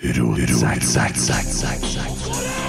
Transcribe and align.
Zack, 0.00 0.80
Zack, 0.82 1.16
Zack, 1.16 1.44
Zack, 1.44 1.78
Zack. 1.80 2.67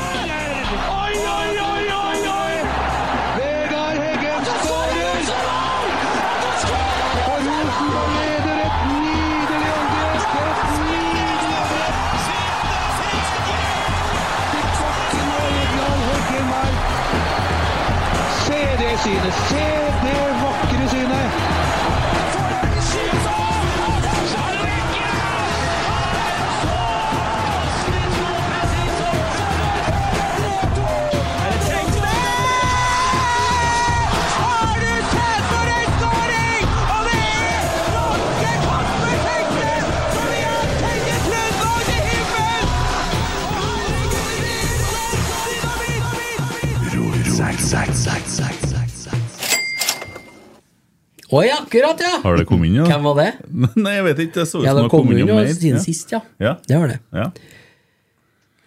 Å 51.29 51.41
ja, 51.45 51.59
akkurat, 51.61 51.99
ja! 52.01 52.15
Har 52.23 52.39
det 52.39 52.45
kommet 52.49 52.71
inn, 52.71 52.79
ja? 52.79 52.87
Hvem 52.89 53.03
var 53.05 53.17
det? 53.19 53.27
Nei, 53.83 53.91
jeg 53.99 54.05
vet 54.07 54.21
ikke. 54.23 54.33
Det 54.39 54.45
så 54.49 54.61
ut 54.63 54.65
Ja, 54.65 54.71
som 54.73 54.87
det 54.87 54.89
kom 54.89 55.11
inn 55.13 55.27
noe 55.29 55.43
siden 55.51 55.77
Ja. 55.77 55.81
sist, 55.83 56.13
ja. 56.15 56.21
Ja. 56.41 56.53
Det 56.65 56.79
var 56.81 56.89
det. 56.89 56.95
Ja. 57.13 57.27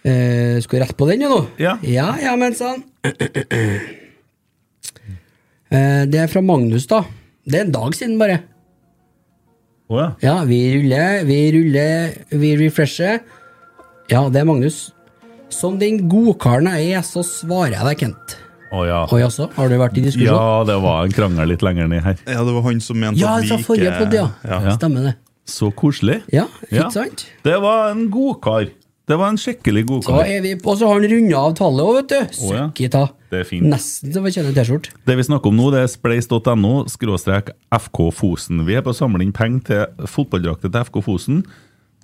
Uh, 0.03 0.61
skal 0.63 0.77
vi 0.77 0.83
rette 0.85 0.95
på 0.99 1.09
den, 1.11 1.25
jo 1.27 1.31
nå? 1.33 1.41
Ja. 1.63 1.73
Ja, 1.83 2.07
ja, 2.23 2.37
men 2.39 2.55
sann. 2.59 2.85
Uh, 5.73 6.05
det 6.07 6.23
er 6.23 6.31
fra 6.31 6.43
Magnus, 6.47 6.87
da. 6.91 7.01
Det 7.43 7.59
er 7.59 7.67
en 7.67 7.75
dag 7.75 7.99
siden, 7.99 8.15
bare. 8.23 8.39
Å 9.91 9.99
ja. 9.99 10.07
Ja, 10.23 10.37
vi 10.47 10.61
ruller, 10.77 11.27
vi 11.27 11.41
ruller, 11.59 12.15
vi 12.31 12.53
refresher. 12.63 13.19
Ja, 14.13 14.23
det 14.31 14.45
er 14.45 14.47
Magnus. 14.47 14.85
Som 15.51 15.83
den 15.83 16.05
godkaren 16.13 16.71
jeg 16.79 16.95
er, 17.01 17.03
så 17.03 17.27
svarer 17.27 17.75
jeg 17.81 17.91
deg, 17.91 18.07
Kent. 18.07 18.39
Å 18.73 18.83
ja. 18.89 19.01
Og 19.05 19.19
jaså, 19.21 19.51
har 19.53 19.69
du 19.69 19.75
vært 19.77 19.99
i 20.01 20.05
diskusjon? 20.07 20.31
Ja, 20.33 20.65
det 20.65 20.79
var 20.81 21.05
en 21.05 21.13
krangel 21.13 21.51
litt 21.53 21.61
lenger 21.65 21.91
ned 21.93 22.03
her. 22.07 22.17
Ja, 22.27 22.41
det 22.47 22.55
var 22.57 22.63
han 22.65 22.81
som 22.81 22.97
mente 23.01 23.21
Ja, 23.21 23.35
at 23.37 23.45
vi 23.45 23.51
ikke 23.53 23.67
forrige 23.67 23.97
podd, 23.99 24.15
ja. 24.17 24.29
Ja. 24.49 24.77
Stemmer 24.79 25.11
det. 25.11 25.17
Så 25.45 25.69
koselig. 25.77 26.23
Ja, 26.33 26.47
ikke 26.71 26.79
Ja. 26.81 26.89
sant? 26.95 27.27
Det 27.45 27.59
var 27.61 27.91
en 27.91 28.07
godkar. 28.11 28.71
Det 29.11 29.19
var 29.19 29.29
en 29.29 29.37
skikkelig 29.37 29.83
Så 29.85 29.89
godkar. 29.91 30.25
vi, 30.43 30.55
og 30.55 30.79
så 30.79 30.87
har 30.87 31.01
han 31.01 31.11
runda 31.11 31.37
av 31.37 31.55
tallet 31.59 31.85
òg, 31.85 31.95
vet 31.99 32.09
du. 32.09 32.47
Oh, 32.47 32.55
ja. 32.55 32.69
Det 33.33 33.41
er 33.41 33.45
fint. 33.45 33.67
Nesten 33.67 34.13
så 34.15 34.23
fortjener 34.23 34.55
T-skjorte. 34.55 34.91
Det 35.05 35.17
vi 35.19 35.23
snakker 35.27 35.47
om 35.51 35.57
nå, 35.57 35.71
det 35.73 35.81
er 35.83 35.91
spleis.no 35.91 36.87
skråstrek 36.89 37.51
FK 37.73 38.11
Fosen. 38.15 38.65
Vi 38.65 38.75
er 38.79 38.81
på 38.87 38.95
å 38.95 38.97
samle 38.97 39.21
inn 39.27 39.33
penger 39.33 39.61
til 39.65 40.07
fotballdrakter 40.07 40.71
til 40.73 40.81
FK 40.85 41.03
Fosen. 41.05 41.45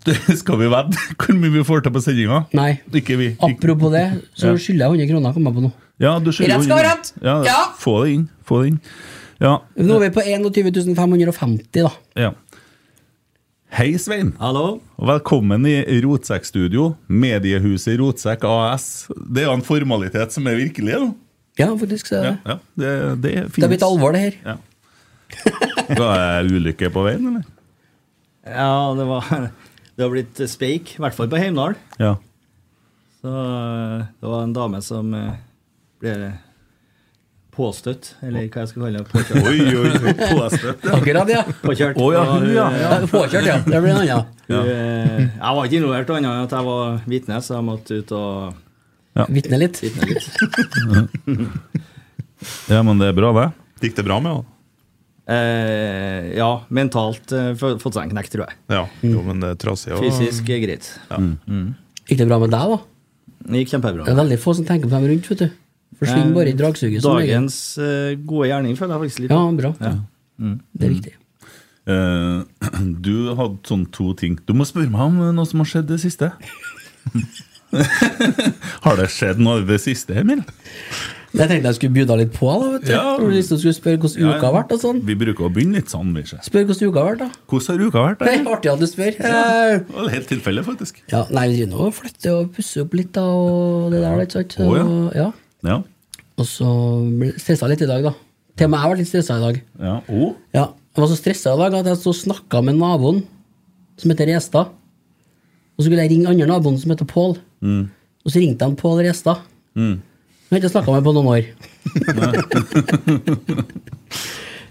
Det 0.05 0.17
skal 0.39 0.59
vi 0.59 0.69
vedde 0.69 0.97
hvor 1.19 1.35
mye 1.39 1.51
vi 1.51 1.65
får 1.65 1.83
til 1.85 1.93
på 1.93 2.03
sendinga? 2.03 2.47
Nei. 2.53 2.81
Ikke 2.93 3.17
vi. 3.17 3.31
Ikke- 3.37 3.55
Apropos 3.57 3.91
det, 3.93 4.05
så 4.35 4.53
skylder 4.59 4.91
jeg 4.91 5.09
100 5.09 5.09
kroner, 5.15 5.33
kom 5.35 5.45
jeg 5.49 5.55
på 5.55 5.63
nå. 5.63 5.73
Ja, 5.99 6.19
du 6.23 6.31
skylder 6.31 6.61
jo 6.63 6.77
inn. 6.79 7.07
Ja, 7.23 7.37
Ja. 7.45 7.61
Få 7.79 8.05
det 8.05 8.13
inn. 8.15 8.29
Få 8.47 8.63
det 8.63 8.69
inn. 8.73 8.81
Ja. 9.43 9.57
Nå 9.77 9.97
er 9.99 10.09
vi 10.09 10.11
på 10.15 10.23
21 10.23 10.95
550, 10.95 11.83
da. 11.83 11.91
ja. 12.15 12.33
Hei, 13.71 13.91
Svein. 14.01 14.31
Hallo. 14.41 14.81
Velkommen 14.97 15.67
i 15.69 16.01
Rotsekkstudio, 16.01 16.95
mediehuset 17.07 17.99
Rotsekk 18.01 18.47
AS. 18.49 18.87
Det 19.29 19.43
er 19.43 19.51
jo 19.51 19.57
en 19.59 19.65
formalitet 19.67 20.33
som 20.33 20.47
er 20.49 20.57
virkelig 20.57 20.95
da. 20.95 21.09
Ja, 21.59 21.69
faktisk. 21.77 22.09
Så, 22.09 22.23
Ja, 22.25 22.37
ja, 22.47 22.57
det, 22.79 22.93
det 23.21 23.33
Det 23.53 23.63
har 23.67 23.69
blitt 23.75 23.85
alvor, 23.85 24.15
det 24.17 24.23
her. 24.23 24.39
Ja. 24.47 24.57
Var 25.99 26.43
det 26.47 26.55
ulykke 26.57 26.91
på 26.95 27.05
veien, 27.05 27.27
eller? 27.29 27.45
Ja, 28.49 28.95
det 28.97 29.05
var 29.11 29.29
Det 29.99 30.03
har 30.07 30.11
blitt 30.15 30.41
speik, 30.49 30.95
i 30.97 31.03
hvert 31.03 31.15
fall 31.19 31.29
på 31.29 31.37
Heimdal. 31.37 31.75
Ja. 31.99 32.15
Så 33.21 33.29
eh, 33.29 34.07
det 34.23 34.33
var 34.33 34.47
en 34.47 34.55
dame 34.57 34.81
som 34.87 35.13
eh, 35.15 35.35
ble 36.01 36.33
påstøtt, 37.59 38.13
eller 38.23 38.45
hva 38.47 38.63
jeg 38.63 38.69
skal 38.71 38.83
kalle 38.85 39.01
det. 39.01 39.07
Påkjørt. 39.15 39.47
Oi, 39.51 39.61
oi, 39.75 39.91
oi, 39.99 40.13
påstøtt, 40.39 40.85
ja. 40.87 40.93
Akkurat, 40.95 41.33
ja. 41.33 41.41
Påkjørt. 41.65 41.97
Oh, 41.99 42.13
ja, 42.15 42.23
hun, 42.31 42.47
ja. 42.55 42.67
Ja, 42.79 42.91
Påkjørt, 43.11 43.49
ja. 43.49 43.57
Det 43.67 43.81
blir 43.83 43.91
en 43.97 44.03
annen. 44.05 44.29
Hun, 44.47 44.61
eh, 44.63 45.25
Jeg 45.27 45.57
var 45.59 45.67
ikke 45.67 45.81
involvert, 45.81 46.13
annet 46.15 46.31
enn 46.31 46.45
at 46.47 46.55
jeg 46.55 46.69
var 46.69 47.01
vitne, 47.11 47.41
så 47.43 47.57
jeg 47.59 47.67
måtte 47.67 47.99
ut 48.03 48.13
og 48.15 48.65
Vitne 49.35 49.59
litt. 49.59 49.81
vitne 49.83 50.07
litt. 50.07 50.29
Ja, 52.71 52.85
men 52.87 53.01
det 53.03 53.09
er 53.11 53.17
bra, 53.19 53.33
det. 53.35 53.49
Gikk 53.83 53.97
det 53.99 54.05
bra 54.07 54.21
med 54.23 54.31
henne? 54.37 54.55
Eh, 55.29 56.29
ja, 56.39 56.53
mentalt 56.73 57.33
eh, 57.35 57.51
få- 57.59 57.75
fått 57.83 57.97
seg 57.99 58.07
en 58.07 58.13
knekk, 58.15 58.29
tror 58.33 58.45
jeg. 58.47 58.55
Ja, 58.73 58.85
jo, 59.05 59.23
men 59.27 59.43
det 59.43 59.51
er 59.57 59.59
trasig. 59.61 59.91
og- 59.97 60.05
Fysisk 60.07 60.47
greit. 60.47 60.87
Gikk 61.11 62.21
det 62.23 62.29
bra 62.31 62.39
med 62.39 62.55
deg, 62.55 62.77
da? 62.77 62.79
Det 63.49 63.65
gikk 63.65 63.75
kjempebra. 63.75 64.07
Det 64.07 64.15
er 64.15 64.21
veldig 64.23 64.39
få 64.41 64.55
som 64.55 64.65
tenker 64.69 64.87
på 64.89 64.95
dem 64.95 65.09
rundt, 65.11 65.27
vet 65.33 65.43
du. 65.43 65.49
Forsvinner 65.99 66.35
bare 66.37 66.53
i 66.53 66.59
dragsuget. 66.59 67.03
Dagens 67.03 67.57
eh, 67.83 68.13
gode 68.23 68.51
gjerning 68.53 68.79
føler 68.79 68.95
jeg 68.95 69.05
faktisk 69.05 69.25
litt 69.25 69.35
Ja, 69.35 69.43
bra. 69.63 69.73
Ja. 69.83 69.95
Det 70.39 70.87
er 70.87 70.95
viktig. 70.95 71.15
Uh, 71.89 72.45
du 73.07 73.35
hadde 73.39 73.59
sånn 73.69 73.87
to 73.95 74.13
ting. 74.19 74.39
Du 74.47 74.55
må 74.57 74.67
spørre 74.69 74.93
meg 74.93 75.07
om 75.09 75.21
noe 75.35 75.49
som 75.49 75.65
har 75.65 75.71
skjedd 75.73 75.89
det 75.91 76.01
siste. 76.05 76.31
har 78.85 79.01
det 79.01 79.09
skjedd 79.13 79.41
noe 79.43 79.65
det 79.67 79.81
siste, 79.83 80.17
Emil? 80.21 80.45
Jeg 81.37 81.51
tenkte 81.51 81.69
jeg 81.69 81.77
skulle 81.77 81.93
bjuda 81.93 82.17
litt 82.17 82.31
på, 82.33 82.49
da. 82.49 82.69
vet 82.75 82.85
du. 82.87 82.93
Ja. 82.95 83.03
Du 83.21 83.27
liksom 83.29 83.59
skulle 83.61 83.77
spørre 83.77 84.01
hvordan 84.01 84.31
uka 84.31 84.47
har 84.47 84.55
vært 84.55 84.71
og 84.77 84.81
sånn. 84.81 85.03
Vi 85.09 85.17
bruker 85.21 85.49
å 85.49 85.51
begynne 85.53 85.83
litt 85.83 85.93
sånn. 85.93 86.15
Ikke? 86.17 86.39
Spør 86.47 86.65
hvordan 86.71 86.93
uka 86.93 87.03
har 87.03 87.11
vært, 87.11 87.25
da. 87.25 87.43
Hvordan 87.53 87.69
har 87.69 87.83
uka 87.85 88.05
vært? 88.07 88.23
Det 88.23 88.31
da? 88.31 88.39
er 88.39 88.55
artig 88.55 88.73
at 88.73 88.81
du 88.81 88.87
spør. 88.89 89.19
Ja, 89.19 89.43
Det 89.83 89.99
var 89.99 90.15
helt 90.15 90.31
tilfelle, 90.33 90.65
faktisk. 90.65 91.03
Ja, 91.13 91.27
nei, 91.35 91.45
vi 91.51 91.59
driver 91.61 91.75
nå 91.75 91.91
og 91.91 91.99
flytter 91.99 92.39
og 92.39 92.55
pusser 92.57 92.87
opp 92.87 92.97
litt, 92.97 93.13
da, 93.19 93.27
og 93.29 93.93
det 93.93 94.01
der, 94.07 94.25
ikke 94.25 94.39
sant. 94.39 94.57
Å, 94.65 94.97
ja. 95.19 95.29
Ja. 95.67 95.77
Og 96.39 96.47
så 96.47 96.67
ble 97.19 97.27
jeg 97.33 97.41
stressa 97.43 97.67
litt 97.71 97.83
i 97.83 97.87
dag, 97.91 98.03
da. 98.05 98.13
Til 98.59 98.67
og 98.67 98.71
med 98.71 98.79
jeg 98.83 98.89
ble 98.93 98.99
litt 99.03 99.11
stressa 99.11 99.35
i 99.39 99.43
dag. 99.47 99.57
ja. 99.81 99.95
og? 100.09 100.37
Ja, 100.55 100.67
Jeg 100.95 101.01
var 101.03 101.09
så 101.13 101.17
stressa 101.21 101.49
i 101.55 101.59
dag 101.63 101.73
at 101.79 101.87
jeg 101.87 101.97
så 102.03 102.13
snakka 102.17 102.57
med 102.65 102.75
naboen, 102.79 103.21
som 103.99 104.11
heter 104.11 104.27
Restad. 104.35 104.67
Og 105.77 105.81
så 105.83 105.87
skulle 105.87 106.03
jeg 106.03 106.11
ringe 106.11 106.29
andre 106.31 106.47
naboen, 106.51 106.79
som 106.79 106.91
heter 106.91 107.07
Pål. 107.07 107.37
Og 107.63 108.29
så 108.33 108.39
ringte 108.43 108.65
jeg 108.67 108.77
Pål 108.81 108.99
Restad. 109.07 109.37
Mm. 109.79 109.97
Jeg 110.49 110.51
har 110.51 110.59
ikke 110.63 110.73
snakka 110.75 110.91
med 110.97 111.05
på 111.07 111.13
noen 111.15 111.29
år. 111.29 111.43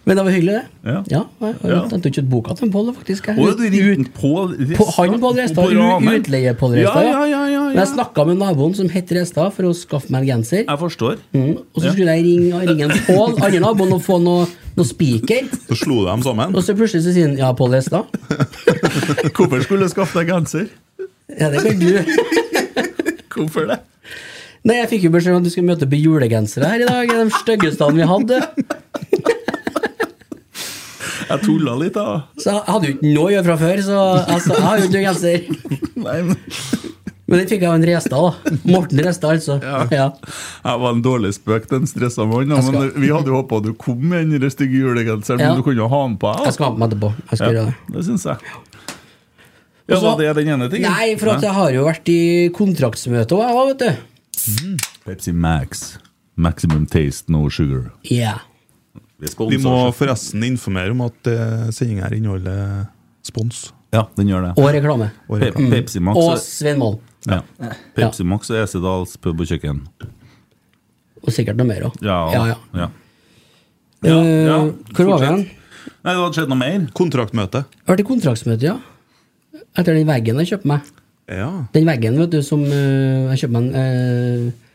Men 0.08 0.16
det 0.16 0.24
var 0.24 0.32
hyggelig, 0.32 0.54
det. 0.56 0.66
Ja. 0.88 1.02
Ja, 1.12 1.22
jeg 1.42 1.56
jeg 1.64 1.72
Ja. 1.72 1.80
ut 2.24 2.30
boka 2.32 2.54
til 2.56 2.72
Pål, 2.72 2.94
faktisk. 2.96 3.26
Jeg- 3.28 3.38
Å, 3.38 3.40
du 3.58 3.64
ringte 3.92 4.12
Pål 4.16 4.56
på, 4.56 4.64
Restad? 4.88 5.10
han 5.12 5.20
Pål 5.20 5.36
Restad, 5.36 5.64
utleie-Pål 5.68 6.72
Restad. 6.80 7.04
Ja, 7.04 7.26
ja, 7.26 7.46
ja, 7.48 7.57
Men 7.74 7.82
jeg 7.82 7.92
snakka 7.94 8.26
med 8.30 8.40
naboen 8.42 8.76
som 8.78 8.90
het 8.92 9.12
Restad, 9.16 9.54
for 9.56 9.70
å 9.70 9.74
skaffe 9.78 10.14
meg 10.14 10.26
en 10.26 10.38
genser. 10.38 10.64
Jeg 10.64 10.82
forstår. 10.82 11.20
Mm. 11.36 11.54
Og 11.60 11.84
så 11.84 11.92
skulle 11.94 12.16
jeg 12.18 12.26
ringe, 12.28 12.62
ringe 12.70 12.88
en 12.88 13.06
Pål, 13.08 13.36
andre 13.36 13.62
naboen, 13.64 13.94
og 13.98 14.04
få 14.06 14.20
noe, 14.24 14.48
noe 14.78 14.88
spiker. 14.88 15.50
Så 15.68 15.80
slo 15.84 16.02
de 16.08 16.16
sammen. 16.26 16.56
Og 16.56 16.66
så 16.66 16.76
plutselig 16.78 17.06
så 17.06 17.16
sier 17.16 17.30
han 17.30 17.38
ja, 17.40 17.52
Pål 17.58 17.78
Restad. 17.78 18.18
Hvorfor 19.36 19.66
skulle 19.66 19.88
du 19.88 19.94
skaffe 19.94 20.22
deg 20.22 20.34
genser? 20.36 20.72
Ja, 21.34 21.52
det 21.54 21.64
kan 21.66 21.80
du. 21.82 21.92
Hvorfor 23.36 23.68
det? 23.70 23.82
Nei, 24.68 24.82
jeg 24.82 24.90
fikk 24.92 25.08
jo 25.08 25.14
beskjed 25.14 25.36
om 25.36 25.44
at 25.44 25.48
du 25.48 25.54
skulle 25.54 25.70
møte 25.70 25.88
på 25.88 26.00
julegensere 26.00 26.72
her 26.72 26.84
i 26.84 26.88
dag. 26.90 27.12
De 27.12 27.42
styggeste 27.44 27.92
vi 27.96 28.08
hadde. 28.08 28.42
Jeg 31.28 31.44
tulla 31.44 31.74
litt, 31.76 31.98
da. 31.98 32.22
Så 32.40 32.54
jeg 32.54 32.62
hadde 32.72 32.88
jo 32.88 32.94
ikke 32.96 33.10
noe 33.12 33.26
å 33.26 33.32
gjøre 33.34 33.48
fra 33.50 33.56
før, 33.60 33.82
så 33.84 33.98
altså, 34.22 34.54
jeg 34.54 34.64
har 34.64 34.78
jo 34.78 34.86
ikke 34.86 34.94
noen 34.94 35.08
genser. 35.10 35.40
Nei, 36.06 36.20
men 36.24 36.38
Men 37.28 37.40
den 37.42 37.48
fikk 37.50 37.62
jeg 37.66 37.68
av 37.68 37.76
en 37.76 37.84
Restad, 37.84 38.24
da. 38.24 38.52
Morten 38.74 39.00
Restad, 39.04 39.34
altså. 39.36 39.58
Ja. 39.64 39.82
Jeg 40.64 40.80
var 40.80 40.94
en 40.96 41.02
dårlig 41.04 41.34
spøk 41.36 41.66
den 41.70 41.84
stressa 41.90 42.24
mannen. 42.26 42.62
skal- 42.64 42.94
vi 42.96 43.10
hadde 43.12 43.28
jo 43.28 43.42
håpa 43.42 43.60
du 43.66 43.74
kom 43.76 44.00
med 44.10 44.32
den 44.32 44.50
stygge 44.54 44.80
julegenseren, 44.80 45.40
Ja. 45.44 45.50
men 45.52 45.58
du 45.60 45.64
kunne 45.66 45.82
jo 45.82 45.90
ha 45.92 46.02
den 46.08 46.16
på. 46.22 46.32
Jeg 46.46 46.54
skal 46.56 46.66
ha 46.70 46.72
på 46.72 46.80
meg 46.80 46.90
etterpå. 46.94 47.10
Jeg 47.32 47.38
skal 47.42 47.48
ja, 47.54 47.54
gjøre 47.60 47.66
det. 47.74 47.96
det 47.98 48.06
syns 48.08 48.24
jeg. 48.30 48.38
Ja, 49.88 49.96
Og 49.96 50.02
så- 50.02 50.16
Var 50.18 50.18
det 50.24 50.36
den 50.36 50.48
ene 50.56 50.70
tingen? 50.72 50.92
Nei, 50.92 51.16
for 51.18 51.30
at 51.36 51.42
jeg 51.42 51.54
har 51.54 51.72
jo 51.72 51.84
vært 51.86 52.10
i 52.12 52.50
kontraktsmøte 52.56 53.36
òg, 53.36 53.76
vet 53.76 53.80
du. 53.80 54.78
Pepsi 55.06 55.34
Max. 55.34 55.98
Maximum 56.38 56.86
taste, 56.86 57.30
no 57.30 57.50
sugar. 57.50 57.92
Ja. 58.04 58.38
Vi, 59.20 59.28
Vi 59.50 59.58
må 59.58 59.92
forresten 59.98 60.44
informere 60.46 60.92
om 60.92 61.02
at 61.02 61.28
uh, 61.28 61.72
sendinga 61.74 62.04
her 62.06 62.14
inneholder 62.20 62.88
spons. 63.26 63.72
Ja, 63.92 64.04
den 64.16 64.28
gjør 64.28 64.44
det. 64.50 64.52
Og 64.62 64.68
reklame. 64.76 65.08
Og 65.28 65.40
Pe 65.40 65.48
reklame. 65.50 65.72
Pepsi 65.72 66.00
Max 66.04 66.18
Og 66.20 66.34
og- 66.36 66.40
Svein 66.44 66.78
Målen. 66.80 67.00
Ja. 67.28 67.74
Pepsi 67.98 68.26
Max 68.28 68.52
og 68.54 68.62
Esedals 68.62 69.18
pub 69.22 69.44
og 69.44 69.50
kjøkken. 69.50 69.84
Og 71.24 71.34
sikkert 71.36 71.60
noe 71.60 71.68
mer 71.68 71.88
òg. 71.90 71.98
Ja. 72.06 72.18
Ja, 72.34 72.44
ja. 72.54 72.58
ja. 72.86 72.90
Eh, 74.06 74.46
ja, 74.48 74.60
Hvor 74.94 75.10
var 75.10 75.24
vi 75.24 75.32
hen? 75.32 75.48
Nei, 76.06 76.14
det 76.14 76.20
hadde 76.22 76.38
skjedd 76.38 76.52
noe 76.52 76.60
mer. 76.60 76.86
Kontraktmøte. 76.96 77.64
Jeg 77.66 77.84
har 77.88 77.96
vært 77.96 78.04
i 78.04 78.08
kontraktsmøte, 78.08 78.70
ja. 78.70 78.78
Etter 79.78 79.98
den 79.98 80.08
veggen 80.08 80.40
jeg 80.44 80.54
kjøpte 80.54 80.72
meg. 80.72 80.94
Ja. 81.28 81.50
Den 81.74 81.88
veggen, 81.90 82.20
vet 82.22 82.32
du, 82.32 82.40
som 82.46 82.62
uh, 82.64 83.28
jeg 83.34 83.42
kjøpte 83.42 83.54
meg 83.58 83.74
en 83.76 83.82
eh, 83.82 84.68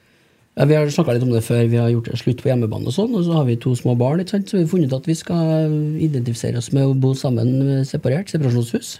ja, 0.52 0.66
Vi 0.68 0.76
har 0.76 0.90
snakka 0.92 1.14
litt 1.16 1.24
om 1.24 1.32
det 1.32 1.40
før 1.46 1.62
vi 1.70 1.78
har 1.80 1.88
gjort 1.88 2.10
slutt 2.20 2.42
på 2.44 2.50
hjemmebane, 2.50 2.90
og 2.90 2.92
sånn, 2.92 3.14
og 3.16 3.24
så 3.24 3.38
har 3.38 3.46
vi 3.48 3.56
to 3.60 3.72
små 3.78 3.94
barn. 3.96 4.20
ikke 4.20 4.34
sant? 4.34 4.50
Så 4.50 4.58
vi 4.58 4.66
har 4.66 4.72
funnet 4.74 4.92
ut 4.92 4.98
at 4.98 5.08
vi 5.08 5.16
skal 5.16 5.72
identifisere 6.04 6.60
oss 6.60 6.68
med 6.76 6.90
å 6.90 6.98
bo 6.98 7.14
sammen 7.16 7.54
eh, 7.78 7.86
separert. 7.88 8.32
Separasjonshus. 8.34 8.98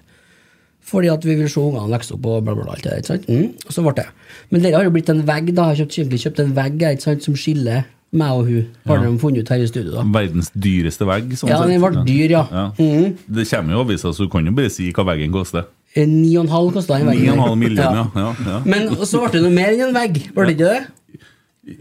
Fordi 0.84 1.08
at 1.12 1.24
vi 1.24 1.34
vil 1.38 1.48
se 1.48 1.60
ungene 1.62 1.88
vokse 1.94 2.12
opp 2.16 2.26
og 2.26 2.44
bla, 2.44 2.54
bla, 2.54 2.64
bla. 2.64 2.72
alt 2.74 2.82
det 2.82 2.96
ikke 2.98 3.06
sant? 3.12 3.26
Mm. 3.28 3.52
Og 3.66 3.72
så 3.76 3.82
ble 3.86 3.94
det. 4.00 4.06
Men 4.50 4.62
dere 4.64 4.74
har 4.80 4.84
jo 4.84 4.90
blitt 4.94 5.08
en 5.12 5.22
vegg, 5.26 5.52
da. 5.54 5.68
Jeg 5.72 5.86
har 5.86 5.90
kjøpt, 5.94 6.16
kjøpt 6.24 6.40
en 6.42 6.54
vegg 6.56 6.82
ikke 6.82 7.02
sant, 7.06 7.22
som 7.22 7.34
skiller 7.38 7.84
meg 8.12 8.30
og 8.36 8.46
hun. 8.50 8.66
Har 8.86 8.98
Ja. 8.98 9.10
de 9.10 9.18
funnet 9.18 9.38
ut 9.40 9.48
her 9.48 9.62
i 9.62 9.66
studio, 9.70 9.92
da. 9.94 10.02
Verdens 10.04 10.50
dyreste 10.52 11.06
vegg. 11.08 11.30
Sånn 11.38 11.48
Ja, 11.48 11.58
sett. 11.62 11.68
den 11.68 11.80
ble 11.80 12.04
dyr, 12.04 12.30
ja. 12.30 12.42
Mhm. 12.78 13.16
Det 13.30 13.48
kommer 13.48 13.72
jo 13.72 13.84
aviser, 13.84 14.12
så 14.12 14.18
du 14.26 14.28
kan 14.28 14.44
jo 14.44 14.52
bare 14.52 14.70
si 14.70 14.90
hva 14.92 15.04
veggen 15.06 15.32
koster. 15.32 15.64
Eh, 15.94 16.04
Ni 16.06 16.36
og 16.36 16.44
en 16.44 16.50
halv 16.50 16.72
kosta 16.72 16.98
den 16.98 17.06
veggen. 17.06 17.36
9,5 17.36 17.56
millioner, 17.58 17.94
ja. 17.94 18.08
ja, 18.16 18.34
ja. 18.46 18.60
Men 18.64 18.88
så 19.06 19.20
ble 19.22 19.30
det 19.32 19.42
noe 19.42 19.50
mer 19.54 19.72
enn 19.72 19.88
en 19.88 19.94
vegg, 19.94 20.34
ble 20.34 20.46
det 20.46 20.56
ikke 20.58 20.68
det? 20.72 20.86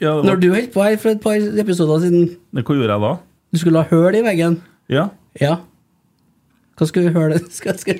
ja 0.01 0.21
det 0.21 0.25
Når 0.29 0.39
du 0.39 0.49
holdt 0.53 0.71
på 0.73 0.83
her 0.83 0.95
for 0.97 1.09
et 1.09 1.21
par 1.21 1.33
episoder 1.35 1.99
siden, 2.05 2.29
Hva 2.53 2.63
gjorde 2.63 2.87
jeg 2.91 3.01
da? 3.01 3.17
du 3.53 3.57
skulle 3.59 3.81
ha 3.81 3.87
høl 3.89 4.15
i 4.15 4.21
veggen. 4.21 4.61
Ja. 4.89 5.09
Ja. 5.39 5.57
Hva 6.81 6.87
skulle 6.89 7.11
hølet 7.13 7.45
skal, 7.59 7.77
skal, 7.77 7.99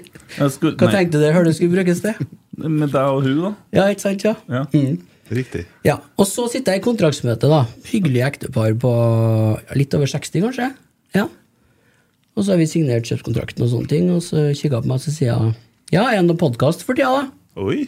skulle, 0.49 0.73
Hva 0.73 0.87
nei, 0.89 0.95
tenkte 0.95 1.19
du 1.19 1.21
det 1.21 1.35
hølet 1.35 1.53
skulle 1.53 1.75
brukes 1.75 2.01
til? 2.01 2.15
Med 2.81 2.89
deg 2.89 3.05
og 3.13 3.21
hun, 3.27 3.37
da? 3.43 3.51
Ja, 3.77 3.83
ikke 3.93 4.07
sant? 4.07 4.25
Ja. 4.25 4.33
Ja. 4.49 4.65
Mm. 4.73 4.97
Riktig. 5.31 5.61
ja. 5.87 5.99
Og 6.19 6.25
så 6.27 6.43
sitter 6.51 6.73
jeg 6.75 6.81
i 6.81 6.83
kontraktsmøte, 6.83 7.47
da. 7.47 7.61
Hyggelig 7.87 8.25
ektepar 8.25 8.73
på 8.81 8.89
litt 9.77 9.93
over 9.95 10.09
60, 10.09 10.43
kanskje. 10.43 10.67
Ja. 11.15 11.29
Og 12.35 12.43
så 12.43 12.51
har 12.51 12.59
vi 12.59 12.67
signert 12.67 13.07
kjøpskontrakten 13.07 13.63
og 13.63 13.71
sånne 13.71 13.91
ting, 13.93 14.09
og 14.11 14.19
så 14.25 14.49
kikker 14.49 14.79
jeg 14.79 14.83
på 14.83 14.91
meg 14.91 14.97
og 14.97 15.05
så 15.05 15.13
sier 15.13 15.29
jeg 15.29 15.53
ja, 15.91 16.05
er 16.07 16.17
det 16.21 16.27
noen 16.27 16.39
podkast 16.39 16.83
for 16.87 16.95
tida, 16.97 17.11
da? 17.21 17.23
Oi. 17.61 17.85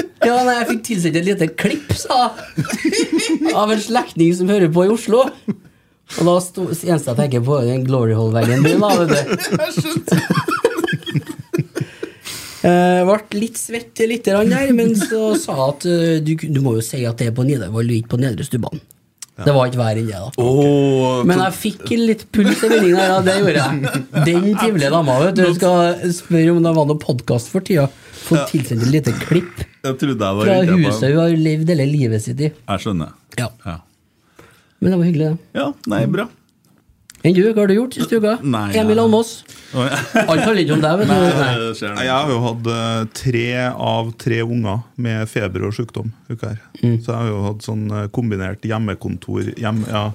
Ja, 0.20 0.36
nei, 0.44 0.54
jeg 0.58 0.68
fikk 0.68 0.82
tilsendt 0.90 1.18
et 1.20 1.28
lite 1.30 1.48
klipp, 1.56 1.92
sa 1.96 2.30
av 3.56 3.72
en 3.72 3.80
slektning 3.80 4.34
som 4.36 4.50
hører 4.52 4.68
på 4.72 4.84
i 4.84 4.92
Oslo. 4.92 5.24
Og 6.18 6.26
da 6.26 6.34
sto, 6.42 6.66
eneste 6.68 7.12
jeg 7.12 7.18
tenker 7.20 7.44
på, 7.46 7.60
er 7.60 7.70
den 7.70 7.86
glory 7.86 8.16
hole-veggen 8.18 8.66
din, 8.66 8.80
du. 8.80 9.16
Eh, 12.60 13.06
ble 13.08 13.38
litt 13.40 13.56
svett 13.56 13.96
litt 14.04 14.26
grann 14.28 14.50
der, 14.52 14.68
men 14.76 14.90
så 14.92 15.30
sa 15.40 15.54
jeg 15.56 15.62
at 15.64 15.84
eh, 15.88 16.18
du, 16.20 16.34
du 16.36 16.58
må 16.60 16.74
jo 16.76 16.82
si 16.84 16.98
at 17.08 17.16
det 17.16 17.30
er 17.30 17.32
på 17.32 17.46
Nidarvoll 17.48 17.88
ikke 17.94 18.12
på 18.12 18.18
Nedre 18.20 18.44
Stubban. 18.44 18.82
Det 19.40 19.54
var 19.56 19.70
ikke 19.70 19.80
verre 19.80 20.02
enn 20.02 20.10
det, 20.10 20.18
da. 20.20 20.44
Oh, 20.44 21.22
Men 21.24 21.40
jeg 21.40 21.56
fikk 21.56 21.94
litt 21.96 22.26
puls 22.34 22.60
i 22.60 22.68
vendinga, 22.68 23.06
ja, 23.14 23.16
det 23.24 23.38
gjorde 23.38 23.64
jeg. 23.64 24.02
Den 24.28 24.50
trivelige 24.58 24.92
dama, 24.92 25.16
vet 25.24 25.40
du, 25.40 25.46
skal 25.56 26.12
spørre 26.12 26.52
om 26.52 26.60
det 26.66 26.74
var 26.76 26.90
noe 26.90 27.00
podkast 27.00 27.48
for 27.54 27.64
tida. 27.64 27.86
Få 28.26 28.42
tilsendt 28.50 28.84
et 28.84 28.92
lite 28.98 29.16
klipp 29.24 29.64
jeg 29.84 29.96
trodde 30.02 30.26
jeg 30.26 30.36
var 30.40 30.44
fra 30.50 30.58
riktig 30.60 30.84
huset 30.86 31.08
hun 31.14 31.20
har 31.22 31.36
levd 31.46 31.72
hele 31.74 31.86
livet 31.88 32.22
sitt 32.26 32.40
i. 32.40 32.50
Jeg 32.52 32.84
skjønner. 32.84 33.14
Ja. 33.38 33.48
Ja. 33.66 33.78
Men 34.80 34.92
det 34.94 34.98
var 35.00 35.08
hyggelig, 35.10 35.30
det. 35.32 35.60
ja, 35.60 35.66
nei, 35.92 36.04
bra. 36.08 36.28
Enn 37.20 37.34
du, 37.36 37.42
hva 37.52 37.60
har 37.60 37.68
du 37.68 37.74
gjort 37.76 37.92
siste 37.98 38.16
uka? 38.16 38.38
Nei, 38.40 38.70
Emil 38.80 38.94
jeg- 38.96 39.02
Almås. 39.02 39.30
Alt 39.76 40.40
handler 40.40 40.62
ikke 40.62 40.72
om 40.78 40.80
deg, 40.80 41.02
vet 41.02 41.10
du. 41.10 41.12
Nei. 41.12 41.50
Det 41.60 41.74
skjer 41.76 41.92
Nei, 41.98 42.04
Jeg 42.06 42.14
har 42.16 42.30
jo 42.32 42.38
hatt 42.46 42.70
eh, 42.72 43.02
tre 43.20 43.42
av 43.68 44.08
tre 44.16 44.38
unger 44.46 44.80
med 44.96 45.28
feber 45.28 45.66
og 45.68 45.74
sykdom 45.76 46.08
uka 46.30 46.54
her. 46.54 46.62
Mm. 46.80 46.96
Så 47.04 47.12
jeg 47.12 47.18
har 47.18 47.28
jo 47.28 47.42
hatt 47.44 47.66
sånn 47.68 47.84
eh, 47.92 48.06
kombinert 48.16 48.64
hjemmekontor 48.64 49.52
hjem, 49.60 49.84
Ja. 49.92 50.06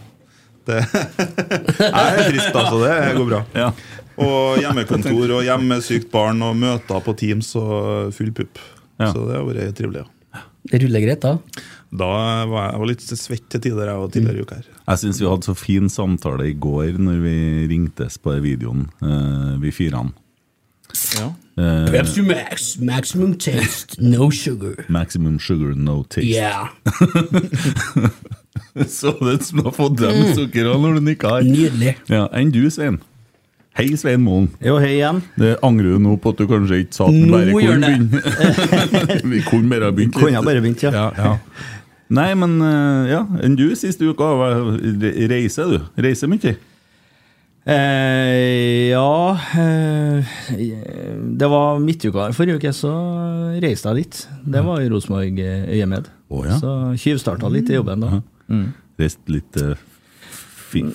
Det 0.65 0.79
Jeg 0.81 1.93
er 1.93 2.23
trist, 2.25 2.55
altså. 2.57 2.79
Det 2.81 3.13
går 3.19 3.27
bra. 3.29 3.43
Ja. 3.53 3.69
Og 4.17 4.57
hjemmekontor 4.63 5.35
og 5.37 5.43
hjemmesykt 5.45 6.09
barn 6.09 6.41
og 6.41 6.55
møter 6.57 7.03
på 7.05 7.13
Teams 7.21 7.51
og 7.59 8.09
full 8.17 8.31
pupp. 8.33 8.57
Ja. 8.99 9.11
Så 9.11 9.25
det 9.27 9.37
har 9.37 9.47
vært 9.47 9.77
trivelig. 9.77 10.05
Ja. 10.35 10.43
Det 10.71 10.81
ruller 10.83 11.03
greit, 11.03 11.23
da. 11.23 11.63
Da 11.95 12.09
var 12.49 12.65
jeg, 12.65 12.71
jeg 12.73 12.81
var 12.81 12.89
litt 12.89 13.05
svett 13.05 13.47
til 13.53 13.63
tider 13.63 13.89
jeg 13.91 14.01
var 14.01 14.11
tidligere 14.13 14.37
i 14.37 14.45
uka 14.45 14.59
her. 14.59 14.69
Jeg 14.85 15.01
syns 15.03 15.21
vi 15.21 15.29
hadde 15.29 15.47
så 15.47 15.55
fin 15.57 15.89
samtale 15.91 16.49
i 16.49 16.55
går 16.65 16.99
når 16.99 17.23
vi 17.23 17.37
ringtes 17.71 18.17
på 18.21 18.35
videoen, 18.43 18.87
eh, 19.05 19.55
vi 19.63 19.73
firene. 19.75 20.15
Ja. 21.15 21.33
Uh, 21.59 21.87
Pepsi 21.91 22.21
Max, 22.23 22.77
maximum 22.79 23.33
taste, 23.39 23.97
no 23.99 24.29
sugar. 24.31 24.85
maximum 24.89 25.39
sugar, 25.39 25.73
no 25.75 26.03
taste. 26.03 26.27
Yeah. 26.27 26.67
Så 28.87 29.11
det 29.21 29.43
som 29.47 29.63
har 29.63 29.71
fått 29.75 29.97
deg 29.99 30.15
med 30.19 30.55
når 30.55 30.97
du 30.99 31.01
nikka 31.03 31.37
her. 31.37 31.47
Nydelig. 31.47 31.95
Ja, 32.11 32.25
Enn 32.35 32.51
du, 32.51 32.65
Svein? 32.71 32.99
Hei, 33.75 33.89
Svein 33.99 34.21
Moen. 34.23 34.45
Jo, 34.63 34.77
hei 34.79 34.93
igjen. 34.93 35.17
Det 35.35 35.57
angrer 35.65 35.97
du 35.97 35.99
nå 35.99 36.13
på 36.23 36.31
at 36.31 36.39
du 36.39 36.45
kanskje 36.47 36.77
ikke 36.85 36.95
sa 36.95 37.09
at 37.09 37.15
du 37.17 37.25
bare 37.27 37.51
kunne 37.51 37.89
begynne. 37.89 39.25
vi 39.33 39.41
kunne 39.43 39.67
bare 39.67 39.89
begynt 39.91 40.13
litt. 40.15 40.21
Kunne 40.21 40.43
bare 40.45 40.61
begynt, 40.63 40.85
ja. 40.85 40.93
ja, 40.95 41.09
ja. 41.19 41.33
Nei, 42.15 42.29
men 42.39 42.53
eh, 42.63 43.09
ja, 43.11 43.25
enn 43.43 43.57
du 43.59 43.65
siste 43.75 44.07
uka? 44.07 44.29
Reiser 45.27 45.73
du? 45.73 45.89
Reiser 46.05 46.31
mye? 46.31 46.53
Eh, 47.65 48.93
ja 48.93 49.39
eh, 49.57 50.35
Det 51.35 51.47
var 51.49 51.79
midtuka 51.81 52.29
forrige 52.37 52.61
uke, 52.61 52.71
så 52.77 52.93
reiste 53.59 53.91
jeg 53.91 54.05
litt. 54.05 54.21
Det 54.55 54.63
var 54.63 54.85
i 54.85 54.87
Rosenborg 54.93 55.41
eh, 55.43 55.67
øyemed. 55.75 56.07
Å, 56.31 56.45
ja. 56.47 56.61
Så 56.63 56.77
tjuvstarta 57.03 57.51
litt 57.51 57.73
i 57.73 57.75
jobben 57.75 58.07
da. 58.07 58.21
Mm. 58.47 58.69
Reist 59.03 59.19
litt 59.27 59.51
fin 59.59 59.75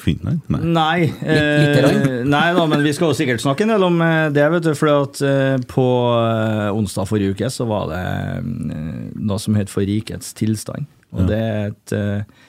Finland? 0.01 0.41
Nei. 0.53 0.61
Nei, 0.75 1.11
eh, 1.25 2.23
nei 2.27 2.47
da, 2.57 2.67
men 2.71 2.83
vi 2.85 2.93
skal 2.97 3.11
jo 3.13 3.19
sikkert 3.19 3.43
snakke 3.45 3.67
en 3.67 3.75
del 3.75 3.87
om 3.87 4.01
eh, 4.05 4.29
det. 4.35 4.47
vet 4.55 4.67
du, 4.69 4.73
For 4.79 4.93
at 4.93 5.23
eh, 5.25 5.57
på 5.71 5.87
eh, 6.17 6.69
onsdag 6.77 7.09
forrige 7.11 7.37
uke 7.37 7.51
så 7.53 7.67
var 7.71 7.89
det 7.93 8.03
noe 9.21 9.41
som 9.41 9.57
het 9.59 9.73
For 9.73 9.87
rikets 9.89 10.35
tilstand. 10.39 10.89
Og 11.11 11.27
det 11.27 11.41
er 11.41 11.73
et 11.73 11.95
eh, 11.97 12.45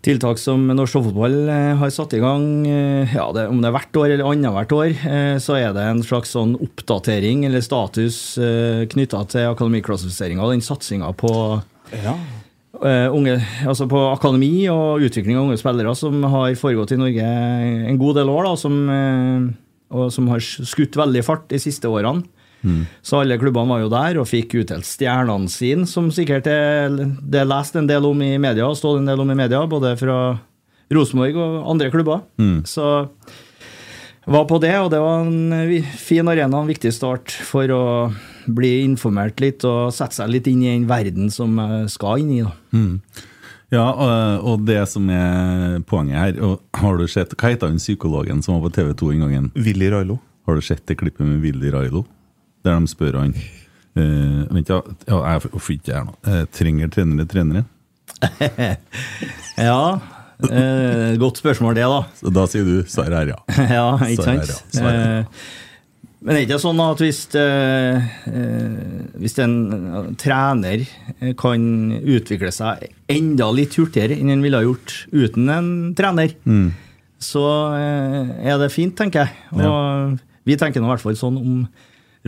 tiltak 0.00 0.38
som 0.40 0.62
norsk 0.72 0.96
toppfotball 0.96 1.34
eh, 1.52 1.74
har 1.76 1.90
satt 1.92 2.14
i 2.16 2.22
gang. 2.22 2.46
ja, 2.64 3.26
det, 3.36 3.48
Om 3.52 3.60
det 3.60 3.68
er 3.68 3.74
hvert 3.76 3.98
år 4.00 4.14
eller 4.14 4.30
annethvert 4.30 4.72
år, 4.72 4.92
eh, 5.10 5.34
så 5.44 5.58
er 5.60 5.74
det 5.76 5.84
en 5.84 6.00
slags 6.06 6.32
sånn 6.32 6.54
oppdatering 6.56 7.44
eller 7.48 7.60
status 7.64 8.38
eh, 8.40 8.86
knytta 8.88 9.20
til 9.28 9.50
akademiklassifiseringa 9.52 10.46
og 10.46 10.54
den 10.54 10.64
satsinga 10.64 11.12
på 11.20 11.34
eh, 11.92 12.06
unge, 12.80 13.36
altså 13.68 13.86
på 13.90 14.00
akademi 14.14 14.68
og 14.72 15.02
utvikling 15.04 15.36
av 15.36 15.48
unge 15.48 15.58
spillere 15.60 15.92
som 15.98 16.22
har 16.32 16.54
foregått 16.58 16.94
i 16.96 17.00
Norge 17.00 17.30
en 17.92 17.98
god 18.00 18.20
del 18.20 18.32
år, 18.32 18.48
da, 18.48 18.52
som, 18.56 18.76
eh, 18.90 19.48
og 19.92 20.12
som 20.14 20.28
har 20.32 20.40
skutt 20.40 20.96
veldig 20.96 21.24
fart 21.26 21.48
de 21.52 21.60
siste 21.60 21.90
årene. 21.90 22.24
Så 23.00 23.22
alle 23.22 23.38
klubbene 23.40 23.72
var 23.72 23.80
jo 23.80 23.88
der 23.88 24.18
og 24.20 24.28
fikk 24.28 24.58
utdelt 24.60 24.84
stjernene 24.84 25.48
sine, 25.48 25.86
som 25.88 26.10
sikkert 26.12 26.46
er, 26.52 26.92
det 26.92 27.40
er 27.40 27.48
lest 27.48 27.76
en 27.80 27.88
del 27.88 28.04
om 28.04 28.20
i 28.20 28.34
media, 28.36 28.66
og 28.68 28.76
stått 28.76 29.00
en 29.00 29.08
del 29.08 29.22
om 29.22 29.30
i 29.32 29.38
media, 29.38 29.62
både 29.64 29.94
fra 29.96 30.18
Rosenborg 30.92 31.38
og 31.40 31.70
andre 31.72 31.88
klubber. 31.92 32.20
Så 32.68 32.84
var 34.30 34.44
på 34.44 34.58
det, 34.60 34.74
og 34.76 34.90
det 34.92 35.00
var 35.00 35.24
en 35.24 35.82
fin 35.96 36.28
arena, 36.28 36.60
en 36.60 36.68
viktig 36.68 36.92
start 36.92 37.32
for 37.32 37.72
å 37.72 37.84
bli 38.56 38.72
informert 38.84 39.40
litt 39.42 39.64
og 39.68 39.92
sette 39.94 40.20
seg 40.20 40.30
litt 40.32 40.48
inn 40.50 40.62
i 40.64 40.72
den 40.72 40.88
verden 40.90 41.30
som 41.32 41.58
jeg 41.60 41.90
skal 41.94 42.24
inn 42.24 42.32
i. 42.38 42.40
da. 42.46 42.54
Ja, 43.70 43.86
og, 43.86 44.46
og 44.50 44.66
det 44.66 44.80
som 44.90 45.06
er 45.14 45.78
poenget 45.86 46.18
her 46.18 46.38
og 46.42 46.80
Har 46.80 46.96
du 46.98 47.04
sett 47.06 47.36
Hva 47.38 47.52
heter 47.52 47.70
han 47.70 47.78
psykologen 47.78 48.40
som 48.42 48.56
var 48.56 48.64
på 48.64 48.72
TV 48.80 48.88
2 48.98 49.10
en 49.14 49.22
gang? 49.22 49.46
Willy 49.54 49.92
Railo. 49.94 50.18
Har 50.48 50.58
du 50.58 50.64
sett 50.66 50.82
det 50.90 50.98
klippet 50.98 51.22
med 51.22 51.38
Willy 51.44 51.70
Railo? 51.70 52.02
Der 52.66 52.74
de 52.80 52.90
spør 52.90 53.22
han 53.22 53.36
Uh, 53.98 54.46
Vent, 54.54 54.68
ja, 54.70 54.76
ja 55.10 55.16
jeg 55.32 55.50
får 55.50 55.72
ikke 55.74 55.94
her 55.96 56.04
nå. 56.06 56.12
Uh, 56.22 56.44
trenger 56.54 56.90
trenere 56.94 57.26
trenere? 57.26 57.64
Ja, 59.58 59.98
uh, 59.98 61.18
godt 61.20 61.40
spørsmål 61.42 61.74
det, 61.76 61.88
da. 61.90 61.98
Så 62.20 62.32
da 62.32 62.44
sier 62.48 62.68
du 62.68 62.84
svaret 62.88 63.16
her, 63.18 63.32
ja. 63.34 63.40
ja, 63.76 63.88
ikke 64.06 64.28
sant? 64.28 64.54
er 64.78 64.86
ja, 64.86 65.24
Men 66.20 66.34
det 66.36 66.40
er 66.42 66.46
ikke 66.50 66.60
sånn 66.60 66.80
at 66.84 67.00
hvis, 67.00 67.20
eh, 67.40 68.08
hvis 69.22 69.38
en 69.40 69.54
eh, 69.72 70.08
trener 70.20 70.82
kan 71.40 71.62
utvikle 71.96 72.50
seg 72.52 72.90
enda 73.08 73.46
litt 73.56 73.78
hurtigere 73.80 74.18
enn 74.20 74.28
en 74.34 74.42
ville 74.44 74.60
ha 74.60 74.66
gjort 74.66 75.06
uten 75.16 75.48
en 75.54 75.70
trener, 75.96 76.34
Mm. 76.44 76.72
så 77.20 77.44
er 78.36 78.58
det 78.60 78.68
fint, 78.72 78.94
tenker 78.96 79.24
jeg. 79.26 79.32
Og 79.64 80.18
vi 80.44 80.56
tenker 80.60 80.80
nå 80.80 80.88
i 80.90 80.92
hvert 80.94 81.04
fall 81.06 81.16
sånn 81.16 81.38
om 81.40 81.68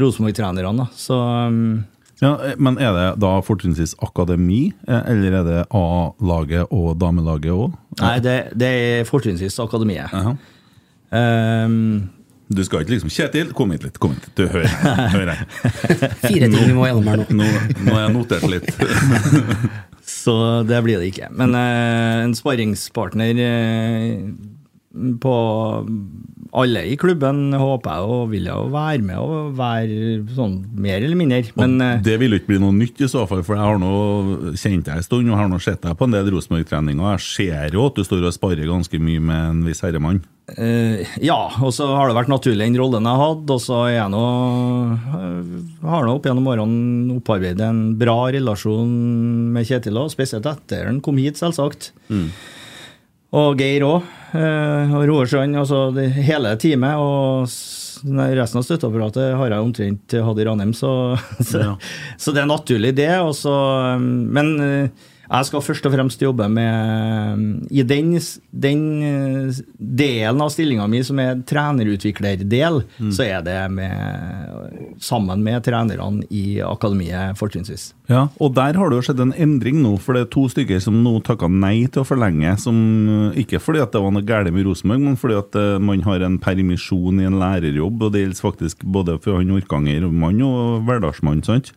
Rosenborg-trenerne. 0.00 0.88
Så 0.96 1.12
um, 1.48 1.84
Ja, 2.22 2.54
Men 2.56 2.78
er 2.78 2.92
det 2.96 3.06
da 3.20 3.40
fortrinnsvis 3.44 3.92
akademi, 4.00 4.72
eller 4.86 5.36
er 5.40 5.44
det 5.44 5.60
A-laget 5.74 6.68
og 6.72 6.96
damelaget 7.00 7.52
òg? 7.52 7.72
Nei, 8.00 8.16
det, 8.24 8.36
det 8.56 8.68
er 8.72 9.04
fortrinnsvis 9.08 9.58
akademiet. 9.60 10.12
Um, 11.12 12.08
Du 12.52 12.62
skal 12.66 12.82
ikke 12.84 12.94
liksom 12.96 13.12
Kjetil, 13.12 13.52
kom 13.56 13.70
hit 13.74 13.84
litt. 13.86 13.98
kom 14.02 14.12
hit 14.16 14.26
litt, 14.26 14.36
Du, 14.36 14.46
hører. 14.52 14.68
Hør 15.14 15.30
her. 15.32 15.44
Fire 16.26 16.48
ting 16.52 16.66
vi 16.68 16.74
må 16.76 16.88
gjennom 16.88 17.08
her 17.08 17.22
nå. 17.22 17.26
Nå, 17.42 17.50
nå 17.86 17.94
har 17.96 18.02
jeg 18.06 18.14
notert 18.16 18.48
litt. 18.52 18.68
Så 20.12 20.34
det 20.68 20.80
blir 20.84 21.00
det 21.00 21.12
ikke. 21.12 21.30
Men 21.38 21.54
eh, 21.56 22.24
en 22.26 22.34
sparringspartner 22.36 23.38
eh, 23.42 24.18
på 24.92 25.34
alle 26.52 26.82
i 26.84 26.96
klubben 27.00 27.54
håper 27.56 27.94
jeg 27.96 28.08
og 28.12 28.26
vil 28.32 28.48
jo 28.50 28.58
være 28.72 29.04
med 29.06 29.20
og 29.20 29.54
være 29.56 30.18
sånn 30.36 30.58
mer 30.76 31.00
eller 31.00 31.16
mindre. 31.16 31.40
Men 31.56 31.78
eh, 31.80 32.02
det 32.04 32.18
vil 32.20 32.34
jo 32.34 32.42
ikke 32.42 32.52
bli 32.52 32.60
noe 32.60 32.76
nytt 32.76 33.00
i 33.00 33.08
så 33.08 33.24
fall, 33.28 33.40
for 33.46 33.56
jeg 33.56 33.64
har 33.64 33.80
nå 33.80 34.52
kjent 34.60 34.84
deg 34.88 35.00
en 35.00 35.06
stund 35.06 35.32
og 35.32 35.40
har 35.40 35.48
nå 35.48 35.60
sett 35.64 35.80
deg 35.84 35.96
på 35.96 36.08
en 36.08 36.16
del 36.16 36.28
Rosenborg-treninger. 36.34 37.16
Jeg 37.16 37.24
ser 37.24 37.78
jo 37.78 37.88
at 37.88 37.96
du 37.96 38.04
står 38.04 38.28
og 38.28 38.36
sparer 38.36 38.68
ganske 38.68 39.00
mye 39.00 39.24
med 39.24 39.48
en 39.48 39.64
viss 39.64 39.80
herremann. 39.84 40.20
Uh, 40.52 41.00
ja, 41.22 41.38
og 41.62 41.70
så 41.72 41.86
har 41.94 42.10
det 42.10 42.16
vært 42.18 42.32
naturlig 42.32 42.66
den 42.66 42.76
rollen 42.76 43.06
jeg 43.08 43.20
hadde, 43.22 43.54
og 43.54 43.62
så 43.62 43.84
er 43.86 43.94
jeg 43.94 44.12
nå 44.12 44.24
eh, 44.92 45.52
har 45.88 46.04
nå 46.04 46.16
opp 46.18 46.26
gjennom 46.28 46.48
årene 46.52 47.16
opparbeidet 47.16 47.64
en 47.64 47.84
bra 47.96 48.18
relasjon 48.34 48.90
med 49.54 49.68
Kjetil 49.70 50.02
og 50.02 50.10
spesielt 50.12 50.48
etter 50.50 50.90
han 50.90 51.00
kom 51.00 51.22
hit, 51.22 51.40
selvsagt. 51.40 51.94
Og 53.32 53.56
Geir 53.60 53.84
òg. 53.88 54.10
Og 54.32 55.06
Roar 55.08 55.28
Strand. 55.28 55.56
Altså 55.60 55.86
hele 56.16 56.54
teamet. 56.60 56.96
Og 57.00 57.46
resten 58.36 58.58
av 58.58 58.64
støtteapparatet 58.66 59.36
har 59.38 59.52
jeg 59.54 59.62
omtrent 59.64 60.14
hatt 60.26 60.40
i 60.42 60.44
Ranheim, 60.48 60.72
så, 60.74 60.90
så, 61.50 61.60
Ja. 61.62 61.72
så 62.18 62.32
det 62.34 62.42
er 62.42 62.50
naturlig, 62.50 62.94
det. 62.98 63.10
Og 63.22 63.34
så, 63.38 63.52
um, 63.96 64.08
men 64.34 64.52
eh, 64.60 64.88
jeg 65.32 65.48
skal 65.48 65.62
først 65.64 65.86
og 65.88 65.94
fremst 65.94 66.22
jobbe 66.22 66.46
med 66.52 67.68
I 67.72 67.84
den, 67.88 68.12
den 68.64 68.82
eh, 69.06 69.60
delen 69.78 70.42
av 70.44 70.50
stillinga 70.52 70.86
mi 70.90 71.00
som 71.06 71.20
er 71.22 71.40
trenerutviklerdel, 71.48 72.82
så 73.14 73.24
er 73.24 73.46
det 73.46 73.56
med, 73.72 74.96
sammen 75.00 75.44
med 75.44 75.64
trenerne 75.64 76.26
i 76.28 76.60
akademiet, 76.64 77.38
fortrinnsvis. 77.40 77.92
Ja, 78.12 78.26
og 78.42 78.52
der 78.58 78.76
har 78.76 78.90
det 78.90 78.98
jo 78.98 79.06
skjedd 79.06 79.22
en 79.24 79.34
endring 79.40 79.78
nå, 79.80 79.94
for 80.02 80.16
det 80.16 80.26
er 80.26 80.32
to 80.34 80.44
stykker 80.52 80.82
som 80.84 80.98
nå 81.04 81.14
takka 81.24 81.48
nei 81.48 81.86
til 81.86 82.02
å 82.02 82.08
forlenge. 82.08 82.52
Som, 82.60 82.76
ikke 83.38 83.60
fordi 83.62 83.80
at 83.84 83.94
det 83.94 84.02
var 84.04 84.12
noe 84.12 84.26
galt 84.26 84.52
med 84.52 84.66
Rosenborg, 84.66 85.04
men 85.06 85.16
fordi 85.20 85.38
at 85.38 85.56
eh, 85.58 85.78
man 85.80 86.04
har 86.04 86.26
en 86.26 86.36
permisjon 86.42 87.22
i 87.22 87.28
en 87.28 87.40
lærerjobb, 87.40 88.04
og 88.04 88.12
det 88.12 88.26
gjelder 88.26 88.44
faktisk 88.50 88.84
både 88.84 89.16
for 89.22 89.40
han 89.40 89.56
Orkanger-mann 89.56 90.44
og 90.44 90.84
Verdalsmann, 90.88 91.44
sant? 91.46 91.72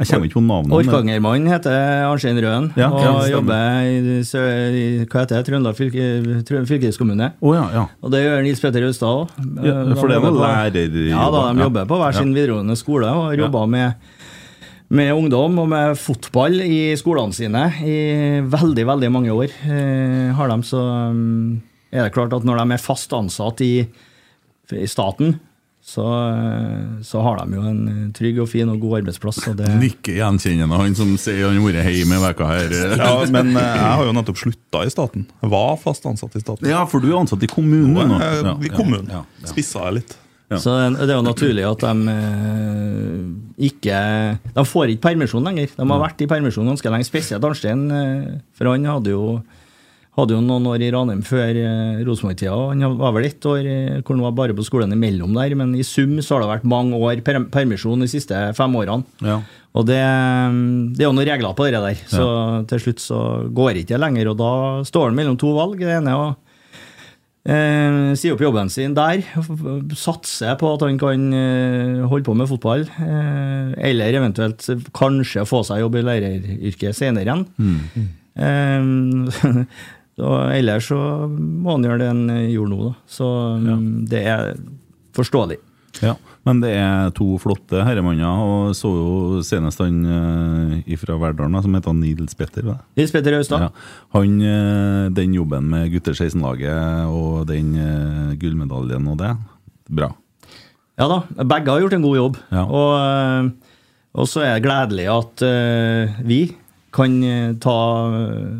Jeg 0.00 0.08
kommer 0.08 0.26
ikke 0.30 0.38
på 0.38 0.42
navnet. 0.46 0.70
men- 0.70 0.78
Orkangermann 0.80 1.46
heter 1.50 2.06
Arnstein 2.08 2.38
Røen, 2.40 2.70
Ja, 2.80 2.88
og 2.88 3.02
ja, 3.04 3.36
jobber 3.36 3.82
i, 3.84 4.22
Sø- 4.24 5.04
hva 5.04 5.20
heter 5.20 5.36
det, 5.36 5.42
Trøndelag 5.50 5.76
fylke, 5.76 6.64
fylkeskommune. 6.70 7.32
Oh, 7.44 7.52
ja, 7.54 7.66
ja. 7.74 7.82
Og 8.02 8.10
det 8.14 8.22
gjør 8.24 8.42
Nils 8.46 8.60
Petter 8.64 8.86
Austad 8.88 9.06
òg. 9.12 9.34
Ja, 9.60 9.94
for 10.00 10.08
det 10.08 10.16
er 10.16 10.24
noe 10.24 10.40
lærer... 10.40 10.96
Ja, 11.10 11.26
da, 11.30 11.42
de 11.52 11.60
jobber 11.66 11.84
på 11.90 11.98
hver 12.00 12.16
sin 12.16 12.32
videregående 12.32 12.76
skole 12.80 13.06
og 13.12 13.36
Ja. 13.36 13.66
med, 13.66 13.94
med 14.88 15.12
ungdom 15.12 15.58
og 15.60 15.68
med 15.68 15.98
fotball 16.00 16.60
i 16.64 16.96
skolene 16.96 17.36
sine 17.36 17.66
i 17.84 18.40
veldig, 18.40 18.86
veldig 18.88 19.12
mange 19.12 19.30
år. 19.36 19.52
Eh, 19.68 20.32
har 20.34 20.48
de, 20.48 20.62
så 20.64 20.80
um, 21.12 21.60
er 21.92 22.04
det 22.08 22.14
klart 22.16 22.32
at 22.32 22.42
når 22.48 22.56
de 22.64 22.72
er 22.72 22.78
fast 22.82 23.12
ansatt 23.12 23.60
i, 23.60 23.86
i 24.72 24.86
staten, 24.88 25.36
så, 25.82 26.04
eh, 26.30 27.02
så 27.02 27.22
har 27.24 27.40
de 27.40 27.56
jo 27.56 27.62
en 27.66 28.10
trygg 28.14 28.38
og 28.44 28.48
fin 28.52 28.68
og 28.70 28.78
god 28.82 28.98
arbeidsplass. 29.00 29.40
Og 29.50 29.56
det, 29.58 29.68
Nikker 29.80 30.18
gjenkjennende, 30.20 30.76
han 30.78 30.94
som 30.98 31.14
sier 31.18 31.48
han 31.48 31.56
har 31.58 31.66
vært 31.72 31.88
hjemme 31.96 32.18
i 32.18 32.24
veka 32.26 32.48
her. 32.50 32.74
Ja, 33.00 33.12
men 33.32 33.54
eh, 33.56 33.68
jeg 33.80 33.92
har 33.96 34.04
jo 34.06 34.14
nettopp 34.16 34.38
slutta 34.42 34.84
i 34.86 34.92
staten. 34.92 35.24
Jeg 35.42 35.50
var 35.56 35.76
fast 35.82 36.06
ansatt 36.06 36.36
i 36.36 36.42
staten. 36.44 36.68
Ja, 36.68 36.84
for 36.90 37.00
du 37.02 37.08
er 37.10 37.18
ansatt 37.22 37.42
i 37.42 37.50
kommunen 37.50 37.94
Nå 37.96 38.06
nå. 38.12 38.18
Ja, 38.20 38.56
I 38.60 38.72
kommunen. 38.74 39.08
ja, 39.10 39.24
ja. 39.40 39.48
Spissa 39.50 39.86
jeg 39.88 40.02
litt. 40.02 40.16
Så 40.50 40.72
det 40.98 41.04
er 41.06 41.14
jo 41.14 41.22
naturlig 41.22 41.62
at 41.62 41.78
de 41.86 42.10
eh, 42.10 43.18
ikke 43.70 43.98
De 44.56 44.64
får 44.66 44.90
ikke 44.94 45.04
permisjon 45.10 45.44
lenger. 45.46 45.70
De 45.76 45.86
har 45.92 46.00
vært 46.02 46.24
i 46.24 46.28
permisjon 46.30 46.66
ganske 46.66 46.90
lenge, 46.90 47.06
spesielt 47.06 47.44
Arnstein. 47.46 47.84
eh, 47.94 48.38
For 48.58 48.66
han 48.72 48.84
hadde 48.90 49.12
jo, 49.14 49.40
hadde 50.20 50.36
jo 50.36 50.42
noen 50.44 50.68
år 50.70 50.82
i 50.84 50.90
Ranheim 50.94 51.22
før 51.26 51.56
eh, 51.58 52.02
Rosenborg-tida. 52.06 52.56
Han 52.72 52.98
var 53.00 53.14
vel 53.16 53.28
ett 53.28 53.46
år 53.48 53.64
eh, 53.64 53.96
hvor 54.00 54.14
han 54.14 54.26
var 54.28 54.36
bare 54.38 54.56
på 54.56 54.66
skolen 54.66 54.94
imellom 54.96 55.34
der, 55.36 55.56
men 55.58 55.72
i 55.78 55.86
sum 55.86 56.18
så 56.20 56.36
har 56.36 56.44
det 56.44 56.52
vært 56.52 56.68
mange 56.70 57.00
år 57.00 57.24
per 57.26 57.40
permisjon 57.52 58.04
de 58.04 58.10
siste 58.10 58.42
fem 58.58 58.76
årene. 58.80 59.06
Ja. 59.24 59.40
Og 59.76 59.86
det, 59.86 60.00
det 60.96 61.04
er 61.04 61.08
jo 61.08 61.14
noen 61.14 61.28
regler 61.28 61.56
på 61.56 61.68
det 61.68 61.78
der, 61.78 61.98
så 62.10 62.28
til 62.70 62.84
slutt 62.84 63.02
så 63.04 63.18
går 63.54 63.82
ikke 63.82 63.94
det 63.94 64.00
lenger. 64.02 64.32
Og 64.32 64.38
da 64.40 64.52
står 64.88 65.10
han 65.10 65.18
mellom 65.18 65.38
to 65.40 65.52
valg. 65.54 65.78
Det 65.78 65.98
ene 66.00 66.14
er 66.14 66.22
å 66.28 66.30
Eh, 67.40 68.12
si 68.20 68.28
opp 68.28 68.42
jobben 68.44 68.68
sin 68.68 68.92
der, 68.92 69.22
satse 69.96 70.50
på 70.60 70.72
at 70.74 70.82
han 70.84 70.98
kan 71.00 71.22
eh, 71.32 72.02
holde 72.10 72.26
på 72.26 72.34
med 72.36 72.50
fotball. 72.50 72.84
Eh, 73.00 73.70
eller 73.90 74.18
eventuelt 74.20 74.66
kanskje 74.96 75.46
få 75.48 75.62
seg 75.64 75.80
jobb 75.80 75.96
i 75.96 76.04
læreryrket 76.04 76.98
senere 76.98 77.24
igjen. 77.24 77.46
Eh, 78.36 79.64
og 80.20 80.52
ellers 80.54 80.90
så 80.90 81.00
må 81.28 81.76
han 81.76 81.86
gjøre 81.86 82.02
det 82.02 82.10
han 82.12 82.22
gjorde 82.52 82.72
nå, 82.72 82.80
da. 82.90 82.92
Så 83.10 83.28
ja. 83.64 83.76
det 84.12 84.22
er 84.34 84.52
forståelig. 85.16 85.58
Ja, 86.04 86.14
men 86.46 86.60
det 86.62 86.70
er 86.78 87.10
to 87.16 87.34
flotte 87.42 87.82
herremanner, 87.84 88.44
og 88.46 88.76
så 88.78 88.92
jo 88.94 89.40
senest 89.44 89.82
han 89.82 89.98
uh, 90.06 90.94
fra 91.00 91.18
Verdalen, 91.20 91.58
som 91.64 91.74
heter 91.76 91.96
Nils 91.98 92.36
Petter. 92.38 92.64
hva? 92.68 92.78
Nils 92.98 93.12
Petter 93.12 93.36
Austad. 93.36 93.66
Ja. 93.66 93.70
Han, 94.14 94.38
eh, 94.40 95.10
den 95.16 95.34
jobben 95.36 95.66
med 95.72 95.90
gutter 95.92 96.14
16-laget 96.14 97.10
og 97.10 97.44
den 97.50 97.74
eh, 97.74 98.32
gullmedaljen 98.40 99.10
og 99.10 99.18
det, 99.20 99.34
bra. 99.90 100.12
Ja 101.00 101.08
da, 101.08 101.20
begge 101.48 101.72
har 101.72 101.82
gjort 101.82 101.96
en 101.96 102.06
god 102.06 102.16
jobb. 102.18 102.40
Ja. 102.52 102.64
Og, 102.64 102.90
eh, 103.00 103.76
og 104.20 104.30
så 104.30 104.42
er 104.44 104.56
det 104.56 104.64
gledelig 104.66 105.06
at 105.12 105.44
eh, 105.46 106.18
vi 106.26 106.40
kan 106.94 107.20
eh, 107.24 107.52
ta 107.62 107.78
eh, 108.08 108.50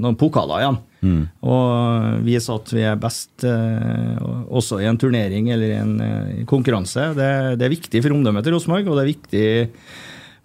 noen 0.00 0.18
pokaler 0.18 0.64
igjen. 0.64 0.80
Og 1.00 2.20
vise 2.26 2.52
at 2.52 2.72
vi 2.74 2.84
er 2.84 3.00
best 3.00 3.44
eh, 3.48 4.20
også 4.52 4.80
i 4.82 4.88
en 4.90 5.00
turnering 5.00 5.48
eller 5.54 5.72
i 5.72 5.78
en 5.80 5.94
eh, 6.04 6.40
konkurranse. 6.50 7.10
Det, 7.16 7.30
det 7.60 7.66
er 7.66 7.72
viktig 7.72 8.02
for 8.04 8.16
omdømmet 8.16 8.46
til 8.46 8.56
Rosenborg, 8.56 8.90
og 8.90 8.98
det 8.98 9.04
er 9.04 9.12
viktig 9.14 9.46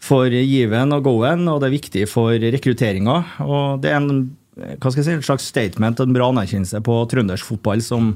for 0.06 0.30
given 0.30 0.94
og 0.96 1.06
go-en, 1.08 1.48
og 1.50 1.60
det 1.62 1.70
er 1.70 1.76
viktig 1.76 2.06
for 2.12 2.36
rekrutteringa. 2.56 3.18
Og 3.46 3.84
det 3.84 3.92
er 3.92 4.00
en, 4.00 4.26
hva 4.56 4.92
skal 4.92 5.02
jeg 5.02 5.08
si, 5.10 5.18
et 5.20 5.28
slags 5.28 5.50
statement, 5.52 6.00
en 6.00 6.16
bra 6.16 6.30
anerkjennelse 6.32 6.82
på 6.86 7.00
trøndersk 7.12 7.52
fotball 7.52 7.82
som 7.84 8.14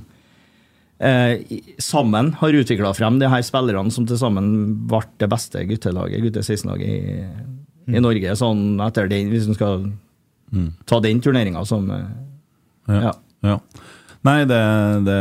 eh, 1.04 1.42
sammen 1.82 2.34
har 2.40 2.60
utvikla 2.62 2.94
frem 2.96 3.20
de 3.20 3.32
her 3.32 3.44
spillerne 3.46 3.92
som 3.92 4.08
til 4.08 4.20
sammen 4.22 4.52
ble 4.90 5.02
det 5.20 5.32
beste 5.32 5.66
guttelaget, 5.70 6.24
gutte 6.28 6.46
16-laget 6.46 6.88
i, 6.88 7.24
i 7.98 8.04
Norge. 8.04 8.38
sånn 8.38 8.78
etter 8.86 9.10
den, 9.12 9.34
Hvis 9.34 9.50
en 9.50 9.58
skal 9.58 9.90
ta 10.90 11.00
den 11.04 11.22
turneringa 11.22 11.66
som 11.68 11.90
eh, 11.94 12.08
ja. 12.90 13.14
Ja. 13.46 13.60
Nei, 14.28 14.42
det, 14.44 14.58
det 15.08 15.20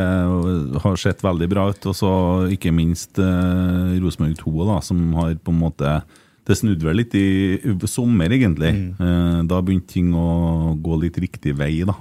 har 0.82 0.96
sett 0.98 1.20
veldig 1.22 1.46
bra 1.52 1.68
ut. 1.70 1.84
Og 1.86 1.94
så 1.94 2.08
ikke 2.50 2.72
minst 2.74 3.18
eh, 3.22 3.92
Rosenborg 4.02 4.34
2, 4.40 4.54
da, 4.72 4.80
som 4.82 5.04
har 5.14 5.36
på 5.38 5.54
en 5.54 5.60
måte 5.60 6.00
Det 6.48 6.56
snudde 6.56 6.82
vel 6.82 6.96
litt 7.02 7.14
i, 7.14 7.60
sommer, 7.86 8.32
egentlig. 8.32 8.72
Eh, 8.98 9.40
da 9.46 9.60
begynte 9.62 9.92
ting 9.92 10.10
å 10.16 10.74
gå 10.80 10.96
litt 11.02 11.18
riktig 11.20 11.54
vei, 11.60 11.84
da. 11.86 11.94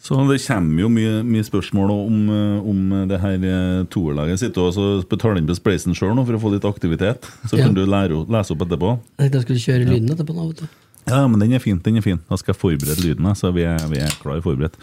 Så 0.00 0.14
det 0.30 0.38
kommer 0.46 0.80
jo 0.84 0.88
mye, 0.94 1.22
mye 1.26 1.44
spørsmål 1.44 1.90
om, 1.92 2.18
eh, 2.32 2.68
om 2.70 3.08
det 3.10 3.18
her 3.20 3.34
eh, 3.44 3.84
toerlaget. 3.92 4.40
Sitter 4.40 4.62
og 4.68 4.72
så 4.74 4.84
betaler 5.10 5.42
inn 5.42 5.48
på 5.50 5.56
Spleisen 5.58 5.92
sjøl 5.98 6.16
for 6.24 6.38
å 6.38 6.40
få 6.40 6.52
litt 6.54 6.64
aktivitet. 6.64 7.26
Så 7.50 7.58
Ja. 7.58 7.66
kan 7.66 7.74
du 7.74 7.84
lære, 7.84 8.24
lese 8.30 8.54
opp 8.54 8.62
etterpå. 8.64 8.98
Jeg 9.18 9.30
tenkte 9.30 9.38
jeg 9.38 9.46
skulle 9.46 9.66
kjøre 9.66 9.90
lyden 9.90 10.14
etterpå. 10.14 10.34
nå, 10.34 10.46
vet 10.48 10.62
du. 10.62 10.66
Ja, 11.08 11.24
men 11.30 11.40
den 11.42 11.54
er 11.56 11.62
fin. 11.62 11.80
den 11.84 11.98
er 11.98 12.04
fin 12.04 12.20
Da 12.28 12.36
skal 12.36 12.54
jeg 12.54 12.60
forberede 12.60 13.04
lyden, 13.04 13.28
så 13.36 13.52
vi 13.54 13.64
er, 13.68 13.80
vi 13.90 14.00
er 14.02 14.14
klar 14.22 14.40
forberedt. 14.44 14.78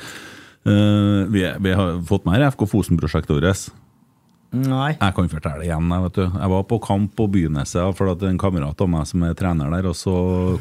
Uh, 0.66 1.26
vi, 1.30 1.44
er, 1.46 1.60
vi 1.62 1.74
har 1.78 2.00
fått 2.10 2.26
med 2.26 2.40
her 2.40 2.50
FK 2.50 2.66
Fosen-prosjektet 2.72 3.36
vårt. 3.38 3.68
Nei. 4.56 4.96
Jeg 4.96 5.16
kan 5.18 5.30
fortelle 5.30 5.62
det 5.62 5.68
igjen. 5.68 5.90
Jeg, 5.92 6.04
vet 6.06 6.18
du. 6.18 6.24
jeg 6.26 6.52
var 6.54 6.68
på 6.70 6.80
kamp 6.84 7.16
på 7.18 7.28
Byneset 7.34 7.98
for 7.98 8.12
at 8.14 8.24
en 8.24 8.40
kamerat 8.40 8.82
av 8.82 8.92
meg 8.92 9.08
som 9.10 9.26
er 9.28 9.36
trener 9.38 9.74
der, 9.74 9.90
og 9.90 9.98
så 10.00 10.16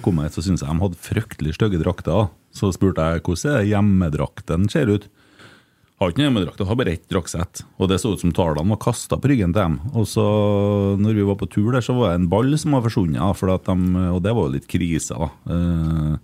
kom 0.05 0.19
jeg 0.19 0.31
hit, 0.31 0.39
så 0.39 0.45
syntes 0.47 0.65
jeg 0.65 0.73
de 0.73 0.85
hadde 0.85 1.03
fryktelig 1.05 1.55
stygge 1.59 1.81
drakter. 1.83 2.31
Så 2.55 2.73
spurte 2.75 3.07
jeg 3.07 3.23
hvordan 3.27 3.69
hjemmedrakten 3.69 4.67
ser 4.73 4.91
ut. 4.91 5.07
Har 6.03 6.11
ikke 6.11 6.19
noen 6.21 6.27
hjemmedrakt, 6.33 6.63
har 6.67 6.77
bare 6.79 6.93
ett 6.97 7.07
draktsett. 7.09 7.63
Og 7.79 7.89
det 7.89 8.01
så 8.03 8.11
ut 8.13 8.23
som 8.23 8.33
tallene 8.35 8.75
var 8.75 8.81
kasta 8.83 9.15
på 9.21 9.31
ryggen 9.31 9.53
til 9.55 9.63
dem. 9.63 9.77
Og 9.95 10.09
så, 10.11 10.25
når 10.99 11.15
vi 11.21 11.27
var 11.29 11.39
på 11.39 11.47
tur 11.53 11.71
der, 11.71 11.85
så 11.87 11.95
var 11.95 12.11
det 12.11 12.19
en 12.19 12.31
ball 12.33 12.51
som 12.59 12.75
var 12.75 12.83
forsvunnet. 12.83 13.23
Og 13.23 14.23
det 14.25 14.35
var 14.35 14.49
jo 14.49 14.55
litt 14.57 14.67
krise, 14.71 15.15
da. 15.15 15.29
Eh, 15.55 16.17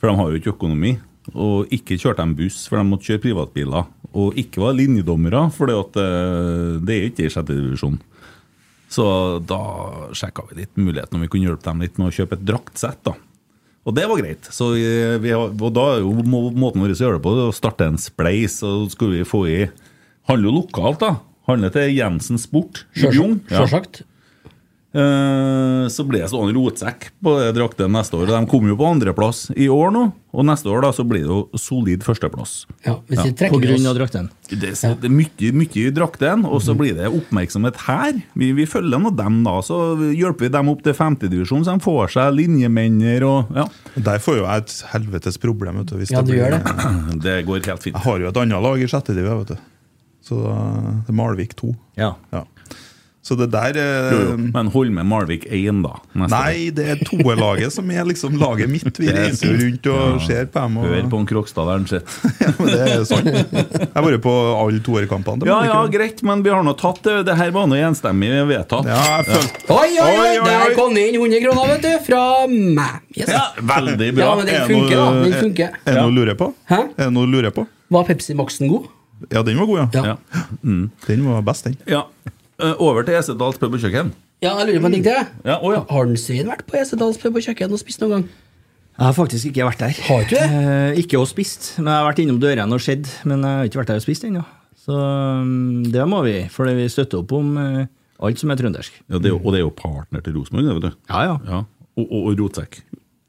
For 0.00 0.10
de 0.10 0.16
har 0.18 0.32
jo 0.32 0.40
ikke 0.40 0.56
økonomi. 0.56 0.96
Og 1.32 1.70
ikke 1.72 1.96
kjørte 1.96 2.26
de 2.26 2.36
buss, 2.42 2.66
for 2.68 2.76
de 2.76 2.84
måtte 2.88 3.06
kjøre 3.06 3.22
privatbiler. 3.22 3.86
Og 4.18 4.34
ikke 4.42 4.60
var 4.60 4.74
linjedommere, 4.76 5.46
for 5.54 5.70
det, 5.70 5.78
eh, 6.02 6.80
det 6.82 6.96
er 6.98 7.06
ikke 7.08 7.28
i 7.28 7.30
sjette 7.32 7.54
divisjon. 7.54 8.00
Så 8.90 9.06
da 9.46 10.10
sjekka 10.12 10.44
vi 10.50 10.60
litt 10.60 10.74
muligheten 10.76 11.14
om 11.16 11.22
vi 11.22 11.30
kunne 11.30 11.48
hjelpe 11.48 11.64
dem 11.70 11.80
litt 11.80 11.96
med 11.98 12.10
å 12.10 12.14
kjøpe 12.14 12.36
et 12.36 12.44
draktsett. 12.44 13.02
da. 13.06 13.14
Og 13.84 13.92
det 13.96 14.06
var 14.08 14.20
greit. 14.20 14.48
Så 14.54 14.70
vi, 14.74 14.84
vi 15.20 15.34
og 15.36 15.68
da 15.76 15.84
er 15.94 16.04
jo 16.04 16.14
måten 16.24 16.80
vår 16.80 16.94
å 16.94 16.96
gjøre 16.96 17.18
det 17.18 17.24
på 17.26 17.34
å 17.44 17.52
starte 17.54 17.88
en 17.90 18.00
spleis. 18.00 18.58
Og 18.64 18.86
så 18.86 18.94
skulle 18.96 19.20
vi 19.20 19.28
få 19.28 19.44
i 19.50 19.58
Handler 20.24 20.48
jo 20.48 20.54
lokalt, 20.62 21.02
da. 21.02 21.10
Handler 21.44 21.72
til 21.74 21.90
Jensen 21.92 22.40
Sport 22.40 22.86
i 22.96 23.04
Bjugn. 23.12 23.42
Ja. 23.50 23.60
Sjølsagt. 23.60 24.00
Eh, 24.00 24.13
Så 24.94 26.04
ble 26.06 26.20
det 26.22 26.28
sånn 26.30 26.52
rotsekk 26.54 27.08
på 27.24 27.32
det 27.40 27.48
drakten 27.56 27.90
neste 27.94 28.14
år. 28.18 28.28
De 28.30 28.38
kom 28.50 28.68
jo 28.70 28.76
på 28.78 28.86
andreplass 28.92 29.48
i 29.58 29.66
år 29.72 29.90
nå, 29.94 30.02
og 30.34 30.46
neste 30.46 30.70
år 30.70 30.84
da 30.86 30.90
så 30.94 31.02
blir 31.08 31.24
det 31.26 31.30
jo 31.32 31.40
solid 31.58 32.04
førsteplass. 32.06 32.52
Ja, 32.86 32.94
hvis 33.10 33.18
Ja. 33.24 33.48
På 33.50 33.58
grunn 33.62 33.86
av 33.90 33.96
drakten. 33.98 34.30
Det, 34.48 34.70
er- 34.84 34.94
det 34.94 35.08
er 35.10 35.14
mye, 35.14 35.50
mye 35.52 35.82
i 35.88 35.90
drakten, 35.90 36.44
og 36.46 36.60
Mhm. 36.60 36.64
så 36.66 36.76
blir 36.78 36.94
det 36.94 37.10
oppmerksomhet 37.10 37.76
her. 37.88 38.22
Vi, 38.36 38.52
vi 38.52 38.66
følger 38.66 39.00
nå 39.02 39.10
dem, 39.16 39.42
da. 39.44 39.58
Så 39.62 39.96
hjelper 40.14 40.38
vi 40.46 40.48
dem 40.48 40.68
opp 40.68 40.82
til 40.82 40.94
femtedivisjon, 40.94 41.64
så 41.64 41.74
de 41.74 41.80
får 41.80 42.10
seg 42.14 42.34
linjemenner 42.38 43.22
og 43.26 43.50
ja. 43.54 43.66
Der 43.96 44.18
får 44.18 44.36
jo 44.38 44.44
jeg 44.46 44.62
et 44.62 44.84
helvetes 44.92 45.38
problem. 45.38 45.78
Vet 45.78 45.86
du, 45.86 45.96
hvis 45.96 46.10
Ja, 46.10 46.22
du 46.22 46.32
blir- 46.32 46.38
gjør 46.38 46.50
det. 46.54 47.20
Det 47.26 47.46
går 47.46 47.64
helt 47.66 47.82
fint. 47.82 47.94
Jeg 47.96 48.02
har 48.02 48.18
jo 48.18 48.28
et 48.28 48.36
annet 48.36 48.62
lag 48.62 48.78
i 48.78 48.86
sjette 48.86 49.14
vet 49.14 49.46
du. 49.48 49.56
Så 50.24 50.36
det 50.40 51.08
er 51.10 51.12
Malvik 51.12 51.54
2. 51.54 51.74
Ja. 51.98 52.14
Ja. 52.32 52.44
Så 53.24 53.32
det 53.40 53.46
der 53.54 53.76
eh, 53.80 54.10
Jo, 54.12 54.16
jo. 54.28 54.32
Men 54.52 54.68
hold 54.68 54.90
med 54.92 55.06
Malvik 55.08 55.46
1, 55.48 55.78
da. 55.80 55.94
neste 56.20 56.36
Nei, 56.36 56.66
det 56.76 56.84
er 56.92 56.98
toelaget 57.08 57.72
som 57.72 57.88
er 57.88 58.04
liksom 58.04 58.34
laget 58.36 58.68
mitt. 58.68 58.84
Vi 59.00 59.06
Det 59.08 59.14
er 59.14 59.30
reiser 59.30 59.54
rundt 59.62 59.86
og 59.88 60.02
Ja. 60.04 60.18
ser 60.26 60.50
på 60.52 60.60
dem. 60.60 60.76
Og, 60.76 60.84
Hør 60.90 61.06
på 61.14 61.20
en 61.22 61.28
Krokstad 61.30 61.64
der 61.70 61.78
han 61.78 61.86
sitter. 61.88 62.04
Ja, 62.44 62.50
men 62.58 62.68
det 62.68 62.80
er 62.84 63.04
sant. 63.08 63.30
Jeg 63.32 63.88
har 63.94 64.04
vært 64.04 64.20
på 64.26 64.34
alle 64.60 64.82
toerkampene. 64.84 65.48
Ja, 65.48 65.56
ja, 65.64 65.78
greit, 65.88 66.20
men 66.22 66.42
vi 66.44 66.52
har 66.52 66.60
nå 66.68 66.74
tatt 66.76 67.00
det. 67.06 67.14
Det 67.30 67.36
her 67.40 67.54
var 67.56 67.66
nå 67.72 67.78
enstemmig 67.80 68.28
vedtatt. 68.50 68.84
Ja, 68.92 69.00
jeg 69.16 69.30
følte 69.30 69.72
Oi, 69.78 69.88
oi, 70.04 70.12
oi! 70.20 70.34
Der 70.44 70.74
kom 70.76 70.92
det 70.94 71.06
inn 71.08 71.16
100 71.22 71.40
kroner, 71.46 71.72
vet 71.72 71.82
du, 71.88 71.92
fra 72.04 72.22
meg. 72.52 73.00
Yes. 73.16 73.32
Ja, 73.32 73.46
veldig 73.72 74.10
bra. 74.18 74.26
Ja, 74.26 74.34
men 74.36 74.46
den 74.52 74.60
Er 74.60 74.68
funker, 74.68 74.96
da. 75.00 75.08
Den 75.24 75.38
funker. 75.40 75.80
Er 75.80 75.96
det 75.96 76.02
noe 76.02 76.12
å 76.12 76.16
lure 76.20 76.36
på? 76.44 76.50
Hæ? 76.68 76.82
Er 76.92 77.08
det 77.08 77.12
noe 77.16 77.24
å 77.24 77.32
lure 77.38 77.54
på? 77.56 77.64
Var 77.96 78.04
Pepsi 78.12 78.36
Max-en 78.36 78.68
god? 78.68 78.90
Ja, 79.32 79.40
den 79.46 79.56
var 79.56 79.66
god, 79.70 79.78
ja. 79.80 79.88
Ja. 79.94 80.16
Ja. 80.36 80.44
Mm. 80.60 80.90
Den 81.06 81.24
var 81.30 81.40
best, 81.48 81.64
den. 81.70 81.80
ja. 81.88 82.04
Eh, 82.62 82.74
Over 82.78 83.02
til 83.06 83.16
Esedals 83.18 83.58
pub 83.58 83.74
og 83.74 83.82
kjøkken. 83.82 84.12
Ja, 84.44 84.52
jeg 84.60 84.68
lurer 84.68 84.82
på 84.84 84.88
en 84.90 84.94
ting 84.98 85.04
til. 85.06 85.28
Ja, 85.46 85.56
å 85.64 85.70
ja. 85.74 85.82
Har 85.90 86.10
Svein 86.20 86.50
vært 86.50 86.66
på 86.68 86.76
Esedals 86.78 87.18
pub 87.22 87.38
og 87.38 87.42
kjøkken 87.46 87.72
og 87.74 87.80
spist 87.80 88.02
noen 88.04 88.12
gang? 88.18 88.26
Jeg 88.94 89.02
har 89.08 89.14
faktisk 89.16 89.48
ikke 89.50 89.64
vært 89.66 89.80
der. 89.82 89.96
Har 90.06 90.26
du 90.28 90.34
det? 90.36 90.44
Eh, 90.44 91.00
ikke 91.02 91.18
og 91.18 91.26
spist. 91.30 91.72
Men 91.80 91.90
jeg 91.90 91.98
har 91.98 92.06
vært 92.12 92.20
innom 92.22 92.38
dørene 92.42 92.76
og 92.76 92.84
sett, 92.84 93.10
men 93.26 93.42
jeg 93.42 93.58
har 93.58 93.70
ikke 93.70 93.80
vært 93.82 93.90
der 93.94 93.98
og 94.02 94.06
spist 94.06 94.26
ennå. 94.28 94.44
Så 94.84 94.94
um, 94.94 95.82
det 95.90 96.04
må 96.06 96.20
vi, 96.26 96.34
for 96.52 96.68
vi 96.76 96.84
støtter 96.92 97.22
opp 97.24 97.32
om 97.34 97.54
eh, 97.58 97.86
alt 98.22 98.38
som 98.38 98.52
er 98.52 98.60
trøndersk. 98.60 99.00
Ja, 99.08 99.18
det 99.18 99.30
er 99.30 99.34
jo, 99.34 99.40
og 99.40 99.54
det 99.54 99.62
er 99.62 99.64
jo 99.64 99.72
partner 99.74 100.22
til 100.22 100.36
Rosenborg, 100.36 100.68
det, 100.68 100.74
vet 100.76 100.84
du. 100.92 101.00
Ja, 101.10 101.22
ja. 101.32 101.38
Ja. 101.48 101.62
Og, 101.96 102.04
og, 102.04 102.20
og 102.28 102.38
rotsekk. 102.44 102.82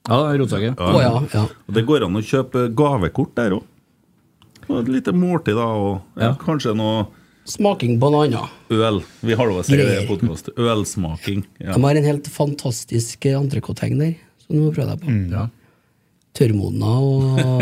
Ja, 0.05 0.19
Rotsaker. 0.37 0.75
Å 0.77 0.99
ja. 1.01 1.13
ja. 1.33 1.43
Og 1.65 1.73
det 1.73 1.81
går 1.87 2.03
an 2.05 2.19
å 2.19 2.21
kjøpe 2.21 2.67
gavekort 2.77 3.31
der 3.39 3.55
òg. 3.57 3.63
Et 4.69 4.89
lite 4.91 5.13
måltid, 5.17 5.57
da, 5.57 5.65
og 5.65 6.19
ja, 6.19 6.27
Ja. 6.27 6.33
kanskje 6.41 6.75
noe 6.77 7.07
Smaking 7.45 7.99
bananer. 8.01 8.49
øl. 8.73 9.03
Vi 9.21 9.35
har 9.37 9.45
lov 9.45 9.59
å 9.61 9.65
si 9.65 9.77
det 9.77 9.85
i 10.01 10.07
podkast. 10.09 10.49
Ølsmaking. 10.57 11.43
Ja. 11.61 11.75
De 11.75 11.83
har 11.83 11.99
en 11.99 12.07
helt 12.09 12.27
fantastisk 12.33 13.27
entrecôte-heng 13.29 13.99
der, 14.01 14.15
så 14.41 14.49
du 14.49 14.63
må 14.63 14.71
prøve 14.73 14.95
deg 14.95 15.03
på. 15.05 15.13
Ja. 15.35 15.45
Tørrmodna 16.35 16.91
og 16.99 17.61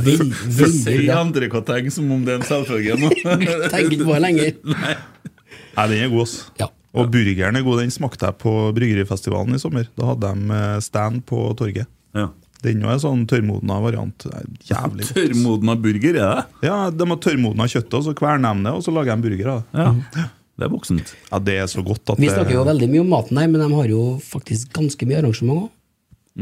Si 0.00 0.16
veldig 0.16 0.96
bra. 1.04 1.20
entrecôte 1.20 1.78
som 1.94 2.10
om 2.10 2.24
det 2.26 2.32
er 2.34 2.40
en 2.40 2.48
selvfølge. 2.48 2.96
Tenker 3.70 3.92
ikke 3.92 4.08
på 4.08 4.16
det 4.16 4.22
lenger. 4.24 4.52
Nei, 5.76 5.86
den 5.92 5.98
er 6.00 6.10
god, 6.10 6.24
ass. 6.24 6.36
Ja. 6.58 6.70
Og 6.96 7.12
burgeren 7.12 7.60
er 7.60 7.62
god. 7.62 7.84
Den 7.84 7.92
smakte 7.94 8.26
jeg 8.26 8.40
på 8.42 8.54
Bryggerifestivalen 8.74 9.54
i 9.54 9.60
sommer. 9.62 9.86
Da 10.00 10.08
hadde 10.10 10.32
de 10.32 10.56
eh, 10.56 10.78
stand 10.82 11.22
på 11.28 11.44
torget. 11.60 11.86
Ja. 12.16 12.30
Den 12.62 12.82
er 12.84 12.92
en 12.92 13.00
sånn 13.02 13.22
tørrmodna 13.30 13.78
variant. 13.80 14.26
Jævlig 14.68 15.06
godt. 15.06 15.14
Tørrmodna 15.16 15.76
burger, 15.80 16.18
er 16.20 16.34
det? 16.36 16.44
Ja, 16.68 16.78
De 16.92 17.06
har 17.08 17.20
tørrmodna 17.24 17.66
kjøttet, 17.72 17.94
og 17.96 18.04
så 18.04 18.14
kverner 18.18 18.54
de 18.58 18.66
det, 18.68 18.74
og 18.76 18.82
så 18.84 18.92
lager 18.94 19.16
de 19.16 19.28
burger 19.28 19.52
av 19.54 19.62
det. 19.62 19.86
Ja. 20.20 20.26
Det 20.60 20.66
er 20.66 20.72
voksent. 20.74 21.14
Ja, 21.30 21.38
Det 21.40 21.54
er 21.56 21.68
så 21.72 21.80
godt 21.86 22.10
at 22.12 22.18
Vi 22.20 22.28
snakker 22.28 22.52
jo 22.58 22.64
veldig 22.68 22.88
mye 22.92 23.00
om 23.00 23.08
maten 23.14 23.38
her, 23.40 23.48
men 23.48 23.62
de 23.64 23.68
har 23.74 23.86
jo 23.88 24.02
faktisk 24.20 24.72
ganske 24.76 25.06
mye 25.08 25.22
arrangement 25.22 25.62
òg. 25.64 25.70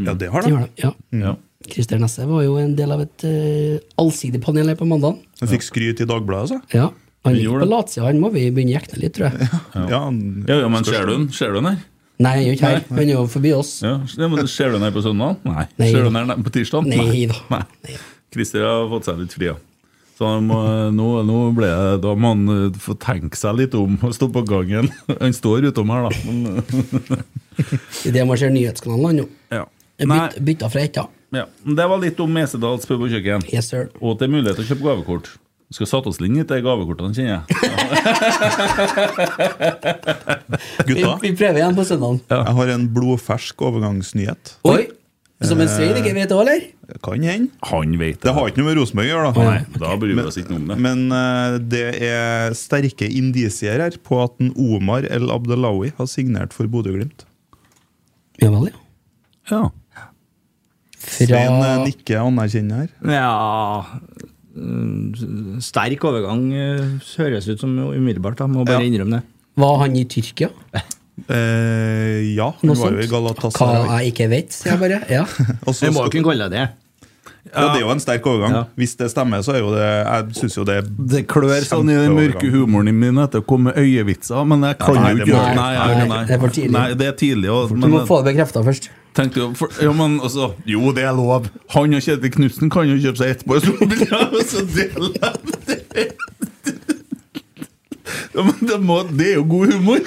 Ja, 0.04 0.14
det 0.14 0.28
har 0.32 0.42
De 0.42 0.50
de. 0.50 0.56
har 0.56 0.66
de, 0.66 0.82
ja. 0.82 0.90
Ja. 1.22 1.36
Christer 1.68 1.98
Nesse 1.98 2.26
var 2.26 2.42
jo 2.44 2.56
en 2.58 2.74
del 2.78 2.92
av 2.94 3.00
et 3.02 3.24
uh, 3.26 3.78
allsidig 3.98 4.40
panel 4.42 4.68
her 4.70 4.76
på 4.78 4.86
mandag. 4.86 5.16
Han 5.40 5.48
fikk 5.50 5.62
skryt 5.66 6.00
i 6.02 6.06
Dagbladet, 6.06 6.50
altså. 6.58 6.60
Ja. 6.74 6.90
Han 7.26 7.34
gikk 7.34 7.50
på 7.62 7.66
latsida, 7.68 8.06
han 8.06 8.20
må 8.22 8.30
vi 8.34 8.44
begynne 8.54 8.74
å 8.74 8.78
jekne 8.78 9.00
litt, 9.02 9.14
tror 9.16 9.30
jeg. 9.30 9.48
Ja, 9.74 10.02
Ja, 10.50 10.58
ja, 10.62 10.68
men 10.70 10.84
ser 10.86 11.06
du 11.06 11.14
den? 11.16 11.28
Ser 11.34 11.50
du 11.54 11.58
den 11.60 11.70
her? 11.72 11.78
Nei, 12.18 12.32
han 12.34 12.42
er 12.42 12.46
jo 12.48 12.54
ikke 12.56 12.66
her. 12.72 12.80
Han 12.90 13.04
er 13.04 13.12
jo 13.14 13.24
forbi 13.30 13.52
oss. 13.54 13.76
Ja, 13.84 13.94
men 14.26 14.48
Ser 14.50 14.72
du 14.72 14.78
den 14.78 14.86
her 14.88 14.94
på 14.94 15.02
søndag? 15.04 15.36
Nei. 15.46 15.68
Nei. 15.78 15.90
Ser 15.92 16.02
du 16.02 16.10
den 16.10 16.18
her 16.18 16.42
på 16.42 16.50
tirsdag? 16.54 16.88
Nei 16.90 17.26
da. 17.30 17.38
Nei. 17.54 17.96
Christer 18.34 18.64
har 18.66 18.88
fått 18.90 19.06
seg 19.08 19.20
litt 19.22 19.36
fri, 19.36 19.52
ja. 19.52 19.56
Så 20.18 20.32
må, 20.42 20.56
nå, 20.90 21.06
nå 21.22 21.36
ble 21.54 21.68
det, 21.70 22.00
da 22.02 22.12
må 22.18 22.32
han 22.32 22.40
eh, 22.50 22.78
få 22.82 22.96
tenke 22.98 23.38
seg 23.38 23.54
litt 23.60 23.76
om 23.78 23.94
og 24.02 24.16
stå 24.16 24.26
på 24.34 24.42
gangen. 24.50 24.88
Han 25.22 25.34
står 25.36 25.68
utom 25.70 25.92
her, 25.94 26.08
da. 26.08 26.22
Men, 26.26 27.22
det 28.18 28.24
man 28.26 28.40
ser 28.40 28.50
nyhetskanalen, 28.50 29.22
nå. 29.22 29.28
ja. 29.54 29.62
Byt, 29.98 30.40
bytta 30.46 30.68
fra 30.70 30.82
etta. 30.86 31.06
ja. 31.34 31.44
Det 31.62 31.86
var 31.90 32.02
litt 32.02 32.18
om 32.22 32.34
Mesedals 32.34 32.86
pub 32.90 33.06
og 33.06 33.14
kjøkken. 33.14 33.46
Yes, 33.54 33.70
sir. 33.70 33.88
Og 34.02 34.16
at 34.16 34.20
det 34.24 34.26
er 34.28 34.34
mulighet 34.34 34.58
til 34.58 34.66
å 34.66 34.68
kjøpe 34.72 34.86
gavekort. 34.90 35.30
Vi 35.68 35.76
skal 35.76 35.88
satt 35.90 36.06
oss 36.08 36.16
litt 36.22 36.46
til 36.48 36.62
gavekortene, 36.64 37.12
kjenner 37.12 37.32
jeg. 37.34 37.42
Vi, 40.88 40.94
Gutta, 40.94 41.10
vi 41.20 41.28
prøver 41.36 41.58
igjen 41.60 41.76
på 41.76 41.84
søndagen. 41.84 42.20
jeg 42.30 42.54
har 42.56 42.68
en 42.72 42.86
blodfersk 42.94 43.60
overgangsnyhet. 43.68 44.54
Oi! 44.68 44.82
Som 45.44 45.60
en 45.62 45.68
Svein 45.70 45.96
ikke 46.00 46.14
vet 46.16 46.32
òg, 46.34 46.40
eller? 46.42 46.60
Kan 47.04 47.22
hende. 47.22 47.50
Han 47.68 47.92
vet 48.00 48.16
det. 48.16 48.24
Det 48.24 48.32
har 48.34 48.48
ikke 48.48 48.58
noe 48.62 48.68
med 48.70 48.76
Rosenborg 48.80 49.06
å 49.06 49.08
gjøre, 49.12 49.28
da. 49.28 49.32
Nei, 49.46 49.60
da 49.84 49.88
bryr 50.00 50.14
vi 50.16 50.22
oss 50.24 50.38
ikke 50.40 50.52
noe 50.54 50.60
om 50.62 50.68
det. 50.72 50.76
Men 50.88 50.98
uh, 51.12 51.52
det 51.74 51.84
er 52.08 52.56
sterke 52.58 53.06
indisier 53.20 53.78
her 53.84 53.94
på 54.08 54.14
at 54.24 54.34
en 54.42 54.50
Omar 54.58 55.02
El 55.06 55.26
Abdelawi 55.30 55.88
har 56.00 56.08
signert 56.10 56.50
for 56.56 56.64
Bodø-Glimt. 56.72 57.20
Ja 58.42 58.48
vel, 58.54 58.66
ja. 58.72 58.78
Ja. 59.52 59.62
Svein 60.98 61.30
eh, 61.30 61.60
Fra 61.60 61.70
nikker 61.84 62.16
anerkjennende 62.24 62.76
her. 62.82 62.90
Ja 63.20 63.36
Sterk 65.64 66.04
overgang 66.08 66.46
eh, 66.52 66.84
høres 67.18 67.48
ut 67.48 67.60
som 67.60 67.74
umiddelbart. 67.78 68.38
da, 68.38 68.46
Må 68.46 68.64
bare 68.66 68.82
Ja. 68.82 68.86
innrømme 68.90 69.20
det. 69.20 69.22
Var 69.58 69.78
han 69.84 69.96
i 69.96 70.04
Tyrkia? 70.04 70.50
Eh, 71.28 72.36
ja, 72.36 72.52
han 72.60 72.68
Noe 72.70 72.76
var 72.78 72.92
jo 72.94 73.02
i 73.02 73.08
Galatasaray. 73.10 73.86
Hva 73.88 73.96
jeg 73.98 74.12
ikke 74.12 74.28
vet, 74.30 74.52
sier 74.54 74.70
jeg 74.76 74.78
bare. 74.78 75.00
Ja. 75.16 75.24
Også, 75.66 75.88
jeg 75.88 75.94
må 75.96 76.04
jo 76.06 76.12
kunne 76.14 76.28
kalle 76.30 76.46
det 76.46 76.60
det. 76.60 76.68
Ja, 77.48 77.64
det 77.72 77.80
er 77.80 77.82
jo 77.82 77.90
en 77.90 78.00
sterk 78.02 78.26
overgang. 78.28 78.54
Ja. 78.54 78.62
Hvis 78.78 78.94
det 79.00 79.08
stemmer, 79.10 79.42
så 79.42 79.54
er 79.56 79.62
jo 79.62 79.70
det 79.72 79.86
Jeg 79.88 80.36
syns 80.36 80.56
jo 80.58 80.64
det 80.68 80.76
er 80.82 80.88
Det 81.14 81.22
klør 81.30 81.64
sånn 81.64 81.88
i 81.90 81.96
den 81.96 82.14
mørke 82.16 82.50
humoren 82.52 82.92
min 82.94 83.18
etter 83.22 83.40
å 83.42 83.46
komme 83.48 83.72
med 83.72 83.80
øyevitser, 83.82 84.44
men 84.46 84.66
jeg 84.68 84.78
kan 84.82 84.94
jo 84.94 85.02
det 85.02 85.14
ikke 85.16 85.30
gjøre 85.32 85.48
det. 85.48 85.56
Nei, 85.58 85.72
Nei, 85.78 86.08
nei, 86.12 86.20
det 86.28 86.36
er 86.36 86.42
for 86.44 86.54
tidlig. 86.58 86.74
Nei, 86.76 86.86
det 87.02 87.08
er 87.08 87.16
tidlig. 87.24 87.50
Og, 87.54 87.72
Du 87.74 87.88
må 87.88 88.04
få 88.06 88.20
det 88.22 88.34
bekrefta 88.34 88.62
først. 88.66 88.90
Tenkte 89.16 89.40
jo, 89.40 89.48
for, 89.58 89.72
ja, 89.82 89.92
men 89.96 90.18
altså, 90.20 90.52
Jo, 90.68 90.92
det 90.94 91.04
er 91.08 91.14
lov. 91.16 91.48
Han 91.74 91.94
og 91.96 92.04
Kjetil 92.04 92.32
Knutsen 92.34 92.70
kan 92.70 92.88
jo 92.88 92.98
kjøpe 93.00 93.18
seg 93.22 93.28
ett 93.34 93.44
på 93.48 93.58
det. 93.58 93.68
Ja, 98.34 98.42
men 98.44 98.68
det, 98.68 98.78
må, 98.80 99.02
det 99.10 99.32
er 99.32 99.34
jo 99.36 99.44
god 99.50 99.72
humor! 99.74 99.98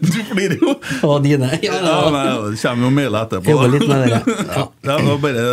Du 0.00 0.18
flirer 0.30 0.56
jo. 0.60 0.74
Og 1.06 1.24
dine. 1.24 1.48
Ja, 1.64 1.76
Ja, 1.82 1.96
nei, 2.14 2.22
det 2.52 2.60
kommer 2.62 2.86
jo 2.86 2.92
mailer 2.94 3.26
etterpå. 3.26 3.52
Jobber 3.52 3.72
litt 3.74 3.86
med 3.90 4.04
dere. 4.06 4.20
Ja. 4.46 4.64
Ja, 4.86 4.96
det, 4.96 5.08
var 5.08 5.20
bare, 5.24 5.44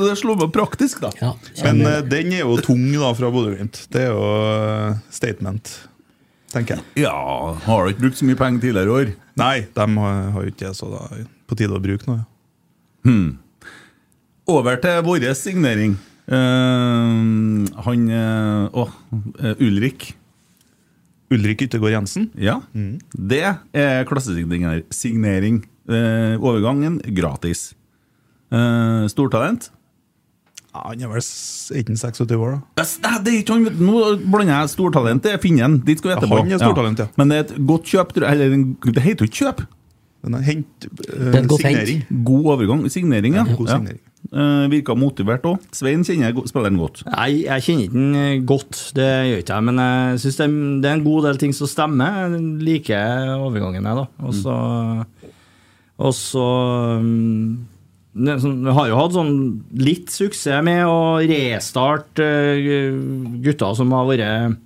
det 0.00 0.16
slo 0.18 0.34
meg 0.40 0.50
praktisk, 0.54 1.02
da. 1.04 1.12
Ja, 1.20 1.34
Men 1.66 1.84
eh, 1.86 2.00
den 2.08 2.32
er 2.34 2.42
jo 2.44 2.58
tung 2.64 2.84
da 2.94 3.12
fra 3.18 3.30
Bodø-Glimt. 3.34 3.84
Det 3.92 4.06
er 4.08 4.12
jo 4.14 4.26
eh, 4.48 4.98
statement, 5.14 5.74
tenker 6.54 6.78
jeg. 6.78 7.04
Ja, 7.06 7.16
har 7.68 7.84
du 7.84 7.94
ikke 7.94 8.08
brukt 8.08 8.20
så 8.22 8.28
mye 8.28 8.40
penger 8.40 8.64
tidligere 8.66 8.88
i 8.88 8.96
år? 9.02 9.16
Nei, 9.38 9.56
de 9.78 9.90
har 10.02 10.40
jo 10.40 10.46
ikke 10.54 10.64
det, 10.66 10.74
så 10.78 10.90
da 10.94 11.04
det 11.12 11.26
på 11.48 11.56
tide 11.58 11.74
å 11.76 11.80
bruke 11.82 12.06
noe. 12.10 12.24
ja. 13.04 13.14
Over 14.48 14.78
til 14.80 15.02
vår 15.04 15.26
signering. 15.36 15.96
Uh, 16.28 17.64
han 17.84 18.06
Å, 18.12 18.84
Å, 18.84 18.84
uh, 19.40 19.54
Ulrik. 19.64 20.14
Ulrik 21.32 21.66
Yttergård 21.66 21.92
Jensen. 21.92 22.30
Ja. 22.40 22.58
Det 22.72 23.42
er 23.76 24.04
klassesignering. 24.08 24.84
Signering. 24.94 25.58
Eh, 25.88 26.36
overgangen 26.40 26.98
gratis. 27.16 27.74
Eh, 28.52 29.04
stortalent. 29.12 29.70
Ja, 30.72 30.82
han 30.90 31.00
er 31.04 31.08
vel 31.12 31.20
s- 31.20 31.70
er 31.72 31.80
ikke 31.82 31.92
han 31.94 32.00
26 32.00 32.36
år, 32.36 32.50
da. 32.56 32.60
Det, 32.76 32.84
er- 32.86 33.00
nei, 33.04 33.18
det 33.24 33.32
er 33.34 33.38
ikke 33.42 33.54
han. 33.56 33.64
Nå 33.80 34.02
blander 34.24 34.54
jeg 34.62 34.68
stortalent. 34.72 35.22
Det 35.24 35.32
er 35.34 35.38
Finnen. 35.44 35.78
Dit 35.84 35.98
skal 36.00 36.10
vi 36.10 36.14
Ja, 36.14 36.20
etterpå. 36.20 36.38
han 36.40 36.52
er 36.52 36.58
stortalent, 36.64 36.98
ja. 36.98 37.06
Men 37.16 37.28
det 37.28 37.36
er 37.36 37.44
et 37.54 37.66
godt 37.66 37.84
kjøp. 37.92 38.12
tror 38.16 38.24
jeg. 38.28 38.32
Eller 38.32 38.92
det 38.92 39.02
heter 39.04 39.24
jo 39.24 39.28
ikke 39.28 39.44
kjøp. 39.44 39.66
Den 40.26 40.34
er 40.34 40.44
hent, 40.44 40.88
uh, 41.06 41.30
er 41.30 41.46
signering. 41.46 42.04
God 42.26 42.52
overgang. 42.54 42.84
Signering, 42.90 43.38
ja. 43.38 43.44
God 43.54 43.70
signering. 43.70 44.02
Uh, 44.28 44.66
virka 44.68 44.96
motivert 44.98 45.46
òg. 45.48 45.62
Svein 45.72 46.02
kjenner 46.04 46.34
spilleren 46.50 46.76
godt. 46.80 47.04
Nei, 47.06 47.44
jeg 47.46 47.64
kjenner 47.64 47.86
ikke 47.86 47.94
den 47.94 48.18
eh, 48.18 48.42
godt, 48.50 48.80
det 48.98 49.06
gjør 49.06 49.40
ikke 49.44 49.54
jeg. 49.54 49.66
Men 49.70 49.80
jeg 49.84 50.20
syns 50.24 50.40
det, 50.40 50.48
det 50.82 50.90
er 50.90 50.98
en 50.98 51.06
god 51.06 51.28
del 51.28 51.40
ting 51.40 51.54
som 51.56 51.70
stemmer. 51.70 52.18
Jeg 52.26 52.42
liker 52.66 53.32
overgangen, 53.38 53.88
jeg, 53.88 54.02
da. 54.02 54.06
Og 54.26 54.36
så 54.36 54.56
Og 55.98 56.14
så 56.14 56.44
mm, 57.02 57.46
sånn, 58.42 58.60
Vi 58.66 58.74
har 58.76 58.90
jo 58.90 59.00
hatt 59.00 59.16
sånn 59.16 59.34
litt 59.80 60.12
suksess 60.12 60.64
med 60.66 60.84
å 60.90 60.98
restarte 61.22 62.28
eh, 62.58 63.00
gutter 63.46 63.78
som 63.78 63.94
har 63.96 64.10
vært 64.10 64.58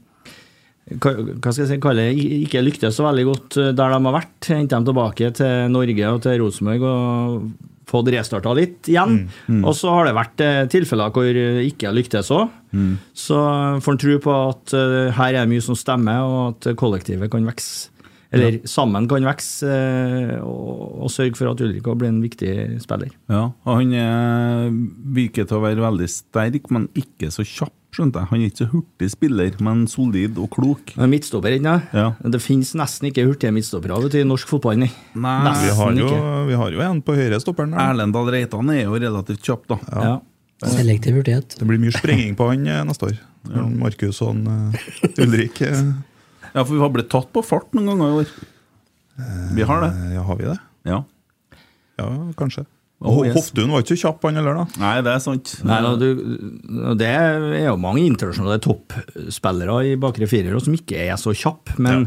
hva 0.90 1.52
skal 1.52 1.62
jeg 1.62 1.68
si, 1.70 1.82
kalle 1.82 2.08
det, 2.08 2.24
ikke 2.42 2.62
lyktes 2.64 2.96
så 2.98 3.04
veldig 3.06 3.26
godt 3.28 3.58
eh, 3.62 3.74
der 3.76 3.92
de 3.94 4.00
har 4.08 4.16
vært. 4.16 4.48
Hente 4.50 4.74
dem 4.74 4.88
tilbake 4.88 5.28
til 5.38 5.68
Norge 5.72 6.08
og 6.10 6.24
til 6.24 6.40
Rosenborg 6.42 6.88
og 6.88 7.52
fått 7.92 8.08
restarta 8.14 8.54
litt 8.56 8.88
igjen. 8.88 9.26
Og 9.62 9.74
så 9.76 9.92
har 9.92 10.08
det 10.08 10.16
vært 10.16 10.42
eh, 10.42 10.62
tilfeller 10.72 11.12
hvor 11.14 11.38
ikke 11.62 11.90
har 11.90 11.96
lyktes 11.96 12.32
òg. 12.34 12.50
Så 13.14 13.38
får 13.84 13.94
en 13.94 14.02
tro 14.06 14.18
på 14.26 14.36
at 14.48 14.74
eh, 14.78 15.12
her 15.18 15.36
er 15.36 15.42
det 15.44 15.50
mye 15.52 15.64
som 15.64 15.78
stemmer, 15.78 16.24
og 16.26 16.42
at 16.56 16.72
kollektivet 16.80 17.30
kan 17.32 17.46
vokse. 17.46 17.91
Eller 18.32 18.58
sammen 18.64 19.04
kan 19.10 19.26
vokse, 19.28 19.68
eh, 19.68 20.38
og, 20.40 21.02
og 21.04 21.10
sørge 21.12 21.36
for 21.36 21.50
at 21.52 21.60
Ulrik 21.60 21.84
også 21.84 22.00
blir 22.00 22.08
en 22.08 22.22
viktig 22.24 22.52
spiller. 22.80 23.12
Ja, 23.28 23.50
og 23.52 23.76
Han 23.76 23.92
er, 23.92 24.72
virker 25.18 25.44
til 25.48 25.58
å 25.58 25.62
være 25.66 25.84
veldig 25.84 26.08
sterk, 26.08 26.70
men 26.72 26.88
ikke 26.96 27.28
så 27.34 27.44
kjapp. 27.44 27.74
skjønte 27.92 28.22
jeg. 28.22 28.28
Han 28.30 28.40
er 28.40 28.48
ikke 28.48 28.62
så 28.62 28.70
hurtig 28.72 29.10
spiller, 29.12 29.56
men 29.60 29.82
solid 29.90 30.38
og 30.40 30.48
klok. 30.54 30.94
Han 30.96 31.04
er 31.04 31.10
Midtstopper, 31.12 31.58
ikke? 31.58 31.74
Ja. 31.92 32.06
Det 32.24 32.40
finnes 32.40 32.70
nesten 32.80 33.10
ikke 33.10 33.26
hurtige 33.28 33.52
midtstoppere 33.52 33.98
i 34.16 34.24
norsk 34.24 34.48
fotball. 34.48 34.80
Nei. 34.80 34.88
Nei, 35.12 35.52
Vi 35.66 35.74
har, 35.76 35.92
jo, 36.00 36.12
vi 36.48 36.56
har 36.56 36.72
jo 36.72 36.80
en 36.86 37.02
på 37.04 37.16
høyre 37.18 37.40
stopperen. 37.44 37.76
Erlend 37.76 38.16
Dahl 38.16 38.32
Reitan 38.32 38.72
er 38.72 38.86
jo 38.86 38.96
relativt 38.96 39.44
kjapp, 39.44 39.68
da. 39.74 39.78
Ja. 39.92 40.14
Selektiv 40.62 41.18
hurtighet. 41.18 41.58
Det 41.58 41.66
blir 41.68 41.80
mye 41.82 41.92
sprenging 41.92 42.36
på 42.38 42.46
han 42.48 42.64
eh, 42.70 42.80
neste 42.86 43.10
år. 43.10 43.20
Markus 43.76 44.22
og 44.24 44.40
eh, 44.46 45.20
Ulrik. 45.20 45.60
Ja, 46.52 46.64
for 46.64 46.74
vi 46.76 46.80
har 46.84 46.90
blitt 46.92 47.10
tatt 47.12 47.30
på 47.32 47.42
fart 47.44 47.72
noen 47.76 47.88
ganger 47.92 48.12
i 48.12 48.20
år. 48.22 48.32
Vi 49.56 49.62
har 49.68 49.80
det. 49.84 49.90
eh, 49.96 50.14
Ja, 50.16 50.22
har 50.28 50.36
vi 50.40 50.44
det? 50.50 50.58
Ja. 50.88 51.02
Ja, 52.00 52.08
kanskje. 52.36 52.66
Oh, 53.02 53.24
yes. 53.26 53.34
Hoftun 53.34 53.72
var 53.74 53.82
ikke 53.82 53.96
så 53.96 54.04
kjapp, 54.06 54.22
han 54.28 54.36
heller, 54.38 54.54
da. 54.60 54.64
Nei, 54.78 54.92
det 55.02 55.10
er 55.10 55.18
sant. 55.24 55.56
Nei, 55.66 55.80
da, 55.82 55.96
du, 55.98 56.94
det 57.00 57.08
er 57.10 57.66
jo 57.66 57.74
mange 57.82 58.04
internasjonale 58.06 58.60
toppspillere 58.62 59.80
i 59.90 59.96
bakre 60.00 60.28
firere 60.30 60.60
som 60.62 60.76
ikke 60.76 61.00
er 61.08 61.18
så 61.18 61.34
kjappe, 61.34 61.74
men 61.82 62.06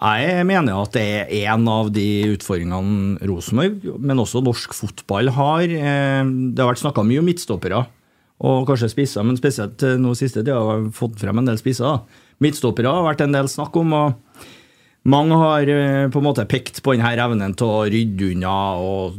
jeg 0.00 0.46
mener 0.48 0.80
at 0.80 0.96
det 0.96 1.04
er 1.28 1.52
en 1.52 1.68
av 1.70 1.90
de 1.94 2.06
utfordringene 2.32 3.20
Rosenborg, 3.28 3.84
men 4.00 4.22
også 4.24 4.40
norsk 4.42 4.72
fotball, 4.74 5.28
har. 5.36 5.62
Eh, 5.68 6.24
Det 6.24 6.58
har 6.64 6.72
vært 6.72 6.82
snakka 6.82 7.04
mye 7.06 7.20
om 7.20 7.28
midtstoppere, 7.28 7.84
og 8.44 8.66
kanskje 8.66 8.90
spisser, 8.96 9.22
men 9.28 9.36
spesielt 9.38 9.82
eh, 9.86 9.98
nå 10.00 10.16
siste 10.18 10.40
tida 10.42 10.56
har 10.58 10.80
vi 10.86 10.90
fått 10.96 11.20
frem 11.20 11.38
en 11.38 11.52
del 11.52 11.60
spisser. 11.60 11.84
da. 11.84 12.23
Midtstoppere 12.42 12.90
har 12.90 13.04
vært 13.06 13.20
en 13.26 13.32
del 13.32 13.46
snakk 13.48 13.76
om. 13.76 13.92
og 13.92 14.14
mange 15.04 15.36
har 15.36 15.68
eh, 15.68 16.08
på 16.08 16.16
en 16.16 16.24
måte 16.24 16.46
pekt 16.48 16.78
på 16.82 16.94
denne 16.96 17.10
evnen 17.20 17.52
til 17.54 17.66
å 17.68 17.82
rydde 17.92 18.30
unna 18.32 18.54
og 18.80 19.18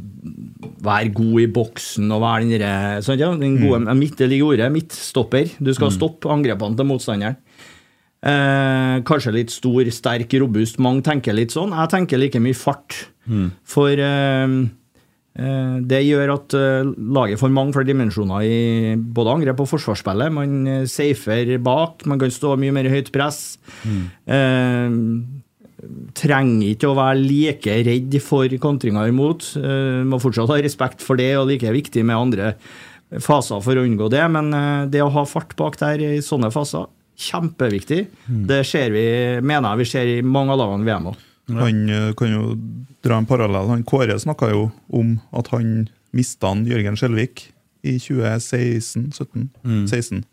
være 0.82 1.12
god 1.14 1.42
i 1.44 1.46
boksen 1.54 2.10
og 2.12 2.22
være 2.24 2.42
den 2.42 2.54
derre 2.56 3.02
sant, 3.06 3.20
ja, 3.22 3.30
den 3.38 3.60
gode 3.62 3.84
Mm. 3.86 4.00
midt, 4.00 4.16
Det 4.18 4.28
ligger 4.30 4.46
i 4.46 4.56
ordet 4.58 4.72
midtstopper. 4.74 5.52
Du 5.62 5.72
skal 5.74 5.92
stoppe 5.92 6.26
angrepene 6.34 6.76
til 6.76 6.86
motstanderen. 6.90 7.38
Eh, 8.26 9.02
kanskje 9.06 9.34
litt 9.36 9.52
stor, 9.54 9.84
sterk, 9.94 10.34
robust. 10.42 10.80
Mange 10.80 11.04
tenker 11.04 11.34
litt 11.38 11.52
sånn. 11.54 11.70
Jeg 11.70 11.90
tenker 11.94 12.18
like 12.18 12.40
mye 12.42 12.56
fart. 12.58 13.06
Mm. 13.30 13.52
For 13.64 13.90
eh, 13.90 14.48
det 15.84 16.00
gjør 16.06 16.32
at 16.38 16.56
eh, 16.56 16.92
laget 17.18 17.42
får 17.42 17.52
mange 17.52 17.76
flere 17.76 17.90
dimensjoner 17.90 18.46
i 18.48 18.60
både 18.96 19.34
angrep 19.34 19.66
og 19.66 19.68
forsvarsspillet. 19.74 20.32
Man 20.32 20.54
eh, 20.72 20.86
safer 20.88 21.58
bak, 21.64 22.06
man 22.08 22.22
kan 22.22 22.32
stå 22.32 22.54
mye 22.62 22.76
mer 22.76 22.88
i 22.88 22.94
høyt 22.94 23.12
press. 23.16 23.58
Eh, 23.84 24.96
trenger 26.16 26.72
ikke 26.72 26.90
å 26.90 26.98
være 26.98 27.20
like 27.20 27.78
redd 27.90 28.18
for 28.24 28.58
kontringer 28.64 29.12
imot. 29.12 29.52
Eh, 29.60 30.02
må 30.08 30.22
fortsatt 30.24 30.54
ha 30.54 30.60
respekt 30.64 31.04
for 31.04 31.20
det, 31.20 31.34
og 31.40 31.50
like 31.52 31.76
viktig 31.82 32.06
med 32.08 32.16
andre 32.16 32.56
faser 33.22 33.60
for 33.64 33.78
å 33.78 33.84
unngå 33.86 34.08
det. 34.14 34.24
Men 34.32 34.56
eh, 34.56 34.88
det 34.96 35.04
å 35.04 35.12
ha 35.20 35.28
fart 35.28 35.56
bak 35.60 35.80
der 35.84 36.00
i 36.00 36.14
sånne 36.24 36.54
faser, 36.56 36.88
kjempeviktig. 37.16 38.02
Det 38.48 38.64
ser 38.68 38.92
vi, 38.96 39.06
mener 39.44 39.72
jeg 39.72 39.84
vi 39.84 39.92
ser 39.92 40.10
i 40.16 40.20
mange 40.24 40.56
av 40.56 40.64
lagene 40.64 40.84
i 40.84 40.90
VM 40.90 41.12
òg. 41.12 41.25
Han 41.54 41.90
eh, 41.90 42.14
kan 42.18 42.32
jo 42.32 42.56
dra 43.06 43.20
en 43.22 43.28
parallell. 43.30 43.70
Han 43.70 43.84
Kåre 43.88 44.18
snakka 44.20 44.50
jo 44.54 44.70
om 44.94 45.18
at 45.36 45.52
han 45.54 45.88
mista 46.16 46.54
han 46.54 46.66
Jørgen 46.70 46.98
Skjelvik 46.98 47.50
i 47.86 47.98
2016-17. 48.02 49.50
16. 49.92 50.24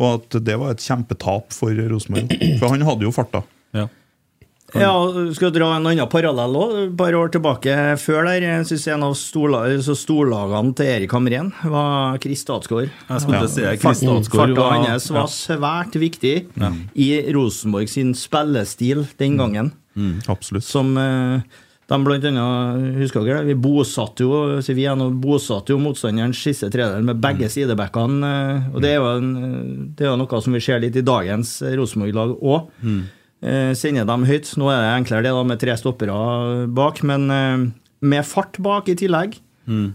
Og 0.00 0.06
at 0.16 0.38
det 0.46 0.56
var 0.58 0.74
et 0.74 0.84
kjempetap 0.84 1.52
for 1.54 1.74
Rosenborg. 1.90 2.32
For 2.60 2.72
han 2.72 2.86
hadde 2.86 3.06
jo 3.06 3.12
farta. 3.14 3.44
Ja. 3.76 3.88
Ja, 4.74 4.92
skal 5.36 5.52
dra 5.54 5.68
en 5.76 5.86
annen 5.86 6.08
parallell 6.10 6.56
òg. 6.58 6.72
Et 6.88 6.94
par 6.98 7.14
år 7.14 7.30
tilbake 7.34 7.74
før 8.02 8.26
der, 8.26 8.42
jeg 8.42 8.68
synes 8.70 8.86
en 8.94 9.06
av 9.06 9.14
storlagene 9.18 10.74
til 10.78 10.90
Erik 10.90 11.14
Hamren 11.14 11.52
var 11.70 12.18
Chris 12.22 12.42
Statsgaard. 12.42 12.90
Jeg 13.08 13.24
skulle 13.24 13.42
ja. 13.44 13.50
si 13.50 13.66
Chris 13.82 14.02
Statsgaard 14.02 14.56
Farta 14.56 14.70
hans 14.88 15.10
var 15.14 15.30
svært 15.30 15.98
viktig 16.00 16.34
i 16.98 17.10
Rosenborg 17.34 17.90
sin 17.92 18.14
spillestil 18.18 19.06
den 19.20 19.38
gangen. 19.38 19.72
Absolutt. 20.26 20.66
Som 20.66 20.96
eh, 20.98 21.42
de 21.86 21.98
blant 22.02 22.24
annet 22.26 22.96
Husker 22.98 23.22
dere 23.26 23.42
det? 23.44 23.52
Vi 23.52 23.58
bosatte 23.60 24.24
jo 24.24 24.58
vi 24.58 24.86
bosatte 25.22 25.74
jo 25.74 25.78
motstanderens 25.78 26.40
siste 26.40 26.70
tredjedel 26.72 27.04
med 27.06 27.20
begge 27.22 27.50
sidebackene. 27.52 28.30
eh, 28.30 28.70
Og 28.74 28.82
det 28.82 28.94
er, 28.94 28.96
jo 28.98 29.10
en, 29.18 29.34
det 29.94 30.06
er 30.06 30.10
jo 30.10 30.16
noe 30.18 30.40
som 30.42 30.56
vi 30.56 30.62
ser 30.64 30.80
litt 30.82 30.96
i 30.96 31.04
dagens 31.04 31.60
eh, 31.62 31.76
Rosenborg-lag 31.78 32.34
òg. 32.40 32.72
Eh, 33.44 33.72
sender 33.76 34.06
dem 34.08 34.24
høyt. 34.24 34.48
Nå 34.56 34.70
er 34.72 34.80
det 34.80 34.92
enklere 34.98 35.26
det 35.26 35.32
da 35.36 35.42
med 35.46 35.60
tre 35.60 35.74
stoppere 35.76 36.66
bak, 36.72 37.02
men 37.04 37.26
eh, 37.30 37.64
med 38.04 38.24
fart 38.28 38.56
bak 38.64 38.88
i 38.88 38.96
tillegg, 39.00 39.36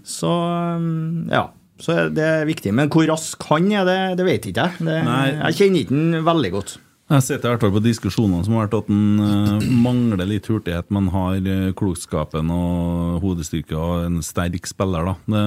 så 0.05 0.33
eh, 0.75 0.91
ja. 1.33 1.47
Så 1.79 1.93
er 1.95 2.09
det 2.11 2.29
viktig. 2.49 2.73
Men 2.75 2.89
hvor 2.91 3.05
rask 3.07 3.39
han 3.47 3.69
er, 3.71 3.85
det, 3.87 3.99
det 4.19 4.25
vet 4.27 4.47
ikke 4.49 4.65
jeg. 4.67 4.83
Det, 4.83 4.97
jeg 4.99 5.55
kjenner 5.61 5.79
ikke 5.85 5.95
han 5.95 6.25
veldig 6.27 6.49
godt. 6.57 6.73
Jeg 7.09 7.23
sitter 7.25 7.47
i 7.47 7.53
hvert 7.55 7.63
fall 7.63 7.71
på 7.73 7.81
diskusjonene 7.81 8.45
som 8.45 8.53
har 8.53 8.67
vært 8.67 8.75
at 8.83 8.89
han 8.91 9.21
eh, 9.25 9.63
mangler 9.81 10.27
litt 10.29 10.45
hurtighet, 10.45 10.91
men 10.93 11.07
har 11.09 11.39
eh, 11.41 11.71
klokskapen 11.77 12.51
og 12.53 13.15
hodestyrke 13.23 13.73
og 13.73 14.03
en 14.05 14.19
sterk 14.25 14.69
spiller. 14.69 15.09
da. 15.09 15.39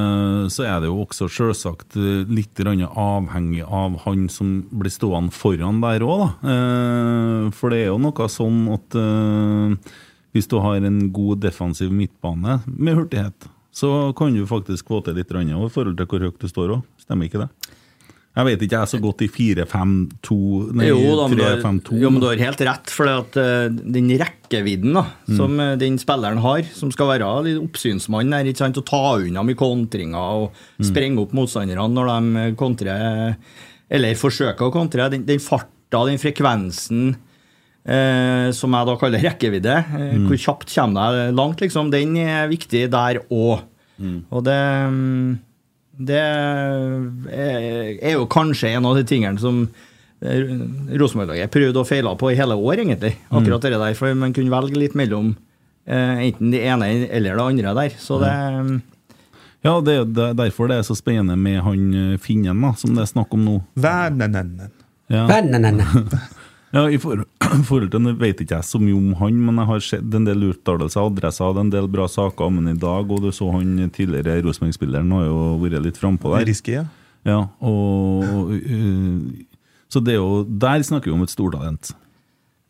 Så 0.51 0.67
er 0.67 0.81
det 0.83 0.91
jo 0.91 1.05
også 1.05 1.29
selvsagt 1.31 1.95
eh, 2.01 2.25
litt 2.27 2.59
avhengig 2.67 3.63
av 3.63 4.01
han 4.03 4.27
som 4.27 4.65
blir 4.73 4.91
stående 4.91 5.31
foran 5.37 5.79
der 5.85 6.03
òg, 6.03 6.25
da. 6.25 6.57
For 7.55 7.71
det 7.71 7.85
er 7.85 7.93
jo 7.93 8.01
noe 8.03 8.27
sånn 8.33 8.65
at 8.75 8.99
hvis 10.35 10.51
du 10.51 10.59
har 10.65 10.83
en 10.83 10.99
god 11.15 11.45
defensiv 11.45 11.95
midtbane 11.95 12.59
med 12.67 12.99
hurtighet, 12.99 13.47
så 13.71 14.11
kan 14.19 14.35
du 14.35 14.43
faktisk 14.51 14.91
få 14.91 14.99
til 15.07 15.15
litt 15.15 15.31
i 15.31 15.47
forhold 15.47 15.95
til 15.95 16.11
hvor 16.11 16.27
høyt 16.27 16.43
du 16.43 16.51
står 16.51 16.75
òg. 16.81 16.83
Stemmer 17.07 17.31
ikke 17.31 17.47
det? 17.47 17.72
Jeg 18.33 18.47
vet 18.49 18.63
ikke, 18.65 18.73
jeg 18.79 18.81
er 18.87 18.89
så 18.89 18.99
godt 19.03 19.21
i 19.21 19.27
4-5-2 19.29 20.37
Jo 20.87 21.01
da, 21.19 21.27
men 21.29 21.37
du 21.37 21.43
har, 21.45 21.59
3-5-2. 21.61 21.99
jo, 22.01 22.11
men 22.15 22.23
du 22.23 22.27
har 22.31 22.39
helt 22.41 22.63
rett, 22.65 22.89
for 22.91 23.11
at, 23.13 23.37
eh, 23.37 23.67
den 23.69 24.09
rekkevidden 24.09 24.95
da, 24.97 25.03
Mm. 25.29 25.37
som 25.37 25.61
uh, 25.61 25.77
den 25.77 25.99
spilleren 25.99 26.39
har, 26.41 26.63
som 26.73 26.91
skal 26.91 27.09
være 27.13 27.29
litt 27.45 27.61
oppsynsmann 27.61 28.31
der, 28.33 28.45
ikke 28.49 28.57
sant, 28.65 28.77
å 28.81 28.85
ta 28.89 29.03
unna 29.21 29.43
mye 29.45 29.55
kontringer 29.55 30.17
og 30.17 30.53
Mm. 30.81 30.85
sprenge 30.89 31.21
opp 31.21 31.33
motstanderne 31.37 31.89
når 31.93 32.09
de 32.09 32.57
kontrer, 32.57 33.37
eller 33.91 34.15
forsøker 34.15 34.65
å 34.65 34.73
kontre, 34.73 35.11
den, 35.11 35.27
den 35.27 35.39
farta, 35.39 36.07
den 36.09 36.17
frekvensen, 36.17 37.15
uh, 37.87 38.49
som 38.51 38.73
jeg 38.73 38.87
da 38.89 38.97
kaller 38.97 39.21
rekkevidde, 39.29 39.77
eh, 39.77 40.17
Mm. 40.17 40.27
hvor 40.29 40.39
kjapt 40.41 40.73
kommer 40.75 41.13
deg 41.29 41.35
langt, 41.37 41.61
liksom, 41.61 41.91
den 41.91 42.17
er 42.17 42.49
viktig 42.49 42.89
der 42.91 43.21
òg. 43.31 43.61
Mm. 44.01 44.23
Og 44.33 44.43
det 44.45 44.57
mm, 44.89 45.39
det 46.09 46.21
er 48.03 48.15
jo 48.17 48.27
kanskje 48.31 48.75
en 48.77 48.87
av 48.89 48.99
de 48.99 49.05
tingene 49.09 49.41
som 49.43 49.63
eh, 50.23 50.53
Rosenborg-laget 50.99 51.53
prøvde 51.55 51.83
og 51.83 51.89
feila 51.89 52.15
på 52.19 52.33
i 52.33 52.39
hele 52.39 52.57
år, 52.59 52.83
egentlig. 52.85 53.15
Akkurat 53.31 53.65
det 53.65 53.75
der, 53.77 53.97
for 53.99 54.15
man 54.19 54.35
kunne 54.37 54.53
velge 54.53 54.81
litt 54.81 54.97
mellom 54.99 55.35
eh, 55.87 56.27
enten 56.29 56.53
det 56.55 56.65
ene 56.67 56.91
eller 57.09 57.39
det 57.39 57.47
andre 57.49 57.77
der. 57.83 57.97
Så 58.01 58.21
det 58.23 58.33
Ja, 59.63 59.77
det 59.81 59.95
er 59.95 60.35
derfor 60.35 60.67
det 60.71 60.81
er 60.81 60.87
så 60.87 60.97
spennende 60.99 61.37
med 61.39 61.61
han 61.63 61.89
eh, 61.95 62.19
finnen 62.23 62.65
da, 62.67 62.75
som 62.79 62.97
det 62.97 63.05
er 63.07 63.13
snakk 63.13 63.35
om 63.37 63.45
nå. 63.47 63.59
Vernenennen. 63.79 64.73
Ja. 65.13 65.27
Vennene. 65.29 65.87
Ja, 66.73 66.87
I 66.89 66.97
for, 67.01 67.21
forhold 67.69 67.91
til 67.93 68.07
det 68.09 68.15
vet 68.21 68.39
ikke 68.41 68.57
jeg 68.57 68.65
så 68.65 68.79
mye 68.81 68.97
om 68.97 69.11
han, 69.21 69.37
men 69.45 69.61
jeg 69.61 69.69
har 69.69 69.83
sett 69.85 70.15
en 70.17 70.25
del 70.29 70.47
uttalelser, 70.49 71.05
adresser, 71.05 71.51
og 71.53 71.61
en 71.61 71.73
del 71.75 71.89
bra 71.93 72.07
saker 72.09 72.49
om 72.49 72.61
han 72.63 72.73
i 72.73 72.79
dag, 72.81 73.11
og 73.13 73.21
du 73.27 73.29
så 73.35 73.51
han 73.53 73.75
tidligere 73.93 74.39
Rosenborg-spilleren 74.47 75.13
har 75.13 75.27
jo 75.29 75.41
vært 75.61 75.85
litt 75.85 76.01
frampå 76.01 76.33
der. 76.33 76.47
Risky, 76.49 76.79
ja. 76.81 76.87
Ja, 77.29 77.41
og 77.63 78.51
øh, 78.51 79.19
Så 79.93 80.01
det 80.03 80.17
er 80.17 80.19
jo 80.19 80.41
Der 80.43 80.83
snakker 80.83 81.07
vi 81.07 81.15
om 81.15 81.23
et 81.23 81.31
stortalent. 81.31 81.93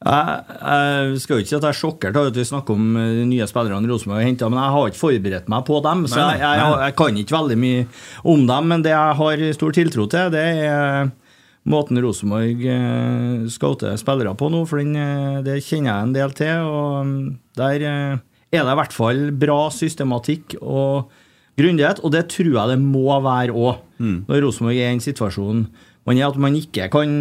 jeg, 0.04 0.42
jeg 0.60 1.20
skal 1.22 1.36
jo 1.36 1.40
ikke 1.40 1.48
si 1.48 1.56
at 1.56 1.62
jeg 1.64 1.70
er 1.70 1.78
sjokkert 1.78 2.16
av 2.18 2.26
at 2.28 2.36
vi 2.36 2.44
snakker 2.44 2.74
om 2.74 2.96
eh, 3.00 3.12
de 3.20 3.24
nye 3.30 3.46
spillerne 3.48 3.88
Rosenborg 3.88 4.18
har 4.18 4.26
henta, 4.28 4.50
men 4.50 4.58
jeg 4.60 4.74
har 4.74 4.90
ikke 4.90 5.00
forberedt 5.00 5.48
meg 5.48 5.64
på 5.70 5.78
dem. 5.86 6.02
Så 6.10 6.18
jeg, 6.20 6.42
jeg, 6.42 6.76
jeg 6.82 6.96
kan 6.98 7.20
ikke 7.22 7.36
veldig 7.38 7.58
mye 7.62 7.86
om 8.34 8.44
dem, 8.50 8.68
men 8.74 8.82
det 8.84 8.92
jeg 8.92 9.16
har 9.22 9.44
stor 9.56 9.72
tiltro 9.78 10.08
til, 10.10 10.32
det 10.34 10.42
er 10.66 11.12
måten 11.68 12.00
Rosenborg 12.02 12.64
eh, 12.66 13.44
scouter 13.52 13.94
spillere 14.00 14.34
på 14.38 14.48
nå, 14.50 14.64
for 14.68 14.82
den, 14.82 14.96
eh, 14.98 15.42
det 15.46 15.60
kjenner 15.62 15.92
jeg 15.92 16.08
en 16.08 16.16
del 16.16 16.34
til. 16.38 16.66
og 16.66 17.06
mm, 17.06 17.20
Der 17.58 17.86
eh, 17.86 18.22
er 18.52 18.64
det 18.64 18.74
i 18.74 18.80
hvert 18.80 18.96
fall 18.96 19.22
bra 19.44 19.60
systematikk 19.72 20.56
og 20.60 21.12
grundighet, 21.58 22.02
og 22.02 22.12
det 22.14 22.26
tror 22.32 22.52
jeg 22.56 22.72
det 22.72 22.80
må 22.80 23.06
være 23.22 23.54
òg, 23.54 23.80
når 24.02 24.42
Rosenborg 24.42 24.76
er 24.76 24.90
i 24.90 24.96
en 24.96 25.04
situasjon 25.04 25.66
man 26.02 26.18
er 26.18 26.26
at 26.26 26.38
man 26.40 26.56
ikke 26.58 26.88
kan 26.90 27.12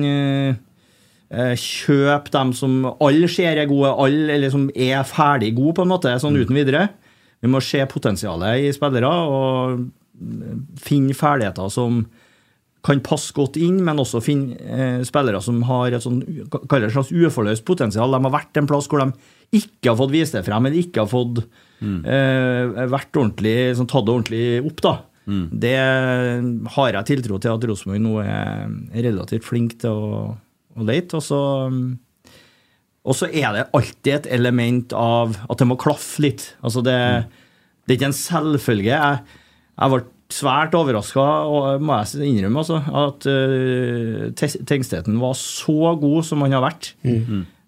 kjøpe 1.30 2.32
dem 2.34 2.54
som 2.58 2.88
alle 2.90 3.28
ser 3.30 3.60
er 3.62 3.70
gode, 3.70 3.92
alle, 3.94 4.32
eller 4.34 4.50
som 4.50 4.64
er 4.74 5.04
ferdig 5.06 5.52
gode, 5.54 5.76
på 5.78 5.86
en 5.86 5.92
måte, 5.92 6.16
sånn 6.20 6.40
uten 6.40 6.58
videre. 6.58 6.88
Vi 7.42 7.50
må 7.50 7.62
se 7.66 7.82
potensialet 7.90 8.68
i 8.68 8.74
spillere 8.76 9.10
og 9.10 9.82
eh, 9.82 10.58
finne 10.82 11.18
ferdigheter 11.18 11.72
som 11.74 12.04
kan 12.86 13.02
passe 13.06 13.34
godt 13.38 13.60
inn, 13.62 13.78
men 13.86 14.02
også 14.02 14.24
finne 14.26 14.58
eh, 14.58 15.04
spillere 15.06 15.42
som 15.44 15.60
har 15.70 15.94
et 15.94 16.02
sånn, 16.02 16.24
et 16.26 16.88
slags 16.94 17.12
uforløst 17.14 17.66
potensial. 17.68 18.14
De 18.14 18.22
har 18.26 18.34
vært 18.34 18.58
en 18.58 18.70
plass 18.70 18.90
hvor 18.90 19.04
de 19.04 19.12
ikke 19.62 19.92
har 19.92 20.00
fått 20.00 20.14
vist 20.14 20.38
det 20.38 20.42
frem, 20.48 20.66
eller 20.66 20.82
ikke 20.82 21.04
har 21.04 21.12
fått 21.12 21.44
eh, 21.44 22.86
vært 22.90 23.20
ordentlig, 23.20 23.56
sånn, 23.78 23.90
tatt 23.92 24.08
det 24.08 24.16
ordentlig 24.16 24.46
opp. 24.66 24.82
da. 24.88 24.96
Det 25.32 25.76
har 26.76 26.96
jeg 26.98 27.08
tiltro 27.08 27.38
til 27.40 27.54
at 27.54 27.68
Rosenborg 27.70 28.02
nå 28.02 28.16
er 28.24 29.04
relativt 29.06 29.46
flink 29.46 29.78
til 29.84 29.94
å, 29.94 30.24
å 30.76 30.88
lete. 30.88 31.20
Og 31.20 31.24
så, 31.24 31.42
og 33.06 33.18
så 33.18 33.30
er 33.30 33.54
det 33.56 33.68
alltid 33.78 34.14
et 34.16 34.32
element 34.40 34.96
av 34.98 35.38
at 35.46 35.62
det 35.62 35.70
må 35.70 35.78
klaffe 35.80 36.26
litt. 36.26 36.50
Altså 36.66 36.84
det, 36.86 36.98
det 37.86 37.94
er 37.94 38.00
ikke 38.00 38.10
en 38.10 38.18
selvfølge. 38.18 38.98
Jeg, 38.98 39.40
jeg 39.78 39.94
ble 39.94 40.02
svært 40.36 40.76
overraska, 40.78 41.24
må 41.82 41.98
jeg 42.02 42.28
innrømme, 42.30 42.62
altså, 42.64 42.82
at 42.82 43.28
uh, 43.30 44.62
Tengsteten 44.68 45.20
var 45.22 45.36
så 45.40 45.96
god 46.02 46.28
som 46.28 46.46
han 46.46 46.56
har 46.56 46.64
vært. 46.66 46.94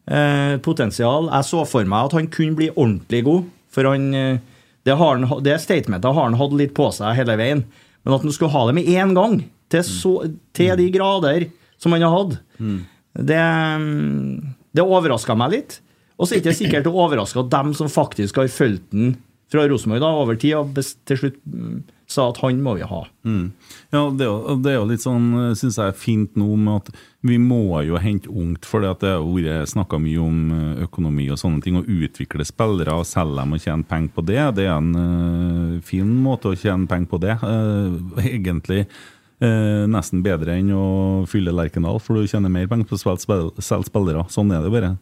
Eh, 0.04 0.58
potensial. 0.60 1.30
Jeg 1.32 1.48
så 1.48 1.62
for 1.64 1.88
meg 1.88 2.10
at 2.10 2.16
han 2.18 2.26
kunne 2.32 2.58
bli 2.58 2.68
ordentlig 2.74 3.22
god. 3.24 3.46
For 3.72 3.88
han, 3.88 4.10
eh, 4.14 4.42
det, 4.84 4.98
har 5.00 5.16
han, 5.16 5.44
det 5.46 5.62
statementet 5.64 6.12
har 6.12 6.28
han 6.28 6.40
hatt 6.40 6.56
litt 6.60 6.74
på 6.76 6.90
seg 6.92 7.16
hele 7.16 7.38
veien. 7.40 7.64
Men 8.04 8.18
at 8.18 8.26
han 8.26 8.36
skulle 8.36 8.52
ha 8.52 8.66
det 8.68 8.76
med 8.76 8.90
én 8.92 9.14
gang, 9.16 9.38
til, 9.72 9.86
så, 9.88 10.12
til 10.54 10.76
de 10.78 10.90
grader 10.94 11.48
som 11.82 11.96
han 11.96 12.04
har 12.04 12.12
hatt, 12.14 12.36
det, 12.60 13.40
mm, 13.80 14.56
det 14.76 14.84
overraska 14.84 15.38
meg 15.40 15.56
litt. 15.56 15.78
Og 16.20 16.28
så 16.28 16.36
er 16.36 16.44
det 16.44 16.52
ikke 16.52 16.60
sikkert 16.60 16.86
det 16.86 16.94
overraska 16.94 17.46
dem 17.48 17.72
som 17.78 17.90
faktisk 17.90 18.38
har 18.42 18.52
fulgt 18.52 18.92
den 18.92 19.16
fra 19.54 19.64
Rosenborg 19.70 20.04
over 20.04 20.38
tid, 20.40 20.56
og 20.60 20.76
til 21.08 21.20
slutt 21.20 21.40
mm, 21.48 21.80
sa 22.14 22.30
at 22.32 22.40
han 22.44 22.62
må 22.64 22.76
vi 22.78 22.86
ha. 22.88 23.02
Mm. 23.26 23.48
Ja, 23.94 24.04
det 24.14 24.26
er, 24.26 24.30
jo, 24.30 24.56
det 24.62 24.72
er 24.72 24.78
jo 24.78 24.90
litt 24.90 25.04
sånn, 25.04 25.32
syns 25.60 25.80
jeg, 25.82 25.96
fint 26.00 26.38
nå 26.40 26.48
med 26.56 26.84
at 26.84 26.92
vi 27.24 27.38
må 27.40 27.80
jo 27.88 28.00
hente 28.04 28.32
ungt, 28.32 28.68
for 28.68 28.84
det 28.84 28.92
har 29.08 29.24
vært 29.24 29.72
snakka 29.72 30.00
mye 30.04 30.20
om 30.20 30.40
eh, 30.52 30.84
økonomi 30.84 31.30
og 31.32 31.40
sånne 31.40 31.64
ting. 31.64 31.80
Å 31.80 31.86
utvikle 31.88 32.44
spillere 32.48 32.98
og 33.00 33.08
selge 33.08 33.40
dem 33.40 33.56
og 33.56 33.64
tjene 33.64 33.88
penger 33.88 34.12
på 34.16 34.26
det, 34.28 34.42
det 34.60 34.68
er 34.68 34.76
en 34.76 34.94
uh, 34.98 35.82
fin 35.88 36.10
måte 36.26 36.52
å 36.52 36.60
tjene 36.60 36.90
penger 36.90 37.12
på 37.14 37.22
det. 37.24 37.38
Uh, 37.40 38.20
egentlig 38.28 38.84
uh, 38.84 39.88
nesten 39.88 40.24
bedre 40.26 40.60
enn 40.60 40.74
å 40.76 40.86
fylle 41.32 41.56
Lerkendal, 41.56 42.02
for 42.04 42.20
du 42.20 42.28
tjener 42.28 42.52
mer 42.52 42.68
penger 42.72 42.92
på 42.92 43.00
å 43.00 43.18
selge 43.24 43.88
spillere. 43.88 44.28
Sånn 44.34 44.52
er 44.52 44.66
det 44.66 44.74
bare. 44.74 44.96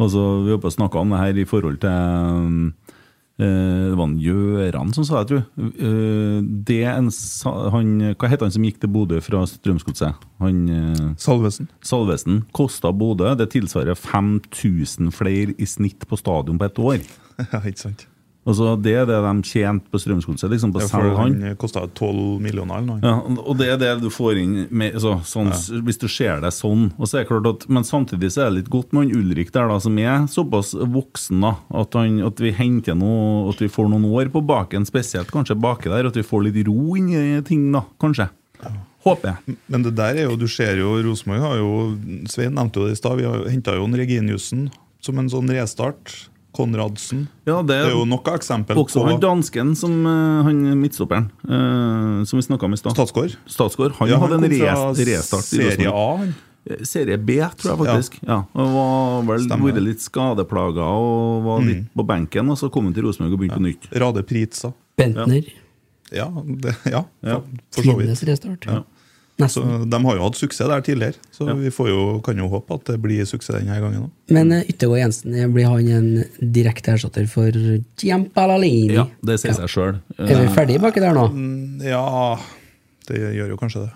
Og 0.00 0.08
så 0.12 0.22
Vi 0.44 0.52
har 0.52 0.72
snakka 0.72 1.00
om 1.00 1.12
det 1.12 1.20
her 1.20 1.40
i 1.40 1.48
forhold 1.48 1.80
til 1.80 1.90
Eh, 1.92 2.81
Det 3.40 3.96
var 3.96 4.04
en 4.06 4.18
Gjøran 4.20 4.92
som 4.94 5.06
sa 5.08 5.22
det, 5.22 5.30
tror 5.30 5.40
jeg. 5.40 5.72
tror 5.80 6.50
Det 6.68 6.78
en, 6.84 7.08
han, 7.74 7.92
hva 8.20 8.28
heter 8.30 8.46
han 8.46 8.54
som 8.54 8.66
gikk 8.66 8.78
til 8.82 8.92
Bodø 8.92 9.18
fra 9.24 9.40
Strømsgodset? 9.48 10.26
Eh, 10.44 11.02
Salvesen. 11.18 11.70
Salvesen. 11.82 12.42
Kosta 12.54 12.92
Bodø. 12.92 13.32
Det 13.40 13.48
tilsvarer 13.56 13.98
5000 13.98 15.10
flere 15.16 15.56
i 15.56 15.66
snitt 15.66 16.06
på 16.08 16.20
stadion 16.20 16.60
på 16.60 16.68
ett 16.70 16.82
år. 16.82 17.02
Ja, 17.48 17.58
ikke 17.64 17.80
sant. 17.80 18.04
Altså, 18.42 18.72
det 18.82 18.96
er 18.98 19.04
det 19.06 19.20
de 19.22 19.32
tjente 19.46 19.86
på 19.92 20.00
Strømsgodset, 20.02 20.50
liksom, 20.50 20.72
på 20.74 20.80
Ja, 20.82 20.88
for 20.90 21.12
han. 21.14 21.36
han 21.38 21.58
kosta 21.60 21.84
12 21.86 22.40
millioner 22.42 22.80
eller 22.80 22.88
noe. 22.88 22.98
Ja, 23.04 23.20
og 23.38 23.58
det 23.60 23.68
er 23.70 23.78
det 23.78 23.92
du 24.02 24.08
får 24.10 24.40
inn 24.40 24.56
med, 24.74 24.98
så, 25.02 25.14
sånn, 25.22 25.52
hvis 25.86 26.00
du 26.02 26.08
ser 26.10 26.42
det 26.42 26.50
sånn. 26.56 26.88
Og 26.98 27.06
så 27.06 27.20
er 27.20 27.22
det 27.22 27.30
klart 27.30 27.46
at, 27.52 27.68
men 27.70 27.86
samtidig 27.86 28.32
så 28.34 28.44
er 28.44 28.50
det 28.50 28.62
litt 28.64 28.72
godt 28.72 28.90
med 28.90 29.06
han 29.06 29.22
Ulrik 29.22 29.54
der, 29.54 29.70
da, 29.70 29.78
som 29.82 29.98
er 30.02 30.26
såpass 30.32 30.74
voksen 30.74 31.46
da, 31.46 31.54
at, 31.84 31.94
han, 31.94 32.18
at 32.26 32.42
vi 32.42 32.50
henter 32.56 32.98
noe, 32.98 33.46
at 33.52 33.62
vi 33.62 33.70
får 33.70 33.92
noen 33.94 34.10
år 34.10 34.32
på 34.34 34.42
baken, 34.50 34.88
spesielt 34.90 35.30
kanskje 35.30 35.58
baki 35.62 35.92
der, 35.92 36.10
at 36.10 36.18
vi 36.18 36.26
får 36.26 36.48
litt 36.48 36.64
ro 36.66 36.96
inn 36.98 37.12
i 37.14 37.42
ting, 37.46 37.68
da, 37.74 37.86
kanskje. 38.02 38.26
Håper 39.02 39.32
jeg. 39.32 39.56
Men 39.70 39.86
det 39.86 39.94
der 39.98 40.18
er 40.18 40.28
jo, 40.28 40.36
du 40.38 40.48
ser 40.50 40.78
jo, 40.78 40.92
Rosenborg 41.02 41.42
har 41.42 41.56
jo 41.58 41.70
Svein 42.30 42.54
nevnte 42.54 42.78
jo 42.78 42.86
det 42.86 42.94
i 42.94 43.00
stad, 43.00 43.18
vi 43.18 43.26
har 43.26 43.46
henta 43.50 43.74
jo 43.74 43.86
en 43.88 43.98
Reginiussen 43.98 44.68
som 45.02 45.18
en 45.18 45.30
sånn 45.30 45.50
restart. 45.50 46.12
Konradsen. 46.52 47.26
Ja, 47.48 47.62
det, 47.62 47.68
Det 47.68 47.86
er 47.88 47.94
jo 47.96 48.04
nok 48.04 48.28
av 48.28 48.34
eksempel 48.36 48.76
Også 48.76 49.00
på 49.00 49.06
han 49.08 49.20
dansken, 49.22 49.74
som, 49.76 49.94
eh, 50.06 50.42
han 50.44 50.58
midtstopperen, 50.80 51.30
eh, 51.48 52.24
som 52.28 52.38
vi 52.38 52.42
snakka 52.44 52.66
om 52.68 52.74
i 52.74 52.76
stad. 52.76 52.92
Statsgård. 52.92 53.36
Statsgård. 53.46 53.92
Han 53.98 54.08
Ja, 54.08 54.18
hadde 54.20 54.34
en 54.34 54.48
rest, 54.50 55.00
restart. 55.08 55.44
Serie. 55.48 55.88
A. 55.88 56.16
han. 56.18 56.34
Eh, 56.68 56.84
Serie 56.84 57.16
B, 57.18 57.38
tror 57.56 57.72
jeg 57.72 57.78
faktisk. 57.86 58.18
Ja. 58.28 58.44
og 58.54 58.68
var 58.76 59.22
vel 59.32 59.48
vært 59.48 59.82
litt 59.82 60.00
skadeplaga 60.04 60.84
og 60.84 61.42
var 61.48 61.64
litt 61.66 61.88
på 61.96 62.04
benken, 62.06 62.50
og 62.50 62.56
så 62.60 62.70
kom 62.70 62.84
han 62.84 62.94
til 62.94 63.04
Rosenborg 63.08 63.32
og 63.32 63.40
begynte 63.40 63.58
på 63.58 63.66
nytt. 63.66 63.88
Rade 63.98 64.22
Pritza. 64.22 64.72
Bentner. 64.96 65.48
Ja, 66.12 66.28
det, 66.28 66.76
ja, 66.84 67.04
Ja. 67.24 67.40
for, 67.40 67.82
for 67.82 67.82
så 67.82 67.98
Tidenes 67.98 68.22
restart. 68.28 68.66
Ja. 68.68 68.82
Så 69.50 69.62
De 69.90 69.98
har 70.04 70.16
jo 70.16 70.22
hatt 70.22 70.36
suksess 70.38 70.68
der 70.68 70.80
tidligere, 70.86 71.14
så 71.32 71.48
Ja. 71.48 71.54
vi 71.54 71.70
får 71.70 71.88
jo, 71.88 72.20
kan 72.20 72.36
jo 72.38 72.48
håpe 72.48 72.74
at 72.74 72.84
det 72.84 73.00
blir 73.02 73.24
suksess 73.24 73.56
denne 73.58 73.80
gangen 73.80 74.02
òg. 74.04 74.10
Men 74.30 74.52
eh, 74.52 74.62
Yttergård 74.68 74.98
Jensen, 74.98 75.52
blir 75.52 75.66
han 75.66 75.88
en 75.88 76.24
direkte 76.52 76.92
erstatter 76.92 77.26
for 77.28 77.50
Giampalalini? 77.98 78.92
Ja, 78.94 79.06
det 79.24 79.40
sier 79.40 79.54
seg 79.56 79.68
sjøl. 79.72 80.00
Er 80.18 80.40
vi 80.42 80.48
ferdige 80.54 80.80
baki 80.82 81.00
der 81.00 81.14
nå? 81.16 81.26
Ja, 81.84 82.38
det 83.08 83.18
gjør 83.36 83.48
jo 83.54 83.56
kanskje 83.60 83.86
det. 83.86 83.92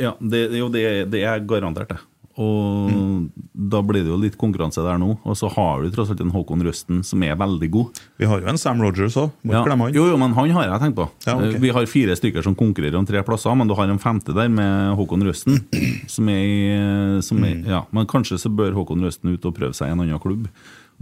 Ja, 0.00 0.12
det, 0.20 0.44
jo, 0.54 0.68
det, 0.70 1.10
det 1.10 1.22
er 1.26 1.40
garantert, 1.40 1.88
det. 1.88 1.98
Og 2.40 3.28
da 3.54 3.80
blir 3.84 4.02
det 4.04 4.10
jo 4.12 4.16
litt 4.20 4.36
konkurranse 4.40 4.82
der 4.84 4.98
nå. 5.00 5.18
Og 5.28 5.36
så 5.36 5.50
har 5.52 5.82
du 5.82 5.90
tross 5.92 6.10
alt 6.12 6.20
en 6.24 6.30
Håkon 6.32 6.62
Røsten 6.64 7.02
som 7.04 7.22
er 7.26 7.36
veldig 7.36 7.68
god. 7.74 8.00
Vi 8.18 8.28
har 8.30 8.40
jo 8.40 8.48
en 8.52 8.58
Sam 8.58 8.80
Rogers 8.82 9.16
òg, 9.20 9.30
må 9.44 9.52
Ja. 9.52 9.64
glemme 9.64 9.84
han. 9.88 9.94
Jo, 9.94 10.06
jo, 10.10 10.16
men 10.16 10.32
han 10.32 10.50
har 10.50 10.64
jeg 10.68 10.80
tenkt 10.80 10.96
på. 10.96 11.08
Ja, 11.26 11.36
ok. 11.36 11.54
Eh, 11.54 11.58
Vi 11.60 11.68
har 11.70 11.86
fire 11.86 12.16
stykker 12.16 12.42
som 12.42 12.54
konkurrerer 12.54 12.96
om 12.98 13.06
tre 13.06 13.22
plasser, 13.22 13.54
men 13.56 13.68
du 13.68 13.74
har 13.74 13.88
en 13.88 13.98
femte 13.98 14.32
der 14.34 14.48
med 14.48 14.96
Håkon 14.96 15.22
Røsten. 15.22 15.60
Som 16.08 16.28
er, 16.28 17.20
som 17.22 17.38
Mm. 17.38 17.64
er 17.64 17.68
ja, 17.68 17.82
Men 17.92 18.06
kanskje 18.06 18.38
så 18.38 18.48
bør 18.54 18.72
Håkon 18.74 19.00
Røsten 19.02 19.32
ut 19.32 19.44
og 19.44 19.54
prøve 19.54 19.72
seg 19.74 19.88
i 19.88 19.92
en 19.92 20.00
annen 20.00 20.18
klubb. 20.20 20.48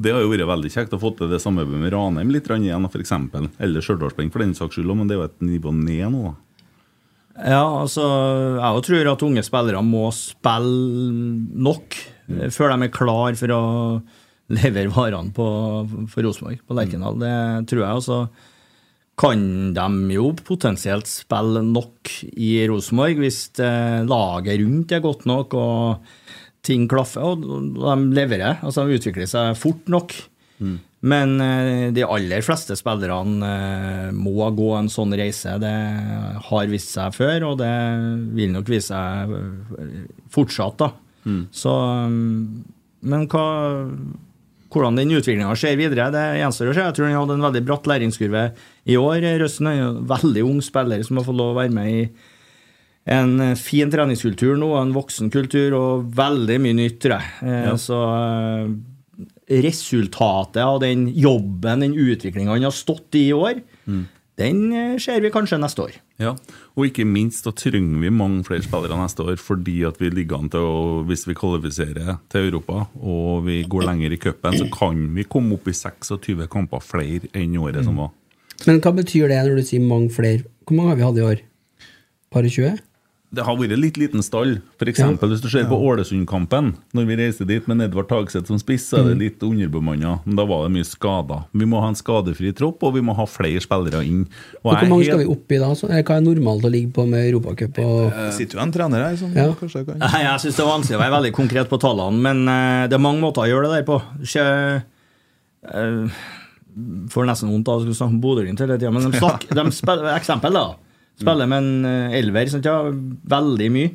Det 0.00 0.12
har 0.12 0.20
jo 0.22 0.30
vært 0.30 0.46
veldig 0.46 0.70
kjekt 0.72 0.92
å 0.96 1.00
få 1.00 1.16
til 1.16 1.28
det 1.28 1.40
samarbeidet 1.42 1.80
med 1.80 1.92
Ranheim 1.92 2.30
litt 2.30 2.46
igjen, 2.48 2.88
for 2.90 2.98
eksempel. 3.00 3.48
Eller 3.58 3.80
Stjørdalsblink, 3.80 4.32
for 4.32 4.38
den 4.40 4.54
saks 4.54 4.76
skyld, 4.76 4.94
men 4.96 5.08
det 5.08 5.16
er 5.16 5.20
jo 5.20 5.24
et 5.28 5.40
nivå 5.40 5.72
ned 5.74 6.12
nå. 6.12 6.22
da. 6.24 6.34
Ja, 7.38 7.62
altså, 7.82 8.04
jeg 8.58 8.84
tror 8.86 9.12
at 9.12 9.22
unge 9.26 9.44
spillere 9.46 9.82
må 9.86 10.08
spille 10.14 11.12
nok 11.66 11.96
mm. 12.26 12.48
før 12.52 12.74
de 12.74 12.88
er 12.88 12.94
klar 12.94 13.38
for 13.38 13.54
å 13.54 13.62
levere 14.50 14.90
varene 14.90 15.30
på, 15.34 15.46
for 16.10 16.26
Rosenborg, 16.26 16.62
på 16.66 16.76
Lerkendal. 16.76 17.20
Det 17.22 17.34
tror 17.70 17.84
jeg. 17.84 17.98
altså 18.00 18.22
kan 19.20 19.74
de 19.76 20.14
jo 20.14 20.30
potensielt 20.46 21.08
spille 21.10 21.62
nok 21.66 22.12
i 22.40 22.54
Rosenborg 22.70 23.20
hvis 23.20 23.40
eh, 23.60 24.00
laget 24.08 24.62
rundt 24.62 24.94
er 24.96 25.02
godt 25.04 25.26
nok 25.28 25.56
og 25.60 26.14
ting 26.64 26.86
klaffer, 26.88 27.24
og 27.24 27.44
de 27.76 27.96
leverer. 28.16 28.60
Altså 28.64 28.84
de 28.84 28.96
utvikler 28.96 29.28
seg 29.28 29.58
fort 29.60 29.88
nok. 29.92 30.16
Men 31.00 31.40
eh, 31.40 31.92
de 31.96 32.04
aller 32.04 32.42
fleste 32.44 32.76
spillerne 32.76 33.50
eh, 33.50 34.08
må 34.12 34.50
gå 34.52 34.72
en 34.76 34.90
sånn 34.92 35.14
reise. 35.16 35.56
Det 35.62 35.76
har 36.50 36.72
vist 36.72 36.92
seg 36.92 37.14
før, 37.16 37.52
og 37.52 37.60
det 37.62 37.76
vil 38.36 38.52
nok 38.52 38.68
vise 38.68 38.92
seg 38.92 39.32
eh, 39.36 40.02
fortsatt. 40.32 40.76
da. 40.82 40.90
Så, 41.56 41.72
mm, 41.72 42.66
men 43.08 43.24
hva, 43.32 43.46
hvordan 44.72 45.00
den 45.00 45.16
utviklinga 45.16 45.56
skjer 45.56 45.80
videre, 45.80 46.10
det 46.12 46.26
gjenstår 46.42 46.72
å 46.72 46.76
se. 46.76 46.84
Jeg 46.90 46.98
tror 46.98 47.08
han 47.08 47.18
hadde 47.22 47.38
en 47.38 47.48
veldig 47.48 47.64
bratt 47.70 47.88
læringskurve 47.88 48.44
i 48.84 49.00
år. 49.00 49.24
Røsten 49.40 49.72
er 49.72 49.80
en 49.86 50.04
veldig 50.10 50.44
ung 50.52 50.60
spiller 50.64 51.00
som 51.06 51.20
har 51.20 51.28
fått 51.28 51.40
lov 51.40 51.54
å 51.54 51.60
være 51.62 51.76
med 51.80 51.96
i 51.96 52.04
en 53.10 53.56
fin 53.56 53.88
treningskultur 53.90 54.58
nå, 54.60 54.74
en 54.76 54.92
voksen 54.92 55.32
kultur 55.32 55.72
og 55.78 56.10
veldig 56.14 56.58
mye 56.60 56.76
nytt, 56.76 57.00
tror 57.00 57.16
jeg. 57.16 57.30
Ja. 57.64 57.76
Så 57.80 57.98
resultatet 59.50 60.62
av 60.62 60.78
den 60.82 61.08
jobben, 61.10 61.82
den 61.82 61.98
utviklinga 61.98 62.54
han 62.54 62.68
har 62.68 62.74
stått 62.74 63.18
i 63.18 63.28
i 63.30 63.34
år, 63.34 63.62
den 64.40 64.60
eh, 64.72 64.98
ser 65.02 65.20
vi 65.20 65.32
kanskje 65.32 65.58
neste 65.60 65.84
år. 65.84 65.96
Ja, 66.20 66.34
og 66.76 66.86
ikke 66.86 67.04
minst 67.08 67.44
da 67.46 67.52
trenger 67.56 68.00
vi 68.04 68.12
mange 68.14 68.44
flere 68.46 68.64
spillere 68.64 68.96
neste 69.00 69.24
år, 69.26 69.36
fordi 69.40 69.80
at 69.88 70.00
vi 70.00 70.12
ligger 70.12 70.40
an 70.40 70.50
til 70.52 70.64
å, 70.64 70.78
hvis 71.08 71.26
vi 71.28 71.36
kvalifiserer 71.36 72.20
til 72.32 72.48
Europa 72.48 72.86
og 73.00 73.44
vi 73.48 73.60
går 73.68 73.88
lenger 73.88 74.14
i 74.14 74.20
cupen, 74.20 74.56
så 74.56 74.68
kan 74.72 75.02
vi 75.16 75.26
komme 75.28 75.58
opp 75.58 75.68
i 75.68 75.76
26 75.76 76.46
kamper 76.52 76.84
flere 76.84 77.32
enn 77.36 77.58
året 77.60 77.84
som 77.86 78.00
var. 78.00 78.14
Men 78.68 78.80
hva 78.84 78.92
betyr 78.96 79.30
det 79.32 79.40
når 79.46 79.60
du 79.60 79.66
sier 79.66 79.84
mange 79.84 80.12
flere? 80.12 80.44
Hvor 80.68 80.76
mange 80.76 80.92
har 80.92 81.00
vi 81.00 81.08
hatt 81.08 81.20
i 81.20 81.26
år? 81.26 81.44
Par 82.30 82.46
og 82.46 82.52
20? 82.52 82.78
Det 83.30 83.44
har 83.46 83.54
vært 83.54 83.78
litt 83.78 83.98
liten 84.00 84.24
stall. 84.26 84.56
For 84.80 84.90
eksempel, 84.90 85.30
Hvis 85.30 85.42
du 85.44 85.48
ser 85.52 85.68
på 85.70 85.76
Ålesund-kampen, 85.78 86.72
når 86.98 87.04
vi 87.06 87.18
reiste 87.20 87.46
dit 87.46 87.66
med 87.70 87.84
Edvard 87.84 88.08
Tagseth 88.10 88.50
som 88.50 88.58
spiss, 88.58 88.88
så 88.90 88.98
er 88.98 89.12
det 89.12 89.18
litt 89.20 89.44
underbemanna. 89.46 90.16
Men 90.24 90.34
da 90.40 90.46
var 90.50 90.64
det 90.66 90.72
mye 90.74 90.88
skader. 90.88 91.44
Vi 91.54 91.68
må 91.70 91.78
ha 91.78 91.92
en 91.92 91.98
skadefri 91.98 92.50
tropp, 92.58 92.82
og 92.82 92.96
vi 92.96 93.04
må 93.06 93.14
ha 93.14 93.26
flere 93.30 93.62
spillere 93.62 94.02
inn. 94.02 94.24
Og 94.64 94.72
hvor 94.72 94.80
mange 94.80 94.90
mange 94.90 95.06
skal 95.06 95.22
vi 95.22 95.28
opp 95.30 95.54
i 95.54 95.60
da? 95.62 95.70
Så, 95.78 95.90
eh, 95.94 96.02
hva 96.02 96.16
er 96.18 96.26
normalt 96.26 96.66
å 96.66 96.72
ligge 96.74 96.90
på 96.98 97.06
med 97.06 97.28
Europacup? 97.28 97.78
Og... 97.84 98.10
Det 98.18 98.34
sitter 98.40 98.58
jo 98.58 98.64
en 98.66 98.74
trener 98.74 99.06
her 99.06 99.16
som 99.22 99.32
Ja. 99.36 99.46
kanskje 99.54 99.86
kan 99.86 100.02
Nei, 100.02 100.22
Jeg 100.26 100.42
syns 100.42 100.58
det 100.58 100.64
er 100.66 100.72
vanskelig 100.72 100.98
å 100.98 101.04
være 101.04 101.16
veldig 101.20 101.32
konkret 101.38 101.70
på 101.70 101.78
tallene, 101.78 102.18
men 102.26 102.42
eh, 102.48 102.88
det 102.90 102.98
er 102.98 103.06
mange 103.06 103.22
måter 103.22 103.46
å 103.46 103.50
gjøre 103.50 103.70
det 103.70 103.78
der 103.78 103.88
på. 103.88 104.02
Ikke, 104.26 104.82
eh, 105.70 106.20
får 107.14 107.26
nesten 107.30 107.50
vondt 107.50 107.68
av 107.70 107.78
å 107.78 107.82
skulle 107.84 107.98
snakke 107.98 108.16
om 108.16 108.20
Bodø-Glimt 108.22 108.58
hele 108.62 108.78
tida, 108.78 108.90
men 108.90 109.06
de, 109.10 109.18
snakk, 109.22 109.46
de 109.48 109.70
spiller, 109.74 110.10
eksempel 110.18 110.58
da, 110.58 110.66
spiller 111.20 111.46
med 111.50 111.58
en 111.62 111.84
eh, 111.90 112.18
elver 112.20 112.48
sant, 112.52 112.64
ja, 112.66 112.78
veldig 113.36 113.70
mye 113.76 113.90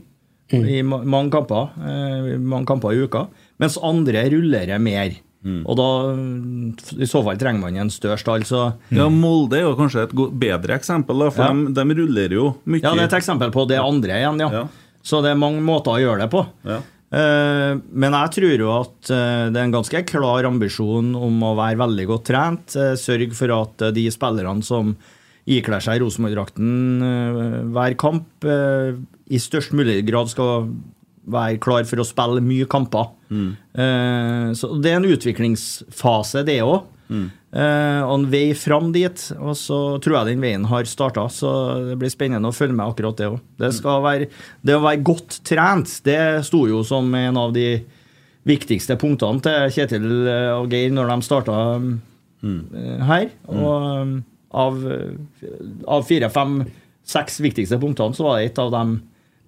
i 0.55 0.81
ma 0.85 0.99
mange 1.01 1.31
kamper 1.33 1.71
eh, 1.81 2.35
mange 2.37 2.67
kamper 2.69 2.93
i 2.93 2.99
uka, 3.07 3.23
mens 3.59 3.79
andre 3.81 4.27
rullerer 4.29 4.77
mer. 4.79 5.15
Og 5.45 5.75
da, 5.77 5.85
i 6.97 7.05
så 7.05 7.19
fall, 7.25 7.37
trenger 7.37 7.61
man 7.61 7.75
en 7.77 7.91
større 7.93 8.17
stall. 8.17 8.41
Så 8.49 8.63
Ja, 8.93 9.05
Molde 9.13 9.59
er 9.59 9.67
jo 9.67 9.75
kanskje 9.77 10.07
et 10.07 10.13
bedre 10.41 10.73
eksempel, 10.77 11.19
da, 11.21 11.27
for 11.29 11.45
Ja. 11.45 11.53
de, 11.53 11.73
de 11.77 11.97
ruller 11.99 12.33
jo 12.33 12.47
mye. 12.65 12.81
Ja, 12.81 12.93
det 12.97 13.03
er 13.03 13.09
et 13.11 13.17
eksempel 13.19 13.51
på 13.53 13.67
det 13.69 13.77
andre 13.77 14.17
igjen, 14.21 14.39
ja. 14.41 14.49
Ja. 14.51 14.63
Så 15.05 15.21
det 15.21 15.33
er 15.35 15.37
mange 15.37 15.61
måter 15.61 15.93
å 15.93 16.01
gjøre 16.01 16.23
det 16.25 16.31
på. 16.33 16.41
Ja. 16.65 16.79
Eh, 17.13 17.77
men 17.93 18.17
jeg 18.17 18.31
tror 18.39 18.55
jo 18.63 18.71
at 18.79 19.11
eh, 19.13 19.43
det 19.53 19.59
er 19.61 19.67
en 19.67 19.75
ganske 19.77 20.01
klar 20.09 20.47
ambisjon 20.49 21.13
om 21.15 21.43
å 21.45 21.53
være 21.57 21.77
veldig 21.83 22.07
godt 22.09 22.25
trent. 22.31 22.75
eh, 22.81 22.95
Sørge 22.97 23.33
for 23.37 23.53
at 23.53 23.85
de 23.93 24.07
spillerne 24.13 24.65
som 24.65 24.95
ikler 25.45 25.83
seg 25.83 26.01
Rosenborg-drakten 26.01 27.05
eh, 27.05 27.61
hver 27.75 27.95
kamp, 28.01 28.27
eh, 28.49 28.97
i 29.29 29.41
størst 29.41 29.75
mulig 29.77 30.01
grad 30.07 30.31
skal 30.31 30.69
være 31.25 31.59
klar 31.61 31.85
for 31.89 32.01
å 32.01 32.05
spille 32.05 32.41
mye 32.45 32.67
kamper. 32.69 33.11
Eh, 33.77 34.49
så 34.57 34.69
det 34.81 34.91
er 34.91 34.99
en 34.99 35.09
utviklingsfase, 35.09 36.43
det 36.45 36.59
òg. 36.65 36.91
Eh, 37.55 38.01
og 38.01 38.13
en 38.15 38.27
vei 38.33 38.47
fram 38.57 38.91
dit. 38.93 39.27
Og 39.37 39.53
så 39.57 39.79
tror 40.03 40.19
jeg 40.19 40.33
den 40.33 40.45
veien 40.45 40.65
har 40.69 40.89
starta, 40.89 41.27
så 41.33 41.51
det 41.91 41.99
blir 42.01 42.13
spennende 42.13 42.49
å 42.49 42.55
følge 42.55 42.77
med 42.77 42.87
akkurat 42.89 43.21
det 43.21 43.29
òg. 43.29 43.39
Det, 43.61 43.71
det 44.65 44.77
å 44.77 44.83
være 44.85 45.05
godt 45.05 45.39
trent, 45.45 45.99
det 46.05 46.19
sto 46.49 46.65
jo 46.69 46.81
som 46.85 47.09
en 47.17 47.41
av 47.41 47.53
de 47.55 47.83
viktigste 48.45 48.97
punktene 49.01 49.41
til 49.41 49.71
Kjetil 49.73 50.09
og 50.59 50.73
Geir 50.73 50.93
når 50.93 51.09
de 51.09 51.25
starta 51.25 51.55
her. 53.09 53.29
Og 53.49 54.01
um, 54.05 54.17
av, 54.55 54.79
av 55.91 56.05
fire, 56.07 56.29
fem, 56.31 56.61
seks 57.05 57.39
viktigste 57.43 57.79
punktene, 57.81 58.15
så 58.15 58.25
var 58.27 58.39
det 58.39 58.49
et 58.51 58.61
av 58.61 58.71
dem 58.73 58.95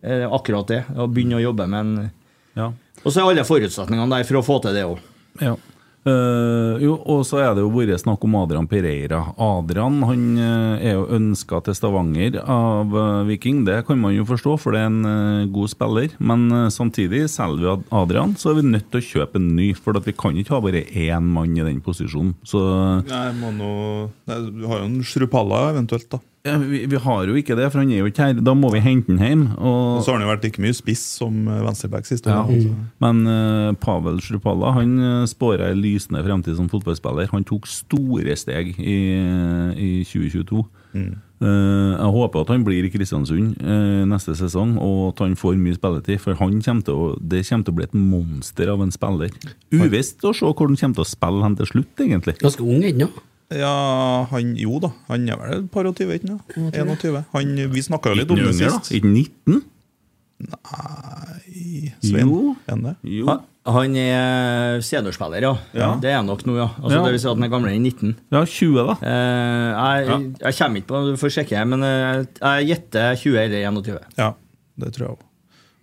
eh, 0.04 0.26
akkurat 0.28 0.68
det. 0.70 0.82
Å 0.98 1.08
begynne 1.08 1.40
å 1.40 1.46
jobbe 1.48 1.68
med 1.72 1.80
en 1.80 2.10
Ja. 2.58 2.72
Og 3.04 3.14
så 3.14 3.22
er 3.22 3.30
alle 3.30 3.46
forutsetningene 3.46 4.10
der 4.18 4.26
for 4.28 4.40
å 4.40 4.46
få 4.46 4.58
til 4.64 4.74
det 4.76 4.84
òg. 4.90 5.02
Ja. 5.44 5.54
Eh, 6.08 6.84
jo, 6.86 6.96
og 7.10 7.24
så 7.28 7.42
er 7.42 7.56
det 7.56 7.64
jo 7.66 7.72
vært 7.74 8.00
snakk 8.00 8.24
om 8.24 8.38
Adrian 8.40 8.68
Pereira. 8.70 9.20
Adrian 9.44 10.00
han 10.08 10.24
eh, 10.40 10.86
er 10.92 10.96
jo 10.96 11.08
ønska 11.18 11.60
til 11.66 11.76
Stavanger 11.76 12.40
av 12.44 12.96
eh, 12.96 13.26
Viking. 13.32 13.64
Det 13.68 13.82
kan 13.88 14.00
man 14.00 14.16
jo 14.16 14.28
forstå, 14.28 14.56
for 14.62 14.76
det 14.76 14.86
er 14.86 14.92
en 14.92 15.52
god 15.54 15.74
spiller. 15.74 16.16
Men 16.20 16.48
samtidig, 16.74 17.26
selger 17.34 17.78
vi 17.82 17.90
Adrian, 18.00 18.38
så 18.40 18.52
er 18.52 18.62
vi 18.62 18.70
nødt 18.70 18.88
til 18.94 19.02
å 19.02 19.08
kjøpe 19.10 19.42
en 19.42 19.52
ny. 19.58 19.72
For 19.76 19.98
vi 20.06 20.16
kan 20.16 20.38
ikke 20.40 20.56
ha 20.56 20.64
bare 20.64 20.86
én 20.88 21.28
mann 21.36 21.58
i 21.58 21.66
den 21.66 21.84
posisjonen. 21.84 22.36
Så 22.48 22.62
Nei, 23.08 23.28
må 23.38 23.52
nå, 23.56 23.72
Du 24.28 24.66
har 24.70 24.84
jo 24.84 24.88
en 24.88 25.02
Shrupalla 25.06 25.68
eventuelt, 25.74 26.08
da. 26.14 26.22
Ja, 26.48 26.56
vi, 26.62 26.80
vi 26.90 27.00
har 27.04 27.28
jo 27.30 27.36
ikke 27.40 27.58
det, 27.60 27.68
for 27.74 27.82
han 27.84 27.92
er 27.92 28.02
jo 28.02 28.08
ikke 28.10 28.30
her. 28.30 28.40
Da 28.48 28.54
må 28.58 28.72
vi 28.74 28.82
hente 28.84 29.12
han 29.14 29.20
hjem. 29.22 29.44
Og 29.58 30.00
Og 30.00 30.02
så 30.06 30.14
har 30.14 30.20
han 30.20 30.26
jo 30.28 30.32
vært 30.32 30.48
like 30.48 30.64
mye 30.64 30.78
spiss 30.78 31.04
som 31.20 31.44
eh, 31.52 31.62
venstreback 31.68 32.08
siste 32.10 32.32
Ja. 32.32 32.42
altså. 32.48 32.74
Men 33.04 33.22
uh, 33.28 33.76
Pavel 33.84 34.20
Shrupalla 34.24 34.74
han 34.80 34.98
spår 35.30 35.66
ei 35.68 35.76
lysende 35.78 36.24
fremtid 36.26 36.58
som 36.58 36.72
fotballspiller. 36.72 37.30
Han 37.36 37.46
tok 37.48 37.68
store 37.70 38.36
steg 38.40 38.74
i, 38.80 38.98
i 39.76 39.92
2022. 40.08 40.66
Mm. 40.98 41.16
Uh, 41.38 41.94
jeg 41.94 42.10
håper 42.16 42.42
at 42.42 42.50
han 42.50 42.64
blir 42.66 42.86
i 42.88 42.90
Kristiansund 42.90 43.60
uh, 43.62 44.04
neste 44.10 44.34
sesong, 44.40 44.72
og 44.82 45.12
at 45.12 45.22
han 45.28 45.36
får 45.38 45.60
mye 45.62 45.78
spilletid. 45.78 46.18
For 46.24 46.40
han 46.40 46.58
kommer 46.66 46.88
til 46.88 46.98
å, 46.98 47.10
det 47.22 47.44
kommer 47.46 47.68
til 47.68 47.76
å 47.76 47.78
bli 47.78 47.86
et 47.92 47.98
monster 47.98 48.72
av 48.74 48.82
en 48.86 48.94
spiller. 48.96 49.36
Uvisst 49.76 50.26
å 50.26 50.34
se 50.34 50.48
hvor 50.48 50.66
han 50.72 50.80
kommer 50.80 50.98
til 50.98 51.06
å 51.06 51.12
spille 51.12 51.46
hen 51.46 51.58
til 51.60 51.70
slutt, 51.76 52.06
egentlig. 52.08 52.40
Ganske 52.42 52.66
ung 52.66 52.88
ennå. 52.88 53.12
Ja, 53.12 53.26
han 53.52 54.56
Jo 54.60 54.80
da, 54.84 54.90
han 55.08 55.28
er 55.32 55.38
vel 55.40 55.54
et 55.62 55.68
par 55.72 55.88
og 55.88 55.96
tyve, 55.96 56.18
ikke 56.20 56.28
sant? 56.34 56.56
21. 56.76 57.22
Han, 57.34 57.54
vi 57.72 57.84
snakka 57.86 58.12
jo 58.12 58.20
litt 58.20 58.32
om 58.36 58.42
det 58.44 58.56
sist. 58.60 58.92
Ikke 58.98 59.08
19? 59.14 59.62
Nei, 60.38 61.94
Svein, 62.04 62.28
Jo. 62.28 62.56
er 62.68 62.74
han 62.76 62.84
det? 62.86 62.96
Jo. 63.10 63.26
Han, 63.32 63.46
han 63.78 63.96
er 64.00 64.82
seniorspiller, 64.86 65.42
ja. 65.48 65.54
Ja. 65.76 65.88
Det 66.02 66.12
er 66.12 66.20
han 66.20 66.28
nok 66.30 66.44
nå, 66.48 66.58
ja. 66.60 66.68
Altså, 66.78 66.98
Ja. 67.00 67.04
Det 67.08 67.14
vil 67.16 67.20
si 67.24 67.28
at 67.32 67.36
han 67.40 67.48
er 67.48 67.54
gamlere 67.56 67.76
enn 67.76 67.88
19. 67.88 68.14
Ja, 68.36 68.44
20, 68.46 68.84
da. 68.92 68.98
Eh, 69.02 69.70
jeg, 70.12 70.28
jeg 70.44 70.58
kommer 70.60 70.82
ikke 70.84 70.92
på 70.92 71.02
du 71.08 71.18
får 71.24 71.34
sjekke, 71.40 71.64
men 71.72 71.84
eh, 71.88 72.26
jeg 72.44 72.68
gjetter 72.74 73.16
20 73.24 73.40
eller 73.46 73.66
21. 73.72 74.00
Ja, 74.22 74.30
det 74.84 74.94
tror 74.96 75.08
jeg 75.08 75.16
òg. 75.18 75.27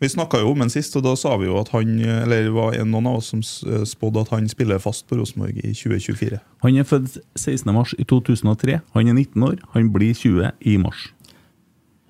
Vi 0.04 0.10
snakka 0.12 0.42
jo 0.42 0.50
om 0.52 0.60
ham 0.60 0.68
sist, 0.72 0.92
og 0.98 1.04
da 1.06 1.14
sa 1.16 1.32
vi 1.40 1.46
jo 1.48 1.56
at 1.62 1.70
han 1.72 1.94
Eller 2.04 2.50
var 2.52 2.74
det 2.76 2.82
noen 2.84 3.06
av 3.08 3.16
oss 3.22 3.30
som 3.32 3.40
s- 3.40 3.62
spådde 3.88 4.20
at 4.26 4.32
han 4.34 4.48
spiller 4.52 4.78
fast 4.82 5.06
på 5.08 5.16
Rosenborg 5.16 5.56
i 5.64 5.72
2024. 5.72 6.40
Han 6.66 6.76
er 6.76 6.84
født 6.84 7.16
16. 7.40 7.72
mars 7.72 7.94
i 7.98 8.04
2003. 8.04 8.80
Han 8.94 9.08
er 9.08 9.14
19 9.16 9.42
år. 9.48 9.56
Han 9.72 9.88
blir 9.94 10.12
20 10.14 10.50
i 10.60 10.76
mars. 10.82 11.06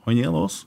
Han 0.09 0.19
er 0.19 0.27
det, 0.27 0.35
altså. 0.43 0.65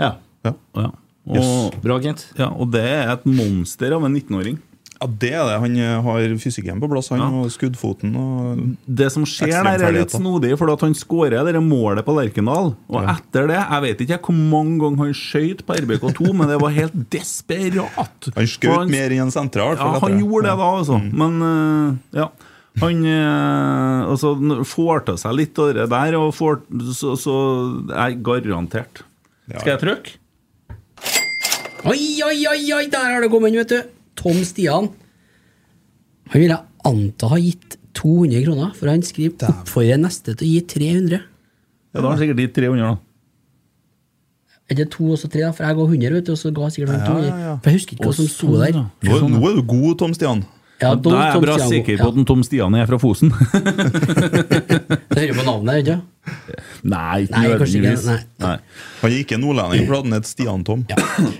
Ja. 0.00 0.14
Ja, 0.46 0.52
Ja. 0.76 0.88
Og, 1.26 1.36
yes. 1.36 1.80
Bra, 1.82 1.98
Kent. 2.00 2.20
ja, 2.38 2.46
og 2.54 2.70
det 2.72 2.84
er 2.86 3.08
et 3.12 3.24
monster 3.26 3.92
av 3.96 4.04
en 4.06 4.14
19-åring. 4.14 4.60
Ja 4.96 5.06
det 5.20 5.30
er 5.36 5.44
det. 5.44 5.56
Han 5.60 5.76
eh, 5.76 5.96
har 6.06 6.34
fysikken 6.40 6.80
på 6.80 6.88
plass, 6.88 7.10
han, 7.12 7.20
Ja. 7.20 7.28
og 7.28 7.50
skuddfoten. 7.52 8.14
og 8.16 8.62
Det 8.88 9.10
som 9.12 9.26
skjer 9.28 9.52
der, 9.52 9.84
er 9.84 9.92
litt 9.92 10.14
snodig, 10.14 10.54
for 10.58 10.72
at 10.72 10.80
han 10.80 10.94
skårer 10.96 11.44
det 11.52 11.62
målet 11.62 12.06
på 12.06 12.14
Lerkendal. 12.16 12.74
Og 12.88 13.08
etter 13.12 13.48
det, 13.50 13.60
jeg 13.60 13.84
vet 13.84 14.04
ikke 14.06 14.20
hvor 14.24 14.38
mange 14.38 14.78
ganger 14.80 15.04
han 15.04 15.16
skøyt 15.16 15.64
på 15.66 15.76
RBK2, 15.76 16.32
men 16.32 16.48
det 16.48 16.60
var 16.62 16.74
helt 16.76 16.96
desperat. 17.12 18.30
Han 18.36 18.48
skjøt 18.48 18.90
mer 18.92 19.12
i 19.12 19.20
en 19.20 19.32
sentral. 19.32 19.76
Ja, 19.76 19.98
han 20.00 20.18
gjorde 20.20 20.48
det 20.48 20.56
da, 20.58 20.68
altså. 20.80 20.98
Men 21.00 21.42
øh, 21.42 21.96
ja. 22.16 22.28
Han 22.80 23.04
øh, 23.08 24.10
altså, 24.12 24.34
får 24.68 25.04
til 25.06 25.18
seg 25.20 25.36
litt 25.38 25.58
av 25.60 25.72
det 25.76 25.88
der, 25.92 26.16
og 26.20 26.34
får, 26.36 26.60
så, 26.96 27.14
så 27.20 27.36
er 27.92 28.16
garantert. 28.24 29.04
Skal 29.48 29.76
jeg 29.76 29.82
trykke? 29.84 30.16
Oi, 31.86 32.00
oi, 32.26 32.38
oi, 32.50 32.62
oi, 32.74 32.86
der 32.90 33.12
har 33.14 33.22
det 33.22 33.30
kommet 33.30 33.52
inn, 33.52 33.60
vet 33.62 33.70
du. 33.76 33.95
Tom 34.18 34.38
Stian. 34.46 34.90
Han 36.32 36.42
vil 36.42 36.50
jeg 36.50 36.62
anta 36.86 37.30
har 37.30 37.42
gitt 37.42 37.76
200 37.96 38.44
kroner, 38.44 38.72
for 38.76 38.90
han 38.92 39.02
skriver 39.04 39.48
oppfordrer 39.50 40.00
neste 40.02 40.34
til 40.34 40.46
å 40.46 40.50
gi 40.50 40.62
300. 40.76 41.20
Ja, 41.22 42.00
da 42.00 42.04
har 42.04 42.12
han 42.14 42.22
sikkert 42.22 42.42
gitt 42.44 42.56
300, 42.58 42.82
da. 42.84 42.96
Er 44.66 44.74
det 44.80 44.88
to 44.90 45.12
og 45.14 45.18
så 45.20 45.28
tre, 45.30 45.44
da? 45.44 45.52
For 45.54 45.62
jeg 45.62 45.78
ga 45.78 45.84
100, 45.86 46.14
vet 46.16 46.26
du, 46.26 46.32
og 46.34 46.40
så 46.40 46.50
ga 46.50 46.68
sikkert 46.74 46.96
han 46.96 47.04
to. 47.06 47.16
Ja, 47.22 47.26
ja, 47.28 47.36
ja. 47.46 47.54
For 47.62 47.70
jeg 47.70 47.78
husker 47.78 47.96
ikke 47.96 48.08
hva 48.08 48.16
som 48.18 48.28
sto 48.30 48.48
sånn, 48.50 48.62
der. 48.64 48.72
Nå, 49.06 49.20
nå 49.36 49.42
er 49.46 49.60
du 49.60 49.62
god, 49.70 49.92
Tom 50.02 50.16
Stian. 50.16 50.42
Ja, 50.82 50.90
Da 51.00 51.12
er 51.14 51.30
jeg 51.30 51.44
bra 51.46 51.54
Tom 51.56 51.70
sikker 51.70 52.00
på 52.02 52.08
ja. 52.10 52.10
at 52.10 52.26
Tom 52.28 52.42
Stian 52.44 52.74
er 52.76 52.90
fra 52.90 52.98
Fosen. 53.00 53.30
Det 55.14 55.22
hører 55.22 55.38
på 55.38 55.46
navnet, 55.46 55.78
ikke 55.80 55.94
sant? 55.94 56.12
Nei, 56.94 57.22
ikke, 57.26 57.40
nødvendigvis. 57.42 58.06
Han 58.40 59.10
er 59.10 59.16
ikke 59.20 59.36
nordlending, 59.40 59.86
for 59.88 59.94
han 60.02 60.12
het 60.16 60.26
Stian 60.28 60.64
Tom. 60.66 60.80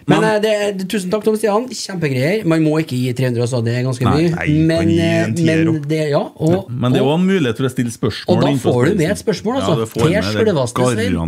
Men 0.06 0.16
men 0.16 0.22
det, 0.42 0.52
det, 0.80 0.86
tusen 0.90 1.10
takk, 1.12 1.24
Tom 1.26 1.36
Stian. 1.38 1.64
Kjempegreier. 1.70 2.44
Man 2.48 2.62
må 2.64 2.72
ikke 2.82 2.96
gi 2.98 3.12
300, 3.16 3.40
altså. 3.44 3.58
Det 3.64 3.72
er 3.76 3.82
ganske 3.86 4.04
Nei, 4.06 4.12
mye. 4.16 4.30
nei, 4.34 4.48
men, 4.68 4.86
eh, 4.92 5.26
men 5.46 5.58
det, 5.88 6.02
ja, 6.12 6.20
og, 6.20 6.70
Men 6.70 6.92
det 6.94 7.00
er 7.02 7.06
òg 7.06 7.14
en 7.18 7.26
mulighet 7.26 7.56
for 7.60 7.66
å 7.68 7.70
stille 7.72 7.92
spørsmål. 7.94 8.36
og 8.36 8.40
da 8.44 8.48
får 8.62 8.80
du 8.90 8.94
med 9.02 9.10
et 9.14 9.20
spørsmål, 9.22 9.54
altså. 9.60 9.72
Ja, 9.72 9.76
det 9.80 9.86
får 9.92 10.00
Til 10.06 10.12
sjølveste 10.30 10.80
Svein. 10.86 11.12
Ja. 11.16 11.22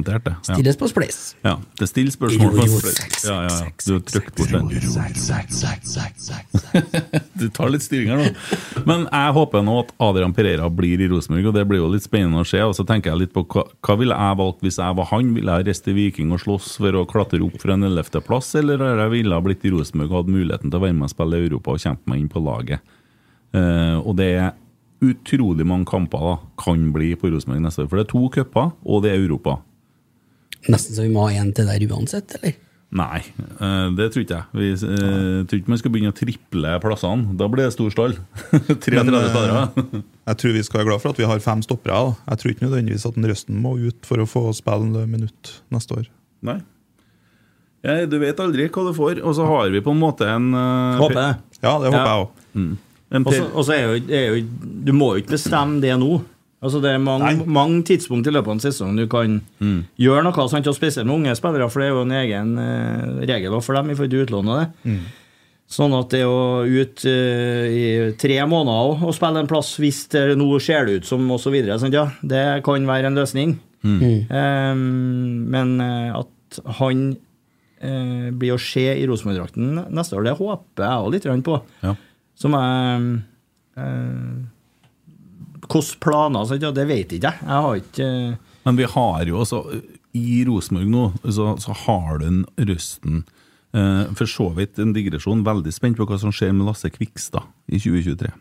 Stilles 0.49 0.77
på 0.79 0.87
Spleis. 0.93 1.19
Ja, 1.45 1.55
det 1.79 1.87
stiller 1.91 2.13
spørsmål 2.15 2.51
på 2.59 2.65
Spleis. 2.79 3.25
Ja, 3.25 3.37
ja, 3.47 3.49
ja. 3.49 3.53
Du 3.87 3.91
har 3.95 4.03
trykt 4.13 4.33
bort 4.39 4.53
den. 4.53 4.65
Du 7.39 7.47
tar 7.55 7.69
litt 7.71 7.83
styring 7.85 8.09
her 8.11 8.17
nå. 8.19 8.25
Men 8.89 9.01
jeg 9.07 9.33
håper 9.37 9.63
nå 9.65 9.75
at 9.85 9.91
Adrian 10.03 10.35
Pereira 10.35 10.69
blir 10.73 11.01
i 11.01 11.09
Rosenborg, 11.11 11.47
og 11.51 11.55
det 11.57 11.65
blir 11.71 11.81
jo 11.83 11.89
litt 11.93 12.05
spennende 12.07 12.41
å 12.43 12.47
se. 12.49 12.61
Og 12.65 12.75
så 12.77 12.85
tenker 12.89 13.11
jeg 13.13 13.19
litt 13.25 13.35
på 13.35 13.43
hva, 13.53 13.65
hva 13.85 13.97
ville 14.01 14.17
jeg 14.17 14.39
valgt 14.41 14.63
hvis 14.65 14.79
jeg 14.81 14.97
var 14.99 15.09
han? 15.11 15.33
Ville 15.37 15.57
jeg 15.59 15.69
reist 15.69 15.85
til 15.87 15.97
Viking 15.97 16.33
og 16.35 16.43
slåss 16.43 16.77
for 16.81 16.99
å 16.99 17.07
klatre 17.09 17.41
opp 17.45 17.59
fra 17.63 17.75
en 17.75 17.87
11. 17.89 18.21
plass, 18.27 18.53
eller 18.59 18.83
jeg 18.85 19.13
ville 19.15 19.37
ha 19.37 19.45
blitt 19.45 19.67
i 19.67 19.73
Rosenborg 19.75 20.13
og 20.13 20.21
hatt 20.23 20.33
muligheten 20.37 20.73
til 20.73 20.81
å 20.81 20.85
være 20.85 20.97
med 20.99 21.09
og 21.09 21.15
spille 21.15 21.41
i 21.41 21.49
Europa 21.49 21.75
og 21.75 21.85
kjempe 21.85 22.13
meg 22.13 22.23
inn 22.23 22.31
på 22.33 22.45
laget? 22.45 22.95
Eh, 23.57 23.97
og 23.99 24.19
det 24.21 24.31
er 24.37 24.55
utrolig 25.05 25.67
mange 25.69 25.89
kamper 25.89 26.25
da 26.25 26.37
kan 26.61 26.89
bli 26.95 27.13
på 27.19 27.31
Rosenborg 27.33 27.65
neste 27.65 27.85
år. 27.85 27.91
For 27.91 28.01
det 28.01 28.07
er 28.07 28.13
to 28.13 28.25
cuper, 28.35 28.73
og 28.85 29.05
det 29.05 29.13
er 29.15 29.23
Europa. 29.23 29.59
Nesten 30.69 30.97
så 30.97 31.07
vi 31.07 31.13
må 31.15 31.29
ha 31.29 31.39
en 31.39 31.53
til 31.55 31.71
der 31.71 31.85
uansett, 31.89 32.35
eller? 32.39 32.57
Nei, 32.89 33.19
eh, 33.37 33.89
det 33.99 34.07
tror 34.15 34.23
ikke 34.25 34.37
jeg. 34.39 34.47
Vi 34.57 34.69
uh, 34.89 35.43
tror 35.45 35.59
ikke 35.59 35.69
man 35.75 35.81
skal 35.81 35.93
begynne 35.93 36.13
å 36.15 36.17
triple 36.17 36.71
plassene. 36.81 37.35
Da 37.37 37.49
blir 37.53 37.67
det 37.67 37.75
stor 37.75 37.91
stall. 37.93 38.15
33 38.87 39.03
Men, 39.05 39.19
eh. 39.19 40.01
Jeg 40.31 40.41
tror 40.41 40.55
vi 40.57 40.63
skal 40.65 40.81
være 40.81 40.89
glad 40.89 41.03
for 41.03 41.13
at 41.13 41.21
vi 41.21 41.27
har 41.29 41.43
fem 41.45 41.61
stoppere. 41.67 41.99
da. 42.01 42.15
Jeg 42.33 42.41
tror 42.41 42.55
ikke 42.55 42.65
nødvendigvis 42.65 43.05
at 43.11 43.19
den 43.19 43.29
Røsten 43.29 43.61
må 43.61 43.75
ut 43.77 44.09
for 44.09 44.25
å 44.25 44.29
få 44.29 44.47
spille 44.57 45.05
minutt 45.11 45.53
neste 45.75 46.01
år. 46.01 46.09
Nei. 46.49 46.57
Ja, 47.85 47.99
du 48.09 48.17
vet 48.25 48.41
aldri 48.43 48.71
hva 48.73 48.87
du 48.89 48.95
får. 48.97 49.21
Og 49.21 49.37
så 49.37 49.45
har 49.47 49.69
vi 49.75 49.85
på 49.85 49.93
en 49.93 50.01
måte 50.01 50.27
en 50.33 50.49
uh, 50.57 50.97
Håper 51.03 51.21
jeg. 51.21 51.39
Ja, 51.61 51.77
det 51.83 51.93
håper 51.93 52.01
Ja. 52.01 52.09
jeg 52.09 52.25
òg. 52.25 52.45
Mm. 52.59 52.73
Og 53.09 53.29
så 53.33 53.39
per- 53.45 53.53
og 53.55 53.65
så 53.69 53.73
er 53.77 53.85
jo, 53.85 54.01
er 54.13 54.25
jo 54.33 54.41
Du 54.89 54.91
må 54.97 55.13
jo 55.15 55.23
ikke 55.23 55.37
bestemme 55.37 55.81
det 55.85 55.95
nå. 56.01 56.19
Altså 56.61 56.81
Det 56.83 56.91
er 56.91 56.99
mange, 56.99 57.45
mange 57.47 57.85
tidspunkt 57.87 58.27
i 58.27 58.33
løpet 58.35 58.49
av 58.51 58.57
en 58.57 58.65
sesong 58.65 58.97
du 58.99 59.07
kan 59.07 59.41
Mm. 59.61 59.85
gjøre 59.99 60.25
noe. 60.27 60.49
Sant? 60.51 60.67
Og 60.67 60.75
spesielt 60.75 61.07
med 61.07 61.15
unge 61.15 61.37
spillere, 61.39 61.69
for 61.71 61.81
det 61.81 61.87
er 61.89 61.95
jo 61.95 62.03
en 62.03 62.17
egen 62.19 62.59
eh, 62.59 63.27
regel 63.31 63.61
for 63.63 63.75
dem 63.79 63.91
i 63.91 63.95
forhold 63.95 64.11
til 64.11 64.25
utlån. 64.27 64.49
og 64.49 64.59
det. 64.85 64.99
Sånn 65.69 65.93
at 65.93 66.09
det 66.11 66.25
å 66.25 66.65
ut 66.65 67.05
eh, 67.05 67.67
i 67.69 68.13
tre 68.19 68.39
måneder 68.49 68.89
og, 68.91 69.03
og 69.05 69.15
spille 69.15 69.39
en 69.43 69.47
plass 69.51 69.75
hvis 69.79 70.09
det 70.09 70.37
nå 70.41 70.49
ser 70.65 70.87
det 70.89 70.97
ut 71.03 71.07
som 71.07 71.31
osv., 71.31 71.55
ja, 71.93 72.07
det 72.25 72.65
kan 72.65 72.87
være 72.89 73.07
en 73.07 73.15
løsning. 73.21 73.59
Eh, 73.85 74.75
men 74.75 75.81
eh, 75.81 76.19
at 76.19 76.61
han 76.81 77.17
eh, 77.81 78.31
blir 78.33 78.57
å 78.57 78.59
se 78.59 78.87
i 78.99 79.07
Rosenborg-drakten 79.07 79.93
neste 79.95 80.17
år, 80.17 80.25
det 80.25 80.39
håper 80.41 80.83
jeg 80.89 81.05
òg 81.05 81.13
litt 81.15 81.45
på. 81.45 81.61
Ja. 81.85 81.95
Som 82.35 82.57
jeg 82.57 83.21
eh, 83.77 84.58
Hvilke 85.69 86.01
planer 86.03 86.55
ja, 86.57 86.73
Det 86.75 86.87
vet 86.89 87.13
ikke 87.13 87.31
jeg. 87.31 87.45
Jeg 87.45 87.65
har 87.67 87.81
ikke 87.81 88.07
eh, 88.09 88.55
Men 88.67 88.79
vi 88.79 88.87
har 88.95 89.29
jo 89.29 89.43
også 89.43 89.63
I 90.17 90.45
Rosenborg 90.49 90.89
nå 90.93 91.05
så, 91.25 91.53
så 91.61 91.77
har 91.85 92.21
du 92.21 92.27
en 92.29 92.41
Røsten 92.57 93.23
eh, 93.77 94.05
For 94.17 94.31
så 94.31 94.49
vidt 94.57 94.81
en 94.81 94.95
digresjon. 94.97 95.45
Veldig 95.47 95.75
spent 95.75 96.01
på 96.01 96.09
hva 96.09 96.19
som 96.21 96.35
skjer 96.35 96.55
med 96.57 96.69
Lasse 96.69 96.91
Kvikstad 96.95 97.47
i 97.69 97.81
2023. 97.81 98.33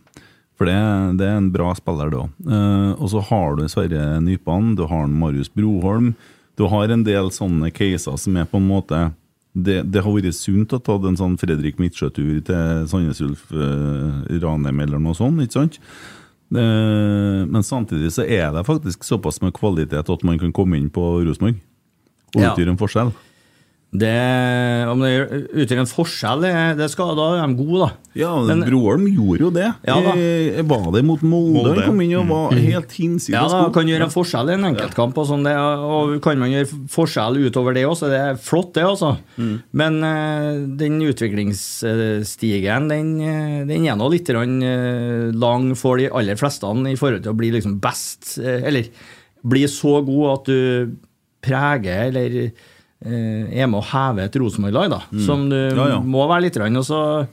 For 0.57 0.65
det, 0.65 0.77
det 1.19 1.27
er 1.27 1.37
en 1.37 1.51
bra 1.53 1.69
spiller, 1.77 2.09
det 2.09 2.17
òg. 2.23 2.33
Eh, 2.49 2.91
og 2.97 3.11
så 3.13 3.21
har 3.29 3.59
du 3.59 3.67
Sverre 3.69 4.17
Nypan, 4.23 4.73
du 4.79 4.87
har 4.89 5.05
Marius 5.11 5.51
Broholm. 5.53 6.15
Du 6.57 6.65
har 6.71 6.89
en 6.89 7.05
del 7.05 7.29
sånne 7.29 7.69
caser 7.69 8.17
som 8.17 8.39
er 8.41 8.47
på 8.49 8.57
en 8.57 8.69
måte 8.71 9.03
det, 9.57 9.81
det 9.89 10.03
har 10.05 10.13
vært 10.13 10.35
sunt 10.37 10.73
å 10.75 10.79
ta 10.83 10.97
en 11.01 11.17
sånn 11.17 11.37
Fredrik 11.41 11.79
Midtsjø-tur 11.81 12.41
til 12.45 12.87
Sandnes 12.89 13.21
Ulf 13.25 13.47
eh, 13.53 14.37
Ranheim 14.43 14.81
eller 14.83 15.01
noe 15.01 15.17
sånt, 15.17 15.41
ikke 15.41 15.55
sant? 15.59 15.79
Eh, 16.55 17.41
men 17.47 17.63
samtidig 17.63 18.13
så 18.15 18.23
er 18.23 18.51
det 18.55 18.65
faktisk 18.67 19.03
såpass 19.03 19.41
med 19.43 19.55
kvalitet 19.57 20.09
at 20.09 20.23
man 20.23 20.39
kan 20.39 20.53
komme 20.55 20.79
inn 20.79 20.91
på 20.93 21.03
Rosenborg 21.27 21.59
og 22.35 22.43
utgjøre 22.43 22.73
en 22.73 22.79
forskjell. 22.79 23.11
Det, 23.95 24.87
Om 24.91 24.99
det 24.99 25.11
utgjør 25.63 25.79
en 25.79 25.87
forskjell, 25.87 26.41
det, 26.75 26.87
skal, 26.91 27.13
da 27.15 27.27
er 27.37 27.47
de 27.47 27.55
gode, 27.55 27.85
da. 27.85 28.11
Ja, 28.19 28.31
Men- 28.43 28.65
Broholm 28.67 29.05
gjorde 29.07 29.39
jo 29.45 29.51
det. 29.55 29.69
Ja 29.87 29.95
da. 30.03 30.11
Eh, 30.19 30.59
var 30.67 30.91
det 30.91 31.05
mot 31.07 31.21
Molde? 31.23 31.71
Han 31.77 31.93
kom 31.93 32.01
inn 32.03 32.17
og 32.19 32.27
var 32.27 32.51
helt 32.57 32.91
hinsides 32.91 33.31
Ja, 33.31 33.45
da 33.47 33.69
kan 33.71 33.87
gjøre 33.87 34.09
en 34.09 34.11
forskjell 34.11 34.51
i 34.51 34.57
en 34.57 34.67
enkeltkamp. 34.73 35.15
Og, 35.17 35.29
sånn, 35.29 35.47
det, 35.47 35.55
og 35.55 36.17
kan 36.25 36.37
man 36.41 36.51
gjøre 36.51 36.67
forskjell 36.91 37.39
utover 37.47 37.77
det 37.77 37.85
også, 37.87 38.11
det 38.11 38.19
er 38.19 38.35
flott, 38.35 38.73
det, 38.75 38.83
altså. 38.83 39.15
Men 39.71 40.03
eh, 40.03 40.67
den 40.83 40.99
utviklingsstigen, 41.07 42.91
den, 42.91 43.13
eh, 43.23 43.65
den 43.71 43.87
er 43.87 43.95
nå 43.95 44.11
litt 44.11 44.27
lang 44.27 45.71
for 45.79 45.97
de 46.01 46.11
aller 46.11 46.35
fleste 46.35 46.67
i 46.67 46.97
forhold 46.99 47.23
til 47.23 47.31
å 47.31 47.37
bli 47.39 47.53
liksom 47.55 47.79
best, 47.79 48.35
eller 48.43 48.89
bli 49.47 49.63
så 49.71 50.01
god 50.03 50.33
at 50.33 50.49
du 50.51 50.97
preger 51.45 52.09
eller 52.11 52.51
er 53.05 53.67
med 53.69 53.77
å 53.79 53.85
heve 53.91 54.23
et 54.25 54.35
Rosenborg-lag, 54.41 54.89
da. 54.89 55.01
Som 55.25 55.49
du 55.49 55.55
Ja, 55.55 55.87
ja. 55.95 55.99
må 56.01 56.27
være 56.27 56.41
litt. 56.47 56.57
Og 56.57 56.83
så 56.87 57.27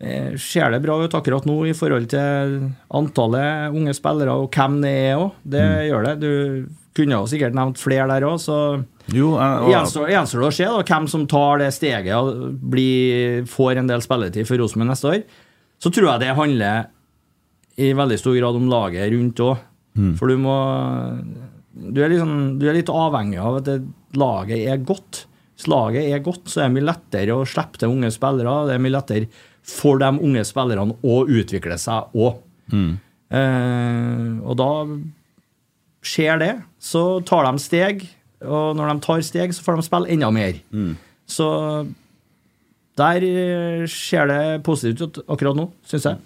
eh, 0.00 0.34
ser 0.36 0.70
det 0.74 0.82
bra 0.82 0.96
ut 1.04 1.14
akkurat 1.14 1.44
nå 1.46 1.60
i 1.68 1.72
forhold 1.76 2.08
til 2.10 2.56
antallet 2.90 3.70
unge 3.74 3.94
spillere 3.94 4.34
og 4.34 4.50
hvem 4.50 4.80
det 4.82 4.90
er 5.12 5.16
òg. 5.20 5.30
Det 5.44 5.62
Mm. 5.62 5.84
gjør 5.90 6.04
det. 6.04 6.20
Du 6.20 6.66
kunne 6.94 7.10
jo 7.18 7.26
sikkert 7.26 7.54
nevnt 7.54 7.78
flere 7.78 8.06
der 8.08 8.26
òg, 8.26 8.38
så 8.38 8.84
Jo, 9.12 9.36
gjenstår 9.36 10.08
det 10.08 10.48
å 10.48 10.52
se 10.52 10.64
da, 10.64 10.82
hvem 10.82 11.08
som 11.08 11.26
tar 11.26 11.58
det 11.58 11.72
steget 11.74 12.14
og 12.14 12.58
blir, 12.70 13.44
får 13.46 13.76
en 13.78 13.86
del 13.86 14.00
spilletid 14.00 14.46
for 14.46 14.56
Rosenborg 14.58 14.90
neste 14.90 15.10
år. 15.10 15.22
Så 15.80 15.90
tror 15.92 16.10
jeg 16.12 16.20
det 16.20 16.36
handler 16.36 16.86
i 17.76 17.92
veldig 17.92 18.18
stor 18.18 18.34
grad 18.38 18.54
om 18.56 18.68
laget 18.70 19.12
rundt 19.12 19.36
òg. 19.40 19.58
Mm. 19.96 20.16
For 20.16 20.26
du 20.28 20.36
må 20.38 20.56
du 21.74 22.00
er, 22.04 22.08
liksom, 22.08 22.58
du 22.58 22.68
er 22.68 22.74
litt 22.74 22.86
avhengig 22.88 23.38
av 23.42 23.56
at 23.58 23.64
det, 23.64 23.80
laget 24.20 24.66
er 24.70 24.82
godt. 24.86 25.24
Hvis 25.54 25.68
laget 25.70 26.08
er 26.12 26.22
godt, 26.24 26.48
så 26.50 26.60
er 26.64 26.68
det 26.70 26.76
mye 26.78 26.88
lettere 26.88 27.34
å 27.36 27.46
slippe 27.46 27.78
til 27.80 27.92
unge 27.94 28.10
spillere. 28.14 28.54
Det 28.68 28.74
er 28.76 28.82
mye 28.82 28.94
lettere 28.96 29.28
for 29.64 30.00
de 30.02 30.10
unge 30.18 30.42
spillerne 30.44 30.96
å 31.02 31.20
utvikle 31.30 31.78
seg 31.80 32.16
òg. 32.18 32.40
Eh, 33.34 34.30
og 34.44 34.56
da 34.60 34.70
skjer 36.04 36.38
det, 36.42 36.52
så 36.84 37.04
tar 37.26 37.46
de 37.48 37.62
steg. 37.62 38.04
Og 38.44 38.74
når 38.76 38.90
de 38.92 39.04
tar 39.06 39.22
steg, 39.24 39.54
så 39.56 39.64
får 39.64 39.78
de 39.80 39.86
spille 39.86 40.10
enda 40.12 40.28
mer. 40.34 40.58
Så 41.26 41.46
der 43.00 43.24
ser 43.90 44.28
det 44.30 44.42
positivt 44.66 45.00
ut 45.18 45.22
akkurat 45.32 45.56
nå, 45.58 45.70
syns 45.88 46.04
jeg. 46.10 46.20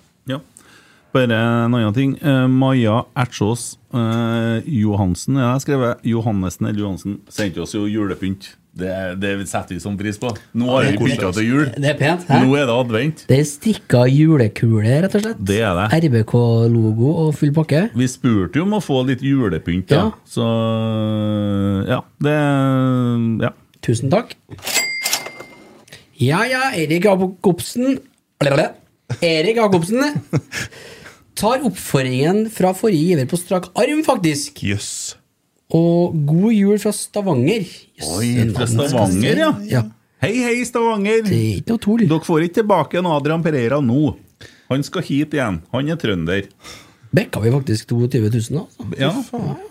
Bare 1.15 1.25
en 1.33 1.75
annen 1.75 1.95
ting. 1.97 2.15
Uh, 2.21 2.45
Maja 2.53 3.03
Ertsås 3.17 3.79
uh, 3.97 4.61
Johansen, 4.69 5.39
ja, 5.39 5.47
jeg 5.47 5.55
har 5.55 5.63
skrevet 5.65 6.09
Johannessen 6.09 6.69
eller 6.69 6.83
Johansen, 6.85 7.21
sendte 7.33 7.63
oss 7.65 7.73
jo 7.77 7.87
julepynt. 7.89 8.51
Det, 8.79 8.91
det 9.19 9.31
setter 9.51 9.75
vi 9.75 9.81
som 9.83 9.97
pris 9.99 10.21
på. 10.21 10.29
Nå 10.55 10.69
har 10.71 10.85
vi 10.87 10.99
pynta 11.01 11.33
til 11.35 11.47
jul. 11.49 11.65
Det 11.75 11.89
er 11.91 11.97
pent. 11.99 12.29
Nå 12.31 12.53
er 12.55 12.69
det 12.69 12.75
advent. 12.77 13.25
Det 13.27 13.39
er 13.41 13.47
strikka 13.49 14.05
julekule, 14.07 15.01
rett 15.03 15.17
og 15.19 15.25
slett. 15.25 15.41
Det 15.49 15.57
er 15.67 15.73
det. 15.81 15.87
RBK-logo 16.05 17.15
og 17.25 17.33
full 17.41 17.51
pakke. 17.57 17.89
Vi 17.99 18.07
spurte 18.11 18.61
jo 18.61 18.69
om 18.69 18.77
å 18.79 18.83
få 18.85 19.01
litt 19.09 19.25
julepynt, 19.27 19.89
da. 19.91 20.05
Ja. 20.05 20.29
Så 20.29 20.47
ja. 21.89 22.03
Det 22.23 22.37
Ja. 23.49 23.51
Tusen 23.83 24.13
takk. 24.13 24.37
Ja, 26.19 26.45
ja, 26.47 26.71
Erik 26.75 27.07
Jacobsen. 27.07 27.99
Erik 29.19 29.59
Jacobsen 29.59 30.03
tar 31.39 31.63
oppfordringen 31.69 32.47
fra 32.53 32.73
forrige 32.77 33.13
giver 33.13 33.29
på 33.31 33.39
strak 33.39 33.71
arm, 33.79 34.03
faktisk. 34.07 34.63
Jøss. 34.67 34.91
Og 35.75 36.17
god 36.27 36.53
jul 36.57 36.81
fra 36.81 36.93
Stavanger. 36.97 37.67
Yes, 37.99 38.09
Oi, 38.17 38.33
fra 38.57 38.67
Stavanger, 38.71 39.43
ja. 39.45 39.53
ja. 39.69 39.83
Hei, 40.25 40.33
hei, 40.43 40.57
Stavanger! 40.67 41.23
Det 41.27 41.37
er 41.37 41.61
ikke 41.61 41.75
noe 41.77 41.83
tull. 41.85 42.07
Dere 42.09 42.27
får 42.27 42.47
ikke 42.49 42.61
tilbake 42.63 42.99
en 42.99 43.11
Adrian 43.13 43.45
Pereira 43.45 43.79
nå. 43.85 44.17
Han 44.69 44.83
skal 44.85 45.05
hit 45.07 45.37
igjen. 45.37 45.61
Han 45.75 45.93
er 45.93 46.01
trønder. 46.01 46.49
Bekka 47.15 47.41
vi 47.41 47.53
faktisk 47.55 47.89
22 47.93 48.25
000, 48.25 48.65
altså. 48.65 48.89
Ja. 49.01 49.13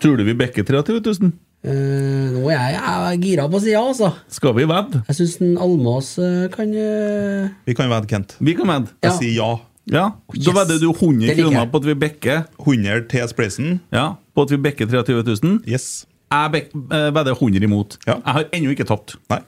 Tror 0.02 0.16
du 0.18 0.24
vi 0.26 0.34
bekker 0.38 0.66
23 0.66 1.02
000? 1.04 1.34
Uh, 1.58 2.30
nå 2.36 2.44
er 2.54 2.54
jeg, 2.54 2.74
jeg 2.78 2.82
er 3.10 3.16
gira 3.18 3.44
på 3.50 3.58
ja 3.66 3.80
altså. 3.82 4.12
Skal 4.30 4.54
vi 4.54 4.66
vedde? 4.70 5.00
Jeg 5.08 5.18
syns 5.18 5.40
Almås 5.58 6.12
uh, 6.22 6.46
kan 6.54 6.70
uh... 6.70 7.48
Vi 7.66 7.74
kan 7.74 7.90
vedde, 7.90 8.10
Kent. 8.10 8.36
Vi 8.38 8.54
kan 8.54 8.70
vedde. 8.70 8.94
Jeg 9.02 9.10
Ja. 9.10 9.16
sier 9.18 9.34
ja. 9.34 9.50
Ja. 9.92 10.06
Yes. 10.34 10.44
Da 10.46 10.54
vedder 10.60 10.80
du 10.82 10.88
100 10.92 11.34
kroner 11.38 11.68
på 11.72 11.82
at 11.82 11.86
vi 11.88 11.98
bekker 12.06 12.42
100 12.60 13.06
til 13.12 13.28
Spleisen. 13.30 13.78
Ja, 13.94 14.10
på 14.34 14.46
at 14.46 14.54
vi 14.54 14.60
bekker 14.68 14.88
23 14.90 15.22
000. 15.22 15.60
Yes. 15.68 16.06
Jeg 16.28 16.66
eh, 16.74 17.08
vedder 17.14 17.32
100 17.32 17.64
imot. 17.64 17.96
Ja. 18.06 18.18
Jeg 18.18 18.34
har 18.38 18.50
ennå 18.52 18.74
ikke 18.74 18.88
tapt. 18.88 19.16
Nei. 19.32 19.40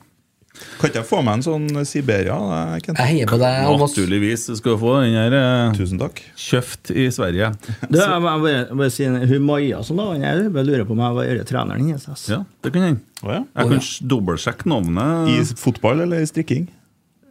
Kan 0.51 0.89
ikke 0.89 0.99
jeg 0.99 1.07
få 1.07 1.21
meg 1.23 1.37
en 1.39 1.43
sånn 1.45 1.85
Siberia? 1.87 2.35
Kent? 2.83 2.99
Jeg 2.99 3.07
heier 3.13 3.29
på 3.29 3.37
deg, 3.39 3.69
Naturligvis 3.79 4.49
skal 4.59 4.75
du 4.75 4.81
få 4.81 4.97
den 4.99 5.15
her 5.15 5.35
eh, 5.37 5.77
Tusen 5.77 6.01
takk. 6.01 6.19
kjøpt 6.37 6.91
i 6.91 7.05
Sverige. 7.13 7.53
Du, 7.87 7.97
jeg 7.97 8.25
bare, 8.25 8.89
si 8.93 9.07
Hun 9.07 9.47
Maja 9.47 9.79
som 9.87 10.01
da, 10.01 10.09
jeg 10.19 10.51
bare 10.51 10.67
lurer 10.67 10.83
på 10.89 10.97
om 10.97 11.01
jeg 11.05 11.17
var 11.17 11.41
treneren 11.49 11.87
hennes. 11.87 12.27
Ja, 12.29 12.43
det 12.65 12.73
kan 12.75 12.87
hende. 12.89 13.05
Jeg 13.23 13.71
kan 13.71 13.87
dobbeltsjekke 14.11 14.69
navnet. 14.69 15.31
I 15.31 15.61
fotball 15.61 16.03
eller 16.05 16.21
i 16.21 16.29
strikking? 16.29 16.67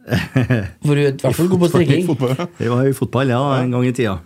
For 0.85 0.97
du 0.97 1.01
er 1.01 1.11
i 1.11 1.17
hvert 1.21 1.37
fall 1.37 1.49
god 1.51 1.61
på 1.61 1.69
strikking. 1.71 2.07
Det 2.57 2.69
var 2.71 2.85
jo 2.87 2.95
fotball, 2.97 3.33
ja, 3.33 3.41
en 3.61 3.73
gang 3.75 3.85
i 3.87 3.93
tida. 3.95 4.17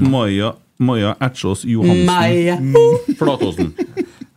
Maja, 0.00 0.54
Maja 0.78 1.14
Ertsås 1.22 1.64
Johansen 1.68 2.06
Meg. 2.08 3.16
Flatåsen. 3.18 3.72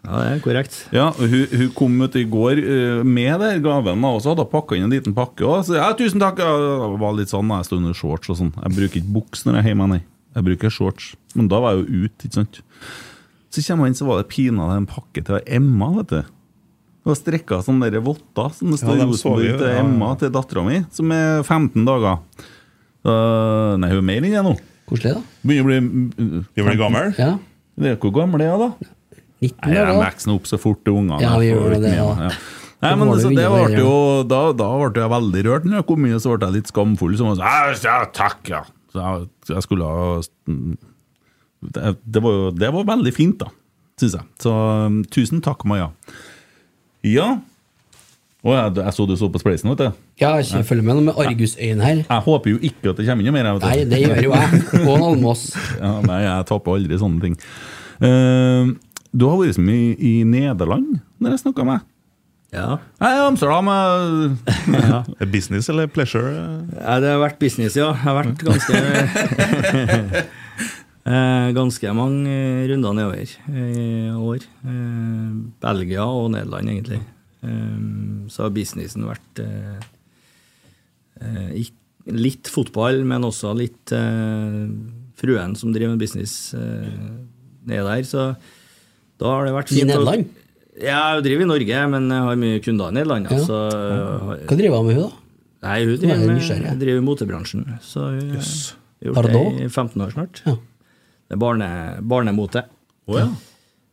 Ja, 0.08 0.22
det 0.24 0.28
er 0.32 0.44
korrekt. 0.44 0.76
Ja, 0.96 1.10
hun, 1.20 1.34
hun 1.52 1.72
kom 1.76 1.98
ut 2.00 2.14
i 2.16 2.24
går 2.32 2.62
eh, 2.62 3.00
med 3.04 3.42
den 3.44 3.64
gaven 3.66 4.06
også, 4.08 4.32
hadde 4.32 4.46
pakka 4.48 4.78
inn 4.78 4.86
en 4.88 4.94
liten 4.96 5.16
pakke. 5.18 5.44
Og 5.44 5.66
så, 5.68 5.76
ja, 5.82 5.90
tusen 6.00 6.24
takk! 6.24 6.40
Jeg 6.40 6.62
det 6.64 7.02
var 7.02 7.18
litt 7.18 7.34
sånn, 7.34 7.52
jeg 7.52 7.68
stod 7.68 7.82
under 7.82 7.98
shorts 7.98 8.32
og 8.32 8.40
sånn. 8.40 8.54
Jeg 8.56 8.78
bruker 8.78 9.02
ikke 9.02 9.16
buks 9.18 9.44
når 9.44 9.58
jeg 9.60 9.66
er 9.66 9.70
hjemme, 9.74 9.90
nei. 9.92 10.00
Jeg 10.38 10.48
bruker 10.48 10.72
shorts. 10.72 11.12
Men 11.36 11.52
da 11.52 11.60
var 11.64 11.76
jeg 11.76 11.84
jo 11.84 12.08
ute, 12.08 12.30
ikke 12.30 12.40
sant. 12.40 12.62
Så 13.52 13.66
kommer 13.68 13.88
jeg 13.88 13.94
inn, 13.96 14.00
så 14.00 14.08
var 14.08 14.22
det 14.22 14.30
pinadø 14.32 14.80
en 14.80 14.88
pakke 14.88 15.26
til 15.28 15.44
Emma, 15.60 15.92
vet 16.00 16.14
du. 16.14 16.34
Var 17.08 17.18
strekka 17.18 17.62
sånne 17.64 17.90
der 17.94 18.04
votter 18.04 18.52
som 18.56 18.74
det 18.74 18.82
står 18.82 19.00
Ja, 19.00 19.08
Rosenborg 19.08 19.46
til 19.46 19.64
ja, 19.64 19.74
ja. 19.78 19.84
Emma, 19.84 20.12
til 20.20 20.32
dattera 20.34 20.64
mi, 20.66 20.82
som 20.92 21.14
er 21.16 21.44
15 21.46 21.86
dager. 21.88 22.20
Uh, 23.08 23.78
nei, 23.80 23.94
hun 23.94 24.02
er 24.02 24.08
mer 24.10 24.28
enn 24.28 24.36
det 24.36 24.44
nå. 24.44 24.54
Koselig, 24.88 25.16
da. 25.16 25.40
Begynner 25.48 25.64
å 25.64 25.72
bli 25.72 26.44
Vi 26.58 26.66
blir 26.66 26.80
gammel. 26.80 27.14
Ja. 27.20 27.34
Det 27.78 27.94
er 27.94 28.00
Hvor 28.02 28.14
gammel 28.16 28.44
er 28.44 28.54
hun, 28.56 28.68
da? 28.68 28.94
19 29.38 29.54
Nei, 29.54 29.74
år, 29.78 29.86
de 29.86 29.94
jeg 29.94 30.00
vokser 30.02 30.34
opp 30.34 30.48
så 30.50 30.58
fort, 30.60 30.80
til 30.84 30.96
ungene. 30.98 31.20
Ja, 31.22 31.36
vi 31.38 31.52
gjør 31.52 31.76
det, 31.78 31.94
ja. 31.94 32.32
Nei, 32.82 32.92
men 32.98 33.10
det 33.10 33.32
det 33.34 33.48
ble 33.50 33.80
jo, 33.80 33.94
da, 34.30 34.40
da 34.54 34.68
ble 34.78 35.02
jeg 35.02 35.12
veldig 35.14 35.44
rørt 35.48 35.66
når 35.66 35.80
jeg 35.80 35.88
kom 35.90 36.06
inn, 36.06 36.16
og 36.18 36.24
så 36.24 36.34
ble 36.34 36.50
jeg 36.50 36.56
litt 36.60 36.72
skamfull. 36.72 37.16
Så 37.18 37.30
jeg 37.30 37.40
sånn, 37.40 37.88
ja, 37.88 37.98
takk, 38.14 38.42
ja. 38.52 38.64
Så 38.94 39.02
jeg, 39.02 39.30
jeg 39.54 39.66
skulle 39.66 39.88
ha 39.88 40.10
det, 41.62 41.94
det, 42.04 42.22
var 42.22 42.36
jo, 42.36 42.50
det 42.54 42.70
var 42.74 42.90
veldig 42.92 43.14
fint, 43.16 43.42
da, 43.42 43.50
syns 44.02 44.18
jeg. 44.20 44.28
Så 44.44 44.54
um, 44.54 45.00
tusen 45.14 45.42
takk, 45.46 45.66
Maja. 45.70 45.90
Ja. 47.06 47.28
Å, 48.48 48.52
jeg, 48.54 48.74
jeg 48.80 48.94
så 48.96 49.06
du 49.10 49.16
så 49.20 49.28
på 49.34 49.42
Spleisen, 49.42 49.70
vet 49.74 49.82
du. 49.82 50.04
Ja, 50.22 50.36
jeg 50.40 50.66
følger 50.66 50.86
med 50.86 51.00
noe 51.00 51.08
med 51.10 51.20
argusøyne 51.20 51.84
her. 51.84 52.04
Jeg 52.06 52.24
håper 52.28 52.54
jo 52.54 52.60
ikke 52.62 52.94
at 52.94 53.00
det 53.02 53.08
kommer 53.10 53.26
inn 53.26 53.30
noe 53.32 53.36
mer. 53.36 53.50
jeg, 53.50 53.58
vet 53.58 53.64
du. 53.64 53.68
Nei, 53.68 53.86
det 53.92 54.00
gjør 54.04 54.24
jo 54.24 54.34
jeg. 54.36 54.62
Og 54.84 54.94
en 54.96 55.06
Almås. 55.12 55.44
Ja, 55.84 55.92
nei, 56.06 56.22
jeg 56.24 56.48
taper 56.54 56.78
aldri 56.78 57.02
sånne 57.02 57.24
ting. 57.26 57.38
Uh, 57.98 58.74
du 59.18 59.28
har 59.28 59.40
vært 59.42 59.58
så 59.58 59.66
mye 59.66 59.94
i 59.98 60.16
Nederland 60.28 61.00
når 61.18 61.36
jeg 61.36 61.44
snakka 61.48 61.66
med 61.68 61.80
deg. 61.80 61.94
Ja. 62.56 62.78
Nei, 63.04 63.10
Amsterdam 63.20 63.68
eh, 63.68 65.10
Er 65.20 65.28
Business 65.28 65.68
eller 65.68 65.90
pleasure? 65.92 66.32
Ja, 66.78 66.96
det 67.04 67.10
har 67.12 67.20
vært 67.20 67.42
business, 67.42 67.76
ja. 67.76 67.90
Jeg 67.92 68.06
har 68.06 68.16
vært 68.22 68.46
ganske 68.48 70.24
Ganske 71.56 71.94
mange 71.96 72.34
runder 72.68 72.96
nedover 72.98 73.32
i 73.48 74.10
år. 74.12 74.44
Eh, 74.68 75.28
Belgia 75.64 76.06
og 76.08 76.32
Nederland, 76.34 76.72
egentlig. 76.74 77.00
Eh, 77.46 78.28
så 78.34 78.44
har 78.48 78.56
businessen 78.56 79.06
vært 79.08 79.42
eh, 79.44 79.78
eh, 81.22 81.70
litt 82.12 82.52
fotball, 82.52 83.04
men 83.08 83.26
også 83.28 83.54
litt 83.58 83.94
eh, 83.96 84.64
fruen 85.18 85.56
som 85.60 85.72
driver 85.76 85.96
med 85.96 86.04
business 86.04 86.54
eh, 86.58 86.92
ned 87.68 87.88
der. 87.88 88.04
Så 88.08 88.28
da 89.18 89.32
har 89.34 89.48
det 89.48 89.56
vært 89.56 89.72
fint. 89.72 89.86
I 89.86 89.92
Nederland? 89.94 90.28
Ja, 90.78 91.16
jeg 91.18 91.24
driver 91.26 91.48
i 91.48 91.52
Norge, 91.56 91.84
men 91.90 92.12
jeg 92.14 92.26
har 92.28 92.42
mye 92.44 92.64
kunder 92.66 92.92
i 92.92 92.98
Nederland. 93.00 93.32
Ja. 93.34 93.40
Så, 93.48 93.62
Hva 94.46 94.58
driver 94.60 94.82
hun 94.84 94.92
med 94.92 95.00
hun 95.00 95.08
da? 95.08 95.14
Nei, 95.68 95.78
hun 95.88 95.94
er 95.96 96.02
driver, 96.04 96.34
med, 96.36 96.82
driver 96.84 97.06
motebransjen. 97.06 97.64
Så 97.82 98.12
hun 98.14 98.36
har 98.36 98.52
gjort 99.08 99.32
det 99.32 99.46
i 99.66 99.70
15 99.72 100.04
år 100.06 100.14
snart. 100.14 100.44
Ja. 100.46 100.58
Det 101.28 101.36
er 101.36 101.42
barne, 101.42 101.68
barnemote. 102.08 102.64
Oh, 103.08 103.18
ja. 103.20 103.28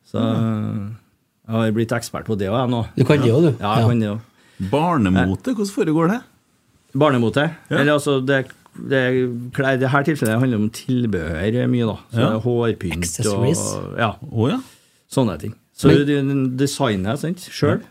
Så 0.07 0.21
jeg 0.23 1.55
har 1.55 1.73
blitt 1.77 1.93
ekspert 1.97 2.27
på 2.29 2.37
det 2.39 2.49
òg, 2.51 2.61
jeg 2.63 2.71
nå. 2.73 2.83
Du 2.97 3.05
kan 3.09 3.21
det 3.23 3.33
òg, 3.35 3.43
du. 3.49 3.51
Ja, 3.61 3.73
jeg 3.81 3.89
kan 3.91 4.01
det 4.05 4.11
også. 4.13 4.69
Barnemote, 4.71 5.55
hvordan 5.59 5.75
foregår 5.75 6.13
det? 6.15 6.21
Barnemote. 6.95 7.49
Ja. 7.71 7.81
Eller 7.81 7.93
altså, 7.97 8.21
det, 8.25 8.45
det, 8.91 9.03
klær, 9.57 9.77
det 9.83 9.91
her 9.91 10.07
tilfellet 10.07 10.39
handler 10.39 10.63
om 10.63 10.71
tilbehør 10.71 11.59
mye, 11.73 11.89
da. 11.91 11.97
Så 12.15 12.21
Ja. 12.23 12.39
hårpynt 12.45 13.03
Accessories. 13.03 13.59
og 13.75 13.99
ja, 13.99 14.13
Oh, 14.31 14.49
ja. 14.51 14.61
sånne 15.11 15.39
ting. 15.41 15.55
Så 15.75 15.89
Men- 15.91 16.07
du 16.07 16.57
designer 16.63 17.17
sant, 17.19 17.39
sjøl. 17.51 17.83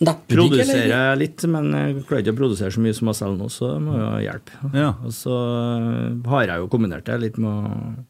Produserer 0.00 0.88
jeg 0.88 1.18
litt, 1.20 1.42
men 1.52 1.66
jeg 1.76 2.04
klarer 2.08 2.22
ikke 2.24 2.32
å 2.32 2.38
produsere 2.38 2.72
så 2.72 2.80
mye 2.80 2.96
som 2.96 3.10
jeg 3.10 3.18
selger 3.18 3.36
nå, 3.40 3.48
så 3.52 3.72
det 3.74 3.80
må 3.84 3.98
jo 3.98 4.06
hjelpe. 4.24 4.70
Ja. 4.72 4.94
Og 5.04 5.12
så 5.12 5.34
har 6.32 6.46
jeg 6.48 6.62
jo 6.62 6.70
kombinert 6.72 7.04
det 7.08 7.18
litt 7.20 7.36
med 7.40 7.50
å 7.50 8.06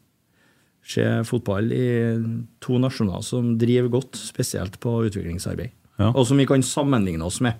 se 0.91 1.03
fotball 1.27 1.67
i 1.75 1.83
to 2.63 2.79
nasjoner 2.81 3.21
som 3.25 3.53
driver 3.61 3.91
godt, 3.99 4.15
spesielt 4.19 4.79
på 4.81 4.95
utviklingsarbeid. 5.09 5.73
Ja. 6.01 6.09
Og 6.15 6.23
som 6.29 6.39
vi 6.39 6.47
kan 6.49 6.63
sammenligne 6.65 7.27
oss 7.27 7.41
med. 7.43 7.59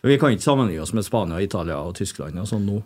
For 0.00 0.12
Vi 0.12 0.18
kan 0.20 0.32
ikke 0.34 0.46
sammenligne 0.46 0.82
oss 0.84 0.94
med 0.96 1.04
Spania, 1.04 1.40
Italia 1.42 1.78
og 1.82 1.94
Tyskland 1.98 2.38
og 2.40 2.46
sånn 2.48 2.66
nå. 2.68 2.82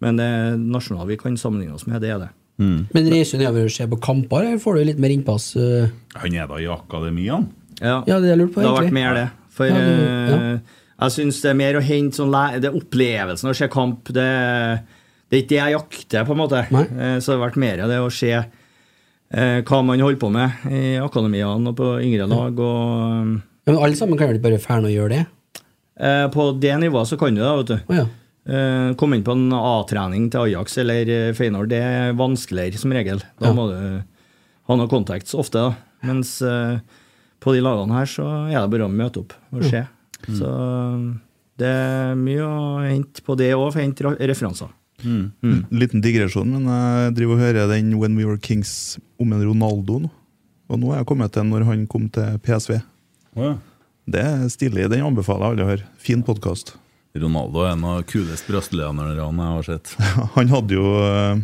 Men 0.00 0.16
det 0.16 0.30
nasjonale 0.62 1.12
vi 1.12 1.16
kan 1.20 1.36
sammenligne 1.36 1.74
oss 1.76 1.86
med, 1.86 2.00
det 2.00 2.10
er 2.14 2.22
det. 2.24 2.30
Men 2.60 3.06
reiser 3.08 3.38
du 3.38 3.44
nedover 3.44 3.68
og 3.68 3.72
ser 3.72 3.88
på 3.88 3.96
kamper, 4.04 4.44
eller 4.44 4.60
får 4.60 4.76
du 4.76 4.84
litt 4.90 4.98
mer 5.00 5.12
innpass? 5.14 5.54
øh? 5.56 5.88
Han 6.20 6.34
er 6.36 6.48
da 6.48 6.58
i 6.60 6.66
akademiene? 6.68 7.48
Ja, 7.80 8.02
Ja, 8.06 8.18
det 8.20 8.28
har 8.34 8.36
lurt 8.36 8.52
på, 8.52 8.60
det 8.60 8.68
har 8.68 8.82
vært 8.82 8.92
mer 8.92 9.14
det. 9.16 9.28
For 9.60 9.68
Ja, 9.68 9.76
du, 9.76 9.90
ja. 10.00 10.38
eh, 10.56 10.78
jeg 11.00 11.14
syns 11.16 11.38
det 11.44 11.50
er 11.52 11.58
mer 11.60 11.76
å 11.78 11.84
hente 11.84 12.16
sånn 12.18 12.32
Det 12.60 12.68
er 12.70 12.76
opplevelsen 12.80 13.48
av 13.48 13.54
å 13.54 13.58
se 13.60 13.68
kamp. 13.72 14.08
Det, 14.16 14.24
det 15.30 15.36
er 15.36 15.42
ikke 15.44 15.52
det 15.54 15.60
jeg 15.60 15.74
jakter, 15.76 16.24
på 16.28 16.34
en 16.34 16.40
måte. 16.42 16.64
Nei. 16.74 16.86
Eh, 16.88 17.18
Så 17.20 17.32
det 17.32 17.38
har 17.38 17.46
vært 17.48 17.60
mer 17.62 17.82
av 17.84 17.92
det 17.92 18.00
å 18.04 18.10
se 18.12 18.32
eh, 18.36 19.60
hva 19.62 19.80
man 19.86 20.00
holder 20.02 20.20
på 20.20 20.30
med 20.34 20.64
i 20.72 20.82
akademiene 21.00 21.70
og 21.72 21.76
på 21.78 21.90
yngre 22.04 22.26
lag. 22.30 22.58
Og 22.58 23.36
Ja, 23.66 23.74
Men 23.74 23.76
alle 23.84 23.96
sammen 23.96 24.18
kan 24.18 24.32
vel 24.32 24.40
bare 24.42 24.58
fære 24.58 24.88
og 24.88 24.94
gjøre 24.96 25.12
det? 25.18 25.26
eh, 26.00 26.26
på 26.32 26.48
det 26.60 26.72
nivået 26.80 27.06
så 27.10 27.18
kan 27.20 27.34
du 27.36 27.42
det, 27.42 27.52
vet 27.60 27.66
du. 27.68 27.92
Å 27.92 27.96
ja. 28.00 28.06
Eh, 28.50 28.94
Komme 28.98 29.16
inn 29.18 29.22
på 29.26 29.32
en 29.36 29.52
A-trening 29.52 30.30
til 30.32 30.40
Ajax 30.48 30.78
eller 30.80 31.32
Feyenoord, 31.36 31.68
det 31.70 31.80
er 31.84 32.14
vanskeligere 32.18 32.78
som 32.80 32.90
regel. 32.96 33.20
Da 33.38 33.46
Ja. 33.48 33.52
må 33.52 33.68
du 33.68 34.02
ha 34.66 34.76
noen 34.76 34.88
contacts 34.88 35.34
ofte. 35.34 35.60
da. 35.60 35.74
Mens 36.02 36.40
eh, 36.42 36.80
på 37.40 37.54
de 37.56 37.62
lagene 37.64 37.96
her 37.96 38.08
så 38.10 38.26
er 38.50 38.58
det 38.60 38.70
bare 38.74 38.86
å 38.88 38.92
møte 38.92 39.22
opp 39.22 39.32
og 39.56 39.64
se. 39.66 39.80
Så 40.28 40.50
eh, 40.50 41.06
det 41.60 41.70
er 41.70 42.14
mye 42.20 42.44
å 42.44 42.60
hente 42.84 43.24
på 43.24 43.36
det 43.40 43.50
òg, 43.56 43.66
for 43.72 43.80
å 43.80 43.84
hente 43.84 44.06
ra- 44.06 44.16
referanser. 44.30 44.70
Liten 45.72 46.02
digresjon, 46.04 46.50
men 46.52 46.66
jeg 46.68 47.14
driver 47.16 47.38
og 47.38 47.40
hører 47.46 47.70
den 47.70 47.94
When 48.00 48.16
We 48.20 48.26
Were 48.28 48.40
Kings 48.40 48.98
om 49.20 49.32
en 49.32 49.44
Ronaldo 49.48 50.02
nå. 50.04 50.10
Og 50.70 50.78
nå 50.78 50.92
er 50.92 51.00
jeg 51.00 51.08
kommet 51.08 51.32
til 51.34 51.48
når 51.48 51.64
han 51.66 51.86
kom 51.90 52.04
til 52.14 52.36
PSV. 52.44 52.76
Ja. 53.40 53.54
Det 54.10 54.20
er 54.22 54.44
stilig. 54.52 54.84
Den 54.92 55.02
anbefaler 55.08 55.48
alle 55.54 55.64
å 55.64 55.70
høre. 55.72 55.86
Fin 55.98 56.20
podkast. 56.26 56.74
Ronaldo 57.18 57.64
er 57.64 57.72
en 57.74 57.84
av 57.90 58.04
kuleste 58.06 58.52
brasilianerne 58.52 59.16
jeg 59.16 59.40
har 59.40 59.66
sett. 59.66 59.94
Han 60.36 60.52
hadde 60.52 60.76
jo 60.76 60.84
eh, 61.02 61.40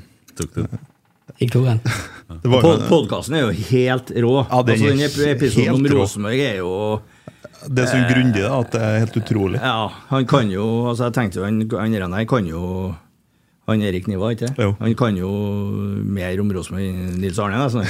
Det. 1.41 1.45
Ikke 1.45 1.59
tok 1.59 1.67
den. 1.69 1.81
Det 2.43 2.89
Podkasten 2.89 3.37
er 3.37 3.45
jo 3.47 3.51
helt 3.71 4.11
rå. 4.11 4.35
Ja, 4.51 4.63
den 4.63 4.75
altså, 4.75 4.87
er 4.87 4.91
den 4.91 5.05
ep- 5.07 5.37
episoden 5.37 5.75
om. 5.75 5.87
Rosenborg 6.01 6.41
er 6.41 6.57
jo 6.63 6.73
det 7.67 7.83
er 7.83 7.89
så 7.91 7.99
grundig 8.07 8.43
da, 8.45 8.59
at 8.61 8.73
det 8.75 8.81
er 8.85 8.99
helt 9.03 9.17
utrolig. 9.19 9.59
Ja, 9.59 9.89
han 10.11 10.27
kan 10.29 10.51
jo 10.53 10.67
altså 10.91 11.09
Jeg 11.09 11.15
tenkte 11.17 11.41
jo 11.41 11.45
han, 11.47 11.57
han 11.81 12.13
der 12.13 12.25
kan 12.29 12.47
jo 12.47 12.95
han 13.67 13.81
Erik 13.83 14.07
Niva, 14.07 14.29
ikke 14.35 14.49
Jo. 14.63 14.77
Han 14.79 14.95
kan 14.95 15.17
jo 15.19 15.29
mer 16.07 16.39
om 16.41 16.51
Rosenborg 16.55 16.85
enn 16.87 17.17
Nils 17.21 17.39
Arne. 17.43 17.57
Altså. 17.65 17.83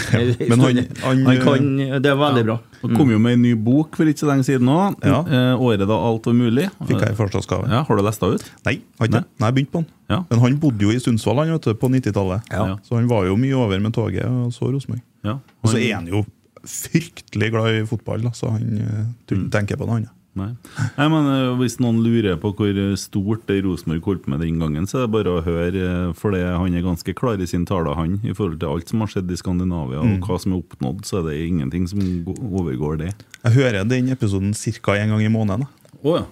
Men 0.49 0.61
han- 0.61 0.87
han- 1.05 1.25
han 1.27 1.41
kan 1.45 1.67
Det 2.03 2.07
er 2.13 2.17
veldig 2.17 2.45
bra. 2.49 2.57
Han 2.83 2.97
kom 2.97 3.11
jo 3.11 3.19
med 3.19 3.33
en 3.37 3.43
ny 3.43 3.55
bok 3.55 3.97
for 3.97 4.05
ikke 4.09 4.23
så 4.25 4.29
lenge 4.31 4.45
siden 4.49 4.69
òg. 4.73 4.97
Ja. 5.05 5.21
Eh, 5.27 5.57
'Året 5.61 5.85
da 5.89 5.97
alt 6.09 6.25
var 6.27 6.33
mulig'. 6.39 6.71
Fikk 6.87 7.01
jeg 7.05 7.13
i 7.13 7.19
farsdagsgave. 7.19 7.69
Ja, 7.69 7.83
Har 7.85 7.97
du 7.97 8.03
lest 8.03 8.21
det 8.21 8.33
ut? 8.35 8.45
Nei, 8.65 8.81
har 8.99 9.07
ikke. 9.07 9.21
Nei. 9.21 9.25
Nei, 9.41 9.49
jeg 9.51 9.55
begynte 9.59 9.73
på 9.73 9.83
den. 9.85 9.87
Ja. 10.09 10.19
Men 10.31 10.39
han 10.41 10.59
bodde 10.59 10.81
jo 10.87 10.91
i 10.91 10.99
Sundsvall 11.03 11.37
han, 11.43 11.53
vet 11.53 11.63
du, 11.69 11.75
på 11.75 11.89
90-tallet. 11.91 12.43
Ja. 12.53 12.77
Så 12.87 12.97
han 12.97 13.07
var 13.09 13.27
jo 13.27 13.37
mye 13.37 13.55
over 13.57 13.79
med 13.81 13.93
toget 13.93 14.25
og 14.25 14.53
så 14.53 14.71
Rosenborg. 14.73 15.03
Ja. 15.25 15.39
Og 15.63 15.71
så 15.71 15.77
er 15.83 15.95
han 15.97 16.07
jo 16.07 16.25
fryktelig 16.67 17.51
glad 17.53 17.69
i 17.83 17.87
fotball, 17.87 18.23
da, 18.27 18.31
så 18.35 18.51
han 18.51 18.79
eh, 18.81 19.37
tenker 19.51 19.77
på 19.77 19.85
det, 19.87 19.93
han. 19.93 20.03
ja. 20.09 20.13
Nei. 20.37 20.51
Nei, 20.99 21.07
men 21.09 21.29
eh, 21.33 21.55
Hvis 21.57 21.79
noen 21.81 22.03
lurer 22.05 22.37
på 22.41 22.51
hvor 22.59 22.79
stort 23.01 23.47
det 23.49 23.63
Rosenborg 23.65 24.05
holdt 24.05 24.23
på 24.27 24.33
med 24.35 24.43
den 24.45 24.59
gangen, 24.61 24.85
så 24.89 24.99
er 25.01 25.07
det 25.07 25.15
bare 25.15 25.33
å 25.33 25.45
høre, 25.47 25.71
eh, 25.81 26.11
for 26.19 26.37
det, 26.37 26.43
han 26.45 26.77
er 26.77 26.85
ganske 26.85 27.15
klar 27.17 27.41
i 27.41 27.49
sin 27.49 27.65
tale, 27.69 27.95
han, 27.97 28.19
i 28.21 28.35
forhold 28.37 28.61
til 28.61 28.69
alt 28.75 28.93
som 28.93 29.01
har 29.05 29.09
skjedd 29.15 29.33
i 29.33 29.39
Skandinavia, 29.41 30.01
og 30.05 30.29
hva 30.29 30.37
som 30.43 30.53
er 30.53 30.61
oppnådd, 30.61 31.01
så 31.09 31.15
er 31.23 31.31
det 31.31 31.39
ingenting 31.47 31.85
som 31.89 32.05
overgår 32.37 33.01
det. 33.07 33.11
Jeg 33.47 33.57
hører 33.57 33.89
den 33.89 34.13
episoden 34.13 34.53
ca. 34.55 34.93
en 35.01 35.11
gang 35.17 35.25
i 35.25 35.33
måneden. 35.33 35.65
Å 35.97 36.07
oh, 36.13 36.17
ja. 36.21 36.25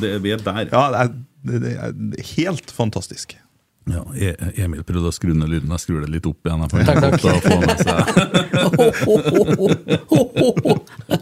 Det, 0.00 0.16
vi 0.24 0.30
er 0.32 0.40
der. 0.42 0.64
Ja, 0.72 0.86
det 0.90 0.98
er, 1.04 1.08
det, 1.44 1.56
det 1.62 1.72
er 1.76 2.28
helt 2.38 2.72
fantastisk. 2.72 3.36
Ja, 3.90 4.04
E- 4.14 4.36
Emil 4.62 4.84
prøvde 4.86 5.10
å 5.10 5.14
skru 5.14 5.32
ned 5.34 5.50
lyden. 5.50 5.72
Jeg 5.74 5.82
skrur 5.82 6.00
det 6.04 6.10
litt 6.14 6.26
opp 6.30 6.38
igjen. 6.46 6.62
Jeg 6.62 6.70
får 6.70 6.78
Takk, 6.86 7.02
takk. 7.02 7.18
å 7.26 7.40
få 7.42 7.56
med 7.66 7.76
seg. 7.82 7.98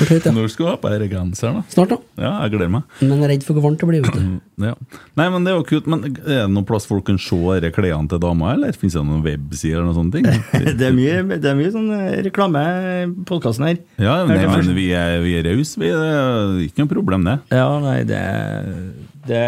Når 0.00 0.48
skal 0.52 0.64
du 0.66 0.70
ha 0.70 0.76
på 0.80 0.90
denne 0.92 1.08
genseren, 1.10 1.58
da? 1.60 1.62
Snart, 1.72 1.90
da. 1.94 1.98
Ja, 2.20 2.32
jeg 2.44 2.52
gleder 2.54 2.70
meg. 2.76 2.82
Men 3.00 3.16
jeg 3.18 3.26
er 3.26 3.32
redd 3.34 3.44
for 3.46 3.56
hvor 3.58 3.66
varmt 3.68 3.80
det 3.82 3.88
blir. 3.90 4.04
vet 4.06 4.16
du. 4.16 4.38
Ja. 4.60 4.74
Nei, 5.16 5.24
men 5.32 5.46
det 5.46 5.54
er 5.54 5.56
jo 5.56 5.62
kult. 5.64 5.86
Men 5.88 6.02
er 6.04 6.42
det 6.44 6.50
noen 6.52 6.66
plass 6.68 6.84
folk 6.84 7.06
kan 7.08 7.16
se 7.16 7.32
disse 7.62 7.70
klærne 7.72 8.10
til 8.12 8.20
damer, 8.20 8.58
eller 8.58 8.74
finnes 8.76 8.92
det 8.98 9.04
noen 9.08 9.22
websider 9.24 9.78
eller 9.80 9.88
noen 9.88 9.96
sånne 9.96 10.18
ting? 10.18 10.26
Det 10.80 10.84
er 10.90 10.92
mye, 10.92 11.38
det 11.40 11.48
er 11.48 11.56
mye 11.56 11.70
sånn 11.72 11.88
eh, 11.96 12.18
reklame 12.28 12.60
i 12.60 13.06
podkasten 13.28 13.64
her. 13.70 13.78
Ja, 13.96 14.18
nei, 14.28 14.36
men 14.44 14.74
vi 14.76 14.90
er, 14.92 15.16
vi 15.24 15.32
er 15.40 15.48
rause, 15.48 15.80
vi. 15.80 15.88
Det 15.88 16.10
er 16.12 16.58
ikke 16.66 16.84
noe 16.84 16.92
problem, 16.92 17.24
det. 17.24 17.38
Ja, 17.56 17.70
nei, 17.80 17.96
det, 18.08 18.20
det 19.32 19.40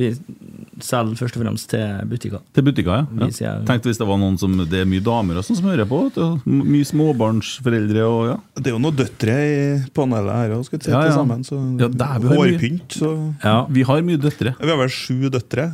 Vi 0.00 0.08
selger 0.82 1.14
først 1.20 1.36
og 1.38 1.44
fremst 1.44 1.68
til 1.70 2.08
butikker. 2.10 2.40
Til 2.56 2.64
butikker, 2.66 3.04
ja. 3.04 3.28
Ja. 3.38 3.52
Tenkte 3.68 3.90
hvis 3.92 4.00
det 4.00 4.08
var 4.08 4.16
noen 4.18 4.34
som 4.40 4.56
Det 4.64 4.80
er 4.80 4.88
mye 4.88 5.04
damer 5.04 5.38
og 5.38 5.44
sånn 5.46 5.60
som 5.60 5.68
hører 5.70 5.86
på. 5.86 6.00
vet 6.08 6.16
du. 6.18 6.40
M- 6.50 6.64
Mye 6.72 6.88
småbarnsforeldre 6.88 8.08
og 8.08 8.24
ja. 8.32 8.38
Det 8.58 8.72
er 8.72 8.74
jo 8.74 8.80
noen 8.82 8.96
døtre 9.22 9.36
i 9.46 9.92
panelet 9.94 10.34
her 10.34 10.54
òg, 10.56 10.64
skal 10.66 10.78
vi 10.78 10.84
si, 10.84 10.90
Ja, 10.90 11.00
ja. 11.00 11.06
til 11.08 11.16
sammen. 11.20 11.44
Så 11.46 11.58
Ja, 11.80 11.88
der 11.88 12.18
vi 12.20 12.28
hårpynt, 12.28 12.88
så 12.98 13.34
Ja. 13.44 13.66
Vi 13.68 13.82
har 13.82 14.02
mye 14.02 14.18
døtre. 14.18 14.54
Vi 14.60 14.68
har 14.68 14.76
vel 14.78 14.88
sju 14.88 15.28
døtre. 15.30 15.72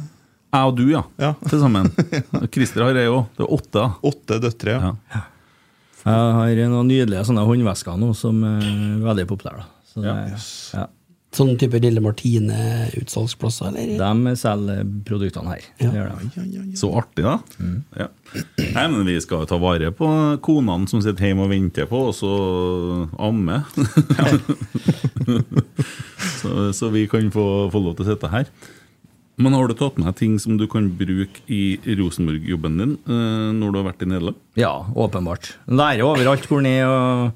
Jeg 0.52 0.64
og 0.64 0.76
du, 0.76 0.88
ja. 0.88 1.02
Ja. 1.18 1.34
Til 1.48 1.60
sammen. 1.60 1.90
Christer 2.52 2.82
har 2.86 2.94
jeg 2.96 3.08
òg. 3.12 3.26
Det 3.36 3.44
er 3.44 3.52
åtte. 3.52 3.82
Åtte 4.02 4.38
døtre, 4.40 4.70
ja. 4.78 4.94
Ja. 5.12 5.24
Jeg 6.08 6.14
har 6.14 6.70
noen 6.70 6.88
nydelige 6.88 7.24
sånne 7.26 7.42
håndvesker 7.44 7.98
nå 8.00 8.14
som 8.16 8.38
er 8.44 8.62
veldig 9.04 9.26
populære. 9.28 9.64
Så 9.92 10.00
det, 10.00 10.14
Ja. 10.74 10.86
Ja. 11.28 11.36
Sånn 11.36 11.58
type 11.60 11.76
Lille 11.82 12.00
Martine-utsalgsplasser, 12.00 13.74
eller? 13.76 13.98
De 14.00 14.32
selger 14.40 14.86
produktene 15.04 15.50
her. 15.52 15.66
Ja. 15.82 15.90
gjør 15.92 16.14
de. 16.32 16.62
Så 16.80 16.88
artig, 16.96 17.24
da. 17.26 17.34
Ja. 18.00 18.06
Nei, 18.72 18.86
men 18.88 19.04
Vi 19.06 19.18
skal 19.20 19.44
ta 19.48 19.58
vare 19.60 19.90
på 19.92 20.08
konene 20.44 20.88
som 20.88 21.02
sitter 21.04 21.26
hjemme 21.28 21.44
og 21.44 21.52
venter 21.52 21.84
på 21.90 22.00
oss 22.08 22.22
og 22.24 23.12
amme. 23.20 23.60
så, 26.40 26.72
så 26.72 26.88
vi 26.96 27.04
kan 27.12 27.28
få, 27.34 27.44
få 27.72 27.78
lov 27.84 27.98
til 27.98 28.06
å 28.06 28.08
sitte 28.14 28.32
her. 28.32 28.48
Men 29.38 29.54
har 29.54 29.68
du 29.70 29.74
tatt 29.78 30.00
med 30.02 30.16
ting 30.18 30.32
som 30.42 30.56
du 30.58 30.64
kan 30.70 30.88
bruke 30.98 31.44
i 31.46 31.78
Rosenborg-jobben 32.00 32.80
din 32.80 32.96
eh, 33.06 33.50
når 33.54 33.70
du 33.70 33.76
har 33.78 33.86
vært 33.92 34.00
i 34.02 34.08
Nederland? 34.10 34.38
Ja, 34.58 34.72
åpenbart. 34.98 35.52
Lærer 35.70 36.02
overalt 36.08 36.48
hvor 36.50 36.64
ned 36.64 36.82
og 36.88 37.28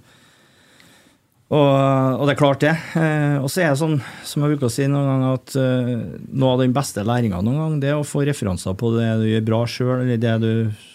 og, 1.53 2.17
og 2.17 2.25
det 2.25 2.33
er 2.33 2.41
klart, 2.41 2.63
det. 2.65 2.73
Eh, 2.97 3.37
og 3.43 3.51
så 3.53 3.61
er 3.61 3.73
det 3.75 3.81
sånn, 3.83 3.99
som 4.25 4.45
jeg 4.45 4.55
bruker 4.55 4.71
å 4.71 4.73
si 4.73 4.87
noen 4.89 5.11
ganger, 5.11 5.37
at 5.37 5.57
eh, 5.61 5.91
noe 6.33 6.55
av 6.55 6.63
den 6.63 6.73
beste 6.73 7.05
læringa 7.05 7.43
noen 7.45 7.61
gang, 7.61 7.75
det 7.83 7.91
er 7.93 8.01
å 8.01 8.09
få 8.09 8.25
referanser 8.25 8.77
på 8.81 8.95
det 8.97 9.11
du 9.21 9.27
gjør 9.29 9.45
bra 9.51 9.61
sjøl, 9.69 9.95
eller 9.99 10.23
det 10.23 10.35
du 10.41 10.53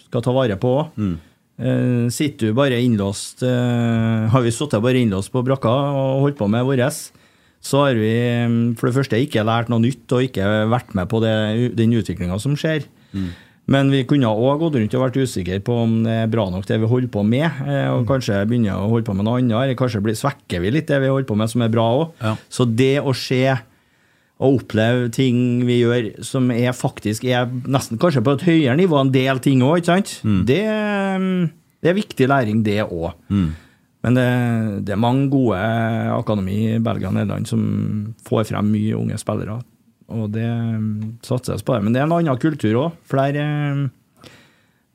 skal 0.08 0.24
ta 0.26 0.34
vare 0.34 0.58
på. 0.58 0.74
Eh, 0.98 2.08
sitter 2.14 2.50
du 2.50 2.54
bare 2.54 2.76
innlåst 2.78 3.42
Har 3.42 4.44
vi 4.44 4.52
sittet 4.54 4.82
bare 4.82 5.00
innlåst 5.02 5.32
på 5.34 5.42
brakka 5.46 5.72
og 5.90 6.26
holdt 6.26 6.38
på 6.38 6.46
med 6.50 6.66
vårt, 6.66 6.98
så 7.58 7.80
har 7.82 7.98
vi 7.98 8.12
for 8.78 8.90
det 8.90 8.96
første 8.98 9.18
ikke 9.18 9.46
lært 9.46 9.70
noe 9.70 9.82
nytt 9.82 10.10
og 10.14 10.26
ikke 10.26 10.46
vært 10.70 10.94
med 10.94 11.10
på 11.10 11.22
det, 11.22 11.34
den 11.78 11.94
utviklinga 11.98 12.38
som 12.42 12.58
skjer. 12.58 12.86
Men 13.68 13.90
vi 13.92 14.04
kunne 14.08 14.30
òg 14.32 14.62
gått 14.62 14.78
rundt 14.80 14.94
og 14.96 15.02
vært 15.04 15.18
usikre 15.20 15.58
på 15.64 15.74
om 15.84 15.98
det 16.06 16.14
er 16.24 16.30
bra 16.32 16.46
nok 16.48 16.64
det 16.68 16.78
vi 16.80 16.88
holder 16.88 17.10
på 17.12 17.24
med, 17.28 17.44
eh, 17.68 17.88
og 17.92 18.06
kanskje 18.08 18.40
begynne 18.48 18.72
å 18.72 18.88
holde 18.88 19.04
på 19.04 19.16
med 19.16 19.28
noe 19.28 19.42
annet, 19.42 19.56
eller 19.58 19.78
kanskje 19.78 20.00
blir, 20.04 20.16
svekker 20.16 20.62
vi 20.64 20.72
litt 20.72 20.88
det 20.88 21.02
vi 21.02 21.10
holder 21.12 21.28
på 21.28 21.36
med 21.36 21.52
som 21.52 21.64
er 21.66 21.74
bra 21.74 21.84
òg. 21.98 22.06
Ja. 22.24 22.32
Så 22.48 22.64
det 22.64 22.96
å 23.02 23.12
se 23.16 23.42
og 24.38 24.60
oppleve 24.60 25.08
ting 25.10 25.64
vi 25.66 25.80
gjør 25.80 26.12
som 26.24 26.52
er 26.54 26.74
faktisk 26.76 27.24
er 27.26 27.48
nesten 27.66 27.98
kanskje 28.00 28.22
på 28.24 28.36
et 28.36 28.44
høyere 28.46 28.76
nivå 28.78 29.00
en 29.00 29.12
del 29.14 29.40
ting 29.42 29.64
òg, 29.66 29.80
ikke 29.80 29.90
sant? 29.90 30.12
Det, 30.46 30.60
mm, 30.62 31.48
det 31.82 31.90
er 31.90 31.98
viktig 31.98 32.28
læring, 32.30 32.62
det 32.66 32.84
òg. 32.86 33.16
Men 34.06 34.14
det, 34.14 34.28
det 34.86 34.94
er 34.94 35.02
mange 35.02 35.26
gode 35.32 35.58
akademi 36.14 36.60
i 36.76 36.78
Belgia 36.78 37.10
og 37.10 37.18
Nederland 37.18 37.50
som 37.50 37.64
får 38.28 38.46
frem 38.52 38.70
mye 38.70 38.94
unge 38.96 39.18
spillere. 39.18 39.58
Og 40.08 40.30
det 40.32 40.46
mm, 40.48 41.18
satses 41.26 41.64
på 41.64 41.76
det. 41.76 41.84
Men 41.84 41.94
det 41.94 42.00
er 42.00 42.08
en 42.08 42.16
annen 42.16 42.40
kultur 42.40 42.80
òg. 42.86 42.98
For 43.08 43.20
mm, 43.20 43.88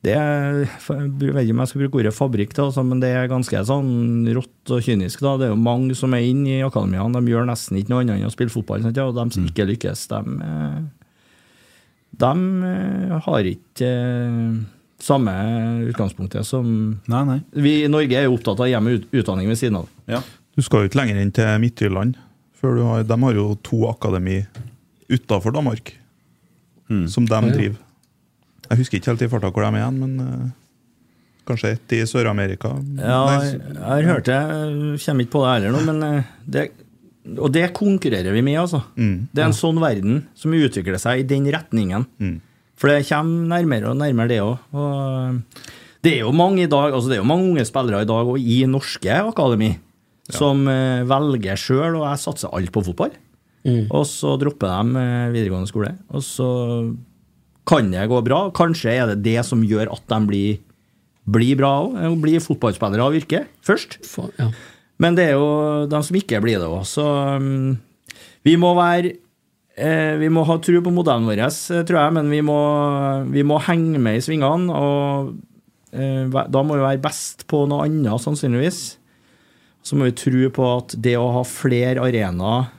det 0.04 0.16
er, 0.18 0.58
jeg 0.66 1.32
vet 1.32 1.46
ikke 1.46 1.54
om 1.54 1.62
jeg 1.62 1.70
skal 1.70 1.82
bruke 1.84 2.00
ordet 2.02 2.12
fabrikk, 2.12 2.50
da, 2.56 2.66
altså, 2.66 2.82
men 2.84 3.00
det 3.00 3.08
er 3.16 3.30
ganske 3.30 3.62
sånn 3.70 4.26
rått 4.36 4.72
og 4.74 4.82
kynisk. 4.84 5.22
da. 5.24 5.38
Det 5.40 5.46
er 5.46 5.54
jo 5.54 5.60
mange 5.60 5.96
som 5.96 6.12
er 6.16 6.26
inne 6.26 6.58
i 6.58 6.66
akademiene. 6.66 7.14
De 7.14 7.32
gjør 7.32 7.48
nesten 7.48 7.78
ikke 7.80 7.94
noe 7.94 8.02
annet 8.04 8.18
enn 8.18 8.28
å 8.28 8.34
spille 8.34 8.52
fotball. 8.52 8.84
Sant? 8.84 9.00
Ja, 9.00 9.06
og 9.08 9.16
de 9.16 9.24
som 9.32 9.46
ikke 9.48 9.68
lykkes, 9.70 10.04
de, 10.10 10.20
eh, 10.44 10.76
de 12.20 12.32
eh, 12.72 13.16
har 13.28 13.48
ikke 13.54 13.94
eh, 13.94 14.60
samme 15.04 15.34
utgangspunktet 15.88 16.46
som 16.48 16.68
Nei, 17.10 17.24
nei. 17.28 17.38
Vi 17.56 17.78
i 17.84 17.90
Norge 17.92 18.18
er 18.18 18.28
jo 18.28 18.36
opptatt 18.36 18.60
av 18.60 18.70
hjem 18.70 18.92
og 18.92 19.08
utdanning 19.22 19.48
ved 19.48 19.60
siden 19.60 19.80
av. 19.80 19.88
Ja. 20.10 20.20
Du 20.54 20.62
skal 20.62 20.84
jo 20.84 20.90
ikke 20.90 21.00
lenger 21.00 21.22
inn 21.22 21.32
til 21.34 21.48
Midtjylland. 21.64 22.20
Før 22.60 22.76
du 22.76 22.84
har, 22.90 23.08
de 23.08 23.20
har 23.24 23.40
jo 23.40 23.48
to 23.64 23.86
akademi 23.88 24.42
utafor 25.12 25.52
Danmark 25.54 25.94
som 27.08 27.24
de 27.26 27.38
driver. 27.50 27.80
Jeg 28.70 28.78
husker 28.78 28.98
ikke 28.98 29.10
helt 29.12 29.22
i 29.24 29.28
farta 29.32 29.50
hvor 29.50 29.64
de 29.64 29.68
er 29.72 29.80
igjen, 29.80 29.98
men 30.00 30.20
eh, 30.20 30.52
kanskje 31.48 31.74
ett 31.74 31.92
i 31.96 32.00
Sør-Amerika. 32.08 32.70
Ja, 33.00 33.18
Nei, 33.28 33.44
jeg 33.44 33.60
jeg 33.74 33.84
har 33.84 34.08
hørt 34.08 34.28
det. 34.28 34.38
Jeg 34.38 35.00
Kommer 35.04 35.24
ikke 35.26 35.32
på 35.34 35.42
det 35.44 35.52
heller 35.54 35.74
nå, 35.74 35.80
men 35.88 36.02
eh, 36.08 36.30
det, 36.46 36.64
Og 37.38 37.52
det 37.52 37.72
konkurrerer 37.76 38.32
vi 38.36 38.42
med, 38.44 38.58
altså. 38.60 38.82
Det 38.96 39.40
er 39.42 39.46
en 39.48 39.56
sånn 39.56 39.80
verden 39.80 40.22
som 40.36 40.52
utvikler 40.52 41.00
seg 41.00 41.20
i 41.24 41.28
den 41.28 41.48
retningen. 41.52 42.06
For 42.76 42.90
det 42.92 43.06
kommer 43.08 43.48
nærmere 43.56 43.90
og 43.92 43.96
nærmere, 44.00 44.28
det 44.28 44.40
òg. 44.44 44.58
Og 44.76 45.40
det 46.04 46.18
er 46.18 46.20
jo 46.26 46.32
mange 46.36 46.64
i 46.66 46.68
dag, 46.68 46.92
altså 46.92 47.08
det 47.08 47.16
er 47.16 47.22
jo 47.22 47.28
mange 47.32 47.48
unge 47.48 47.64
spillere 47.64 48.02
i 48.04 48.08
dag 48.08 48.28
og 48.28 48.36
i 48.38 48.64
norske 48.68 49.08
akademi 49.24 49.72
som 50.32 50.66
eh, 50.68 51.02
velger 51.08 51.56
sjøl, 51.60 51.96
og 52.00 52.06
jeg 52.10 52.20
satser 52.22 52.52
alt 52.52 52.72
på 52.72 52.82
fotball. 52.84 53.12
Og 53.64 54.04
så 54.08 54.34
dropper 54.40 54.68
de 54.68 55.00
eh, 55.00 55.32
videregående 55.32 55.70
skole. 55.70 55.94
Og 56.12 56.24
så 56.24 56.48
kan 57.68 57.88
det 57.92 58.04
gå 58.10 58.20
bra. 58.26 58.44
Kanskje 58.54 58.92
er 58.92 59.10
det 59.12 59.22
det 59.24 59.40
som 59.48 59.64
gjør 59.64 59.92
at 59.94 60.04
de 60.10 60.20
blir, 60.28 60.60
blir 61.24 61.56
bra 61.60 61.72
òg. 61.86 61.96
Blir 62.22 62.44
fotballspillere 62.44 63.06
av 63.06 63.16
yrke 63.16 63.44
først. 63.64 63.98
For, 64.08 64.32
ja. 64.40 64.50
Men 65.00 65.16
det 65.16 65.30
er 65.30 65.38
jo 65.38 65.88
de 65.90 66.00
som 66.06 66.18
ikke 66.18 66.42
blir 66.44 66.60
det 66.60 66.68
òg. 66.68 66.84
Så 66.88 67.04
um, 67.04 67.76
vi 68.44 68.56
må 68.60 68.74
være 68.76 69.14
eh, 69.80 70.14
Vi 70.20 70.28
må 70.32 70.44
ha 70.46 70.58
tro 70.62 70.84
på 70.84 70.92
modellen 70.94 71.28
vår, 71.28 71.40
eh, 71.48 71.82
tror 71.88 72.00
jeg, 72.02 72.14
men 72.18 72.30
vi 72.30 72.42
må, 72.44 72.60
vi 73.32 73.46
må 73.46 73.58
henge 73.64 74.02
med 74.02 74.20
i 74.20 74.24
svingene. 74.24 74.76
Og 74.76 75.34
eh, 75.96 76.28
da 76.28 76.62
må 76.62 76.76
vi 76.76 76.84
være 76.84 77.02
best 77.04 77.48
på 77.50 77.64
noe 77.70 77.88
annet, 77.88 78.20
sannsynligvis. 78.20 78.84
Så 79.84 79.96
må 79.96 80.08
vi 80.08 80.16
tro 80.16 80.48
på 80.52 80.70
at 80.78 80.94
det 81.04 81.16
å 81.20 81.32
ha 81.32 81.42
flere 81.48 82.04
arenaer 82.04 82.70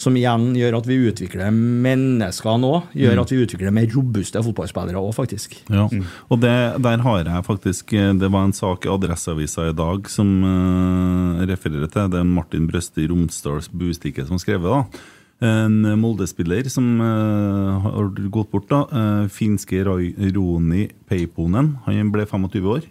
som 0.00 0.16
igjen 0.18 0.48
gjør 0.58 0.78
at 0.80 0.88
vi 0.88 0.96
utvikler 1.06 1.54
mennesker 1.54 2.58
nå, 2.58 2.72
gjør 2.98 3.20
at 3.22 3.30
vi 3.30 3.40
utvikler 3.44 3.74
mer 3.74 3.86
robuste 3.94 4.42
fotballspillere 4.42 4.98
òg, 4.98 5.12
faktisk. 5.14 5.54
Ja, 5.70 5.86
og 5.86 6.40
det, 6.42 6.54
der 6.82 7.04
har 7.04 7.20
jeg 7.22 7.46
faktisk 7.46 7.94
eh, 7.94 8.10
Det 8.18 8.30
var 8.32 8.48
en 8.48 8.56
sak 8.56 8.86
i 8.86 8.90
Adresseavisa 8.90 9.68
i 9.70 9.76
dag 9.76 10.08
som 10.10 10.30
uh, 10.42 11.44
refererer 11.46 11.90
til. 11.90 12.10
Det 12.10 12.20
er 12.20 12.26
Martin 12.26 12.66
Brøste 12.70 13.04
i 13.04 13.10
Romsdals 13.10 13.70
Bustikke 13.70 14.26
som 14.26 14.40
skrev 14.42 14.66
det. 14.66 14.72
da. 14.74 15.04
En 15.44 15.78
Molde-spiller 16.00 16.66
som 16.72 16.86
uh, 17.02 17.86
har 17.86 18.10
gått 18.34 18.50
bort. 18.50 18.68
da, 18.70 18.82
Uh, 18.90 19.28
Finske 19.28 19.84
Roni 19.84 20.88
Peiponen. 21.08 21.76
Han 21.86 22.10
ble 22.14 22.26
25 22.26 22.66
år. 22.70 22.82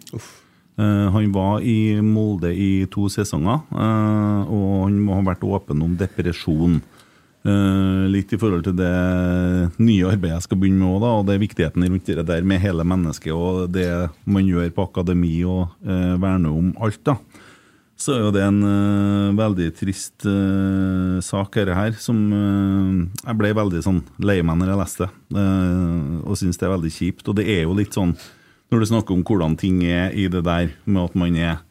Uh, 0.80 1.12
han 1.14 1.30
var 1.32 1.60
i 1.60 2.00
Molde 2.02 2.50
i 2.54 2.86
to 2.90 3.08
sesonger, 3.12 3.62
og 3.70 4.66
han 4.88 4.98
må 5.04 5.20
ha 5.20 5.28
vært 5.28 5.44
åpen 5.46 5.84
om 5.84 5.96
depresjon. 6.00 6.80
Eh, 7.44 8.04
litt 8.08 8.32
i 8.32 8.38
forhold 8.40 8.64
til 8.64 8.76
det 8.78 8.90
nye 9.76 10.06
arbeidet 10.08 10.38
jeg 10.38 10.46
skal 10.46 10.60
begynne 10.62 10.80
med 10.80 10.94
òg, 10.96 11.08
og 11.10 11.26
det 11.28 11.34
er 11.34 11.42
viktigheten 11.42 11.84
rundt 11.84 12.06
det 12.08 12.24
der 12.30 12.46
med 12.46 12.62
hele 12.62 12.86
mennesket 12.88 13.34
og 13.36 13.66
det 13.74 13.88
man 14.24 14.46
gjør 14.48 14.70
på 14.72 14.86
akademi 14.88 15.34
og 15.44 15.74
uh, 15.84 16.14
verner 16.22 16.54
om 16.56 16.70
alt, 16.80 17.02
da. 17.04 17.18
Så 18.00 18.14
er 18.14 18.24
jo 18.24 18.32
det 18.34 18.42
en 18.42 18.62
uh, 18.64 19.36
veldig 19.38 19.68
trist 19.76 20.24
uh, 20.26 21.20
sak, 21.22 21.54
dette 21.60 21.76
her, 21.76 21.92
som 22.00 22.18
eh, 22.34 23.20
Jeg 23.22 23.38
ble 23.38 23.52
veldig 23.54 23.82
sånn 23.84 24.00
lei 24.18 24.40
meg 24.42 24.58
når 24.58 24.72
jeg 24.72 24.80
leste 24.80 25.06
det, 25.06 25.44
eh, 25.44 26.16
og 26.24 26.40
syns 26.40 26.58
det 26.58 26.66
er 26.66 26.74
veldig 26.74 26.92
kjipt. 26.96 27.28
Og 27.30 27.38
det 27.38 27.46
er 27.54 27.62
jo 27.62 27.76
litt 27.78 27.94
sånn, 27.94 28.16
når 28.72 28.82
du 28.82 28.88
snakker 28.90 29.14
om 29.14 29.22
hvordan 29.26 29.54
ting 29.60 29.82
er 29.86 30.16
i 30.16 30.26
det 30.32 30.42
der, 30.46 30.72
med 30.84 31.04
at 31.04 31.16
man 31.18 31.38
er 31.38 31.62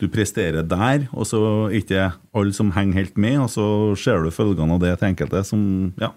du 0.00 0.08
presterer 0.12 0.62
der, 0.68 1.06
og 1.16 1.24
så 1.24 1.38
er 1.70 1.78
ikke 1.78 2.12
alle 2.36 2.52
som 2.52 2.70
henger 2.76 2.98
helt 3.00 3.16
med, 3.16 3.38
og 3.40 3.50
så 3.52 3.66
ser 3.96 4.22
du 4.26 4.30
følgene 4.34 4.76
av 4.76 4.82
det 4.82 4.94
til 5.00 5.08
enkelte 5.14 5.44
som 5.48 5.62
Ja. 6.00 6.12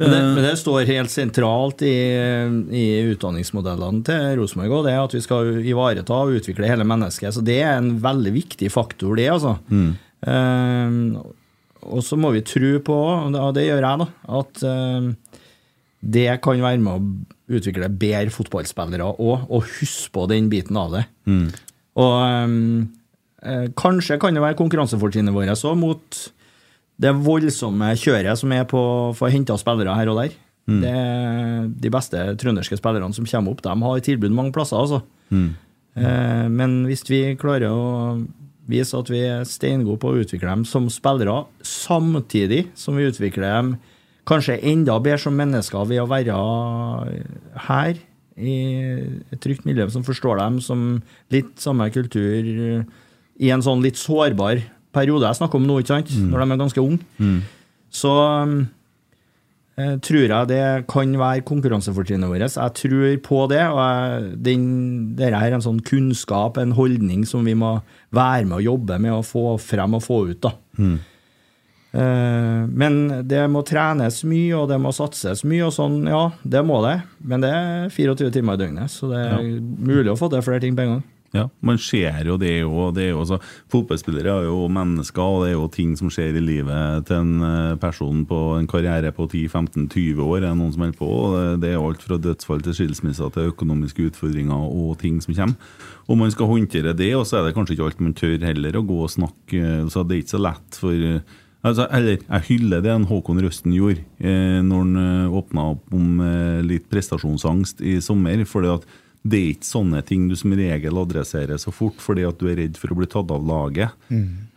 Men 0.00 0.10
det, 0.14 0.20
men 0.32 0.44
det 0.46 0.54
står 0.56 0.86
helt 0.88 1.10
sentralt 1.12 1.82
i, 1.84 1.92
i 2.72 2.84
utdanningsmodellene 3.12 4.00
til 4.08 4.38
Rosenborg 4.38 4.86
er 4.88 4.96
at 5.02 5.12
vi 5.12 5.20
skal 5.20 5.58
ivareta 5.60 6.22
og 6.24 6.38
utvikle 6.38 6.70
hele 6.70 6.86
mennesket. 6.88 7.34
Så 7.36 7.42
det 7.44 7.58
er 7.60 7.74
en 7.76 7.98
veldig 8.00 8.32
viktig 8.32 8.70
faktor, 8.72 9.12
det, 9.20 9.26
altså. 9.28 9.58
Eh, 10.24 10.96
og 11.84 12.00
så 12.04 12.16
må 12.16 12.30
vi 12.32 12.40
tro 12.48 12.72
på, 12.84 12.96
og 13.28 13.54
det- 13.56 13.66
gjør 13.68 13.84
jeg, 13.84 13.98
da, 14.00 14.08
at 14.40 14.64
uh, 14.64 15.12
det 16.00 16.26
kan 16.44 16.60
være 16.64 16.80
med 16.80 16.92
å 16.96 17.58
utvikle 17.60 17.88
bedre 17.92 18.32
fotballspillere 18.32 19.04
òg, 19.20 19.46
og 19.50 19.68
huske 19.80 20.08
på 20.16 20.26
den 20.32 20.48
biten 20.52 20.76
av 20.80 20.92
det. 20.96 21.04
Og 22.00 22.16
ehm, 22.24 22.90
eh, 23.44 23.66
Kanskje 23.78 24.18
kan 24.20 24.36
det 24.36 24.44
være 24.44 24.58
konkurransefortrinnet 24.58 25.34
vårt 25.36 25.52
òg 25.52 25.78
mot 25.78 26.20
det 27.00 27.14
voldsomme 27.16 27.94
kjøret 27.96 28.36
som 28.36 28.52
er 28.52 28.66
på 28.68 28.80
å 29.12 29.32
hente 29.32 29.56
spillere 29.60 29.96
her 29.96 30.10
og 30.12 30.20
der. 30.20 30.36
Mm. 30.70 30.80
Det, 30.84 30.96
de 31.82 31.92
beste 31.92 32.24
trønderske 32.40 32.76
spillerne 32.78 33.16
som 33.16 33.26
kommer 33.26 33.54
opp, 33.54 33.62
de 33.64 33.72
har 33.72 34.04
tilbud 34.04 34.36
mange 34.36 34.52
plasser. 34.54 34.76
altså. 34.76 35.00
Mm. 35.30 35.54
Eh, 35.96 36.46
men 36.52 36.82
hvis 36.88 37.06
vi 37.08 37.22
klarer 37.40 37.72
å 37.72 38.20
vise 38.70 38.98
at 38.98 39.08
vi 39.10 39.22
er 39.26 39.48
steingode 39.48 39.98
på 40.02 40.12
å 40.12 40.20
utvikle 40.22 40.52
dem 40.52 40.66
som 40.68 40.90
spillere, 40.92 41.42
samtidig 41.66 42.68
som 42.78 42.98
vi 42.98 43.08
utvikler 43.08 43.48
dem 43.48 43.72
kanskje 44.28 44.60
enda 44.70 44.98
bedre 45.02 45.24
som 45.24 45.34
mennesker 45.34 45.88
ved 45.88 46.02
å 46.02 46.10
være 46.10 46.36
her 47.66 47.98
i 48.40 48.56
et 49.32 49.40
trygt 49.44 49.64
miljø 49.68 49.86
som 49.92 50.02
forstår 50.06 50.40
dem 50.40 50.58
som 50.64 51.02
litt 51.30 51.54
samme 51.60 51.86
kultur 51.94 52.84
i 53.40 53.50
en 53.52 53.62
sånn 53.64 53.82
litt 53.84 53.96
sårbar 54.00 54.62
periode 54.92 55.28
jeg 55.28 55.38
snakker 55.38 55.60
om 55.60 55.66
nå, 55.68 55.78
ikke 55.80 55.94
sant? 55.94 56.10
når 56.32 56.42
de 56.42 56.50
er 56.56 56.60
ganske 56.64 56.82
unge. 56.82 57.00
Så 57.94 58.10
eh, 59.78 59.94
tror 60.02 60.24
jeg 60.26 60.48
det 60.50 60.62
kan 60.90 61.12
være 61.18 61.44
konkurransefortrinnet 61.46 62.28
vårt. 62.30 62.44
Jeg 62.56 62.74
tror 62.80 63.16
på 63.26 63.46
det. 63.50 63.62
og 63.70 63.78
jeg, 63.80 64.34
den, 64.48 64.66
Dette 65.18 65.38
er 65.40 65.56
en 65.56 65.64
sånn 65.64 65.80
kunnskap, 65.86 66.58
en 66.58 66.72
holdning, 66.76 67.24
som 67.26 67.44
vi 67.46 67.54
må 67.54 67.76
være 68.14 68.44
med 68.46 68.58
og 68.60 68.66
jobbe 68.66 68.98
med 69.00 69.14
å 69.14 69.22
få 69.26 69.56
frem 69.62 69.94
og 69.98 70.02
få 70.04 70.20
ut. 70.32 70.40
da. 70.42 70.52
Eh, 70.78 70.98
men 71.92 72.98
det 73.26 73.44
må 73.50 73.64
trenes 73.66 74.20
mye, 74.28 74.54
og 74.58 74.68
det 74.70 74.80
må 74.82 74.92
satses 74.94 75.42
mye, 75.48 75.64
og 75.66 75.74
sånn, 75.74 76.02
ja, 76.10 76.26
det 76.42 76.62
må 76.66 76.80
det. 76.86 77.00
Men 77.26 77.42
det 77.44 77.50
er 77.54 77.88
24 77.94 78.30
timer 78.38 78.58
i 78.58 78.62
døgnet, 78.64 78.92
så 78.94 79.10
det 79.10 79.24
er 79.26 79.48
mulig 79.60 80.12
å 80.12 80.18
få 80.20 80.30
til 80.32 80.44
flere 80.46 80.62
ting 80.62 80.76
på 80.78 80.86
en 80.86 80.94
gang. 80.96 81.08
Ja, 81.30 81.44
man 81.62 81.76
ser 81.78 82.24
jo 82.26 82.34
det 82.42 82.56
jo, 82.64 82.88
det 82.90 83.04
er 83.04 83.12
jo 83.12 83.20
så, 83.22 83.36
Fotballspillere 83.70 84.32
er 84.40 84.46
jo 84.48 84.64
mennesker, 84.66 85.22
og 85.22 85.44
det 85.44 85.52
er 85.52 85.54
jo 85.60 85.68
ting 85.70 85.92
som 85.94 86.10
skjer 86.10 86.34
i 86.34 86.42
livet 86.42 87.04
til 87.06 87.20
en 87.20 87.44
eh, 87.46 87.76
person 87.78 88.24
på 88.26 88.38
en 88.58 88.66
karriere 88.66 89.12
på 89.14 89.28
10-15-20 89.30 90.18
år. 90.24 90.48
Er 90.48 90.56
noen 90.58 90.72
som 90.74 90.82
holder 90.82 90.98
på, 90.98 91.10
det- 91.62 91.70
er 91.70 91.78
alt 91.78 92.02
fra 92.02 92.18
dødsfall 92.18 92.64
til 92.66 92.74
skilsmisser 92.74 93.30
til 93.36 93.52
økonomiske 93.52 94.08
utfordringer 94.10 94.58
og 94.74 94.98
ting 95.04 95.20
som 95.22 95.36
kommer. 95.38 95.54
Og 96.10 96.18
man 96.18 96.34
skal 96.34 96.50
håndtere 96.50 96.96
det, 96.98 97.12
og 97.14 97.22
så 97.30 97.38
er 97.38 97.46
det 97.46 97.54
kanskje 97.54 97.76
ikke 97.78 97.86
alt 97.92 98.02
man 98.02 98.18
tør 98.18 98.48
heller 98.50 98.80
å 98.80 98.86
gå 98.90 98.98
og 99.06 99.14
snakke. 99.14 99.62
Så 99.94 100.02
det 100.02 100.16
er 100.16 100.22
ikke 100.24 100.34
så 100.34 100.42
lett 100.42 100.80
for 100.82 101.06
eh, 101.12 101.22
Altså, 101.60 101.84
eller, 101.92 102.22
jeg 102.24 102.46
hyller 102.48 102.80
det 102.84 102.92
en 102.94 103.06
Håkon 103.08 103.40
Røsten 103.44 103.74
gjorde 103.76 104.00
eh, 104.16 104.60
når 104.64 104.84
han 104.84 105.00
eh, 105.02 105.38
åpna 105.40 105.66
opp 105.74 105.96
om 105.96 106.22
eh, 106.24 106.60
litt 106.64 106.86
prestasjonsangst 106.92 107.82
i 107.84 107.98
sommer. 108.04 108.44
fordi 108.48 108.72
at 108.72 108.86
det 109.20 109.36
er 109.36 109.50
ikke 109.52 109.68
sånne 109.68 110.00
ting 110.08 110.30
du 110.30 110.36
som 110.40 110.54
regel 110.56 110.96
adresserer 110.96 111.60
så 111.60 111.72
fort 111.74 111.98
fordi 112.00 112.24
at 112.24 112.38
du 112.40 112.46
er 112.48 112.56
redd 112.62 112.78
for 112.80 112.94
å 112.94 112.96
bli 112.96 113.08
tatt 113.10 113.28
av 113.34 113.44
laget. 113.44 113.92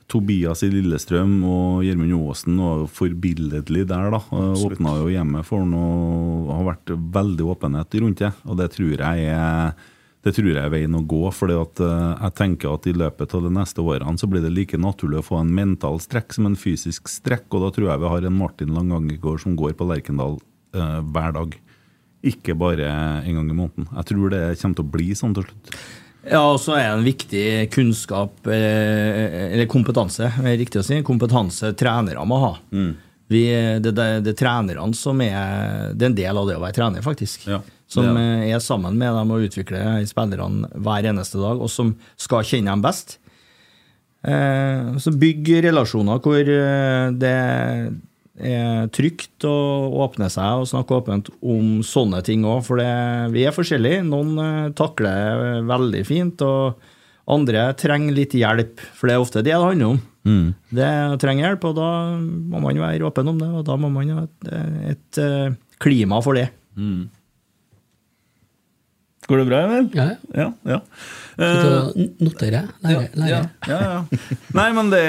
Tobias 0.08 0.62
i 0.64 0.70
Lillestrøm 0.72 1.34
og 1.44 1.84
Gjermund 1.84 2.16
Aasen 2.16 2.62
var 2.62 2.84
jo 2.84 2.88
forbilledlig 3.02 3.84
der. 3.90 4.14
da 4.14 4.22
Åpna 4.32 4.96
jo 5.02 5.12
hjemmet 5.12 5.48
for 5.48 5.66
han 5.66 5.76
og 5.76 6.54
har 6.54 6.70
vært 6.70 6.94
veldig 7.18 7.50
åpenhet 7.56 8.00
rundt 8.00 8.24
det. 8.24 8.32
Og 8.48 8.60
det 8.62 8.70
tror 8.78 9.04
jeg 9.04 9.28
er 9.34 9.76
det 10.24 10.32
tror 10.38 10.54
jeg 10.54 10.62
er 10.62 10.72
veien 10.72 10.96
å 10.96 11.04
gå. 11.04 11.22
For 11.36 11.52
eh, 11.52 11.82
jeg 11.84 12.36
tenker 12.40 12.72
at 12.72 12.88
i 12.88 12.96
løpet 12.96 13.36
av 13.36 13.44
de 13.44 13.52
neste 13.58 13.84
årene 13.84 14.20
så 14.20 14.30
blir 14.32 14.44
det 14.44 14.54
like 14.56 14.80
naturlig 14.80 15.20
å 15.20 15.26
få 15.28 15.42
en 15.42 15.52
mental 15.56 16.00
strekk 16.04 16.36
som 16.36 16.48
en 16.48 16.60
fysisk 16.60 17.12
strekk. 17.12 17.50
Og 17.52 17.66
da 17.66 17.74
tror 17.76 17.90
jeg 17.92 18.04
vi 18.04 18.14
har 18.14 18.30
en 18.30 18.40
Martin 18.40 18.72
Langangegård 18.76 19.44
som 19.44 19.58
går 19.60 19.76
på 19.80 19.88
Lerkendal 19.90 20.40
eh, 20.78 21.02
hver 21.12 21.36
dag. 21.36 21.60
Ikke 22.24 22.56
bare 22.56 22.88
en 22.88 23.36
gang 23.36 23.52
i 23.52 23.58
måneden. 23.58 23.90
Jeg 23.92 24.10
tror 24.14 24.32
det 24.32 24.46
kommer 24.62 24.80
til 24.80 24.88
å 24.88 24.94
bli 24.96 25.10
sånn 25.20 25.36
til 25.36 25.50
slutt. 25.50 25.76
Ja, 26.24 26.40
og 26.54 26.62
så 26.64 26.78
er 26.78 26.86
det 26.86 26.92
en 26.96 27.04
viktig 27.04 27.48
kunnskap, 27.74 28.46
eh, 28.48 29.50
eller 29.50 29.68
kompetanse, 29.68 30.30
er 30.40 30.56
riktig 30.56 30.80
å 30.80 30.86
si, 30.88 31.02
kompetanse 31.04 31.74
trenere 31.76 32.24
må 32.24 32.38
ha. 32.40 32.54
Vi, 33.34 33.44
det, 33.84 33.92
det, 33.92 34.08
det 34.24 34.32
er 34.34 34.38
trenerne 34.38 34.96
som 34.96 35.20
er 35.24 35.94
Det 35.96 36.06
er 36.06 36.10
en 36.12 36.18
del 36.18 36.38
av 36.38 36.48
det 36.48 36.58
å 36.60 36.62
være 36.64 36.76
trener, 36.76 37.04
faktisk. 37.04 37.48
Ja, 37.50 37.60
som 37.94 38.08
ja. 38.08 38.14
er 38.18 38.46
eh, 38.48 38.54
er 38.56 38.64
sammen 38.64 38.98
med 39.00 39.14
dem 39.16 39.34
og 39.34 39.46
utvikler 39.48 40.06
spillerne 40.10 40.70
hver 40.74 41.10
eneste 41.12 41.42
dag, 41.42 41.62
og 41.62 41.70
som 41.72 41.94
skal 42.20 42.46
kjenne 42.48 42.74
dem 42.74 42.86
best. 42.86 43.20
Eh, 44.24 44.96
så 45.04 45.14
bygg 45.20 45.52
relasjoner 45.68 46.22
hvor 46.24 46.40
eh, 46.40 47.12
det 47.20 47.36
er 48.34 48.88
trygt 48.96 49.46
å 49.46 49.54
åpne 50.08 50.26
seg 50.34 50.64
og 50.64 50.70
snakke 50.72 50.96
åpent 50.98 51.30
om 51.38 51.84
sånne 51.86 52.24
ting 52.26 52.48
òg, 52.50 52.64
for 52.66 52.82
det, 52.82 52.90
vi 53.36 53.46
er 53.46 53.54
forskjellige. 53.54 54.08
Noen 54.08 54.74
takler 54.78 55.62
veldig 55.70 56.02
fint, 56.08 56.42
og 56.42 56.82
andre 57.30 57.70
trenger 57.80 58.18
litt 58.18 58.34
hjelp, 58.36 58.82
for 58.98 59.08
det 59.08 59.16
er 59.16 59.22
ofte 59.22 59.44
det 59.46 59.54
det 59.54 59.62
handler 59.62 59.94
om. 59.94 60.02
Det 60.74 60.90
trenger 61.22 61.46
hjelp, 61.46 61.68
og 61.70 61.78
da 61.78 61.92
må 62.18 62.64
man 62.64 62.82
være 62.82 63.06
åpen 63.06 63.30
om 63.36 63.38
det, 63.38 63.52
og 63.54 63.68
da 63.70 63.78
må 63.80 63.92
man 63.94 64.12
ha 64.16 64.26
et, 64.26 64.50
et 64.96 65.22
klima 65.84 66.18
for 66.26 66.40
det. 66.40 66.50
Går 69.28 69.40
det 69.40 69.46
bra, 69.48 69.60
Emil? 69.68 69.86
Ja, 69.96 70.08
Ja, 70.36 70.48
ja. 70.68 70.80
Uh, 71.34 71.90
notere, 72.22 72.60
lære. 72.84 73.08
lærer. 73.18 73.48
Ja, 73.66 73.78
ja. 73.82 74.20
Nei, 74.54 74.68
men 74.76 74.92
det, 74.92 75.02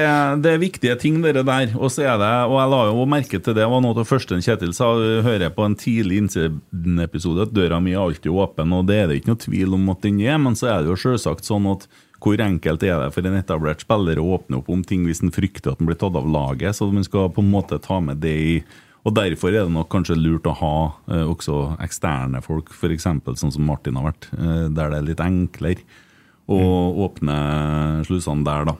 det 0.45 0.55
er 0.55 0.63
viktige 0.63 0.95
ting, 1.01 1.19
dere 1.25 1.43
der. 1.45 1.75
Og 1.77 1.91
så 1.93 2.07
er 2.07 2.17
det, 2.23 2.31
og 2.49 2.57
jeg 2.61 2.71
la 2.73 2.81
jo 2.89 3.05
merke 3.11 3.41
til 3.43 3.57
det, 3.59 3.67
var 3.69 3.83
noe 3.85 3.93
av 3.93 4.01
det 4.01 4.07
første 4.09 4.39
Kjetil 4.41 4.73
sa, 4.77 4.95
hører 5.27 5.49
jeg 5.49 5.57
på 5.57 5.67
en 5.67 5.77
tidlig 5.77 6.23
Innsiden-episode, 6.23 7.49
at 7.49 7.53
døra 7.57 7.83
mi 7.83 7.93
er 7.93 8.01
alltid 8.05 8.33
åpen, 8.33 8.73
og 8.73 8.89
det 8.89 9.03
er 9.03 9.11
det 9.11 9.21
ikke 9.21 9.35
noe 9.35 9.45
tvil 9.45 9.77
om 9.77 9.93
at 9.93 10.07
den 10.07 10.23
er, 10.25 10.41
men 10.41 10.57
så 10.57 10.71
er 10.73 10.85
det 10.85 10.95
jo 10.95 11.01
selvsagt 11.05 11.49
sånn 11.49 11.69
at 11.75 11.89
hvor 12.25 12.41
enkelt 12.41 12.87
er 12.87 13.03
det 13.03 13.11
for 13.13 13.27
en 13.29 13.37
etablert 13.37 13.83
spiller 13.85 14.17
å 14.21 14.31
åpne 14.39 14.63
opp 14.63 14.71
om 14.73 14.81
ting 14.87 15.03
hvis 15.05 15.21
en 15.21 15.35
frykter 15.35 15.75
at 15.75 15.83
den 15.83 15.91
blir 15.91 15.99
tatt 16.01 16.17
av 16.17 16.25
laget, 16.25 16.73
så 16.77 16.89
man 16.89 17.05
skal 17.05 17.29
på 17.35 17.45
en 17.45 17.53
måte 17.53 17.77
ta 17.85 18.01
med 18.01 18.23
det 18.25 18.35
i 18.41 18.55
og 19.05 19.15
Derfor 19.15 19.49
er 19.53 19.65
det 19.67 19.73
nok 19.75 19.89
kanskje 19.93 20.17
lurt 20.17 20.47
å 20.49 20.55
ha 20.57 20.75
eh, 21.13 21.25
også 21.29 21.77
eksterne 21.85 22.41
folk, 22.43 22.71
f.eks. 22.73 23.05
sånn 23.05 23.53
som 23.53 23.67
Martin 23.67 23.97
har 24.01 24.11
vært, 24.13 24.29
eh, 24.39 24.69
der 24.73 24.91
det 24.91 24.99
er 25.03 25.09
litt 25.11 25.21
enklere 25.21 25.83
å 26.49 26.59
åpne 27.07 27.37
slusene 28.09 28.45
der, 28.45 28.65
da. 28.65 28.77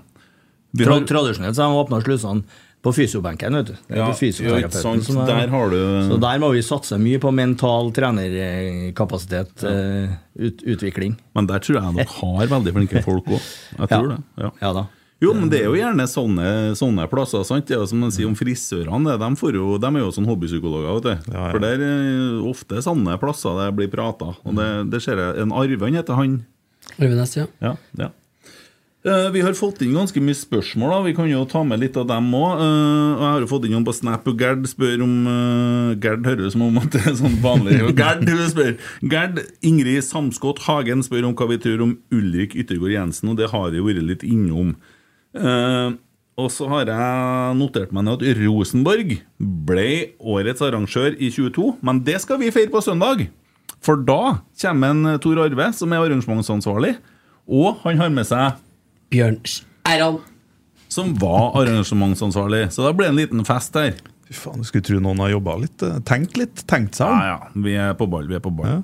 Tra 0.77 0.95
har- 0.99 1.05
tradisjonelt 1.09 1.55
så 1.57 1.63
har 1.65 1.73
de 1.73 1.83
åpna 1.85 2.01
slusene 2.05 2.43
på 2.85 2.93
fysiobenken. 2.93 3.55
vet 3.57 3.67
du. 3.67 3.77
Ja, 3.97 4.11
fysioterapeuten 4.13 4.99
ja, 4.99 5.05
som 5.07 5.19
er- 5.23 5.27
Der 5.27 5.49
har 5.49 5.71
du- 5.71 6.09
Så 6.11 6.21
der 6.21 6.39
må 6.39 6.51
vi 6.53 6.61
satse 6.61 6.99
mye 7.01 7.19
på 7.19 7.33
mental 7.33 7.91
trenerkapasitet, 7.93 9.63
eh, 9.65 10.17
ut, 10.37 10.63
utvikling. 10.67 11.17
Men 11.35 11.47
der 11.47 11.59
tror 11.61 11.81
jeg 11.81 11.95
dere 11.97 12.07
har 12.21 12.47
veldig 12.47 12.73
flinke 12.75 13.03
folk 13.05 13.25
òg. 13.27 13.41
Jeg 13.79 13.89
tror 13.89 14.09
det. 14.09 14.23
Ja. 14.39 14.51
Ja 14.61 14.73
da. 14.73 14.87
Jo, 15.23 15.31
men 15.33 15.49
det 15.49 15.61
er 15.63 15.69
jo 15.71 15.77
gjerne 15.79 16.05
sånne, 16.11 16.49
sånne 16.77 17.05
plasser. 17.09 17.45
sant? 17.47 17.65
Det 17.69 17.77
er 17.77 17.81
jo 17.81 17.87
som 17.89 18.01
man 18.03 18.11
sier 18.13 18.27
om 18.29 18.35
frisørene. 18.37 19.15
De, 19.21 19.29
får 19.41 19.55
jo, 19.57 19.77
de 19.81 19.89
er 19.89 20.03
jo 20.03 20.11
sånn 20.13 20.27
hobbypsykologer. 20.29 20.99
vet 20.99 21.07
du. 21.07 21.31
Ja, 21.33 21.39
ja. 21.47 21.53
For 21.55 21.63
der 21.65 21.85
er 21.87 22.43
ofte 22.51 22.83
sånne 22.85 23.15
plasser 23.23 23.57
det 23.63 23.71
blir 23.79 23.89
prata. 23.93 24.35
Og 24.45 24.59
det, 24.59 24.69
det 24.93 25.01
ser 25.05 25.23
jeg, 25.23 25.39
En 25.47 25.55
Arven 25.55 25.87
han 25.87 26.01
heter 26.03 26.19
han. 26.19 26.35
Arvenes, 26.99 27.37
ja. 27.39 27.47
Ja, 27.65 27.77
ja. 27.97 28.11
Eh, 29.05 29.27
Vi 29.33 29.41
har 29.45 29.53
fått 29.57 29.81
inn 29.85 29.95
ganske 29.97 30.21
mye 30.21 30.37
spørsmål. 30.37 30.91
da 30.93 30.99
Vi 31.07 31.15
kan 31.17 31.29
jo 31.31 31.45
ta 31.49 31.63
med 31.65 31.81
litt 31.81 31.97
av 32.01 32.07
dem 32.11 32.29
òg. 32.37 32.61
Jeg 32.61 33.25
har 33.25 33.41
jo 33.45 33.49
fått 33.51 33.65
inn 33.69 33.73
noen 33.77 33.85
på 33.87 33.95
Snap, 33.97 34.27
og 34.29 34.39
Gerd 34.41 34.67
spør 34.69 35.03
om 35.07 35.15
eh, 35.31 35.95
Gerd 36.05 36.25
høres 36.29 36.53
som 36.57 36.67
om 36.69 36.79
at 36.83 36.91
det 36.93 37.03
er 37.07 37.17
sånn 37.23 37.39
vanlig. 37.45 37.79
Gerd 37.97 38.29
hun 38.29 38.45
spør 38.51 38.75
Gerd 39.15 39.41
Ingrid 39.65 40.05
Samskott 40.05 40.61
Hagen 40.67 41.05
spør 41.07 41.31
om 41.31 41.37
hva 41.39 41.49
vi 41.55 41.61
tror 41.65 41.85
om 41.87 41.97
Ulrik 42.13 42.57
Yttergård 42.61 42.93
Jensen, 42.97 43.33
og 43.33 43.41
det 43.41 43.49
har 43.55 43.71
vi 43.73 43.81
vært 43.85 44.05
litt 44.11 44.27
innom. 44.27 44.75
Eh, 45.35 45.95
og 46.35 46.49
så 46.51 46.67
har 46.71 46.89
jeg 46.91 47.57
notert 47.61 47.93
meg 47.95 48.05
ned 48.09 48.23
at 48.25 48.39
Rosenborg 48.41 49.13
ble 49.39 49.87
årets 50.19 50.63
arrangør 50.67 51.15
i 51.23 51.29
22, 51.31 51.77
men 51.87 52.01
det 52.07 52.17
skal 52.25 52.41
vi 52.43 52.51
feire 52.55 52.73
på 52.75 52.83
søndag. 52.83 53.29
For 53.85 54.01
da 54.03 54.41
kommer 54.61 54.91
en 54.95 55.19
Tor 55.23 55.39
Arve, 55.45 55.69
som 55.77 55.93
er 55.95 56.03
arrangementsansvarlig, 56.03 56.97
og 57.47 57.83
han 57.85 58.01
har 58.01 58.11
med 58.15 58.27
seg 58.27 58.59
Bjørn 59.13 59.39
Erald. 59.87 60.23
som 60.89 61.13
var 61.21 61.53
arrangementsansvarlig. 61.61 62.65
Så 62.75 62.83
da 62.87 62.93
ble 62.97 63.07
det 63.07 63.13
en 63.13 63.21
liten 63.21 63.45
fest 63.47 63.75
her. 63.79 63.95
Fy 64.25 64.35
faen, 64.41 64.63
du 64.63 64.67
skulle 64.67 64.87
tro 64.87 64.99
noen 65.05 65.21
har 65.21 65.35
jobba 65.35 65.59
litt. 65.61 65.83
eh, 65.85 65.99
Tenkt 66.09 66.39
litt, 66.41 66.65
tenkt 66.67 66.97
seg 66.99 67.11
om. 67.13 67.21
Ja, 67.21 67.35
ja. 67.37 67.63
Vi 67.67 67.75
er 67.77 67.95
på 67.99 68.09
ball. 68.11 68.27
Vi 68.31 68.35
er 68.39 68.43
på 68.43 68.51
ball. 68.57 68.83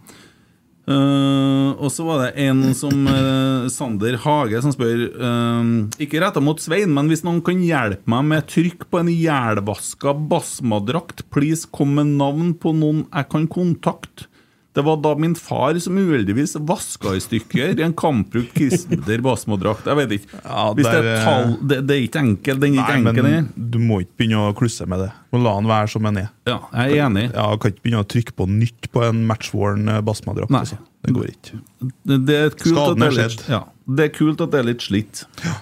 Eh, 0.91 1.71
og 1.79 1.91
så 1.95 2.05
var 2.07 2.25
det 2.25 2.47
en 2.49 2.63
som 2.75 3.05
uh, 3.07 3.69
Sander 3.71 4.17
Hage 4.25 4.59
som 4.65 4.73
spør 4.75 5.05
uh, 5.21 5.69
Ikke 6.03 6.19
retta 6.23 6.43
mot 6.43 6.59
Svein, 6.59 6.91
men 6.97 7.11
hvis 7.11 7.23
noen 7.27 7.39
kan 7.47 7.61
hjelpe 7.63 8.11
meg 8.11 8.27
med 8.33 8.49
trykk 8.51 8.89
på 8.91 9.03
en 9.03 9.13
jælvaska 9.13 10.17
Basma-drakt, 10.31 11.23
please 11.31 11.69
kom 11.71 11.95
med 12.01 12.17
navn 12.19 12.57
på 12.59 12.75
noen 12.75 13.05
jeg 13.07 13.31
kan 13.31 13.47
kontakte. 13.51 14.30
Det 14.73 14.85
var 14.87 15.01
da 15.03 15.15
min 15.19 15.33
far 15.35 15.75
som 15.83 15.97
uheldigvis 15.99 16.53
vaska 16.63 17.17
i 17.19 17.21
stykker 17.23 17.81
i 17.81 17.83
en 17.83 17.95
kampbrukt 17.99 18.53
Christer 18.55 19.19
Basmo-drakt. 19.25 19.89
Jeg 19.91 19.99
vet 19.99 20.13
ikke. 20.15 20.43
Ja, 20.45 20.67
hvis 20.79 20.87
det 20.87 20.93
er 20.95 21.09
der, 21.09 21.25
tall 21.27 21.57
Det, 21.59 21.79
det 21.89 21.97
er 21.97 22.05
ikke 22.05 22.23
enkelt. 22.23 22.63
Den 22.63 22.77
er 22.77 22.85
ikke 22.85 23.01
Nei, 23.01 23.11
enkel. 23.11 23.27
men 23.27 23.71
du 23.75 23.81
må 23.83 23.99
ikke 24.05 24.23
begynne 24.23 24.45
å 24.47 24.53
klusse 24.55 24.87
med 24.87 25.03
det. 25.03 25.09
Må 25.35 25.41
la 25.43 25.57
den 25.59 25.71
være 25.71 25.91
som 25.91 26.07
den 26.07 26.21
er. 26.23 26.29
Ja, 26.47 26.61
jeg 26.71 27.01
er 27.01 27.09
enig. 27.09 27.27
Ja, 27.33 27.49
Kan 27.59 27.75
ikke 27.75 27.85
begynne 27.89 28.05
å 28.05 28.09
trykke 28.15 28.37
på 28.39 28.47
nytt 28.53 28.91
på 28.95 29.03
en 29.09 29.25
matchworn 29.27 29.91
eh, 29.91 30.01
Basma-drakt. 30.07 30.55
Nei. 30.55 30.63
Altså. 30.63 30.79
Det 31.03 31.17
går 31.17 31.33
ikke. 31.33 31.59
Det, 31.81 32.21
det, 32.29 32.39
er 32.39 32.55
kult 32.55 32.77
Skaden 32.77 33.03
er 33.03 33.11
er 33.11 33.19
skjedd. 33.19 33.45
ja, 33.51 33.61
det 33.97 34.07
er 34.07 34.15
kult 34.15 34.43
at 34.45 34.55
det 34.55 34.63
er 34.63 34.71
litt 34.71 34.87
slitt. 34.87 35.25
Ja. 35.43 35.57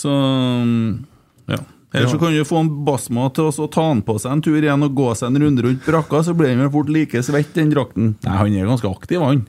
Så 0.00 0.14
ja. 1.50 1.60
Eller 1.92 2.06
så 2.06 2.18
kan 2.22 2.30
du 2.32 2.44
få 2.46 2.60
en 2.62 2.68
Basma 2.86 3.28
til 3.34 3.48
å 3.50 3.66
ta 3.72 3.88
han 3.88 4.02
på 4.06 4.14
seg 4.22 4.30
en 4.36 4.42
tur 4.46 4.58
igjen 4.62 4.84
og 4.86 4.92
gå 4.94 5.08
seg 5.18 5.32
en 5.32 5.40
runde 5.42 5.64
rundt 5.66 5.82
brakka, 5.86 6.20
så 6.22 6.34
blir 6.38 6.52
han 6.52 6.60
vel 6.62 6.70
fort 6.70 6.88
like 6.94 7.22
svett, 7.26 7.50
den 7.56 7.72
drakten. 7.72 8.12
Nei, 8.22 8.36
han 8.38 8.54
er 8.60 8.68
ganske 8.70 8.86
aktiv, 8.90 9.18
han. 9.24 9.40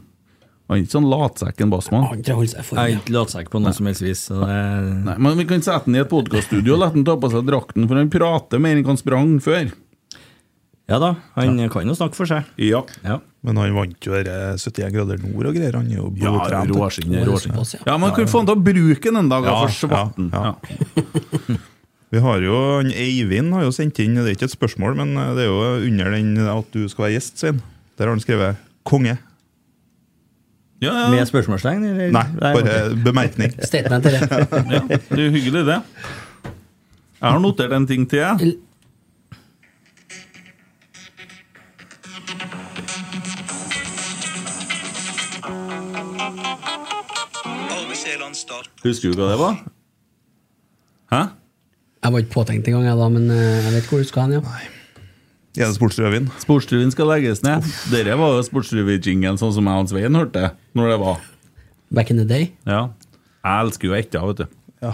Han 0.72 0.78
er 0.80 0.82
ikke 0.86 0.96
sånn 0.96 1.10
latsekk, 1.12 1.62
en 1.66 1.70
Basma. 1.74 2.00
Han 2.08 2.24
holder 2.24 2.48
seg 2.56 2.64
for 2.66 2.80
Jeg 2.80 2.96
er 2.96 3.00
ikke 3.02 3.14
latsekk 3.18 3.50
på 3.52 3.60
noe 3.62 3.74
som 3.76 3.86
helst 3.92 4.02
vis. 4.06 4.24
Det, 4.32 4.60
Nei, 5.06 5.16
men 5.20 5.38
vi 5.38 5.46
kan 5.50 5.62
sette 5.62 5.84
han 5.86 5.98
i 5.98 6.02
et 6.02 6.10
podkaststudio 6.10 6.78
og 6.78 6.80
la 6.82 6.90
han 6.96 7.04
ta 7.06 7.18
på 7.20 7.30
seg 7.34 7.44
drakten, 7.50 7.86
for 7.92 8.00
han 8.00 8.10
prater 8.14 8.62
mer 8.64 8.80
enn 8.80 8.88
han 8.88 8.98
sprang 9.02 9.36
før. 9.44 9.70
ja 10.92 10.98
da, 11.00 11.10
han 11.36 11.60
kan 11.70 11.86
jo 11.92 11.94
snakke 12.00 12.16
for 12.18 12.26
seg. 12.32 12.48
Ja. 12.58 12.82
Ja. 13.06 13.20
Men 13.44 13.58
han 13.58 13.74
vant 13.76 14.06
jo 14.06 14.14
dere 14.14 14.56
71 14.58 14.92
grader 14.94 15.22
nord 15.26 15.48
og 15.50 15.56
greier. 15.58 15.76
Han 15.78 15.88
er 15.92 15.98
jo 15.98 16.10
Ja, 16.18 16.32
blodtrent. 16.32 17.76
ja. 17.76 17.82
Ja, 17.86 17.98
man 17.98 18.14
kan 18.16 18.26
få 18.32 18.42
han 18.42 18.50
til 18.50 18.56
å 18.58 18.64
bruke 18.66 19.02
den 19.12 19.18
en 19.26 19.30
dag, 19.30 19.44
Ja, 19.46 19.60
for 19.68 19.76
svarten. 19.76 20.32
Vi 22.12 22.20
har 22.20 22.42
jo, 22.44 22.56
Eivind 22.92 23.54
har 23.56 23.64
jo 23.64 23.72
sendt 23.72 24.00
inn, 24.04 24.18
det 24.20 24.26
er 24.26 24.34
ikke 24.36 24.50
et 24.50 24.52
spørsmål, 24.52 24.98
men 25.00 25.14
eh, 25.16 25.30
det 25.38 25.46
er 25.46 25.48
jo 25.48 25.60
under 25.88 26.10
den 26.12 26.34
at 26.44 26.74
du 26.74 26.84
skal 26.92 27.06
være 27.06 27.14
gjest, 27.16 27.40
Svein. 27.40 27.62
Der 27.96 28.10
har 28.10 28.12
han 28.12 28.20
skrevet 28.20 28.56
'konge'. 28.84 29.18
Ja, 30.82 30.92
ja. 30.92 31.10
Med 31.14 31.26
spørsmålstegn, 31.26 31.84
eller? 31.84 32.12
Nei, 32.12 32.26
bare 32.40 32.96
bemerkning. 33.04 33.54
Statement 33.70 34.04
til 34.04 34.12
det. 34.12 34.22
ja, 34.76 34.82
det 35.16 35.26
er 35.26 35.30
hyggelig, 35.30 35.66
det. 35.66 35.82
Jeg 37.22 37.30
har 37.30 37.40
notert 37.40 37.74
en 37.74 37.88
ting 37.88 38.10
til, 38.10 38.20
jeg. 38.20 38.56
Husker 48.84 49.12
du 49.12 49.22
hva 49.22 49.30
det 49.30 49.38
var? 49.40 49.62
Hæ? 51.12 51.41
Jeg 52.02 52.14
var 52.16 52.24
ikke 52.24 52.34
påtenkt 52.34 52.68
engang, 52.68 52.86
jeg 52.90 52.98
da, 52.98 53.08
men 53.14 53.28
eh, 53.30 53.58
jeg 53.68 53.74
vet 53.76 53.90
hvor 53.92 54.02
du 54.02 54.08
skal 54.10 54.24
hen, 54.26 54.40
ja. 54.40 54.62
Er 55.62 55.68
det 55.68 55.76
Sportsrevyen? 55.76 56.30
Sportsrevyen 56.40 56.92
skal 56.94 57.10
legges 57.12 57.42
ned. 57.44 57.66
Dere 57.92 58.16
var 58.18 58.38
jo 58.38 58.44
sportsrevyjingelen 58.48 59.38
sånn 59.38 59.52
som 59.54 59.68
jeg 59.68 59.84
og 59.84 59.90
Svein 59.92 60.16
hørte 60.16 60.46
når 60.80 60.94
det 60.94 61.00
var. 61.02 61.18
Back 61.92 62.10
in 62.14 62.22
the 62.22 62.26
day. 62.26 62.54
Ja. 62.66 62.86
Jeg 63.44 63.66
elsker 63.68 63.90
jo 63.92 63.98
etter, 63.98 64.24
vet 64.32 64.40
du. 64.46 64.46
Ja. 64.82 64.94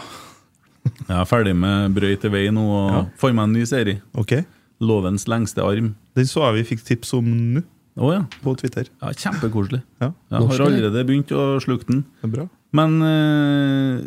Jeg 0.88 1.14
er 1.20 1.28
ferdig 1.30 1.53
med 1.55 1.93
Brøyt 1.93 2.24
til 2.24 2.32
vei 2.34 2.47
nå 2.49 2.64
og 2.66 2.91
Ja. 2.95 3.01
får 3.22 3.36
meg 3.38 3.43
en 3.43 3.53
ny 3.53 3.66
serie. 3.70 4.01
Ok. 4.18 4.34
Lovens 4.82 5.28
lengste 5.30 5.62
arm. 5.62 5.93
Den 6.18 6.26
så 6.26 6.47
jeg 6.47 6.58
vi 6.58 6.76
fikk 6.76 6.84
tips 6.89 7.14
om 7.14 7.26
nå, 7.60 7.64
Oh, 7.97 8.12
ja. 8.14 8.24
på 8.43 8.55
Twitter. 8.58 8.86
ja. 9.01 9.10
Kjempekoselig. 9.14 9.84
Ja, 10.01 10.12
Jeg 10.32 10.41
har 10.47 10.66
allerede 10.66 11.05
begynt 11.05 11.32
å 11.34 11.60
sluke 11.62 11.86
den. 11.88 12.01
det 12.22 12.30
er 12.30 12.34
bra. 12.34 12.49
Men 12.74 12.97
eh, 13.01 14.01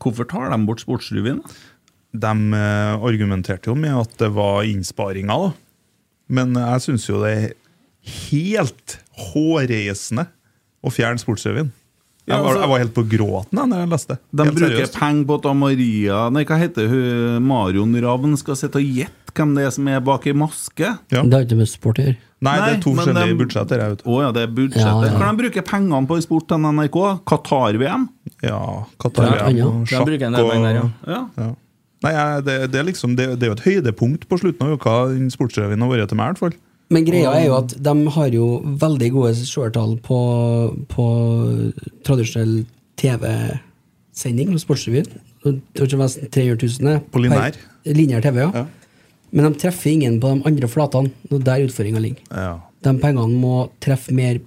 hvorfor 0.00 0.28
tar 0.28 0.50
de 0.52 0.60
bort 0.66 0.80
Sportsrevyen? 0.84 1.40
da? 1.42 1.48
De 2.22 2.32
eh, 2.58 3.06
argumenterte 3.10 3.70
jo 3.70 3.74
med 3.78 3.94
at 4.00 4.16
det 4.22 4.30
var 4.36 4.62
innsparinger, 4.68 5.46
da. 5.48 5.52
Men 6.28 6.54
jeg 6.58 6.80
syns 6.88 7.06
jo 7.08 7.20
det 7.22 7.32
er 7.36 7.54
helt 8.30 8.98
hårreisende 9.30 10.26
å 10.86 10.92
fjerne 10.94 11.18
Sportsrevyen. 11.22 11.72
Jeg, 12.26 12.40
var- 12.42 12.56
altså- 12.56 12.60
jeg 12.62 12.68
var 12.70 12.78
helt 12.82 12.94
på 12.94 13.04
gråten 13.08 13.54
da 13.54 13.64
når 13.66 13.78
jeg 13.84 13.88
leste. 13.92 14.18
De 14.34 14.42
Helt 14.44 14.56
bruker 14.56 14.76
seriøst. 14.76 14.98
penger 14.98 15.24
på 15.26 15.34
at 15.38 15.56
Maria 15.56 16.28
Nei, 16.30 16.44
hva 16.44 16.58
heter 16.58 16.88
hun? 16.90 17.42
Marion 17.46 17.94
Ravn 18.02 18.36
skal 18.36 18.56
sitte 18.56 18.76
og 18.76 18.82
gjette 18.82 19.12
hvem 19.36 19.54
det 19.54 19.66
er 19.66 19.70
som 19.70 19.86
er 19.86 20.00
bak 20.00 20.26
ei 20.26 20.32
maske. 20.32 20.98
Ja. 21.12 21.22
Det 21.22 21.32
har 21.32 21.44
ikke 21.44 21.56
med 21.58 21.68
sport 21.68 21.98
å 21.98 22.02
gjøre. 22.06 22.16
Nei, 22.40 22.56
det 22.56 22.76
er 22.76 22.80
to 22.82 22.90
forskjellige 22.94 23.28
de- 23.30 23.44
budsjetter. 23.44 23.78
Jeg. 23.78 23.96
Å 24.04 24.20
ja, 24.22 24.32
det 24.32 24.42
er 24.42 24.52
budsjetter. 24.52 25.04
Ja, 25.06 25.12
ja. 25.12 25.18
Kan 25.18 25.36
de 25.36 25.42
bruke 25.42 25.62
pengene 25.62 26.06
på 26.08 26.16
i 26.16 26.20
sport 26.20 26.48
til 26.48 26.58
NRK? 26.58 26.98
Qatar-VM? 27.26 28.08
Ja, 28.42 28.84
Qatar-VM. 28.98 29.56
ja. 29.56 29.70
del 29.70 29.86
sjakk 29.86 30.00
og 30.02 31.36
ja. 31.36 31.54
Nei, 32.04 32.12
det, 32.44 32.56
det, 32.72 32.78
er 32.80 32.86
liksom, 32.90 33.16
det, 33.16 33.28
det 33.40 33.46
er 33.46 33.52
jo 33.52 33.56
et 33.56 33.66
høydepunkt 33.66 34.26
på 34.28 34.38
slutten 34.40 34.66
av 34.66 34.76
uka 34.76 34.96
den 35.14 35.30
Sportsrevyen 35.32 35.80
har 35.82 35.92
vært 35.92 36.12
til 36.12 36.18
meg, 36.20 36.28
i 36.28 36.34
hvert 36.34 36.42
fall. 36.44 36.56
Men 36.92 37.06
greia 37.06 37.32
er 37.34 37.46
jo 37.48 37.56
at 37.56 37.72
de 37.82 37.94
har 38.14 38.34
jo 38.34 38.48
veldig 38.82 39.08
gode 39.14 39.32
seertall 39.40 39.96
på, 40.04 40.18
på 40.92 41.06
tradisjonell 42.06 42.60
TV-sending, 43.00 44.52
Sportsrevyen. 44.62 45.08
300 45.46 46.58
000. 46.82 47.00
På 47.14 47.22
linær. 47.22 47.56
Lineær 47.86 48.24
TV, 48.24 48.40
ja. 48.42 48.50
Ja. 48.54 48.66
Men 49.34 49.48
de 49.48 49.60
treffer 49.60 49.92
ingen 49.92 50.18
på 50.22 50.30
de 50.32 50.46
andre 50.48 50.68
flatene. 50.70 51.12
Det 51.28 51.40
er 51.40 51.46
der 51.48 51.64
utfordringa 51.66 52.02
ligger. 52.02 52.22
Ja. 52.30 52.54
De 52.86 52.94
pengene 53.02 53.40
må 53.40 53.66
treffe 53.82 54.14
mer 54.14 54.42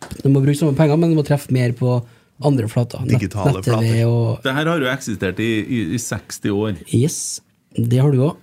De 0.00 0.30
må 0.32 0.40
bruke 0.40 0.56
samme 0.56 0.72
penger, 0.78 0.96
men 0.96 1.12
de 1.12 1.16
må 1.18 1.22
treffe 1.28 1.52
mer 1.52 1.74
på 1.76 1.98
andre 2.46 2.68
flater. 2.68 3.02
Nett- 3.04 3.18
Digitale 3.18 3.62
flater. 3.62 4.04
og 4.06 4.42
Det 4.44 4.54
her 4.56 4.70
har 4.72 4.80
jo 4.84 4.90
eksistert 4.92 5.40
i, 5.40 5.50
i, 5.60 5.80
i 5.94 5.98
60 5.98 6.50
år. 6.54 6.78
Yes. 6.94 7.40
Det 7.76 8.00
har 8.00 8.10
du 8.14 8.24
òg. 8.30 8.36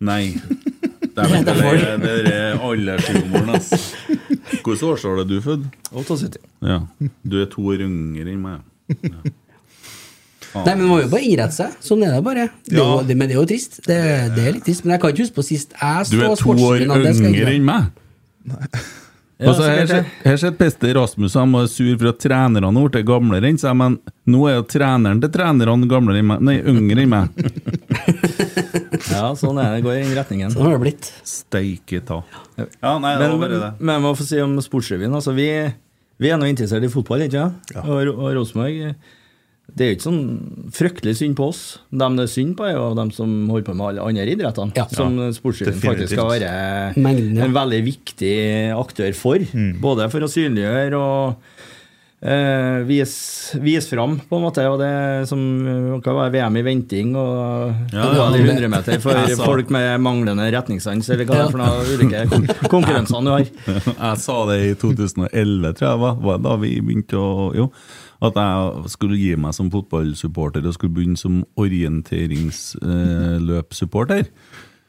Nei. 0.00 0.24
Det 1.10 1.24
er 1.26 1.56
vel 1.58 1.98
det, 2.00 2.12
det 2.24 2.32
er 2.32 2.60
aldershumoren, 2.64 3.48
ass. 3.58 3.72
Hvilket 4.06 4.84
årstall 4.86 5.18
er 5.20 5.26
du 5.28 5.40
født? 5.42 5.64
78. 5.90 6.38
Ja. 6.64 6.76
Du 7.26 7.34
er 7.42 7.48
to 7.50 7.64
år 7.66 7.82
yngre 7.84 8.30
enn 8.30 8.40
meg. 8.40 8.62
Ja. 9.02 9.18
Nei, 10.50 10.72
men 10.74 10.80
Man 10.80 10.88
må 10.90 11.00
jo 11.02 11.10
bare 11.12 11.26
innrette 11.26 11.56
seg. 11.58 11.74
Sånn 11.84 12.02
er 12.06 12.14
det 12.16 12.22
bare. 12.26 12.46
Det 12.66 12.78
ja. 12.78 12.86
jo, 12.86 13.02
det, 13.06 13.16
men 13.18 13.30
det 13.30 13.36
er 13.36 13.40
jo 13.40 13.46
trist. 13.50 13.80
Det, 13.86 13.98
det 14.36 14.46
er 14.46 14.56
litt 14.56 14.64
trist. 14.66 14.86
Men 14.86 14.96
jeg 14.96 15.02
kan 15.02 15.12
ikke 15.14 15.26
huske 15.26 15.38
på 15.38 15.46
sist 15.46 15.76
jeg 15.76 16.08
Du 16.10 16.16
er 16.24 16.34
to 16.40 16.56
år 16.56 16.86
yngre 16.86 17.54
enn 17.54 17.68
meg. 17.68 17.90
Ja, 19.40 19.48
altså, 19.48 19.62
så 19.62 19.68
her, 19.70 19.86
sikkert 19.88 20.24
her 20.28 20.36
sitter 20.42 20.56
Pester 20.60 20.90
Rasmus 20.98 21.32
og 21.34 21.40
han 21.40 21.52
var 21.56 21.68
sur 21.72 21.92
for 21.96 22.10
at 22.10 22.18
trenerne 22.20 22.68
har 22.76 22.90
blitt 22.92 23.06
gamlere 23.08 23.48
enn 23.48 23.56
seg, 23.62 23.72
men 23.80 23.94
nå 24.28 24.42
er 24.50 24.58
jo 24.58 24.66
treneren 24.68 25.22
til 25.22 25.32
trenerne 25.32 25.88
gamlere 25.88 26.20
enn 26.20 26.28
meg. 26.28 26.42
Nei, 26.44 26.56
yngre 26.60 27.06
enn 27.06 27.14
meg. 27.14 27.30
Ja, 29.10 29.30
sånn 29.38 29.58
er 29.60 29.70
det. 29.72 29.80
Det 29.80 29.84
går 29.86 29.94
i 29.96 30.02
den 30.04 30.16
retningen. 30.18 30.52
Sånn 30.52 30.66
har 30.66 30.74
det 30.76 30.82
blitt. 30.82 31.08
Steike 31.26 32.00
ta. 32.06 32.20
Ja, 32.60 32.92
nei, 33.00 33.14
det 33.16 33.26
Men, 33.26 33.32
var 33.32 33.40
bare 33.42 33.60
det. 33.62 33.70
men 33.80 33.94
jeg 33.96 34.02
må 34.04 34.10
få 34.18 34.26
si 34.26 34.40
om 34.42 34.56
Sportsrevyen. 34.62 35.14
Altså, 35.16 35.32
vi, 35.36 35.46
vi 36.20 36.30
er 36.30 36.38
nå 36.40 36.48
interessert 36.50 36.84
i 36.86 36.90
fotball, 36.92 37.24
ikke 37.26 37.40
sant? 37.46 37.72
Ja. 37.74 37.84
Og, 37.86 38.10
og 38.12 38.34
Rosenborg 38.36 38.92
Det 39.74 39.84
er 39.84 39.92
jo 39.92 39.96
ikke 39.98 40.06
sånn 40.06 40.24
fryktelig 40.74 41.14
synd 41.20 41.36
på 41.38 41.48
oss. 41.52 41.62
Dem 42.02 42.18
det 42.18 42.26
er 42.26 42.32
synd 42.32 42.56
på, 42.58 42.66
er 42.68 42.76
jo 42.76 42.90
dem 42.98 43.12
som 43.14 43.32
holder 43.50 43.66
på 43.68 43.76
med 43.78 43.86
alle 43.92 44.08
andre 44.10 44.34
idrettene. 44.34 44.74
Ja. 44.78 44.86
Som 44.92 45.18
Sportsrevyen 45.36 45.80
faktisk 45.82 46.14
skal 46.16 46.30
være 46.34 46.52
Mengden, 46.98 47.38
ja. 47.38 47.46
en 47.46 47.56
veldig 47.56 47.80
viktig 47.86 48.34
aktør 48.76 49.16
for. 49.18 49.46
Både 49.82 50.10
for 50.12 50.26
å 50.26 50.30
synliggjøre 50.30 51.00
og 51.00 51.58
eh, 52.22 52.82
vise 52.88 53.58
vis 53.64 53.88
fram, 53.90 54.18
på 54.28 54.36
en 54.36 54.42
måte. 54.44 54.64
Og 54.70 54.78
det 54.80 55.28
som 55.30 55.40
kan 56.04 56.16
være 56.18 56.32
VM 56.36 56.56
i 56.60 56.62
venting 56.66 57.14
og 57.16 57.72
Ja, 57.92 58.04
ja, 58.12 58.26
ja. 58.34 58.42
100 58.44 58.68
meter 58.72 59.00
for 59.00 59.12
sa- 59.36 59.44
folk 59.46 59.70
med 59.70 60.00
manglende 60.04 60.50
retningssans, 60.52 61.08
eller 61.10 61.24
hva 61.28 61.38
det 61.38 61.46
er 61.46 61.50
for 61.50 61.62
noen 61.64 61.80
ulike 61.96 62.68
konkurrensene 62.68 63.24
du 63.24 63.32
har. 63.34 63.48
Jeg 64.10 64.22
sa 64.26 64.38
det 64.52 64.60
i 64.68 64.74
2011, 64.74 65.74
tror 65.78 65.88
jeg 65.90 66.02
var, 66.04 66.14
var 66.28 66.38
da 66.44 66.56
vi 66.62 66.76
begynte 66.80 67.16
å 67.20 67.50
Jo. 67.56 67.70
At 68.20 68.36
jeg 68.36 68.90
skulle 68.92 69.16
gi 69.16 69.30
meg 69.40 69.54
som 69.56 69.70
fotballsupporter 69.72 70.66
og 70.68 70.74
skulle 70.76 70.92
begynne 70.92 71.16
som 71.16 71.38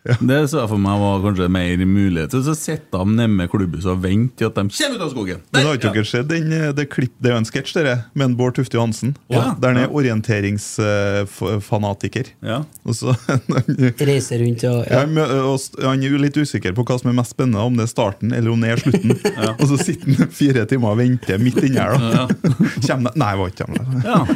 Det 0.02 0.50
så 0.50 0.64
jeg 0.64 0.70
for 0.72 0.82
meg 0.82 0.98
var 0.98 1.20
kanskje 1.22 1.46
mer 1.54 1.78
mulighet 1.86 2.32
til 2.34 2.42
å 2.42 2.56
de 2.58 2.74
dem 2.96 3.12
nede 3.20 3.30
med 3.30 3.46
klubbhuset 3.52 3.92
og 3.94 4.00
venter 4.02 4.34
til 4.42 4.48
at 4.50 4.56
de 4.58 4.64
kommer 4.74 4.98
ut 4.98 5.04
av 5.06 5.12
skogen. 5.14 5.38
Men 5.54 5.62
har 5.68 5.78
ikke 5.78 5.92
dere 5.94 6.10
sett 6.10 6.26
den, 6.32 6.50
eh, 6.58 6.72
det, 6.74 6.88
klipp, 6.90 7.14
det 7.22 7.30
er 7.30 7.36
jo 7.36 7.42
en 7.44 7.46
sketsj 7.46 7.78
med 8.18 8.24
en 8.26 8.34
Bård 8.40 8.56
Tufte 8.58 8.74
Johansen? 8.80 9.14
Ja. 9.30 9.54
Der 9.62 9.70
han 9.76 9.84
er 9.84 9.94
orienteringsfanatiker. 9.94 12.26
Ja. 12.42 12.64
Og 12.86 12.94
så 12.98 13.14
Reiser 14.02 14.40
rundt 14.42 14.64
og 14.66 14.82
Ja, 14.90 14.92
ja. 14.92 15.00
han, 15.06 15.14
og 15.22 15.60
han 15.86 16.02
er 16.02 16.10
jo 16.16 16.20
litt 16.22 16.38
usikker 16.42 16.74
på 16.78 16.82
hva 16.88 16.98
som 17.02 17.10
er 17.12 17.16
mest 17.22 17.32
spennende, 17.36 17.62
om 17.62 17.76
det 17.78 17.84
er 17.86 17.92
starten 17.94 18.30
eller 18.34 18.50
om 18.56 18.62
det 18.66 18.70
er 18.74 18.78
slutten. 18.82 19.12
Og 19.62 19.66
så 19.70 19.76
sitter 19.82 20.08
han 20.18 20.30
fire 20.34 20.66
timer 20.70 20.88
og 20.96 21.00
venter 21.02 21.38
midt 21.42 21.60
inni 21.66 21.78
her, 21.78 21.92
da. 22.00 22.26
Kommer 22.88 23.10
det 23.12 23.18
Nei, 23.22 23.34
var 23.38 23.48
ikke 23.52 23.66
der. 23.70 23.86
ja. 24.08 24.20
Det, 24.26 24.34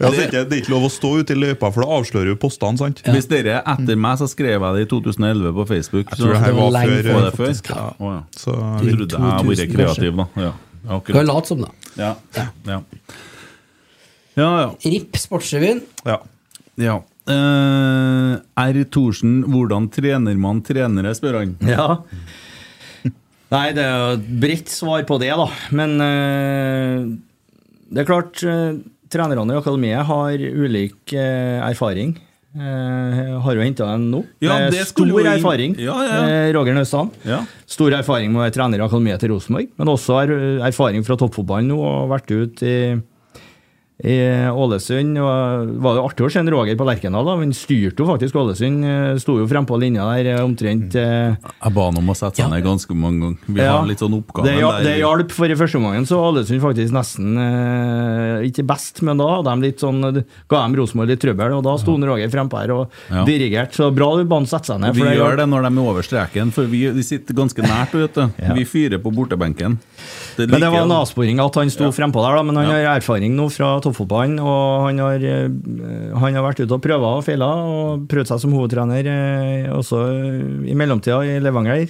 Ja, 0.00 0.08
det, 0.10 0.20
ikke, 0.28 0.42
det 0.48 0.54
er 0.54 0.60
ikke 0.62 0.72
lov 0.72 0.84
å 0.88 0.90
stå 0.92 1.10
ute 1.20 1.32
i 1.34 1.36
løypa, 1.38 1.66
for 1.74 1.80
da 1.84 1.88
avslører 1.98 2.28
du 2.32 2.36
postene. 2.40 2.78
sant? 2.80 2.98
Hvis 3.04 3.28
dere 3.30 3.50
er 3.58 3.62
etter 3.74 3.96
meg, 4.00 4.14
så 4.20 4.26
skrev 4.30 4.45
jeg 4.50 4.62
det 4.76 4.84
i 4.86 4.88
2011 4.92 5.52
på 5.56 5.66
Facebook. 5.72 6.12
Jeg 6.12 6.20
tror 6.20 6.32
det 6.32 6.40
her 6.42 6.52
det 6.52 6.60
var 6.60 6.70
var 6.70 6.92
før. 6.92 7.08
Var 7.08 7.26
det 7.26 7.32
før? 7.34 7.46
faktisk. 7.46 7.70
Ja. 7.72 7.88
Oh, 7.98 8.12
ja. 8.12 8.22
Så 8.36 8.54
Jeg 8.54 8.96
trodde 8.96 9.16
jeg 9.16 9.24
hadde 9.26 9.50
vært 9.50 9.74
kreativ, 9.74 10.16
da. 10.22 10.26
Ja, 10.36 10.46
ja, 10.46 10.54
Kan 10.86 10.96
akkurat. 11.00 11.28
late 11.32 11.52
som, 11.52 11.66
da. 11.66 11.70
Ja. 11.96 12.14
Ja. 12.36 12.80
ja, 14.36 14.48
ja. 14.62 14.70
RIP 14.84 15.20
Sportsrevyen. 15.20 15.84
ja. 16.06 16.22
ja. 16.76 17.02
Uh, 17.26 18.38
R. 18.62 18.76
Thorsen, 18.94 19.40
hvordan 19.50 19.88
trener 19.90 20.36
man 20.38 20.60
trenere, 20.62 21.10
spør 21.18 21.40
han. 21.40 21.56
Ja. 21.66 21.96
Nei, 23.50 23.64
det 23.74 23.82
er 23.82 23.96
jo 23.96 24.12
et 24.16 24.28
bredt 24.42 24.70
svar 24.70 25.02
på 25.08 25.18
det, 25.22 25.32
da. 25.38 25.46
Men 25.74 25.96
uh, 25.98 27.08
det 27.90 28.04
er 28.04 28.06
klart, 28.06 28.38
uh, 28.46 28.78
trenerne 29.10 29.56
i 29.56 29.58
akademiet 29.58 30.06
har 30.06 30.38
ulik 30.38 31.14
erfaring. 31.16 32.14
Eh, 32.56 33.32
har 33.44 33.58
jo 33.58 33.60
henta 33.60 33.88
en 33.92 34.06
nå. 34.10 34.22
Ja, 34.40 34.56
det 34.72 34.86
stor 34.88 35.26
erfaring. 35.28 35.74
Ja, 35.82 35.96
ja. 36.06 36.20
Eh, 36.24 36.52
Roger 36.56 36.76
Naustdal. 36.76 37.10
Ja. 37.28 37.42
Stor 37.68 37.92
erfaring 37.98 38.32
med 38.32 38.40
å 38.40 38.44
være 38.46 38.54
trener 38.56 38.80
i 38.80 38.86
akademiet 38.86 39.20
til 39.20 39.34
Rosenborg, 39.34 39.68
men 39.76 39.92
også 39.92 40.16
er, 40.22 40.32
erfaring 40.70 41.04
fra 41.04 41.18
toppfotballen 41.20 41.68
nå, 41.68 41.76
og 41.76 42.08
vært 42.14 42.32
ute 42.32 42.70
i 42.70 42.78
i 44.04 44.16
Ålesund. 44.52 45.16
Og 45.16 45.68
det 45.72 45.80
var 45.80 45.94
jo 45.96 46.02
artig 46.04 46.26
å 46.26 46.30
se 46.30 46.42
Roger 46.52 46.76
på 46.76 46.84
Lerkendal. 46.84 47.24
da, 47.24 47.36
Han 47.40 47.52
styrte 47.56 47.96
jo 48.02 48.06
faktisk 48.06 48.34
Ålesund. 48.36 48.84
eh, 48.84 49.16
Sto 49.18 49.38
jo 49.38 49.46
frempå 49.48 49.78
linja 49.80 50.04
der 50.12 50.34
eh, 50.36 50.44
omtrent. 50.44 50.94
eh, 50.94 51.36
Jeg 51.64 51.72
ba 51.74 51.84
han 51.86 51.96
om 51.96 52.10
å 52.12 52.14
sette 52.14 52.36
seg 52.42 52.50
ned 52.50 52.62
ganske 52.64 52.92
mange 52.94 53.20
ganger. 53.20 53.38
Vi 53.48 53.60
Ja. 53.62 53.78
har 53.78 53.86
litt 53.86 53.98
sånn 53.98 54.12
oppgave 54.22 54.44
det, 54.44 54.58
hja- 54.60 54.82
det 54.84 54.98
hjalp, 55.00 55.30
for 55.32 55.46
i 55.46 55.54
første 55.54 55.76
omgang 55.80 56.04
så 56.04 56.20
Ålesund 56.20 56.60
faktisk 56.60 56.92
nesten 56.92 57.36
Ikke 58.46 58.66
best, 58.66 59.00
men 59.02 59.16
da 59.16 59.26
hadde 59.36 59.54
de 59.56 59.66
litt 59.66 59.80
sånn 59.80 60.02
ga 60.48 60.68
de 60.68 60.76
Rosenborg 60.76 61.08
litt 61.08 61.20
trøbbel, 61.20 61.56
og 61.56 61.64
da 61.64 61.76
sto 61.78 61.96
ja. 61.98 62.06
Roger 62.06 62.28
frempå 62.28 62.60
her 62.60 62.70
og 62.72 62.90
Ja. 63.10 63.24
dirigerte. 63.24 63.72
Så 63.76 63.94
bra 63.94 64.16
du 64.16 64.24
ba 64.24 64.36
han 64.36 64.44
sette 64.46 64.66
seg 64.66 64.80
ned. 64.80 64.94
Vi 64.94 65.02
det 65.02 65.16
gjør 65.16 65.36
det 65.38 65.48
når 65.48 65.62
de 65.70 65.78
er 65.80 65.88
over 65.88 66.02
streken, 66.02 66.52
for 66.52 66.64
vi, 66.66 66.86
vi 66.90 67.02
sitter 67.02 67.32
ganske 67.34 67.62
nært. 67.64 67.92
Vet 67.92 68.12
du. 68.14 68.32
Ja. 68.46 68.52
Vi 68.54 68.64
fyrer 68.64 68.98
på 69.02 69.10
bortebenken. 69.14 69.78
Det 70.36 70.50
Men 70.50 70.60
det 70.60 70.68
var 70.70 70.82
en 70.84 70.92
avsporing 70.92 71.38
at 71.40 71.54
han 71.54 71.70
sto 71.72 71.84
Ja. 71.88 71.90
frempå 71.96 72.20
der, 72.22 72.36
da. 72.36 72.42
Men 72.42 72.56
han 72.56 72.66
Ja. 72.68 72.90
har 72.92 73.00
erfaring 73.00 73.34
nå 73.34 73.48
fra 73.50 73.80
toppfotballen, 73.80 74.38
og 74.40 74.86
han 74.86 74.98
har, 74.98 75.16
eh, 75.16 75.48
han 76.18 76.34
har 76.34 76.42
vært 76.44 76.60
ute 76.60 76.72
og 76.74 76.82
prøvd 76.82 77.04
og 77.04 77.24
feila, 77.24 77.48
og 77.64 78.06
prøvd 78.08 78.26
seg 78.28 78.40
som 78.40 78.52
hovedtrener 78.52 79.06
eh, 79.06 79.70
også 79.72 80.68
i 80.68 80.74
mellomtida 80.74 81.22
i 81.24 81.40
Levanger. 81.40 81.88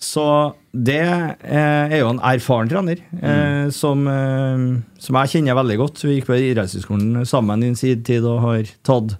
Så 0.00 0.54
det 0.72 1.00
eh, 1.42 1.88
er 1.90 1.98
jo 1.98 2.08
en 2.10 2.20
erfaren 2.20 2.68
trener, 2.70 2.98
eh, 3.20 3.68
som, 3.70 4.06
eh, 4.06 4.82
som 4.98 5.16
jeg 5.16 5.42
kjenner 5.42 5.56
veldig 5.58 5.76
godt. 5.78 6.02
Vi 6.04 6.20
gikk 6.20 6.26
på 6.26 6.38
idrettshøyskolen 6.38 7.26
sammen 7.26 7.64
i 7.64 7.74
sin 7.74 8.02
tid 8.02 8.22
og 8.24 8.40
har 8.40 8.62
tatt 8.84 9.16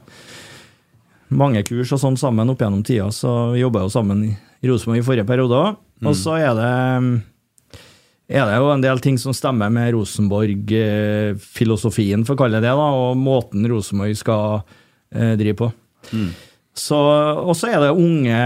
mange 1.31 1.63
kurs 1.67 1.91
og 1.93 2.01
sånn 2.01 2.17
sammen 2.17 2.49
opp 2.51 2.59
gjennom 2.63 2.85
tida, 2.87 3.09
så 3.13 3.53
vi 3.53 3.61
jobba 3.61 3.83
jo 3.85 3.91
sammen 3.93 4.23
i 4.63 4.69
Rosenborg 4.71 5.03
i 5.03 5.07
forrige 5.07 5.27
periode 5.29 5.51
òg. 5.59 5.77
Og 6.07 6.15
så 6.15 6.39
er 6.39 6.55
det 6.55 7.23
er 8.29 8.45
det 8.45 8.59
jo 8.61 8.69
en 8.75 8.85
del 8.85 8.99
ting 9.01 9.17
som 9.21 9.33
stemmer 9.37 9.71
med 9.73 9.93
Rosenborg-filosofien, 9.97 12.25
for 12.29 12.33
å 12.37 12.41
kalle 12.43 12.61
det 12.61 12.69
det, 12.69 12.75
da, 12.77 12.89
og 12.93 13.17
måten 13.17 13.65
Rosenborg 13.71 14.13
skal 14.21 14.45
eh, 15.15 15.33
drive 15.41 15.57
på. 15.63 15.69
Så, 16.79 16.95
og 16.95 17.57
så 17.59 17.73
er 17.73 17.81
det 17.83 17.89
unge 17.99 18.39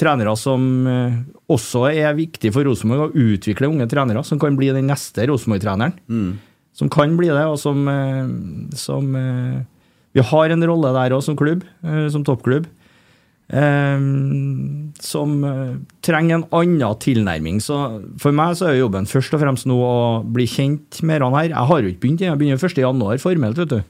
trenere 0.00 0.32
som 0.40 0.62
eh, 0.88 1.18
også 1.52 1.82
er 1.90 2.14
viktig 2.16 2.48
for 2.54 2.64
Rosenborg, 2.64 3.10
å 3.10 3.12
utvikle 3.34 3.68
unge 3.68 3.84
trenere 3.90 4.22
som 4.24 4.38
kan 4.40 4.56
bli 4.56 4.70
den 4.72 4.88
neste 4.88 5.26
Rosenborg-treneren. 5.28 5.92
Som 6.80 6.88
kan 6.92 7.16
bli 7.18 7.28
det, 7.28 7.44
og 7.50 7.58
som, 7.60 7.82
eh, 7.90 8.26
som 8.78 9.14
eh, 9.18 9.58
Vi 10.16 10.22
har 10.26 10.50
en 10.50 10.64
rolle 10.66 10.90
der 10.96 11.12
òg, 11.14 11.22
som 11.22 11.36
klubb, 11.38 11.60
som 12.10 12.24
toppklubb. 12.26 12.64
Eh, 13.52 14.04
som 15.00 15.32
eh, 15.44 15.72
trenger 16.06 16.38
en 16.40 16.46
annen 16.60 16.98
tilnærming. 17.02 17.58
Så 17.64 17.78
for 18.20 18.32
meg 18.36 18.56
så 18.58 18.70
er 18.70 18.78
jobben 18.80 19.08
først 19.10 19.34
og 19.36 19.42
fremst 19.42 19.68
nå 19.70 19.78
å 19.78 19.96
bli 20.24 20.46
kjent 20.50 21.02
med 21.06 21.22
han 21.24 21.36
her. 21.38 21.50
Jeg 21.52 21.70
har 21.72 21.82
jo 21.82 21.90
ikke 21.92 22.04
begynt, 22.06 22.24
jeg 22.26 22.38
begynner 22.40 22.70
1. 22.70 22.80
januar 22.84 23.20
formelt, 23.22 23.60
vet 23.62 23.74
du. 23.74 23.82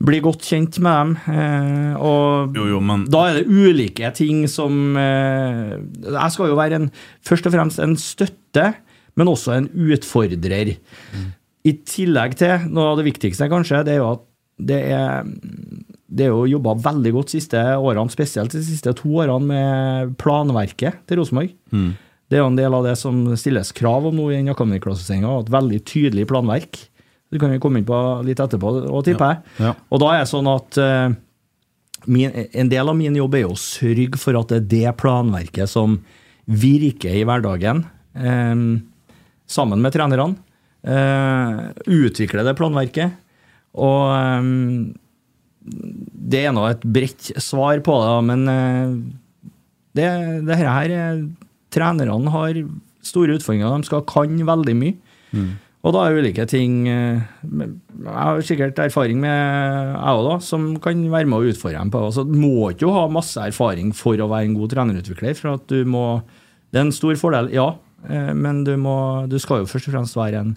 Bli 0.00 0.20
godt 0.24 0.46
kjent 0.48 0.78
med 0.80 0.94
dem. 0.96 1.10
eh, 1.28 1.96
og 2.00 2.54
Jo, 2.56 2.68
jo, 2.70 2.78
men 2.80 3.02
da 3.12 3.26
er 3.28 3.40
det 3.42 3.50
ulike 3.52 4.08
ting 4.16 4.46
som 4.48 4.96
eh, 4.96 5.74
Jeg 6.06 6.32
skal 6.32 6.48
jo 6.48 6.56
være 6.56 6.78
en, 6.80 6.86
først 7.26 7.50
og 7.50 7.52
fremst 7.52 7.82
en 7.84 7.96
støtte, 8.00 8.70
men 9.20 9.28
også 9.28 9.58
en 9.58 9.68
utfordrer. 9.90 10.72
I 11.68 11.72
tillegg 11.84 12.38
til 12.40 12.70
noe 12.72 12.94
av 12.94 12.96
det 13.02 13.10
viktigste, 13.10 13.50
kanskje, 13.52 13.82
det 13.84 13.98
er 13.98 14.00
jo 14.00 14.12
at 14.14 14.22
det 14.70 14.78
er 14.92 15.24
det 16.10 16.26
er 16.26 16.32
jo 16.34 16.48
jobba 16.50 16.74
veldig 16.82 17.12
godt 17.14 17.30
de 17.30 17.38
siste 17.38 17.60
årene, 17.78 18.10
spesielt 18.10 18.54
de 18.54 18.62
siste 18.66 18.92
to 18.98 19.12
årene, 19.22 19.46
med 19.46 20.14
planverket 20.18 21.04
til 21.06 21.20
Rosenborg. 21.20 21.52
Det 22.30 22.38
er 22.38 22.44
jo 22.44 22.50
en 22.50 22.58
del 22.58 22.76
av 22.76 22.86
det 22.86 22.96
som 22.98 23.22
stilles 23.38 23.72
krav 23.74 24.06
om 24.06 24.14
nå 24.18 24.28
i 24.30 24.36
den 24.38 24.50
akademiklassifiseringa, 24.52 25.32
et 25.40 25.52
veldig 25.54 25.80
tydelig 25.86 26.26
planverk. 26.30 26.78
Det 27.30 27.38
kan 27.42 27.50
vi 27.54 27.60
komme 27.62 27.80
inn 27.80 27.86
på 27.86 27.98
litt 28.26 28.42
etterpå, 28.42 28.72
og 28.90 29.02
tipper 29.06 29.32
jeg. 29.34 29.56
Ja. 29.62 29.72
Og 29.90 30.02
da 30.02 30.12
er 30.14 30.22
det 30.24 30.30
sånn 30.30 30.50
at 30.50 30.78
uh, 30.82 31.10
min, 32.10 32.34
en 32.34 32.70
del 32.70 32.90
av 32.90 32.98
min 32.98 33.18
jobb 33.18 33.36
er 33.38 33.44
jo 33.44 33.54
å 33.54 33.60
sørge 33.60 34.18
for 34.18 34.38
at 34.38 34.50
det 34.50 34.60
er 34.60 34.70
det 34.74 34.96
planverket 35.02 35.70
som 35.70 36.00
virker 36.50 37.18
i 37.18 37.26
hverdagen, 37.26 37.84
um, 38.18 38.64
sammen 39.50 39.82
med 39.82 39.94
trenerne. 39.94 40.38
Uh, 40.86 41.70
utvikle 41.86 42.46
det 42.46 42.56
planverket. 42.58 43.18
Og 43.78 44.06
eh, 44.10 44.46
det 45.60 46.44
er 46.46 46.54
nå 46.56 46.64
et 46.70 46.84
bredt 46.88 47.32
svar 47.42 47.82
på 47.84 47.96
det, 48.00 48.14
men 48.30 48.46
eh, 48.48 48.94
det, 49.98 50.10
det 50.48 50.60
her 50.60 50.94
er 50.96 51.24
Trenerne 51.70 52.32
har 52.34 52.56
store 53.06 53.36
utfordringer. 53.38 53.70
De 53.78 53.86
skal 53.86 54.00
kan 54.10 54.40
veldig 54.42 54.72
mye. 54.74 54.96
Og 55.80 55.94
da 55.96 56.02
er 56.04 56.18
ulike 56.20 56.44
ting 56.50 56.82
eh, 56.90 57.20
Jeg 57.46 58.16
har 58.16 58.42
sikkert 58.44 58.80
erfaring 58.82 59.20
med 59.22 59.30
jeg 59.30 60.18
òg, 60.18 60.24
da, 60.26 60.34
som 60.44 60.66
kan 60.82 61.00
være 61.12 61.30
med 61.30 61.38
å 61.38 61.52
utfordre 61.52 61.78
dem 61.78 61.92
på. 61.92 62.02
Altså, 62.10 62.24
du 62.28 62.36
må 62.36 62.72
ikke 62.72 62.90
ha 62.92 63.06
masse 63.12 63.40
erfaring 63.40 63.94
for 63.96 64.20
å 64.20 64.28
være 64.28 64.50
en 64.50 64.58
god 64.58 64.74
trenerutvikler. 64.74 65.38
for 65.38 65.54
at 65.54 65.64
du 65.72 65.84
må, 65.88 66.22
Det 66.70 66.82
er 66.82 66.88
en 66.88 66.92
stor 66.92 67.16
fordel, 67.16 67.48
ja, 67.54 67.70
eh, 68.08 68.32
men 68.34 68.64
du, 68.64 68.74
må, 68.76 69.26
du 69.30 69.38
skal 69.38 69.62
jo 69.62 69.70
først 69.70 69.88
og 69.88 69.96
fremst 69.96 70.18
være 70.18 70.44
en, 70.44 70.52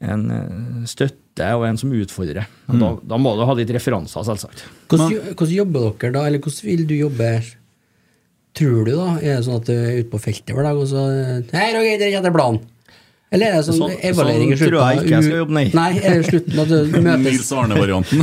en 0.00 0.26
eh, 0.30 0.82
støtte 1.36 1.52
og 1.56 1.66
en 1.68 1.78
som 1.78 1.92
utfordrer. 1.92 2.46
Mm. 2.66 2.80
da, 2.80 2.88
da 3.12 3.18
må 3.20 3.36
du 3.36 3.44
ha 3.44 3.54
litt 3.54 3.70
referanser, 3.70 4.24
selvsagt. 4.24 4.64
Hvordan, 4.88 5.34
hvordan 5.36 5.54
jobber 5.54 5.92
dere 6.00 6.12
da, 6.12 6.26
eller 6.26 6.40
hvordan 6.40 6.66
vil 6.70 6.86
du 6.86 6.96
jobbe? 6.96 7.30
Tror 8.56 8.86
du 8.86 8.92
da? 8.96 9.08
Er 9.20 9.36
det 9.36 9.44
sånn 9.44 9.60
at 9.60 9.68
du 9.68 9.74
er 9.74 9.98
ute 10.00 10.10
på 10.14 10.22
feltet 10.22 10.54
hver 10.56 10.64
dag 10.64 10.78
og 10.80 10.86
så 10.88 11.02
Hei, 11.52 11.66
Roger, 11.76 11.98
det 12.00 12.08
er 12.16 12.32
planen. 12.32 12.62
Eller 13.34 13.50
er 13.50 13.56
det 13.58 13.64
sånn, 13.66 13.78
Sånn- 13.80 13.94
evaluering 14.06 14.52
i 14.52 14.56
sånn 14.56 14.68
tror 14.70 14.76
jeg 14.86 14.98
ikke 15.00 15.10
jeg 15.16 15.24
skal 15.26 15.40
jobbe, 15.40 15.54
nei. 15.56 15.64
Nei, 15.74 15.86
er 15.98 16.12
det 16.20 16.26
slutten 16.28 16.60
at 16.62 16.68
du 16.70 16.76
møtes, 17.08 17.24
Nils 17.26 17.48
Arne-varianten. 17.58 18.20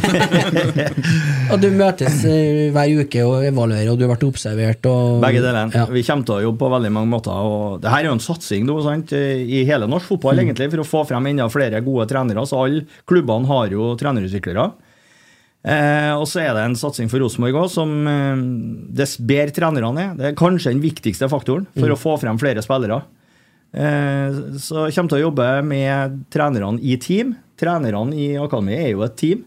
at 1.53 1.59
du 1.59 1.67
møtes 1.75 2.21
eh, 2.29 2.69
hver 2.73 2.93
uke 3.03 3.25
og 3.27 3.43
evaluerer, 3.49 3.89
og 3.91 3.99
du 3.99 4.05
har 4.05 4.13
vært 4.13 4.23
observert 4.27 4.87
og 4.89 5.19
Begge 5.25 5.41
delene. 5.43 5.75
Ja. 5.75 5.83
Vi 5.91 6.05
kommer 6.07 6.27
til 6.29 6.37
å 6.37 6.45
jobbe 6.45 6.61
på 6.63 6.69
veldig 6.77 6.91
mange 6.95 7.11
måter. 7.11 7.35
og 7.35 7.81
det 7.83 7.91
her 7.91 8.05
er 8.05 8.09
jo 8.11 8.15
en 8.15 8.23
satsing 8.23 8.63
nå, 8.67 8.77
sant, 8.85 9.11
i 9.17 9.63
hele 9.67 9.89
norsk 9.91 10.13
fotball 10.13 10.39
egentlig, 10.43 10.69
for 10.71 10.83
å 10.85 10.87
få 10.87 11.03
frem 11.11 11.27
enda 11.33 11.49
flere 11.51 11.83
gode 11.83 12.07
trenere. 12.11 12.45
så 12.47 12.63
Alle 12.63 12.85
klubbene 13.09 13.49
har 13.51 13.75
jo 13.75 13.91
trenerutviklere. 13.99 14.69
Eh, 15.63 16.11
og 16.19 16.25
så 16.27 16.41
er 16.43 16.55
det 16.57 16.63
en 16.67 16.75
satsing 16.79 17.11
for 17.11 17.23
Rosenborg 17.23 17.59
òg, 17.61 17.69
som 17.71 17.91
eh, 18.07 18.39
dess 18.99 19.17
bedre 19.19 19.53
trenerne 19.55 20.07
er. 20.07 20.15
Det 20.19 20.31
er 20.31 20.39
kanskje 20.39 20.73
den 20.73 20.83
viktigste 20.83 21.27
faktoren 21.31 21.67
for 21.75 21.91
å 21.91 21.99
få 21.99 22.15
frem 22.23 22.39
flere 22.39 22.63
spillere. 22.63 23.03
Eh, 23.73 24.35
så 24.61 24.85
jeg 24.87 24.95
kommer 24.95 25.09
til 25.13 25.19
å 25.21 25.25
jobbe 25.27 25.47
med 25.65 26.19
trenerne 26.33 26.77
i 26.81 26.97
team. 27.01 27.33
Trenerne 27.59 28.13
i 28.17 28.27
akademiet 28.41 28.83
er 28.87 28.91
jo 28.93 29.05
et 29.05 29.15
team. 29.19 29.43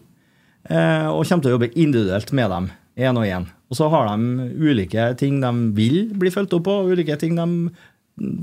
Eh, 0.67 1.07
og 1.07 1.23
kommer 1.29 1.45
til 1.45 1.51
å 1.53 1.55
jobbe 1.57 1.69
individuelt 1.79 2.33
med 2.35 2.51
dem, 2.51 2.69
én 2.99 3.19
og 3.21 3.27
én. 3.27 3.45
Og 3.71 3.75
så 3.79 3.87
har 3.91 4.07
de 4.09 4.47
ulike 4.63 5.09
ting 5.19 5.39
de 5.43 5.51
vil 5.75 5.99
bli 6.15 6.31
fulgt 6.31 6.53
opp 6.55 6.65
på, 6.67 6.75
ulike 6.91 7.17
ting 7.19 7.35
de 7.39 7.47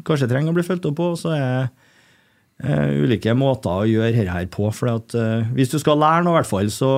kanskje 0.07 0.29
trenger 0.31 0.53
å 0.53 0.57
bli 0.57 0.65
fulgt 0.67 0.87
opp 0.89 0.97
på. 1.01 1.11
Så 1.21 1.33
er 1.37 1.69
eh, 2.65 2.97
ulike 3.05 3.35
måter 3.37 3.83
å 3.85 3.89
gjøre 3.89 4.13
dette 4.17 4.33
her 4.33 4.49
på. 4.53 4.71
For 4.73 4.93
at, 4.95 5.17
hvis 5.57 5.73
du 5.73 5.79
skal 5.83 6.01
lære 6.01 6.25
noe, 6.25 6.37
i 6.37 6.41
hvert 6.41 6.51
fall, 6.51 6.73
så 6.73 6.91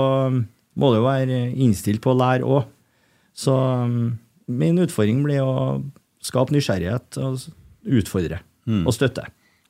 må 0.77 0.91
du 0.95 1.01
være 1.03 1.43
innstilt 1.57 2.03
på 2.05 2.13
å 2.15 2.19
lære 2.21 2.47
òg. 2.47 2.67
Så 3.37 3.53
mm, 3.91 4.03
min 4.63 4.79
utfordring 4.85 5.23
blir 5.27 5.43
å 5.45 5.57
skape 6.25 6.55
nysgjerrighet 6.55 7.19
og 7.23 7.39
s- 7.41 7.51
utfordre 8.67 8.87
og 8.87 8.95
støtte. 8.95 9.23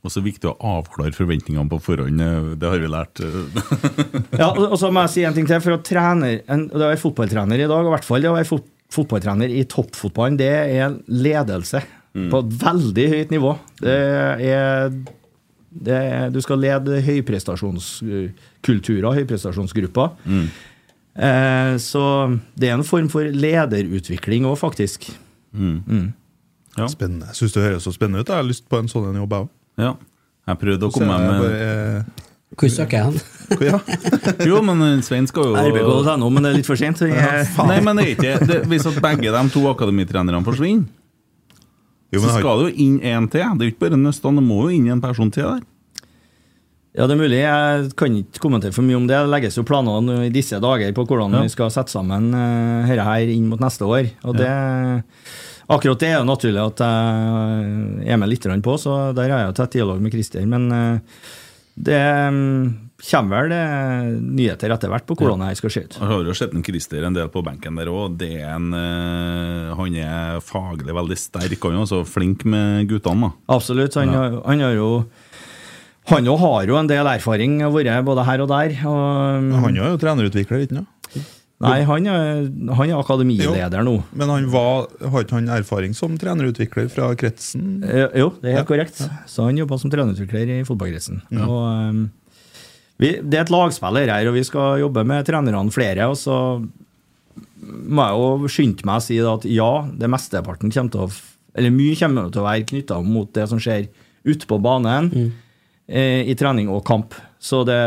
Og 0.07 0.11
så 0.13 0.21
viktig 0.23 0.47
å 0.47 0.55
avklare 0.63 1.13
forventningene 1.17 1.69
på 1.69 1.81
forhånd. 1.83 2.21
eh, 2.21 2.55
Det 2.57 2.69
har 2.71 2.79
vi 2.79 2.87
lært. 2.87 3.21
eh. 3.21 3.33
Ja, 4.41 4.51
og 4.53 4.79
så 4.79 4.91
må 4.93 5.01
jeg 5.07 5.11
si 5.11 5.25
en 5.27 5.35
ting 5.35 5.47
til. 5.49 5.61
For 5.61 5.73
å 5.75 5.83
trene, 5.83 6.43
en, 6.49 6.69
det 6.69 6.77
å 6.79 6.87
være 6.93 7.01
fotballtrener 7.03 7.59
i 7.59 7.67
dag, 7.67 7.83
og 7.83 7.87
i 7.91 7.95
hvert 7.97 8.05
fall 8.07 8.21
det 8.23 8.31
å 8.31 8.35
være 8.37 8.47
fot, 8.47 8.63
fotballtrener 8.95 9.49
i 9.51 9.65
toppfotballen, 9.67 10.37
det 10.39 10.53
er 10.79 10.95
ledelse 11.11 11.83
på 12.17 12.39
et 12.39 12.53
veldig 12.63 13.09
høyt 13.13 13.31
nivå. 13.35 13.51
Det 13.83 13.97
er, 14.47 14.91
det 15.71 15.97
er 15.97 16.31
Du 16.31 16.39
skal 16.41 16.59
lede 16.63 17.03
høyprestasjonskulturer, 17.05 19.11
høyprestasjonsgrupper. 19.19 20.09
Eh, 21.17 21.77
så 21.83 22.05
det 22.57 22.69
er 22.71 22.75
en 22.79 22.85
form 22.87 23.09
for 23.13 23.25
lederutvikling 23.25 24.45
òg, 24.49 24.57
faktisk. 24.61 25.11
Spennende. 26.93 27.27
Jeg 27.33 27.39
syns 27.41 27.55
det 27.57 27.63
høres 27.65 27.87
så 27.89 27.93
spennende 27.97 28.21
ut. 28.21 28.29
Jeg 28.29 28.37
har 28.37 28.45
lyst 28.47 28.67
på 28.69 28.79
en 28.79 28.89
sånn 28.93 29.17
jobb, 29.17 29.33
jeg 29.33 29.47
òg. 29.47 29.49
Ja. 29.81 29.93
Jeg 30.47 30.59
prøvde 30.61 30.87
å 30.87 30.93
komme 30.95 31.17
med 31.25 32.05
Hvor 32.57 32.71
søker 32.71 32.97
jeg 32.97 33.05
hen? 33.09 33.17
Ja. 33.65 33.79
Jo, 34.51 34.61
men 34.65 34.81
eh, 34.83 35.01
Svein 35.07 35.27
skal 35.31 35.49
jo 35.51 35.57
RBK.no, 35.59 36.29
men 36.31 36.43
det 36.45 36.51
er 36.53 36.59
litt 36.61 36.69
for 36.69 36.79
sent. 36.79 36.99
så 37.01 37.09
jeg- 37.11 37.49
Nei, 37.67 37.81
men 37.81 37.97
det 37.99 38.05
er 38.05 38.13
ikke 38.15 38.47
det, 38.47 38.59
Hvis 38.71 38.87
at 38.87 39.01
begge 39.03 39.33
de 39.35 39.43
to 39.55 39.65
akademitrenerne 39.73 40.45
forsvinner, 40.47 40.85
Jo, 42.15 42.21
så 42.23 42.37
skal 42.39 42.61
det 42.63 42.69
jo 42.71 42.85
inn 42.87 43.01
en 43.03 43.27
til. 43.29 43.43
Det 43.59 43.65
er 43.67 43.71
jo 43.71 43.75
ikke 43.75 43.89
bare 43.89 43.99
Nøstan, 43.99 44.37
det 44.39 44.45
må 44.47 44.61
jo 44.69 44.77
inn 44.77 44.87
en 44.95 45.01
person 45.03 45.31
til 45.35 45.43
der. 45.49 45.65
Ja, 46.97 47.05
det 47.05 47.13
er 47.13 47.21
mulig. 47.21 47.41
Jeg 47.43 47.91
kan 47.99 48.15
ikke 48.23 48.41
kommentere 48.41 48.73
for 48.73 48.87
mye 48.87 48.97
om 48.97 49.05
det. 49.11 49.19
Det 49.21 49.29
legges 49.35 49.59
jo 49.59 49.65
planer 49.69 50.07
i 50.25 50.31
disse 50.33 50.57
dager 50.63 50.95
på 50.97 51.05
hvordan 51.05 51.35
Ja. 51.35 51.43
vi 51.45 51.51
skal 51.53 51.69
sette 51.75 51.93
sammen 51.93 52.31
uh, 52.33 52.87
dette 52.89 53.05
her 53.05 53.29
inn 53.35 53.51
mot 53.51 53.61
neste 53.61 53.85
år. 53.85 54.09
Og 54.25 54.39
det, 54.39 54.49
akkurat 55.67 56.03
det 56.03 56.13
er 56.13 56.19
jo 56.21 56.29
naturlig 56.29 56.63
at 56.63 56.83
jeg 56.85 58.15
er 58.15 58.21
med 58.21 58.31
litt 58.31 58.49
på, 58.65 58.77
så 58.79 59.13
der 59.17 59.33
har 59.33 59.47
jeg 59.47 59.57
tett 59.59 59.79
dialog 59.79 60.03
med 60.03 60.15
Christer. 60.15 60.47
Men 60.47 60.69
eh, 60.73 60.99
det, 61.77 62.01
mm, 62.33 62.87
kommer 63.11 63.45
vel 63.45 63.53
nyheter 64.25 64.73
etter 64.73 64.91
hvert 64.91 65.07
på 65.07 65.17
hvordan 65.19 65.45
det 65.45 65.59
skal 65.59 65.73
se 65.73 65.83
ut. 65.85 65.99
Jeg 65.99 66.11
har 66.11 66.31
jo 66.31 66.37
sett 66.37 66.55
en 66.57 66.65
Christer 66.65 67.05
en 67.05 67.17
del 67.17 67.29
på 67.33 67.43
benken 67.45 67.77
der 67.77 67.91
òg. 67.93 68.23
Han 68.47 69.99
er 70.01 70.41
faglig 70.45 70.97
veldig 70.97 71.19
sterk, 71.21 71.59
han 71.61 71.77
er 71.77 71.85
også 71.85 72.05
flink 72.09 72.47
med 72.49 72.89
guttene. 72.91 73.29
da. 73.29 73.55
Absolutt. 73.59 73.99
Han, 74.01 74.15
har, 74.17 74.41
han 74.47 74.65
har 74.65 74.79
jo 74.79 74.91
han 76.07 76.29
har 76.39 76.69
jo 76.71 76.77
en 76.79 76.87
del 76.87 77.09
erfaring, 77.11 77.59
vært 77.75 78.05
både 78.07 78.25
her 78.29 78.43
og 78.45 78.51
der. 78.53 78.75
Og, 78.87 79.49
Han 79.59 79.75
er 79.75 79.91
jo 79.91 79.99
trenerutvikler, 79.99 80.63
ikke 80.63 80.79
sant? 80.79 80.91
Nei, 81.65 81.79
han 81.89 82.05
er, 82.13 82.43
han 82.77 82.91
er 82.91 82.99
akademileder 83.01 83.81
nå. 83.87 83.95
Men 84.13 84.29
han 84.29 84.49
var, 84.53 84.91
har 85.01 85.23
ikke 85.25 85.39
han 85.39 85.47
erfaring 85.55 85.95
som 85.97 86.19
trenerutvikler 86.21 86.91
fra 86.93 87.15
kretsen? 87.17 87.79
Eh, 87.83 88.11
Jo, 88.21 88.27
det 88.43 88.51
er 88.51 88.59
helt 88.59 88.61
Ja. 88.61 88.69
korrekt. 88.69 89.01
Så 89.27 89.47
han 89.47 89.57
jobba 89.57 89.79
som 89.81 89.91
trenerutvikler 89.91 90.53
i 90.59 90.65
fotballkretsen. 90.69 91.23
Og, 91.41 91.63
um, 91.89 92.11
vi, 93.01 93.15
det 93.25 93.39
er 93.41 93.47
et 93.47 93.55
lagspill 93.55 93.97
her, 94.03 94.29
og 94.29 94.35
vi 94.37 94.45
skal 94.45 94.81
jobbe 94.85 95.05
med 95.09 95.25
trenerne 95.25 95.73
flere. 95.73 96.11
Og 96.13 96.17
så 96.21 96.37
må 97.65 98.05
jeg 98.05 98.21
jo 98.21 98.53
skynde 98.53 98.85
meg 98.89 99.01
å 99.01 99.05
si 99.07 99.17
at 99.25 99.49
ja, 99.49 99.71
det 99.97 100.11
mesteparten 100.13 100.73
kommer 100.73 100.93
til 100.93 101.07
å 101.07 101.11
Eller 101.57 101.73
mye 101.73 101.97
kommer 101.97 102.29
til 102.29 102.43
å 102.43 102.45
være 102.51 102.67
knytta 102.69 102.99
mot 103.01 103.31
det 103.33 103.47
som 103.49 103.57
skjer 103.59 103.87
ute 104.29 104.45
på 104.45 104.59
banen 104.61 105.09
eh, 105.89 106.21
i 106.29 106.35
trening 106.37 106.69
og 106.69 106.83
kamp. 106.85 107.15
Så 107.41 107.63
det, 107.65 107.79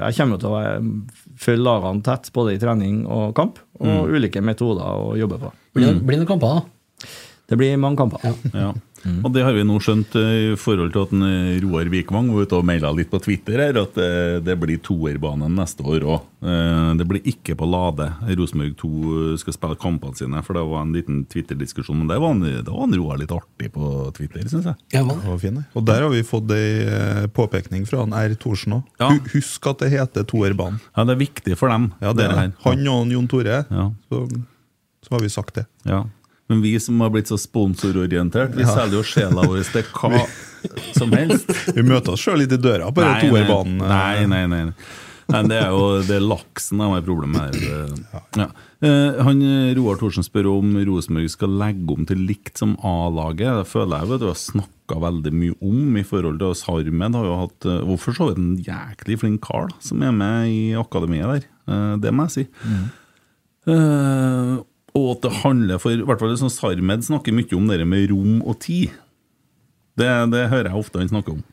jeg 0.00 0.16
kommer 0.16 0.40
til 0.40 0.48
å 0.48 0.56
være- 0.56 1.26
følge 1.38 1.64
lagene 1.64 2.04
tett, 2.06 2.30
både 2.34 2.56
i 2.56 2.60
trening 2.62 3.04
og 3.06 3.32
kamp, 3.38 3.60
og 3.80 4.10
ulike 4.10 4.42
metoder 4.44 4.84
å 4.84 5.14
jobbe 5.18 5.38
på. 5.42 5.52
Blir 5.78 5.92
det, 5.92 6.02
blir 6.02 6.18
det 6.18 6.24
noen 6.24 6.32
kamper, 6.32 6.58
da? 6.58 7.14
Det 7.48 7.56
blir 7.56 7.78
mange 7.80 7.96
kamper. 7.96 8.24
Ja. 8.52 8.72
Og 9.06 9.30
det 9.34 9.44
har 9.46 9.54
vi 9.54 9.64
nå 9.66 9.76
skjønt 9.82 10.16
eh, 10.18 10.32
i 10.52 10.56
forhold 10.58 10.92
til 10.94 11.04
at 11.06 11.12
en, 11.14 11.24
eh, 11.26 11.58
Roar 11.62 11.90
Vikvang 11.92 12.30
var 12.34 12.46
ute 12.48 12.58
og 12.58 12.66
maila 12.66 12.90
litt 12.96 13.10
på 13.12 13.20
Twitter 13.22 13.60
her, 13.62 13.78
at 13.80 13.98
eh, 14.02 14.38
det 14.44 14.56
blir 14.60 14.80
toerbanen 14.84 15.54
neste 15.58 15.86
år 15.86 16.06
òg. 16.06 16.26
Det 16.38 17.04
blir 17.10 17.24
ikke 17.26 17.56
på 17.58 17.66
Lade. 17.66 18.06
Rosenborg 18.38 18.76
2 18.78 19.38
skal 19.42 19.56
spille 19.56 19.78
kampene 19.82 20.14
sine, 20.14 20.42
for 20.46 20.54
det 20.54 20.62
var 20.68 20.84
en 20.84 20.92
liten 20.94 21.24
Twitter-diskusjon. 21.26 21.98
Men 21.98 22.10
det 22.12 22.18
var, 22.22 22.36
en, 22.36 22.44
det 22.46 22.70
var 22.70 22.84
en 22.86 22.94
Roar 22.94 23.18
litt 23.18 23.34
artig 23.34 23.72
på 23.74 23.88
Twitter, 24.14 24.44
syns 24.46 24.68
jeg. 24.70 24.78
Ja? 24.94 25.02
Det 25.02 25.18
var 25.24 25.40
fin. 25.42 25.58
Og 25.74 25.88
der 25.88 26.04
har 26.06 26.12
vi 26.14 26.22
fått 26.26 26.52
ei 26.54 27.26
påpekning 27.34 27.88
fra 27.90 28.04
han 28.04 28.14
R. 28.14 28.36
Thorsen 28.38 28.78
òg. 28.78 28.92
Ja. 29.02 29.10
Husk 29.34 29.66
at 29.72 29.82
det 29.82 29.90
heter 29.96 30.28
toerbanen. 30.30 30.78
Ja, 30.94 31.06
det 31.08 31.16
er 31.16 31.24
viktig 31.24 31.58
for 31.58 31.74
dem. 31.74 31.90
Ja, 32.04 32.14
det 32.14 32.28
er 32.28 32.36
her. 32.36 32.52
det. 32.52 32.62
Han 32.68 32.86
og 32.94 33.16
Jon 33.16 33.28
Tore. 33.30 33.64
Ja. 33.66 33.88
Så, 34.06 34.22
så 35.06 35.16
har 35.16 35.26
vi 35.26 35.32
sagt 35.32 35.58
det. 35.58 35.66
Ja. 35.88 36.04
Men 36.48 36.62
vi 36.64 36.74
som 36.80 37.00
har 37.04 37.10
blitt 37.12 37.28
så 37.28 37.36
sponsororientert, 37.40 38.54
vi 38.56 38.64
selger 38.64 38.98
jo 39.00 39.02
sjela 39.04 39.44
vår 39.48 39.66
til 39.68 39.84
hva 39.98 40.22
som 40.96 41.12
helst. 41.12 41.50
Vi 41.76 41.82
møter 41.84 42.14
oss 42.14 42.24
sjøl 42.24 42.40
litt 42.42 42.54
i 42.56 42.60
døra 42.60 42.88
på 42.92 43.04
den 43.04 43.28
toerbanen. 43.28 43.82
Nei, 43.84 44.24
nei, 44.26 44.46
nei. 44.48 44.64
nei. 44.70 44.88
Nei, 45.28 45.42
det 45.44 45.58
er 45.60 45.74
jo 45.76 45.80
det 46.08 46.14
er 46.16 46.22
laksen 46.24 46.80
som 46.80 46.94
er 46.96 47.02
problemet 47.04 47.52
her. 47.60 47.90
Ja. 48.40 48.46
Eh, 48.80 49.18
Han, 49.26 49.42
eh, 49.44 49.74
Roar 49.76 49.98
Thorsen 50.00 50.24
spør 50.24 50.46
om 50.54 50.70
Rosenborg 50.88 51.28
skal 51.28 51.52
legge 51.60 51.92
om 51.92 52.06
til 52.08 52.22
likt 52.24 52.56
som 52.62 52.72
A-laget. 52.80 53.58
Det 53.60 53.66
føler 53.68 54.00
jeg 54.00 54.08
vet 54.14 54.22
du, 54.22 54.26
har 54.30 54.38
snakka 54.40 54.98
veldig 55.04 55.32
mye 55.36 55.58
om 55.68 55.98
i 56.00 56.04
forhold 56.08 56.40
til 56.40 56.48
oss. 56.48 56.64
Harmed 56.64 57.18
har 57.20 57.28
jo 57.28 57.36
hatt 57.42 57.68
Hvorfor 57.90 58.16
så 58.16 58.30
vidt 58.30 58.40
en 58.40 58.54
jæklig 58.64 59.18
flink 59.20 59.42
kar 59.44 59.68
da, 59.68 59.76
som 59.84 60.00
er 60.08 60.16
med 60.16 60.48
i 60.48 60.62
akademiet 60.80 61.28
der. 61.34 61.44
Eh, 61.68 61.92
Det 62.06 62.14
må 62.16 62.24
jeg 62.30 62.32
si. 62.38 62.46
Eh, 63.68 64.54
og 64.96 65.10
at 65.16 65.26
det 65.26 65.36
handler 65.42 65.80
for 65.82 65.92
i 65.92 66.06
hvert 66.06 66.22
fall 66.22 66.34
sånn 66.40 66.52
Sarmed 66.52 67.04
snakker 67.06 67.34
mye 67.36 67.58
om 67.58 67.68
det 67.68 67.84
med 67.86 68.08
rom 68.12 68.40
og 68.40 68.58
tid. 68.64 68.94
Det, 69.98 70.08
det 70.32 70.48
hører 70.52 70.70
jeg 70.70 70.80
ofte 70.80 71.02
han 71.02 71.10
snakker 71.10 71.36
om. 71.36 71.44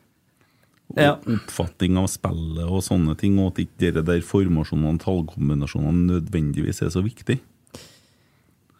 Ja. 0.94 1.16
Oppfatning 1.18 1.98
av 1.98 2.06
spillet 2.12 2.64
og 2.64 2.84
sånne 2.86 3.16
ting, 3.18 3.40
og 3.42 3.52
at 3.52 3.64
ikke 3.64 3.90
det 3.96 4.06
der 4.06 4.22
formasjonene 4.24 4.94
og 4.94 5.02
tallkombinasjonene 5.02 6.12
nødvendigvis 6.14 6.84
er 6.86 6.92
så 6.94 7.02
viktig. 7.04 7.40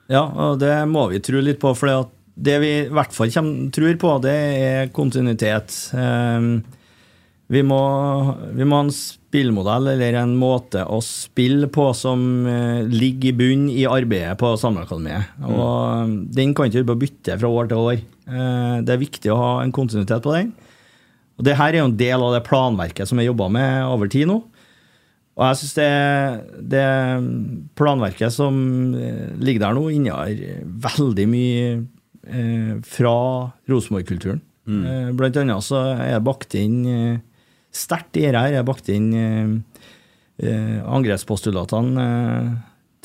Ja, 0.07 0.23
og 0.23 0.61
det 0.63 0.73
må 0.87 1.09
vi 1.11 1.21
tro 1.25 1.43
litt 1.43 1.59
på, 1.63 1.73
for 1.75 2.07
det 2.37 2.57
vi 2.63 2.73
i 2.85 2.89
hvert 2.95 3.15
fall 3.17 3.33
tror 3.75 3.99
på, 4.01 4.13
det 4.23 4.37
er 4.37 4.93
kontinuitet. 4.95 5.75
Ehm, 5.99 6.61
Vi 7.53 7.61
må, 7.63 7.79
vi 8.59 8.67
må 8.67 8.81
ha 8.81 8.85
en 8.89 8.91
spillmodell 8.95 9.93
eller 9.93 10.17
en 10.19 10.33
måte 10.39 10.83
å 10.83 10.99
spille 11.05 11.69
på 11.71 11.85
som 11.95 12.21
eh, 12.51 12.81
ligger 12.91 13.31
i 13.31 13.37
bunn 13.39 13.67
i 13.71 13.85
arbeidet 13.87 14.35
på 14.41 14.51
Samleakademiet. 14.59 15.37
Og 15.47 15.77
eh, 15.87 16.17
Den 16.41 16.57
kan 16.59 16.67
ikke 16.73 16.83
bare 16.89 17.03
bytte 17.05 17.37
fra 17.39 17.51
år 17.61 17.71
til 17.71 17.85
år. 17.93 18.01
Eh, 18.27 18.75
Det 18.83 18.97
er 18.97 19.03
viktig 19.05 19.31
å 19.31 19.39
ha 19.39 19.53
en 19.63 19.75
kontinuitet 19.77 20.25
på 20.27 20.35
den. 20.35 20.51
Og 21.39 21.47
det 21.47 21.55
her 21.61 21.71
er 21.77 21.83
jo 21.85 21.91
en 21.93 21.99
del 22.01 22.25
av 22.27 22.35
det 22.35 22.43
planverket 22.49 23.07
som 23.07 23.21
jeg 23.23 23.29
jobba 23.31 23.47
med 23.53 23.87
over 23.93 24.11
tid 24.11 24.27
nå. 24.31 24.41
Og 25.37 25.45
jeg 25.45 25.61
syns 25.61 25.75
det, 25.77 25.89
det 26.73 26.85
planverket 27.77 28.33
som 28.33 28.57
ligger 29.37 29.67
der 29.67 29.77
nå, 29.77 29.85
innehar 29.93 30.33
veldig 30.89 31.27
mye 31.29 31.67
eh, 32.27 32.75
fra 32.89 33.17
Rosenborg-kulturen. 33.71 34.43
Mm. 34.67 35.13
blant 35.15 35.37
annet 35.39 35.63
så 35.63 35.79
er 35.95 36.17
det 36.17 36.25
bakt 36.27 36.57
inn 36.59 36.81
Sterkt 37.77 38.17
i 38.17 38.25
dette 38.25 38.41
her 38.41 38.57
er 38.57 38.67
bakt 38.67 38.89
inn 38.93 39.11
eh, 39.17 39.81
eh, 40.43 40.79
angrepspostulatene 40.85 42.07
eh, 42.07 42.53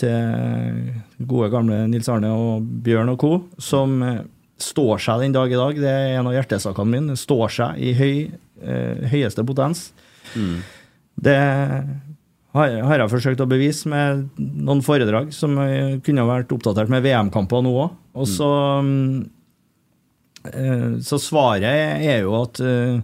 til 0.01 1.25
gode, 1.27 1.49
gamle 1.53 1.83
Nils 1.91 2.09
Arne 2.11 2.31
og 2.33 2.69
Bjørn 2.85 3.11
og 3.13 3.19
co., 3.21 3.33
som 3.61 3.97
eh, 4.05 4.21
står 4.61 5.01
seg 5.01 5.25
den 5.25 5.35
dag 5.35 5.51
i 5.51 5.59
dag. 5.59 5.81
Det 5.81 5.89
er 5.91 6.15
en 6.19 6.29
av 6.29 6.37
hjertesakene 6.37 6.93
mine. 6.95 7.17
Står 7.19 7.51
seg 7.53 7.81
i 7.81 7.93
høy, 7.97 8.15
eh, 8.61 9.03
høyeste 9.11 9.45
potens. 9.47 9.89
Det 11.21 11.37
har, 12.55 12.73
har 12.83 12.99
jeg 12.99 13.11
forsøkt 13.13 13.43
å 13.43 13.49
bevise 13.49 13.89
med 13.91 14.25
noen 14.37 14.83
foredrag 14.85 15.31
som 15.35 15.55
eh, 15.63 15.97
kunne 16.05 16.27
vært 16.27 16.51
oppdatert 16.55 16.91
med 16.91 17.03
VM-kamper 17.05 17.63
nå 17.65 17.73
òg. 17.85 17.97
Og 18.21 18.27
så 18.27 18.49
mm, 18.83 19.17
eh, 20.51 20.87
Så 21.07 21.19
svaret 21.23 22.03
er 22.03 22.25
jo 22.25 22.35
at 22.41 22.59
eh, 22.59 22.99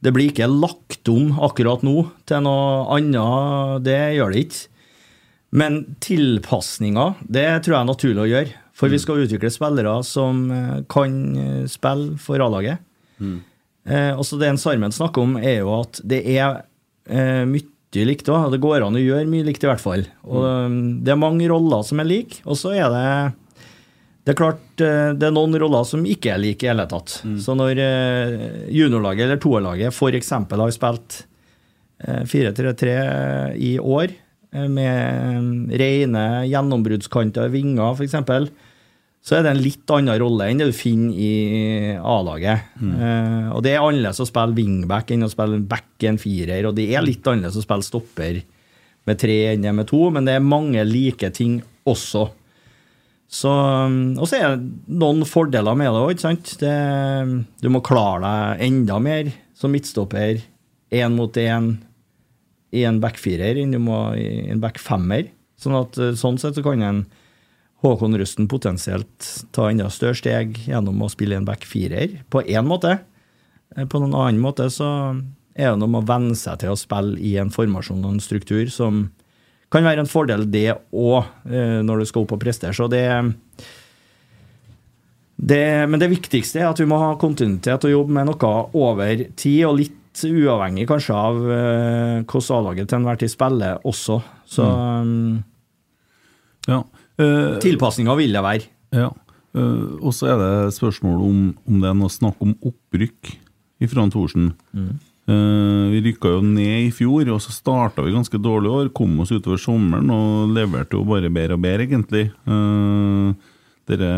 det 0.00 0.12
blir 0.16 0.30
ikke 0.30 0.48
lagt 0.48 1.08
om 1.12 1.34
akkurat 1.44 1.84
nå 1.84 1.96
til 2.28 2.44
noe 2.46 2.86
annet. 2.96 3.84
Det 3.84 4.00
gjør 4.16 4.32
det 4.32 4.44
ikke. 4.46 4.66
Men 5.60 5.80
tilpasninger, 6.00 7.16
det 7.26 7.46
tror 7.64 7.74
jeg 7.74 7.80
er 7.80 7.88
naturlig 7.88 8.22
å 8.22 8.30
gjøre. 8.30 8.58
For 8.80 8.88
vi 8.92 9.00
skal 9.02 9.24
utvikle 9.26 9.50
spillere 9.52 9.98
som 10.06 10.44
eh, 10.54 10.76
kan 10.88 11.16
eh, 11.36 11.64
spille 11.68 12.14
for 12.22 12.40
A-laget. 12.40 12.80
Eh, 13.90 14.12
også 14.14 14.38
det 14.40 14.48
en 14.48 14.60
Sarmen 14.60 14.94
snakker 14.94 15.26
om, 15.26 15.36
er 15.36 15.60
jo 15.60 15.74
at 15.80 16.00
det 16.06 16.22
er 16.32 16.62
eh, 17.10 17.42
mye 17.48 18.06
likt 18.06 18.30
òg. 18.30 18.48
Det 18.54 18.62
går 18.62 18.86
an 18.86 18.96
å 18.96 19.02
gjøre 19.02 19.28
mye 19.28 19.48
likt, 19.50 19.66
i 19.66 19.68
hvert 19.68 19.82
fall. 19.82 20.06
Og 20.24 20.46
mm. 20.46 20.80
Det 21.04 21.12
er 21.12 21.20
mange 21.20 21.50
roller 21.50 21.84
som 21.84 22.00
er 22.00 22.08
like, 22.08 22.40
og 22.46 22.56
så 22.60 22.72
er 22.78 22.88
det 22.94 23.06
det 24.24 24.34
er 24.34 24.36
klart 24.36 24.82
eh, 24.84 25.10
det 25.16 25.28
er 25.30 25.34
noen 25.34 25.56
roller 25.60 25.84
som 25.88 26.04
ikke 26.04 26.34
er 26.34 26.40
like 26.42 26.66
i 26.66 26.70
hele 26.70 26.84
tatt. 26.90 27.20
Så 27.40 27.54
når 27.56 27.78
eh, 27.80 28.34
juniorlaget 28.76 29.26
eller 29.26 29.40
toerlaget 29.40 29.94
f.eks. 29.94 30.32
har 30.36 30.72
spilt 30.76 31.20
eh, 32.04 32.24
4-3-3 32.28 32.96
i 33.56 33.74
år, 33.80 34.12
eh, 34.52 34.66
med 34.68 35.72
rene 35.80 36.24
gjennombruddskanter, 36.50 37.48
vinger 37.54 37.96
f.eks., 37.96 38.18
så 39.20 39.36
er 39.36 39.44
det 39.44 39.50
en 39.52 39.60
litt 39.60 39.90
annen 39.92 40.16
rolle 40.20 40.46
enn 40.48 40.60
det 40.62 40.70
du 40.70 40.76
finner 40.76 41.16
i 41.20 41.32
A-laget. 42.00 42.70
Eh, 42.80 43.48
og 43.52 43.60
det 43.64 43.74
er 43.74 43.84
annerledes 43.84 44.22
å 44.24 44.28
spille 44.28 44.56
wingback 44.56 45.12
enn 45.12 45.26
å 45.26 45.32
spille 45.32 45.60
back 45.68 46.06
en 46.08 46.20
firer, 46.20 46.64
og 46.68 46.76
det 46.78 46.86
er 46.92 47.04
litt 47.04 47.24
annerledes 47.28 47.60
å 47.60 47.64
spille 47.66 47.84
stopper 47.84 48.40
med 49.08 49.20
tre 49.20 49.36
enn 49.52 49.64
med 49.76 49.88
to, 49.90 50.06
men 50.12 50.28
det 50.28 50.36
er 50.36 50.44
mange 50.44 50.84
like 50.88 51.32
ting 51.36 51.58
også. 51.88 52.30
Så, 53.30 53.50
um, 53.50 54.16
og 54.18 54.26
så 54.26 54.40
er 54.40 54.56
det 54.56 54.96
noen 54.98 55.22
fordeler 55.28 55.76
med 55.78 55.92
det 55.94 56.24
òg, 56.26 56.56
du 57.62 57.68
må 57.70 57.82
klare 57.86 58.24
deg 58.24 58.64
enda 58.66 58.98
mer 59.02 59.30
som 59.54 59.70
midtstopper, 59.70 60.40
én 60.90 61.14
mot 61.14 61.36
én 61.38 61.76
i 62.74 62.82
en 62.86 62.98
backfirer 63.02 63.58
enn 63.60 63.74
du 63.74 63.78
må 63.82 63.98
i 64.18 64.50
en 64.50 64.62
backfemmer. 64.62 65.28
Sånn 65.60 65.76
at 65.78 65.98
eh, 66.00 66.16
sånn 66.18 66.38
sett 66.40 66.56
så 66.58 66.64
kan 66.64 66.82
en 66.82 67.04
Håkon 67.80 68.16
Rusten 68.20 68.48
potensielt 68.50 69.28
ta 69.56 69.70
enda 69.70 69.88
større 69.92 70.18
steg 70.18 70.58
gjennom 70.66 71.00
å 71.00 71.08
spille 71.12 71.38
en 71.38 71.46
backfirer, 71.48 72.18
på 72.28 72.42
én 72.44 72.66
måte. 72.68 72.98
Eh, 73.76 73.86
På 73.86 74.00
en 74.00 74.10
annen 74.10 74.40
måte 74.42 74.68
så 74.72 74.90
er 75.54 75.72
det 75.72 75.80
noe 75.80 75.90
med 75.90 76.04
å 76.04 76.10
venne 76.10 76.36
seg 76.38 76.60
til 76.62 76.74
å 76.74 76.78
spille 76.78 77.18
i 77.18 77.36
en 77.40 77.52
formasjon 77.52 78.04
og 78.04 78.16
en 78.16 78.22
struktur 78.24 78.70
som 78.72 79.08
kan 79.70 79.86
være 79.86 80.02
en 80.02 80.10
fordel, 80.10 80.48
det 80.50 80.72
òg, 80.90 81.28
når 81.86 82.00
du 82.00 82.08
skal 82.08 82.24
opp 82.24 82.32
og 82.34 82.40
prestere. 82.42 82.74
Så 82.74 82.88
det, 82.90 83.04
det 85.38 85.62
Men 85.86 86.02
det 86.02 86.10
viktigste 86.10 86.58
er 86.58 86.68
at 86.72 86.80
vi 86.82 86.88
må 86.90 86.98
ha 86.98 87.12
kontinuitet 87.20 87.86
og 87.86 87.94
jobbe 87.94 88.16
med 88.16 88.26
noe 88.32 88.50
over 88.74 89.24
tid, 89.38 89.62
og 89.68 89.78
litt 89.78 89.96
uavhengig 90.26 90.86
kanskje 90.90 91.16
av 91.16 91.38
eh, 91.54 92.16
hvordan 92.26 92.56
A-laget 92.56 92.90
til 92.90 92.98
enhver 92.98 93.20
tid 93.20 93.32
spiller 93.32 93.86
også. 93.86 94.18
Så 94.48 94.66
mm. 94.66 95.38
Ja. 96.68 96.82
Uh, 97.20 97.58
Tilpasninga 97.62 98.14
vil 98.18 98.34
det 98.36 98.42
være. 98.44 98.68
Ja. 98.96 99.10
Uh, 99.56 99.98
og 99.98 100.14
så 100.14 100.32
er 100.32 100.40
det 100.40 100.74
spørsmål 100.76 101.22
om, 101.26 101.38
om 101.66 101.78
det 101.82 101.90
er 101.90 101.96
noe 101.98 102.12
snakk 102.12 102.40
om 102.44 102.54
opprykk 102.58 103.32
fra 103.90 104.06
Thorsen. 104.12 104.52
Mm. 104.76 104.98
Eh, 105.30 105.86
vi 105.92 106.00
rykka 106.08 106.32
jo 106.32 106.40
ned 106.42 106.88
i 106.88 106.90
fjor, 106.94 107.28
og 107.30 107.38
så 107.44 107.52
starta 107.54 108.02
vi 108.02 108.14
ganske 108.14 108.40
dårlig 108.42 108.70
år. 108.74 108.88
Kom 108.96 109.18
oss 109.22 109.30
utover 109.30 109.60
sommeren 109.62 110.10
og 110.10 110.50
leverte 110.56 110.98
jo 110.98 111.04
bare 111.06 111.30
bedre 111.30 111.54
og 111.58 111.62
bedre, 111.62 111.86
egentlig. 111.86 112.24
Eh, 112.50 113.48
dere, 113.90 114.10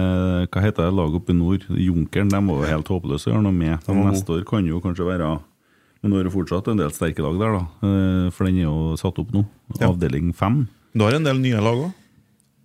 hva 0.52 0.62
heter 0.64 0.86
det 0.88 0.96
laget 0.96 1.18
oppe 1.20 1.32
i 1.34 1.36
nord? 1.36 1.66
Junkeren. 1.68 2.32
De 2.32 2.40
var 2.48 2.60
jo 2.62 2.70
helt 2.70 2.92
håpløse 2.92 3.28
å 3.28 3.34
gjøre 3.34 3.44
noe 3.46 3.56
med. 3.56 3.88
Neste 4.02 4.38
år 4.38 4.44
kan 4.48 4.68
jo 4.68 4.80
kanskje 4.84 5.08
være 5.08 5.32
Men 6.02 6.10
nå 6.10 6.18
er 6.18 6.24
det 6.26 6.32
fortsatt 6.34 6.66
en 6.66 6.80
del 6.80 6.90
sterke 6.90 7.22
lag 7.22 7.36
der, 7.38 7.52
da. 7.54 7.60
Eh, 7.86 8.30
For 8.34 8.48
den 8.48 8.56
er 8.58 8.64
jo 8.66 8.96
satt 8.98 9.20
opp 9.22 9.30
nå. 9.30 9.44
Ja. 9.78 9.86
Avdeling 9.92 10.32
fem. 10.34 10.64
Du 10.96 11.04
har 11.04 11.14
en 11.14 11.22
del 11.28 11.38
nye 11.38 11.60
lag 11.62 11.78
òg. 11.78 11.92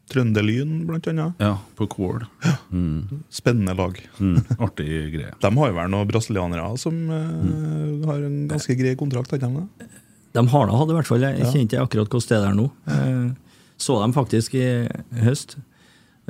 Trønderlyn, 0.07 0.85
blant 0.87 1.07
annet. 1.11 1.33
Ja, 1.43 1.57
på 1.75 1.87
Kvål. 1.91 2.23
Mm. 2.71 3.23
Spennende 3.33 3.73
lag. 3.75 3.97
Mm. 4.23 4.37
Artig 4.63 4.87
greie. 5.13 5.33
De 5.43 5.51
har 5.57 5.71
jo 5.71 5.75
vel 5.75 5.91
noen 5.91 6.07
brasilianere 6.07 6.67
som 6.79 6.95
eh, 7.11 8.07
har 8.07 8.21
en 8.23 8.37
ganske 8.47 8.77
grei 8.79 8.95
kontrakt, 8.99 9.31
har 9.35 9.41
de 9.43 9.49
det? 9.57 9.89
De 10.37 10.43
har 10.53 10.67
da 10.69 10.77
hatt 10.79 10.91
i 10.93 10.95
hvert 10.99 11.09
fall. 11.09 11.25
Jeg 11.27 11.39
Ja. 11.43 11.51
ikke 11.51 11.81
akkurat 11.83 12.07
hvordan 12.13 12.27
det 12.29 12.37
er 12.37 12.45
der 12.45 12.55
nå. 12.55 12.69
Eh, 12.87 13.33
Så 13.77 13.99
dem 14.01 14.13
faktisk 14.13 14.55
i 14.57 14.87
høst. 15.21 15.57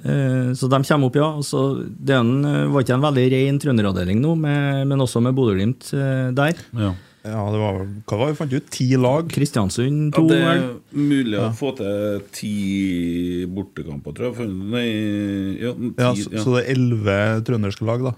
Eh, 0.03 0.53
Så 0.57 0.67
de 0.69 0.81
kommer 0.83 1.07
opp, 1.07 1.15
ja. 1.15 1.29
Så 1.41 1.85
det 1.87 2.15
en, 2.17 2.41
var 2.73 2.81
ikke 2.83 2.95
en 2.97 3.05
veldig 3.05 3.27
ren 3.31 3.59
trønderavdeling 3.59 4.19
nå, 4.21 4.35
med, 4.37 4.87
men 4.87 4.99
også 4.99 5.21
med 5.21 5.35
Bodø-Glimt 5.37 5.93
eh, 5.93 6.31
der. 6.33 6.57
Ja. 6.73 6.93
Ja, 7.27 7.43
det 7.51 7.59
var 7.61 7.79
Hva 7.83 8.19
var 8.19 8.29
det? 8.29 8.35
Vi 8.35 8.39
fant 8.41 8.53
ut 8.55 8.69
ti 8.73 8.87
lag. 8.99 9.31
Kristiansund 9.31 10.13
to. 10.15 10.23
Ja, 10.27 10.29
det 10.31 10.37
er 10.51 10.69
mulig 10.95 11.41
å 11.41 11.49
få 11.57 11.73
til 11.77 12.21
ti 12.35 12.53
bortekamper, 13.51 14.15
tror 14.15 14.31
jeg. 14.31 14.53
Nei, 14.75 14.87
ja, 15.61 15.73
ti, 15.75 15.91
Ja, 15.97 16.13
så, 16.15 16.31
ja. 16.31 16.45
så 16.45 16.55
det 16.55 16.63
er 16.63 16.71
elleve 16.77 17.19
trønderske 17.47 17.87
lag, 17.87 18.07
da. 18.11 18.15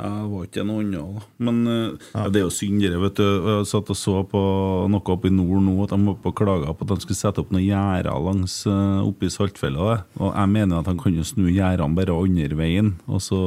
Ja, 0.00 0.08
det 0.08 0.30
var 0.32 0.46
ikke 0.46 0.62
noe 0.66 0.82
annet, 0.82 0.98
da. 0.98 1.24
Men 1.46 1.58
eh, 1.68 2.06
ja, 2.14 2.28
det 2.32 2.40
er 2.40 2.46
jo 2.46 2.52
synd, 2.54 2.80
det. 2.80 2.96
vet 3.02 3.18
du. 3.20 3.26
Jeg 3.28 3.66
satt 3.68 3.90
og 3.92 3.98
så 3.98 4.14
på 4.26 4.42
noe 4.90 5.14
oppe 5.14 5.28
i 5.28 5.34
nord 5.34 5.60
nå, 5.66 5.74
at 5.84 5.92
de 5.92 5.98
var 6.08 6.16
på 6.24 6.32
klaga 6.42 6.72
på 6.72 6.86
at 6.86 6.94
de 6.94 7.04
skulle 7.04 7.18
sette 7.18 7.42
opp 7.42 7.52
noen 7.52 7.66
gjerder 7.66 8.24
langs 8.24 8.62
uh, 8.66 9.02
oppe 9.04 9.28
i 9.28 9.32
Saltfjellet. 9.32 10.06
Og 10.18 10.30
jeg 10.32 10.52
mener 10.54 10.80
at 10.80 10.88
de 10.88 10.96
kan 11.02 11.18
jo 11.18 11.26
snu 11.28 11.50
gjerdene 11.52 11.98
bare 11.98 12.16
andre 12.16 12.58
veien, 12.58 12.94
og 13.06 13.20
så 13.22 13.42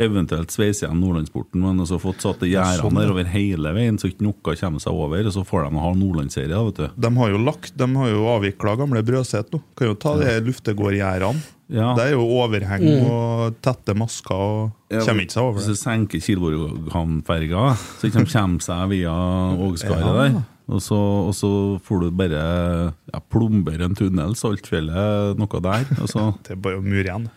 eventuelt 0.00 0.50
sveise 0.54 0.86
igjen 0.86 0.98
Nordlandsporten, 1.02 1.60
men 1.62 1.82
også 1.84 1.98
fått 2.02 2.24
satt 2.24 2.40
gjerdene 2.46 2.80
sånn, 2.80 2.98
der 3.00 3.12
over 3.12 3.28
hele 3.30 3.72
veien, 3.76 3.98
så 4.00 4.08
ikke 4.10 4.24
noe 4.26 4.40
kommer 4.56 4.80
seg 4.82 4.92
over. 4.96 5.26
Og 5.28 5.32
så 5.36 5.44
får 5.46 5.68
de 5.68 5.82
ha 5.84 5.92
Nordlandsserie, 6.00 6.64
vet 6.70 6.80
du. 6.82 7.00
De 7.06 7.12
har 7.20 7.30
jo 7.34 7.40
lagt, 7.44 7.72
de 7.76 7.88
har 8.00 8.10
jo 8.12 8.26
avvikla 8.34 8.76
gamle 8.80 9.02
Brøset 9.06 9.52
nå. 9.54 9.62
Kan 9.78 9.92
jo 9.92 9.96
ta 10.00 10.16
de 10.20 10.36
luftegårdgjerdene. 10.48 11.42
Ja. 11.70 11.92
Det 11.94 12.08
er 12.08 12.16
jo 12.16 12.24
overheng 12.42 12.82
Mm. 12.82 13.04
og 13.06 13.60
tette 13.62 13.94
masker 13.94 14.34
og 14.34 14.72
Ja, 14.90 15.04
Kommer 15.06 15.22
ikke 15.22 15.36
seg 15.36 15.44
over 15.44 15.60
Hvis 15.60 15.68
du 15.70 15.76
senker 15.78 16.18
Kilborghamn-ferga, 16.18 17.76
så 18.00 18.08
ikke 18.08 18.24
de 18.24 18.32
kommer 18.32 18.64
seg 18.64 18.88
via 18.90 19.12
Ågskaret 19.54 20.00
Ja. 20.02 20.14
der. 20.24 20.42
Og 20.70 20.78
så, 20.82 20.94
og 20.98 21.32
så 21.34 21.80
får 21.82 22.00
du 22.04 22.10
bare 22.14 22.92
ja, 23.12 23.20
plombere 23.30 23.84
en 23.88 23.94
tunnel, 23.98 24.34
Saltfjellet, 24.38 25.36
noe 25.38 25.60
der. 25.62 25.86
Og 26.00 26.06
så, 26.10 26.28
Det 26.46 26.52
er 26.54 26.60
bare 26.62 26.78
å 26.78 26.82
mure 26.84 27.02
igjen. 27.06 27.28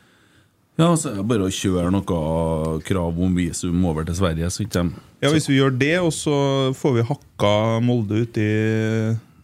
Ja, 0.79 0.87
så 0.97 1.11
er 1.11 1.19
det 1.19 1.27
bare 1.29 1.45
å 1.49 1.53
kjøre 1.53 1.91
noe 1.93 2.79
krav 2.87 3.19
om 3.21 3.35
visum 3.37 3.83
over 3.85 4.05
til 4.07 4.15
Sverige. 4.17 4.49
Så 4.53 4.65
ikke 4.65 4.79
de 4.79 4.89
Ja, 5.23 5.29
Hvis 5.31 5.47
vi 5.47 5.59
gjør 5.59 5.77
det, 5.79 5.93
og 6.03 6.11
så 6.11 6.73
får 6.75 6.93
vi 6.97 7.03
hakka 7.07 7.51
Molde 7.85 8.23
ut 8.25 8.37
i 8.41 8.49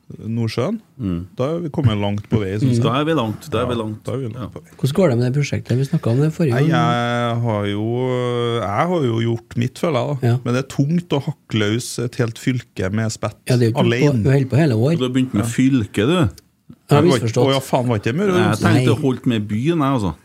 Nordsjøen, 0.10 0.80
da 1.38 1.48
er 1.54 1.60
vi 1.62 1.70
kommet 1.70 2.00
langt 2.02 2.26
på 2.32 2.40
vei. 2.42 2.56
synes. 2.58 2.80
Da 2.82 2.96
er 2.98 3.06
vi 3.06 3.14
langt. 3.14 3.46
Da 3.54 3.60
er 3.62 3.68
vi 3.70 3.76
langt. 3.78 4.00
Da 4.08 4.16
er 4.16 4.24
vi 4.24 4.32
langt 4.34 4.54
på 4.56 4.64
vei. 4.64 4.72
Hvordan 4.74 4.96
går 4.98 5.10
det 5.12 5.18
med 5.20 5.26
det 5.28 5.34
prosjektet? 5.38 5.78
Vi 5.78 5.86
snakka 5.86 6.10
om 6.10 6.18
det 6.24 6.30
forrige 6.34 6.58
gang. 6.58 6.72
jeg 6.74 7.36
har 7.46 7.68
jo 7.70 7.86
Jeg 8.60 8.88
har 8.90 9.06
jo 9.06 9.20
gjort 9.22 9.56
mitt, 9.62 9.78
føler 9.78 10.00
jeg. 10.02 10.18
da 10.22 10.28
Ja. 10.28 10.38
Men 10.44 10.54
det 10.58 10.64
er 10.64 10.70
tungt 10.76 11.10
å 11.14 11.22
hakke 11.28 11.54
løs 11.62 12.00
et 12.04 12.16
helt 12.16 12.38
fylke 12.42 12.90
med 12.92 13.12
spett 13.14 13.38
Ja, 13.48 13.56
det 13.56 13.68
er 13.68 13.72
jo 13.72 13.78
på, 13.78 13.86
alene. 13.86 14.46
på 14.50 14.58
hele 14.58 14.74
år. 14.76 14.98
Du 14.98 15.06
har 15.06 15.14
begynt 15.14 15.34
med 15.34 15.46
fylke, 15.46 16.08
du. 16.10 16.18
Jeg 16.90 16.98
har 16.98 17.04
misforstått. 17.06 17.46
Å 17.46 17.54
ja, 17.54 17.60
faen, 17.62 17.88
var 17.88 17.98
ikke 18.02 18.10
det 18.10 18.16
Møre 18.18 18.34
og 18.34 18.40
Jeg 18.40 18.60
tenkte 18.66 18.98
holdt 19.04 19.26
med 19.30 19.48
byen, 19.48 19.78
jeg, 19.78 19.94
altså. 19.94 20.16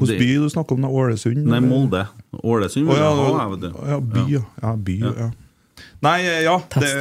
Hvilken 0.00 0.24
by 0.24 0.30
du 0.44 0.48
snakker 0.52 0.78
om? 0.78 0.86
da? 0.86 0.88
Ålesund? 0.88 1.44
Nei. 1.52 1.60
Molde. 1.64 2.06
Ålesund 2.40 2.88
vil 2.88 3.00
ja, 3.00 3.12
jeg 3.12 3.36
ha, 3.36 3.46
vet 3.52 3.66
du. 3.66 3.70
ja, 3.92 4.00
by, 4.00 4.24
ja. 4.32 4.42
ja, 4.64 4.74
by, 4.88 4.98
ja. 5.04 5.28
Nei, 6.04 6.18
eh, 6.24 6.42
ja, 6.46 6.56
det, 6.76 6.96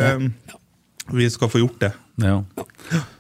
vi 1.16 1.30
skal 1.32 1.50
få 1.50 1.64
gjort 1.64 1.80
det. 1.80 1.94
Ja. 2.20 2.44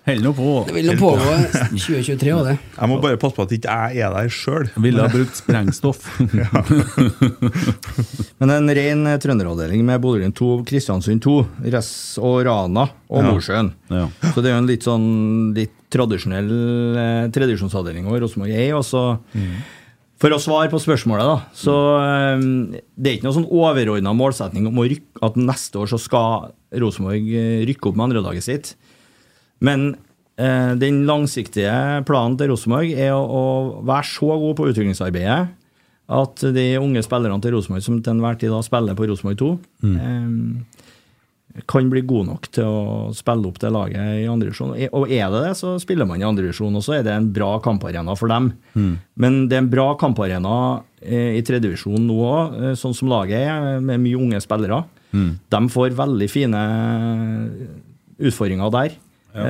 Hold 0.06 0.24
nå 0.24 0.34
på. 0.34 0.66
Det 0.68 0.74
vil 0.76 0.88
nå 0.90 0.96
pågå 1.00 1.36
2023 1.72 2.32
òg, 2.34 2.42
det. 2.50 2.56
Jeg 2.76 2.90
må 2.92 2.98
bare 3.04 3.20
passe 3.22 3.38
på 3.38 3.46
at 3.46 3.54
ikke 3.56 3.76
jeg 3.94 4.04
er 4.04 4.16
der 4.16 4.32
sjøl. 4.34 4.68
Ville 4.82 5.06
ha 5.06 5.12
brukt 5.14 5.40
sprengstoff. 5.40 6.08
Men 8.42 8.56
en 8.56 8.74
ren 8.80 9.06
eh, 9.08 9.20
trønderavdeling 9.22 9.86
med 9.88 10.02
Bodø-Glimt 10.04 10.36
2, 10.40 10.52
Kristiansund 10.68 11.24
2, 11.24 11.38
Ress 11.70 11.94
og 12.20 12.42
Rana 12.50 12.90
og 13.08 13.30
Ja. 13.30 13.64
Ja. 13.94 14.08
Så 14.34 14.42
det 14.42 14.52
er 14.52 14.58
jo 14.58 14.64
en 14.64 14.70
litt 14.70 14.88
sånn 14.88 15.08
litt 15.56 15.76
tradisjonell 15.94 16.50
eh, 17.02 17.28
tradisjonsavdeling 17.36 18.08
og 18.10 18.20
Rosenborg 18.24 18.54
er. 18.54 18.74
Og 18.78 18.86
så, 18.88 19.04
For 20.20 20.36
å 20.36 20.40
svare 20.42 20.68
på 20.72 20.82
spørsmålet, 20.84 21.26
da, 21.26 21.38
så 21.56 21.76
eh, 22.02 22.44
det 22.96 23.12
er 23.12 23.18
ikke 23.18 23.30
noen 23.30 23.38
sånn 23.42 23.50
overordna 23.50 24.14
målsetning 24.18 24.68
om 24.70 24.82
rykke, 24.84 25.24
at 25.26 25.40
neste 25.40 25.80
år 25.82 25.90
så 25.94 26.00
skal 26.02 26.52
Rosenborg 26.84 27.32
eh, 27.34 27.64
rykke 27.70 27.90
opp 27.90 27.98
med 28.00 28.10
andrelaget 28.10 28.46
sitt. 28.46 28.74
Men 29.66 29.94
eh, 30.40 30.76
den 30.80 31.06
langsiktige 31.10 32.04
planen 32.08 32.38
til 32.40 32.52
Rosenborg 32.54 32.92
er 32.94 33.16
å, 33.16 33.24
å 33.24 33.46
være 33.88 34.12
så 34.12 34.36
god 34.44 34.60
på 34.60 34.70
utviklingsarbeidet 34.72 35.40
at 36.10 36.42
de 36.56 36.64
unge 36.82 37.04
spillerne 37.06 37.38
til 37.44 37.54
Rosenborg 37.54 37.84
som 37.86 38.00
til 38.02 38.16
enhver 38.16 38.38
tid 38.42 38.50
da 38.50 38.64
spiller 38.66 38.96
på 38.98 39.06
Rosenborg 39.12 39.38
2, 39.44 39.50
eh, 39.86 40.79
kan 41.68 41.90
bli 41.92 42.02
god 42.08 42.28
nok 42.30 42.48
til 42.56 42.68
å 42.68 43.10
spille 43.16 43.50
opp 43.50 43.60
det 43.62 43.72
laget 43.74 44.22
i 44.22 44.28
andre 44.30 44.50
divisjon. 44.50 44.76
Og 44.96 45.12
er 45.12 45.32
det 45.34 45.42
det, 45.48 45.54
så 45.60 45.74
spiller 45.82 46.08
man 46.10 46.22
i 46.22 46.28
andre 46.28 46.46
divisjon, 46.48 46.76
og 46.78 46.86
så 46.86 47.00
er 47.00 47.04
det 47.08 47.16
en 47.16 47.32
bra 47.36 47.56
kamparena 47.64 48.16
for 48.20 48.32
dem. 48.32 48.52
Men 49.20 49.42
det 49.50 49.58
er 49.58 49.66
en 49.66 49.72
bra 49.74 49.90
kamparena 50.00 50.56
eh, 51.02 51.36
i 51.40 51.44
tredje 51.46 51.68
divisjon 51.68 52.08
nå 52.08 52.18
òg, 52.30 52.58
eh, 52.62 52.78
sånn 52.80 52.96
som 52.96 53.12
laget 53.12 53.44
er, 53.44 53.84
med 53.84 54.04
mye 54.06 54.20
unge 54.20 54.42
spillere. 54.46 54.84
De 55.50 55.62
får 55.74 55.98
veldig 55.98 56.30
fine 56.32 56.64
utfordringer 58.20 58.74
der. 58.76 58.98
Ja. 59.30 59.44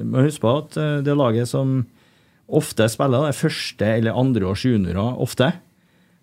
men 0.00 0.24
husk 0.24 0.40
på 0.40 0.48
at 0.62 0.78
eh, 0.80 1.02
det 1.04 1.12
laget 1.12 1.50
som 1.50 1.82
ofte 2.46 2.86
spiller, 2.88 3.26
det 3.26 3.34
er 3.34 3.40
første 3.40 3.88
eller 3.98 4.16
andre 4.16 4.48
års 4.48 4.64
juniorer 4.64 5.20
ofte. 5.20 5.50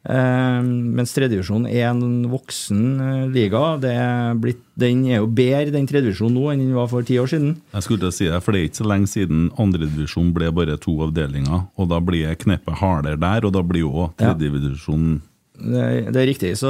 Eh, 0.03 0.61
mens 0.67 1.13
tredjedivisjon 1.15 1.63
er 1.69 1.85
en 1.87 2.25
voksen 2.27 2.79
eh, 2.99 3.19
liga. 3.31 3.61
Det 3.79 3.91
er 3.95 4.33
blitt, 4.35 4.59
den 4.79 5.05
er 5.07 5.21
jo 5.21 5.29
bedre, 5.31 5.71
den 5.71 5.85
tredjevisjonen 5.87 6.35
nå, 6.35 6.47
enn 6.51 6.63
den 6.65 6.73
var 6.75 6.89
for 6.91 7.05
ti 7.07 7.15
år 7.21 7.29
siden. 7.31 7.53
Jeg 7.71 7.85
skulle 7.85 8.01
til 8.03 8.09
å 8.11 8.15
si 8.17 8.27
det, 8.27 8.41
for 8.43 8.51
det 8.51 8.59
er 8.59 8.67
ikke 8.67 8.81
så 8.81 8.89
lenge 8.91 9.11
siden 9.13 9.45
andredivisjon 9.63 10.33
ble 10.35 10.49
bare 10.51 10.75
to 10.83 10.97
avdelinger. 11.05 11.69
Og 11.79 11.87
da 11.93 12.01
blir 12.03 12.35
kneppet 12.41 12.81
hardere 12.81 13.21
der, 13.21 13.47
og 13.47 13.53
da 13.55 13.63
blir 13.63 13.85
jo 13.85 13.93
Ja. 14.19 14.33
tredjedivisjon 14.33 15.21
Det, 15.53 16.11
det 16.11 16.19
er 16.19 16.27
riktig. 16.27 16.51
Så, 16.59 16.67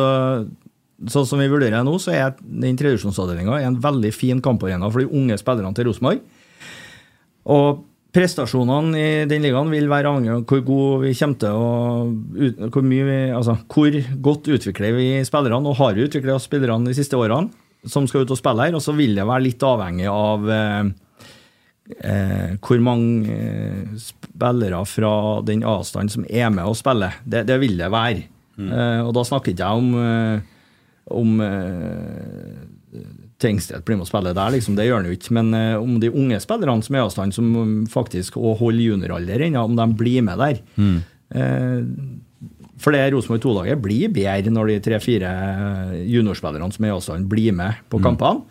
sånn 1.08 1.26
som 1.26 1.40
vi 1.40 1.48
vurderer 1.50 1.82
nå, 1.88 1.96
så 2.04 2.12
er 2.14 2.36
den 2.44 2.78
tredjevisjonsavdelinga 2.78 3.64
en 3.66 3.80
veldig 3.82 4.12
fin 4.14 4.42
kamparena 4.44 4.92
for 4.92 5.00
de 5.02 5.08
unge 5.10 5.38
spillerne 5.42 5.74
til 5.74 5.88
Rosenborg. 5.90 6.20
Og 7.50 7.82
prestasjonene 8.14 9.00
i 9.00 9.26
den 9.30 9.42
ligaen 9.42 9.72
vil 9.74 9.90
være 9.90 10.12
avhengig 10.12 10.34
av 10.36 10.44
hvor 10.50 10.62
god 10.68 11.04
vi 11.04 11.14
kommer 11.18 11.40
til 11.42 11.58
å 11.58 12.70
hvor, 12.70 12.86
mye 12.86 13.08
vi, 13.08 13.20
altså, 13.34 13.58
hvor 13.74 13.98
godt 14.28 14.50
utvikler 14.54 14.94
vi 14.98 15.08
spillerne, 15.26 15.70
og 15.70 15.80
har 15.80 15.98
vi 15.98 16.06
utvikla 16.06 16.38
spillerne 16.42 16.90
de 16.90 16.98
siste 16.98 17.18
årene, 17.18 17.50
som 17.90 18.06
skal 18.08 18.24
ut 18.24 18.36
og 18.36 18.40
spille 18.40 18.68
her. 18.68 18.78
Og 18.78 18.84
så 18.86 18.94
vil 18.96 19.18
det 19.18 19.26
være 19.28 19.48
litt 19.48 19.66
avhengig 19.66 20.08
av 20.12 20.46
eh, 20.54 20.84
eh, 21.98 22.54
hvor 22.64 22.86
mange 22.86 23.34
eh, 23.34 23.98
spillere 24.00 24.84
fra 24.88 25.16
den 25.48 25.66
avstanden 25.68 26.14
som 26.14 26.30
er 26.30 26.54
med 26.54 26.70
og 26.70 26.78
spiller. 26.80 27.18
Det, 27.26 27.48
det 27.50 27.60
vil 27.66 27.76
det 27.82 27.92
være. 27.94 28.28
Eh, 28.62 29.02
og 29.02 29.12
da 29.18 29.26
snakker 29.26 29.56
ikke 29.56 29.66
jeg 29.66 29.82
om, 29.82 29.90
om 31.18 31.30
Tengstedt 33.42 33.84
blir 33.86 33.98
med 33.98 34.06
å 34.06 34.10
spille 34.12 34.34
der, 34.38 34.52
liksom. 34.54 34.76
det 34.78 34.86
gjør 34.88 35.02
han 35.02 35.08
jo 35.10 35.16
ikke. 35.18 35.32
Men 35.36 35.54
eh, 35.58 35.76
om 35.82 35.98
de 36.00 36.10
unge 36.14 36.38
spillerne 36.44 36.84
som 36.86 36.96
er 36.96 37.02
i 37.02 37.06
avstand, 37.08 37.34
som 37.36 37.50
um, 37.58 37.72
faktisk 37.92 38.38
også 38.38 38.60
holder 38.62 38.86
junioralder 38.86 39.42
ennå, 39.48 39.64
om 39.68 39.76
de 39.80 39.88
blir 40.00 40.22
med 40.24 40.38
der. 40.40 40.62
Eh, 41.34 41.82
for 42.84 42.92
det 42.96 43.04
Rosenborg 43.14 43.42
2-laget 43.44 43.80
blir 43.84 44.10
bedre 44.14 44.52
når 44.52 44.72
de 44.74 44.78
tre-fire 44.84 45.30
juniorspillerne 46.10 46.72
som 46.74 46.86
er 46.86 46.92
i 46.92 46.96
avstand, 46.98 47.28
blir 47.32 47.54
med 47.56 47.80
på 47.90 48.00
kampene. 48.04 48.44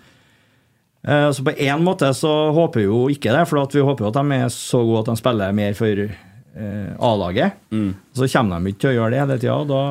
Eh, 1.05 1.31
Så 1.35 1.43
på 1.45 1.53
én 1.59 1.83
måte 1.83 2.11
så 2.15 2.53
håper 2.55 2.81
vi 2.81 2.87
jo 2.87 3.09
ikke 3.11 3.33
det, 3.35 3.47
for 3.51 3.63
at 3.63 3.73
vi 3.75 3.81
håper 3.83 4.05
jo 4.07 4.11
at 4.13 4.21
de 4.21 4.39
er 4.39 4.49
så 4.55 4.83
gode 4.87 5.01
at 5.05 5.11
de 5.13 5.17
spiller 5.21 5.53
mer 5.57 5.75
for 5.75 6.05
eh, 6.05 6.93
A-laget. 6.99 7.53
Så 8.15 8.29
kommer 8.33 8.61
de 8.61 8.71
ikke 8.73 8.81
til 8.87 8.93
å 8.93 8.99
gjøre 9.01 9.11
det 9.17 9.21
hele 9.25 9.39
tida, 9.43 9.57
og 9.57 9.69
da 9.69 9.83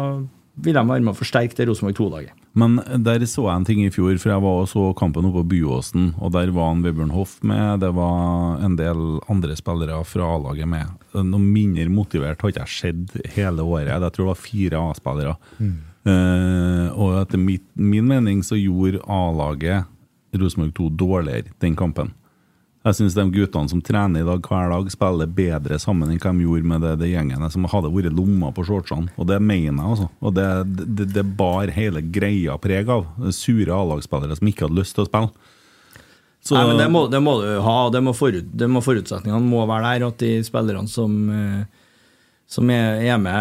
vil 0.62 0.74
de 0.78 0.86
være 0.88 1.02
med 1.04 1.14
å 1.14 1.20
forsterke 1.20 1.56
det 1.58 1.68
Rosenborg 1.70 1.98
2-laget. 2.00 2.38
Men 2.58 2.82
der 3.00 3.24
så 3.30 3.46
jeg 3.46 3.56
en 3.56 3.66
ting 3.68 3.82
i 3.86 3.92
fjor, 3.94 4.18
for 4.20 4.34
jeg 4.34 4.44
var 4.44 4.58
og 4.64 4.68
så 4.68 4.90
kampen 5.00 5.30
oppe 5.30 5.40
på 5.40 5.52
Byåsen, 5.54 6.10
og 6.20 6.34
der 6.36 6.52
var 6.52 6.74
en 6.74 6.82
Vebjørn 6.84 7.14
Hoff 7.16 7.38
med, 7.48 7.80
det 7.80 7.94
var 7.96 8.60
en 8.66 8.76
del 8.80 9.22
andre 9.32 9.56
spillere 9.56 10.02
fra 10.08 10.28
A-laget 10.36 10.68
med. 10.68 10.92
Noe 11.16 11.40
mindre 11.40 11.88
motivert 11.92 12.44
har 12.44 12.52
ikke 12.52 12.66
jeg 12.66 12.76
sett 12.76 13.32
hele 13.38 13.64
året. 13.64 13.94
Jeg 13.94 14.16
tror 14.16 14.26
det 14.26 14.34
var 14.34 14.44
fire 14.44 14.84
A-spillere. 14.90 15.38
Eh, 15.62 16.88
og 16.92 17.22
etter 17.22 17.40
mit, 17.40 17.64
min 17.76 18.08
mening 18.10 18.44
så 18.44 18.60
gjorde 18.60 19.04
A-laget 19.08 19.88
Rosenborg 20.36 20.74
2 20.76 20.90
dårligere 21.00 21.56
den 21.64 21.76
kampen. 21.80 22.14
Jeg 22.82 22.98
syns 22.98 23.14
de 23.14 23.24
guttene 23.30 23.70
som 23.70 23.82
trener 23.86 24.24
i 24.24 24.26
dag 24.26 24.42
hver 24.42 24.72
dag, 24.74 24.88
spiller 24.90 25.30
bedre 25.30 25.78
sammen 25.82 26.10
enn 26.10 26.18
hva 26.18 26.32
de 26.34 26.46
gjorde 26.48 26.70
med 26.72 26.82
det, 26.82 26.96
det 27.04 27.12
gjengene 27.12 27.50
som 27.54 27.68
hadde 27.70 27.92
vært 27.94 28.16
lomma 28.18 28.50
på 28.58 28.66
shortsene. 28.66 29.12
Og 29.22 29.28
det 29.30 29.38
mener 29.38 29.84
jeg, 29.84 29.90
altså. 29.92 30.08
Og 30.26 30.34
det, 30.34 30.48
det, 30.98 31.10
det 31.14 31.26
bar 31.38 31.70
hele 31.76 32.02
greia 32.02 32.56
preg 32.62 32.90
av. 32.90 33.06
Sure 33.38 33.76
A-lagsspillere 33.78 34.40
som 34.40 34.50
ikke 34.50 34.66
hadde 34.66 34.80
lyst 34.82 34.98
til 34.98 35.06
å 35.06 35.10
spille. 35.12 35.30
Så- 36.42 36.58
Nei, 36.58 36.66
men 36.72 36.78
det 36.82 36.90
må, 36.90 37.04
det 37.12 37.22
må 37.22 37.36
du 37.44 37.62
ha. 37.62 37.78
og 37.86 38.16
forut, 38.18 38.50
forutsetningene 38.82 39.46
må 39.46 39.62
være 39.70 40.00
der. 40.00 40.08
At 40.08 40.18
de 40.18 40.32
spillerne 40.42 40.90
som, 40.90 41.30
eh, 41.30 41.66
som 42.52 42.68
er 42.74 43.00
hjemme 43.06 43.32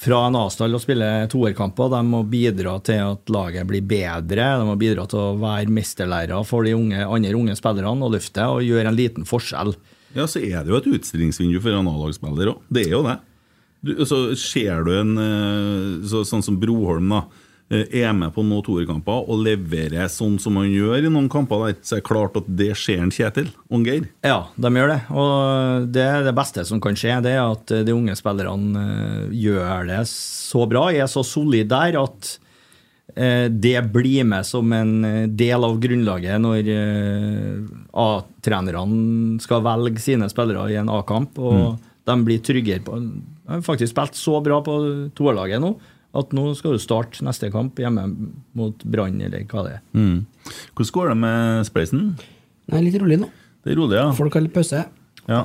fra 0.00 0.22
en 0.26 0.38
avstand 0.40 0.72
og 0.72 0.80
spiller 0.80 1.26
toerkamper, 1.28 1.90
de 1.92 2.00
må 2.08 2.22
bidra 2.24 2.78
til 2.84 3.02
at 3.04 3.32
laget 3.32 3.68
blir 3.68 3.84
bedre. 3.84 4.46
De 4.56 4.68
må 4.68 4.76
bidra 4.80 5.04
til 5.10 5.20
å 5.20 5.34
være 5.42 5.68
mesterlærere 5.68 6.38
for 6.48 6.64
de 6.64 6.72
unge, 6.78 7.02
andre 7.04 7.34
unge 7.36 7.56
spillerne 7.58 8.08
og 8.08 8.14
løfte 8.14 8.46
og 8.54 8.64
gjøre 8.64 8.88
en 8.88 8.96
liten 8.96 9.28
forskjell. 9.28 9.74
Ja, 10.16 10.24
så 10.28 10.40
er 10.40 10.64
det 10.64 10.72
jo 10.72 10.80
et 10.80 10.88
utstillingsvindu 10.96 11.60
for 11.60 11.76
en 11.76 11.90
A-lagsspiller 11.92 12.54
òg. 12.54 12.64
Det 12.72 12.86
er 12.86 12.96
jo 12.96 13.04
det. 13.04 13.18
Du, 13.82 13.92
så 14.06 14.18
ser 14.38 14.84
du 14.86 14.92
en 14.94 15.12
eh, 15.18 16.08
så, 16.08 16.22
sånn 16.24 16.44
som 16.46 16.56
Broholm, 16.62 17.12
da. 17.12 17.24
Eh, 17.72 17.96
Er 18.02 18.12
med 18.16 18.34
på 18.34 18.44
noen 18.44 18.64
toerkamper 18.66 19.26
og 19.26 19.42
leverer 19.46 20.10
sånn 20.12 20.38
som 20.42 20.58
han 20.60 20.68
gjør 20.70 21.08
i 21.08 21.10
noen 21.12 21.30
kamper 21.32 21.66
der, 21.66 21.78
så 21.80 21.96
er 21.96 22.02
det 22.02 22.08
klart 22.08 22.36
at 22.38 22.48
det 22.48 22.70
ser 22.78 23.02
en 23.02 23.12
Kjetil 23.12 23.50
og 23.72 23.88
Geir. 23.88 24.06
Ja, 24.26 24.38
de 24.54 24.72
gjør 24.76 24.92
det. 24.92 25.00
Og 25.10 25.88
det, 25.94 26.06
det 26.28 26.36
beste 26.36 26.66
som 26.68 26.82
kan 26.82 26.98
skje, 26.98 27.18
det 27.24 27.34
er 27.36 27.42
at 27.44 27.74
de 27.86 27.96
unge 27.96 28.16
spillerne 28.18 28.86
eh, 28.86 29.34
gjør 29.42 29.88
det 29.90 30.04
så 30.10 30.66
bra, 30.68 30.88
er 30.92 31.10
så 31.10 31.24
solide 31.26 31.70
der 31.72 31.98
at 32.00 32.32
eh, 33.16 33.46
det 33.48 33.78
blir 33.94 34.26
med 34.28 34.46
som 34.46 34.72
en 34.76 34.92
eh, 35.08 35.30
del 35.30 35.64
av 35.64 35.78
grunnlaget 35.82 36.42
når 36.42 36.68
eh, 36.74 37.70
A-trenerne 38.02 39.40
skal 39.42 39.64
velge 39.64 40.02
sine 40.02 40.28
spillere 40.32 40.68
i 40.72 40.78
en 40.80 40.92
A-kamp. 40.92 41.38
Og 41.40 41.80
de 42.08 42.18
blir 42.26 42.42
tryggere 42.42 42.82
på 42.82 42.98
De 42.98 43.50
har 43.50 43.62
faktisk 43.62 43.92
spilt 43.94 44.18
så 44.18 44.40
bra 44.42 44.58
på 44.64 44.74
toerlaget 45.18 45.62
nå 45.62 45.74
at 46.14 46.32
nå 46.36 46.48
skal 46.58 46.74
du 46.76 46.80
starte 46.82 47.24
neste 47.24 47.48
kamp 47.52 47.78
hjemme 47.80 48.06
mot 48.58 48.82
Brann, 48.84 49.20
eller 49.24 49.46
hva 49.48 49.62
det 49.66 49.76
er. 49.78 49.84
Mm. 49.96 50.24
Hvordan 50.76 50.96
går 50.98 51.12
det 51.14 51.20
med 51.22 51.68
Spleisen? 51.70 52.02
Nei, 52.72 52.82
litt 52.84 52.98
rolig 53.00 53.20
nå. 53.22 53.30
Det 53.62 53.72
er 53.72 53.78
rolig, 53.80 53.96
ja. 53.96 54.10
Folk 54.16 54.34
har 54.36 54.42
litt 54.44 54.52
pause. 54.54 54.82
ja. 55.30 55.44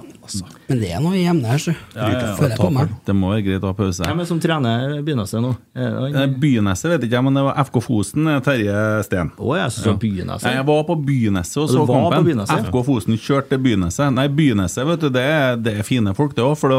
Men 0.68 0.80
det 0.82 0.90
er 0.92 1.00
noe 1.06 1.14
i 1.16 1.24
emnet 1.30 1.48
her, 1.52 1.62
så. 1.62 1.74
Ja, 1.96 2.08
ja, 2.10 2.20
ja. 2.20 2.32
Føler 2.36 2.56
jeg 2.56 2.60
på 2.60 2.70
meg. 2.74 2.94
Det 3.06 3.16
må 3.16 3.30
være 3.32 3.44
greit 3.46 3.64
å 3.64 3.70
ha 3.72 3.78
pause. 3.78 4.04
Hvem 4.10 4.24
er 4.24 4.28
som 4.28 4.40
trener 4.42 4.96
Byneset 5.06 5.44
nå? 5.44 5.52
Er 5.78 5.92
det 6.02 6.24
Eh, 6.24 6.32
Byneset 6.42 6.92
vet 6.92 7.06
ikke 7.08 7.22
men 7.24 7.38
det 7.38 7.44
var 7.46 7.60
FK 7.64 7.78
Fosen, 7.86 8.28
eh, 8.28 8.40
Terje 8.44 9.04
Steen. 9.06 9.30
Å, 9.38 9.52
jeg 9.62 9.76
så 9.78 9.94
det 9.94 10.00
Byneset. 10.02 10.50
Jeg 10.58 10.66
var 10.66 10.84
på 10.90 10.96
Byneset 11.08 11.62
og 11.64 11.70
så 11.70 11.86
var 11.86 12.10
kampen. 12.18 12.42
FK 12.68 12.80
Fosen 12.90 13.18
kjørte 13.22 13.54
til 13.54 13.62
Byneset. 13.70 14.14
Nei, 14.18 14.28
Byneset, 14.28 14.84
vet 14.90 15.06
du, 15.06 15.10
det 15.14 15.24
er, 15.24 15.56
det 15.62 15.78
er 15.80 15.88
fine 15.88 16.16
folk, 16.18 16.34
det 16.36 16.44
òg. 16.44 16.58
For 16.58 16.74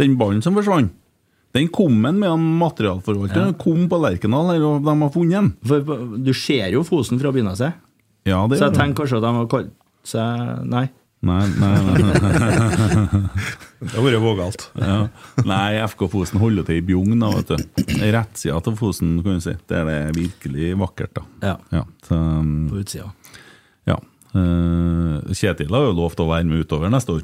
den 0.00 0.16
ballen 0.18 0.42
som 0.42 0.56
forsvant, 0.56 0.90
den 1.56 1.68
kom 1.72 1.96
en 2.04 2.18
med 2.20 2.28
en 2.30 2.44
materialforvalter. 2.60 3.34
Den 3.40 3.54
kom 3.60 3.86
på 3.88 3.98
Lerkendal 4.02 4.50
og 4.62 4.84
de 4.84 4.94
har 5.00 5.10
funnet 5.14 5.38
den. 5.38 5.50
For 5.66 5.80
du 6.22 6.32
ser 6.36 6.68
jo 6.74 6.82
Fosen 6.86 7.18
fra 7.22 7.32
Byneset, 7.34 7.72
Ja, 8.28 8.42
det 8.50 8.58
så 8.60 8.68
jeg 8.68 8.76
tenker 8.76 9.02
kanskje 9.06 9.16
at 9.22 9.24
de 9.24 9.34
har 9.38 9.46
kalt 9.48 9.70
seg 10.04 10.66
Nei. 10.68 10.88
Nei, 11.24 11.46
nei, 11.58 11.70
nei. 11.82 13.22
Det 13.78 13.94
har 13.94 14.04
vært 14.04 14.20
vågalt. 14.22 14.64
Ja. 14.78 14.98
Nei, 15.46 15.78
FK 15.86 16.04
Fosen 16.12 16.38
holder 16.42 16.66
til 16.66 16.78
i 16.80 16.84
Bjugn, 16.86 17.16
da, 17.22 17.28
vet 17.34 17.50
du. 17.50 17.82
Rettsida 18.14 18.58
til 18.66 18.76
Fosen, 18.78 19.16
kan 19.24 19.38
du 19.38 19.42
si. 19.42 19.54
Der 19.70 19.84
det 19.88 19.96
er 20.04 20.12
virkelig 20.16 20.72
vakkert, 20.78 21.12
da. 21.18 21.24
Ja, 21.42 21.56
Ja, 21.74 21.82
så, 22.06 22.14
um, 22.18 22.68
på 22.70 22.80
utsida. 22.82 23.10
ja. 23.86 23.96
Eh, 24.34 25.32
Kjetil 25.34 25.72
har 25.72 25.86
jo 25.88 25.94
lovt 25.96 26.20
å 26.22 26.26
være 26.28 26.44
med 26.46 26.66
utover 26.66 26.90
neste 26.92 27.14
år. 27.16 27.22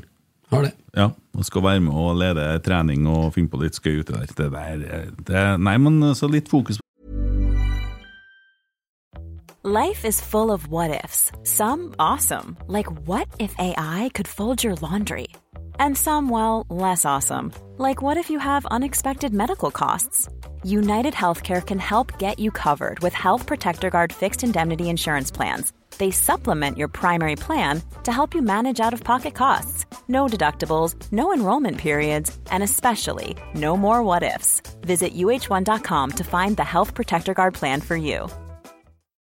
Har 0.51 0.63
det. 0.63 0.73
Ja, 0.97 1.09
og 1.35 1.45
skal 1.45 1.63
være 1.65 1.81
med 1.81 1.93
og 1.93 2.17
lede 2.21 2.59
trening 2.63 3.07
og 3.11 3.33
finne 3.35 3.49
på 3.51 3.59
litt 3.63 3.75
skøy 3.75 4.01
uti 4.03 4.13
der. 4.13 4.27
Det 4.27 4.53
der 4.53 4.77
det, 5.27 5.35
er- 5.35 5.57
Nei, 5.57 5.77
men 5.79 6.03
eh, 6.03 6.15
så 6.15 6.29
litt 6.31 6.49
fokus 6.49 6.79
Life 9.65 10.05
is 10.05 10.21
full 10.21 10.51
of 10.51 10.67
what 10.69 11.03
ifs. 11.05 11.33
Some 11.43 11.95
awesome, 11.99 12.57
like 12.69 12.91
what 13.09 13.29
if 13.39 13.55
AI 13.59 14.11
could 14.15 14.29
fold 14.29 14.63
your 14.63 14.75
laundry? 14.83 15.29
And 15.79 15.97
some, 15.97 16.29
well, 16.29 16.67
less 16.69 17.05
awesome, 17.07 17.51
like 17.79 18.03
what 18.03 18.19
if 18.19 18.29
you 18.31 18.39
have 18.39 18.67
unexpected 18.67 19.33
medical 19.33 19.71
costs? 19.71 20.29
United 20.65 21.15
Healthcare 21.15 21.65
can 21.65 21.79
help 21.79 22.19
get 22.19 22.39
you 22.39 22.51
covered 22.51 22.99
with 23.01 23.15
Health 23.15 23.47
Protector 23.47 23.89
Guard 23.91 24.13
fixed 24.13 24.45
indemnity 24.45 24.89
insurance 24.91 25.31
plans. 25.31 25.73
They 25.99 26.11
supplement 26.11 26.79
your 26.79 26.89
primary 26.89 27.37
plan 27.37 27.83
to 28.03 28.13
help 28.13 28.35
you 28.35 28.43
manage 28.43 28.81
out 28.81 28.93
of 28.93 29.05
pocket 29.05 29.35
costs. 29.35 29.87
No 30.09 30.27
deductibles, 30.27 30.95
no 31.13 31.33
enrollment 31.33 31.79
periods, 31.79 32.37
and 32.51 32.63
especially 32.63 33.37
no 33.55 33.77
more 33.77 34.03
what 34.03 34.23
ifs. 34.23 34.61
Visit 34.83 35.15
uh1.com 35.15 36.11
to 36.13 36.25
find 36.25 36.57
the 36.57 36.65
Health 36.65 36.95
Protector 36.95 37.35
Guard 37.35 37.55
plan 37.55 37.81
for 37.81 37.97
you. 37.97 38.29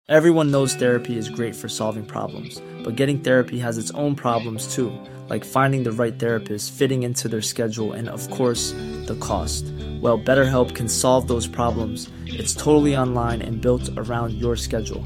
Everyone 0.09 0.51
knows 0.51 0.75
therapy 0.75 1.17
is 1.17 1.29
great 1.29 1.55
for 1.55 1.69
solving 1.69 2.05
problems, 2.05 2.61
but 2.83 2.97
getting 2.97 3.19
therapy 3.19 3.57
has 3.59 3.77
its 3.77 3.89
own 3.91 4.15
problems 4.15 4.75
too, 4.75 4.91
like 5.29 5.45
finding 5.45 5.83
the 5.83 5.93
right 5.93 6.19
therapist, 6.19 6.73
fitting 6.73 7.03
into 7.03 7.29
their 7.29 7.41
schedule, 7.41 7.93
and 7.93 8.09
of 8.09 8.29
course, 8.29 8.73
the 9.07 9.17
cost. 9.21 9.63
Well, 10.01 10.19
BetterHelp 10.19 10.75
can 10.75 10.89
solve 10.89 11.29
those 11.29 11.47
problems. 11.47 12.09
It's 12.25 12.53
totally 12.53 12.97
online 12.97 13.41
and 13.41 13.61
built 13.61 13.89
around 13.95 14.33
your 14.33 14.57
schedule. 14.57 15.05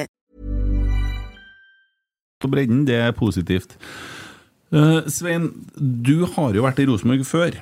På 2.41 2.51
bredden, 2.51 2.85
det 2.87 2.97
er 2.97 3.13
positivt. 3.17 3.77
Uh, 4.71 5.03
Svein, 5.11 5.49
du 5.75 6.23
har 6.35 6.55
jo 6.55 6.63
vært 6.63 6.79
i 6.79 6.87
Rosenborg 6.87 7.27
før. 7.27 7.59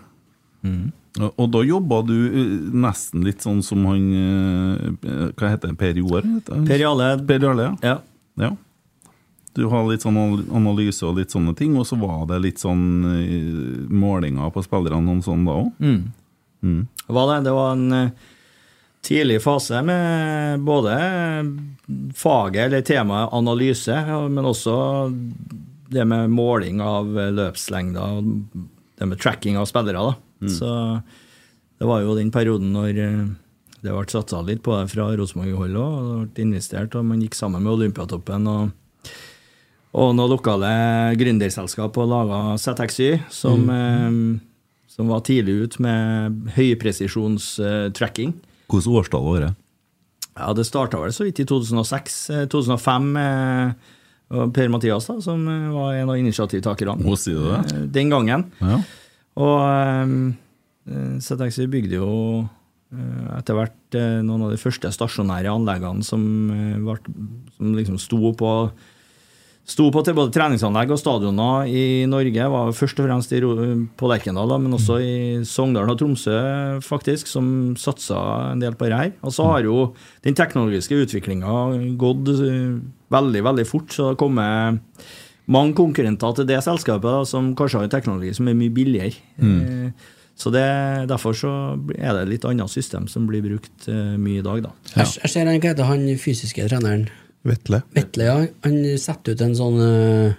Og, 1.19 1.29
og 1.41 1.47
da 1.53 1.61
jobba 1.65 2.01
du 2.05 2.15
eh, 2.27 2.49
nesten 2.83 3.23
litt 3.25 3.41
sånn 3.41 3.61
som 3.65 3.85
han 3.87 4.09
eh, 4.13 5.29
Hva 5.39 5.53
heter 5.53 5.71
det? 5.71 5.77
Per 5.79 5.97
Joar? 5.97 6.27
Per 6.45 6.81
Jale. 6.81 7.07
Per 7.25 7.45
Jale 7.47 7.65
ja. 7.65 7.71
Ja. 7.81 7.95
ja. 8.43 8.49
Du 9.57 9.65
har 9.71 9.87
litt 9.89 10.05
sånn 10.05 10.19
analyse 10.19 11.07
og 11.07 11.17
litt 11.17 11.33
sånne 11.33 11.55
ting, 11.57 11.73
og 11.79 11.87
så 11.89 11.97
var 11.99 12.27
det 12.29 12.37
litt 12.43 12.61
sånn 12.61 12.83
målinger 13.89 14.51
på 14.53 14.61
spillerne 14.63 15.15
og 15.15 15.23
sånn 15.25 15.47
da 15.47 15.55
òg. 15.63 15.71
Mm. 15.81 16.83
Det 17.01 17.15
var 17.17 17.31
det. 17.31 17.39
Det 17.47 17.55
var 17.57 17.73
en 17.73 18.11
tidlig 19.05 19.39
fase 19.43 19.81
med 19.85 20.59
både 20.65 20.95
faget, 22.15 22.65
eller 22.65 22.85
temaet 22.85 23.33
analyse, 23.33 23.95
men 24.29 24.45
også 24.45 24.75
det 25.89 26.05
med 26.05 26.29
måling 26.29 26.81
av 26.85 27.15
eh, 27.17 27.31
løpslengder 27.33 28.19
og 28.19 28.57
det 28.99 29.07
med 29.09 29.21
tracking 29.21 29.57
av 29.57 29.65
spillere. 29.69 30.11
da. 30.11 30.49
Så 30.53 30.73
det 31.79 31.87
var 31.87 32.03
jo 32.03 32.17
den 32.17 32.31
perioden 32.31 32.73
når 32.75 32.99
eh, 33.01 33.23
det 33.79 33.95
ble 33.95 34.03
satsa 34.11 34.41
litt 34.45 34.61
på 34.65 34.75
det 34.75 34.91
fra 34.91 35.07
Rosenborg-hold 35.15 35.79
òg. 35.79 35.95
Det 36.35 36.35
ble 36.35 36.45
investert, 36.49 36.97
og 36.99 37.07
man 37.07 37.23
gikk 37.23 37.37
sammen 37.37 37.63
med 37.63 37.77
Olympiatoppen 37.77 38.49
og, 38.51 38.75
og 39.95 40.11
noen 40.17 40.33
lokale 40.35 40.73
gründerselskap 41.19 41.97
og 41.97 42.11
laga 42.11 42.41
ZXY, 42.59 43.09
som, 43.33 43.63
mm. 43.65 44.19
som 44.91 45.09
var 45.09 45.23
tidlig 45.25 45.55
ut 45.63 45.79
med 45.81 46.53
høypresisjons-tracking. 46.59 48.35
Hvilket 48.69 48.91
årstall 49.01 49.25
var 49.25 49.45
det? 49.47 49.53
Ja, 50.39 50.51
det 50.55 50.65
starta 50.69 50.99
vel 51.01 51.11
så 51.15 51.25
vidt 51.27 51.41
i 51.41 51.45
2006. 51.49 52.19
eh, 52.35 52.45
2005 52.51 53.09
eh, 53.17 53.73
Per 54.53 54.69
Mathias, 54.71 55.09
da, 55.09 55.17
som 55.25 55.41
eh, 55.49 55.65
var 55.73 55.97
en 55.97 56.13
av 56.13 56.19
initiativtakerne 56.21 57.01
Å, 57.09 57.17
sier 57.19 57.41
du 57.41 57.49
det? 57.49 57.63
eh, 57.75 57.87
den 57.97 58.13
gangen. 58.13 58.45
Ja. 58.61 58.79
Og 59.39 60.37
ZXY 61.25 61.67
bygde 61.73 61.99
jo 61.99 62.13
Eh, 62.89 63.25
Etter 63.37 63.53
hvert 63.53 63.97
eh, 63.97 64.15
noen 64.25 64.47
av 64.47 64.53
de 64.53 64.57
første 64.57 64.89
stasjonære 64.89 65.51
anleggene 65.53 66.01
som, 66.01 66.23
ble, 66.81 66.95
som 67.53 67.75
liksom 67.77 67.99
sto 68.01 68.31
på 68.33 68.53
Sto 69.69 69.85
på 69.93 70.01
til 70.01 70.15
både 70.17 70.33
treningsanlegg 70.33 70.89
og 70.95 70.97
stadioner 70.97 71.67
i 71.69 71.83
Norge, 72.09 72.45
var 72.49 72.71
først 72.73 73.01
og 73.03 73.05
fremst 73.05 73.33
i, 73.37 73.41
på 73.99 74.09
Lerkendal, 74.09 74.55
men 74.57 74.73
også 74.73 74.97
i 75.03 75.15
Sogndal 75.45 75.91
og 75.93 75.99
Tromsø, 75.99 76.37
faktisk, 76.81 77.29
som 77.29 77.75
satsa 77.77 78.17
en 78.55 78.63
del 78.63 78.73
på 78.79 78.89
det 78.89 78.97
her. 78.97 79.11
Og 79.21 79.35
så 79.35 79.45
har 79.51 79.67
jo 79.67 79.91
den 80.25 80.37
teknologiske 80.37 80.97
utviklinga 81.05 81.53
gått 82.01 82.33
eh, 82.33 82.79
veldig, 83.13 83.45
veldig 83.51 83.67
fort, 83.69 83.93
så 83.93 84.07
det 84.07 84.15
har 84.15 84.21
kommet 84.23 85.05
mange 85.49 85.77
konkurrenter 85.77 86.33
til 86.39 86.49
det 86.49 86.63
selskapet 86.65 87.05
da, 87.05 87.21
som 87.29 87.53
kanskje 87.57 87.83
har 87.83 87.89
en 87.89 87.93
teknologi 87.93 88.33
som 88.37 88.49
er 88.49 88.57
mye 88.57 88.73
billigere. 88.73 89.21
Mm. 89.37 89.93
Så 90.39 90.49
det, 90.55 90.65
derfor 91.11 91.35
så 91.35 91.53
er 91.93 92.15
det 92.15 92.21
et 92.23 92.33
litt 92.33 92.45
annet 92.47 92.71
system 92.71 93.09
som 93.11 93.29
blir 93.29 93.45
brukt 93.45 93.89
eh, 93.91 94.15
mye 94.17 94.41
i 94.41 94.45
dag, 94.45 94.65
da. 94.65 94.75
Ja. 94.95 95.05
jeg 95.05 95.29
ser 95.35 95.45
han, 95.45 95.61
hva 95.61 95.75
heter 95.75 95.93
han 95.93 96.07
fysiske 96.17 96.69
treneren? 96.71 97.09
Vetle. 97.47 97.81
Vetle, 97.95 98.25
ja. 98.27 98.39
Han 98.65 98.79
setter 98.99 99.35
ut 99.35 99.43
en 99.45 99.55
sånn 99.57 99.77
uh, 99.79 100.33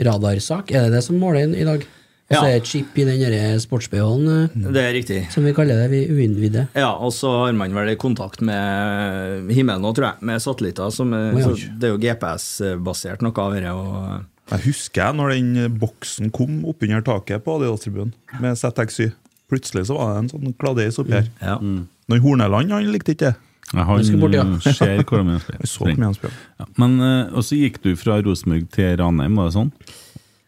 radarsak. 0.00 0.70
Er 0.70 0.86
det 0.86 0.98
det 0.98 1.02
som 1.06 1.18
måler 1.20 1.48
inn 1.48 1.56
i 1.58 1.66
dag? 1.66 1.86
Og 2.30 2.36
så 2.36 2.42
Ja. 2.44 2.46
er 2.46 2.52
det 2.52 2.62
et 2.62 2.68
chip 2.70 2.98
i 2.98 3.04
den 3.04 3.58
sports-BH-en 3.58 4.28
eh, 4.28 4.70
Det 4.70 4.82
er 4.84 4.92
riktig. 4.94 5.32
som 5.32 5.42
vi 5.42 5.52
kaller 5.52 5.74
det, 5.82 5.90
vi 5.90 6.06
uinnvidde. 6.06 6.68
Ja, 6.76 6.92
og 6.94 7.10
så 7.12 7.26
har 7.46 7.52
man 7.52 7.74
vel 7.74 7.96
kontakt 7.96 8.40
med 8.40 9.50
himmelen 9.50 9.82
nå, 9.82 9.92
tror 9.92 10.12
jeg, 10.12 10.22
med 10.22 10.38
satellitter. 10.38 10.92
Som 10.94 11.12
oh, 11.12 11.34
oi. 11.34 11.56
det 11.76 11.88
er 11.88 11.96
jo 11.96 11.98
GPS-basert, 11.98 13.20
noe 13.20 13.34
av 13.34 13.52
dette. 13.52 13.72
Og, 13.74 14.24
Jeg 14.52 14.60
husker 14.68 15.02
jeg 15.02 15.16
når 15.18 15.34
den 15.34 15.78
boksen 15.82 16.30
kom 16.30 16.64
oppunder 16.70 17.02
taket 17.02 17.42
på 17.42 17.58
Adidas-tribunen 17.58 18.14
med 18.38 18.54
ZX7. 18.54 19.10
Plutselig 19.50 19.88
så 19.90 19.98
var 19.98 20.14
det 20.14 20.22
en 20.22 20.30
sånn 20.30 20.54
kladeis 20.54 21.02
oppi 21.02 21.18
her. 21.18 21.30
ja. 21.42 21.58
Når 21.58 22.22
Horneland 22.22 22.70
han 22.70 22.92
likte 22.92 23.10
ikke 23.14 23.32
det. 23.32 23.36
Han 23.70 24.04
skal 24.04 24.22
bort, 24.22 24.34
ja. 24.34 24.44
ser 24.80 25.02
hvordan 25.04 25.34
han 25.34 25.42
spiller. 25.42 25.68
Så 25.70 25.84
hvor 25.84 25.92
mye 25.94 26.08
han 26.08 26.16
spiller. 26.16 26.38
Ja, 26.58 26.68
men 26.82 26.96
eh, 27.06 27.34
Og 27.34 27.44
så 27.46 27.58
gikk 27.58 27.78
du 27.84 27.92
fra 27.98 28.18
Rosenborg 28.24 28.70
til 28.74 28.96
Ranheim, 28.98 29.36
var 29.38 29.50
det 29.50 29.58
sånn? 29.58 29.74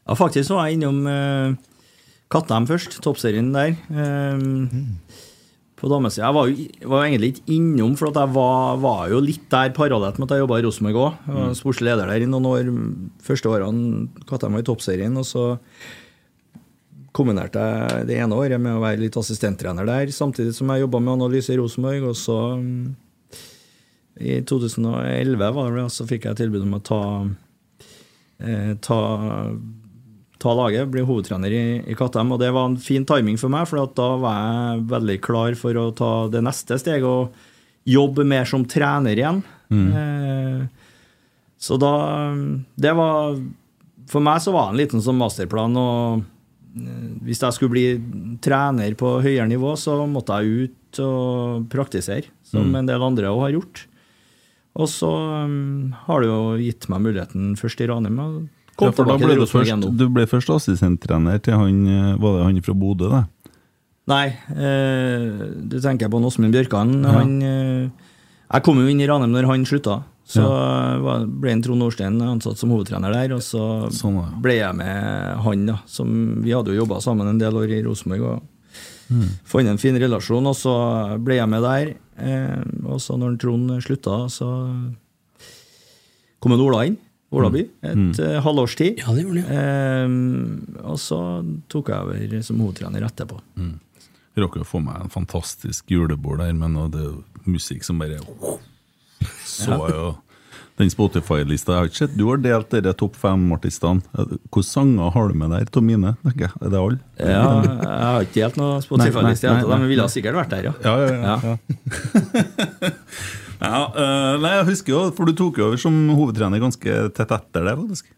ja, 0.03 0.17
faktisk 0.19 0.49
så 0.49 0.59
var 0.59 0.67
jeg 0.69 0.81
innom 0.81 1.05
uh, 1.07 1.55
Kattheim 2.33 2.67
først, 2.67 2.97
toppserien 3.05 3.53
der. 3.55 3.77
Um, 3.93 4.99
På 5.79 5.91
damesida. 5.91 6.29
Jeg 6.29 6.35
var 6.35 6.51
jo 6.51 6.91
var 6.91 7.03
jo 7.03 7.11
egentlig 7.11 7.33
ikke 7.33 7.57
innom, 7.57 7.95
for 7.99 8.11
at 8.11 8.19
jeg 8.19 8.35
var, 8.35 8.77
var 8.83 9.09
jo 9.13 9.23
litt 9.23 9.49
der 9.53 9.73
parallelt 9.77 10.19
med 10.19 10.29
at 10.29 10.37
jeg 10.37 10.45
jobba 10.45 10.59
i 10.61 10.67
Rosenborg 10.67 11.01
òg. 11.03 11.25
Mm. 11.27 11.57
Sportslig 11.59 11.91
leder 11.91 12.11
der 12.11 12.25
i 12.25 12.31
noen 12.31 12.47
år. 12.51 12.71
Første 13.27 13.51
årene 13.51 14.27
Kattheim 14.27 14.59
var 14.59 14.65
i 14.65 14.69
toppserien, 14.69 15.19
og 15.19 15.27
så 15.29 15.47
kombinerte 17.13 17.61
jeg 17.61 18.07
det 18.09 18.19
ene 18.25 18.39
året 18.39 18.61
med 18.63 18.79
å 18.79 18.83
være 18.83 19.03
litt 19.03 19.17
assistenttrener 19.21 19.89
der, 19.89 20.13
samtidig 20.15 20.55
som 20.57 20.71
jeg 20.73 20.87
jobba 20.87 21.03
med 21.03 21.19
analyse 21.19 21.53
i 21.53 21.59
Rosenborg. 21.61 22.07
Og 22.09 22.17
så, 22.17 22.39
mm, 22.57 22.95
i 24.21 24.41
2011, 24.45 25.53
var 25.57 25.77
det 25.77 25.87
så 25.95 26.05
fikk 26.09 26.27
jeg 26.29 26.37
tilbud 26.43 26.63
om 26.67 26.75
å 26.77 26.83
ta, 26.85 27.01
eh, 28.43 28.75
ta, 28.85 28.99
ta 30.43 30.55
laget, 30.59 30.91
bli 30.93 31.05
hovedtrener 31.07 31.55
i, 31.55 31.63
i 31.89 31.97
Kattem. 31.99 32.33
Og 32.35 32.41
det 32.43 32.51
var 32.55 32.69
en 32.69 32.77
fin 32.83 33.07
timing 33.09 33.39
for 33.41 33.53
meg, 33.53 33.67
for 33.71 33.83
at 33.85 33.95
da 33.99 34.11
var 34.21 34.37
jeg 34.43 34.85
veldig 34.93 35.19
klar 35.25 35.57
for 35.59 35.79
å 35.81 35.87
ta 35.97 36.13
det 36.33 36.43
neste 36.45 36.79
steget 36.83 37.07
og 37.09 37.33
jobbe 37.89 38.27
mer 38.29 38.45
som 38.47 38.67
trener 38.69 39.17
igjen. 39.19 39.41
Eh, 39.73 40.67
så 41.63 41.79
da 41.81 41.93
Det 42.77 42.91
var 42.93 43.39
For 44.11 44.21
meg 44.21 44.43
så 44.45 44.53
var 44.53 44.67
det 44.67 44.75
en 44.75 44.81
liten 44.83 45.01
sånn 45.01 45.17
masterplan. 45.17 45.77
og 45.81 46.21
eh, 46.77 47.07
hvis 47.25 47.41
jeg 47.41 47.55
skulle 47.57 47.73
bli 47.73 47.87
trener 48.45 48.93
på 48.99 49.15
høyere 49.25 49.49
nivå, 49.49 49.73
så 49.81 49.97
måtte 50.11 50.37
jeg 50.43 50.69
ut 50.69 51.01
og 51.01 51.65
praktisere, 51.73 52.27
som 52.45 52.67
Mm. 52.69 52.77
en 52.77 52.87
del 52.91 53.03
andre 53.03 53.31
også 53.33 53.41
har 53.47 53.53
gjort. 53.57 53.87
Og 54.81 54.89
så 54.89 55.09
um, 55.45 55.93
har 56.07 56.23
det 56.23 56.29
jo 56.31 56.41
gitt 56.63 56.89
meg 56.89 57.03
muligheten 57.05 57.53
først 57.61 57.83
i 57.85 57.89
Ranheim 57.91 58.19
Ja, 58.81 58.89
for 58.91 59.05
da 59.05 59.19
ble 59.21 59.35
du, 59.37 59.45
først, 59.47 59.85
du 59.99 60.07
ble 60.09 60.25
først 60.27 60.49
assistenttrener 60.55 61.43
til 61.45 61.59
han 61.61 61.83
eh, 61.87 62.15
Var 62.17 62.39
det 62.39 62.47
han 62.47 62.63
fra 62.65 62.75
Bodø, 62.75 63.11
da? 63.13 63.21
Nei, 64.11 64.25
eh, 64.57 65.43
det 65.71 65.83
tenker 65.85 66.09
på 66.11 66.19
Åsmund 66.27 66.51
Bjørkan. 66.57 66.95
Ja. 67.05 67.13
Han, 67.21 67.37
eh, 67.47 68.09
jeg 68.49 68.65
kom 68.67 68.81
jo 68.83 68.89
inn 68.91 69.03
i 69.05 69.07
Ranheim 69.07 69.31
når 69.37 69.47
han 69.51 69.69
slutta. 69.69 70.01
Så 70.33 70.43
var- 70.43 71.27
ble 71.27 71.51
en 71.53 71.63
Trond 71.63 71.79
Nordstein 71.83 72.17
ansatt 72.23 72.57
som 72.57 72.71
hovedtrener 72.73 73.13
der, 73.13 73.35
og 73.37 73.43
så 73.45 73.91
Sånn, 73.93 74.17
ja. 74.17 74.27
ble 74.41 74.55
jeg 74.57 74.75
med 74.79 75.37
han. 75.45 75.67
da, 75.67 75.77
som 75.87 76.43
Vi 76.43 76.51
hadde 76.55 76.73
jo 76.73 76.81
jobba 76.85 77.01
sammen 77.03 77.29
en 77.29 77.39
del 77.39 77.53
år 77.53 77.69
i 77.71 77.83
Rosenborg 77.85 78.23
og 78.23 78.43
Mm. 79.13 79.29
fant 79.45 79.69
en 79.69 79.79
fin 79.79 79.97
relasjon, 80.01 80.47
og 80.49 80.57
så 80.57 80.73
ble 81.23 81.37
jeg 81.37 81.49
med 81.53 81.63
der. 81.67 81.93
Eh, 82.23 82.63
og 82.89 82.99
så 83.03 83.19
når 83.21 83.39
Trond 83.43 83.71
slutta, 83.85 84.23
så 84.33 84.49
kom 86.41 86.53
en 86.57 86.61
Ola 86.65 86.85
inn. 86.89 86.97
Olaby. 87.33 87.63
Et 87.83 87.97
Mm. 87.97 88.11
uh, 88.21 88.41
halvårs 88.45 88.75
tid. 88.77 88.99
Ja, 88.99 89.13
det 89.17 89.23
gjorde 89.25 89.41
det. 89.41 89.55
Eh, 89.57 90.85
og 90.85 90.99
så 91.01 91.19
tok 91.73 91.89
jeg 91.89 91.97
over 92.05 92.43
som 92.45 92.59
hovedtrener 92.61 93.07
etterpå. 93.07 93.39
Rakk 94.37 94.57
jo 94.57 94.65
få 94.65 94.81
meg 94.85 95.01
en 95.01 95.09
fantastisk 95.13 95.89
julebord 95.93 96.39
der, 96.41 96.53
men 96.53 96.75
det 96.93 97.01
er 97.01 97.17
musikk 97.47 97.85
som 97.85 97.99
bare 97.99 98.19
Så 99.47 99.71
jeg 99.71 99.97
jo 99.97 100.17
den 100.83 100.93
Spotify-lista. 100.93 101.75
Jeg 101.75 101.81
har 101.81 101.91
ikke 101.91 102.01
sett 102.03 102.17
Du 102.19 102.25
har 102.29 102.41
delt 102.43 102.75
de 102.85 102.95
topp 102.99 103.17
fem-artistene. 103.21 104.03
Hvilke 104.13 104.65
sanger 104.67 105.13
har 105.15 105.31
du 105.31 105.39
med 105.39 105.55
der 105.55 105.69
av 105.71 105.87
mine? 105.87 106.15
jeg? 106.49 106.53
Er 106.61 106.73
det 106.75 106.81
alle? 106.81 106.99
Ja, 107.19 107.45
jeg 107.63 108.09
har 108.09 108.27
ikke 108.27 108.41
delt 108.41 108.59
noe 108.61 108.81
Spotify-liste, 108.85 109.53
de 109.63 109.91
ville 109.93 110.09
sikkert 110.13 110.41
vært 110.43 110.57
der, 110.57 110.71
ja. 110.71 110.75
Ja, 110.83 110.95
ja, 111.01 111.13
ja. 111.13 111.37
ja. 111.47 111.55
ja 113.63 113.85
uh, 113.95 114.35
nei, 114.43 114.57
jeg 114.59 114.67
husker 114.73 114.95
jo, 114.97 115.05
for 115.17 115.29
du 115.29 115.37
tok 115.39 115.63
jo 115.63 115.71
over 115.71 115.81
som 115.81 115.95
hovedtrener 116.19 116.63
ganske 116.63 116.99
tett 117.17 117.39
etter 117.39 117.71
det, 117.71 117.79
faktisk. 117.85 118.11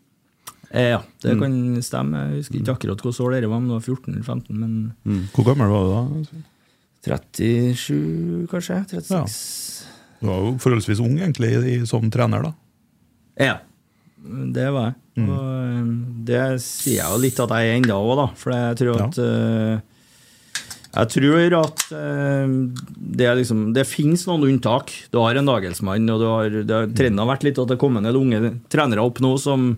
Eh, 0.75 0.91
ja, 0.97 1.03
Mm. 1.05 1.23
det 1.23 1.35
kan 1.41 1.83
stemme. 1.87 2.19
Jeg 2.19 2.41
husker 2.43 2.59
ikke 2.59 2.73
akkurat 2.75 3.03
hvilket 3.05 3.21
år 3.25 3.31
det 3.41 3.49
var, 3.49 3.57
om 3.57 3.69
det 3.69 3.77
var 3.79 3.85
14 3.85 4.15
eller 4.15 4.25
15, 4.27 4.59
men 4.59 5.29
Hvor 5.33 5.47
gammel 5.47 5.71
var 5.71 5.85
du 5.87 6.25
da? 6.25 6.43
37, 7.05 8.47
kanskje? 8.51 8.81
36? 8.91 9.74
Du 10.25 10.31
var 10.31 10.41
jo 10.41 10.53
forholdsvis 10.65 11.03
ung 11.05 11.19
egentlig 11.21 11.53
i- 11.69 11.87
som 11.87 12.09
trener, 12.11 12.47
da. 12.49 12.53
Ja. 13.45 13.57
Det 14.25 14.71
var 14.73 14.87
jeg. 14.89 14.95
Mm. 15.21 15.27
Og 15.29 15.49
eh, 15.63 15.89
det 16.31 16.45
sier 16.65 17.03
jeg 17.03 17.11
jo 17.13 17.19
litt 17.21 17.41
at 17.45 17.53
jeg 17.53 17.69
er 17.69 17.77
ennå 17.83 17.99
òg, 18.01 18.15
da. 18.23 18.27
For 18.41 18.55
jeg 18.57 18.79
tror 18.81 19.03
at 19.05 19.19
ja. 19.21 19.81
Jeg 20.95 21.11
tror 21.11 21.55
at 21.59 21.81
eh, 21.91 22.53
det, 23.19 23.27
er 23.27 23.35
liksom, 23.41 23.65
det 23.75 23.83
finnes 23.91 24.23
noen 24.31 24.45
unntak. 24.47 24.93
Du 25.11 25.19
har 25.19 25.35
en 25.37 25.49
dagelsmann, 25.51 26.07
og 26.15 26.21
du 26.23 26.27
har, 26.31 26.49
det 26.63 26.71
har, 26.77 26.87
trenden 26.95 27.19
har 27.19 27.33
vært 27.35 27.47
litt 27.49 27.59
at 27.59 27.73
det 27.73 27.79
kommer 27.83 27.99
en 28.01 28.07
del 28.09 28.19
unge 28.21 28.53
trenere 28.71 29.03
opp 29.03 29.19
nå 29.25 29.33
som 29.43 29.73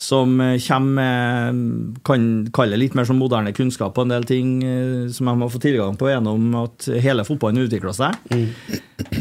som 0.00 0.40
eh, 0.40 0.56
kommer 0.64 0.90
med 0.96 1.98
kan 2.08 2.22
kalle 2.56 2.78
litt 2.80 2.94
mer 2.96 3.04
som 3.04 3.18
moderne 3.20 3.52
kunnskap 3.52 3.92
på 3.94 4.06
en 4.06 4.14
del 4.14 4.24
ting 4.28 4.54
eh, 4.64 5.10
som 5.12 5.28
de 5.28 5.34
har 5.42 5.52
fått 5.52 5.66
tilgang 5.66 5.98
på 6.00 6.08
gjennom 6.08 6.54
at 6.62 6.88
hele 7.04 7.26
fotballen 7.28 7.66
utvikler 7.66 7.92
seg. 7.92 8.16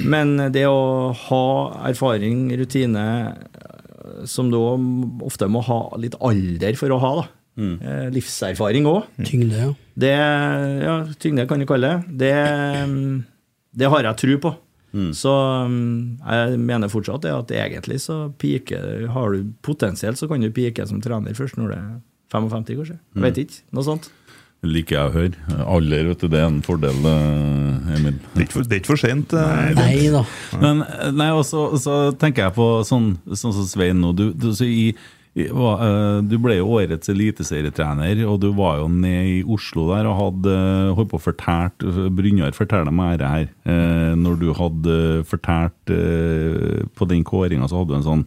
Men 0.07 0.37
det 0.55 0.63
å 0.69 1.11
ha 1.27 1.43
erfaring, 1.89 2.47
rutine, 2.61 3.03
eh, 3.27 4.23
som 4.23 4.47
du 4.51 4.55
også 4.61 5.27
ofte 5.27 5.51
må 5.51 5.65
ha 5.67 5.81
litt 5.99 6.15
alder 6.23 6.79
for 6.79 6.95
å 6.95 7.03
ha, 7.03 7.13
da. 7.23 7.27
Mm. 7.59 8.13
livserfaring 8.15 8.85
òg. 8.87 9.09
Tyngde, 9.27 9.57
ja. 9.59 9.71
Det, 9.99 10.13
ja, 10.79 10.93
tyngde 11.19 11.43
kan 11.49 11.59
du 11.59 11.65
kalle 11.67 11.89
det. 11.89 12.13
Det, 12.21 12.35
mm, 12.87 13.17
det 13.75 13.89
har 13.91 14.07
jeg 14.07 14.19
tro 14.21 14.37
på. 14.45 14.53
Så 15.13 15.31
mm, 15.69 16.19
jeg 16.25 16.59
mener 16.65 16.89
fortsatt 16.89 17.21
det 17.25 17.33
at 17.35 17.51
egentlig 17.53 17.99
så 18.01 18.31
piker 18.41 19.03
Har 19.13 19.35
du 19.35 19.51
potensielt, 19.61 20.17
så 20.17 20.25
kan 20.27 20.41
du 20.41 20.49
pike 20.53 20.85
som 20.89 21.01
trener 21.03 21.35
først 21.37 21.59
når 21.59 21.67
du 21.69 21.75
er 21.77 21.89
55, 22.33 22.65
kanskje. 22.77 22.97
Mm. 23.15 23.23
vet 23.27 23.37
ikke. 23.43 23.61
Noe 23.73 23.85
sånt. 23.85 24.09
Det 24.59 24.69
liker 24.73 24.95
jeg 24.97 25.07
å 25.07 25.13
høre. 25.13 25.59
Alder, 25.71 26.09
vet 26.11 26.23
du, 26.25 26.27
det 26.33 26.39
er 26.41 26.49
en 26.49 26.57
fordel, 26.65 26.97
eh, 27.07 27.93
Emil. 27.95 28.17
Det 28.33 28.41
er 28.41 28.43
ikke 28.43 28.57
for, 28.57 28.65
er 28.67 28.81
ikke 28.81 28.91
for 28.91 28.99
sent. 28.99 29.31
eh. 29.31 29.69
Nei 29.77 30.09
da. 30.11 30.23
Men 30.59 30.81
eh, 30.83 31.13
nei, 31.15 31.29
også, 31.31 31.61
så 31.79 31.99
tenker 32.19 32.49
jeg 32.49 32.55
på 32.57 32.67
sånn, 32.87 33.13
sånn 33.31 33.55
som 33.55 33.69
Svein 33.69 34.01
nå. 34.03 34.11
Du, 34.17 34.25
du, 34.35 34.49
så 34.57 34.67
i, 34.67 34.89
du 35.47 36.35
ble 36.41 36.57
jo 36.57 36.67
årets 36.79 37.09
eliteserietrener, 37.09 38.19
og 38.27 38.39
du 38.43 38.49
var 38.57 38.79
jo 38.81 38.87
nede 38.91 39.39
i 39.39 39.43
Oslo 39.47 39.87
der 39.93 40.07
og 40.09 40.17
hadde 40.19 40.55
eh, 40.55 40.93
holdt 40.97 41.11
på 41.13 41.19
å 41.19 41.23
fortært 41.23 41.85
Brynjar 42.15 42.51
forteller 42.57 42.91
meg 42.91 43.19
det 43.21 43.27
her. 43.29 43.47
eh, 43.65 44.15
Når 44.19 44.39
du 44.39 44.49
hadde 44.53 44.97
fortalt 45.29 45.93
eh, 45.95 46.83
på 46.95 47.07
den 47.07 47.23
kåringa, 47.23 47.67
så 47.69 47.79
hadde 47.81 47.93
du 47.93 47.97
en 48.01 48.07
sånn 48.09 48.25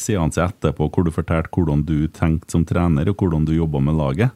seanse 0.00 0.40
etterpå 0.40 0.88
hvor 0.90 1.04
du 1.04 1.10
fortalte 1.12 1.50
hvordan 1.52 1.82
du 1.84 2.08
tenkte 2.08 2.50
som 2.54 2.64
trener, 2.64 3.08
og 3.12 3.16
hvordan 3.20 3.44
du 3.44 3.52
jobba 3.56 3.80
med 3.84 3.94
laget. 4.00 4.30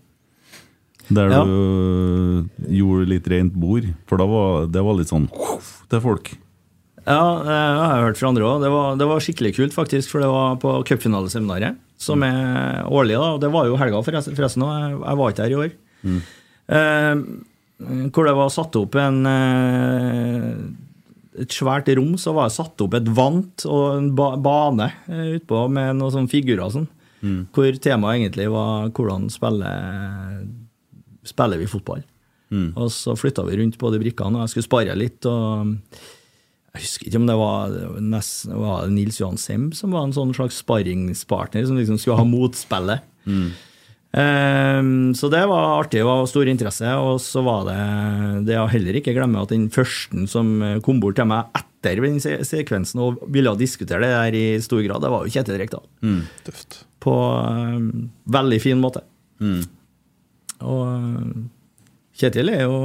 Der 1.10 1.28
Ja. 1.30 1.44
du 1.44 2.48
gjorde 2.68 3.08
litt 3.08 3.26
rent 3.28 3.52
bord. 3.52 3.84
For 4.08 4.16
da 4.16 4.24
var 4.24 4.66
det 4.72 4.82
var 4.82 4.94
litt 4.96 5.08
sånn 5.12 5.28
til 5.90 6.00
folk. 6.00 6.30
Ja, 7.04 7.20
det 7.44 7.54
har 7.54 7.96
jeg 7.98 8.04
hørt 8.06 8.16
fra 8.20 8.28
andre 8.32 8.46
òg. 8.48 8.62
Det, 8.64 8.70
var- 8.72 8.96
det 9.00 9.06
var 9.10 9.20
skikkelig 9.20 9.54
kult, 9.58 9.74
faktisk, 9.76 10.08
for 10.12 10.20
det 10.24 10.30
var 10.32 10.54
på 10.62 10.70
cupfinaleseminaret, 10.88 11.76
som 12.00 12.22
er 12.24 12.84
årlig. 12.88 13.18
da, 13.20 13.32
og 13.34 13.40
Det 13.42 13.50
var 13.52 13.66
jo 13.68 13.76
helga, 13.76 14.00
forresten, 14.06 14.64
jeg, 14.64 14.94
jeg 15.02 15.18
var 15.20 15.34
ikke 15.34 15.44
her 15.44 15.52
i 15.52 15.60
år. 15.64 15.74
Eh, 16.68 17.14
hvor 18.14 18.24
det 18.24 18.34
var 18.38 18.48
satt 18.54 18.76
opp 18.80 18.94
en 18.96 19.20
eh, 19.28 20.48
et 21.44 21.50
svært 21.50 21.88
rom, 21.98 22.14
så 22.16 22.32
var 22.32 22.46
det 22.48 22.54
satt 22.56 22.80
opp 22.84 22.94
et 22.94 23.08
vant 23.10 23.64
og 23.66 23.96
en 23.98 24.10
ba 24.14 24.30
bane 24.38 24.86
eh, 25.10 25.32
utpå 25.40 25.64
med 25.68 25.96
noen 25.98 26.12
sånne 26.14 26.30
figurer 26.30 26.70
sånn. 26.72 26.86
Mm. 27.24 27.40
Hvor 27.56 27.76
temaet 27.82 28.20
egentlig 28.22 28.46
var 28.52 28.88
hvordan 28.94 29.26
spiller, 29.32 30.44
spiller 31.26 31.58
vi 31.60 31.66
fotball. 31.68 32.04
Mm. 32.54 32.68
Og 32.78 32.90
så 32.94 33.16
flytta 33.18 33.42
vi 33.48 33.56
rundt 33.58 33.76
på 33.80 33.90
de 33.90 33.98
brikkene, 34.04 34.38
og 34.38 34.44
jeg 34.46 34.52
skulle 34.54 34.68
spare 34.68 34.94
litt. 34.96 35.26
og 35.26 35.74
Jeg 36.74 36.82
husker 36.82 37.06
ikke 37.06 37.20
om 37.20 37.28
det 37.28 37.36
var, 37.38 37.68
det 37.70 37.84
var 37.86 38.06
nest, 38.14 38.48
var 38.50 38.80
det 38.82 38.94
Nils 38.96 39.20
Johan 39.20 39.38
Sem 39.38 39.68
som 39.78 39.94
var 39.94 40.08
en 40.08 40.16
sånn 40.16 40.34
slags 40.34 40.58
sparringspartner 40.64 41.68
som 41.68 41.78
liksom 41.78 42.00
skulle 42.02 42.18
ha 42.18 42.26
motspillet. 42.26 43.04
Mm. 43.30 43.52
Um, 44.14 45.14
så 45.18 45.26
det 45.30 45.42
var 45.50 45.80
artig, 45.80 45.98
det 45.98 46.06
var 46.06 46.26
stor 46.30 46.50
interesse. 46.50 46.90
Og 47.02 47.20
så 47.22 47.42
var 47.46 47.68
det 47.68 47.78
det 48.48 48.56
jeg 48.56 48.74
heller 48.76 48.98
ikke 49.00 49.14
glemmer, 49.16 49.46
at 49.46 49.54
den 49.54 49.68
første 49.74 50.26
som 50.30 50.52
kom 50.86 50.98
bort 51.02 51.18
til 51.18 51.30
meg 51.30 51.54
etter 51.58 52.02
den 52.02 52.20
se 52.22 52.36
sekvensen 52.46 53.02
og 53.04 53.22
ville 53.34 53.54
diskutere 53.60 54.02
det 54.02 54.12
der 54.14 54.38
i 54.38 54.44
stor 54.64 54.82
grad, 54.86 55.02
det 55.04 55.10
var 55.12 55.26
jo 55.26 55.34
Kjetil 55.34 55.60
Rekdal. 55.60 55.86
Mm. 56.02 56.20
På 57.04 57.14
um, 57.38 57.90
veldig 58.38 58.60
fin 58.62 58.82
måte. 58.82 59.02
Mm. 59.42 59.62
Og 60.64 60.84
Kjetil 62.14 62.50
er 62.54 62.66
jo, 62.66 62.78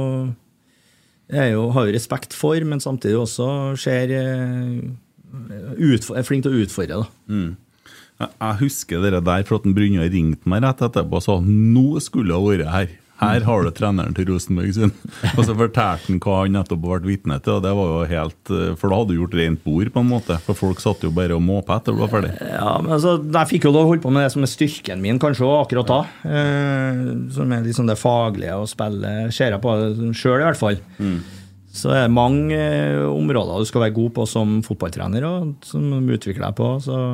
er 1.32 1.52
jo 1.54 1.68
har 1.74 1.88
jo 1.88 1.94
respekt 1.94 2.34
for, 2.36 2.58
men 2.66 2.82
samtidig 2.82 3.18
også 3.20 3.48
ser 3.80 4.12
eh, 4.16 4.80
er 5.30 6.26
flink 6.26 6.46
til 6.46 6.54
å 6.54 6.62
utfordre. 6.64 7.02
da. 7.02 7.06
Mm. 7.30 7.56
Jeg, 8.20 8.32
jeg 8.34 8.58
husker 8.60 9.04
det 9.04 9.22
der 9.24 9.44
for 9.48 9.60
at 9.60 9.68
en 9.68 9.76
Brynjar 9.76 10.10
ringte 10.12 10.50
meg 10.50 10.64
rett 10.64 10.82
etterpå 10.84 11.20
og 11.20 11.24
sa 11.24 11.38
nå 11.40 12.02
skulle 12.04 12.36
jeg 12.36 12.48
vært 12.48 12.74
her. 12.74 12.96
Her 13.20 13.44
har 13.44 13.64
du 13.66 13.70
treneren 13.76 14.14
til 14.16 14.30
Rosenborg 14.30 14.72
sin. 14.76 14.92
Og 15.36 15.42
så 15.44 15.56
fortalte 15.56 16.08
han 16.08 16.20
hva 16.24 16.38
han 16.42 16.54
nettopp 16.56 16.80
ble 16.84 17.00
vitne 17.04 17.36
til, 17.44 17.58
og 17.58 17.64
det 17.66 17.72
var 17.76 17.90
jo 17.90 18.06
helt 18.10 18.52
eh, 18.56 18.70
For 18.80 18.88
da 18.88 19.00
hadde 19.00 19.12
du 19.12 19.18
gjort 19.18 19.36
rent 19.40 19.64
bord, 19.66 19.90
på 19.92 20.04
en 20.04 20.08
måte. 20.08 20.38
For 20.46 20.58
folk 20.58 20.80
satt 20.82 21.04
jo 21.04 21.12
bare 21.14 21.36
og 21.36 21.44
måpa 21.44 21.76
etter 21.80 21.96
du 21.96 22.00
var 22.00 22.12
ferdig. 22.12 22.32
Ja, 22.40 22.78
men 22.80 22.96
altså, 22.96 23.18
Jeg 23.20 23.50
fikk 23.52 23.68
jo 23.68 23.74
lov 23.74 23.88
å 23.88 23.92
holde 23.92 24.04
på 24.04 24.14
med 24.14 24.24
det 24.24 24.32
som 24.34 24.46
er 24.46 24.52
styrken 24.52 25.04
min, 25.04 25.20
kanskje 25.20 25.44
også, 25.44 25.66
akkurat 25.66 25.92
da. 25.92 26.00
Eh, 26.30 27.04
som 27.36 27.52
er 27.52 27.68
liksom 27.68 27.90
det 27.90 28.00
faglige 28.00 28.56
å 28.56 28.64
spille, 28.70 29.12
ser 29.34 29.54
jeg 29.54 29.62
på 29.64 29.76
sjøl 30.16 30.40
i 30.40 30.48
hvert 30.48 30.60
fall. 30.60 30.80
Så 31.70 31.92
er 31.94 32.08
det 32.08 32.14
mange 32.16 32.56
eh, 32.56 33.04
områder 33.06 33.62
du 33.62 33.68
skal 33.68 33.84
være 33.84 33.96
god 34.00 34.16
på 34.16 34.26
som 34.26 34.58
fotballtrener, 34.66 35.28
og 35.28 35.68
som 35.68 35.86
du 35.92 36.16
utvikler 36.16 36.48
deg 36.48 36.58
på. 36.58 36.72
så... 36.88 37.04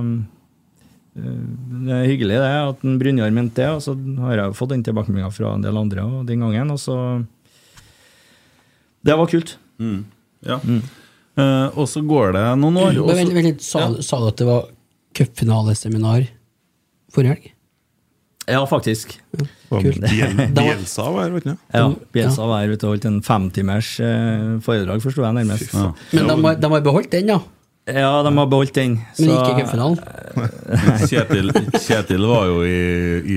eh, 1.16 1.40
Det 1.86 1.96
er 1.96 2.10
hyggelig 2.10 2.36
det, 2.42 2.52
at 2.70 2.84
en 2.84 2.98
Brynjar 3.00 3.30
mente 3.34 3.62
det, 3.62 3.70
og 3.76 3.82
så 3.84 3.94
har 4.22 4.36
jeg 4.36 4.46
jo 4.52 4.58
fått 4.58 4.74
den 4.74 4.84
tilbakemeldinga 4.86 5.32
fra 5.34 5.54
en 5.56 5.64
del 5.64 5.76
andre 5.80 6.04
og 6.04 6.26
den 6.28 6.40
gangen. 6.44 6.70
og 6.70 6.78
så... 6.82 6.98
Det 9.06 9.14
var 9.16 9.26
kult. 9.30 9.56
Mm. 9.78 10.04
Ja. 10.46 10.60
Eh, 11.36 11.66
og 11.78 11.86
så 11.88 12.00
går 12.06 12.32
det 12.36 12.46
noen 12.62 12.76
år. 12.80 12.94
Også... 12.96 13.06
Men 13.06 13.12
så- 13.12 13.20
vent, 13.20 13.34
vent 13.36 13.46
litt, 13.52 13.62
sa, 13.62 13.84
sa 14.02 14.18
du 14.22 14.30
at 14.32 14.40
det 14.40 14.46
var 14.48 14.64
cupfinaleseminar 15.16 16.26
forrige 17.14 17.34
helg? 17.36 17.52
Ja, 18.46 18.60
faktisk. 18.70 19.16
Kult. 19.70 19.98
Biel- 20.06 20.36
var- 20.54 21.22
her, 21.24 21.32
vet 21.34 21.46
du. 21.48 21.54
Ja, 21.74 21.86
Bjelsa 22.14 22.46
var 22.46 22.62
her 22.62 22.74
ute 22.76 22.86
og 22.86 22.92
holdt 22.94 23.06
en 23.08 23.16
femtimers 23.26 23.88
eh, 23.98 24.52
foredrag, 24.62 25.02
forsto 25.02 25.24
jeg 25.24 25.34
nærmest. 25.40 25.74
Men 26.14 26.30
de 26.62 26.70
har, 26.70 26.84
beholdt 26.86 27.10
den, 27.14 27.32
ja? 27.34 27.40
Ja, 27.86 28.22
de 28.26 28.30
har 28.34 28.46
beholdt 28.50 28.74
den. 28.74 28.96
Men 29.18 29.28
gikk 29.30 29.44
ikke 29.52 29.64
cupfinalen? 29.64 29.98
Kjetil, 31.06 31.52
Kjetil 31.78 32.24
var 32.26 32.48
jo 32.50 32.56
i, 32.66 32.78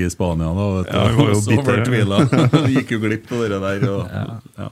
Spania 0.10 0.48
da, 0.56 0.64
vet 0.74 0.88
du. 0.88 0.96
Ja, 0.96 1.02
han 1.06 1.18
var 1.20 1.28
jo 1.30 1.36
så 1.38 1.50
bitter. 1.52 1.68
fortvila. 1.84 2.18
Gikk 2.74 2.90
jo 2.96 2.98
glipp 3.04 3.30
av 3.36 3.44
det 3.52 3.60
der. 3.62 3.84
Og, 3.92 4.16
ja. 4.58 4.66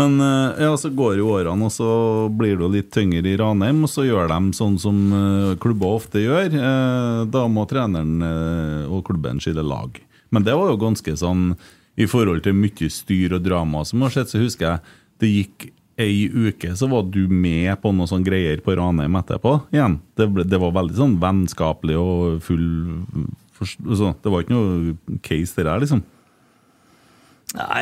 Men 0.00 0.14
eh, 0.24 0.62
ja, 0.64 0.70
så 0.80 0.88
går 0.96 1.18
jo 1.20 1.28
årene, 1.34 1.68
og 1.68 1.74
så 1.74 1.90
blir 2.32 2.54
det 2.56 2.64
jo 2.64 2.70
litt 2.72 2.88
tyngre 2.96 3.28
i 3.28 3.36
Ranheim. 3.40 3.82
Og 3.84 3.92
så 3.92 4.06
gjør 4.08 4.30
de 4.32 4.40
sånn 4.56 4.78
som 4.80 5.02
eh, 5.18 5.50
klubber 5.62 5.98
ofte 6.00 6.22
gjør. 6.24 6.56
Eh, 6.56 7.20
Da 7.36 7.44
må 7.52 7.66
treneren 7.68 8.24
og 8.88 9.04
klubben 9.06 9.42
skille 9.44 9.62
lag. 9.66 10.00
Men 10.32 10.46
det 10.48 10.54
var 10.56 10.72
jo 10.72 10.80
ganske 10.80 11.12
sånn 11.20 11.50
i 12.00 12.06
forhold 12.08 12.40
til 12.46 12.56
mye 12.56 12.88
styr 12.88 13.36
og 13.36 13.44
drama 13.44 13.84
som 13.84 14.00
har 14.06 14.14
skjedd, 14.14 14.30
så 14.32 14.40
husker 14.40 14.66
jeg 14.70 14.96
det 15.20 15.30
gikk 15.34 15.66
ei 16.00 16.26
uke, 16.32 16.72
så 16.78 16.88
var 16.90 17.04
du 17.12 17.22
med 17.28 17.74
på 17.82 17.92
noen 17.92 18.08
sånne 18.10 18.26
greier 18.26 18.62
på 18.64 18.74
Ranheim 18.78 19.18
etterpå 19.20 19.56
igjen. 19.74 19.98
Det, 20.18 20.26
ble, 20.32 20.44
det 20.48 20.60
var 20.62 20.72
veldig 20.78 20.96
sånn 20.98 21.18
vennskapelig 21.22 21.98
og 22.00 22.40
full 22.46 22.64
forst- 23.58 23.84
altså, 23.86 24.14
Det 24.24 24.32
var 24.32 24.44
ikke 24.46 24.56
noe 24.56 25.18
case 25.26 25.56
det 25.58 25.66
der, 25.68 25.82
liksom. 25.84 26.02
Nei, 27.50 27.80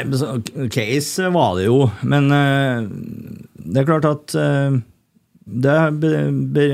case 0.72 1.28
var 1.34 1.58
det 1.58 1.66
jo, 1.66 1.82
men 2.08 2.30
eh, 2.32 2.86
det 3.68 3.82
er 3.82 3.88
klart 3.90 4.06
at 4.08 4.32
eh, 4.40 4.78
det 5.48 5.74
be, 6.00 6.12
be, 6.56 6.64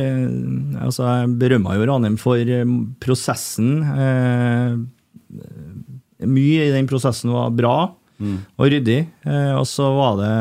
altså 0.83 1.09
Jeg 1.09 1.33
berømma 1.43 1.75
jo 1.79 1.89
Ranheim 1.91 2.17
for 2.19 2.39
eh, 2.39 2.63
prosessen. 3.03 3.83
mye 6.25 6.65
i 6.69 6.73
den 6.75 6.87
prosessen 6.91 7.35
var 7.35 7.51
bra 7.55 7.77
og 8.25 8.69
ryddig. 8.71 9.01
og 9.59 9.67
så 9.69 9.89
var 9.97 10.15
det 10.21 10.35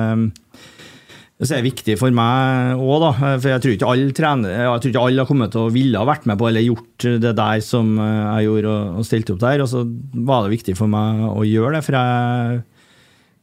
det 1.42 1.58
er 1.58 1.66
viktig 1.66 1.96
for 2.00 2.14
meg 2.16 2.78
òg, 2.78 2.98
da. 3.04 3.10
For 3.42 3.50
jeg 3.50 3.64
tror 3.64 3.74
ikke 3.76 3.88
alle 3.90 4.16
trener, 4.16 4.54
jeg 4.54 4.84
tror 4.84 4.92
ikke 4.92 5.06
alle 5.08 5.24
har 5.24 5.30
kommet 5.30 5.54
til 5.54 5.64
å 5.66 5.72
ville 5.74 6.00
ha 6.00 6.08
vært 6.08 6.28
med 6.30 6.40
på 6.40 6.48
eller 6.48 6.64
gjort 6.64 7.08
det 7.24 7.34
der 7.40 7.64
som 7.66 7.96
jeg 7.98 8.46
gjorde 8.48 8.76
og, 8.76 9.08
stilte 9.08 9.36
opp 9.36 9.42
der. 9.42 9.64
Og 9.66 9.72
så 9.72 9.82
var 10.30 10.46
det 10.46 10.54
viktig 10.54 10.78
for 10.80 10.92
meg 10.94 11.24
å 11.28 11.48
gjøre 11.48 11.80
det, 11.80 11.82
for 11.88 11.98
jeg 11.98 12.62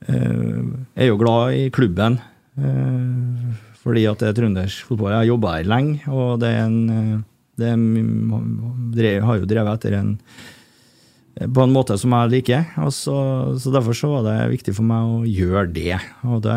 eh, 0.07 0.63
er 1.03 1.11
jo 1.11 1.19
glad 1.21 1.59
i 1.59 1.67
klubben. 1.75 2.21
eh, 2.57 3.59
fordi 3.81 4.07
at 4.07 4.23
det 4.23 4.31
er 4.31 4.39
trøndersk 4.39 4.89
fotball. 4.89 5.15
Jeg 5.15 5.23
har 5.23 5.29
jobba 5.33 5.53
her 5.57 5.69
lenge, 5.75 6.01
og 6.13 6.41
det 6.43 6.55
er 6.55 6.65
en 6.67 6.81
eh, 6.95 7.21
det 7.61 9.05
er, 9.05 9.21
har 9.27 9.41
jo 9.41 9.49
drevet 9.49 9.77
etter 9.77 9.99
en 9.99 10.15
på 11.41 11.63
en 11.63 11.73
måte 11.73 11.97
som 12.01 12.13
jeg 12.13 12.33
liker. 12.35 12.65
Så, 12.93 13.15
så 13.61 13.73
derfor 13.73 13.97
så 13.97 14.11
var 14.15 14.25
det 14.27 14.51
viktig 14.57 14.75
for 14.77 14.87
meg 14.87 15.09
å 15.09 15.21
gjøre 15.29 15.69
det. 15.73 15.99
Og 16.27 16.43
det, 16.45 16.57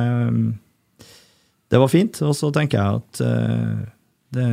det 1.74 1.82
var 1.82 1.90
fint. 1.90 2.22
Og 2.26 2.36
så 2.38 2.52
tenker 2.54 2.80
jeg 2.80 3.02
at 3.02 3.22
eh, 3.26 3.84
det 4.38 4.48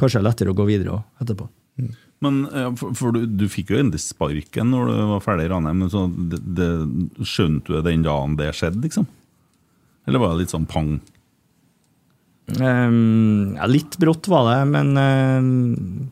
kanskje 0.00 0.20
er 0.20 0.26
lettere 0.28 0.54
å 0.54 0.58
gå 0.58 0.66
videre 0.68 0.94
også 0.94 1.24
etterpå. 1.24 1.48
Men 2.24 2.44
eh, 2.48 2.70
for, 2.78 2.94
for 2.96 3.16
du, 3.16 3.24
du 3.26 3.46
fikk 3.50 3.72
jo 3.74 3.80
endelig 3.80 4.04
sparken 4.06 4.70
når 4.72 4.92
du 4.92 4.94
var 5.14 5.24
ferdig 5.24 5.48
i 5.48 5.52
Ranheim. 5.52 5.82
Men 5.84 5.92
så 5.92 6.06
det, 6.08 6.40
det, 6.58 6.70
skjønte 7.26 7.74
du 7.74 7.82
den 7.84 8.06
dagen 8.06 8.38
det 8.40 8.52
skjedde, 8.56 8.84
liksom? 8.86 9.08
Eller 10.06 10.22
var 10.22 10.34
det 10.34 10.44
litt 10.44 10.54
sånn 10.54 10.68
pang? 10.68 10.96
Um, 12.60 13.54
ja, 13.56 13.66
litt 13.70 13.96
brått 13.96 14.28
var 14.28 14.50
det, 14.50 14.58
men 14.68 14.90
um, 15.00 16.10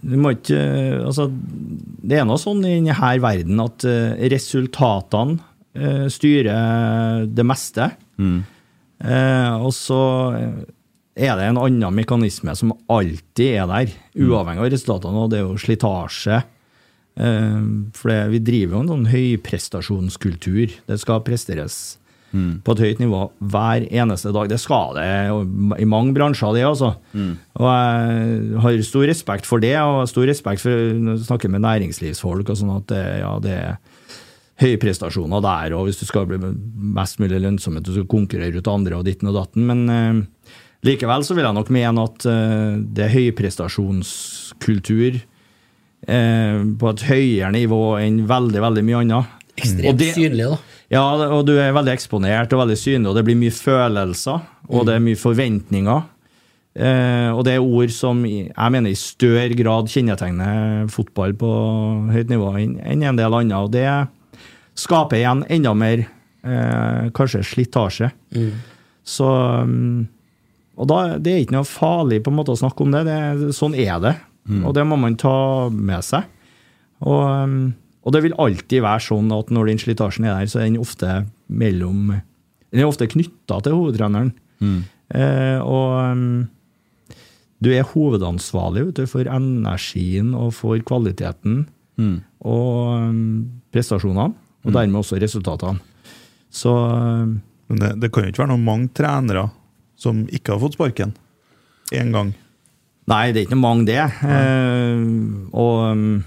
du 0.00 0.14
må 0.16 0.30
ikke 0.32 0.56
Altså, 1.02 1.26
det 1.28 2.16
er 2.16 2.24
nå 2.24 2.38
sånn 2.40 2.62
i 2.64 2.78
denne 2.78 3.10
verden 3.20 3.60
at 3.60 3.84
eh, 3.84 4.16
resultatene 4.32 5.36
uh, 5.76 6.06
styrer 6.12 7.28
det 7.28 7.44
meste. 7.46 7.90
Eh, 9.04 9.54
og 9.60 9.72
så 9.76 10.00
er 11.16 11.36
det 11.36 11.48
en 11.48 11.60
annen 11.60 11.96
mekanisme 11.96 12.54
som 12.56 12.74
alltid 12.92 13.60
er 13.62 13.70
der, 13.70 13.94
uavhengig 14.16 14.64
av 14.64 14.72
resultatene, 14.72 15.24
og 15.24 15.32
det 15.32 15.40
er 15.40 15.46
jo 15.46 15.60
slitasje. 15.60 16.42
Eh, 17.16 17.60
for 17.96 18.32
vi 18.32 18.42
driver 18.44 18.76
jo 18.76 18.82
en 18.84 18.92
sånn 18.94 19.12
høyprestasjonskultur. 19.12 20.80
Det 20.88 21.00
skal 21.00 21.24
presteres 21.26 21.96
på 22.36 22.74
et 22.74 22.80
høyt 22.82 22.98
nivå 23.00 23.20
hver 23.48 23.86
eneste 23.88 24.32
dag. 24.34 24.48
Det 24.50 24.58
skal 24.60 24.96
det 24.98 25.06
i 25.80 25.86
mange 25.88 26.12
bransjer, 26.12 26.52
det 26.52 26.66
altså. 26.68 26.90
Og 27.56 27.68
jeg 27.70 28.60
har 28.60 28.82
stor 28.84 29.06
respekt 29.08 29.48
for 29.48 29.62
det, 29.62 29.76
og 29.80 30.08
stor 30.10 30.26
respekt 30.28 30.60
for 30.60 30.70
når 31.00 31.16
jeg 31.16 31.28
snakker 31.30 31.48
med 31.54 31.64
næringslivsfolk 31.64 32.50
og 32.52 32.58
sånn 32.60 32.74
at 32.76 32.88
det, 32.92 33.04
ja, 33.22 33.30
det 33.40 33.54
er 33.56 33.78
høye 34.62 34.78
prestasjoner 34.80 35.42
der, 35.44 35.74
og 35.76 35.84
hvis 35.88 35.98
du 36.00 36.06
skal 36.08 36.24
bli 36.30 36.38
mest 36.40 37.18
mulig 37.20 37.42
lønnsom, 37.44 37.76
at 37.76 37.84
du 37.84 37.92
skal 37.92 38.06
konkurrere 38.08 38.56
ut 38.56 38.70
andre 38.72 38.96
og 38.96 39.04
ditten 39.04 39.28
og 39.28 39.36
datten. 39.36 39.66
Men 39.68 39.82
eh, 39.92 40.54
likevel 40.88 41.26
så 41.28 41.36
vil 41.36 41.44
jeg 41.44 41.56
nok 41.58 41.72
mene 41.76 42.06
at 42.08 42.24
eh, 42.30 42.78
det 42.96 43.04
er 43.04 43.12
høyprestasjonskultur 43.16 45.18
eh, 46.08 46.58
på 46.80 46.90
et 46.92 47.04
høyere 47.10 47.52
nivå 47.54 47.80
enn 48.02 48.22
veldig, 48.28 48.62
veldig 48.64 48.84
mye 48.88 49.00
annet. 49.04 49.32
Ekstremt 49.56 49.98
det- 50.00 50.12
synlig, 50.14 50.44
da. 50.50 50.58
ja, 50.92 51.04
og 51.32 51.46
du 51.48 51.54
er 51.56 51.72
veldig 51.72 51.94
eksponert 51.94 52.52
og 52.52 52.60
veldig 52.64 52.76
synlig, 52.80 53.08
og 53.08 53.16
det 53.16 53.24
blir 53.24 53.38
mye 53.40 53.54
følelser, 53.56 54.42
og 54.68 54.84
det 54.88 54.94
er 54.98 55.04
mye 55.04 55.16
forventninger. 55.20 56.02
Eh, 56.76 57.30
og 57.32 57.40
det 57.46 57.54
er 57.56 57.64
ord 57.64 57.88
som 57.88 58.20
jeg 58.26 58.72
mener 58.72 58.90
i 58.92 58.98
større 59.00 59.54
grad 59.56 59.88
kjennetegner 59.88 60.84
fotball 60.92 61.32
på 61.40 61.48
høyt 62.12 62.28
nivå 62.28 62.50
enn 62.60 63.02
en 63.02 63.16
del 63.16 63.32
annet. 63.32 63.56
Og 63.56 63.72
det 63.72 63.86
skaper 64.76 65.20
igjen 65.20 65.44
enda 65.52 65.72
mer 65.76 66.04
eh, 66.04 67.08
kanskje 67.16 67.42
slitasje. 67.46 68.10
Så 69.06 69.26
mm, 69.66 70.06
Og 70.76 70.88
da, 70.90 70.96
det 71.22 71.32
er 71.32 71.42
ikke 71.44 71.56
noe 71.56 71.68
farlig 71.68 72.18
på 72.24 72.32
en 72.32 72.36
måte 72.36 72.52
å 72.52 72.60
snakke 72.60 72.84
om 72.84 72.92
det. 72.92 73.04
det 73.08 73.52
sånn 73.56 73.74
er 73.74 74.00
det. 74.02 74.16
Og 74.68 74.74
det 74.76 74.84
må 74.86 74.98
man 75.00 75.16
ta 75.18 75.68
med 75.72 76.04
seg. 76.04 76.26
Og, 77.00 77.22
um, 77.24 77.72
og 78.06 78.12
det 78.14 78.22
vil 78.24 78.36
alltid 78.40 78.84
være 78.84 79.04
sånn 79.08 79.32
at 79.34 79.48
når 79.52 79.70
den 79.70 79.80
slitasjen 79.82 80.28
er 80.28 80.36
der, 80.36 80.50
så 80.52 80.60
er 80.60 80.68
den 80.68 80.78
ofte 80.80 81.24
mellom 81.48 82.12
Den 82.70 82.82
er 82.82 82.90
ofte 82.90 83.08
knytta 83.08 83.58
til 83.64 83.74
hovedtreneren. 83.78 84.34
Eh, 85.16 85.58
og 85.62 86.12
um, 86.12 86.46
du 87.62 87.70
er 87.72 87.86
hovedansvarlig 87.88 88.88
vet 88.88 89.00
du, 89.00 89.06
for 89.08 89.28
energien 89.30 90.34
og 90.36 90.52
for 90.58 90.76
kvaliteten 90.84 91.64
og 92.44 93.00
um, 93.00 93.20
prestasjonene, 93.72 94.34
og 94.66 94.74
dermed 94.74 95.00
også 95.00 95.20
resultatene. 95.22 95.78
Så 96.50 96.72
um, 96.72 97.38
Men 97.66 97.80
det, 97.82 97.92
det 98.02 98.10
kan 98.14 98.22
jo 98.22 98.30
ikke 98.30 98.44
være 98.44 98.52
noen 98.52 98.66
mange 98.66 98.90
trenere 98.94 99.48
som 99.98 100.20
ikke 100.30 100.54
har 100.54 100.60
fått 100.62 100.76
sparken 100.76 101.16
én 101.94 102.12
gang. 102.14 102.30
Nei, 103.10 103.30
det 103.32 103.40
er 103.40 103.46
ikke 103.46 103.58
mange, 103.58 103.86
det. 103.86 103.98
Eh, 104.02 105.02
og 105.54 105.82
um, 105.94 106.24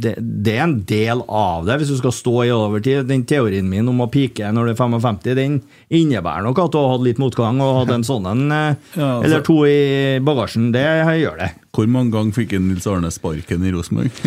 det, 0.00 0.14
det 0.44 0.54
er 0.56 0.62
en 0.64 0.76
del 0.88 1.20
av 1.28 1.66
det, 1.66 1.76
hvis 1.80 1.90
du 1.92 1.96
skal 1.98 2.14
stå 2.14 2.34
i 2.46 2.52
overtid. 2.54 3.06
Den 3.08 3.24
teorien 3.28 3.68
min 3.68 3.88
om 3.90 4.00
å 4.04 4.08
pike 4.12 4.48
når 4.54 4.68
du 4.68 4.72
er 4.72 4.78
55, 4.78 5.18
den 5.38 5.58
innebærer 5.92 6.46
nok 6.46 6.60
at 6.62 6.72
du 6.74 6.78
har 6.80 6.94
hatt 6.94 7.04
litt 7.06 7.20
motgang 7.22 7.60
og 7.64 7.82
hatt 7.82 7.92
en 7.96 8.06
sånn 8.06 8.28
en, 8.30 8.44
eh, 8.52 8.76
Ja, 8.96 9.08
altså- 9.18 9.24
eller 9.28 9.44
to 9.46 9.58
i 9.68 10.20
bagasjen. 10.24 10.70
Det 10.74 10.84
gjør 11.20 11.38
det. 11.42 11.50
Hvor 11.72 11.88
mange 11.88 12.12
ganger 12.12 12.36
fikk 12.36 12.54
en 12.56 12.68
Nils 12.68 12.86
Arne 12.90 13.10
sparken 13.12 13.66
i 13.66 13.74
Rosenborg? 13.74 14.12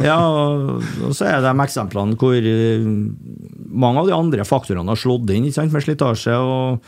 Ja, 0.00 0.16
og 0.16 1.10
så 1.12 1.26
er 1.28 1.42
det 1.42 1.50
de 1.50 1.60
eksemplene 1.66 2.16
hvor 2.16 2.36
eh, 2.40 2.86
mange 3.68 4.00
av 4.00 4.08
de 4.08 4.14
andre 4.16 4.46
faktorene 4.48 4.88
har 4.88 5.00
slått 5.00 5.28
inn, 5.34 5.44
ikke 5.48 5.58
sant, 5.58 5.74
med 5.76 5.84
slitasje 5.84 6.38
og 6.40 6.80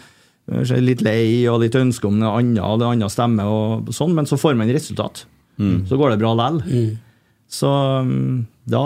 litt 0.83 1.05
lei 1.05 1.45
og 1.51 1.61
litt 1.63 1.77
ønske 1.79 2.09
om 2.09 2.17
noe 2.19 2.33
annet, 2.41 2.63
og 2.65 2.81
det 2.81 2.89
andre 2.89 3.11
stemmer 3.13 3.51
og 3.53 3.93
sånn, 3.95 4.15
men 4.17 4.27
så 4.27 4.39
får 4.41 4.57
man 4.59 4.73
resultat. 4.73 5.27
Så 5.61 5.99
går 6.01 6.15
det 6.15 6.19
bra 6.23 6.33
lell. 6.35 6.57
Så 7.53 7.69
mm, 8.07 8.47
da 8.73 8.85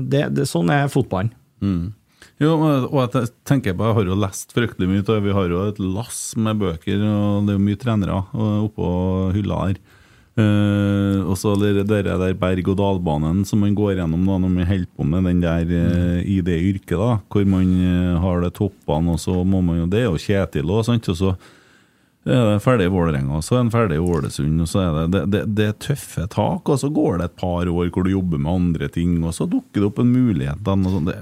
det, 0.00 0.24
det, 0.36 0.48
Sånn 0.48 0.72
er 0.72 0.88
fotballen. 0.92 1.34
Mm. 1.60 1.92
Jo, 2.38 2.54
og 2.86 2.98
jeg 3.02 3.32
tenker 3.48 3.74
på, 3.74 3.86
jeg 3.88 3.96
har 3.96 4.08
jo 4.12 4.16
lest 4.22 4.52
fryktelig 4.54 4.86
mye, 4.86 5.02
og 5.02 5.24
vi 5.24 5.34
har 5.34 5.50
jo 5.50 5.62
et 5.72 5.78
lass 5.82 6.20
med 6.38 6.60
bøker, 6.60 7.00
og 7.02 7.48
det 7.48 7.54
er 7.54 7.58
jo 7.58 7.64
mye 7.66 7.80
trenere 7.82 8.20
oppå 8.62 8.90
hylla 9.34 9.62
her. 9.66 9.80
Uh, 10.38 11.24
og 11.26 11.34
så 11.34 11.56
det 11.58 11.88
der 11.90 12.36
berg-og-dal-banen 12.38 13.40
som 13.48 13.58
man 13.64 13.74
går 13.74 13.96
gjennom 13.96 14.22
da, 14.22 14.36
når 14.38 14.52
man 14.52 14.68
holder 14.68 14.90
på 14.94 15.06
med 15.10 15.24
den 15.26 15.40
der 15.42 15.64
uh, 15.66 16.20
i 16.22 16.36
det 16.46 16.60
yrket, 16.62 16.94
da, 16.94 17.16
hvor 17.26 17.48
man 17.50 17.72
uh, 17.82 18.20
har 18.22 18.44
det 18.44 18.52
toppene, 18.54 19.16
og 19.16 19.18
så 19.18 19.34
må 19.42 19.64
man 19.66 19.80
jo 19.80 19.88
Det 19.90 20.04
jo 20.04 20.14
Kjetil 20.14 20.70
òg, 20.70 20.84
sant? 20.86 21.10
Og 21.10 21.18
så 21.18 21.32
er 22.26 22.44
det 22.52 22.62
ferdig 22.64 22.88
i 22.88 22.92
Vålerenga, 22.92 23.40
så 23.42 23.56
er 23.56 23.62
den 23.62 23.72
ferdig 23.72 23.96
i 23.96 24.02
Ålesund, 24.02 24.60
og 24.60 24.68
så 24.68 24.82
er 24.82 24.96
det, 24.96 25.04
det, 25.14 25.22
det, 25.32 25.42
det 25.56 25.66
er 25.70 25.76
tøffe 25.80 26.26
tak, 26.32 26.68
og 26.68 26.80
så 26.80 26.90
går 26.92 27.18
det 27.20 27.28
et 27.28 27.36
par 27.40 27.70
år 27.70 27.92
hvor 27.94 28.04
du 28.04 28.10
jobber 28.10 28.42
med 28.42 28.52
andre 28.52 28.88
ting, 28.92 29.14
og 29.24 29.34
så 29.36 29.46
dukker 29.48 29.80
det 29.80 29.88
opp 29.88 30.02
en 30.02 30.12
mulighet. 30.12 30.60
Den, 30.66 30.84
det, 31.06 31.16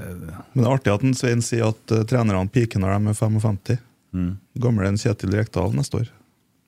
Men 0.52 0.62
det 0.62 0.66
er 0.66 0.72
artig 0.72 0.94
at 0.94 1.06
en 1.06 1.16
Svein 1.18 1.44
sier 1.44 1.70
at 1.70 1.94
uh, 1.94 2.02
trenerne 2.08 2.48
piker 2.52 2.82
når 2.82 2.96
de 2.96 3.12
er 3.12 3.20
55. 3.20 3.82
Mm. 4.16 4.32
Gamle 4.62 4.88
en 4.88 4.98
Kjetil 5.00 5.36
Rekdal 5.36 5.76
neste 5.76 6.02
år. 6.02 6.12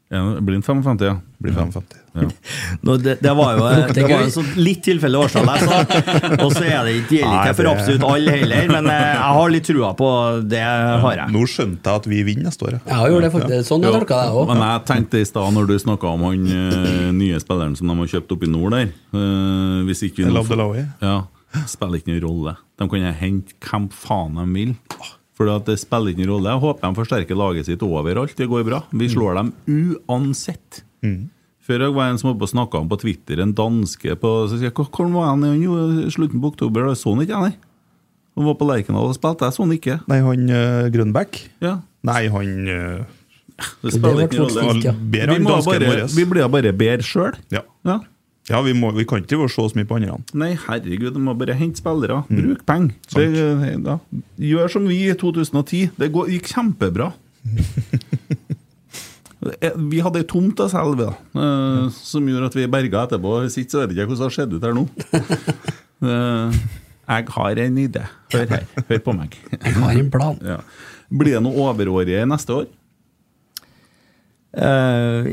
Ja, 0.08 0.22
en 0.24 0.62
55, 0.62 1.02
ja. 1.04 1.16
Blind 1.38 1.56
55. 1.56 1.82
Ja. 2.14 2.28
Nå, 2.80 2.96
det, 2.96 3.18
det 3.20 3.32
var 3.36 3.58
jo 3.58 3.66
det 3.92 4.04
var 4.08 4.22
en 4.24 4.32
sånn 4.32 4.46
litt 4.56 4.80
tilfelle 4.86 5.20
årstall 5.20 5.50
jeg 5.52 5.68
sa, 5.68 5.80
og 6.40 6.54
så 6.56 6.62
er 6.64 6.88
det 6.88 6.94
ikke 7.02 7.18
gjelder 7.18 7.36
ikke 7.42 7.56
for 7.58 7.68
absolutt 7.74 8.06
alle 8.08 8.36
heller, 8.40 8.72
men 8.72 8.88
eh, 8.90 9.02
jeg 9.04 9.34
har 9.38 9.52
litt 9.52 9.68
trua 9.68 9.90
på 9.98 10.08
det. 10.48 10.62
har 11.04 11.20
jeg. 11.20 11.34
Nå 11.36 11.44
skjønte 11.52 11.92
jeg 11.92 12.02
at 12.02 12.08
vi 12.10 12.22
vinner 12.26 12.48
neste 12.48 12.66
år. 12.70 12.78
Jeg 12.80 13.12
gjorde 13.12 13.26
det 13.26 13.32
faktisk. 13.36 13.68
Sånn 13.68 13.84
jeg 13.84 13.96
tolka 13.98 14.22
det 14.24 14.32
òg. 14.40 14.48
Men 14.54 14.64
jeg 14.64 14.84
tenkte 14.88 15.20
i 15.20 15.28
stad, 15.28 15.52
når 15.58 15.68
du 15.68 15.76
snakka 15.84 16.14
om 16.16 16.24
han 16.30 16.48
eh, 16.56 17.04
nye 17.20 17.42
spilleren 17.44 17.76
som 17.78 17.92
de 17.92 17.98
har 18.00 18.12
kjøpt 18.16 18.34
opp 18.38 18.48
i 18.48 18.50
nord 18.50 18.74
der 18.78 18.88
eh, 18.88 19.78
Hvis 19.90 20.06
ikke 20.08 20.24
vi 20.24 20.32
nå. 20.32 20.46
Ja, 21.04 21.18
spiller 21.68 22.00
ikke 22.00 22.14
noen 22.14 22.24
rolle. 22.24 22.56
De 22.80 22.88
kan 22.88 23.04
jeg 23.04 23.20
hente 23.20 23.60
hvem 23.68 23.92
faen 23.92 24.40
de 24.40 24.48
vil. 24.56 24.74
For 25.38 25.46
det 25.62 25.76
spiller 25.78 26.10
ingen 26.16 26.32
rolle. 26.32 26.50
Jeg 26.50 26.64
håper 26.64 26.82
de 26.82 26.98
forsterker 26.98 27.38
laget 27.38 27.68
sitt 27.68 27.82
overalt. 27.86 28.34
Det 28.34 28.48
går 28.50 28.64
bra. 28.66 28.82
Vi 28.90 29.06
slår 29.12 29.38
dem 29.38 29.52
uansett. 29.70 30.82
Før 31.68 31.84
jeg 31.84 31.94
var 31.94 32.10
en 32.10 32.18
som 32.18 32.32
var 32.40 32.50
snakka 32.50 32.80
om 32.80 32.88
på 32.90 32.98
Twitter, 33.02 33.42
en 33.44 33.52
danske 33.54 34.16
på 34.18 34.30
så 34.48 34.56
sier 34.56 34.70
jeg, 34.70 34.74
Hvor 34.74 35.10
var 35.12 35.30
han 35.34 35.44
i 35.44 36.10
slutten 36.10 36.40
på 36.42 36.50
oktober? 36.54 36.88
Da 36.88 36.96
så 36.98 37.12
han 37.12 37.22
ikke 37.22 37.42
jeg. 37.44 37.58
Han 38.38 38.46
var 38.46 38.56
på 38.58 38.66
Lerkendal 38.66 39.10
og 39.10 39.14
spilte. 39.14 39.46
Jeg 39.46 39.54
så 39.54 39.64
han 39.66 39.76
ikke. 39.76 39.98
Nei, 40.10 40.18
han 40.24 40.50
uh, 40.50 40.90
Grønbæk? 40.94 41.40
Ja. 41.62 41.76
Nei, 42.06 42.20
han 42.30 42.52
uh, 42.66 43.02
Det 43.82 43.94
spiller 43.94 44.24
ingen 44.26 44.46
rolle. 44.46 44.94
Vi, 45.10 45.24
bare, 45.44 46.06
vi 46.14 46.26
blir 46.32 46.50
bare 46.50 46.72
bedre 46.72 47.06
sjøl. 47.06 47.38
Ja, 47.54 47.66
Ja. 47.86 48.00
Ja 48.48 48.60
vi, 48.64 48.72
må, 48.76 48.90
vi 48.96 49.04
kan 49.08 49.20
ikke 49.22 49.48
se 49.48 49.64
så 49.68 49.76
mye 49.78 49.88
på 49.88 49.98
andre. 49.98 50.18
Nei, 50.38 50.52
herregud, 50.66 51.12
du 51.16 51.20
må 51.20 51.34
bare 51.38 51.54
hente 51.58 51.80
spillere. 51.82 52.22
Bruk 52.30 52.64
penger. 52.68 52.94
Gjør 54.40 54.72
som 54.72 54.86
vi 54.88 55.02
i 55.08 55.14
2010. 55.18 55.90
Det 56.00 56.10
går, 56.14 56.30
gikk 56.36 56.52
kjempebra. 56.54 57.12
Eh, 59.62 59.70
Vi 59.76 60.00
hadde 60.02 60.18
ei 60.18 60.26
tomt 60.26 60.58
å 60.58 60.66
selge, 60.66 60.96
da, 60.98 61.12
eh, 61.38 61.84
som 61.94 62.26
gjorde 62.26 62.48
at 62.50 62.56
vi 62.58 62.64
berga 62.66 63.04
etterpå. 63.06 63.36
Hvis 63.44 63.54
ikke 63.60 63.70
så 63.70 63.84
vet 63.84 63.92
jeg 63.94 64.02
ikke 64.02 64.16
hvordan 64.16 64.18
det 64.18 64.26
har 64.26 64.34
sett 64.34 64.56
ut 64.56 64.66
her 64.66 64.74
nå. 64.76 64.86
Eh, 65.98 66.58
Jeg 67.10 67.24
har 67.34 67.58
en 67.58 67.78
idé. 67.82 68.02
Hør 68.30 68.44
her. 68.52 68.66
Hør 68.88 68.98
på 69.02 69.14
meg. 69.16 69.32
Jeg 69.50 69.72
har 69.74 69.96
en 69.98 70.10
plan. 70.14 70.36
Ja. 70.46 70.58
Blir 71.10 71.34
det 71.38 71.40
noe 71.42 71.64
overårige 71.70 72.20
neste 72.30 72.54
år? 72.54 72.66
Eh, 74.58 75.28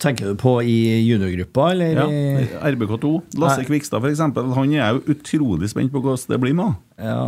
tenker 0.00 0.32
du 0.32 0.36
på 0.40 0.56
i 0.64 0.76
juniorgruppa, 1.04 1.70
eller? 1.74 1.98
Ja. 1.98 2.60
RBK2. 2.70 3.12
Lasse 3.42 3.60
Nei. 3.60 3.68
Kvikstad, 3.68 4.00
f.eks. 4.00 4.22
Han 4.56 4.72
er 4.72 4.96
jo 4.96 5.02
utrolig 5.12 5.68
spent 5.72 5.92
på 5.92 6.00
hvordan 6.00 6.32
det 6.32 6.38
blir 6.40 6.56
med. 6.56 6.78
Ja, 6.96 7.26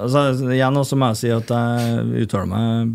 altså, 0.00 0.30
igjen 0.48 0.80
også 0.80 0.96
må 1.00 1.10
jeg 1.12 1.20
si 1.20 1.32
at 1.34 1.52
jeg 1.52 2.24
uttaler 2.24 2.48
meg 2.50 2.94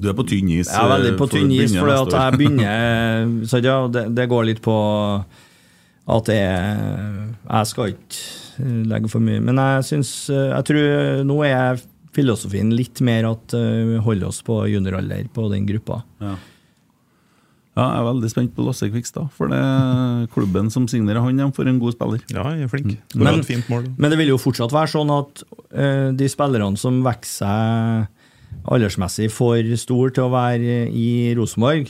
Du 0.00 0.10
er 0.10 0.16
på 0.18 0.26
tynn 0.28 0.50
is. 0.52 0.68
Jeg 0.68 0.84
er 0.84 0.92
veldig 0.94 1.14
på 1.20 1.30
tynn 1.32 1.54
is, 1.56 1.76
for 1.76 1.92
at 1.94 2.16
jeg 2.18 2.40
begynner 2.40 3.32
Så 3.50 3.62
ja, 3.64 3.78
det, 3.92 4.04
det 4.16 4.28
går 4.30 4.50
litt 4.50 4.60
på 4.64 4.76
at 6.10 6.28
det 6.28 6.36
er 6.42 7.24
Jeg 7.46 7.70
skal 7.72 7.94
ikke 7.94 8.68
legge 8.90 9.10
for 9.12 9.24
mye 9.24 9.42
Men 9.44 9.60
jeg 9.60 9.88
syns 9.90 10.12
Jeg 10.32 10.68
tror 10.68 11.24
nå 11.28 11.40
er 11.48 11.82
filosofien 12.16 12.72
litt 12.74 13.00
mer 13.06 13.28
at 13.30 13.54
eh, 13.54 13.82
vi 13.94 13.98
holder 14.02 14.28
oss 14.32 14.40
på 14.46 14.62
junioralder 14.70 15.28
på 15.34 15.44
den 15.52 15.66
gruppa. 15.68 16.00
Ja. 16.20 16.32
ja, 17.78 17.84
jeg 17.86 18.00
er 18.00 18.06
veldig 18.08 18.30
spent 18.32 18.54
på 18.56 18.64
Lasse 18.66 18.88
Kvikstad. 18.90 19.28
For 19.36 19.50
det 19.52 19.60
er 19.62 20.26
klubben 20.34 20.70
som 20.74 20.88
signerer 20.90 21.22
han, 21.22 21.38
de 21.38 21.46
får 21.56 21.70
en 21.70 21.78
god 21.82 21.94
spiller. 21.96 22.24
Ja, 22.34 22.48
jeg 22.56 22.66
er 22.66 22.72
flink. 22.72 22.96
Men- 23.14 23.24
Men, 23.36 23.44
fint 23.46 23.68
mål. 23.70 23.86
Men 23.96 24.10
det 24.10 24.18
vil 24.18 24.32
jo 24.34 24.38
fortsatt 24.42 24.74
være 24.74 24.90
sånn 24.96 25.12
at 25.14 25.44
uh, 25.76 26.10
de 26.12 26.28
spillerne 26.28 26.76
som 26.78 26.98
vokser 27.06 27.46
seg 27.46 28.08
aldersmessig 28.66 29.30
for 29.30 29.62
stor 29.78 30.10
til 30.10 30.24
å 30.26 30.32
være 30.34 30.90
i 30.90 31.32
Rosenborg, 31.38 31.88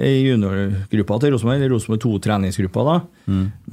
i 0.00 0.12
juniorgruppa 0.30 1.18
til 1.20 1.32
Rosenborg, 1.34 1.58
eller 1.58 1.72
Rosenborg 1.74 2.00
2-treningsgruppa, 2.06 2.84
da, 2.86 2.94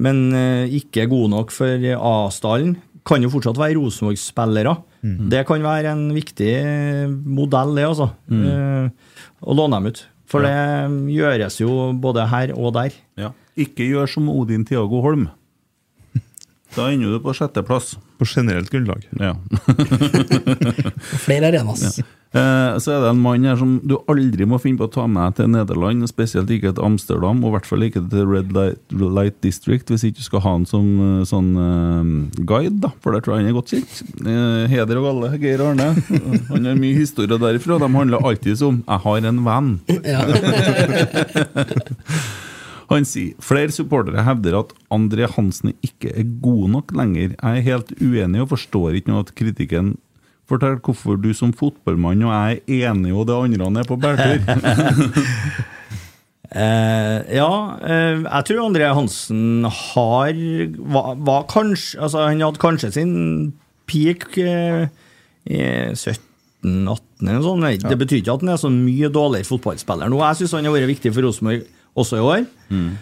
men 0.02 0.18
uh, 0.34 0.66
ikke 0.66 1.06
god 1.08 1.30
nok 1.30 1.54
for 1.54 1.86
A-stallen, 1.94 2.74
kan 3.06 3.22
jo 3.22 3.30
fortsatt 3.32 3.56
være 3.56 3.78
Rosenborg-spillere. 3.78 4.74
Det 5.02 5.44
kan 5.46 5.62
være 5.62 5.92
en 5.94 6.08
viktig 6.16 6.52
modell, 7.24 7.74
det, 7.78 7.84
altså. 7.86 8.10
Eh, 8.32 8.88
å 9.42 9.54
låne 9.54 9.78
dem 9.78 9.92
ut. 9.92 10.00
For 10.28 10.44
det 10.44 11.14
gjøres 11.14 11.56
jo 11.62 11.92
både 11.96 12.26
her 12.28 12.52
og 12.52 12.74
der. 12.76 12.96
Ja. 13.16 13.30
Ikke 13.56 13.86
gjør 13.88 14.10
som 14.10 14.28
Odin 14.28 14.66
Tiago 14.68 15.00
Holm. 15.04 15.28
Da 16.78 16.92
ender 16.94 17.16
du 17.16 17.18
på 17.22 17.34
sjetteplass. 17.34 17.96
På 18.18 18.26
generelt 18.26 18.70
grunnlag. 18.70 19.08
Ja. 19.18 19.34
Flere 21.26 21.50
arenas. 21.50 21.98
Eh, 22.28 22.78
så 22.78 22.92
er 22.92 23.00
det 23.00 23.08
en 23.08 23.22
mann 23.24 23.46
her 23.48 23.56
som 23.56 23.78
du 23.88 23.94
aldri 24.10 24.44
må 24.46 24.58
finne 24.60 24.76
på 24.78 24.84
å 24.86 24.92
ta 24.92 25.06
med 25.10 25.38
til 25.38 25.48
Nederland, 25.50 26.04
spesielt 26.10 26.50
ikke 26.52 26.74
til 26.76 26.84
Amsterdam, 26.84 27.40
og 27.40 27.48
i 27.50 27.54
hvert 27.56 27.68
fall 27.70 27.86
ikke 27.86 28.02
til 28.12 28.26
Red 28.28 28.52
Light, 28.54 28.82
Light 28.92 29.38
District, 29.44 29.88
hvis 29.88 30.04
ikke 30.06 30.20
du 30.20 30.26
skal 30.26 30.44
ha 30.44 30.52
han 30.58 30.66
som 30.68 30.86
eh, 31.02 31.24
sånn 31.28 31.50
eh, 31.64 32.02
guide, 32.42 32.78
da, 32.84 32.90
for 33.02 33.16
der 33.16 33.24
tror 33.24 33.34
jeg 33.34 33.46
han 33.46 33.50
er 33.52 33.58
godt 33.58 33.72
kjent. 33.74 33.92
Eh, 34.22 34.64
heder 34.74 35.00
og 35.00 35.08
galle, 35.08 35.32
Geir 35.42 35.64
Arne. 35.64 35.88
Han 36.52 36.68
har 36.68 36.76
mye 36.78 37.00
historie 37.00 37.40
derifra. 37.40 37.80
De 37.80 37.88
handler 37.96 38.22
alltid 38.22 38.62
om 38.62 38.82
'jeg 38.86 39.00
har 39.06 39.18
en 39.32 39.40
venn'. 39.48 39.74
Han 42.88 43.04
sier 43.08 43.36
flere 43.44 43.72
supportere 43.74 44.24
hevder 44.24 44.60
at 44.62 44.74
André 44.94 45.28
Hansen 45.34 45.74
ikke 45.84 46.12
er 46.14 46.28
god 46.42 46.68
nok 46.72 46.92
lenger. 46.96 47.34
Jeg 47.36 47.62
er 47.62 47.66
helt 47.66 47.90
uenig 48.00 48.44
og 48.44 48.52
forstår 48.54 48.96
ikke 48.96 49.12
noe 49.12 49.24
av 49.24 49.32
kritikken. 49.36 49.96
Fortell 50.48 50.78
hvorfor 50.80 51.18
du 51.20 51.34
som 51.36 51.52
fotballmann 51.52 52.24
og 52.24 52.32
jeg 52.32 52.62
er 52.64 52.92
enig 52.94 53.12
og 53.12 53.26
det 53.28 53.36
andre 53.36 53.68
han 53.68 53.82
er 53.82 53.88
på 53.88 54.00
bærtur. 54.00 54.40
Eh, 56.48 57.16
ja, 57.36 57.48
eh, 57.84 58.22
jeg 58.24 58.44
tror 58.48 58.62
André 58.64 58.86
Hansen 58.96 59.66
har 59.68 60.38
var, 60.80 61.18
var 61.20 61.42
kanskje 61.44 62.00
Altså, 62.00 62.22
han 62.24 62.40
hadde 62.40 62.62
kanskje 62.62 62.88
sin 62.94 63.12
peak 63.84 64.38
eh, 64.40 64.88
i 65.44 65.58
17-18 65.92 66.16
eller 66.64 67.36
noe 67.36 67.44
sånt. 67.44 67.84
Det 67.84 67.98
betyr 68.00 68.22
ikke 68.22 68.38
at 68.38 68.46
han 68.46 68.54
er 68.54 68.62
så 68.62 68.70
mye 68.72 69.10
dårligere 69.12 69.48
fotballspiller 69.48 70.08
nå. 70.08 70.22
Jeg 70.24 70.40
syns 70.40 70.56
han 70.56 70.68
har 70.70 70.76
vært 70.78 70.88
viktig 70.94 71.12
for 71.12 71.28
Rosenborg 71.28 71.68
også 71.96 72.18
i 72.18 72.24
år. 72.24 72.48
Mm. 72.68 72.96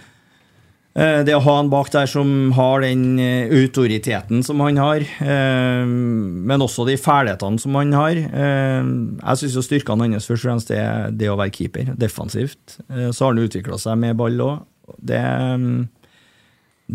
Det 0.97 1.35
å 1.37 1.43
ha 1.45 1.55
han 1.59 1.69
bak 1.69 1.91
der 1.93 2.09
som 2.09 2.55
har 2.57 2.81
den 2.81 3.19
eh, 3.21 3.51
autoriteten 3.53 4.41
som 4.47 4.63
han 4.65 4.79
har, 4.81 5.03
eh, 5.05 5.83
men 5.85 6.65
også 6.65 6.87
de 6.89 6.95
ferdighetene 6.97 7.61
som 7.61 7.77
han 7.77 7.93
har. 7.93 8.17
Jeg 8.17 9.43
syns 9.43 9.59
styrkene 9.67 10.09
hans 10.15 10.29
først 10.31 10.47
og 10.47 10.49
fremst 10.49 10.73
er 10.73 11.13
det 11.13 11.29
å 11.29 11.37
være 11.37 11.53
keeper, 11.53 11.93
defensivt. 12.01 12.79
Så 12.89 13.27
har 13.27 13.35
han 13.35 13.45
utvikla 13.45 13.77
seg 13.83 14.01
med 14.01 14.17
ball 14.17 14.41
òg. 14.41 14.65
Det, 14.97 15.21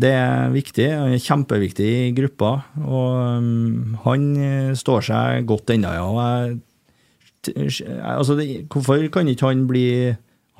det 0.01 0.13
er 0.17 0.49
viktig. 0.55 0.89
Han 0.97 1.13
er 1.13 1.21
kjempeviktig 1.21 1.91
i 2.07 2.11
gruppa. 2.17 2.55
Og 2.81 4.01
han 4.07 4.27
står 4.81 5.07
seg 5.11 5.45
godt 5.51 5.75
ennå, 5.75 5.93
ja. 5.93 6.09
Altså, 8.17 8.39
hvorfor 8.65 9.05
kan 9.13 9.29
ikke 9.29 9.53
han 9.53 9.67
bli 9.69 9.87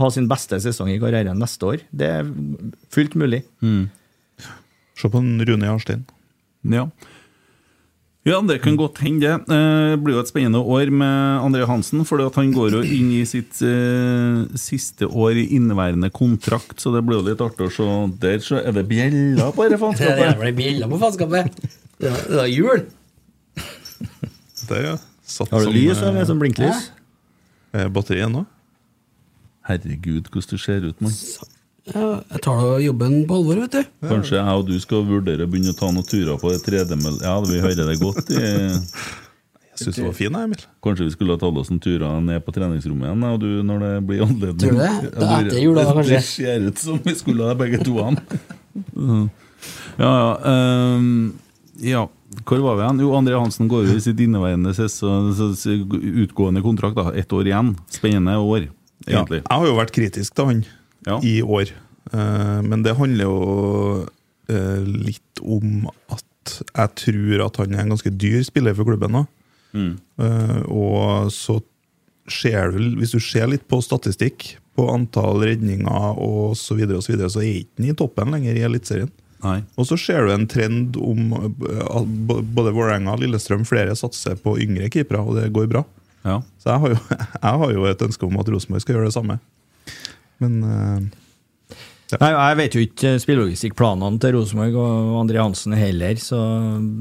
ha 0.02 0.10
sin 0.14 0.28
beste 0.32 0.60
sesong 0.64 0.90
i 0.94 1.00
karrieren 1.02 1.40
neste 1.42 1.70
år? 1.70 1.86
Det 1.94 2.10
er 2.20 2.28
fullt 2.94 3.16
mulig. 3.20 3.44
Se 3.62 5.10
på 5.10 5.22
en 5.22 5.34
Rune 5.48 5.70
Jarstein. 5.70 6.04
Ja. 6.70 6.88
Ja, 8.22 8.38
det 8.46 8.60
kan 8.62 8.76
godt 8.78 9.00
hende, 9.02 9.26
det. 9.26 9.50
Eh, 9.50 9.96
Det 9.96 10.04
blir 10.04 10.14
jo 10.14 10.22
et 10.22 10.30
spennende 10.30 10.60
år 10.62 10.92
med 10.94 11.42
André 11.42 11.66
Hansen. 11.66 12.04
For 12.06 12.22
han 12.36 12.52
går 12.54 12.76
jo 12.76 12.82
inn 12.86 13.08
i 13.18 13.24
sitt 13.26 13.58
eh, 13.66 14.44
siste 14.62 15.08
år 15.10 15.40
i 15.42 15.48
inneværende 15.58 16.12
kontrakt, 16.14 16.78
så 16.78 16.94
det 16.94 17.02
blir 17.08 17.18
jo 17.18 17.26
litt 17.32 17.42
artig 17.42 17.66
å 17.66 17.72
se. 17.74 17.88
Der 18.22 18.38
så 18.46 18.60
er 18.62 18.76
det 18.78 18.86
bjeller 18.92 19.50
på 19.58 19.66
dette 19.66 19.90
Det 19.98 20.30
er 20.38 20.54
bjella 20.54 20.86
på 20.92 21.00
faenskapet! 21.02 21.66
Det 21.98 22.14
er- 22.14 22.46
jul! 22.54 22.86
Det 24.70 24.78
er 24.86 25.00
satt 25.26 25.50
Har 25.52 25.66
du 25.66 25.72
lys, 25.74 25.98
eh, 25.98 26.08
eller 26.12 26.26
som 26.30 26.40
blinklys? 26.40 26.92
Ja. 27.74 27.88
Batteriet 27.90 28.28
ennå? 28.30 28.46
Herregud, 29.72 30.30
hvordan 30.30 30.52
du 30.52 30.58
ser 30.62 30.86
ut, 30.92 31.02
mann. 31.02 31.18
Ja, 31.92 32.04
jeg 32.30 32.42
tar 32.46 32.60
da 32.62 32.76
jobben 32.84 33.16
på 33.26 33.40
alvor, 33.40 33.58
vet 33.64 33.74
du. 33.80 33.84
Kanskje 34.06 34.38
jeg 34.38 34.60
og 34.62 34.68
du 34.70 34.76
skal 34.84 35.02
vurdere 35.08 35.48
å 35.48 35.50
begynne 35.50 35.74
å 35.74 35.80
ta 35.80 35.90
noen 35.90 36.06
turer 36.06 36.38
på 36.38 36.52
det 36.54 36.60
tredemøll... 36.68 37.18
Ja, 37.26 37.40
vi 37.42 37.58
hører 37.64 37.90
det 37.90 37.98
godt. 38.04 38.30
I, 38.30 38.44
Jeg 39.72 39.88
syns 39.88 39.96
det 39.98 40.04
var 40.06 40.14
fin, 40.14 40.36
Emil. 40.38 40.62
kanskje 40.86 41.06
vi 41.08 41.14
skulle 41.16 41.34
ha 41.34 41.40
tatt 41.42 41.58
oss 41.58 41.72
noen 41.72 41.80
tur 41.82 42.04
ned 42.22 42.44
på 42.46 42.54
treningsrommet 42.54 43.08
igjen, 43.08 43.24
og 43.26 43.40
du, 43.42 43.48
når 43.66 43.80
det 43.82 43.92
blir 44.06 44.22
anledning. 44.28 44.60
Tror 44.62 44.76
du 44.76 44.82
det? 44.84 45.12
Det 45.16 45.26
er 45.26 45.48
etter 45.48 45.62
jula, 45.64 45.86
kanskje? 45.90 46.20
Det 46.20 46.26
ser 46.28 46.66
ut 46.68 46.82
som 46.84 47.00
vi 47.08 47.16
skulle 47.18 47.48
ha 47.50 47.56
begge 47.58 47.80
to 47.88 47.96
Han. 48.04 48.20
Ja, 50.02 50.10
ja. 50.10 50.52
Um, 50.98 51.34
ja. 51.82 52.04
Hvor 52.48 52.62
var 52.64 52.78
vi 52.78 52.84
igjen? 52.86 53.02
Jo, 53.04 53.10
André 53.18 53.36
Hansen 53.42 53.68
går 53.70 53.88
jo 53.90 53.96
i 53.98 54.04
sitt 54.04 54.20
inneværende 54.24 54.72
sesong, 54.78 55.32
så- 55.36 55.50
så 55.58 55.74
utgående 56.24 56.62
kontrakt. 56.64 56.96
da, 56.96 57.12
Ett 57.18 57.34
år 57.34 57.46
igjen. 57.50 57.74
Spennende 57.90 58.38
år, 58.38 58.70
Ja, 59.08 59.24
jeg 59.30 59.44
har 59.50 59.66
jo 59.66 59.78
vært 59.78 59.94
kritisk 59.96 60.36
til 60.38 60.46
han 60.52 60.66
Ja. 61.08 61.20
i 61.24 61.42
år. 61.42 61.72
Eh, 62.14 62.62
men 62.62 62.84
det 62.84 62.98
handler 62.98 63.26
jo 63.26 64.08
eh, 64.50 64.82
litt 64.86 65.42
om 65.42 65.88
at 66.12 66.26
jeg 66.76 66.96
tror 66.98 67.46
at 67.46 67.58
han 67.62 67.76
er 67.76 67.84
en 67.86 67.94
ganske 67.94 68.12
dyr 68.18 68.42
spiller 68.44 68.76
for 68.78 68.86
klubben 68.90 69.14
nå. 69.16 69.26
Mm. 69.74 69.94
Eh, 70.20 70.62
og 70.68 71.32
så 71.34 71.60
ser 72.30 72.72
du, 72.76 72.96
hvis 73.00 73.14
du 73.16 73.20
ser 73.20 73.48
litt 73.50 73.68
på 73.70 73.82
statistikk, 73.84 74.56
på 74.78 74.86
antall 74.88 75.42
redninger 75.44 76.20
og 76.22 76.54
så 76.56 76.78
videre, 76.78 77.02
og 77.02 77.04
så 77.04 77.12
videre, 77.14 77.30
så 77.34 77.42
er 77.44 77.62
ikke 77.62 77.82
han 77.82 77.90
i 77.92 77.96
toppen 78.00 78.32
lenger 78.32 78.56
i 78.56 78.64
Eliteserien. 78.64 79.12
Nei. 79.42 79.58
Og 79.76 79.88
så 79.90 79.98
ser 80.00 80.28
du 80.28 80.32
en 80.36 80.46
trend 80.48 80.96
om 81.02 81.32
både 81.58 82.74
Vålerenga 82.76 83.16
og 83.16 83.24
Lillestrøm 83.24 83.66
flere 83.68 83.96
satser 83.98 84.38
på 84.40 84.54
yngre 84.62 84.90
keepere, 84.94 85.24
og 85.26 85.40
det 85.40 85.50
går 85.56 85.68
bra. 85.72 85.82
Ja. 86.26 86.42
Så 86.62 86.70
jeg 86.70 86.84
har 86.84 86.94
jo, 86.94 87.00
jeg 87.46 87.64
har 87.64 87.74
jo 87.78 87.90
et 87.90 88.06
ønske 88.08 88.28
om 88.28 88.40
at 88.42 88.54
Rosenborg 88.54 88.84
skal 88.84 88.98
gjøre 88.98 89.10
det 89.10 89.18
samme. 89.18 89.40
Men 90.42 90.62
eh, 90.66 91.10
Nei, 92.20 92.28
jeg 92.34 92.56
vet 92.60 92.74
jo 92.76 92.82
ikke 92.84 93.12
spillelogistikkplanene 93.24 94.20
til 94.20 94.34
Rosenborg 94.36 94.74
og 94.82 95.14
André 95.22 95.40
Hansen 95.40 95.76
heller, 95.80 96.18
så 96.20 96.40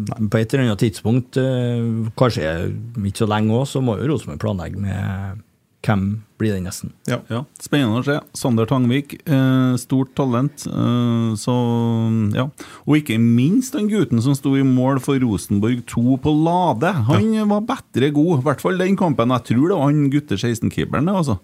på 0.06 0.38
et 0.38 0.52
eller 0.54 0.68
annet 0.68 0.84
tidspunkt, 0.84 1.34
uh, 1.34 2.06
kanskje 2.14 2.52
ikke 2.94 3.24
så 3.24 3.26
lenge 3.26 3.56
òg, 3.56 3.64
så 3.66 3.82
må 3.82 3.96
jo 3.98 4.06
Rosenborg 4.12 4.38
planlegge 4.44 4.78
med 4.78 5.40
hvem 5.86 6.22
blir 6.40 6.52
den 6.56 6.64
nesten. 6.68 6.90
ja. 7.08 7.18
Ja, 7.32 7.44
Spennende 7.60 8.00
å 8.00 8.04
se. 8.04 8.16
Sander 8.36 8.66
Tangvik, 8.68 9.14
eh, 9.28 9.76
stort 9.80 10.14
talent. 10.16 10.66
Eh, 10.68 11.30
så, 11.40 11.54
ja. 12.36 12.46
Og 12.86 12.96
ikke 13.00 13.18
minst 13.20 13.76
den 13.76 13.88
gutten 13.92 14.20
som 14.24 14.34
sto 14.36 14.54
i 14.56 14.64
mål 14.64 15.00
for 15.04 15.20
Rosenborg 15.20 15.82
2 15.88 16.16
på 16.24 16.34
Lade. 16.44 16.92
Han 17.08 17.32
var 17.48 17.64
bedre 17.68 18.10
god, 18.16 18.40
i 18.40 18.46
hvert 18.48 18.60
fall 18.64 18.80
den 18.80 18.96
kampen. 19.00 19.32
Jeg 19.36 19.48
tror 19.52 19.68
det 19.68 19.78
var 19.80 19.88
han 19.90 20.10
gutte 20.12 20.36
16-keeperen. 20.40 21.08
det, 21.08 21.16
Altså. 21.20 21.38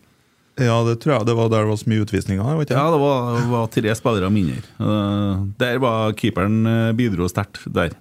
ja, 0.59 0.77
det 0.85 1.01
tror 1.01 1.19
jeg 1.19 1.27
det 1.29 1.37
var 1.37 1.49
der 1.53 1.65
det 1.67 1.73
var 1.73 1.77
så 1.77 1.91
mye 1.93 2.05
utvisninger. 2.07 2.57
Vet? 2.61 2.71
Ja, 2.77 2.87
det 2.93 3.01
var, 3.01 3.43
var 3.53 3.67
tre 3.73 3.95
spillere 3.97 4.31
mindre. 4.33 4.63
Eh, 4.81 5.45
der 5.61 5.79
var 5.79 6.13
keeperen 6.17 6.61
eh, 6.67 6.93
bidro 6.97 7.29
sterkt. 7.29 7.61
der. 7.73 7.93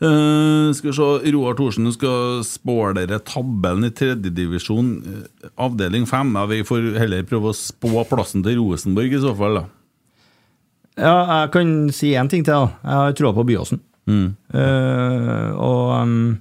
Eh, 0.00 0.72
skal 0.72 0.90
vi 0.90 0.96
se, 0.96 1.32
Roar 1.34 1.56
Thorsen 1.58 1.84
du 1.84 1.92
skal 1.92 2.40
spå 2.46 2.78
dere 2.96 3.18
tabellen 3.20 3.84
i 3.84 3.92
tredjedivisjon, 3.92 4.94
uh, 5.04 5.50
avdeling 5.60 6.06
fem. 6.08 6.32
Ja, 6.38 6.46
vi 6.48 6.62
får 6.64 6.94
heller 6.96 7.26
prøve 7.28 7.52
å 7.52 7.56
spå 7.56 8.06
plassen 8.08 8.44
til 8.46 8.62
Rosenborg 8.62 9.12
i 9.12 9.20
så 9.20 9.34
fall. 9.36 9.60
da. 9.60 9.66
Ja, 11.00 11.16
jeg 11.42 11.52
kan 11.52 11.74
si 11.92 12.14
én 12.16 12.32
ting 12.32 12.46
til. 12.48 12.54
da. 12.56 12.72
Jeg 12.80 13.02
har 13.02 13.18
troa 13.20 13.36
på 13.36 13.46
Byåsen. 13.52 13.82
Mm. 14.08 14.30
Uh, 14.56 15.50
og 15.60 15.92
um, 16.00 16.40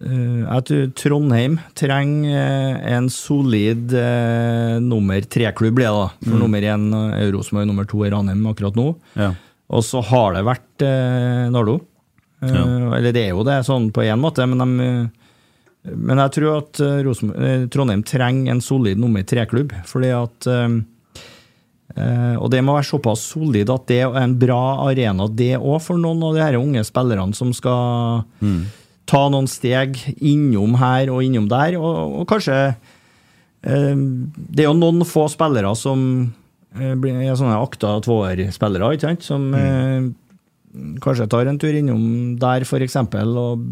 jeg 0.00 0.64
tror 0.70 0.86
Trondheim 0.96 1.58
trenger 1.76 2.78
en 2.88 3.10
solid 3.12 3.92
nummer 4.80 5.26
tre-klubb, 5.28 5.74
blir 5.76 5.90
det 5.90 5.98
da. 5.98 6.06
For 6.24 6.40
nummer 6.40 6.64
én 6.64 6.86
er 6.94 7.34
Rosenborg, 7.34 7.68
nummer 7.68 7.84
to 7.90 8.06
er 8.06 8.14
Ranheim 8.14 8.46
akkurat 8.48 8.78
nå. 8.78 8.94
Ja. 9.18 9.34
Og 9.70 9.84
så 9.84 10.00
har 10.08 10.34
det 10.38 10.46
vært 10.48 10.86
eh, 10.86 11.50
Nardo. 11.52 11.76
Eh, 12.42 12.52
Ja. 12.54 12.96
Eller 12.96 13.12
det 13.12 13.24
er 13.26 13.34
jo 13.34 13.44
det, 13.44 13.58
sånn 13.66 13.90
på 13.92 14.02
én 14.06 14.20
måte, 14.20 14.46
men 14.48 14.58
de 14.58 14.84
eh, 14.86 15.08
men 15.96 16.18
jeg 16.20 16.32
tror 16.36 16.58
at 16.58 16.80
eh, 16.84 17.00
eh, 17.00 17.62
Trondheim 17.72 18.02
trenger 18.04 18.52
en 18.52 18.60
solid 18.60 18.98
nummer 19.00 19.22
tre-klubb. 19.24 19.72
fordi 19.88 20.10
at 20.12 20.46
eh, 20.46 20.74
eh, 21.96 22.34
Og 22.36 22.50
det 22.52 22.60
må 22.64 22.74
være 22.76 22.84
såpass 22.90 23.22
solid 23.32 23.70
at 23.72 23.86
det 23.88 24.02
er 24.04 24.18
en 24.20 24.34
bra 24.38 24.86
arena, 24.90 25.26
det 25.28 25.56
òg, 25.56 25.80
for 25.80 25.96
noen 25.96 26.22
av 26.22 26.34
de 26.36 26.42
her 26.44 26.58
unge 26.60 26.84
spillerne 26.84 27.34
som 27.34 27.52
skal 27.56 28.36
ta 29.10 29.22
noen 29.32 29.48
steg 29.48 29.96
innom 30.20 30.76
her 30.78 31.10
og 31.10 31.24
innom 31.24 31.48
der. 31.48 31.78
Og, 31.80 32.20
og 32.20 32.28
kanskje 32.28 32.58
eh, 33.64 33.96
Det 33.96 34.64
er 34.64 34.68
jo 34.68 34.76
noen 34.76 35.00
få 35.08 35.28
spillere 35.32 35.72
som 35.76 36.32
eh, 36.76 36.92
er 36.92 37.36
sånne 37.40 37.56
akta 37.56 37.96
tvåer-spillere, 38.04 38.92
ikke 38.94 39.08
sant? 39.08 39.24
Som 39.26 39.54
eh, 39.56 40.10
kanskje 41.02 41.28
tar 41.30 41.50
en 41.50 41.58
tur 41.58 41.74
innom 41.74 42.36
der, 42.40 42.64
eksempel, 42.64 43.36
og 43.38 43.66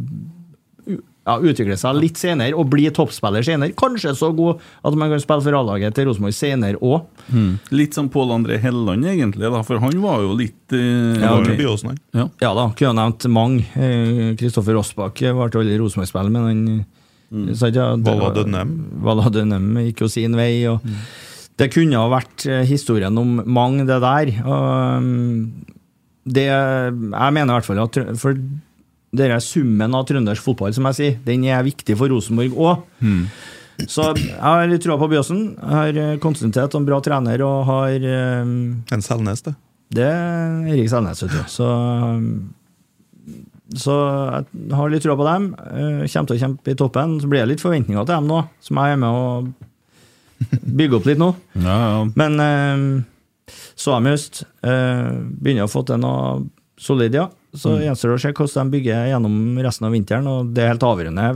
ja, 1.29 1.37
utvikle 1.37 1.77
seg 1.79 1.99
litt 2.01 2.19
senere 2.21 2.57
og 2.59 2.71
bli 2.73 2.89
toppspiller 2.95 3.45
senere. 3.45 3.77
Kanskje 3.79 4.15
så 4.17 4.31
god 4.37 4.63
at 4.87 4.97
man 4.99 5.13
kan 5.13 5.23
spille 5.23 5.45
for 5.45 5.59
A-laget 5.59 5.97
til 5.97 6.09
Rosenborg 6.09 6.37
senere 6.37 6.81
òg. 6.81 7.05
Mm. 7.29 7.51
Litt 7.77 7.99
som 7.99 8.09
Pål 8.13 8.35
André 8.39 8.59
Helland, 8.63 9.07
egentlig, 9.09 9.51
da, 9.53 9.63
for 9.67 9.83
han 9.83 10.01
var 10.03 10.25
jo 10.25 10.35
litt 10.39 10.77
eh, 10.77 11.21
Ja, 11.21 11.35
okay. 11.37 11.59
Byåsen, 11.61 11.93
han. 11.93 12.03
ja. 12.17 12.29
Ja 12.47 12.53
da, 12.57 12.69
kunne 12.79 12.97
nevnt 13.03 13.29
mange. 13.33 13.67
Eh, 13.77 14.35
Kristoffer 14.41 14.79
Rossbakk 14.79 15.21
ble 15.21 15.49
aldri 15.49 15.81
Rosenborg-spiller, 15.81 16.33
men 16.33 16.49
han 16.49 16.67
mm. 16.81 17.49
ikke, 17.55 17.73
ja, 17.77 17.89
Valla 18.09 18.35
Dønnem. 18.37 18.77
Valla 19.05 19.33
Dønnem 19.33 19.73
gikk 19.89 20.07
jo 20.07 20.13
sin 20.13 20.39
vei. 20.39 20.53
og 20.71 20.87
Det 21.61 21.69
kunne 21.75 22.01
ha 22.01 22.13
vært 22.13 22.49
eh, 22.49 22.65
historien 22.69 23.21
om 23.21 23.43
mange, 23.45 23.85
det 23.89 24.01
der. 24.05 24.33
Og, 24.49 25.77
det, 26.35 26.49
jeg 26.49 27.35
mener 27.37 27.53
i 27.53 27.57
hvert 27.59 27.69
fall 27.69 27.85
at 27.85 27.99
for 28.21 28.39
det 29.19 29.29
er 29.29 29.41
summen 29.41 29.95
av 29.97 30.05
trøndersk 30.09 30.45
fotball, 30.45 30.75
som 30.77 30.89
jeg 30.91 30.99
sier, 30.99 31.15
den 31.25 31.47
er 31.49 31.65
viktig 31.65 31.97
for 31.97 32.13
Rosenborg 32.13 32.59
òg. 32.61 32.83
Så 33.89 34.09
jeg 34.19 34.35
har 34.43 34.67
litt 34.69 34.83
trua 34.85 34.99
på 34.99 35.09
Byåsen. 35.13 35.43
Har 35.63 35.95
konsentrert 35.95 36.21
kontinuitet 36.21 36.77
en 36.77 36.87
bra 36.89 36.99
trener 37.05 37.45
og 37.47 37.61
har 37.69 38.07
um, 38.43 38.55
En 38.93 39.05
Selnes, 39.05 39.45
det. 39.47 39.55
det 39.95 40.09
er 40.11 40.73
Erik 40.75 40.91
Selnes, 40.91 41.23
vet 41.23 41.37
du. 41.37 41.41
Så, 41.53 41.69
så 43.79 43.97
jeg 44.43 44.75
har 44.81 44.93
litt 44.93 45.07
trua 45.07 45.17
på 45.21 45.29
dem. 45.29 45.53
Uh, 45.63 46.03
Kommer 46.11 46.33
til 46.33 46.37
å 46.37 46.43
kjempe 46.43 46.75
i 46.75 46.79
toppen. 46.83 47.17
Så 47.23 47.31
blir 47.31 47.45
det 47.45 47.55
litt 47.55 47.65
forventninger 47.65 48.03
til 48.03 48.17
dem 48.17 48.29
nå, 48.29 48.43
som 48.67 48.83
jeg 48.83 48.97
er 48.97 49.03
med 49.05 49.23
å 49.23 49.25
bygge 50.81 50.99
opp 50.99 51.09
litt 51.09 51.23
nå. 51.23 51.33
Ja, 51.59 51.79
ja. 51.79 52.03
Men 52.19 52.43
eh, 52.43 52.83
så 53.79 53.97
de 53.97 54.15
just 54.15 54.43
eh, 54.63 55.11
begynner 55.41 55.67
å 55.67 55.73
få 55.73 55.85
til 55.89 56.01
noe 56.03 56.47
solid, 56.79 57.17
ja. 57.19 57.29
Så 57.57 57.79
gjenstår 57.81 58.13
det 58.13 58.19
å 58.19 58.23
se 58.23 58.33
hvordan 58.37 58.69
de 58.69 58.77
bygger 58.77 59.07
gjennom 59.09 59.37
resten 59.65 59.89
av 59.89 59.95
vinteren, 59.97 60.27
og 60.31 60.51
det 60.55 60.65
er 60.65 60.75
helt 60.75 60.85
avgjørende, 60.85 61.29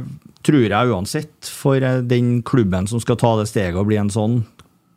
tror 0.44 0.66
jeg 0.66 0.90
uansett, 0.92 1.52
for 1.62 1.82
eh, 1.82 2.02
den 2.06 2.34
klubben 2.46 2.88
som 2.90 3.02
skal 3.02 3.18
ta 3.20 3.36
det 3.40 3.48
steget 3.50 3.80
og 3.80 3.88
bli 3.88 4.00
en 4.00 4.12
sånn 4.12 4.42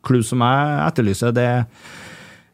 klubb 0.06 0.26
som 0.28 0.44
jeg 0.46 0.82
etterlyser. 0.86 1.34
det 1.34 1.48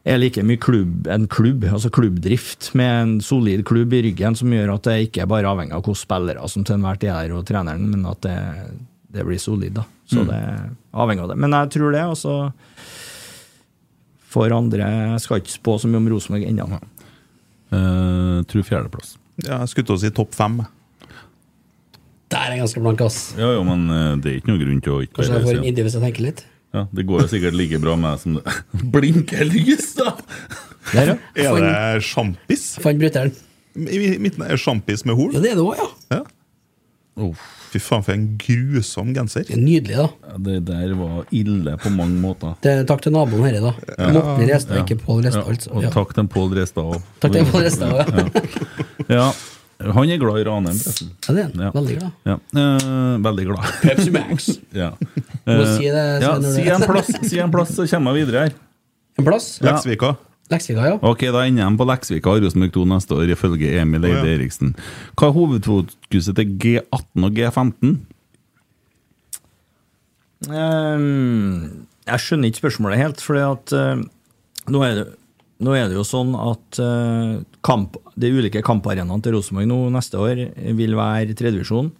er 0.07 0.17
like 0.17 0.41
mye 0.45 0.57
klubb, 0.61 1.07
en 1.13 1.27
klubb, 1.29 1.65
altså 1.69 1.91
klubbdrift, 1.93 2.71
med 2.77 2.91
en 3.01 3.11
solid 3.21 3.65
klubb 3.67 3.93
i 3.93 4.01
ryggen 4.07 4.37
som 4.37 4.53
gjør 4.53 4.75
at 4.75 4.87
det 4.87 4.95
ikke 5.07 5.25
er 5.25 5.29
bare 5.29 5.49
avhengig 5.51 5.75
av 5.77 5.83
hvilke 5.85 6.01
spillere 6.01 6.47
som 6.49 6.65
til 6.65 6.79
enhver 6.79 7.01
tid 7.01 7.11
er 7.13 7.35
og 7.35 7.45
treneren, 7.45 7.85
men 7.91 8.07
at 8.09 8.23
det, 8.25 8.37
det 9.13 9.27
blir 9.27 9.41
solid. 9.41 9.75
da. 9.77 9.85
Så 10.09 10.25
det 10.27 10.37
er 10.37 10.63
avhengig 10.91 11.23
av 11.23 11.31
det. 11.31 11.37
Men 11.39 11.53
jeg 11.55 11.73
tror 11.77 11.93
det. 11.93 12.01
altså 12.01 12.33
For 14.31 14.53
andre 14.55 14.87
jeg 14.87 15.23
skal 15.25 15.41
ikke 15.41 15.51
spå 15.57 15.77
så 15.81 15.89
mye 15.91 15.99
om 15.99 16.07
Rosenborg 16.13 16.45
ennå. 16.47 16.79
Uh, 17.71 18.41
tror 18.51 18.63
fjerdeplass. 18.67 19.17
Ja, 19.43 19.61
jeg 19.63 19.71
skulle 19.71 19.89
til 19.89 19.97
å 19.97 20.01
si 20.01 20.11
topp 20.15 20.35
fem. 20.37 20.61
Der 22.31 22.45
er 22.45 22.55
jeg 22.55 22.61
ganske 22.63 22.81
blank, 22.83 23.03
ass. 23.03 23.19
Ja, 23.39 23.49
jo, 23.57 23.63
men 23.67 23.85
uh, 23.91 24.15
det 24.23 24.31
er 24.31 24.39
ikke 24.39 24.53
noe 24.53 24.61
grunn 24.61 24.81
til 24.83 24.95
å 24.95 25.01
ikke 25.03 25.17
Kanskje 25.19 25.35
jeg 25.37 25.47
får 25.49 25.59
en 25.59 25.69
idé 25.71 25.83
hvis 25.85 25.95
jeg 25.97 26.03
tenker 26.05 26.25
litt. 26.29 26.43
ja, 26.77 26.85
Det 26.95 27.05
går 27.09 27.25
jo 27.25 27.29
sikkert 27.33 27.57
like 27.59 27.79
bra 27.83 27.97
med 27.99 28.21
som 28.23 28.37
det 28.39 28.57
blinker 28.95 29.43
lys, 29.49 29.89
da! 29.99 30.13
Der, 30.91 31.15
ja. 31.35 31.51
Er 31.51 31.97
det 31.99 32.05
sjampis? 32.07 32.63
Fant 32.83 32.99
bryteren. 32.99 33.35
I 33.75 34.17
midten 34.19 34.43
er 34.47 34.59
sjampis 34.59 35.03
med 35.07 35.15
hol? 35.19 35.35
Ja, 35.35 35.43
det 35.43 35.51
er 35.53 35.59
det 35.59 35.65
òg, 35.67 35.75
ja. 35.79 35.89
Ja. 36.17 36.23
Fy 37.71 37.79
faen, 37.79 38.03
for 38.03 38.13
en 38.15 38.25
grusom 38.39 39.13
genser. 39.15 39.45
Nydelig, 39.55 39.95
da. 39.97 40.07
Ja, 40.31 40.37
Det 40.47 40.57
der 40.65 40.93
var 40.95 41.25
ille 41.31 41.77
på 41.79 41.91
mange 41.93 42.17
måter. 42.23 42.55
Det, 42.63 42.87
takk 42.87 43.01
til 43.03 43.13
naboen 43.15 43.43
herre, 43.45 43.61
da. 43.61 44.11
Morten 44.11 44.47
Restad, 44.49 44.77
Ja. 44.79 44.83
ikke 44.85 44.97
Pål 45.03 45.23
Restad. 45.27 45.43
Ja, 45.45 45.51
altså. 45.55 45.71
Og 45.75 45.91
takk 45.93 46.13
til 46.15 46.27
Pål 46.27 46.55
Restad 46.57 46.83
òg. 46.95 47.01
Takk 47.19 47.31
til 47.35 47.45
Pål 47.51 47.65
Restad 47.67 47.91
òg, 47.91 48.13
ja. 48.15 48.27
Ja. 49.11 49.31
Han 49.81 50.09
er 50.13 50.17
glad 50.21 50.37
i 50.37 50.43
Ranheim, 50.45 50.77
forresten. 50.77 51.07
Ja, 51.27 51.33
det 51.33 51.41
er 51.41 51.63
han. 51.63 51.71
Veldig 51.73 51.95
glad. 51.97 52.11
Ja. 52.29 52.35
Eh, 52.61 53.15
veldig 53.25 53.45
glad. 53.49 53.69
Pepsi 53.81 54.11
Max. 54.13 54.49
ja. 54.83 54.91
Eh, 55.45 55.63
si 55.77 55.87
det, 55.89 56.03
ja, 56.21 56.35
si 56.41 56.67
en 56.69 56.85
plass, 56.85 57.09
si 57.29 57.39
en 57.41 57.51
plass, 57.51 57.73
så 57.75 57.87
kommer 57.89 58.13
jeg 58.15 58.27
videre 58.27 58.43
her. 58.45 58.53
En 59.17 59.25
plass? 59.25 59.55
Ja. 59.63 59.79
Leksvika. 60.51 60.87
Ja. 60.89 60.97
Ok, 61.01 61.25
Da 61.33 61.45
ender 61.47 61.69
de 61.69 61.79
på 61.79 61.87
Leksvika 61.87 62.33
og 62.33 62.43
Rosenborg 62.45 62.73
2 62.75 62.87
neste 62.91 63.17
år, 63.17 63.31
ifølge 63.35 63.71
Emil 63.81 64.07
Eide 64.07 64.19
oh, 64.21 64.27
ja. 64.27 64.35
Eriksen. 64.39 64.73
Hva 65.15 65.29
er 65.29 65.37
hovedfokuset 65.37 66.37
til 66.37 66.57
G18 66.61 67.27
og 67.27 67.39
G15? 67.39 67.95
Um, 70.49 71.87
jeg 72.09 72.23
skjønner 72.23 72.49
ikke 72.49 72.63
spørsmålet 72.63 73.01
helt, 73.01 73.21
for 73.21 73.37
nå, 73.37 74.83
er 74.85 74.95
det, 74.97 75.07
nå 75.61 75.75
er 75.77 75.89
det 75.89 75.97
jo 75.99 76.05
sånn 76.07 76.33
at 76.37 76.81
uh, 76.81 77.41
kamp, 77.65 77.99
de 78.17 78.31
ulike 78.33 78.63
kamparenaene 78.65 79.21
til 79.23 79.37
Rosenborg 79.37 79.69
nå 79.69 79.81
neste 79.93 80.21
år 80.21 80.47
vil 80.77 80.97
være 80.97 81.37
tredjevisjon. 81.37 81.91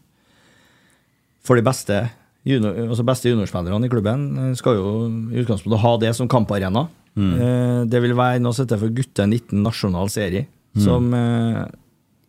For 1.46 1.58
de 1.58 1.66
beste, 1.66 2.00
junior, 2.46 2.76
altså 2.88 3.06
beste 3.06 3.30
juniorspillerne 3.32 3.88
i 3.88 3.92
klubben 3.92 4.26
eh, 4.38 4.52
skal 4.58 4.78
jo 4.78 4.90
i 5.34 5.42
utgangspunktet 5.42 5.82
ha 5.82 5.94
det 6.02 6.12
som 6.18 6.30
kamparena. 6.30 6.88
Eh, 7.20 7.84
det 7.92 8.02
vil 8.04 8.16
være 8.16 8.40
noe 8.40 8.56
som 8.56 8.66
heter 8.66 8.80
for 8.80 8.96
gutte 8.96 9.26
19 9.28 9.60
nasjonal 9.66 10.12
serie, 10.12 10.48
som 10.80 11.10
eh, 11.14 11.66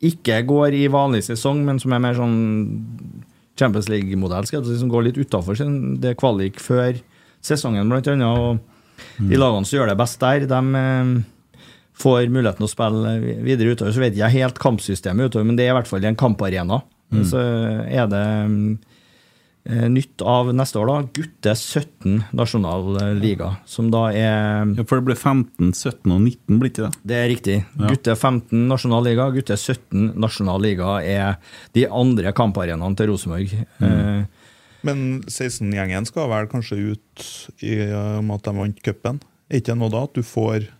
ikke 0.03 0.41
går 0.49 0.75
i 0.75 0.87
vanlig 0.91 1.23
sesong, 1.29 1.63
men 1.67 1.79
som 1.79 1.95
er 1.95 2.03
mer 2.03 2.17
sånn 2.19 2.39
Champions 3.59 3.89
League-modell, 3.93 4.49
jeg 4.51 4.65
som 4.81 4.91
går 4.91 5.07
litt 5.07 5.21
utafor 5.21 5.59
det 6.03 6.17
kvalik 6.19 6.59
før 6.63 6.97
sesongen, 7.45 7.91
blant 7.93 8.09
annet. 8.11 8.27
Og 8.27 9.29
de 9.29 9.39
lagene 9.39 9.69
som 9.69 9.79
gjør 9.79 9.93
det 9.93 9.99
best 10.01 10.19
der, 10.23 10.47
de 10.51 10.63
eh, 10.81 11.13
får 12.03 12.33
muligheten 12.33 12.67
å 12.67 12.71
spille 12.71 13.19
videre 13.45 13.77
utover. 13.77 13.95
Så 13.95 14.03
vet 14.03 14.19
jeg 14.19 14.35
helt 14.39 14.59
kampsystemet 14.63 15.31
utover, 15.31 15.47
men 15.47 15.59
det 15.59 15.69
er 15.69 15.77
i 15.77 15.79
hvert 15.79 15.91
fall 15.91 16.05
en 16.09 16.19
kamparena. 16.19 16.83
Så 17.29 17.39
er 17.39 18.09
det 18.09 18.25
eh, 18.25 18.92
nytt 19.65 20.23
av 20.27 20.49
neste 20.59 20.81
år, 20.81 20.89
da, 20.91 20.97
gutte 21.15 21.53
17 21.55 22.17
nasjonal 22.35 22.97
eh, 22.99 23.13
liga, 23.15 23.53
som 23.69 23.91
da 23.95 24.09
er 24.11 24.67
Ja, 24.75 24.85
For 24.89 24.99
det 24.99 25.07
ble 25.07 25.15
15, 25.15 25.71
17 25.71 26.11
og 26.11 26.21
19, 26.25 26.59
blir 26.59 26.73
ikke 26.73 26.89
det? 26.89 26.93
det 27.13 27.19
er 27.21 27.29
riktig. 27.31 27.57
Gutte 27.79 28.17
15 28.17 28.67
nasjonal 28.69 29.07
liga, 29.07 29.29
gutte 29.35 29.55
17 29.57 30.15
nasjonal 30.19 30.61
liga 30.67 30.97
er 31.07 31.37
de 31.79 31.87
andre 31.87 32.33
kamparenaene 32.35 32.99
til 32.99 33.13
Rosenborg. 33.13 33.55
Eh, 33.87 34.25
Men 34.83 35.23
16-gjengen 35.31 36.09
skal 36.11 36.27
vel 36.33 36.49
kanskje 36.51 36.81
ut 36.97 37.27
i 37.63 37.77
og 37.95 38.25
med 38.27 38.41
at 38.41 38.49
de 38.49 38.57
vant 38.59 38.83
cupen? 38.83 39.21
Er 39.53 39.61
ikke 39.61 39.77
det 39.77 39.79
noe 39.79 39.93
da 39.95 40.03
at 40.09 40.17
du 40.19 40.25
får 40.27 40.57
eh, 40.65 40.71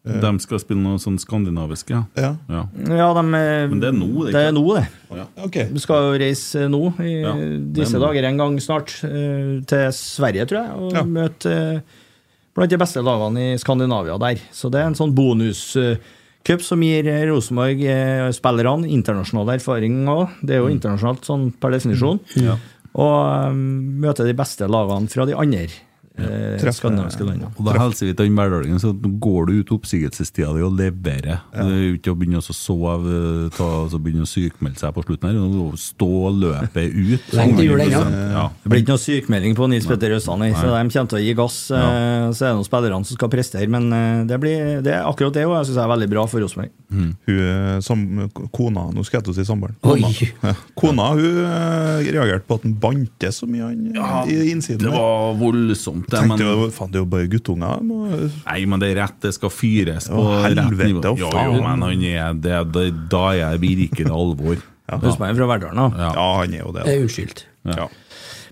De 0.00 0.30
skal 0.40 0.58
spille 0.62 0.80
noe 0.80 0.96
sånn 0.96 1.18
skandinavisk, 1.20 1.90
ja. 1.92 1.98
Ja. 2.16 2.30
ja. 2.48 2.60
ja, 2.88 3.08
de, 3.18 3.24
eh, 3.36 3.66
Men 3.68 3.80
det 3.82 3.88
er 3.90 3.96
nå, 3.98 4.06
det 4.24 4.30
er 4.30 4.32
det 4.38 4.44
er 4.48 4.54
nå, 4.56 4.62
det. 4.78 5.24
Ok. 5.44 5.58
Vi 5.74 5.82
skal 5.84 6.06
jo 6.06 6.14
reise 6.22 6.62
nå, 6.72 6.80
i 7.04 7.10
Ja, 7.20 7.34
disse 7.76 7.98
er 7.98 8.00
nå. 8.00 8.06
dager 8.06 8.28
en 8.30 8.38
gang 8.40 8.56
snart, 8.64 8.94
eh, 9.04 9.58
til 9.68 9.92
Sverige, 9.92 10.46
tror 10.48 10.62
jeg, 10.62 10.78
og 10.80 10.96
Ja. 10.96 11.02
møte 11.04 11.52
eh, 11.52 11.98
blant 12.56 12.70
de 12.72 12.78
beste 12.80 13.02
lagene 13.04 13.44
i 13.52 13.58
Skandinavia 13.60 14.16
der. 14.18 14.40
Så 14.56 14.70
det 14.72 14.80
er 14.80 14.88
en 14.88 14.96
sånn 14.96 15.12
bonuscup 15.14 16.64
som 16.64 16.80
gir 16.80 17.06
eh, 17.06 17.26
Rosenborg 17.28 17.84
eh, 17.84 18.30
spillerne 18.32 18.88
internasjonal 18.88 19.52
erfaring 19.58 20.00
òg. 20.08 20.32
Det 20.40 20.56
er 20.56 20.64
jo 20.64 20.72
internasjonalt 20.72 21.28
sånn 21.28 21.50
per 21.60 21.76
definisjon. 21.76 22.20
Og 22.96 23.14
eh, 23.20 23.52
møte 23.52 24.24
de 24.24 24.32
beste 24.34 24.64
lagene 24.66 25.12
fra 25.12 25.28
de 25.28 25.36
andre 25.36 25.68
eh, 26.28 26.54
Treffe- 26.60 26.76
skandinaviske 26.80 27.26
landene. 27.26 27.50
Og 27.56 27.66
da 27.66 27.76
hilser 27.80 28.10
vi 28.10 28.14
til 28.14 28.30
den 28.30 28.38
hverdagen, 28.38 28.80
så 28.82 28.92
går 28.94 29.50
du 29.50 29.52
ut 29.60 29.74
oppsigelsestida 29.78 30.52
di 30.56 30.64
og 30.66 30.76
leverer. 30.78 31.42
Det 31.54 31.66
er 31.66 31.84
jo 31.88 31.96
ikke 31.98 32.14
å 32.14 32.20
begynne 32.20 32.42
å 32.42 32.46
sove, 32.46 33.18
ta, 33.56 33.68
altså 33.84 34.00
begynne 34.02 34.28
å 34.28 34.30
sykmelde 34.30 34.80
seg 34.82 34.94
på 34.96 35.06
slutten 35.08 35.30
her. 35.32 35.78
Stå 35.80 36.10
må 36.20 36.30
løpe 36.36 36.84
ut. 36.86 37.30
Lenge 37.38 37.56
til 37.58 37.70
jul 37.70 37.82
ennå. 37.84 38.02
Ja. 38.34 38.44
Det 38.62 38.72
blir 38.72 38.82
ikke 38.82 38.94
noe 38.94 39.02
sykemelding 39.02 39.56
på 39.58 39.68
Nils 39.70 39.88
Petter 39.88 40.14
Østland, 40.16 40.46
så 40.56 40.66
de 40.68 40.94
kommer 40.94 41.12
til 41.12 41.20
å 41.20 41.22
gi 41.24 41.34
gass. 41.38 41.58
Ja. 41.72 41.86
Så 42.34 42.46
er 42.46 42.52
det 42.52 42.58
noen 42.58 42.68
spillerne 42.68 43.08
som 43.08 43.18
skal 43.18 43.32
prestere, 43.32 43.68
men 43.70 43.88
eh, 43.96 44.22
det, 44.30 44.40
blir, 44.42 44.80
det 44.84 44.94
er 44.96 45.08
akkurat 45.08 45.36
det 45.36 45.46
og 45.48 45.56
jeg 45.58 45.70
syns 45.70 45.78
jeg 45.80 45.84
er 45.86 45.92
veldig 45.94 46.10
bra 46.12 46.26
for 46.30 46.44
Rosenborg. 46.44 46.74
Hun, 46.90 47.12
som, 47.86 48.00
kona 48.50 48.88
Nå 48.90 49.04
skal 49.06 49.20
jeg 49.20 49.28
til 49.28 49.32
å 49.32 49.36
si 49.36 49.44
samboeren. 49.46 49.76
Kona, 49.84 50.10
ja. 50.10 50.54
kona 50.78 51.10
hun 51.14 51.40
eh, 51.44 52.10
reagerte 52.10 52.46
på 52.48 52.58
at 52.58 52.66
han 52.66 52.74
bantes 52.82 53.40
så 53.42 53.48
mye 53.50 53.68
han, 53.68 53.84
eh, 53.94 54.32
i 54.34 54.54
innsiden. 54.54 54.82
Det 54.88 54.94
var 54.94 55.36
voldsomt, 55.40 56.09
det. 56.10 56.20
Tenkte 56.20 56.38
Men, 56.44 56.64
jo, 56.64 56.70
faen, 56.74 56.90
det 56.92 56.98
er 57.00 57.04
jo 57.04 57.10
bare 57.14 57.28
guttunger. 57.32 57.80
må- 57.86 58.30
nei, 58.46 58.58
men 58.66 58.80
det 58.82 58.90
er 58.92 59.00
rett, 59.02 59.16
det 59.22 59.32
skal 59.36 59.50
fyres 59.54 60.08
på 60.10 60.20
Å, 60.20 60.42
rett 60.44 60.74
nivå. 60.76 61.00
å, 61.00 61.16
Jo, 61.18 61.30
faen. 61.30 61.54
jo, 61.54 61.62
men 61.62 61.82
han 61.86 62.04
er, 62.04 62.34
det, 62.34 62.72
det, 62.74 62.84
da 63.12 63.24
er 63.32 63.40
jeg 63.44 63.60
virkelig 63.64 64.10
alvor. 64.10 64.60
Rosenborg 64.90 65.30
er 65.30 65.38
fra 65.38 65.46
Verdalen, 65.54 65.76
da. 65.78 65.88
Ja. 66.04 66.12
Ja, 66.18 66.28
han 66.42 66.54
er 66.54 66.64
jo 66.64 66.72
det. 66.74 66.84
Det 66.88 66.94
er 66.98 67.04
uskyldt. 67.06 67.44
Ja. 67.70 67.88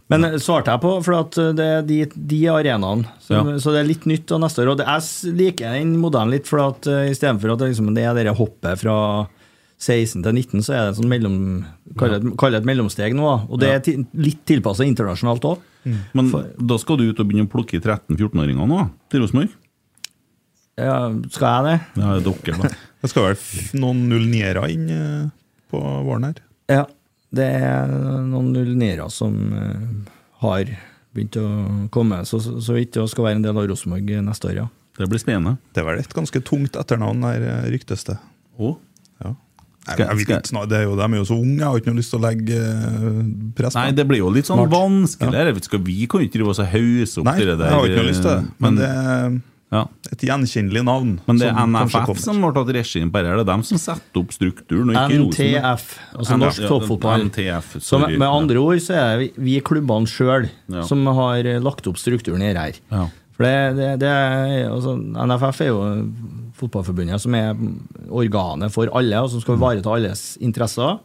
Men 0.08 0.24
eh, 0.24 0.36
svarte 0.40 0.72
jeg 0.72 0.80
på, 0.80 0.92
for 1.04 1.18
at 1.18 1.36
eh, 1.36 1.50
det 1.58 1.64
er 1.68 1.82
de, 1.84 1.96
de 2.30 2.38
arenaene. 2.48 3.10
Så, 3.20 3.34
Ja. 3.34 3.42
så 3.60 3.74
det 3.74 3.80
er 3.82 3.88
litt 3.90 4.06
nytt 4.08 4.30
av 4.32 4.40
neste 4.40 4.62
år. 4.64 4.70
Og 4.72 4.78
det, 4.80 4.86
jeg 4.88 5.34
liker 5.36 5.74
den 5.76 5.96
modellen 6.00 6.30
litt, 6.32 6.46
for 6.48 6.62
at 6.64 6.86
uh, 6.88 7.02
istedenfor 7.10 7.52
at 7.52 7.58
det, 7.60 7.68
liksom, 7.74 7.90
det 7.96 8.06
er 8.08 8.14
det 8.16 8.36
hoppet 8.38 8.80
fra 8.80 8.94
16 9.78 10.24
til 10.24 10.34
19, 10.34 10.64
så 10.66 10.74
er 10.74 10.80
det 10.82 10.92
et 10.92 10.98
sånn 10.98 11.10
mellom, 11.10 11.38
kall 11.98 12.16
det, 12.16 12.58
et 12.58 12.66
mellomsteg 12.66 13.14
nå. 13.14 13.30
Og 13.46 13.60
det 13.62 13.70
er 13.70 14.04
litt 14.18 14.42
tilpassa 14.48 14.86
internasjonalt 14.86 15.46
òg. 15.52 15.64
Men 16.18 16.32
da 16.58 16.78
skal 16.82 16.98
du 16.98 17.06
ut 17.08 17.22
og 17.22 17.28
begynne 17.28 17.46
å 17.46 17.52
plukke 17.52 17.78
13-14-åringer 17.78 18.68
nå, 18.68 18.84
til 19.12 19.22
Rosenborg? 19.22 19.54
Ja, 20.78 20.98
skal 21.34 21.48
jeg 21.48 21.64
det? 21.66 21.78
Ja, 21.98 22.12
det 22.14 22.18
er 22.18 22.28
dere, 22.28 22.60
da. 22.62 22.74
Det 22.98 23.12
skal 23.12 23.28
vel 23.28 23.78
noen 23.78 24.00
09-ere 24.10 24.64
inn 24.74 24.88
eh, 24.90 25.26
på 25.70 25.78
våren 25.78 26.24
her. 26.26 26.40
Ja. 26.66 26.84
Det 27.30 27.44
er 27.44 27.90
noen 28.26 28.48
09-ere 28.56 29.06
som 29.12 29.36
eh, 29.54 29.84
har 30.42 30.72
begynt 31.14 31.38
å 31.38 31.46
komme, 31.94 32.24
så, 32.26 32.40
så, 32.40 32.74
vidt 32.74 32.96
det 32.96 33.04
skal 33.12 33.28
være 33.28 33.38
en 33.38 33.44
del 33.46 33.58
av 33.58 33.68
Rosenborg 33.70 34.10
neste 34.26 34.50
år, 34.50 34.56
ja. 34.64 34.66
Det 34.98 35.06
blir 35.06 35.22
spennende. 35.22 35.60
Det 35.70 35.82
er 35.82 35.86
vel 35.86 36.02
et 36.02 36.14
ganske 36.14 36.42
tungt 36.46 36.78
etternavn 36.78 37.22
der, 37.22 37.46
eh, 37.46 37.68
ryktes 37.74 38.02
det. 38.08 38.18
Oh. 38.58 38.74
Ja. 39.22 39.36
Nei, 39.88 39.94
Skal- 39.96 40.06
jeg 40.06 40.26
ikke 40.26 40.66
det 40.68 40.78
er 40.78 40.82
jo, 40.84 40.94
de 40.98 41.04
er 41.08 41.16
jo 41.18 41.24
så 41.24 41.36
unge, 41.40 41.58
jeg 41.58 41.64
har 41.66 41.78
ikke 41.80 41.92
noe 41.92 41.98
lyst 41.98 42.12
til 42.12 42.18
å 42.20 42.24
legge 42.28 42.56
eh, 42.60 43.20
press 43.56 43.74
på 43.74 43.80
Nei, 43.80 43.90
det 43.96 44.04
blir 44.08 44.20
jo 44.20 44.30
litt 44.34 44.48
sånn 44.48 44.64
vanskeligere. 44.68 45.54
Skal 45.64 45.80
vi 45.86 46.06
kan 46.06 46.20
ikke 46.24 46.36
drive 46.38 46.52
oss 46.52 46.60
og 46.62 46.68
hause 46.72 47.20
opp 47.22 47.28
Nei, 47.30 47.38
det 47.40 47.54
der. 47.58 47.64
jeg 47.70 47.78
har 47.78 47.86
ikke 47.88 48.02
noe 48.02 48.10
lyst 48.10 48.22
til 48.26 48.30
det. 48.34 48.42
Men, 48.58 48.66
Men 48.68 48.76
det 48.82 48.88
er 48.88 49.38
ja. 49.70 49.82
et 50.12 50.24
gjenkjennelig 50.28 50.82
navn. 50.84 51.14
Men 51.28 51.40
det 51.40 51.48
er 51.50 51.58
NFF 51.68 52.20
som 52.22 52.42
har 52.46 52.54
tatt 52.56 52.72
regien 52.76 53.10
på 53.12 53.22
det. 53.24 53.32
Det 53.36 53.44
er 53.44 53.48
dem 53.52 53.64
som 53.68 53.80
setter 53.82 54.22
opp 54.22 54.32
strukturen, 54.32 54.92
og 54.92 54.96
ikke 54.96 55.22
NTF, 55.28 55.86
altså 56.16 56.38
Norsk 56.40 56.68
Toppfotball. 56.70 57.26
NTF, 57.28 57.74
Så 57.84 58.00
med, 58.00 58.18
med 58.18 58.28
andre 58.28 58.62
ord 58.62 58.80
så 58.84 58.96
er 58.96 59.22
vi, 59.24 59.30
vi 59.36 59.58
klubbene 59.64 60.08
sjøl 60.08 60.48
Ja. 60.72 60.84
som 60.88 61.04
har 61.06 61.44
eh, 61.44 61.60
lagt 61.60 61.86
opp 61.90 62.00
strukturen 62.00 62.42
i 62.44 62.52
her. 62.52 62.80
Ja. 62.92 63.06
For 63.38 63.46
det, 63.46 63.76
det, 63.78 63.90
det 64.02 64.08
er, 64.10 64.68
altså, 64.72 64.96
NFF 64.98 65.60
er 65.62 65.68
jo 65.70 65.82
fotballforbundet 66.58 67.20
som 67.22 67.34
er 67.38 67.54
organet 68.10 68.72
for 68.74 68.90
alle, 68.96 69.20
og 69.24 69.30
som 69.32 69.40
skal 69.44 69.56
ivareta 69.58 69.94
alles 69.94 70.36
interesser. 70.44 70.98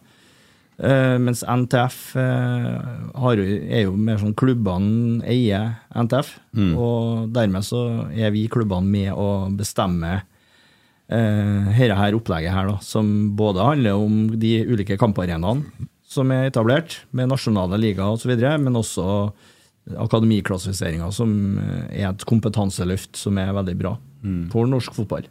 Uh, 0.73 1.19
mens 1.21 1.43
NTF 1.45 1.97
uh, 2.17 3.11
har, 3.21 3.37
jo- 3.37 3.59
er 3.69 3.83
jo 3.85 3.91
mer 3.93 4.17
sånn 4.17 4.33
klubbene 4.33 5.21
eier 5.29 5.75
NTF, 5.93 6.31
og 6.73 7.27
dermed 7.35 7.61
så 7.67 7.83
er 8.09 8.33
vi 8.33 8.47
klubbene 8.49 8.89
med 8.89 9.13
å 9.13 9.27
bestemme 9.53 10.15
uh, 10.23 11.69
dette 11.77 11.99
her 11.99 12.17
opplegget 12.17 12.55
her, 12.57 12.71
da, 12.73 12.79
som 12.81 13.13
både 13.37 13.61
handler 13.69 14.01
om 14.01 14.23
de 14.41 14.55
ulike 14.65 14.97
kamparenaene 14.97 15.87
som 16.13 16.29
er 16.33 16.49
etablert, 16.49 16.99
med 17.13 17.29
nasjonale 17.31 17.77
ligaer 17.81 18.17
osv., 18.17 18.33
men 18.61 18.75
også 18.77 19.05
akademiklassifiseringa, 19.99 21.07
som 21.11 21.31
eh, 21.59 22.03
er 22.03 22.09
et 22.11 22.25
kompetanseløft 22.29 23.17
som 23.19 23.37
er 23.41 23.49
veldig 23.55 23.73
bra 23.79 23.95
for 24.53 24.69
norsk 24.69 24.93
fotball. 24.95 25.25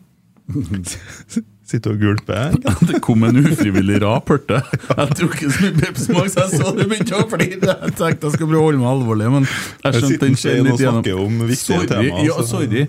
Sitter 1.73 1.95
og 1.95 2.01
gulper. 2.03 2.57
Det 2.85 2.99
kom 3.01 3.23
en 3.25 3.39
ufrivillig 3.39 4.01
rap, 4.03 4.29
hørte 4.29 4.59
jeg. 4.59 4.81
Jeg 4.91 5.15
tror 5.17 5.31
ikke 5.37 5.49
så 5.55 5.63
mye 5.63 5.77
Pepsi-smak, 5.79 6.27
så 6.35 6.43
jeg 6.43 6.59
så 6.61 6.73
det 6.77 6.85
begynte 6.91 7.17
å 7.17 7.29
flire. 7.31 7.77
Jeg 7.87 7.95
tenkte 7.97 8.27
jeg 8.29 8.35
skulle 8.35 8.51
prøve 8.51 8.59
å 8.61 8.67
holde 8.67 8.81
meg 8.83 8.91
alvorlig, 8.91 9.29
men 9.33 9.47
jeg 9.47 10.03
skjønte 10.03 10.19
den 10.27 10.35
og 10.35 10.67
litt 10.69 10.83
gjennom. 10.83 11.41
Sorry, 11.63 11.89
temaer, 11.89 12.27
ja, 12.27 12.37
så- 12.43 12.47
sorry. 12.51 12.85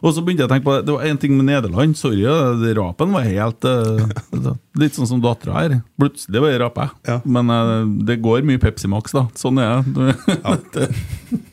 Og 0.00 0.14
så 0.16 0.24
begynte 0.24 0.46
jeg 0.46 0.48
å 0.48 0.52
tenke 0.54 0.64
på 0.70 0.76
det. 0.78 0.86
Det 0.88 0.96
var 0.96 1.04
en 1.10 1.20
ting 1.26 1.36
med 1.36 1.50
Nederland. 1.50 1.98
Sorry, 2.00 2.22
det 2.62 2.72
rapen 2.78 3.12
var 3.18 3.28
helt 3.28 3.68
eh, 3.68 4.56
Litt 4.80 4.96
sånn 4.96 5.10
som 5.12 5.20
dattera 5.20 5.58
her. 5.58 5.76
Plutselig 6.00 6.56
raper 6.62 6.88
jeg. 6.88 7.20
Men 7.36 7.52
eh, 7.52 7.74
det 8.08 8.20
går 8.24 8.46
mye 8.48 8.62
Pepsi 8.62 8.88
Max, 8.88 9.12
da. 9.12 9.26
Sånn 9.36 9.60
er 9.60 9.82
det. 9.92 10.88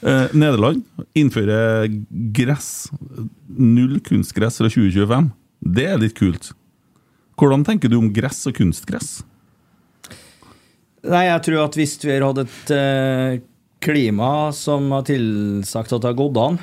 Eh, 0.00 0.32
Nederland 0.32 0.84
innfører 1.14 1.88
gress. 2.32 2.88
Null 3.46 3.98
kunstgress 4.00 4.60
fra 4.60 4.70
2025. 4.70 5.30
Det 5.60 5.86
er 5.92 6.00
litt 6.00 6.16
kult. 6.16 6.52
Hvordan 7.40 7.64
tenker 7.64 7.92
du 7.92 7.98
om 7.98 8.08
gress 8.12 8.42
og 8.48 8.56
kunstgress? 8.56 9.20
Nei, 11.04 11.24
jeg 11.30 11.44
tror 11.46 11.62
at 11.64 11.76
hvis 11.78 11.96
vi 12.02 12.12
har 12.12 12.26
hatt 12.26 12.42
et 12.42 12.72
eh, 12.76 13.38
klima 13.80 14.50
som 14.56 14.90
har 14.92 15.06
tilsagt 15.08 15.94
at 15.96 16.02
det 16.02 16.10
har 16.10 16.18
gått 16.18 16.40
an, 16.40 16.58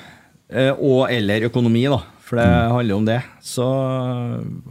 eh, 0.53 0.73
og 0.73 1.09
eller 1.09 1.47
økonomi, 1.49 1.87
da, 1.89 2.03
for 2.21 2.37
det 2.37 2.47
handler 2.47 2.99
om 2.99 3.07
det, 3.07 3.21
så 3.41 3.65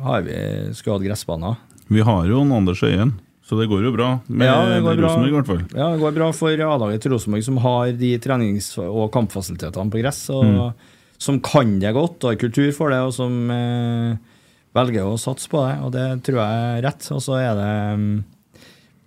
har 0.07 0.27
vi 0.27 0.37
skulle 0.75 0.99
hatt 0.99 1.07
gressbaner. 1.09 1.59
Vi 1.91 2.03
har 2.07 2.27
jo 2.31 2.43
en 2.43 2.55
Anders 2.55 2.83
Øyen, 2.87 3.17
så 3.47 3.55
det 3.61 3.69
går 3.71 3.85
jo 3.87 3.93
bra 3.95 4.09
med 4.27 4.49
Ja. 4.49 4.81
Rosenborg, 4.83 5.29
i 5.31 5.35
hvert 5.37 5.47
fall. 5.47 5.61
Ja, 5.71 5.93
det 5.93 6.01
går 6.03 6.15
bra 6.17 6.33
for 6.35 6.51
A-laget 6.51 7.03
til 7.05 7.13
Rosenborg, 7.15 7.45
som 7.47 7.61
har 7.63 7.93
de 7.93 8.19
trenings- 8.19 8.73
og 8.83 9.13
kampfasilitetene 9.15 9.91
på 9.93 10.01
gress, 10.03 10.29
og 10.35 10.45
Mm. 10.45 10.73
som 11.19 11.39
kan 11.41 11.79
det 11.79 11.95
godt, 11.95 12.25
og 12.25 12.31
har 12.33 12.37
kultur 12.37 12.73
for 12.75 12.91
det, 12.91 12.99
og 12.99 13.13
som 13.15 13.51
eh, 13.51 14.17
velger 14.75 15.07
å 15.07 15.17
satse 15.17 15.49
på 15.49 15.63
det. 15.63 15.77
Og 15.85 15.93
det 15.93 16.23
tror 16.27 16.43
jeg 16.43 16.79
er 16.79 16.83
rett. 16.83 17.07
Og 17.13 17.23
så 17.23 17.39
er 17.39 17.55
det 17.55 17.95
um, 17.95 18.25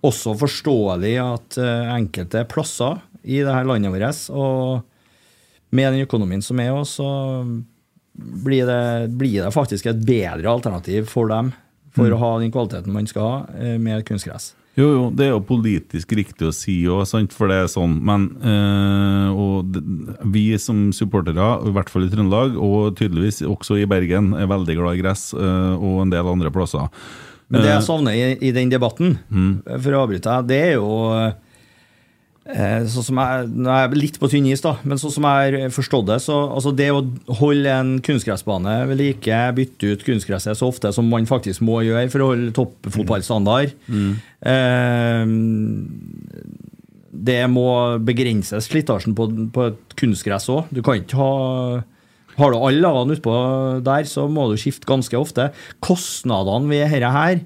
også 0.02 0.34
forståelig 0.40 1.14
at 1.20 1.58
uh, 1.60 1.94
enkelte 1.94 2.46
plasser 2.48 2.98
i 3.22 3.42
det 3.44 3.52
her 3.52 3.68
landet 3.68 3.92
vårt, 3.92 4.30
og 4.32 4.82
med 5.70 5.92
den 5.92 6.06
økonomien 6.06 6.42
som 6.42 6.58
er 6.58 6.72
så 6.88 7.44
blir 8.16 8.66
det, 8.66 9.10
blir 9.16 9.44
det 9.44 9.52
faktisk 9.54 9.86
et 9.86 10.00
bedre 10.04 10.48
alternativ 10.50 11.06
for 11.06 11.28
dem 11.28 11.52
for 11.94 12.06
Mm. 12.06 12.14
å 12.14 12.18
ha 12.22 12.30
den 12.38 12.52
kvaliteten 12.54 12.92
man 12.94 13.06
skal 13.10 13.22
ha 13.22 13.36
eh, 13.58 13.78
med 13.78 14.04
kunstgress. 14.06 14.54
Jo, 14.78 14.86
jo, 14.94 15.10
det 15.10 15.26
er 15.26 15.32
jo 15.34 15.40
politisk 15.42 16.12
riktig 16.14 16.46
å 16.46 16.52
si 16.54 16.76
òg, 16.86 17.02
for 17.34 17.50
det 17.50 17.56
er 17.58 17.66
sånn. 17.68 17.96
Men 18.06 18.28
øh, 18.38 19.34
og 19.34 19.80
vi 20.30 20.44
som 20.62 20.92
supportere, 20.94 21.48
i 21.66 21.72
hvert 21.74 21.90
fall 21.90 22.06
i 22.06 22.10
Trøndelag, 22.12 22.54
og 22.56 22.94
tydeligvis 22.96 23.42
også 23.42 23.80
i 23.82 23.88
Bergen, 23.90 24.32
er 24.38 24.46
veldig 24.46 24.76
glad 24.78 24.96
i 24.96 25.02
gress, 25.02 25.34
øh, 25.34 25.74
og 25.74 26.04
en 26.06 26.10
del 26.14 26.30
andre 26.30 26.52
plasser. 26.54 26.86
Men 27.50 27.64
det 27.66 27.72
jeg 27.74 27.82
savner 27.82 28.14
i, 28.14 28.26
i 28.46 28.52
den 28.54 28.70
debatten, 28.70 29.16
for 29.66 29.90
å 29.96 30.04
avbryte 30.06 30.30
deg, 30.30 30.46
det 30.52 30.60
er 30.68 30.72
jo 30.78 30.90
sånn 32.90 33.04
som 33.06 33.18
jeg, 33.20 33.48
Nå 33.52 33.70
er 33.70 33.84
jeg 33.84 33.98
litt 34.00 34.18
på 34.20 34.28
tynn 34.30 34.48
is, 34.50 34.62
da, 34.64 34.74
men 34.88 34.98
sånn 35.00 35.12
som 35.14 35.26
jeg 35.28 35.54
har 35.56 35.74
forstått 35.74 36.08
det, 36.08 36.18
så 36.24 36.36
altså 36.48 36.72
det 36.76 36.88
å 36.94 37.02
holde 37.40 37.74
en 37.74 37.92
kunstgressbane 38.04 38.74
ved 38.90 39.00
like, 39.00 39.40
bytte 39.56 39.92
ut 39.92 40.04
kunstgresset 40.06 40.58
så 40.58 40.70
ofte 40.70 40.92
som 40.94 41.08
man 41.10 41.28
faktisk 41.30 41.62
må 41.66 41.80
gjøre 41.86 42.10
for 42.12 42.24
å 42.24 42.30
holde 42.32 42.54
toppfotballstandard 42.56 43.74
eh, 44.52 45.34
Det 47.30 47.40
må 47.52 47.68
begrenses, 48.06 48.68
slitasjen 48.70 49.16
på, 49.18 49.28
på 49.54 49.68
et 49.70 49.96
kunstgress 50.00 50.48
òg. 50.52 50.70
Du 50.74 50.82
kan 50.86 51.00
ikke 51.00 51.20
ha 51.20 51.32
Har 52.40 52.52
du 52.52 52.58
alle 52.58 52.80
lagene 52.80 53.18
utpå 53.18 53.32
der, 53.84 54.04
så 54.08 54.26
må 54.30 54.48
du 54.48 54.56
skifte 54.56 54.88
ganske 54.88 55.18
ofte. 55.18 55.50
Kostnadene 55.84 56.70
ved 56.70 56.86
dette 56.88 57.10
her 57.12 57.40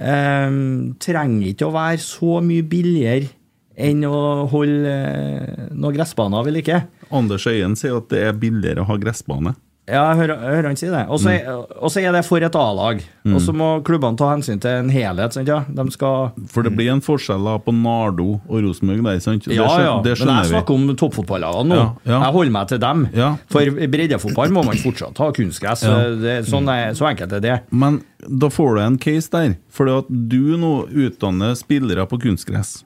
eh, 0.00 0.60
trenger 1.04 1.50
ikke 1.52 1.68
å 1.68 1.76
være 1.76 2.02
så 2.02 2.40
mye 2.44 2.66
billigere 2.66 3.35
enn 3.76 4.02
å 4.08 4.46
holde 4.48 4.88
eh, 4.88 5.68
noen 5.76 5.96
gressbaner 5.98 6.44
vi 6.48 6.56
liker. 6.60 6.86
Anders 7.12 7.46
Øyen 7.46 7.76
sier 7.76 7.98
at 8.00 8.08
det 8.12 8.24
er 8.28 8.32
billigere 8.40 8.82
å 8.84 8.88
ha 8.90 8.96
gressbane. 9.00 9.54
Ja, 9.86 10.00
jeg 10.10 10.18
hører, 10.18 10.40
jeg 10.42 10.54
hører 10.56 10.66
han 10.66 10.76
si 10.80 10.86
det. 10.90 11.00
Og 11.14 11.20
så 11.22 11.30
er- 11.30 12.08
er 12.08 12.12
det 12.16 12.24
for 12.26 12.42
et 12.42 12.56
A-lag. 12.58 13.02
Mm. 13.24 13.34
Og 13.36 13.40
så 13.40 13.52
må 13.54 13.68
klubbene 13.86 14.18
ta 14.18 14.32
hensyn 14.34 14.58
til 14.60 14.70
en 14.80 14.88
helhet. 14.90 15.32
Sant, 15.32 15.46
ja? 15.46 15.60
De 15.68 15.84
skal 15.94 16.32
For 16.48 16.62
det 16.64 16.72
blir 16.74 16.90
en 16.90 17.00
forskjell 17.00 17.44
da 17.44 17.54
på 17.62 17.70
Nardo 17.72 18.40
og 18.48 18.62
Rosenborg 18.64 19.04
der, 19.04 19.20
sant? 19.20 19.44
Det 19.44 19.54
Ja, 19.54 20.02
Det 20.02 20.16
skjønner 20.18 20.18
vi. 20.18 20.26
Men 20.26 20.42
jeg 20.42 20.50
snakker 20.50 20.74
om 20.74 20.96
toppfotballagene 20.96 21.68
nå. 21.70 21.76
Ja, 21.76 21.92
ja. 22.04 22.20
Jeg 22.24 22.32
holder 22.34 22.50
meg 22.50 22.66
til 22.68 22.78
dem. 22.78 23.06
For 23.46 23.60
breddefotball 23.86 24.48
må 24.50 24.64
man 24.66 24.74
fortsatt 24.82 25.18
ha 25.18 25.30
kunstgress. 25.30 25.84
Ja. 25.86 26.42
Sånn 26.42 26.66
så 26.96 27.06
enkelt 27.06 27.32
er 27.32 27.40
det. 27.40 27.60
Men 27.70 28.02
da 28.26 28.48
får 28.48 28.74
du 28.74 28.80
en 28.82 28.98
case 28.98 29.30
der. 29.30 29.56
For 29.70 29.84
du 30.10 30.56
nå 30.58 30.88
utdanner 30.90 31.54
spillere 31.54 32.08
på 32.08 32.18
kunstgress. 32.18 32.82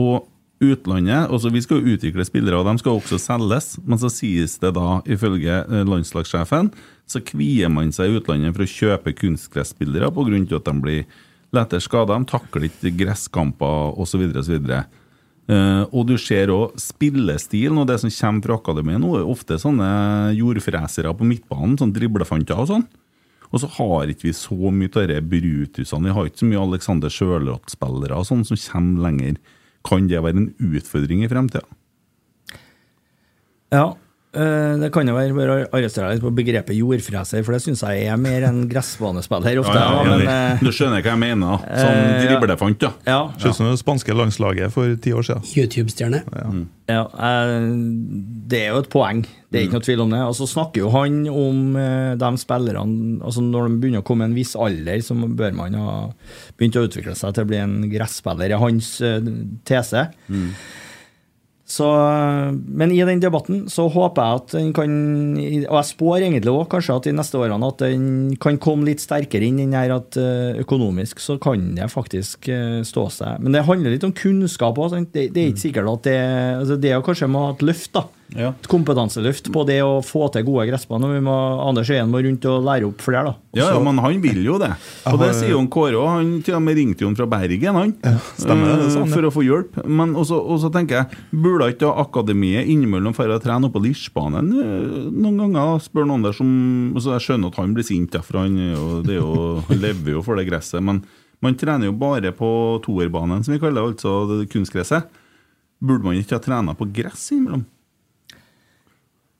Og 0.00 0.28
utlandet 0.60 1.30
altså 1.32 1.50
Vi 1.52 1.62
skal 1.64 1.80
jo 1.80 1.96
utvikle 1.96 2.24
spillere, 2.28 2.60
og 2.60 2.68
de 2.68 2.82
skal 2.82 2.98
også 2.98 3.18
selges. 3.20 3.74
Men 3.84 4.00
så 4.00 4.10
sies 4.12 4.58
det 4.62 4.74
da, 4.76 5.00
ifølge 5.08 5.62
eh, 5.64 5.82
landslagssjefen, 5.88 6.70
så 7.10 7.22
kvier 7.26 7.72
man 7.72 7.92
seg 7.94 8.10
i 8.10 8.20
utlandet 8.20 8.54
for 8.56 8.66
å 8.66 8.70
kjøpe 8.70 9.16
kunstgresspillere 9.18 10.12
pga. 10.14 10.40
at 10.60 10.68
de 10.68 10.76
blir 10.84 11.04
lettere 11.56 11.82
skada. 11.82 12.18
De 12.18 12.30
takler 12.30 12.68
ikke 12.68 12.94
gresskamper 13.04 13.98
osv. 13.98 14.28
osv. 14.38 14.58
Uh, 15.50 15.82
og 15.90 16.04
du 16.06 16.14
ser 16.20 16.52
òg 16.54 16.76
spillestilen, 16.78 17.80
og 17.80 17.88
det 17.88 17.96
som 17.98 18.12
kommer 18.12 18.44
fra 18.44 18.58
akademiet 18.60 19.02
nå, 19.02 19.16
er 19.18 19.26
ofte 19.26 19.56
sånne 19.58 19.88
jordfresere 20.38 21.10
på 21.16 21.26
midtbanen, 21.26 21.74
sånn 21.80 21.94
driblefanter 21.96 22.60
og 22.60 22.68
sånn. 22.70 22.84
Og 23.50 23.58
så 23.58 23.70
har 23.80 24.12
ikke 24.12 24.28
vi 24.28 24.34
så 24.36 24.70
mye 24.70 24.92
av 24.94 25.08
disse 25.10 25.24
Brutusene. 25.26 26.06
Vi 26.06 26.14
har 26.14 26.28
ikke 26.28 26.42
så 26.44 26.50
mye 26.52 26.66
Alexander 26.68 27.10
Sjølrått-spillere 27.10 28.20
og 28.20 28.28
sånn 28.28 28.44
som 28.46 28.60
kommer 28.68 29.08
lenger. 29.08 29.40
Kan 29.86 30.08
det 30.10 30.20
være 30.22 30.36
en 30.36 30.50
utfordring 30.60 31.24
i 31.24 31.30
fremtida? 31.30 31.64
Ja. 33.72 33.92
Eh, 34.34 34.74
Det 34.80 34.90
kan 34.94 35.08
jo 35.08 35.14
være 35.16 35.36
bare 35.36 35.54
å 35.56 35.66
arrestere 35.76 36.08
deg 36.08 36.18
litt 36.18 36.24
på 36.24 36.32
begrepet 36.38 36.76
jordfreser, 36.76 37.44
for 37.46 37.56
det 37.56 37.62
syns 37.64 37.82
jeg 37.84 38.06
er 38.10 38.20
mer 38.20 38.46
en 38.48 38.62
gressbanespiller 38.70 39.60
ofte. 39.62 39.76
Ja, 39.76 40.00
ja, 40.00 40.16
men, 40.16 40.24
eh, 40.26 40.62
du 40.62 40.70
skjønner 40.74 41.04
hva 41.04 41.14
jeg 41.14 41.22
mener? 41.22 41.64
Sånn 41.66 42.00
eh, 42.00 42.10
ja. 42.10 42.26
driblefant, 42.28 42.86
ja. 42.86 42.92
Ja. 43.08 43.20
Ser 43.40 43.54
ut 43.54 43.58
som 43.58 43.70
det 43.70 43.80
spanske 43.80 44.16
landslaget 44.16 44.74
for 44.74 44.94
ti 45.02 45.14
år 45.16 45.26
siden. 45.26 45.46
YouTube-stjerne. 45.54 46.22
Ja, 46.90 47.04
eh, 47.06 47.54
det 48.50 48.64
er 48.64 48.74
jo 48.74 48.82
et 48.84 48.90
poeng, 48.92 49.24
det 49.50 49.60
er 49.60 49.66
ikke 49.66 49.78
noe 49.80 49.86
tvil 49.88 50.04
om 50.06 50.14
det. 50.14 50.22
Og 50.26 50.36
så 50.38 50.48
snakker 50.50 50.84
jo 50.84 50.92
han 50.94 51.22
om 51.30 51.74
de 52.20 52.30
spillerne 52.40 53.18
altså 53.26 53.42
Når 53.42 53.66
de 53.66 53.78
begynner 53.82 54.02
å 54.02 54.06
komme 54.06 54.26
en 54.28 54.36
viss 54.36 54.54
alder, 54.58 55.02
så 55.04 55.14
bør 55.14 55.56
man 55.58 55.74
ha 55.78 55.94
begynt 56.58 56.78
å 56.78 56.84
utvikle 56.86 57.16
seg 57.18 57.34
til 57.34 57.46
å 57.46 57.50
bli 57.50 57.58
en 57.62 57.80
gresspiller, 57.90 58.54
er 58.54 58.62
hans 58.62 58.94
tese. 59.00 60.06
tese. 60.28 60.50
Så, 61.70 61.86
men 62.66 62.90
i 62.90 62.98
den 63.06 63.20
debatten 63.22 63.62
så 63.70 63.84
håper 63.92 64.26
jeg 64.26 64.40
at 64.40 64.54
den 64.56 64.72
kan 64.74 64.94
Og 65.38 65.76
jeg 65.76 65.88
spår 65.92 66.24
egentlig 66.26 66.50
òg 66.50 66.64
kanskje 66.72 66.96
at 66.98 67.06
de 67.06 67.14
neste 67.14 67.38
årene 67.38 67.68
at 67.70 67.84
den 67.84 68.08
kan 68.42 68.58
komme 68.58 68.88
litt 68.88 69.02
sterkere 69.04 69.46
inn 69.46 69.60
den 69.62 69.76
her 69.78 69.94
at 69.94 70.18
eh, 70.18 70.58
økonomisk 70.64 71.22
så 71.22 71.38
kan 71.42 71.68
det 71.76 71.86
faktisk 71.92 72.50
eh, 72.50 72.80
stå 72.86 73.06
seg. 73.14 73.38
Men 73.44 73.54
det 73.54 73.66
handler 73.68 73.94
litt 73.94 74.06
om 74.08 74.14
kunnskap 74.16 74.80
òg. 74.82 74.98
Det, 75.14 75.28
det 75.30 75.44
er 75.44 75.52
ikke 75.52 75.66
sikkert 75.68 75.92
at 75.92 76.08
det 76.08 76.18
altså 76.60 76.80
Det 76.80 76.90
er 76.90 76.98
jo 76.98 77.06
kanskje 77.06 77.30
må 77.30 77.44
ha 77.46 77.54
et 77.54 77.62
løft, 77.70 77.92
da. 77.94 78.08
Ja. 78.36 78.52
Kompetanseløft 78.70 79.48
på 79.52 79.62
det 79.66 79.80
å 79.82 80.00
få 80.06 80.28
til 80.34 80.44
gode 80.46 80.66
gressbaner. 80.68 81.10
Vi 81.16 81.22
må, 81.24 81.34
Anders 81.66 81.88
Øyen 81.90 82.10
må 82.12 82.20
rundt 82.22 82.44
og 82.46 82.62
lære 82.66 82.86
opp 82.86 83.00
flere, 83.02 83.32
da. 83.32 83.34
Ja, 83.58 83.70
ja, 83.74 83.80
men 83.82 83.98
han 83.98 84.20
vil 84.22 84.38
jo 84.46 84.58
det. 84.62 84.68
Og 85.10 85.18
det 85.18 85.32
sier 85.34 85.50
jo 85.56 85.62
Kåre 85.72 85.98
òg. 85.98 86.08
Han 86.14 86.28
til 86.46 86.54
og 86.58 86.62
med 86.62 86.78
ringte 86.78 87.02
jo 87.06 87.10
fra 87.18 87.26
Bergen, 87.30 87.74
han. 87.80 87.94
stemmer 88.38 88.70
det, 88.70 88.76
det 88.84 88.90
sa 88.94 89.00
han, 89.00 89.08
Eh, 89.08 89.10
ja. 89.10 89.14
for 89.16 89.26
å 89.26 89.32
få 89.34 89.42
hjelp. 89.46 89.80
Men 89.90 90.14
også, 90.18 90.38
og 90.38 90.60
så 90.62 90.70
tenker 90.74 91.00
jeg, 91.00 91.18
burde 91.34 91.70
ikke 91.74 91.90
akademiet 92.04 92.70
innimellom 92.70 93.16
for 93.16 93.30
å 93.34 93.40
trene 93.42 93.66
oppå 93.66 93.80
på 93.80 93.84
Lirsbanen 93.88 94.52
eh, 94.60 95.08
noen 95.10 95.40
ganger? 95.40 95.80
Spør 95.82 96.06
noen 96.10 96.22
der 96.26 96.36
som 96.36 96.50
altså 96.94 97.16
Jeg 97.16 97.26
skjønner 97.26 97.50
at 97.50 97.58
han 97.62 97.74
blir 97.74 97.86
sint, 97.86 98.14
ja, 98.14 98.22
for 98.22 98.42
han, 98.44 98.54
jo, 99.10 99.26
han 99.66 99.82
lever 99.82 100.14
jo 100.18 100.22
for 100.26 100.38
det 100.38 100.46
gresset. 100.50 100.82
Men 100.86 101.02
man 101.42 101.56
trener 101.58 101.88
jo 101.88 101.96
bare 101.96 102.30
på 102.36 102.48
toerbanen, 102.84 103.42
som 103.42 103.54
vi 103.56 103.60
kaller 103.62 103.80
det, 103.90 103.98
altså 103.98 104.44
kunstgresset. 104.52 105.10
Burde 105.80 106.04
man 106.04 106.18
ikke 106.20 106.36
ha 106.36 106.42
trena 106.44 106.74
på 106.76 106.86
gress 106.92 107.30
innimellom? 107.34 107.62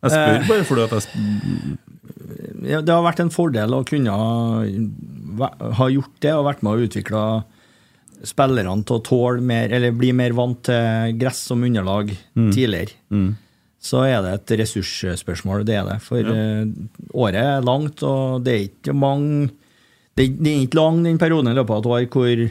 Jeg 0.02 0.10
spør 0.14 0.36
Eh. 0.40 0.48
bare 0.48 0.64
fordi 0.64 0.82
at 0.86 0.92
jeg 0.96 2.70
ja, 2.70 2.80
det 2.84 2.92
har 2.92 3.02
vært 3.04 3.20
en 3.20 3.30
fordel 3.32 3.72
å 3.74 3.84
kunne 3.88 4.12
ha, 4.12 5.86
gjort 5.88 6.16
det 6.20 6.32
og 6.36 6.44
vært 6.46 6.62
med 6.64 6.72
å 6.76 6.86
utvikle 6.86 7.22
spillerne 8.28 8.84
til 8.84 8.98
å 8.98 9.02
tåle 9.04 9.40
mer, 9.44 9.72
eller 9.72 9.94
bli 9.96 10.10
mer 10.12 10.34
vant 10.36 10.58
til 10.68 11.14
gress 11.20 11.38
som 11.48 11.62
underlag 11.64 12.12
Mm. 12.36 12.50
tidligere. 12.52 12.92
Mm. 13.10 13.36
Så 13.80 14.02
er 14.04 14.20
det 14.22 14.32
et 14.50 14.58
ressursspørsmål, 14.60 15.64
det 15.64 15.74
er 15.78 15.84
det. 15.88 16.00
For 16.02 16.18
Ja. 16.20 16.28
eh, 16.32 16.66
året 17.14 17.34
er 17.40 17.62
langt, 17.64 18.02
og 18.02 18.44
det 18.44 18.52
er 18.54 18.68
ikke 18.68 18.94
mange 18.94 19.50
Det, 20.16 20.42
det 20.42 20.50
er 20.50 20.66
ikke 20.66 20.74
lang 20.74 21.02
den 21.04 21.16
perioden 21.18 21.48
i 21.48 21.54
løpet 21.54 21.70
av 21.70 21.78
et 21.78 21.86
år 21.86 22.08
hvor 22.10 22.50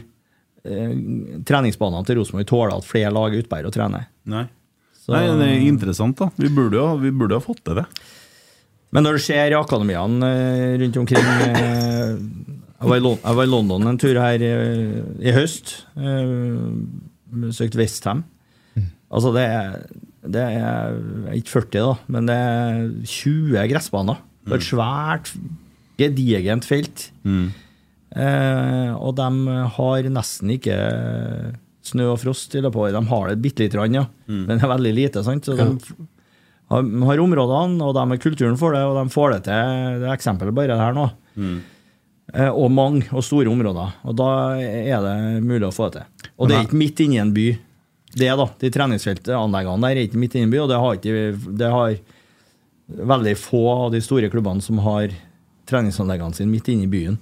eh, 0.65 0.93
treningsbanene 1.45 2.05
til 2.05 2.15
Rosenborg 2.17 2.47
tåler 2.47 2.77
at 2.77 2.83
flere 2.87 3.11
lag 3.13 3.33
er 3.35 3.43
her 3.51 3.65
og 3.67 3.73
trener. 3.73 4.07
Nei. 4.25 4.47
Så- 5.09 5.15
Nei, 5.17 5.25
det 5.41 5.49
er 5.49 5.65
interessant, 5.67 6.15
da. 6.21 6.29
Vi 6.37 6.49
burde 6.53 6.77
jo 6.77 6.87
vi 7.01 7.09
burde 7.11 7.33
ha 7.39 7.41
fått 7.43 7.63
til 7.65 7.79
det. 7.81 7.85
Men 8.93 9.05
når 9.05 9.17
du 9.17 9.21
ser 9.25 9.53
akademiene 9.57 10.29
eh, 10.29 10.77
rundt 10.81 10.97
omkring 10.97 11.25
eh, 11.25 12.15
jeg, 12.79 12.87
var 12.89 12.95
i 12.97 13.03
Lon 13.03 13.17
jeg 13.21 13.37
var 13.37 13.45
i 13.45 13.51
London 13.51 13.87
en 13.91 13.99
tur 14.01 14.17
her 14.21 14.41
eh, 14.41 14.99
i 15.21 15.33
høst. 15.35 15.75
Søkte 15.97 17.49
Besøkte 17.49 17.77
Westham. 17.81 18.23
Altså, 19.09 19.31
det 19.33 19.43
er, 19.49 19.75
det 20.29 20.41
er 20.41 20.95
er 21.29 21.37
ikke 21.37 21.53
40, 21.65 21.69
da, 21.81 21.93
men 22.13 22.27
det 22.29 22.35
er 22.37 22.81
20 23.09 23.63
gressbaner. 23.71 24.19
På 24.49 24.57
et 24.57 24.65
svært, 24.65 25.31
gedigent 25.97 26.65
felt. 26.65 27.07
Eh, 27.25 28.91
og 28.97 29.15
de 29.17 29.29
har 29.75 30.09
nesten 30.09 30.49
ikke 30.55 30.77
snø 31.89 32.11
og 32.13 32.19
frost 32.21 32.53
i 32.55 32.61
løpet 32.61 32.75
av 32.77 32.85
året. 32.85 32.95
De 32.99 33.11
har 33.11 33.27
det 33.33 33.41
bitte 33.43 33.65
lite 33.65 33.77
grann, 33.79 33.97
ja. 33.97 34.05
Men 34.29 34.55
det 34.55 34.63
er 34.63 34.71
veldig 34.75 34.93
lite. 34.97 35.23
sant? 35.25 35.45
Så 35.49 35.55
de 35.57 35.65
har, 36.69 36.85
de 36.85 37.01
har 37.09 37.21
områdene, 37.25 37.81
og 37.85 37.93
de 37.97 38.03
har 38.13 38.21
kulturen 38.21 38.57
for 38.61 38.73
det, 38.77 38.83
og 38.85 38.95
de 38.99 39.09
får 39.13 39.35
det 39.35 39.41
til. 39.49 39.75
Det 40.03 40.07
er 40.09 40.15
eksempelet 40.15 40.53
bare 40.57 40.71
det 40.75 40.79
her 40.83 40.93
nå. 40.97 41.07
Eh, 42.33 42.51
og 42.53 42.69
mange 42.69 43.07
og 43.09 43.23
store 43.25 43.49
områder. 43.49 43.95
Og 44.05 44.15
da 44.19 44.27
er 44.61 45.01
det 45.01 45.15
mulig 45.41 45.65
å 45.65 45.73
få 45.73 45.87
det 45.89 46.03
til. 46.03 46.29
Og 46.37 46.47
det 46.49 46.55
er 46.59 46.67
ikke 46.67 46.77
midt 46.83 46.99
inni 47.01 47.17
i 47.17 47.23
en 47.23 47.33
by. 47.33 47.47
Det 48.19 48.29
da, 48.37 48.45
De 48.61 48.69
treningsfeltanleggene 48.73 49.81
der 49.85 49.97
er 49.97 50.05
ikke 50.07 50.17
midt 50.21 50.35
inni 50.37 50.45
i 50.45 50.47
en 50.49 50.53
by, 50.53 50.59
og 50.63 50.69
det 50.69 50.77
har, 50.81 50.99
ikke, 50.99 51.57
det 51.57 51.71
har 51.73 51.97
veldig 53.09 53.33
få 53.37 53.63
av 53.85 53.91
de 53.93 54.01
store 54.01 54.29
klubbene 54.33 54.61
som 54.65 54.77
har 54.85 55.09
treningsanleggene 55.69 56.33
sine 56.37 56.49
midt 56.53 56.69
inne 56.73 56.85
i 56.87 56.89
byen. 56.89 57.17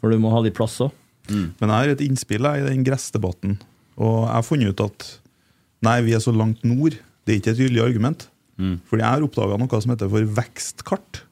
For 0.00 0.10
du 0.10 0.18
må 0.22 0.30
ha 0.34 0.42
litt 0.44 0.54
plass 0.58 0.76
òg. 0.84 0.92
Men 1.30 1.70
jeg 1.70 1.74
har 1.78 1.88
et 1.94 2.02
innspill 2.04 2.44
i 2.50 2.60
den 2.66 2.82
gressdebatten. 2.84 3.54
Og 3.98 4.24
jeg 4.26 4.34
har 4.34 4.46
funnet 4.46 4.72
ut 4.74 4.80
at 4.88 5.08
nei, 5.84 5.98
vi 6.06 6.14
er 6.16 6.22
så 6.24 6.32
langt 6.34 6.64
nord. 6.66 6.96
Det 7.24 7.34
er 7.34 7.40
ikke 7.40 7.52
et 7.54 7.62
gyldig 7.64 7.82
argument. 7.84 8.28
Fordi 8.58 9.02
jeg 9.02 9.10
har 9.10 9.24
oppdaga 9.26 9.56
noe 9.58 9.80
som 9.82 9.90
heter 9.94 10.10
for 10.12 10.28
vekstkart. 10.36 11.22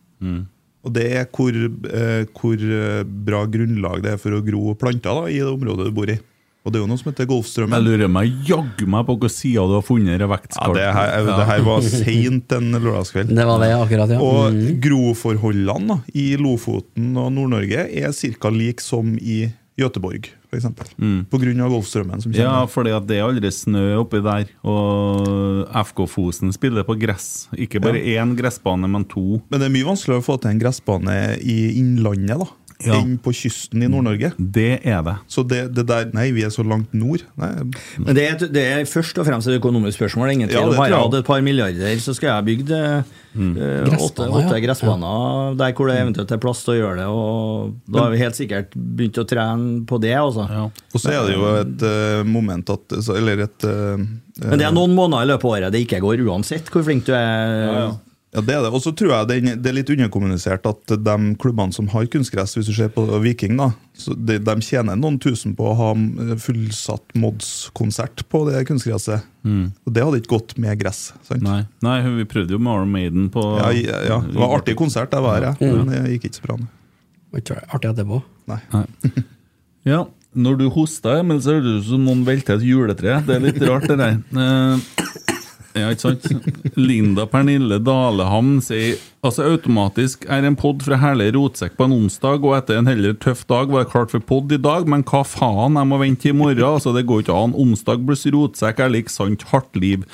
Og 0.83 0.91
det 0.97 1.05
er 1.15 1.27
hvor, 1.31 1.55
eh, 1.55 2.25
hvor 2.35 2.59
eh, 2.59 3.05
bra 3.07 3.45
grunnlag 3.47 4.03
det 4.03 4.17
er 4.17 4.19
for 4.19 4.35
å 4.35 4.43
gro 4.43 4.75
planter 4.75 5.15
da, 5.15 5.29
i 5.31 5.39
det 5.39 5.47
området 5.47 5.87
du 5.87 5.95
bor 5.95 6.11
i. 6.11 6.17
Og 6.63 6.71
det 6.71 6.79
er 6.79 6.83
jo 6.85 6.89
noe 6.91 6.99
som 7.01 7.09
heter 7.11 7.27
Golfstrømmen. 7.27 7.75
Jeg 7.75 7.87
lurer 7.87 8.11
meg 8.11 8.35
jaggu 8.47 8.85
meg 8.91 9.07
på 9.07 9.15
hvilken 9.17 9.33
side 9.35 9.63
du 9.67 9.73
har 9.75 9.83
funnet 9.83 10.19
det 10.23 10.29
Ja, 10.31 10.67
det, 10.75 10.85
her, 10.95 11.25
det 11.27 11.47
her 11.49 11.63
var 11.67 11.81
seint 11.83 12.53
en 12.55 12.69
lørdagskveld. 12.77 13.33
Det 13.35 13.47
var 13.49 13.59
det, 13.63 13.71
akkurat, 13.79 14.11
ja. 14.15 14.19
Og 14.23 14.53
Mm. 14.53 14.81
groforholdene 14.83 15.89
da, 15.89 15.97
i 16.15 16.37
Lofoten 16.39 17.17
og 17.19 17.33
Nord-Norge 17.35 17.87
er 17.91 18.13
ca. 18.15 18.51
lik 18.55 18.81
som 18.81 19.17
i 19.19 19.53
Göteborg, 19.79 20.29
f.eks. 20.53 20.95
Mm. 21.01 21.25
Av 21.65 21.73
Golfstrømmen 21.73 22.21
som 22.21 22.33
kommer. 22.33 22.45
Ja, 22.45 22.67
for 22.69 22.85
det 22.85 23.17
er 23.17 23.25
aldri 23.25 23.51
snø 23.53 23.85
oppi 24.03 24.21
der. 24.25 24.51
Og 24.69 25.65
FK 25.89 26.05
Fosen 26.11 26.53
spiller 26.55 26.85
på 26.89 26.97
gress. 27.01 27.49
Ikke 27.57 27.81
bare 27.83 28.03
én 28.03 28.37
gressbane, 28.39 28.91
men 28.91 29.07
to. 29.09 29.41
Men 29.49 29.63
det 29.63 29.69
er 29.69 29.75
mye 29.77 29.89
vanskeligere 29.89 30.23
å 30.23 30.27
få 30.27 30.39
til 30.43 30.53
en 30.53 30.63
gressbane 30.63 31.17
i 31.41 31.59
innlandet 31.81 32.43
da, 32.43 32.49
Ja. 32.87 32.99
enn 32.99 33.17
på 33.23 33.33
kysten 33.37 33.83
i 33.85 33.89
Nord-Norge. 33.91 34.33
Det 34.37 34.81
er 34.83 35.03
det. 35.07 35.17
Så 35.31 35.45
det, 35.47 35.63
det 35.77 35.85
der 35.89 36.11
Nei, 36.13 36.29
vi 36.35 36.45
er 36.47 36.53
så 36.53 36.65
langt 36.67 36.93
nord. 36.97 37.23
Nei, 37.41 37.51
Men 37.99 38.17
det 38.19 38.25
er, 38.27 38.47
det 38.53 38.65
er 38.75 38.85
først 38.91 39.19
og 39.23 39.27
fremst 39.29 39.51
et 39.51 39.59
økonomisk 39.61 40.01
spørsmål. 40.01 40.33
Ingen 40.35 40.51
Ja, 40.51 40.61
tvil. 40.63 40.75
Ja, 40.75 40.79
Har 40.81 40.91
jeg 40.91 40.99
hatt 41.05 41.19
et 41.21 41.29
par 41.29 41.45
milliarder, 41.45 42.03
så 42.03 42.15
skal 42.17 42.33
jeg 42.33 42.49
bygd 42.51 42.73
eh, 42.77 42.99
eh, 42.99 43.39
åtte, 43.39 43.89
Gressbaner, 43.89 44.37
åtte 44.41 44.59
ja. 44.59 44.63
gressbaner 44.67 45.57
der 45.63 45.75
hvor 45.79 45.91
det 45.91 45.99
eventuelt 46.03 46.35
er 46.35 46.43
plass 46.43 46.65
til 46.67 46.75
å 46.75 46.79
gjøre 46.81 47.01
det. 47.01 47.09
Og 47.09 47.75
da 47.95 48.07
har 48.07 48.15
vi 48.15 48.23
helt 48.23 48.39
sikkert 48.39 48.77
begynt 48.77 49.23
å 49.23 49.27
trene 49.29 49.83
på 49.89 50.01
det. 50.03 50.15
Også. 50.19 50.47
Og 50.93 51.01
så 51.03 51.15
er 51.15 51.27
det 51.29 51.37
jo 51.39 51.51
et 51.63 51.87
eh, 51.89 52.23
moment 52.29 52.73
at 52.73 52.99
Eller 53.17 53.47
et 53.47 53.69
eh, 53.69 54.07
Men 54.43 54.59
det 54.59 54.67
er 54.69 54.75
noen 54.75 54.97
måneder 54.97 55.27
i 55.27 55.33
løpet 55.35 55.49
av 55.49 55.57
året 55.57 55.75
det 55.75 55.85
ikke 55.87 56.03
går, 56.05 56.25
uansett 56.29 56.73
hvor 56.73 56.85
flink 56.87 57.07
du 57.09 57.15
er. 57.17 57.61
Ja, 57.69 57.91
det 58.33 58.55
er 58.55 58.63
det. 58.65 58.71
Og 58.73 58.81
så 58.81 58.95
tror 58.97 59.11
jeg 59.13 59.29
det, 59.29 59.57
det 59.61 59.69
er 59.69 59.75
litt 59.77 59.91
underkommunisert 59.93 60.65
at 60.71 60.93
de 61.05 61.17
klubbene 61.41 61.75
som 61.77 61.91
har 61.93 62.07
kunstgress, 62.13 62.55
hvis 62.57 62.71
du 62.71 62.73
ser 62.77 62.89
på 62.95 63.05
Viking, 63.21 63.59
da, 63.61 63.67
så 63.99 64.15
de, 64.17 64.39
de 64.41 64.55
tjener 64.65 64.97
noen 64.97 65.19
tusen 65.21 65.53
på 65.59 65.67
å 65.69 65.75
ha 65.77 65.91
eh, 65.93 66.33
fullsatt 66.41 67.13
Mods-konsert 67.21 68.25
på 68.33 68.45
det 68.49 68.63
kunstgresset. 68.71 69.27
Og 69.85 69.93
det 69.93 70.07
hadde 70.07 70.23
ikke 70.23 70.39
gått 70.39 70.57
med 70.65 70.81
gress. 70.81 71.11
sant? 71.29 71.45
Nei, 71.45 71.61
Nei 71.85 71.99
vi 72.23 72.25
prøvde 72.31 72.57
jo 72.57 72.63
med 72.63 72.73
Iron 72.79 72.95
Maiden 72.95 73.29
på 73.35 73.45
Ja, 73.59 73.69
ja, 73.77 74.01
ja. 74.09 74.19
Det 74.25 74.41
var 74.41 74.57
artig 74.57 74.79
konsert, 74.81 75.13
det 75.13 75.21
var 75.25 75.45
jeg. 75.45 75.61
Men 75.61 75.93
det 75.93 76.03
gikk 76.15 76.31
ikke 76.31 76.41
så 76.41 76.49
bra. 76.49 76.59
Det 76.63 78.09
var 78.09 78.25
Nei. 78.49 78.63
Artig. 78.81 79.13
Nei. 79.13 79.29
Ja, 79.83 80.05
når 80.33 80.61
du 80.61 80.69
hoster, 80.71 81.19
Emil, 81.19 81.41
så 81.43 81.57
høres 81.57 81.65
det 81.67 81.73
ut 81.81 81.87
som 81.89 82.05
noen 82.07 82.21
velter 82.23 82.55
et 82.55 82.63
juletre. 82.63 83.17
Det 83.27 83.35
er 83.35 83.43
litt 83.43 83.59
rart, 83.67 83.89
det 83.91 83.97
der. 83.99 84.21
Eh, 84.31 85.32
ja, 85.73 85.89
ikke 85.93 86.05
sant? 86.05 86.27
Linda 86.77 87.25
Pernille 87.31 87.79
Dalehamn 87.81 88.61
sier 88.65 89.01
altså 89.25 89.47
automatisk 89.49 90.27
er 90.29 90.45
en 90.45 90.57
pod 90.59 90.83
fra 90.85 90.99
herlig 91.01 91.31
rotsekk 91.37 91.79
på 91.79 91.87
en 91.89 91.97
onsdag, 91.97 92.45
og 92.45 92.57
etter 92.59 92.81
en 92.81 92.91
heller 92.91 93.17
tøff 93.23 93.45
dag 93.51 93.73
var 93.73 93.85
det 93.87 93.93
klart 93.95 94.13
for 94.13 94.25
pod 94.27 94.53
i 94.53 94.61
dag, 94.61 94.89
men 94.91 95.05
hva 95.09 95.23
faen, 95.27 95.79
jeg 95.79 95.89
må 95.89 96.01
vente 96.03 96.27
til 96.27 96.35
i 96.35 96.39
morgen. 96.39 96.65
Altså, 96.69 96.93
det 96.97 97.07
går 97.09 97.25
ikke 97.25 97.39
an. 97.39 97.57
Onsdag 97.65 98.05
pluss 98.09 98.27
rotsekk 98.35 98.83
er 98.85 98.93
lik 98.93 99.13
sant 99.13 99.47
hardt 99.53 99.79
liv. 99.79 100.05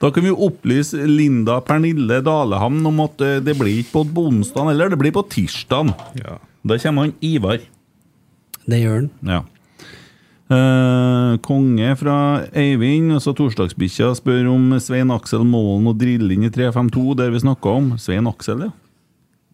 Da 0.00 0.08
kan 0.10 0.24
vi 0.24 0.32
opplyse 0.32 1.04
Linda 1.04 1.58
Pernille 1.60 2.22
Dalehamn 2.24 2.86
om 2.88 3.02
at 3.04 3.20
eh, 3.20 3.38
det 3.44 3.58
blir 3.60 3.82
ikke 3.82 3.98
pod 3.98 4.14
på 4.16 4.26
onsdag, 4.30 4.72
eller 4.72 4.90
det 4.90 4.98
blir 5.02 5.14
på 5.14 5.26
tirsdag. 5.28 5.92
Ja. 6.18 6.38
Da 6.64 6.78
kommer 6.80 7.08
han 7.08 7.16
Ivar. 7.24 7.60
Det 8.64 8.80
gjør 8.80 9.02
han. 9.02 9.10
Ja. 9.28 9.42
Eh, 10.50 11.36
konge 11.46 11.92
fra 11.96 12.14
Eivind, 12.58 13.12
Og 13.14 13.20
så 13.22 13.30
torsdagsbikkja, 13.38 14.08
spør 14.18 14.48
om 14.50 14.72
Svein 14.82 15.12
Aksel 15.14 15.44
Målen 15.46 15.86
og 15.86 15.98
drilling 16.00 16.42
i 16.44 16.50
352, 16.50 17.14
der 17.20 17.30
vi 17.30 17.38
snakka 17.44 17.70
om. 17.78 17.92
Svein 18.02 18.26
Aksel, 18.26 18.66
ja. 18.66 18.72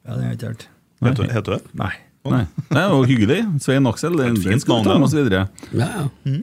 Ja, 0.07 0.15
det 0.15 0.23
har 0.23 0.31
jeg 0.31 0.39
ikke 0.39 0.49
hørt. 0.55 0.67
Heter, 1.05 1.33
heter 1.35 1.43
du 1.43 1.57
det? 1.59 1.75
Nei. 1.77 1.93
Nei. 2.27 2.45
Det 2.71 2.81
er 2.81 2.91
jo 2.95 3.03
hyggelig. 3.07 3.41
Svein 3.63 3.87
Aksel. 3.87 4.17
Det 4.17 4.25
er 4.25 4.31
en 4.33 4.41
fint 4.41 4.67
navn. 4.73 5.03
Og 5.05 5.11
så 5.13 5.21
videre. 5.21 5.45
Ja, 5.77 5.89
ja. 6.01 6.37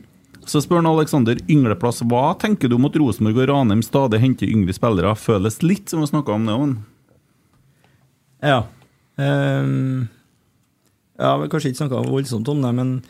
Så 0.45 0.59
spør 0.61 0.81
han 0.81 0.89
Alexander 0.91 1.39
Yngleplass 1.49 2.01
hva 2.03 2.33
tenker 2.37 2.67
du 2.69 2.75
om 2.75 2.85
at 2.89 2.95
Rosenborg 2.99 3.37
og 3.45 3.49
Ranheim 3.49 3.81
stadig 3.83 4.19
henter 4.19 4.51
yngre 4.51 4.75
spillere. 4.75 5.15
Føles 5.17 5.61
litt 5.63 5.89
som 5.89 6.03
å 6.03 6.09
snakke 6.09 6.35
om 6.35 6.45
det. 6.45 6.57
men- 6.59 6.85
Ja. 8.43 8.63
Ehm, 9.17 10.09
jeg 11.17 11.25
har 11.25 11.47
kanskje 11.47 11.71
ikke 11.71 11.81
snakka 11.87 12.05
voldsomt 12.09 12.47
om 12.49 12.61
det, 12.61 12.73
men 12.75 13.03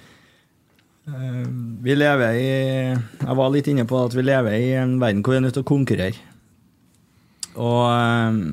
vi 1.04 1.96
lever 1.98 2.38
i 2.40 2.52
Jeg 2.96 3.36
var 3.36 3.50
litt 3.52 3.68
inne 3.68 3.84
på 3.88 3.98
at 4.06 4.14
vi 4.16 4.24
lever 4.24 4.54
i 4.56 4.70
en 4.80 4.96
verden 5.02 5.24
hvor 5.24 5.36
vi 5.36 5.40
er 5.42 5.44
nødt 5.44 5.58
til 5.58 5.66
å 5.66 5.68
konkurrere. 5.68 6.16
Og 7.60 7.82
ehm, 7.92 8.44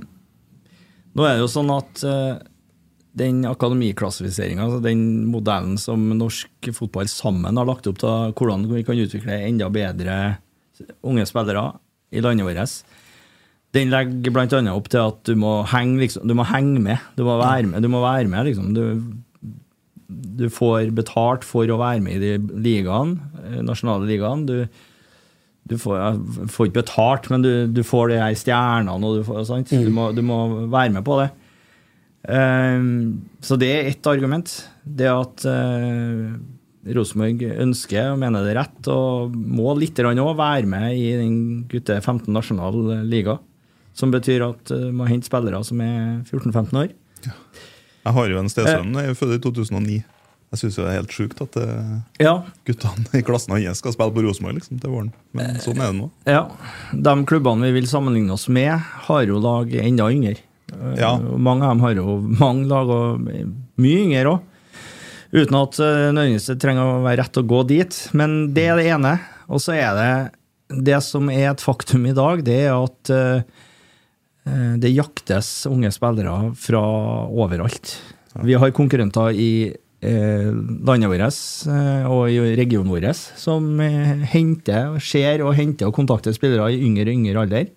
nå 1.14 1.27
er 1.27 1.36
det 1.36 1.44
jo 1.44 1.51
sånn 1.52 1.70
at 1.72 2.02
eh, 2.06 2.40
den 3.20 3.44
akademiklassifiseringa, 3.48 4.66
altså 4.66 4.81
den 4.85 5.05
modellen 5.31 5.78
som 5.81 6.02
norsk 6.18 6.70
fotball 6.77 7.09
sammen 7.10 7.59
har 7.59 7.68
lagt 7.68 7.89
opp 7.90 8.01
til 8.02 8.35
hvordan 8.39 8.66
vi 8.70 8.85
kan 8.86 9.01
utvikle 9.01 9.40
enda 9.47 9.70
bedre 9.72 10.18
unge 11.06 11.27
spillere 11.28 11.64
i 12.10 12.22
landet 12.24 12.47
vårt, 12.47 12.77
den 13.77 13.93
legger 13.93 14.40
annet 14.43 14.74
opp 14.74 14.89
til 14.90 15.05
at 15.05 15.22
du 15.28 15.36
må 15.39 15.60
henge, 15.70 16.01
liksom, 16.02 16.27
du 16.27 16.35
må 16.35 16.47
henge 16.51 16.81
med. 16.82 17.02
Du 17.14 17.22
må 17.22 17.36
være 17.39 17.68
med. 17.70 17.85
Du 17.85 17.90
må 17.93 18.01
være 18.02 18.27
med 18.27 18.48
liksom. 18.48 18.72
du, 18.74 18.82
du 20.11 20.49
får 20.53 20.91
betalt 20.97 21.47
for 21.47 21.70
å 21.70 21.81
være 21.81 22.03
med 22.05 22.19
i 22.19 22.32
de 22.37 22.61
ligaene, 22.65 23.31
eh, 23.45 23.61
nasjonale 23.66 24.09
ligaene. 24.09 24.47
Du, 24.49 24.87
du 25.70 25.77
får, 25.78 26.19
får 26.51 26.70
ikke 26.70 26.81
betalt, 26.81 27.28
men 27.32 27.45
du, 27.45 27.53
du 27.70 27.82
får 27.87 28.11
de 28.11 28.23
her 28.23 28.39
stjernene, 28.39 28.97
og 28.99 29.20
du, 29.20 29.27
får, 29.27 29.45
sant? 29.49 29.70
Du, 29.70 29.93
må, 29.95 30.11
du 30.16 30.23
må 30.27 30.43
være 30.73 30.95
med 30.97 31.07
på 31.07 31.20
det. 31.23 31.31
Um, 32.28 33.20
så 33.41 33.57
det 33.61 33.70
er 33.73 33.91
ett 33.93 34.09
argument. 34.11 34.51
Det 34.85 35.09
at 35.09 35.47
uh, 35.49 36.35
Rosenborg 36.97 37.45
ønsker 37.62 38.12
og 38.12 38.20
mener 38.20 38.45
det 38.45 38.55
er 38.55 38.61
rett, 38.62 38.91
og 38.93 39.37
må 39.37 39.73
litt 39.78 40.01
òg 40.01 40.20
være 40.37 40.69
med 40.69 40.97
i 40.97 41.15
den 41.20 41.39
gutte 41.70 42.01
15 42.01 42.28
nasjonale 42.35 43.03
liga. 43.09 43.39
Som 43.97 44.12
betyr 44.15 44.47
at 44.49 44.74
uh, 44.74 44.91
må 44.95 45.09
hente 45.09 45.28
spillere 45.31 45.62
som 45.66 45.81
er 45.85 46.20
14-15 46.28 46.82
år. 46.85 46.97
Jeg 48.05 48.16
har 48.16 48.32
jo 48.32 48.40
en 48.40 48.48
stesønn, 48.48 48.94
jeg 48.97 49.12
er 49.12 49.18
født 49.18 49.36
i 49.36 49.43
2009. 49.44 49.98
Jeg 50.51 50.59
syns 50.59 50.77
det 50.81 50.85
er 50.89 50.97
helt 50.97 51.12
sjukt 51.14 51.40
at 51.44 51.56
eh, 51.62 51.90
Ja. 52.24 52.32
guttene 52.66 53.20
i 53.20 53.22
klassen 53.22 53.55
hans 53.55 53.78
skal 53.78 53.93
spille 53.94 54.14
på 54.16 54.24
Rosenborg 54.24 54.56
liksom, 54.59 54.81
til 54.82 54.90
våren. 54.90 55.12
Men 55.36 55.60
sånn 55.62 55.78
er 55.78 55.93
det 55.93 55.98
nå. 56.01 56.09
Ja, 56.27 56.40
De 56.90 57.14
klubbene 57.31 57.68
vi 57.68 57.77
vil 57.78 57.86
sammenligne 57.90 58.35
oss 58.35 58.48
med, 58.51 58.72
har 59.06 59.22
jo 59.28 59.39
lag 59.39 59.70
enda 59.78 60.09
yngre. 60.10 60.39
Eh, 60.72 60.97
Ja. 60.98 61.16
Mange 61.18 61.62
av 61.68 61.77
dem 61.77 61.85
har 61.86 61.94
jo 61.94 62.18
mange 62.40 62.66
lag 62.66 62.89
og 62.90 63.20
mye 63.78 64.02
yngre 64.06 64.35
òg. 64.35 64.40
Uten 65.31 65.55
at 65.60 65.77
det 65.78 66.59
trenger 66.59 66.82
å 66.82 67.02
være 67.05 67.20
rett 67.22 67.39
å 67.39 67.47
gå 67.47 67.62
dit. 67.68 67.94
Men 68.12 68.52
det 68.52 68.64
er 68.66 68.77
det 68.81 68.89
ene. 68.90 69.20
Og 69.48 69.60
så 69.62 69.77
er 69.78 69.94
det 69.94 70.85
det 70.86 70.98
som 71.02 71.28
er 71.31 71.51
et 71.52 71.62
faktum 71.62 72.06
i 72.10 72.14
dag, 72.14 72.43
det 72.47 72.64
er 72.66 72.74
at 72.74 73.10
eh, 73.10 73.36
eh, 73.39 73.43
det 74.81 74.90
jaktes 74.94 75.66
unge 75.70 75.90
spillere 75.94 76.52
fra 76.59 76.81
overalt. 77.31 77.94
Vi 78.47 78.55
har 78.55 78.72
konkurrenter 78.74 79.35
i 79.35 79.51
eh, 80.01 80.51
landet 80.86 81.10
vårt 81.10 81.40
eh, 81.70 82.06
og 82.09 82.31
i 82.31 82.55
regionen 82.59 82.93
vår 82.93 83.10
som 83.12 83.66
henter 83.81 84.31
henter, 84.31 84.98
ser 85.02 85.44
og 85.44 85.55
henter 85.59 85.90
og 85.90 85.97
kontakter 85.97 86.35
spillere 86.36 86.70
i 86.72 86.81
yngre 86.86 87.09
og 87.09 87.14
yngre 87.16 87.44
alder. 87.44 87.68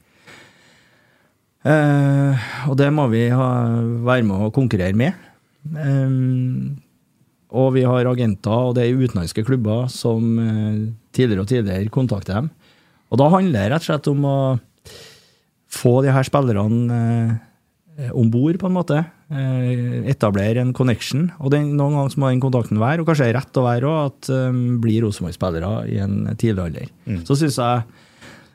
Eh, 1.63 2.47
og 2.67 2.75
det 2.79 2.89
må 2.91 3.07
vi 3.11 3.27
ha, 3.31 3.49
være 4.03 4.27
med 4.27 4.47
å 4.47 4.51
konkurrere 4.55 4.97
med. 4.99 5.15
Eh, 5.63 6.17
og 7.53 7.69
vi 7.75 7.85
har 7.85 8.09
agenter, 8.09 8.69
og 8.69 8.75
det 8.77 8.87
er 8.87 8.99
utenlandske 8.99 9.45
klubber 9.47 9.87
som 9.93 10.37
eh, 10.41 10.77
tidligere 11.15 11.45
og 11.45 11.49
tidligere 11.51 11.93
kontakter 11.93 12.41
dem. 12.41 12.51
Og 13.13 13.19
da 13.21 13.29
handler 13.29 13.59
det 13.61 13.71
rett 13.73 13.83
og 13.85 13.89
slett 13.91 14.09
om 14.09 14.23
å 14.25 14.37
få 15.73 15.97
de 16.05 16.13
her 16.13 16.27
spillerne 16.27 17.01
eh, 17.97 18.13
om 18.13 18.29
bord, 18.33 18.57
på 18.61 18.69
en 18.69 18.77
måte. 18.77 19.01
Eh, 19.33 20.05
etablere 20.13 20.61
en 20.61 20.73
connection. 20.77 21.27
Og 21.41 21.53
den, 21.53 21.73
noen 21.79 21.97
ganger 21.97 22.17
må 22.21 22.31
den 22.31 22.43
kontakten 22.43 22.81
være, 22.81 23.01
og 23.01 23.09
kanskje 23.09 23.33
rett 23.35 23.59
å 23.59 23.65
være 23.65 23.89
òg, 23.89 24.13
at 24.13 24.31
um, 24.33 24.63
blir 24.83 25.05
Rosenborg-spillere 25.05 25.75
i 25.89 25.99
en 26.03 26.17
tidlig 26.37 26.67
alder. 26.67 26.89
Mm. 27.09 27.21
Så 27.27 27.39
syns 27.41 27.59
jeg 27.61 28.01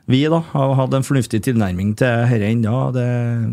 vi 0.09 0.23
da 0.25 0.39
har 0.41 0.71
hatt 0.73 0.93
en 0.97 1.05
fornuftig 1.05 1.37
tilnærming 1.45 1.91
til 1.99 2.23
dette 2.31 2.47
ennå. 2.47 2.77
Det, 2.95 3.05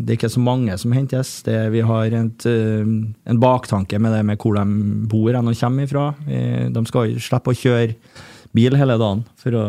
det 0.07 0.15
er 0.15 0.17
ikke 0.17 0.31
så 0.33 0.41
mange 0.41 0.73
som 0.81 0.95
hentes. 0.95 1.35
Det, 1.45 1.57
vi 1.69 1.83
har 1.85 2.15
et, 2.17 2.47
eh, 2.49 2.87
en 3.29 3.41
baktanke 3.43 3.99
med 4.01 4.15
det 4.15 4.23
med 4.25 4.41
hvor 4.41 4.57
de 4.57 4.63
bor 5.11 5.37
og 5.37 5.51
kommer 5.59 5.85
ifra. 5.85 6.07
Eh, 6.25 6.65
De 6.73 6.83
skal 6.89 7.13
slippe 7.21 7.53
å 7.53 7.59
kjøre 7.61 7.93
bil 8.57 8.73
hele 8.79 8.97
dagen 8.97 9.21
for 9.37 9.53
å 9.53 9.65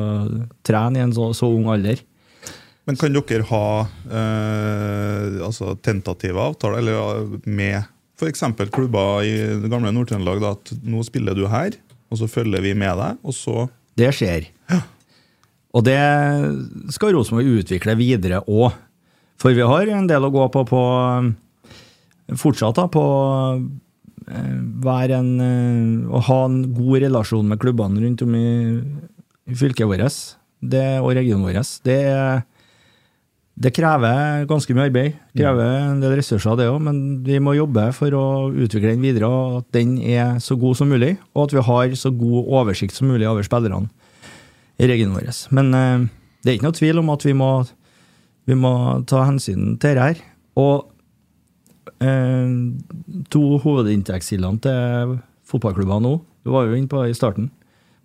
trene 0.64 0.96
i 0.96 1.04
en 1.04 1.12
så, 1.12 1.28
så 1.36 1.50
ung 1.52 1.68
alder. 1.68 2.00
Men 2.88 2.96
kan 2.96 3.12
dere 3.12 3.44
ha 3.50 3.64
eh, 3.84 5.38
altså 5.44 5.74
tentative 5.84 6.40
avtaler 6.40 6.80
eller 6.80 7.34
med 7.44 7.82
f.eks. 8.16 8.46
klubber 8.72 9.26
i 9.28 9.34
det 9.60 9.68
gamle 9.68 9.92
Nord-Trøndelag? 9.92 10.46
At 10.48 10.72
nå 10.80 11.02
spiller 11.04 11.36
du 11.36 11.44
her, 11.52 11.76
og 12.08 12.22
så 12.22 12.30
følger 12.32 12.64
vi 12.64 12.72
med 12.72 12.96
deg, 12.96 13.20
og 13.20 13.36
så 13.36 13.66
Det 13.98 14.08
skjer. 14.14 14.48
Ja. 14.70 14.80
Og 15.76 15.84
det 15.84 15.98
skal 16.94 17.12
Rosenborg 17.12 17.60
utvikle 17.60 17.98
videre 17.98 18.40
òg. 18.48 18.72
For 19.38 19.52
vi 19.54 19.66
har 19.68 19.92
en 19.92 20.08
del 20.08 20.24
å 20.24 20.32
gå 20.32 20.48
på 20.54 20.64
på 20.66 20.82
fortsatt 22.40 22.76
da, 22.76 22.88
på 22.92 23.04
eh, 24.28 24.58
være 24.84 25.20
en, 25.20 25.30
eh, 25.44 26.08
å 26.08 26.24
ha 26.24 26.40
en 26.48 26.60
god 26.72 27.04
relasjon 27.04 27.48
med 27.48 27.60
klubbene 27.60 28.02
rundt 28.04 28.24
om 28.24 28.34
i, 28.36 28.48
i 29.48 29.56
fylket 29.56 29.88
vårt 29.88 30.20
det, 30.60 31.00
og 31.00 31.14
regionen 31.16 31.46
vår. 31.46 31.60
Det, 31.86 32.00
det 33.58 33.72
krever 33.74 34.44
ganske 34.46 34.74
mye 34.76 34.86
arbeid. 34.86 35.14
Det 35.34 35.42
krever 35.42 35.72
en 35.80 36.02
del 36.02 36.14
ressurser, 36.20 36.54
det 36.58 36.68
òg, 36.70 36.78
men 36.84 36.98
vi 37.26 37.40
må 37.42 37.56
jobbe 37.56 37.88
for 37.96 38.14
å 38.14 38.26
utvikle 38.54 38.92
den 38.92 39.02
videre, 39.02 39.26
og 39.26 39.56
at 39.62 39.72
den 39.74 39.96
er 39.98 40.36
så 40.42 40.54
god 40.60 40.78
som 40.78 40.90
mulig, 40.92 41.16
og 41.34 41.48
at 41.48 41.56
vi 41.56 41.64
har 41.66 41.96
så 41.98 42.12
god 42.14 42.52
oversikt 42.60 42.94
som 42.94 43.10
mulig 43.10 43.26
over 43.26 43.46
spillerne 43.46 43.90
i 44.78 44.86
regionen 44.86 45.16
vår. 45.16 45.32
Men 45.58 45.74
eh, 45.74 46.06
det 46.44 46.52
er 46.52 46.58
ikke 46.58 46.68
noe 46.68 46.78
tvil 46.78 47.02
om 47.02 47.10
at 47.16 47.26
vi 47.26 47.34
må, 47.34 47.50
vi 48.46 48.58
må 48.58 48.72
ta 49.10 49.24
hensyn 49.26 49.74
til 49.74 49.90
dette 49.90 50.06
her. 50.06 50.22
Og 50.58 50.86
eh, 51.98 52.54
to 53.34 53.42
hovedinntektskildene 53.64 54.62
til 54.68 55.18
fotballklubber 55.50 56.04
nå, 56.04 56.14
du 56.46 56.54
var 56.54 56.68
jo 56.68 56.78
inne 56.78 56.90
på 56.90 57.02
i 57.08 57.16
starten, 57.16 57.50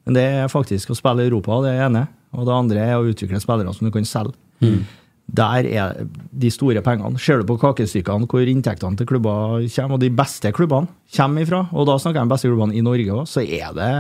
men 0.04 0.18
det 0.18 0.26
er 0.42 0.52
faktisk 0.52 0.90
å 0.92 0.98
spille 0.98 1.22
i 1.22 1.30
Europa, 1.30 1.62
det 1.68 1.78
ene. 1.78 2.08
Og 2.34 2.50
det 2.50 2.58
andre 2.58 2.82
er 2.90 2.98
å 2.98 3.06
utvikle 3.06 3.38
spillere 3.38 3.72
som 3.78 3.86
du 3.86 3.94
kan 3.94 4.10
selge. 4.10 4.34
Der 5.28 5.66
er 5.66 6.04
de 6.32 6.52
store 6.52 6.82
pengene. 6.84 7.20
Ser 7.22 7.42
du 7.42 7.48
på 7.48 7.58
kakestykkene 7.62 8.28
hvor 8.30 8.50
inntektene 8.50 9.00
til 9.00 9.08
klubber 9.10 9.64
kommer, 9.76 9.96
og 9.96 10.04
de 10.04 10.12
beste 10.14 10.52
klubbene 10.54 10.92
kommer 11.16 11.46
ifra, 11.46 11.64
og 11.72 11.88
da 11.90 11.98
snakker 11.98 12.20
jeg 12.20 12.28
om 12.28 12.34
beste 12.34 12.52
klubbene 12.52 12.78
i 12.78 12.86
Norge 12.86 13.16
òg, 13.16 13.26
så 13.30 13.42
er 13.42 13.74
det 13.78 13.94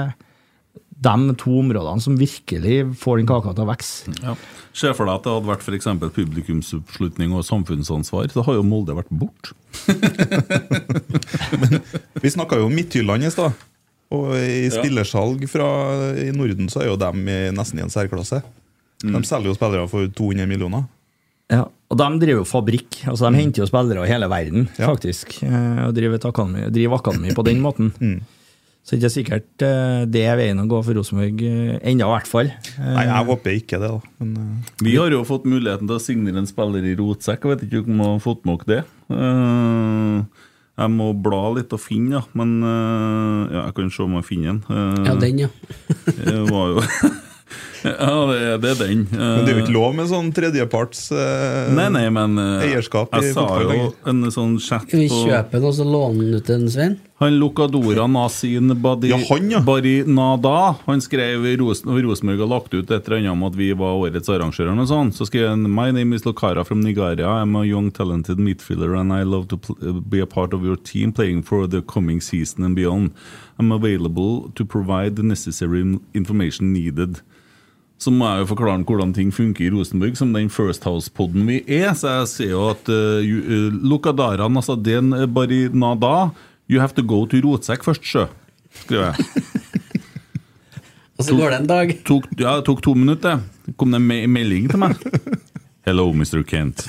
de 1.03 1.35
to 1.39 1.57
områdene 1.59 2.03
som 2.03 2.15
virkelig 2.19 2.77
får 2.99 3.19
den 3.19 3.27
kaka 3.27 3.53
til 3.53 3.65
å 3.65 3.69
vokse. 3.69 4.13
Ja. 4.23 4.35
Se 4.73 4.93
for 4.95 5.07
deg 5.07 5.19
at 5.19 5.25
det 5.25 5.33
hadde 5.33 5.49
vært 5.49 5.65
for 5.65 5.77
eksempel 5.77 6.11
publikumsoppslutning 6.13 7.35
og 7.35 7.45
samfunnsansvar. 7.47 8.31
Da 8.33 8.45
har 8.47 8.57
jo 8.57 8.65
Molde 8.65 8.95
vært 8.97 9.11
borte. 9.11 9.53
Vi 12.23 12.33
snakka 12.33 12.61
jo 12.61 12.69
om 12.69 12.75
Midtjylland 12.75 13.27
i 13.27 13.33
stad. 13.33 13.55
Og 14.13 14.35
i 14.37 14.69
spillersalg 14.71 15.47
fra 15.49 15.67
i 16.21 16.29
Norden 16.35 16.69
så 16.69 16.83
er 16.83 16.91
jo 16.91 16.99
dem 17.01 17.23
i, 17.25 17.39
nesten 17.55 17.81
i 17.81 17.85
en 17.85 17.93
særklasse. 17.93 18.43
Mm. 19.03 19.17
De 19.17 19.23
selger 19.27 19.51
jo 19.51 19.57
spillere 19.57 19.89
for 19.91 20.07
200 20.07 20.47
millioner. 20.49 20.85
Ja, 21.51 21.65
og 21.91 21.97
de 21.99 22.07
driver 22.21 22.41
jo 22.41 22.47
fabrikk. 22.47 23.01
altså 23.09 23.27
De 23.29 23.37
henter 23.41 23.63
jo 23.63 23.67
spillere 23.69 24.01
av 24.03 24.07
hele 24.09 24.29
verden, 24.31 24.69
faktisk. 24.77 25.35
eh, 25.43 25.83
Og 25.87 25.93
driver, 25.97 26.15
et 26.15 26.25
akademi, 26.25 26.63
driver 26.73 27.01
akademi 27.01 27.33
på 27.35 27.43
den 27.45 27.59
måten. 27.61 27.91
Så 28.83 28.97
det 28.97 29.05
er 29.05 29.07
ikke 29.07 29.13
sikkert 29.13 29.63
eh, 29.63 30.01
det 30.11 30.23
er 30.27 30.35
veien 30.35 30.59
å 30.59 30.65
gå 30.67 30.81
for 30.83 30.97
Rosenborg 30.97 31.39
eh, 31.47 31.77
ennå, 31.87 32.03
i 32.03 32.15
hvert 32.17 32.27
fall. 32.27 32.49
Nei, 32.83 33.05
jeg 33.07 33.27
håper 33.29 33.53
ikke 33.55 33.79
det, 33.79 33.91
da. 33.93 34.15
Men, 34.19 34.33
uh. 34.35 34.73
Vi 34.83 34.97
har 34.99 35.13
jo 35.15 35.21
fått 35.23 35.45
muligheten 35.47 35.87
til 35.87 35.95
å 35.95 36.03
signere 36.03 36.41
en 36.41 36.49
spiller 36.49 36.83
i 36.83 36.95
rotsekk. 36.99 37.45
Jeg 37.47 37.53
vet 37.53 37.63
ikke 37.69 37.85
om 37.87 38.01
jeg 38.03 38.09
har 38.11 38.19
fått 38.25 38.43
med 38.49 38.65
dere 38.67 38.81
det. 38.81 38.81
Uh, 39.07 40.49
jeg 40.83 40.91
må 40.97 41.07
bla 41.15 41.43
litt 41.55 41.71
og 41.71 41.79
finne, 41.79 42.17
ja. 42.17 42.23
Men 42.35 42.57
uh, 42.59 43.47
ja, 43.53 43.61
jeg 43.69 43.77
kan 43.79 43.93
se 43.95 44.03
om 44.03 44.17
jeg 44.19 44.27
finner 44.33 44.51
den. 44.51 45.05
Ja, 45.07 45.15
den, 45.21 45.43
ja. 45.45 45.51
det 46.25 46.41
var 46.51 46.73
jo 46.73 46.83
Ja, 47.83 48.17
det, 48.29 48.41
det 48.63 48.69
er 48.73 48.79
den. 48.79 49.05
men 49.11 49.43
det 49.43 49.53
er 49.53 49.57
jo 49.57 49.63
ikke 49.65 49.75
lov 49.75 49.95
med 49.97 50.07
sånn 50.11 50.29
tredjeparts 50.35 51.09
eh, 51.11 51.71
Nei, 51.75 51.89
nei, 51.91 52.05
men 52.13 52.37
eh, 52.39 52.67
eierskap 52.69 53.11
i 53.17 53.23
Jeg 53.25 53.35
sa 53.35 53.47
jo 53.61 53.89
en 54.09 54.23
sånn 54.31 54.59
chat 54.63 54.87
Skal 54.87 55.03
vi 55.03 55.09
kjøpe 55.11 55.59
den 55.59 55.67
og 55.67 55.75
så 55.75 55.87
låne 55.87 56.23
den 56.23 56.37
ut 56.39 56.47
til 56.47 56.69
Svein? 56.71 56.99
Han 57.23 57.37
Locadora 57.39 58.07
Nasin 58.07 58.73
Badi, 58.81 59.09
Ja, 59.11 59.17
han, 59.29 59.51
ja. 59.51 59.61
Barinada 59.63 60.75
Han 60.85 61.01
skrev 61.01 61.45
Ros 61.59 61.83
Rosenborg 61.85 62.39
har 62.39 62.51
lagt 62.51 62.73
ut 62.73 62.91
et 62.91 63.07
eller 63.07 63.17
annet 63.21 63.31
om 63.31 63.45
at 63.47 63.55
vi 63.55 63.69
var 63.77 63.99
årets 64.01 64.31
arrangører. 64.31 64.73
Og 64.73 64.89
sånn. 64.89 65.11
Så 65.15 65.27
skrev 65.29 65.47
han 65.51 65.63
My 65.71 65.91
name 65.95 66.15
is 66.17 66.25
Lokara 66.27 66.65
from 66.67 66.81
Nigeria. 66.83 67.27
I'm 67.27 67.55
a 67.55 67.63
young 67.65 67.91
talented 67.91 68.41
midfielder 68.41 68.97
and 68.99 69.13
I 69.13 69.23
love 69.23 69.47
to 69.53 69.57
be 70.01 70.19
a 70.19 70.27
part 70.27 70.53
of 70.53 70.65
your 70.65 70.75
team 70.75 71.13
playing 71.13 71.43
for 71.43 71.67
the 71.67 71.81
coming 71.81 72.19
season 72.21 72.63
and 72.63 72.75
beyond. 72.75 73.13
I'm 73.59 73.71
available 73.71 74.51
to 74.55 74.65
provide 74.65 75.15
the 75.15 75.23
necessary 75.23 75.83
information 76.13 76.73
needed. 76.73 77.21
Så 78.01 78.11
må 78.11 78.27
jeg 78.27 78.43
jo 78.43 78.49
forklare 78.51 78.83
hvordan 78.83 79.13
ting 79.15 79.29
funker 79.31 79.67
i 79.67 79.71
Rosenborg, 79.71 80.17
som 80.19 80.33
den 80.35 80.49
First 80.51 80.83
House-podden 80.87 81.45
vi 81.47 81.61
er. 81.67 81.93
Så 81.95 82.11
jeg 82.17 82.31
ser 82.31 82.51
jo 82.51 82.65
at 82.71 82.89
uh, 82.91 83.23
uh, 83.23 83.69
Lokadaran, 83.83 84.59
altså 84.59 84.75
den 84.75 85.13
uh, 85.15 85.27
Barinada 85.27 86.31
You 86.71 86.79
have 86.79 86.95
to 86.95 87.03
go 87.03 87.25
to 87.27 87.39
rotsekk 87.43 87.83
først, 87.85 88.05
sjø. 88.07 88.25
Skriver 88.83 89.11
jeg. 89.11 89.25
Og 91.19 91.27
så 91.27 91.35
går 91.37 91.53
det 91.53 91.57
en 91.61 91.69
dag. 91.69 91.91
Tok, 92.07 92.27
ja, 92.39 92.57
det 92.57 92.65
tok 92.67 92.81
to 92.83 92.95
minutter. 92.97 93.39
det. 93.65 93.75
kom 93.77 93.91
det 93.93 94.01
en 94.01 94.31
melding 94.33 94.69
til 94.71 94.81
meg. 94.81 94.97
Hello, 95.85 96.05
Mr. 96.15 96.43
Kent. 96.47 96.85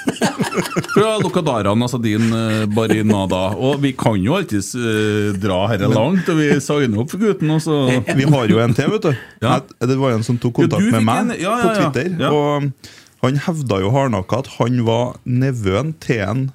Fra 0.94 1.16
Lokadaran, 1.18 1.80
altså 1.82 1.98
din 1.98 2.28
uh, 2.30 2.62
Barinada. 2.70 3.40
Og 3.58 3.80
vi 3.82 3.90
kan 3.98 4.14
jo 4.22 4.36
alltids 4.38 4.68
uh, 4.78 5.32
dra 5.42 5.64
herre 5.72 5.88
langt, 5.90 6.28
og 6.30 6.38
vi 6.38 6.46
signer 6.62 7.02
opp 7.02 7.10
for 7.10 7.18
gutten. 7.24 7.50
Også. 7.56 7.78
Vi 8.14 8.28
har 8.30 8.52
jo 8.52 8.60
en 8.62 8.76
til, 8.76 8.92
vet 8.94 9.08
du. 9.08 9.24
Ja. 9.42 9.56
Det 9.82 9.96
var 9.98 10.14
en 10.14 10.22
som 10.26 10.38
tok 10.38 10.60
kontakt 10.62 10.86
ja, 10.86 10.94
med 10.94 11.08
meg 11.08 11.24
en- 11.24 11.34
ja, 11.42 11.56
ja, 11.58 11.66
på. 11.66 11.74
Twitter. 11.80 12.14
Ja. 12.22 12.30
Og 12.30 13.26
han 13.26 13.42
hevda 13.48 13.80
jo 13.82 13.90
hardnakka 13.96 14.42
at 14.44 14.52
han 14.60 14.78
var 14.86 15.16
nevøen 15.26 15.90
til 16.04 16.22
en 16.28 16.46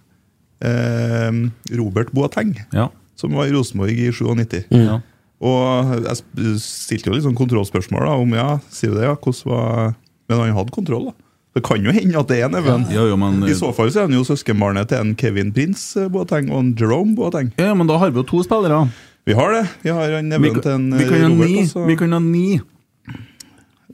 eh, 0.64 1.40
Robert 1.76 2.11
Boateng, 2.16 2.56
Ja. 2.72 2.88
som 3.20 3.36
var 3.36 3.49
i 3.49 3.56
Rosenborg 3.56 3.91
i 3.99 4.11
97. 4.16 4.70
Ja. 4.80 5.02
Og 5.44 5.95
jeg 6.06 6.60
stilte 6.64 7.10
jo 7.11 7.16
litt 7.18 7.26
sånn 7.28 7.36
kontrollspørsmål 7.40 8.06
da, 8.07 8.16
om 8.22 8.32
ja, 8.38 8.48
sier 8.72 8.91
du 8.95 8.99
det, 9.02 9.07
ja, 9.11 9.16
hvordan 9.20 9.49
var 9.52 9.98
Men 10.30 10.40
han 10.45 10.56
hadde 10.56 10.72
kontroll, 10.76 11.10
da. 11.10 11.16
Det 11.60 11.65
kan 11.68 11.84
jo 11.84 11.91
hende 11.91 12.15
at 12.23 12.31
det 12.31 12.40
er 12.45 12.49
Neven. 12.53 12.88
Ja, 12.95 13.03
ja, 13.10 13.15
men, 13.19 13.44
I 13.44 13.53
så 13.60 13.73
fall 13.76 13.91
så 13.91 14.06
er 14.06 14.07
han 14.07 14.15
jo 14.15 14.23
søskenbarnet 14.23 14.88
til 14.94 15.02
en 15.03 15.14
Kevin 15.19 15.52
Prince 15.56 15.99
eh, 15.99 16.07
Boateng 16.11 16.48
og 16.53 16.64
en 16.64 16.73
Jerome 16.80 17.15
Boateng. 17.19 17.52
ja, 17.60 17.73
men 17.76 17.88
da 17.90 17.98
har 17.99 18.11
vi 18.15 18.22
jo 18.23 18.27
to 18.31 18.41
spillere. 18.48 18.86
Vi 19.27 19.36
har 19.38 19.52
det. 19.53 19.65
Vi 19.84 19.91
har 19.94 20.15
en 20.22 20.31
Vi, 20.41 20.49
til 20.56 20.72
en 20.72 20.86
vi, 20.95 21.03
eh, 21.03 21.10
kan 21.10 21.19
ha 21.22 21.27
Robert. 21.27 21.49
ni, 21.49 21.64
også. 21.68 21.86
vi 21.86 21.95
kan 21.99 22.15
ha 22.15 22.19
ni. 22.23 22.48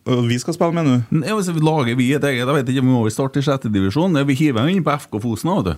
Vi 0.06 0.38
skal 0.38 0.54
spille, 0.54 0.72
med 0.78 0.86
nå? 0.86 1.26
Ja, 1.26 1.34
hvis 1.34 1.50
vi 1.50 1.60
lager 1.66 1.96
vi 1.98 2.12
et 2.14 2.24
eget 2.24 2.44
Jeg 2.46 2.54
vet 2.54 2.68
ikke 2.70 2.84
vi 2.86 2.92
må 2.94 3.02
starte 3.10 3.42
i 3.42 3.46
sjette 3.46 3.72
divisjon. 3.74 4.14
Vi 4.30 4.36
hiver 4.38 4.70
inn 4.70 4.84
på 4.86 4.94
FK 4.94 5.18
Fosen. 5.24 5.50
vet 5.58 5.72
du. 5.72 5.76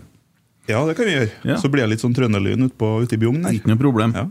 Ja, 0.68 0.82
det 0.86 0.98
kan 0.98 1.08
vi 1.08 1.14
gjøre. 1.16 1.30
Ja. 1.48 1.56
Så 1.56 1.70
blir 1.72 1.86
det 1.88 1.94
litt 1.94 2.02
sånn 2.04 2.14
Trønderlyn 2.14 2.66
ute 2.68 2.76
på- 2.76 3.08
i 3.08 3.18
Bjugn. 3.22 3.46
Ikke 3.56 3.72
noe 3.72 3.80
problem. 3.80 4.12
Ja. 4.14 4.26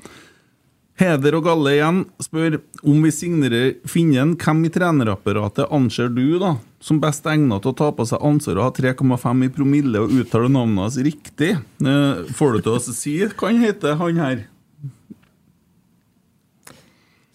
Heder 0.96 1.34
og 1.36 1.44
Galle 1.44 1.74
igjen 1.76 1.98
spør 2.24 2.54
om 2.88 3.02
vi 3.04 3.10
signerer 3.12 3.74
Finnen, 3.90 4.30
hvem 4.40 4.62
i 4.64 4.70
trenerapparatet 4.72 5.68
anser 5.76 6.08
du 6.08 6.38
da 6.40 6.54
som 6.80 7.00
best 7.02 7.26
egnet 7.28 7.60
til 7.64 7.74
å 7.74 7.76
ta 7.76 7.90
på 7.92 8.06
seg 8.08 8.22
ansvaret 8.24 8.62
og 8.62 8.68
ha 8.70 8.94
3,5 8.94 9.44
i 9.44 9.50
promille 9.52 10.00
og 10.00 10.14
uttale 10.16 10.48
navnet 10.48 10.86
hans 10.86 10.96
riktig? 11.04 11.50
Eh, 11.84 12.22
får 12.38 12.56
du 12.56 12.60
til 12.64 12.76
å 12.78 12.80
si 12.86 13.16
hva 13.26 13.50
han 13.50 13.60
heter, 13.60 13.98
han 14.00 14.22
her? 14.22 14.44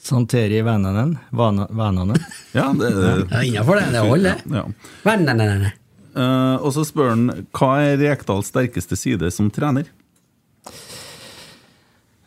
Santeri 0.01 0.63
Vananen. 0.65 1.17
Vana- 1.29 1.67
Vananen. 1.69 2.17
Ja, 2.57 2.71
det 2.73 2.89
Ja, 3.29 3.43
Innafor 3.45 3.77
det. 3.77 3.91
Det 3.93 3.99
holder, 4.09 4.41
det. 4.43 4.57
Ja. 4.57 4.65
Vennene. 5.05 5.71
Uh, 6.17 6.57
og 6.65 6.73
så 6.75 6.83
spør 6.83 7.13
han 7.13 7.27
hva 7.55 7.69
er 7.85 8.01
Rekdals 8.01 8.49
sterkeste 8.51 8.97
side 8.99 9.29
som 9.31 9.47
trener? 9.53 9.85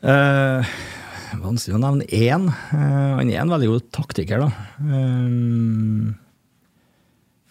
Eh, 0.05 0.71
vanskelig 1.43 1.77
å 1.77 1.83
nevne 1.83 2.07
én. 2.09 2.49
Eh, 2.51 3.13
han 3.19 3.31
er 3.31 3.41
en 3.43 3.53
veldig 3.55 3.71
god 3.73 3.91
taktiker, 3.95 4.45
da. 4.45 4.49
Eh, 4.85 6.15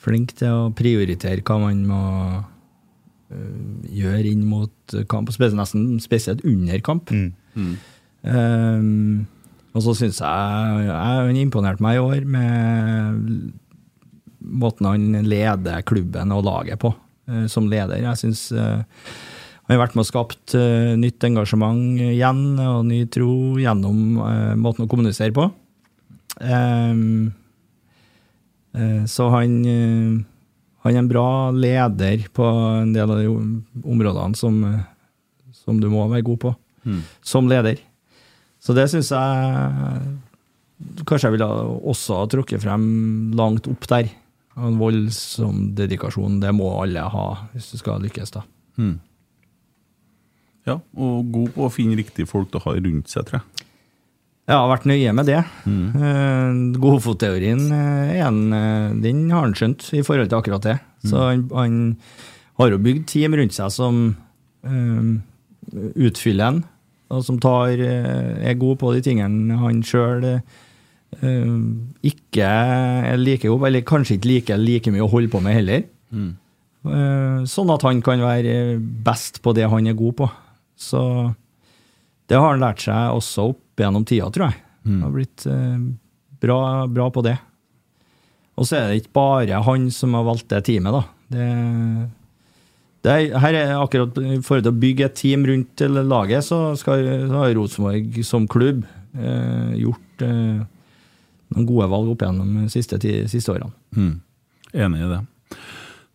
flink 0.04 0.34
til 0.40 0.52
å 0.52 0.72
prioritere 0.76 1.44
hva 1.46 1.60
man 1.64 1.86
må 1.88 2.04
gjøre 3.90 4.30
inn 4.30 4.44
mot 4.46 4.94
kamp, 5.10 5.32
spesielt, 5.34 5.58
nesten 5.58 5.98
spesielt 6.04 6.44
under 6.46 6.84
kamp. 6.86 7.10
Um, 8.24 9.26
og 9.74 9.82
så 9.82 9.96
syns 9.98 10.20
jeg, 10.22 10.84
jeg 10.86 10.94
han 10.94 11.40
imponerte 11.42 11.82
meg 11.82 11.98
i 11.98 12.04
år 12.04 12.28
med 12.30 13.50
måten 14.44 14.86
han 14.86 15.24
leder 15.26 15.82
klubben 15.88 16.34
og 16.36 16.46
laget 16.46 16.82
på, 16.84 16.94
eh, 17.32 17.48
som 17.50 17.70
leder. 17.72 18.04
Jeg 18.04 18.22
syns 18.22 18.52
har 19.76 19.82
vært 19.84 19.98
med 19.98 20.06
og 20.06 20.10
skapt 20.10 20.56
uh, 20.58 20.94
nytt 21.00 21.24
engasjement 21.28 22.02
igjen, 22.10 22.44
og 22.62 22.86
ny 22.90 23.04
tro 23.12 23.60
gjennom 23.62 24.20
uh, 24.22 24.54
måten 24.60 24.86
å 24.86 24.92
kommunisere 24.92 25.36
på. 25.36 25.50
Um, 26.42 27.32
uh, 28.78 29.04
så 29.10 29.30
han 29.34 29.58
han 30.84 30.98
er 30.98 31.00
en 31.00 31.08
bra 31.08 31.28
leder 31.56 32.26
på 32.36 32.44
en 32.44 32.90
del 32.92 33.08
av 33.08 33.22
de 33.22 33.30
områdene 33.88 34.36
som, 34.36 34.58
som 35.56 35.78
du 35.80 35.88
må 35.88 36.10
være 36.12 36.26
god 36.28 36.42
på 36.42 36.52
Mm. 36.84 37.02
som 37.24 37.48
leder. 37.48 37.80
Så 38.60 38.76
det 38.76 38.90
syns 38.92 39.12
jeg 39.12 41.04
kanskje 41.08 41.30
jeg 41.30 41.38
ville 41.38 41.48
også 41.92 42.20
ha 42.22 42.28
trukket 42.32 42.64
frem 42.64 42.86
langt 43.38 43.68
opp 43.72 43.88
der. 43.92 44.12
En 44.60 44.78
voldsom 44.78 45.72
dedikasjon, 45.78 46.42
det 46.44 46.52
må 46.56 46.70
alle 46.82 47.06
ha 47.10 47.28
hvis 47.54 47.72
du 47.74 47.80
skal 47.80 48.04
lykkes, 48.04 48.36
da. 48.36 48.44
Mm. 48.78 48.98
Ja, 50.68 50.78
og 50.80 51.32
god 51.34 51.54
på 51.56 51.66
å 51.68 51.72
finne 51.74 51.98
riktige 52.00 52.30
folk 52.30 52.52
til 52.52 52.62
å 52.62 52.66
ha 52.68 52.76
rundt 52.78 53.12
seg, 53.12 53.28
tror 53.28 53.42
jeg. 53.42 53.68
Jeg 54.44 54.60
har 54.60 54.68
vært 54.68 54.88
nøye 54.90 55.12
med 55.16 55.28
det. 55.30 55.40
Mm. 55.64 56.74
Godfotteorien 56.84 57.62
eh, 57.72 58.10
er 58.18 58.26
en, 58.28 58.42
eh, 58.52 58.96
den 59.06 59.30
har 59.32 59.46
han 59.46 59.56
skjønt 59.56 59.86
i 59.96 60.02
forhold 60.04 60.32
til 60.32 60.40
akkurat 60.40 60.66
det. 60.68 60.76
Så 61.08 61.22
han, 61.30 61.46
han 61.56 61.78
har 62.60 62.74
jo 62.74 62.82
bygd 62.84 63.08
team 63.12 63.38
rundt 63.40 63.56
seg 63.56 63.72
som 63.72 64.02
um, 64.68 65.14
utfyller 65.96 66.52
en, 66.52 66.60
og 67.14 67.24
som 67.28 67.40
tar, 67.44 67.80
eh, 67.80 68.44
er 68.52 68.60
god 68.60 68.82
på 68.84 68.92
de 68.96 69.04
tingene 69.06 69.60
han 69.62 69.82
sjøl 69.86 70.28
ikke 71.14 72.44
er 72.44 73.20
like 73.22 73.46
god, 73.46 73.68
eller 73.68 73.84
kanskje 73.86 74.16
ikke 74.18 74.32
liker 74.32 74.58
like 74.58 74.92
mye 74.92 75.04
å 75.06 75.12
holde 75.12 75.30
på 75.32 75.44
med 75.46 75.54
heller. 75.60 75.84
Mm. 76.10 76.32
Eh, 76.84 77.44
Sånn 77.48 77.72
at 77.72 77.84
han 77.88 78.02
kan 78.04 78.24
være 78.24 78.78
best 79.06 79.40
på 79.44 79.54
det 79.56 79.70
han 79.72 79.88
er 79.88 79.98
god 79.98 80.18
på. 80.20 80.30
Så 80.80 81.02
det 82.30 82.40
har 82.40 82.54
han 82.54 82.64
lært 82.64 82.84
seg 82.86 83.18
også 83.18 83.50
opp 83.54 83.82
gjennom 83.82 84.06
tida, 84.08 84.30
tror 84.34 84.50
jeg. 84.50 84.60
Han 84.88 85.04
har 85.06 85.14
blitt 85.16 85.46
eh, 85.50 85.78
bra, 86.44 86.60
bra 86.92 87.08
på 87.14 87.24
det. 87.26 87.38
Og 88.60 88.68
så 88.70 88.78
er 88.78 88.90
det 88.90 89.02
ikke 89.02 89.16
bare 89.18 89.62
han 89.66 89.88
som 89.94 90.14
har 90.18 90.28
valgt 90.28 90.50
det 90.52 90.64
teamet, 90.68 90.94
da. 90.94 91.04
Det, 91.34 91.48
det 93.04 93.14
er, 93.14 93.38
her 93.42 93.58
er 93.58 93.72
akkurat 93.80 94.20
i 94.22 94.38
forhold 94.44 94.68
til 94.68 94.74
å 94.74 94.82
bygge 94.84 95.08
et 95.08 95.18
team 95.18 95.48
rundt 95.50 95.72
til 95.80 95.98
laget, 96.06 96.46
så, 96.46 96.60
skal, 96.80 97.08
så 97.30 97.42
har 97.42 97.56
Rosenborg 97.58 98.20
som 98.28 98.46
klubb 98.52 98.86
eh, 99.18 99.74
gjort 99.82 100.26
eh, 100.28 100.62
noen 101.54 101.70
gode 101.70 101.90
valg 101.92 102.14
opp 102.14 102.26
gjennom 102.26 102.62
de 102.62 102.70
siste, 102.74 103.00
siste 103.32 103.54
årene. 103.54 103.74
Mm. 103.98 104.14
Enig 104.74 105.02
i 105.06 105.12
det. 105.12 105.22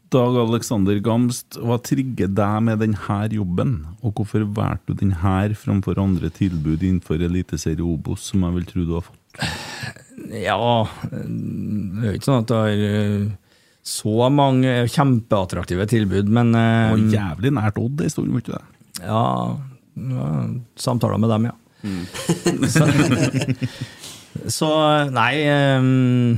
Dag 0.09 0.37
Alexander 0.41 0.97
Gamst, 1.05 1.59
hva 1.61 1.77
trigger 1.85 2.31
deg 2.33 2.63
med 2.65 2.81
denne 2.81 3.19
jobben, 3.35 3.73
og 4.01 4.15
hvorfor 4.17 4.47
valgte 4.57 4.95
du 4.95 5.03
denne 5.03 5.57
framfor 5.59 6.01
andre 6.01 6.31
tilbud 6.33 6.81
innenfor 6.81 7.21
Eliteserie 7.21 7.85
Obos, 7.85 8.31
som 8.31 8.47
jeg 8.47 8.57
vil 8.57 8.69
tro 8.71 8.87
du 8.89 8.95
har 8.97 9.05
fått? 9.05 9.19
Ja, 10.33 10.57
det 11.13 12.01
er 12.01 12.09
jo 12.09 12.17
ikke 12.17 12.29
sånn 12.31 12.43
at 12.43 12.49
det 12.51 12.63
er 12.71 12.81
eh, 12.89 13.29
så 13.89 14.31
mange 14.33 14.73
kjempeattraktive 14.89 15.87
tilbud, 15.89 16.33
men 16.33 16.53
Det 16.57 16.67
var 16.95 17.05
jævlig 17.19 17.55
nært 17.61 17.81
Odd 17.81 18.05
en 18.05 18.13
stund, 18.13 18.33
var 18.33 18.45
ikke 18.45 18.57
det? 18.57 18.65
Ja, 19.05 19.25
ja, 20.17 20.29
samtaler 20.81 21.21
med 21.21 21.35
dem, 21.35 21.51
ja. 21.51 21.57
så, 22.75 22.89
så 24.51 24.69
nei 25.15 25.33
um, 25.79 26.33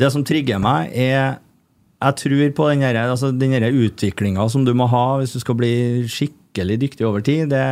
Det 0.00 0.08
som 0.14 0.24
trigger 0.24 0.62
meg, 0.62 0.94
er 0.96 1.42
Jeg 2.04 2.16
tror 2.20 2.54
på 2.56 2.68
den 2.70 2.84
altså, 3.00 3.32
utviklinga 3.32 4.48
som 4.52 4.64
du 4.66 4.74
må 4.76 4.86
ha 4.92 5.18
hvis 5.20 5.32
du 5.32 5.40
skal 5.40 5.56
bli 5.56 5.74
skikkelig 6.10 6.78
dyktig 6.82 7.06
over 7.08 7.24
tid. 7.24 7.48
Det 7.48 7.64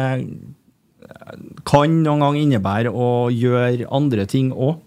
kan 1.68 1.98
noen 2.04 2.24
gang 2.24 2.38
innebære 2.40 2.92
å 2.92 3.28
gjøre 3.32 3.90
andre 3.92 4.26
ting 4.30 4.52
òg. 4.52 4.80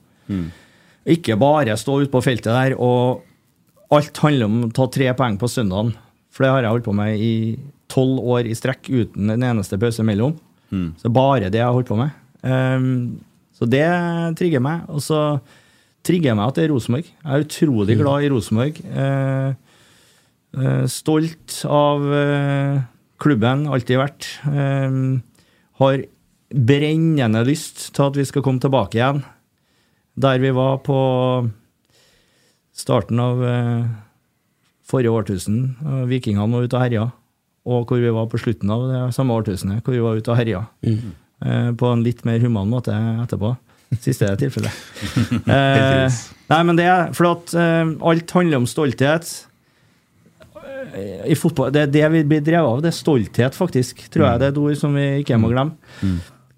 Ikke 1.06 1.38
bare 1.38 1.78
stå 1.78 2.02
ute 2.02 2.14
på 2.14 2.24
feltet 2.26 2.50
der 2.50 2.76
og 2.82 3.22
alt 3.94 4.18
handler 4.24 4.50
om 4.50 4.64
å 4.66 4.74
ta 4.74 4.88
tre 4.90 5.12
poeng 5.18 5.38
på 5.38 5.50
søndagen. 5.52 5.94
For 6.34 6.44
det 6.44 6.52
har 6.52 6.66
jeg 6.66 6.74
holdt 6.74 6.88
på 6.88 6.96
med 6.98 7.22
i 7.22 7.36
tolv 7.92 8.24
år 8.36 8.50
i 8.50 8.58
strekk 8.58 8.90
uten 8.90 9.32
en 9.32 9.46
eneste 9.52 9.78
pause 9.80 10.04
imellom. 10.04 10.34
Mm. 10.74 10.90
Så 11.00 11.12
bare 11.14 11.52
det 11.54 11.62
jeg 11.62 11.68
har 11.68 11.76
holdt 11.76 11.92
på 11.92 12.00
med. 12.00 12.16
Um, 12.42 13.22
så 13.56 13.68
det 13.70 13.86
trigger 14.40 14.64
meg. 14.64 14.84
Og 14.92 15.04
så 15.06 15.22
trigger 16.06 16.38
meg 16.38 16.52
at 16.52 16.58
det 16.58 16.66
er 16.66 16.74
Rosenborg. 16.74 17.08
Jeg 17.10 17.32
er 17.32 17.46
utrolig 17.46 17.98
glad 18.00 18.26
i 18.26 18.32
Rosenborg. 18.34 18.82
Eh, 18.86 19.50
eh, 20.60 20.84
stolt 20.92 21.60
av 21.70 22.06
eh, 22.14 22.80
klubben, 23.22 23.66
alltid 23.72 24.02
vært. 24.02 24.30
Har 25.80 26.06
brennende 26.56 27.44
lyst 27.48 27.90
til 27.96 28.06
at 28.06 28.18
vi 28.20 28.28
skal 28.28 28.46
komme 28.46 28.64
tilbake 28.64 29.00
igjen. 29.00 29.24
Der 30.16 30.40
vi 30.40 30.52
var 30.56 30.80
på 30.86 31.00
starten 32.76 33.20
av 33.20 33.44
forrige 34.86 35.12
årtusen. 35.16 35.62
Vikingene 36.12 36.52
var 36.52 36.68
ute 36.68 36.78
og 36.78 36.84
herja. 36.86 37.06
Og 37.66 37.90
hvor 37.90 38.00
vi 38.04 38.14
var 38.14 38.28
på 38.30 38.40
slutten 38.40 38.72
av 38.72 38.84
det 38.92 39.04
samme 39.16 39.36
årtusenet, 39.36 39.82
hvor 39.84 39.96
vi 39.96 40.04
var 40.04 40.20
ute 40.20 40.32
og 40.32 40.38
herja. 40.38 40.66
Eh, 41.44 41.72
på 41.76 41.92
en 41.92 42.04
litt 42.06 42.24
mer 42.28 42.40
human 42.44 42.70
måte 42.72 42.94
etterpå. 43.24 43.56
Siste 44.02 44.30
tilfelle. 44.40 44.72
eh, 45.56 46.22
nei, 46.52 46.62
men 46.68 46.78
det 46.80 46.88
er 46.90 47.12
for 47.16 47.32
at 47.32 47.54
eh, 47.58 47.92
alt 48.12 48.34
handler 48.36 48.62
om 48.64 48.70
stolthet. 48.70 49.30
Eh, 50.96 51.26
I 51.32 51.38
fotball, 51.38 51.72
Det 51.74 51.86
er 51.86 51.92
det 51.94 52.06
vi 52.18 52.24
blir 52.34 52.44
drevet 52.46 52.70
av. 52.70 52.82
Det 52.84 52.92
er 52.92 52.98
stolthet, 52.98 53.58
faktisk. 53.58 54.06
Tror 54.14 54.28
jeg 54.30 54.42
det 54.42 54.50
er 54.50 54.56
et 54.56 54.62
ord 54.62 54.80
som 54.80 54.96
vi 54.98 55.08
ikke 55.22 55.40
må 55.42 55.52
glemme. 55.54 55.78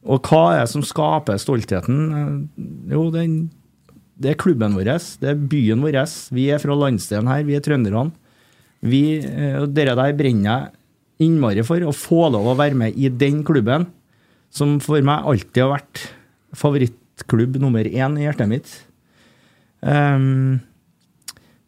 Og 0.08 0.24
hva 0.30 0.44
er 0.56 0.64
det 0.64 0.72
som 0.72 0.86
skaper 0.86 1.40
stoltheten? 1.42 2.02
Eh, 2.08 2.64
Jo, 2.94 3.10
den, 3.14 3.50
det 4.18 4.34
er 4.34 4.40
klubben 4.40 4.78
vår, 4.78 4.94
det 5.22 5.34
er 5.34 5.36
byen 5.52 5.84
vår. 5.84 6.00
Vi 6.34 6.48
er 6.54 6.64
fra 6.64 6.78
landsdelen 6.78 7.30
her, 7.32 7.44
vi 7.48 7.58
er 7.58 7.66
trønderne. 7.66 8.12
Vi, 8.88 9.20
eh, 9.26 9.58
og 9.62 9.74
Dere 9.76 9.98
der 9.98 10.16
brenner 10.18 10.48
jeg 10.48 11.28
innmari 11.28 11.64
for, 11.66 11.82
å 11.82 11.96
få 11.96 12.28
lov 12.30 12.52
å 12.52 12.58
være 12.58 12.78
med 12.78 12.98
i 12.98 13.10
den 13.10 13.44
klubben, 13.44 13.88
som 14.54 14.78
for 14.80 15.02
meg 15.02 15.26
alltid 15.26 15.64
har 15.64 15.74
vært 15.80 16.04
favorittklubb 17.18 17.58
nummer 17.60 17.86
én 17.86 18.18
i 18.18 18.26
hjertet 18.26 18.48
mitt. 18.48 18.86
Um, 19.82 20.60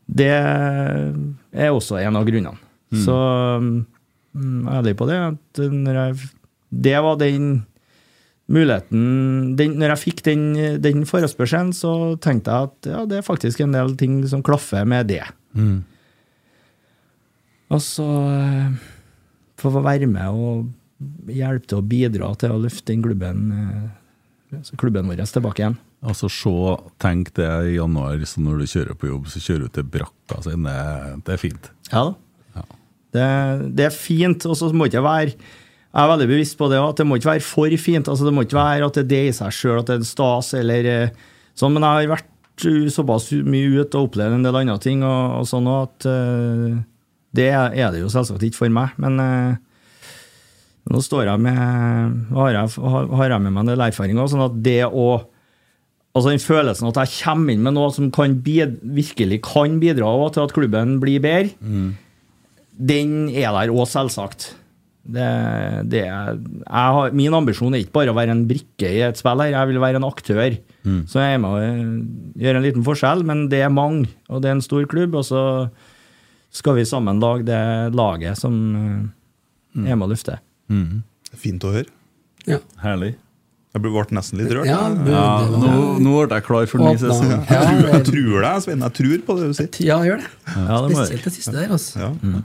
det 0.08 0.30
er 0.30 1.72
også 1.72 2.00
en 2.00 2.16
av 2.16 2.26
grunnene. 2.26 2.58
Så 2.90 3.14
mm, 3.62 4.68
ærlig 4.68 4.96
på 4.98 5.06
det 5.06 5.18
at 5.22 5.60
når 5.60 5.94
jeg, 5.94 6.30
Det 6.70 6.98
var 6.98 7.20
den 7.20 7.66
muligheten 8.48 9.56
den, 9.56 9.78
Når 9.78 9.90
jeg 9.90 10.00
fikk 10.00 10.24
den, 10.26 10.82
den 10.82 11.06
forespørselen, 11.06 11.72
så 11.72 12.18
tenkte 12.18 12.50
jeg 12.50 12.70
at 12.70 12.90
ja, 12.90 13.06
det 13.06 13.18
er 13.20 13.22
faktisk 13.22 13.60
en 13.62 13.74
del 13.74 13.96
ting 13.96 14.26
som 14.28 14.42
klaffer 14.42 14.86
med 14.86 15.08
det. 15.08 15.24
Mm. 15.54 15.84
Og 17.70 17.82
så 17.82 18.10
for 19.60 19.70
få 19.70 19.78
få 19.78 19.86
være 19.86 20.08
med 20.08 20.28
og 20.34 20.66
hjelpe 21.30 21.68
til 21.68 21.78
å 21.78 21.86
bidra 21.86 22.34
til 22.40 22.56
å 22.56 22.62
løfte 22.64 22.92
den 22.92 23.04
klubben, 23.04 23.52
eh, 23.52 23.99
klubben 24.80 25.10
vår 25.10 25.22
tilbake 25.30 25.64
igjen. 25.64 25.78
Altså 26.00 26.30
se, 26.32 26.56
tenk 27.02 27.34
det 27.38 27.50
i 27.68 27.76
januar, 27.76 28.22
så 28.28 28.42
når 28.42 28.62
du 28.62 28.72
kjører 28.72 28.98
på 28.98 29.10
jobb, 29.12 29.28
så 29.32 29.42
kjører 29.44 29.68
du 29.68 29.76
til 29.76 29.88
brakka. 29.96 30.40
Så 30.40 30.56
det, 30.56 30.76
det 31.28 31.36
er 31.36 31.42
fint. 31.42 31.72
Ja 31.92 32.10
da. 32.10 32.18
Det, 33.10 33.26
det 33.74 33.88
er 33.88 33.96
fint, 33.96 34.46
og 34.46 34.58
så 34.58 34.68
må 34.70 34.86
det 34.86 34.94
ikke 34.94 35.02
være 35.02 35.32
Jeg 35.34 36.02
er 36.04 36.10
veldig 36.12 36.28
bevisst 36.30 36.58
på 36.60 36.68
det 36.70 36.78
at 36.78 37.00
det 37.00 37.06
må 37.10 37.18
ikke 37.18 37.32
være 37.32 37.42
for 37.42 37.76
fint. 37.82 38.10
altså 38.12 38.28
Det 38.28 38.34
må 38.36 38.44
ikke 38.46 38.60
være 38.60 38.86
at 38.86 39.00
det 39.00 39.04
er 39.06 39.10
det 39.10 39.22
i 39.30 39.38
seg 39.40 39.56
sjøl, 39.56 39.80
at 39.80 39.88
det 39.90 39.96
er 39.96 40.04
en 40.04 40.10
stas 40.12 40.52
eller 40.60 40.90
eh, 40.92 41.16
sånn. 41.58 41.74
Men 41.74 41.88
jeg 41.88 42.10
har 42.10 42.14
vært 42.14 42.36
såpass 42.94 43.32
mye 43.48 43.72
ute 43.80 43.98
og 43.98 44.10
opplevd 44.10 44.38
en 44.38 44.46
del 44.46 44.60
andre 44.62 44.78
ting, 44.84 45.02
og, 45.08 45.40
og 45.40 45.48
sånn 45.50 45.70
at 45.72 46.06
uh, 46.06 46.78
det 47.34 47.50
er 47.56 47.94
det 47.96 48.04
jo 48.04 48.12
selvsagt 48.12 48.44
ikke 48.46 48.66
for 48.66 48.76
meg. 48.76 48.94
Men 49.02 49.18
uh, 49.24 49.58
nå 50.90 51.02
står 51.06 51.28
jeg 51.30 51.42
med 51.44 51.60
har 52.36 52.56
jeg, 52.56 52.72
har 52.82 53.34
jeg 53.34 53.44
med 53.44 53.54
meg 53.54 53.62
en 53.64 53.74
del 53.74 53.84
erfaring 53.90 54.18
også, 54.18 54.36
sånn 54.36 54.48
at 54.50 54.64
det 54.66 54.82
å 54.88 55.10
Altså 56.18 56.32
den 56.34 56.42
følelsen 56.42 56.88
at 56.90 56.98
jeg 56.98 57.12
kommer 57.20 57.54
inn 57.54 57.62
med 57.64 57.76
noe 57.76 57.92
som 57.94 58.08
kan 58.12 58.34
bid, 58.44 58.80
virkelig 58.82 59.38
kan 59.46 59.76
bidra 59.80 60.10
til 60.34 60.42
at 60.42 60.54
klubben 60.56 60.96
blir 61.00 61.22
bedre, 61.22 61.54
den 62.80 63.12
er 63.30 63.54
der 63.54 63.70
òg, 63.70 63.86
selvsagt. 63.88 64.48
Det, 65.06 65.28
det 65.94 66.02
er, 66.10 66.42
har, 66.66 67.14
min 67.16 67.38
ambisjon 67.38 67.78
er 67.78 67.86
ikke 67.86 67.96
bare 68.00 68.12
å 68.12 68.18
være 68.18 68.34
en 68.34 68.44
brikke 68.50 68.90
i 68.90 69.04
et 69.06 69.22
spill 69.22 69.46
her, 69.46 69.54
jeg 69.54 69.70
vil 69.70 69.80
være 69.86 70.02
en 70.02 70.10
aktør. 70.10 70.58
Mm. 70.82 71.00
Så 71.14 71.22
jeg 71.22 71.38
er 71.38 71.46
med 71.46 71.56
å 71.56 71.62
gjøre 72.42 72.58
en 72.58 72.68
liten 72.68 72.90
forskjell, 72.90 73.24
men 73.30 73.46
det 73.54 73.62
er 73.68 73.72
mange, 73.74 74.10
og 74.34 74.42
det 74.42 74.50
er 74.50 74.58
en 74.58 74.66
stor 74.66 74.90
klubb. 74.90 75.16
og 75.22 75.30
så 75.30 75.44
skal 76.50 76.80
vi 76.80 76.90
sammen 76.90 77.22
lage 77.22 77.46
det 77.46 77.94
laget 77.94 78.38
som 78.42 78.54
mm. 78.58 79.86
er 79.86 79.94
med 79.94 80.08
å 80.08 80.14
lufte. 80.14 80.40
Mm. 80.70 81.02
Fint 81.36 81.66
å 81.66 81.74
høre. 81.74 81.90
Ja. 82.48 82.60
Herlig. 82.84 83.16
Jeg 83.70 83.84
ble 83.86 84.02
nesten 84.18 84.40
litt 84.42 84.50
rørt. 84.50 84.66
Ja, 84.66 84.80
ble, 84.90 85.12
Ja, 85.14 85.26
nå, 85.46 85.74
nå 86.02 86.14
ble 86.26 86.40
jeg 86.40 86.46
klar 86.48 86.66
for 86.72 86.82
ny 86.82 86.96
sesong. 86.98 87.30
Ja, 87.30 87.44
Jeg 87.50 87.68
tror, 87.68 87.84
jeg 87.86 87.92
det- 87.94 88.08
tror 88.14 88.42
deg, 88.48 88.64
Svein. 88.66 88.80
Jeg 88.88 88.96
tror 88.98 89.20
på 89.28 89.36
det 89.38 89.50
du 89.52 89.54
sier. 89.60 89.70
Ja, 89.86 90.00
gjør 90.08 90.24
det. 90.24 90.32
Ja, 90.56 90.80
det 90.88 90.96
Spesielt 90.98 91.28
det 91.30 91.34
siste 91.36 91.54
der, 91.54 91.70
altså. 91.76 92.00
Ja. 92.02 92.42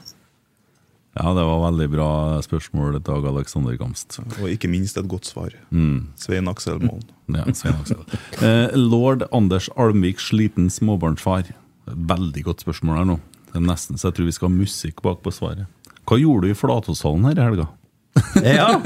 Ja, 1.14 1.30
det 1.30 1.44
var 1.46 1.60
veldig 1.70 1.86
bra 1.92 2.08
spørsmål, 2.42 2.96
Dag 3.06 3.24
Alexander 3.30 3.76
Gamst. 3.78 4.16
Og 4.42 4.48
ikke 4.50 4.66
minst 4.68 4.96
et 4.98 5.06
godt 5.08 5.28
svar. 5.30 5.52
Mm. 5.70 6.08
Svein 6.18 6.48
Aksel 6.50 6.80
Målen. 6.82 7.06
Ja, 7.30 7.44
Svein 7.54 7.76
Aksel. 7.78 8.02
Eh, 8.42 8.74
Lord 8.74 9.22
Anders 9.32 9.68
Almvik, 9.78 10.18
sliten 10.18 10.66
småbarnsfar. 10.74 11.52
Veldig 11.86 12.42
godt 12.48 12.64
spørsmål 12.66 12.98
her 12.98 13.08
nå. 13.12 13.16
Det 13.52 13.60
er 13.62 13.66
nesten 13.68 13.96
så 14.00 14.10
jeg 14.10 14.16
tror 14.18 14.26
vi 14.26 14.34
skal 14.34 14.50
ha 14.50 14.56
musikk 14.58 15.00
bak 15.06 15.22
på 15.22 15.30
svaret. 15.32 15.70
Hva 16.04 16.18
gjorde 16.18 16.48
du 16.48 16.52
i 16.52 16.58
Flatåshallen 16.58 17.28
her 17.30 17.38
i 17.38 17.46
helga? 17.46 17.68
Ja. 18.44 18.68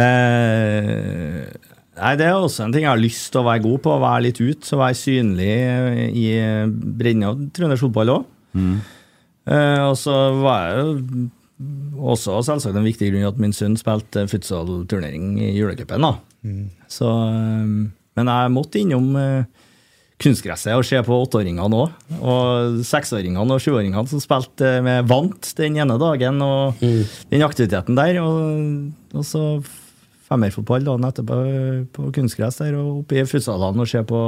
eh, 0.00 1.42
nei, 1.96 2.12
det 2.18 2.26
er 2.26 2.34
også 2.34 2.66
en 2.66 2.74
ting 2.74 2.84
jeg 2.84 2.90
har 2.92 3.00
lyst 3.00 3.30
til 3.32 3.40
å 3.42 3.46
være 3.48 3.64
god 3.64 3.82
på. 3.84 3.94
Å 3.94 4.02
være 4.02 4.26
litt 4.28 4.40
ut, 4.42 4.66
så 4.66 4.80
være 4.80 4.98
synlig 4.98 5.52
i 6.12 6.28
bredden 6.98 7.26
av 7.28 7.40
trøndersk 7.56 7.86
fotball 7.86 8.14
òg. 8.18 8.28
Eh, 9.46 9.80
og 9.86 9.94
så 10.00 10.14
var 10.40 10.64
jeg 10.66 10.80
jo 10.82 12.08
også 12.12 12.40
selvsagt 12.44 12.76
en 12.76 12.86
viktig 12.86 13.12
grunn 13.12 13.28
at 13.28 13.38
min 13.40 13.54
sønn 13.56 13.78
spilte 13.80 14.26
futsal-turnering 14.28 15.36
i 15.40 15.52
julecupen. 15.56 16.04
Mm. 16.44 16.66
Så, 16.90 17.08
eh, 17.30 17.92
Men 18.16 18.32
jeg 18.32 18.52
måtte 18.52 18.80
innom 18.80 19.16
eh, 19.16 19.44
kunstgresset 20.22 20.72
og 20.72 20.84
se 20.88 21.00
på 21.04 21.16
åtteåringene 21.26 21.76
òg. 21.76 21.90
Og 22.24 22.78
seksåringene 22.88 23.56
og 23.56 23.60
sjuåringene 23.60 24.06
som 24.08 24.22
spilte 24.22 24.78
med 24.84 25.08
vant 25.10 25.50
den 25.58 25.76
ene 25.82 25.98
dagen, 26.00 26.40
og 26.44 26.80
den 26.80 27.44
aktiviteten 27.44 27.98
der. 27.98 28.20
Og, 28.22 28.92
og 29.12 29.26
så 29.28 29.42
femmerfotball 30.26 30.86
dagen 30.88 31.06
etterpå 31.06 31.36
på 31.94 32.08
kunstgress 32.16 32.62
der, 32.62 32.74
og 32.80 33.02
oppe 33.04 33.20
i 33.20 33.26
futsalene 33.28 33.84
og 33.84 33.90
se 33.90 34.02
på 34.08 34.22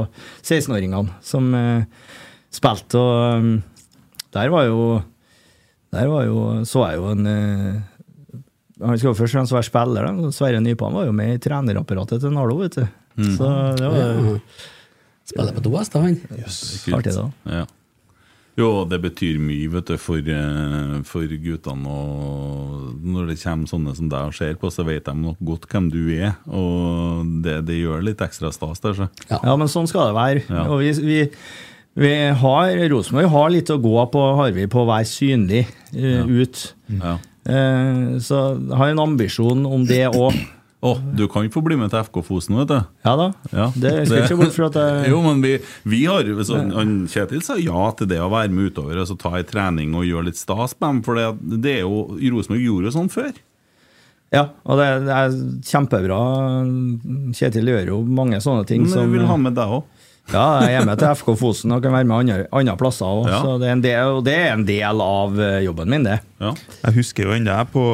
16-åringene 0.45 1.17
som 1.25 1.49
eh, 1.59 1.85
spilte. 2.55 3.01
Og 3.01 3.43
um, 3.43 3.53
der 4.37 4.53
var 4.53 4.69
jo 4.69 5.03
Der 5.89 6.05
var 6.07 6.27
jo, 6.29 6.65
så 6.69 6.83
jeg 6.91 6.99
jo 7.01 7.07
en 7.15 7.27
eh, 7.27 7.77
Han 8.85 8.99
skal 8.99 9.09
jo 9.09 9.15
først 9.17 9.33
og 9.33 9.39
fremst 9.39 9.55
være 9.57 9.67
spiller. 9.71 10.05
Da. 10.07 10.31
Sverre 10.37 10.61
Nypan 10.61 10.93
var 10.95 11.07
jo 11.09 11.15
med 11.17 11.33
i 11.35 11.41
trenerapparatet 11.43 12.21
til 12.21 12.35
Nardo, 12.37 12.59
vet 12.61 12.77
du. 12.77 12.85
Så 13.35 13.49
det 13.81 13.89
var 13.89 13.97
Ja. 13.99 14.39
Spiller 15.29 15.53
på 15.57 15.65
to 15.67 15.75
hester, 15.77 16.07
han. 16.07 16.17
artig, 16.97 17.13
da. 17.13 17.29
Ja. 17.45 17.67
Jo, 18.59 18.83
det 18.91 18.99
betyr 19.05 19.37
mye 19.39 19.69
vet 19.71 19.93
du, 19.93 19.95
for, 20.03 20.19
eh, 20.19 20.97
for 21.07 21.31
guttene. 21.45 21.87
Og 21.87 23.05
når 23.07 23.31
det 23.31 23.39
kommer 23.43 23.71
sånne 23.71 23.95
som 23.95 24.09
deg 24.11 24.33
og 24.33 24.35
ser 24.35 24.59
på, 24.59 24.71
så 24.75 24.83
vet 24.89 25.07
de 25.07 25.15
nok 25.15 25.39
godt 25.39 25.69
hvem 25.71 25.87
du 25.95 26.01
er. 26.17 26.35
Og 26.51 27.23
det, 27.45 27.61
det 27.69 27.79
gjør 27.79 28.03
litt 28.09 28.25
ekstra 28.25 28.51
stas 28.55 28.83
der, 28.83 28.99
så. 28.99 29.09
Ja, 29.31 29.55
men 29.55 29.71
sånn 29.71 29.87
skal 29.91 30.11
det 30.11 30.19
være. 30.19 30.45
Ja. 30.49 30.67
Og 30.67 30.83
vi, 30.83 30.91
vi, 31.07 31.21
vi 32.03 32.13
har, 32.43 32.75
Rosenborg 32.91 33.31
har 33.37 33.55
litt 33.55 33.71
å 33.71 33.79
gå 33.85 33.97
på, 34.11 34.27
har 34.41 34.53
vi, 34.57 34.67
på 34.67 34.83
å 34.83 34.91
være 34.91 35.11
synlig 35.13 35.65
eh, 35.95 36.27
ut. 36.27 36.69
Ja. 36.99 37.19
Uh, 37.49 38.19
så 38.21 38.59
har 38.77 38.91
en 38.91 39.07
ambisjon 39.07 39.63
om 39.65 39.87
det 39.89 40.03
òg. 40.11 40.35
Å, 40.79 40.93
du 41.19 41.25
kan 41.27 41.49
få 41.51 41.59
bli 41.67 41.75
med 41.75 41.91
til 41.91 42.05
FK 42.07 42.21
Fosen, 42.23 42.55
vet 42.61 42.71
du. 42.71 42.77
Ja 43.03 43.15
da. 43.19 43.27
Ja. 43.51 43.67
Det 43.75 43.93
skal 44.07 44.29
ikke 44.29 44.39
bort 44.45 44.55
fra 44.55 44.69
at 44.71 44.79
jeg 44.79 45.09
Jo, 45.13 45.19
men 45.25 45.43
vi, 45.43 45.57
vi 45.91 46.05
har 46.07 46.29
jo 46.29 46.39
sånn, 46.47 46.71
han 46.77 46.93
Kjetil 47.11 47.43
sa 47.43 47.57
ja 47.59 47.89
til 47.99 48.11
det 48.13 48.21
å 48.23 48.31
være 48.31 48.53
med 48.55 48.71
utover 48.71 49.01
og 49.03 49.09
så 49.11 49.19
ta 49.19 49.35
en 49.41 49.49
trening 49.49 49.97
og 49.99 50.07
gjøre 50.07 50.29
litt 50.31 50.39
stas 50.39 50.77
med 50.79 50.87
dem. 50.87 51.01
For 51.09 51.19
det, 51.19 51.59
det 51.65 51.81
er 51.81 51.83
jo 51.83 52.05
Rosenborg 52.15 52.63
gjorde 52.63 52.91
jo 52.91 52.95
sånn 52.95 53.11
før. 53.11 53.33
Ja, 54.31 54.45
og 54.69 54.79
det, 54.79 54.89
det 55.09 55.17
er 55.17 55.37
kjempebra. 55.67 56.21
Kjetil 57.35 57.73
gjør 57.73 57.95
jo 57.97 58.03
mange 58.05 58.39
sånne 58.45 58.67
ting 58.69 58.85
Men 58.85 58.93
som 58.93 59.15
vil 59.15 59.27
ha 59.27 59.39
med 59.41 59.57
deg 59.59 59.79
òg. 59.81 59.89
Ja, 60.29 60.61
jeg 60.61 60.77
er 60.77 60.85
med 60.85 61.01
til 61.01 61.09
FK 61.17 61.33
Fosen 61.41 61.73
og 61.73 61.81
kan 61.81 61.95
være 61.97 62.05
med 62.05 62.19
andre, 62.21 62.47
andre 62.53 62.75
plasser 62.79 63.09
òg. 63.09 63.31
Ja. 63.33 63.41
Det 63.63 63.75
del, 63.87 64.15
og 64.19 64.23
det 64.27 64.35
er 64.37 64.51
en 64.53 64.67
del 64.69 65.03
av 65.03 65.39
eh, 65.41 65.63
jobben 65.65 65.89
min, 65.91 66.05
det. 66.05 66.19
Ja. 66.43 66.53
Jeg 66.85 66.99
husker 67.01 67.27
jo 67.27 67.37
ennå 67.39 67.55
jeg 67.57 67.71
på 67.73 67.85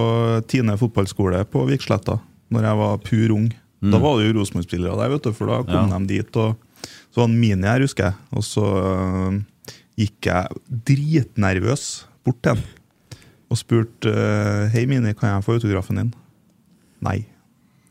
Tine 0.51 0.75
fotballskole 0.81 1.45
på 1.49 1.63
Viksletta, 1.71 2.19
når 2.55 2.69
jeg 2.71 2.81
var 2.81 3.03
pur 3.05 3.35
ung. 3.37 3.51
Da 3.85 3.99
var 4.01 4.17
det 4.17 4.31
jo 4.31 4.39
Rosenborg-spillere 4.39 4.97
der, 4.97 5.11
vet 5.13 5.27
du, 5.27 5.33
for 5.37 5.51
da 5.51 5.59
kom 5.69 5.91
Ja. 5.93 5.99
de 5.99 6.07
dit. 6.15 6.37
og 6.41 6.57
Så 7.13 7.21
var 7.21 7.27
det 7.29 7.35
en 7.35 7.41
Mini 7.41 7.69
her, 7.69 7.81
husker 7.85 8.05
jeg. 8.09 8.15
Og 8.33 8.43
så 8.47 8.65
uh, 8.65 9.37
gikk 10.01 10.31
jeg 10.31 10.63
dritnervøs 10.89 11.85
bort 12.25 12.41
til 12.43 12.55
ham 12.55 12.63
og 13.53 13.59
spurte 13.61 14.09
uh, 14.11 14.71
Hei, 14.73 14.87
Mini, 14.89 15.13
kan 15.15 15.35
jeg 15.35 15.45
få 15.45 15.59
autografen 15.59 16.01
din? 16.01 16.15
Nei. 17.05 17.19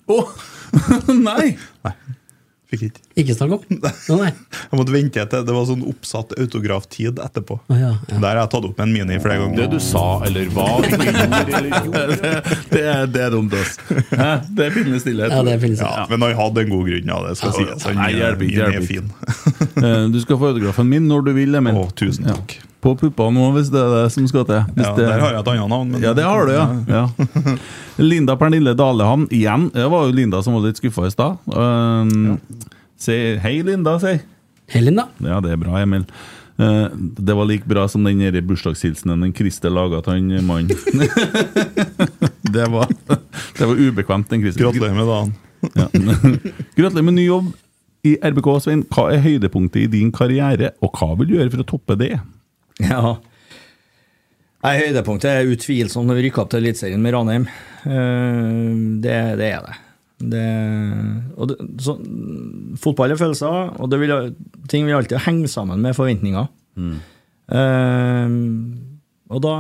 Å! 0.09 0.17
Nei! 1.29 1.53
Fikk 2.73 2.87
ikke. 2.89 3.03
Ikke 3.15 3.35
snakk 3.37 3.51
om. 3.59 3.77
Å, 3.77 4.15
nei. 4.17 4.31
Jeg 4.71 4.77
måtte 4.79 4.93
vente 4.95 5.23
til 5.29 5.43
det 5.45 5.53
var 5.53 5.65
sånn 5.69 5.83
oppsatt 5.85 6.31
autograftid 6.41 7.19
etterpå. 7.21 7.59
Oh, 7.69 7.75
ja, 7.77 7.91
ja. 8.09 8.15
Der 8.17 8.25
har 8.31 8.39
jeg 8.41 8.49
tatt 8.55 8.65
opp 8.65 8.79
med 8.79 8.87
en 8.87 8.93
Mini 8.95 9.19
flere 9.21 9.43
ganger. 9.43 9.59
Det 9.59 9.67
du 9.75 9.79
sa 9.85 10.05
eller 10.25 10.47
hva 10.49 10.65
det, 10.81 12.31
det, 12.71 12.81
er, 12.81 13.05
det 13.13 13.21
er 13.27 13.29
dumt, 13.35 13.53
ass. 13.53 13.75
Det 14.49 14.65
er 14.65 14.73
pinlig 14.73 15.03
stillhet. 15.03 15.29
Ja, 15.35 15.43
det 15.45 15.59
finnes 15.61 15.83
Ja, 15.83 16.07
men 16.09 16.25
han 16.25 16.33
hadde 16.39 16.63
en 16.65 16.73
god 16.73 16.89
grunn, 16.89 17.13
av 17.13 17.27
det 17.29 17.35
skal 17.37 17.53
Ja, 17.53 17.57
sies. 17.75 17.85
Han 17.89 17.99
nei, 18.01 18.09
hjelper 18.17 18.49
Mini 18.49 18.77
er 18.81 18.87
fin. 18.89 19.11
Eh, 19.83 20.03
Du 20.13 20.19
skal 20.21 20.37
få 20.37 20.51
autografen 20.51 20.85
min 20.87 21.07
når 21.09 21.23
du 21.25 21.31
vil, 21.35 21.55
Emil. 21.57 21.75
Å, 21.81 21.87
tusen 21.97 22.27
takk. 22.29 22.53
På 22.83 22.93
puppa 22.99 23.25
nå, 23.33 23.45
hvis 23.55 23.69
det 23.73 23.79
er 23.81 23.93
det 23.95 24.03
som 24.13 24.25
skal 24.29 24.43
til. 24.47 24.59
Hvis 24.75 24.85
Ja, 24.85 24.91
det... 24.97 25.05
der 25.07 25.21
har 25.23 25.33
jeg 25.37 25.41
et 25.41 25.49
annet 25.53 25.71
navn. 25.71 25.93
men- 25.95 26.03
Ja, 26.03 26.11
det 26.17 26.25
har 26.27 26.45
du, 26.45 26.51
ja. 26.53 26.65
ja. 26.91 27.55
Linda 28.03 28.35
Pernille 28.39 28.73
Dalehamn 28.77 29.25
igjen. 29.33 29.69
Det 29.73 29.87
var 29.91 30.05
jo 30.09 30.15
Linda 30.17 30.41
som 30.45 30.55
var 30.57 30.65
litt 30.67 30.79
skuffa 30.81 31.07
i 31.09 31.13
stad. 31.15 31.39
Um, 31.47 32.37
Si 33.03 33.15
hei, 33.43 33.57
Linda, 33.67 33.97
si. 33.99 34.13
Hei, 34.71 34.81
Linda. 34.85 35.09
Ja, 35.19 35.41
det 35.43 35.51
er 35.51 35.59
bra, 35.59 35.81
Emil. 35.83 36.05
Eh, 36.61 36.87
det 37.19 37.35
var 37.35 37.49
like 37.49 37.67
bra 37.67 37.87
som 37.91 38.05
den 38.07 38.21
bursdagshilsenen 38.47 39.25
den 39.25 39.33
Christer 39.35 39.73
laga 39.73 39.99
til 40.05 40.13
han 40.21 40.45
mannen. 40.47 40.69
det, 42.53 42.67
var, 42.71 42.87
det 43.57 43.67
var 43.67 43.75
ubekvemt, 43.75 44.29
den 44.31 44.45
Christer. 44.45 44.69
Gratulerer 44.69 44.95
med 44.95 45.11
dagen. 45.11 45.35
Ja. 45.73 45.87
Gratulerer 46.77 47.09
med 47.09 47.17
ny 47.19 47.27
jobb 47.27 47.51
i 48.07 48.15
RBK, 48.23 48.49
Svein. 48.63 48.85
Hva 48.93 49.09
er 49.13 49.23
høydepunktet 49.25 49.85
i 49.85 49.91
din 49.91 50.11
karriere, 50.15 50.73
og 50.83 50.95
hva 50.99 51.13
vil 51.19 51.31
du 51.31 51.37
gjøre 51.37 51.53
for 51.53 51.63
å 51.65 51.69
toppe 51.75 51.99
det? 51.99 52.13
Ja. 52.83 53.15
Nei, 54.63 54.77
Høydepunktet 54.79 55.27
er 55.27 55.49
utvilsomt 55.51 56.07
når 56.07 56.21
vi 56.21 56.29
rykker 56.29 56.45
opp 56.45 56.51
til 56.53 56.61
Eliteserien 56.63 57.01
med 57.03 57.11
Ranheim. 57.17 57.49
Eh, 57.83 58.69
Det, 59.03 59.17
det 59.41 59.49
er 59.57 59.65
det. 59.67 59.79
Det, 60.31 60.47
og 61.35 61.51
det 61.51 61.57
så, 61.83 61.97
fotball 62.79 63.13
er 63.13 63.19
følelser, 63.19 63.73
og 63.77 63.91
det 63.91 63.99
vil, 64.01 64.13
ting 64.71 64.87
vil 64.87 64.97
alltid 64.99 65.25
henge 65.25 65.51
sammen 65.51 65.83
med 65.83 65.97
forventninger. 65.97 66.47
Eh, 67.53 68.37
og 69.33 69.43
da 69.43 69.55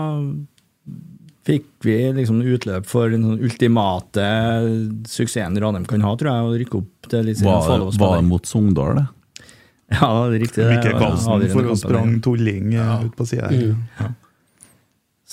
fikk 1.43 1.67
vi 1.83 1.97
liksom 2.15 2.39
utløp 2.39 2.87
for 2.87 3.11
den 3.11 3.25
sånn 3.25 3.41
ultimate 3.43 4.27
suksessen 5.11 5.59
Ranheim 5.59 5.87
kan 5.89 6.05
ha, 6.05 6.13
tror 6.19 6.31
jeg, 6.31 6.47
å 6.47 6.55
rykke 6.61 6.79
opp 6.79 7.11
til 7.11 7.27
litt 7.27 7.43
Var, 7.43 7.83
var 7.99 8.15
det 8.17 8.25
mot 8.29 8.47
Sogndal, 8.47 9.01
det? 9.01 9.07
Ja, 9.93 10.09
det 10.31 10.39
er 10.39 10.43
riktig. 10.45 10.67
Mikke 10.71 10.93
Karlsen 10.97 11.47
for 11.51 11.69
å 11.69 11.77
sprang 11.77 12.13
tulling 12.23 12.71
ja. 12.73 12.97
ut 13.03 13.15
på 13.17 13.27
sida 13.29 13.51
her. 13.51 13.73
Ja. 13.99 14.11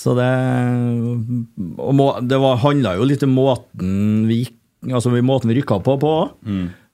Så 0.01 0.15
det 0.17 0.29
og 1.77 1.93
må, 1.93 2.07
Det 2.25 2.39
var, 2.41 2.59
handla 2.63 2.95
jo 2.97 3.05
litt 3.05 3.23
om 3.25 3.35
måten 3.37 4.25
vi 4.29 4.43
gikk 4.43 4.57
Altså 4.89 5.11
måten 5.21 5.51
vi 5.51 5.59
rykka 5.59 5.77
på 5.85 5.97
på 6.01 6.13
òg. 6.21 6.37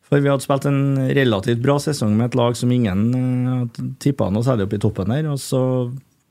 For 0.07 0.23
vi 0.23 0.31
hadde 0.31 0.43
spilt 0.45 0.65
en 0.69 1.09
relativt 1.15 1.63
bra 1.63 1.75
sesong 1.83 2.13
med 2.15 2.29
et 2.29 2.37
lag 2.39 2.55
som 2.55 2.71
ingen 2.71 3.01
uh, 3.13 3.87
tippa 3.99 4.29
noe 4.31 4.45
særlig 4.45 4.67
opp 4.67 4.75
i 4.77 4.79
toppen 4.83 5.11
her. 5.11 5.27
Og 5.33 5.39
så 5.43 5.61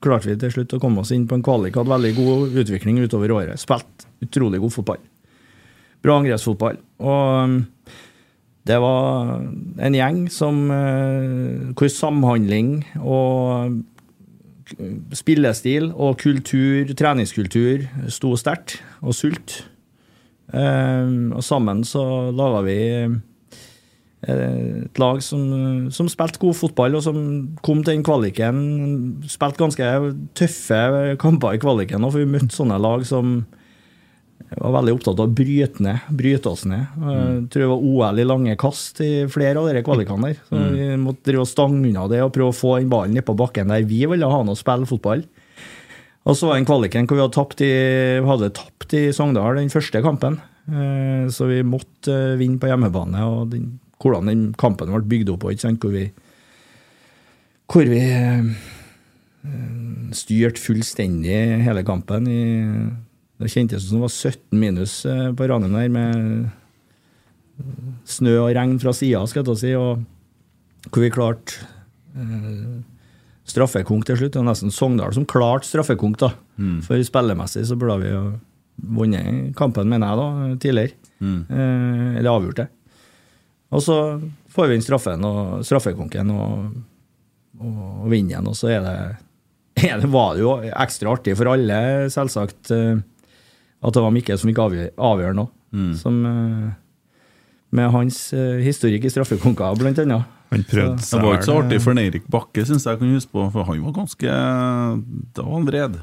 klarte 0.04 0.30
vi 0.30 0.38
til 0.40 0.54
slutt 0.54 0.76
å 0.76 0.80
komme 0.80 1.02
oss 1.02 1.12
inn 1.12 1.26
på 1.28 1.36
en 1.36 1.44
kvalik. 1.44 1.76
Hadde 1.76 1.92
veldig 1.92 2.14
god 2.16 2.56
utvikling 2.62 3.02
utover 3.04 3.34
året. 3.36 3.60
Spilt 3.60 4.06
utrolig 4.24 4.62
god 4.64 4.72
fotball. 4.78 5.02
Bra 6.04 6.16
angrepsfotball. 6.22 6.80
Og 7.04 7.44
um, 7.44 7.58
det 8.66 8.80
var 8.82 9.36
en 9.86 9.98
gjeng 10.00 10.24
som 10.32 10.64
uh, 10.72 11.68
hvor 11.76 11.92
samhandling 11.92 12.80
og 13.02 13.76
spillestil 15.14 15.92
og 15.92 16.16
kultur, 16.18 16.88
treningskultur, 16.96 17.84
sto 18.10 18.32
sterkt, 18.40 18.80
og 19.04 19.14
sult. 19.14 19.60
Um, 20.52 21.32
og 21.34 21.42
sammen 21.42 21.82
så 21.86 22.02
laga 22.30 22.60
vi 22.62 22.76
eh, 22.94 23.16
et 24.30 25.00
lag 25.02 25.18
som, 25.22 25.42
som 25.94 26.08
spilte 26.10 26.40
god 26.42 26.56
fotball, 26.58 26.98
og 26.98 27.04
som 27.04 27.18
kom 27.66 27.82
til 27.82 27.96
den 27.96 28.06
kvaliken. 28.06 28.56
Spilte 29.30 29.62
ganske 29.62 29.90
tøffe 30.38 30.80
kamper 31.22 31.56
i 31.56 31.62
kvaliken, 31.62 32.06
og 32.06 32.14
for 32.14 32.22
vi 32.22 32.30
møtte 32.30 32.54
sånne 32.56 32.78
lag 32.82 33.06
som 33.08 33.40
var 34.46 34.74
veldig 34.76 34.92
opptatt 34.94 35.18
av 35.18 35.26
å 35.26 35.34
bryte 35.34 35.82
ned, 35.82 36.10
bryte 36.14 36.50
oss 36.50 36.64
ned. 36.68 36.86
Jeg 37.02 37.46
tror 37.50 37.62
det 37.62 37.70
var 37.70 37.86
OL 37.90 38.20
i 38.22 38.26
lange 38.26 38.54
kast 38.60 39.00
i 39.02 39.10
flere 39.32 39.58
av 39.58 39.70
de 39.72 39.82
kvalikene 39.86 40.30
der. 40.30 40.42
Så 40.46 40.60
vi 40.74 40.86
måtte 41.02 41.26
drive 41.26 41.42
og 41.42 41.50
stange 41.50 41.80
unna 41.82 42.06
det 42.12 42.22
og 42.22 42.32
prøve 42.34 42.52
å 42.52 42.56
få 42.56 42.76
den 42.78 42.92
ballen 42.92 43.16
ned 43.16 43.26
på 43.26 43.34
bakken 43.38 43.72
der 43.72 43.86
vi 43.88 44.04
ville 44.06 44.28
ha 44.28 44.38
han 44.38 44.52
å 44.52 44.58
spille 44.58 44.88
fotball. 44.88 45.24
Og 46.26 46.34
så 46.34 46.48
var 46.48 46.58
den 46.58 46.66
kvaliken 46.66 47.06
hvor 47.06 47.18
vi 47.18 47.22
hadde 47.22 47.36
tapt 47.36 47.62
i, 47.62 47.72
hadde 48.26 48.54
tapt 48.56 48.94
i 48.98 49.02
Sogndal 49.14 49.60
den 49.60 49.70
første 49.70 50.02
kampen. 50.02 50.40
Eh, 50.66 51.28
Så 51.30 51.46
vi 51.46 51.62
måtte 51.62 52.12
eh, 52.12 52.38
vinne 52.40 52.58
på 52.58 52.66
hjemmebane. 52.70 53.22
Og 53.30 53.52
den, 53.52 53.78
hvordan 54.02 54.30
den 54.30 54.46
kampen 54.58 54.90
ble 54.90 55.06
bygd 55.06 55.30
opp, 55.34 55.46
sant, 55.60 55.82
hvor 55.82 55.94
vi, 55.94 56.08
hvor 57.70 57.86
vi 57.86 58.02
eh, 58.02 58.50
styrte 60.18 60.62
fullstendig 60.62 61.62
hele 61.62 61.86
kampen. 61.86 62.26
I, 62.26 62.42
det 63.38 63.52
kjentes 63.52 63.86
som 63.86 64.00
det 64.00 64.06
var 64.08 64.14
17 64.16 64.58
minus 64.58 64.92
på 65.06 65.46
Ranheim 65.46 65.74
der, 65.76 65.88
med 65.92 66.48
snø 68.08 68.38
og 68.40 68.54
regn 68.56 68.78
fra 68.80 68.94
sida, 68.96 69.20
skal 69.28 69.42
jeg 69.42 69.48
ta 69.50 69.56
si. 69.60 69.72
Og 69.76 70.90
hvor 70.90 71.04
vi 71.04 71.12
klarte 71.12 71.62
straffekonk 73.46 74.06
til 74.08 74.18
slutt. 74.20 74.34
Det 74.34 74.42
var 74.42 74.48
nesten 74.50 74.74
Sogndal 74.74 75.14
som 75.16 75.26
klarte 75.28 75.68
straffekonk, 75.68 76.18
da. 76.22 76.32
Mm. 76.58 76.80
For 76.86 77.02
spillemessig 77.06 77.66
så 77.68 77.78
burde 77.78 78.00
vi 78.02 78.12
jo 78.12 78.22
vunnet 78.96 79.54
kampen, 79.56 79.88
mener 79.90 80.12
jeg, 80.12 80.18
da, 80.20 80.56
tidligere. 80.62 81.12
Mm. 81.20 81.38
Eh, 81.48 82.10
eller 82.20 82.32
avgjort 82.32 82.62
det. 82.62 82.68
Og 83.74 83.82
så 83.82 83.96
får 84.54 84.70
vi 84.70 84.78
inn 84.78 84.84
straffen 84.84 85.24
og 85.26 85.64
straffekonken 85.66 86.30
og, 86.34 86.72
og, 87.58 87.78
og 88.04 88.08
vinner 88.12 88.36
igjen, 88.36 88.50
og 88.50 88.56
så 88.58 88.70
er 88.76 88.84
det, 88.84 88.96
er 89.88 90.02
det 90.02 90.10
var 90.12 90.36
det 90.36 90.44
jo 90.44 90.56
ekstra 90.70 91.16
artig 91.16 91.36
for 91.38 91.52
alle, 91.54 91.78
selvsagt, 92.12 92.72
eh, 92.74 93.04
at 93.86 93.94
det 93.94 94.02
var 94.02 94.14
Mikkel 94.14 94.38
som 94.40 94.50
fikk 94.50 94.62
avgjøre, 94.64 94.94
avgjøre 94.96 95.38
nå. 95.38 95.48
Mm. 95.76 95.92
Som, 95.98 96.22
eh, 96.30 96.70
med 97.76 97.92
hans 97.92 98.20
eh, 98.36 98.62
historikk 98.64 99.06
i 99.06 99.12
straffekonker, 99.12 99.76
blant 99.80 100.00
annet. 100.02 100.32
Han 100.52 100.62
prøvde 100.68 101.00
Det 101.02 101.20
var 101.22 101.34
ikke 101.36 101.48
så 101.48 101.56
artig 101.62 101.80
for 101.82 101.98
Eirik 101.98 102.26
Bakke, 102.30 102.62
syns 102.68 102.84
jeg 102.86 102.98
kan 103.00 103.14
huske 103.16 103.32
på, 103.34 103.46
for 103.52 103.66
han 103.66 103.82
var 103.82 103.92
ganske 103.96 104.30
Da 105.34 105.42
var 105.42 105.52
han 105.56 105.66
vred. 105.66 105.98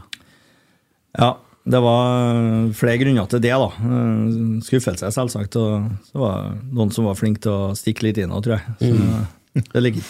Ja, 1.20 1.30
det 1.64 1.80
var 1.80 2.74
flere 2.76 2.98
grunner 3.00 3.30
til 3.32 3.40
det, 3.44 3.54
da. 3.56 3.70
Eh, 3.70 4.60
Skuffelse, 4.66 5.12
selvsagt. 5.16 5.56
Og 5.62 5.88
så 6.10 6.20
var 6.20 6.50
det 6.52 6.74
noen 6.76 6.92
som 6.92 7.06
var 7.08 7.16
flinke 7.20 7.40
til 7.46 7.54
å 7.54 7.72
stikke 7.78 8.04
litt 8.10 8.20
inn 8.20 8.34
òg, 8.36 8.44
tror 8.44 8.58
jeg. 8.58 8.78
Så 8.82 8.94
Mm. 8.94 9.64
det 9.74 9.84
ligger 9.84 10.04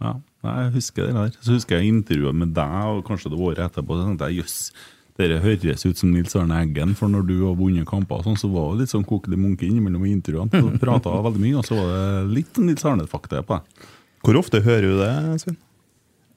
Ja, 0.00 0.14
jeg 0.44 0.72
husker 0.74 1.06
det 1.06 1.14
der. 1.14 1.30
Så 1.40 1.52
husker 1.56 1.78
jeg 1.80 1.92
intervjuet 1.94 2.34
med 2.34 2.52
deg, 2.54 2.84
og 2.90 3.04
kanskje 3.06 3.30
det 3.32 3.38
året 3.40 3.58
etterpå. 3.70 3.96
Så 3.96 4.04
tenkte 4.08 4.28
jeg 4.28 4.42
jøss, 4.42 4.72
dere 5.16 5.40
høres 5.40 5.86
ut 5.86 5.96
som 5.96 6.12
Nils 6.12 6.36
Arne 6.36 6.60
Eggen, 6.60 6.92
for 6.98 7.08
når 7.12 7.26
du 7.28 7.34
har 7.46 7.56
vunnet 7.56 7.88
kamper, 7.88 8.20
sånn, 8.24 8.38
så 8.40 8.50
var 8.52 8.74
det 8.74 8.84
litt 8.84 8.92
sånn 8.92 9.06
kokelig 9.08 9.38
munke 9.40 9.64
innimellom 9.68 10.04
i 10.04 10.12
intervjuene. 10.12 10.60
Så 10.60 10.80
Prata 10.82 11.14
veldig 11.26 11.42
mye, 11.42 11.60
og 11.60 11.68
så 11.68 11.78
var 11.78 11.92
det 11.94 12.34
litt 12.36 12.60
Nils 12.60 12.84
Arne-fakta 12.84 13.44
på 13.46 13.58
deg. 13.58 13.86
Hvor 14.26 14.40
ofte 14.42 14.60
hører 14.64 14.88
du 14.90 14.98
det, 15.00 15.12
Svein? 15.44 15.60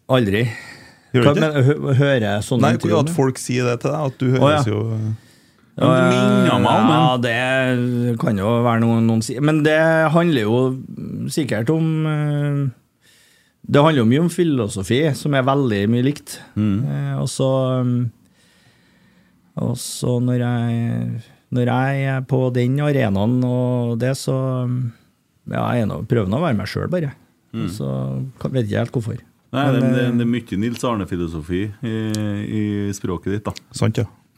Aldri. 0.10 0.44
Hører 1.14 1.26
du 1.26 1.30
ikke? 1.32 1.42
men, 1.42 1.66
hø 1.66 1.96
hører 1.98 2.26
jeg 2.26 2.46
sånne 2.46 2.68
Nei, 2.68 2.76
intervjuer 2.78 3.02
at 3.02 3.16
folk 3.16 3.42
sier 3.42 3.66
det 3.70 3.80
til 3.84 3.94
deg. 3.94 4.12
At 4.12 4.22
du 4.22 4.28
Å, 4.30 4.34
høres 4.36 4.70
ja. 4.70 4.74
jo 4.74 4.80
Ja, 5.80 7.16
det 7.24 8.16
kan 8.22 8.38
jo 8.38 8.52
være 8.66 8.84
noe 8.84 9.00
noen 9.06 9.24
sier. 9.26 9.42
Men 9.46 9.64
det 9.66 9.80
handler 10.14 10.46
jo 10.46 10.60
sikkert 11.32 11.72
om 11.74 11.90
eh, 12.10 12.62
Det 13.64 13.84
handler 13.86 14.04
jo 14.04 14.10
mye 14.12 14.24
om 14.28 14.32
filosofi, 14.34 15.02
som 15.18 15.38
er 15.38 15.48
veldig 15.48 15.84
mye 15.94 16.06
likt. 16.10 16.40
Mm. 16.60 16.80
Og 17.22 17.30
så 17.32 17.50
um, 17.82 17.98
Og 19.60 19.76
så 19.82 20.18
når 20.24 20.40
jeg 20.44 21.22
Når 21.52 21.66
jeg 21.72 22.04
er 22.14 22.22
på 22.30 22.40
den 22.54 22.76
arenaen 22.86 23.40
og 23.44 23.98
det, 24.00 24.12
så 24.18 24.36
Ja, 25.50 25.64
jeg 25.74 25.82
er 25.82 25.88
nå- 25.90 26.04
prøver 26.06 26.30
jeg 26.30 26.38
å 26.38 26.44
være 26.46 26.58
meg 26.60 26.68
sjøl, 26.70 26.90
bare. 26.94 27.14
Så 27.74 27.88
kan- 28.40 28.52
vet 28.54 28.68
ikke 28.70 28.78
helt 28.84 28.92
hvorfor. 28.94 29.18
Nei, 29.52 29.64
Men, 29.72 29.82
det, 29.82 29.90
det, 29.96 30.04
eh, 30.06 30.12
det 30.14 30.22
er 30.22 30.30
mye 30.30 30.58
Nils 30.62 30.84
Arne-filosofi 30.86 31.62
i, 31.82 31.94
i 32.60 32.92
språket 32.94 33.32
ditt, 33.34 33.44
da. 33.48 33.54
Sant, 33.74 33.98
ja. 33.98 34.06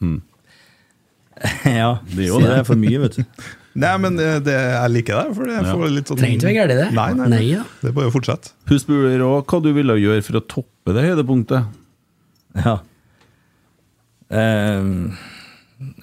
ja, 1.66 1.98
Det 2.08 2.24
er 2.24 2.28
jo 2.30 2.38
det. 2.40 2.48
det 2.48 2.56
er 2.62 2.64
for 2.64 2.78
mye, 2.80 2.98
vet 3.02 3.18
du. 3.18 3.24
Nei, 3.82 3.92
men 4.00 4.16
det, 4.16 4.26
jeg 4.52 4.90
liker 4.92 5.16
det. 5.20 5.34
For 5.36 5.48
det 5.48 5.54
Ja. 5.58 5.74
får 5.74 5.92
litt 5.92 6.08
sånn 6.10 6.18
Trenger 6.20 6.36
ikke 6.36 6.48
være 6.48 6.56
gærent, 6.60 6.80
det. 6.80 6.88
Nei, 6.96 7.12
nei, 7.16 7.28
Nei, 7.32 7.42
ja. 7.50 7.62
Det 7.80 7.88
er 7.90 7.94
bare 7.96 8.10
å 8.10 8.14
fortsette. 8.14 8.52
Hun 8.68 8.78
spør 8.82 9.24
òg 9.28 9.44
hva 9.52 9.60
du 9.64 9.70
ville 9.76 9.96
gjøre 10.00 10.24
for 10.26 10.40
å 10.40 10.42
toppe 10.56 10.92
det 10.96 11.04
høydepunktet. 11.08 11.68
Ja. 12.64 12.74
Eh, 14.32 14.88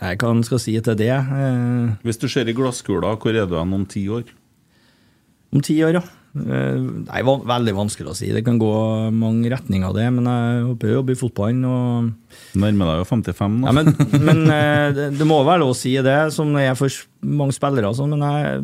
jeg 0.01 0.19
kan 0.19 0.43
skal 0.45 0.60
si 0.61 0.76
til 0.84 0.95
det. 0.99 1.10
eh, 1.15 1.95
Hvis 2.03 2.19
du 2.19 2.27
ser 2.27 2.47
i 2.49 2.53
glasskula, 2.53 3.15
hvor 3.18 3.35
er 3.35 3.47
du 3.49 3.56
hen 3.60 3.73
om 3.73 3.85
ti 3.89 4.07
år? 4.07 4.23
om 5.49 5.61
ti 5.65 5.80
år, 5.81 5.95
ja. 5.97 6.01
Det 6.30 6.57
Nei, 7.10 7.22
veldig 7.26 7.72
vanskelig 7.73 8.11
å 8.11 8.15
si. 8.15 8.27
Det 8.31 8.43
kan 8.45 8.60
gå 8.61 8.69
mange 9.11 9.49
retninger, 9.49 9.88
av 9.88 9.95
det. 9.97 10.06
Men 10.14 10.27
jeg 10.30 10.65
håper 10.68 10.91
å 10.91 10.97
jobbe 10.99 11.15
i 11.15 11.18
fotballen. 11.18 11.64
Og, 11.65 12.11
Nærmer 12.61 12.91
deg 12.91 12.99
jo 13.01 13.07
55 13.10 13.56
nå. 13.56 13.65
ja, 13.65 13.73
men 13.73 13.89
men 14.22 14.43
eh, 14.53 14.91
det, 14.93 15.07
det 15.18 15.26
må 15.26 15.39
være 15.43 15.64
lov 15.64 15.72
å 15.73 15.80
si 15.80 15.95
det, 16.06 16.19
som 16.35 16.53
det 16.53 16.68
er 16.69 16.77
for 16.77 16.93
mange 17.26 17.56
spillere. 17.57 17.89
Sånn, 17.97 18.14
men 18.14 18.22
jeg, 18.22 18.61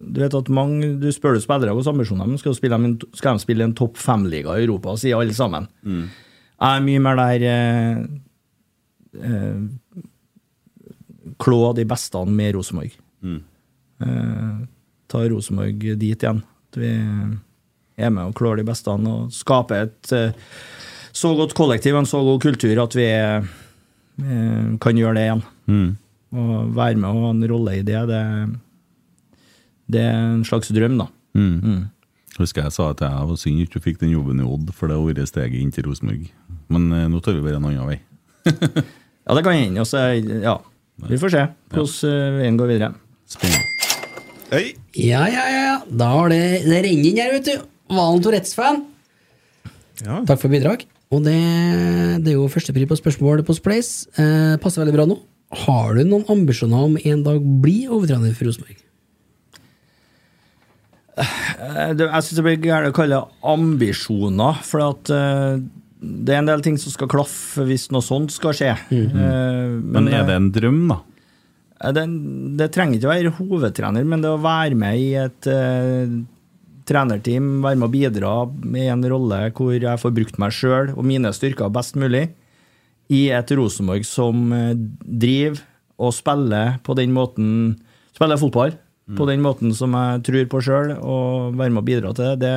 du 0.00 0.22
vet 0.22 0.38
at 0.40 0.48
mange, 0.48 0.94
du 1.02 1.10
spør 1.12 1.36
du 1.36 1.42
spillere 1.44 1.74
hvilke 1.76 1.92
ambisjoner 1.92 2.24
de 2.32 2.40
skal 2.40 2.56
spille, 2.56 2.80
de 2.86 3.10
skal 3.20 3.36
de 3.36 3.44
spille 3.44 3.66
i 3.66 3.68
en 3.68 3.76
topp 3.76 4.00
fem-liga 4.00 4.56
i 4.56 4.64
Europa, 4.64 4.96
sier 4.96 5.20
alle 5.20 5.36
sammen. 5.36 5.68
Jeg 5.84 6.72
er 6.72 6.86
mye 6.88 7.04
mer 7.04 7.20
der 7.20 7.44
eh, 9.14 9.60
Klå 11.38 11.58
de 11.76 11.84
beste 11.84 12.20
med 12.24 12.54
Rosenborg. 12.56 12.94
Mm. 13.22 13.42
Eh, 14.00 14.54
ta 15.06 15.20
Rosenborg 15.28 15.82
dit 16.00 16.22
igjen. 16.22 16.40
At 16.70 16.78
vi 16.80 16.92
er 17.98 18.12
med 18.14 18.30
og 18.30 18.36
klår 18.38 18.60
de 18.60 18.66
beste 18.68 18.92
og 18.92 19.32
skaper 19.34 19.88
et 19.88 20.12
eh, 20.14 20.52
så 21.18 21.32
godt 21.34 21.56
kollektiv 21.58 21.96
en 21.98 22.06
så 22.06 22.20
god 22.22 22.42
kultur 22.44 22.78
at 22.84 22.94
vi 22.96 23.08
eh, 23.10 23.42
kan 24.80 24.98
gjøre 25.00 25.16
det 25.18 25.26
igjen. 25.26 25.44
Mm. 25.66 25.90
Og 26.38 26.74
være 26.76 27.00
med 27.00 27.08
og 27.10 27.22
ha 27.24 27.30
en 27.34 27.46
rolle 27.50 27.78
i 27.78 27.84
det, 27.86 28.02
det, 28.10 28.24
det 29.88 30.04
er 30.04 30.18
en 30.18 30.44
slags 30.46 30.70
drøm, 30.74 30.98
da. 31.00 31.08
Mm. 31.38 31.56
Mm. 31.58 31.80
Husker 32.38 32.66
jeg 32.66 32.76
sa 32.76 32.90
at 32.92 33.02
jeg 33.02 33.30
var 33.30 33.40
synd 33.40 33.64
ikke 33.64 33.82
fikk 33.82 34.02
den 34.02 34.12
jobben 34.14 34.42
i 34.42 34.46
Odd, 34.46 34.70
for 34.76 34.90
det 34.90 34.98
har 34.98 35.08
vært 35.08 35.30
steget 35.32 35.58
inn 35.58 35.74
til 35.74 35.88
Rosenborg. 35.88 36.28
Men 36.70 36.90
eh, 36.92 37.08
nå 37.10 37.22
tar 37.24 37.38
vi 37.38 37.44
bare 37.46 37.58
en 37.58 37.68
annen 37.72 37.88
vei. 37.88 37.98
Ja, 39.28 39.34
det 39.36 39.44
kan 39.44 39.52
hende. 39.58 39.82
og 39.84 39.88
så, 39.90 40.00
Ja, 40.42 40.56
vi 41.08 41.18
får 41.20 41.34
se 41.34 41.42
hvordan 41.74 42.08
eh, 42.08 42.36
veien 42.40 42.56
går 42.58 42.70
videre. 42.72 42.94
Spennende. 43.28 43.64
Ja, 44.96 45.26
ja. 45.28 45.44
ja. 45.52 45.74
Da 45.92 46.08
har 46.16 46.30
det, 46.32 46.40
det 46.64 46.78
renner 46.86 47.10
inn 47.10 47.20
her, 47.20 47.34
vet 47.36 47.50
du. 47.50 47.66
Valen 47.92 48.22
Tourettes-fan. 48.24 48.82
Ja. 50.04 50.22
Takk 50.28 50.40
for 50.40 50.48
bidrag. 50.52 50.86
Og 51.12 51.22
det, 51.24 51.36
det 52.24 52.32
er 52.32 52.36
jo 52.38 52.48
førstepri 52.52 52.86
på 52.88 52.96
spørsmål 52.98 53.44
på 53.48 53.56
Splace. 53.56 54.08
Eh, 54.20 54.56
passer 54.60 54.82
veldig 54.82 54.96
bra 54.96 55.06
nå. 55.08 55.18
Har 55.64 55.96
du 55.96 56.02
noen 56.04 56.26
ambisjoner 56.28 56.88
om 56.88 56.98
en 57.00 57.22
dag 57.24 57.44
bli 57.62 57.82
overtrener 57.88 58.34
for 58.36 58.48
Rosenborg? 58.50 58.76
Eh, 61.18 61.92
Jeg 61.96 62.24
syns 62.24 62.36
det 62.36 62.44
blir 62.46 62.60
gærent 62.62 62.92
å 62.92 62.96
kalle 62.96 63.16
det 63.16 63.48
ambisjoner, 63.52 64.60
for 64.68 64.84
at 64.90 65.12
eh, 65.14 65.62
det 66.00 66.34
er 66.34 66.40
en 66.42 66.48
del 66.48 66.62
ting 66.64 66.78
som 66.78 66.92
skal 66.94 67.10
klaffe 67.10 67.64
hvis 67.66 67.88
noe 67.94 68.04
sånt 68.04 68.32
skal 68.34 68.54
skje. 68.56 68.72
Eh, 68.94 69.76
Men 69.82 70.10
er 70.10 70.26
det 70.28 70.36
en 70.38 70.50
drøm, 70.54 70.82
da? 70.92 70.98
Eh, 71.80 71.92
Det, 71.96 72.04
det 72.60 72.70
trenger 72.74 72.98
ikke 72.98 73.08
å 73.08 73.14
være 73.14 73.36
hovedtrener, 73.38 74.04
men 74.06 74.22
det 74.22 74.30
å 74.30 74.42
være 74.42 74.78
med 74.78 74.98
i 74.98 75.08
et 75.18 75.48
uh, 75.50 76.18
trenerteam, 76.88 77.58
være 77.64 77.80
med 77.80 77.88
å 77.88 77.92
bidra 77.92 78.34
med 78.62 78.92
en 78.94 79.06
rolle 79.10 79.40
hvor 79.56 79.74
jeg 79.76 80.02
får 80.02 80.14
brukt 80.16 80.38
meg 80.40 80.54
sjøl 80.54 80.94
og 80.94 81.04
mine 81.06 81.32
styrker 81.34 81.72
best 81.74 81.98
mulig, 81.98 82.28
i 83.08 83.30
et 83.32 83.50
Rosenborg 83.56 84.04
som 84.04 84.50
driver 85.00 85.62
og 85.96 86.12
spiller 86.12 86.74
på 86.84 86.92
den 86.98 87.14
måten 87.16 87.78
Spiller 88.12 88.36
fotball 88.36 88.74
på 89.16 89.24
den 89.24 89.40
måten 89.40 89.72
som 89.72 89.94
jeg 89.96 90.22
tror 90.26 90.48
på 90.52 90.60
sjøl, 90.66 90.90
og 91.00 91.54
være 91.56 91.72
med 91.72 91.80
å 91.80 91.86
bidra 91.86 92.10
til 92.12 92.34
det, 92.36 92.42
det 92.42 92.56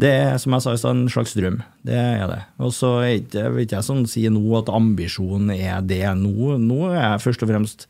det 0.00 0.10
er 0.16 0.38
som 0.40 0.54
jeg 0.56 0.64
sa 0.64 0.72
i 0.76 0.80
stad, 0.80 0.96
en 0.96 1.12
slags 1.12 1.34
drøm. 1.36 1.60
Det 1.86 1.96
er 1.98 2.24
det. 2.30 2.40
Og 2.62 2.72
så 2.76 2.94
er 3.04 3.18
ikke, 3.20 3.44
vil 3.54 3.66
ikke 3.66 3.78
jeg 3.80 3.88
sånn 3.90 4.06
si 4.10 4.24
nå 4.32 4.42
at 4.60 4.72
ambisjonen 4.72 5.52
er 5.56 5.84
det. 5.84 6.02
Nå, 6.20 6.56
nå 6.62 6.80
er 6.92 6.98
jeg 7.02 7.22
først 7.26 7.44
og 7.46 7.52
fremst 7.52 7.86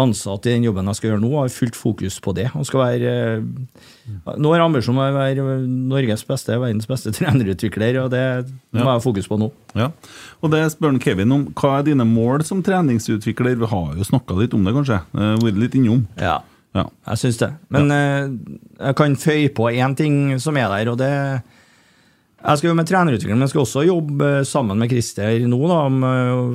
ansatt 0.00 0.46
i 0.46 0.52
den 0.54 0.68
jobben 0.68 0.86
jeg 0.86 0.98
skal 1.00 1.08
gjøre 1.10 1.22
nå, 1.24 1.30
og 1.32 1.40
har 1.42 1.50
fullt 1.50 1.74
fokus 1.78 2.20
på 2.22 2.34
det. 2.36 2.44
Og 2.54 2.66
skal 2.68 2.82
være, 2.84 3.14
eh, 3.40 4.36
nå 4.38 4.52
er 4.54 4.62
ambisjonen 4.62 5.00
å 5.02 5.08
være 5.16 5.56
Norges 5.66 6.22
beste, 6.28 6.54
verdens 6.62 6.86
beste 6.90 7.10
trenerutvikler, 7.16 7.98
og 8.04 8.12
det 8.14 8.22
må 8.70 8.84
jeg 8.84 8.90
ha 8.92 9.00
fokus 9.02 9.26
på 9.30 9.40
nå. 9.40 9.50
Ja. 9.74 9.90
Og 10.44 10.54
det 10.54 10.62
spør 10.76 10.94
Kevin 11.02 11.34
om. 11.34 11.48
Hva 11.58 11.80
er 11.80 11.88
dine 11.90 12.06
mål 12.06 12.46
som 12.46 12.62
treningsutvikler? 12.66 13.58
Vi 13.58 13.72
har 13.72 13.98
jo 13.98 14.06
snakka 14.06 14.38
litt 14.38 14.54
om 14.54 14.62
det, 14.66 14.76
kanskje? 14.78 15.02
Eh, 15.18 15.34
Vært 15.42 15.58
litt 15.64 15.76
innom. 15.80 16.06
Ja. 16.20 16.38
Ja. 16.76 16.86
Jeg 17.10 17.24
syns 17.24 17.40
det. 17.40 17.54
Men 17.74 17.94
eh, 17.94 18.28
jeg 18.78 18.98
kan 18.98 19.16
føye 19.18 19.54
på 19.54 19.72
én 19.72 19.96
ting 19.98 20.36
som 20.42 20.58
er 20.60 20.70
der, 20.70 20.92
og 20.92 21.00
det 21.00 21.14
Jeg 22.40 22.56
skal 22.56 22.70
jo 22.70 22.74
med 22.78 22.88
trenerutvikling, 22.88 23.36
men 23.36 23.44
jeg 23.44 23.52
skal 23.52 23.66
også 23.66 23.82
jobbe 23.84 24.28
eh, 24.38 24.44
sammen 24.48 24.78
med 24.80 24.88
Christer 24.88 25.42
nå 25.50 25.58
da, 25.68 25.80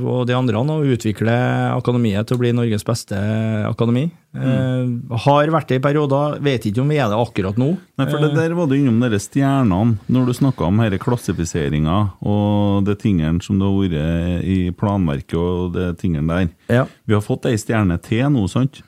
og 0.08 0.24
de 0.26 0.34
andre 0.34 0.58
og 0.58 0.88
utvikle 0.96 1.36
akademiet 1.76 2.26
til 2.26 2.40
å 2.40 2.42
bli 2.42 2.54
Norges 2.58 2.88
beste 2.88 3.20
akademi. 3.68 4.08
Eh, 4.34 4.88
har 5.28 5.54
vært 5.54 5.70
det 5.70 5.78
i 5.78 5.84
perioder, 5.84 6.40
vet 6.42 6.66
ikke 6.66 6.82
om 6.82 6.90
vi 6.90 6.98
er 6.98 7.12
det 7.12 7.20
akkurat 7.20 7.60
nå. 7.62 7.70
Nei, 8.00 8.08
for 8.10 8.24
det 8.24 8.32
der 8.34 8.58
var 8.58 8.72
du 8.72 8.80
innom 8.80 9.04
de 9.04 9.20
stjernene, 9.22 10.00
når 10.08 10.32
du 10.32 10.34
snakka 10.40 10.72
om 10.72 10.82
klassifiseringa 11.06 12.00
og 12.24 12.88
det 12.88 12.98
tingene 13.04 13.44
som 13.46 13.60
det 13.60 13.70
har 13.70 13.78
vært 13.84 14.50
i 14.56 14.60
planverket 14.80 15.38
og 15.38 15.78
det 15.78 15.92
tingene 16.02 16.32
der. 16.34 16.52
Ja. 16.82 16.90
Vi 17.06 17.14
har 17.14 17.22
fått 17.22 17.46
ei 17.52 17.60
stjerne 17.62 18.00
til 18.02 18.26
nå, 18.34 18.48
sant? 18.50 18.82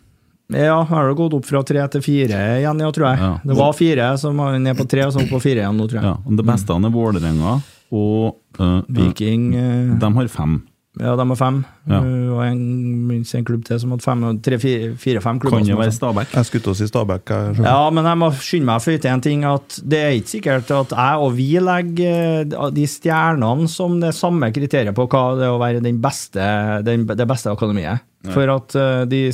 Ja, 0.53 0.77
har 0.87 1.09
det 1.09 1.17
gått 1.19 1.35
opp 1.35 1.47
fra 1.47 1.59
tre 1.67 1.83
til 1.91 2.03
fire 2.05 2.37
igjen, 2.61 2.79
ja, 2.79 2.91
tror 2.95 3.09
jeg. 3.09 3.19
Ja. 3.19 3.33
Det 3.43 3.57
var 3.59 3.75
fire, 3.75 4.13
så 4.19 4.31
vi 4.31 4.61
ned 4.63 4.79
på 4.79 4.87
tre, 4.87 5.03
og 5.07 5.11
så 5.15 5.25
opp 5.25 5.33
på 5.35 5.43
fire 5.43 5.65
igjen 5.65 5.75
nå, 5.75 5.89
tror 5.91 5.99
jeg. 5.99 6.07
Ja, 6.07 6.15
og 6.23 6.39
Det 6.39 6.47
beste 6.47 6.77
er 6.77 6.95
Vålerenga 6.95 7.59
og 7.87 8.39
uh, 8.59 8.81
Viking 8.87 9.53
Uh, 9.55 9.93
De 9.99 10.09
har 10.15 10.27
fem. 10.31 10.57
Ja, 10.97 11.13
de 11.19 11.25
har 11.29 11.37
fem. 11.39 11.59
Ja. 11.87 11.99
Uh, 11.99 12.31
Og 12.35 12.41
en, 12.45 12.61
minst 13.07 13.35
en 13.35 13.45
klubb 13.47 13.65
til 13.67 13.79
som 13.79 13.91
hadde 13.93 14.03
fem. 14.03 14.23
Tre, 14.43 14.59
fire, 14.59 14.93
fire-fem 14.99 15.39
klubber. 15.43 15.61
Kan 15.61 15.69
jo 15.69 15.77
være. 15.79 15.95
Stabæk? 15.95 16.31
Jeg 16.35 16.47
skulle 16.49 16.65
til 16.65 16.73
å 16.73 16.77
si 16.79 16.87
Stabæk. 16.89 17.33
Ja, 17.59 17.77
men 17.91 18.07
jeg 18.07 18.19
må 18.23 18.31
skynde 18.39 18.69
meg 18.71 18.79
å 18.79 18.85
føye 18.87 19.03
til 19.03 19.11
en 19.11 19.23
ting. 19.23 19.43
at 19.47 19.79
Det 19.83 19.99
er 20.03 20.15
ikke 20.15 20.33
sikkert 20.37 20.73
at 20.75 20.95
jeg 20.95 21.27
og 21.27 21.35
vi 21.37 21.49
legger 21.63 22.47
de 22.75 22.87
stjernene 22.87 23.67
som 23.71 23.99
det 24.03 24.15
samme 24.15 24.51
kriteriet 24.55 24.95
på 24.95 25.07
hva 25.11 25.25
det 25.39 25.47
er 25.47 25.55
å 25.55 25.61
være 25.61 25.83
den 25.83 25.99
beste, 26.03 26.47
den, 26.87 27.05
det 27.07 27.27
beste 27.29 27.51
akademiet. 27.51 28.03
For 28.31 28.49
at 28.51 28.75
de 29.11 29.27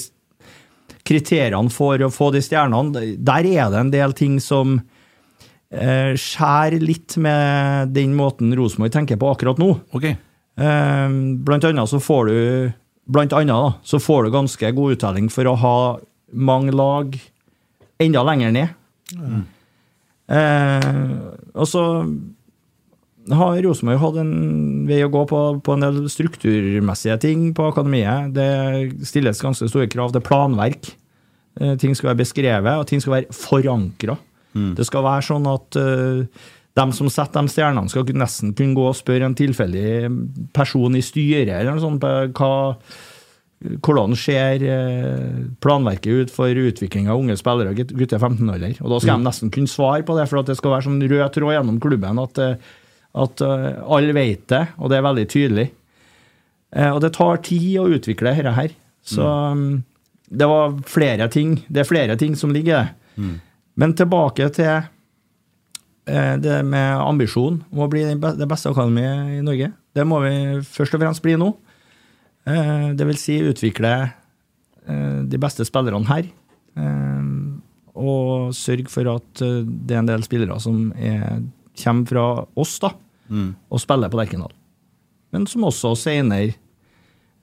kriteriene 1.07 1.71
for 1.73 2.01
å 2.03 2.11
få 2.13 2.29
de 2.33 2.41
stjernene, 2.43 3.15
der 3.19 3.47
er 3.49 3.71
det 3.71 3.79
en 3.81 3.91
del 3.93 4.15
ting 4.17 4.37
som 4.43 4.77
eh, 5.73 6.13
skjærer 6.19 6.83
litt 6.83 7.17
med 7.21 7.91
den 7.95 8.15
måten 8.17 8.53
Rosenborg 8.55 8.93
tenker 8.95 9.19
på 9.19 9.33
akkurat 9.33 9.59
nå. 9.61 9.73
Okay. 9.95 10.15
Eh, 10.55 11.19
Blant 11.43 11.67
annet 11.67 11.91
så 11.91 11.99
får 12.03 12.31
du 12.31 12.37
Blant 13.03 13.33
annet 13.35 13.51
da, 13.51 13.73
så 13.83 13.99
får 13.99 14.23
du 14.23 14.31
ganske 14.31 14.69
god 14.77 14.93
uttelling 14.95 15.25
for 15.27 15.49
å 15.49 15.57
ha 15.59 15.77
mange 16.31 16.71
lag 16.71 17.17
enda 17.99 18.23
lenger 18.23 18.53
ned. 18.55 18.69
Eh, 20.31 20.85
og 21.51 21.67
så 21.67 21.83
har 23.31 23.61
Rosenborg 23.63 24.01
hatt 24.01 24.17
en 24.19 24.33
vei 24.89 24.99
å 25.05 25.11
gå 25.13 25.23
på, 25.29 25.39
på 25.63 25.75
en 25.75 25.85
del 25.85 26.01
strukturmessige 26.11 27.15
ting 27.23 27.45
på 27.55 27.69
akademiet. 27.71 28.33
Det 28.35 29.07
stilles 29.07 29.41
ganske 29.43 29.69
store 29.71 29.87
krav 29.91 30.11
til 30.15 30.25
planverk. 30.25 30.91
Eh, 31.61 31.77
ting 31.79 31.95
skal 31.95 32.11
være 32.11 32.23
beskrevet, 32.23 32.73
og 32.75 32.89
ting 32.89 33.03
skal 33.03 33.19
være 33.19 33.37
forankra. 33.37 34.17
Det 34.77 34.85
skal 34.85 35.05
være 35.05 35.25
sånn 35.25 35.47
at 35.49 35.79
eh, 35.81 36.43
de 36.77 36.85
som 36.97 37.09
setter 37.09 37.45
de 37.45 37.53
stjernene, 37.53 37.89
skal 37.89 38.05
nesten 38.17 38.53
kunne 38.57 38.77
gå 38.77 38.85
og 38.89 38.97
spørre 38.97 39.29
en 39.29 39.37
tilfeldig 39.37 40.11
person 40.53 40.97
i 40.97 41.03
styret 41.05 41.53
eller 41.53 41.75
noe 41.75 41.83
sånt 41.83 42.01
på 42.01 42.13
hva, 42.37 42.53
hvordan 43.85 44.15
ser 44.19 44.65
eh, 44.67 45.43
planverket 45.63 46.23
ut 46.25 46.33
for 46.33 46.49
utvikling 46.49 47.09
av 47.09 47.21
unge 47.21 47.37
spillere, 47.39 47.73
og 47.73 47.93
gutter 47.93 48.19
15-årer. 48.19 48.79
Og 48.81 48.93
da 48.93 49.01
skal 49.03 49.21
de 49.21 49.29
nesten 49.29 49.53
kunne 49.53 49.71
svare 49.71 50.05
på 50.05 50.17
det, 50.17 50.27
for 50.31 50.41
at 50.41 50.49
det 50.49 50.57
skal 50.59 50.75
være 50.75 50.87
sånn 50.89 51.03
rød 51.03 51.27
tråd 51.37 51.55
gjennom 51.57 51.79
klubben 51.83 52.21
at, 52.23 52.41
eh, 52.41 52.73
at 53.13 53.41
eh, 53.45 53.81
alle 53.85 54.13
vet 54.15 54.47
det, 54.49 54.63
og 54.79 54.89
det 54.89 54.97
er 54.97 55.05
veldig 55.05 55.25
tydelig. 55.29 55.67
Eh, 56.75 56.89
Og 56.93 57.01
det 57.03 57.11
tar 57.13 57.37
tid 57.45 57.67
å 57.81 57.87
utvikle 57.93 58.33
dette 58.33 58.53
her. 58.57 58.71
Så 59.05 59.21
mm, 59.53 59.83
det 60.33 60.47
var 60.49 60.73
flere 60.89 61.27
ting. 61.29 61.57
Det 61.69 61.83
er 61.83 61.89
flere 61.89 62.15
ting 62.17 62.35
som 62.39 62.53
ligger 62.55 62.73
i 62.73 62.79
det. 62.79 63.35
Men 63.77 63.93
tilbake 63.97 64.47
til 64.55 64.71
eh, 66.07 66.35
det 66.41 66.57
med 66.65 66.97
ambisjon 67.03 67.61
om 67.71 67.83
å 67.85 67.89
bli 67.91 68.05
det 68.15 68.47
beste 68.49 68.71
akademiet 68.73 69.37
i 69.37 69.43
Norge. 69.45 69.69
Det 69.93 70.05
må 70.09 70.23
vi 70.25 70.33
først 70.65 70.95
og 70.97 71.03
fremst 71.03 71.21
bli 71.25 71.35
nå. 71.37 71.51
Det 72.43 73.05
vil 73.07 73.15
si 73.21 73.37
utvikle 73.39 73.91
de 75.29 75.37
beste 75.39 75.63
spillerne 75.63 76.09
her. 76.09 76.25
Og 77.93 78.49
sørge 78.57 78.89
for 78.91 79.07
at 79.13 79.43
det 79.43 79.93
er 79.95 80.01
en 80.01 80.09
del 80.09 80.25
spillere 80.25 80.57
som 80.59 80.89
er, 80.97 81.43
kommer 81.79 82.09
fra 82.09 82.25
oss 82.59 82.73
da, 82.83 82.89
og 83.29 83.79
spiller 83.81 84.09
på 84.11 84.19
Lerkendal. 84.19 84.51
Men 85.33 85.47
som 85.49 85.63
også 85.65 85.93
senere 85.97 86.53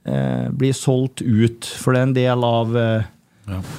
eh, 0.06 0.48
blir 0.54 0.72
solgt 0.76 1.22
ut, 1.24 1.64
for 1.80 1.92
det 1.96 2.00
er 2.00 2.06
en 2.08 2.14
del 2.16 2.44
av 2.46 2.76
eh, 2.78 3.08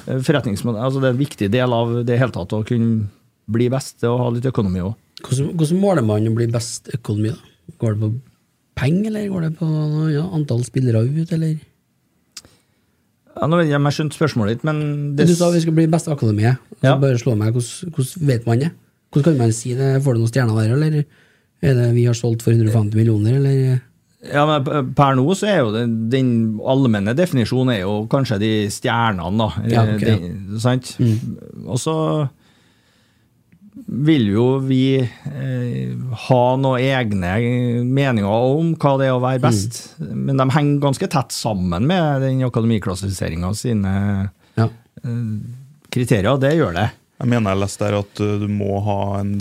forretningsmodellen. 0.08 0.84
Altså 0.84 1.00
det 1.00 1.08
er 1.10 1.16
en 1.16 1.22
viktig 1.22 1.48
del 1.54 1.72
av 1.72 1.94
det 2.08 2.18
hele 2.20 2.34
tatt 2.34 2.52
å 2.52 2.62
kunne 2.68 3.06
bli 3.52 3.68
best 3.72 4.04
og 4.08 4.18
ha 4.20 4.28
litt 4.34 4.46
økonomi 4.48 4.82
òg. 4.84 4.92
Hvordan, 5.22 5.52
hvordan 5.56 5.80
måler 5.80 6.04
man 6.06 6.28
å 6.28 6.34
bli 6.36 6.46
best 6.52 6.90
økonomi? 6.94 7.32
da? 7.32 7.74
Går 7.80 7.94
det 7.96 8.00
på 8.02 8.12
penger, 8.78 9.08
eller 9.12 9.28
går 9.32 9.46
det 9.46 9.52
på 9.60 9.68
ja, 10.12 10.24
antall 10.34 10.64
spillere 10.66 11.04
ut, 11.06 11.32
eller? 11.32 11.56
Ja, 13.32 13.48
nå 13.48 13.58
vet 13.58 13.70
jeg 13.70 13.78
om 13.78 13.86
jeg 13.88 13.96
skjønte 13.96 14.18
spørsmålet 14.18 14.58
ditt, 14.58 14.64
men 14.68 14.80
det, 15.16 15.26
Du 15.30 15.34
sa 15.38 15.48
vi 15.54 15.62
skal 15.64 15.74
bli 15.76 15.86
best 15.90 16.08
akademiet. 16.12 16.60
Så 16.80 16.84
Ja. 16.90 16.96
bare 17.00 17.18
slå 17.20 17.34
meg, 17.38 17.54
hvordan, 17.54 17.92
hvordan 17.96 18.26
vet 18.28 18.46
man 18.46 18.58
det? 18.60 18.70
Hvordan 19.12 19.24
kan 19.24 19.38
man 19.46 19.52
si 19.56 19.74
det? 19.78 20.02
Får 20.04 20.14
du 20.14 20.20
noen 20.20 20.32
stjerner 20.32 20.58
der, 20.60 20.74
eller 20.76 21.04
er 21.62 21.74
det 21.78 21.88
vi 21.94 22.04
har 22.08 22.16
solgt 22.18 22.42
for 22.44 22.52
150 22.56 22.94
millioner, 22.98 23.38
eller? 23.38 23.80
ja, 24.22 24.42
men 24.46 24.92
per 24.94 25.16
nå 25.18 25.24
så 25.34 25.48
er 25.50 25.56
jo 25.64 25.72
den, 25.74 25.94
den 26.12 26.28
allmenne 26.68 27.14
definisjonen 27.18 27.72
er 27.74 27.80
jo 27.84 27.94
kanskje 28.10 28.38
de 28.42 28.50
stjernene, 28.70 29.32
da. 29.40 29.48
Ja, 29.70 29.82
okay. 29.96 30.18
De, 30.50 30.60
sant? 30.62 30.92
Og 31.66 31.78
så 31.82 31.96
vil 33.92 34.26
jo 34.34 34.44
vi 34.62 35.00
eh, 35.00 35.94
ha 36.28 36.40
noen 36.60 36.82
egne 36.84 37.32
meninger 37.88 38.28
om 38.28 38.74
hva 38.76 38.92
det 39.00 39.08
er 39.08 39.16
å 39.16 39.22
være 39.22 39.40
best, 39.42 39.78
men 39.98 40.38
de 40.38 40.46
henger 40.54 40.82
ganske 40.84 41.08
tett 41.10 41.32
sammen 41.34 41.88
med 41.88 42.22
den 42.26 42.42
akademiklassifiseringa 42.46 43.50
sine 43.58 43.94
Ja. 44.60 44.68
eh, 45.02 45.22
kriterier. 45.92 46.36
Det 46.40 46.52
gjør 46.56 46.76
det. 46.76 46.86
Jeg 47.22 47.30
mener 47.30 47.54
jeg 47.54 47.62
leste 47.62 47.86
der 47.86 47.98
at 48.02 48.22
uh, 48.22 48.32
du 48.42 48.48
må 48.50 48.80
ha 48.82 48.98
en 49.20 49.36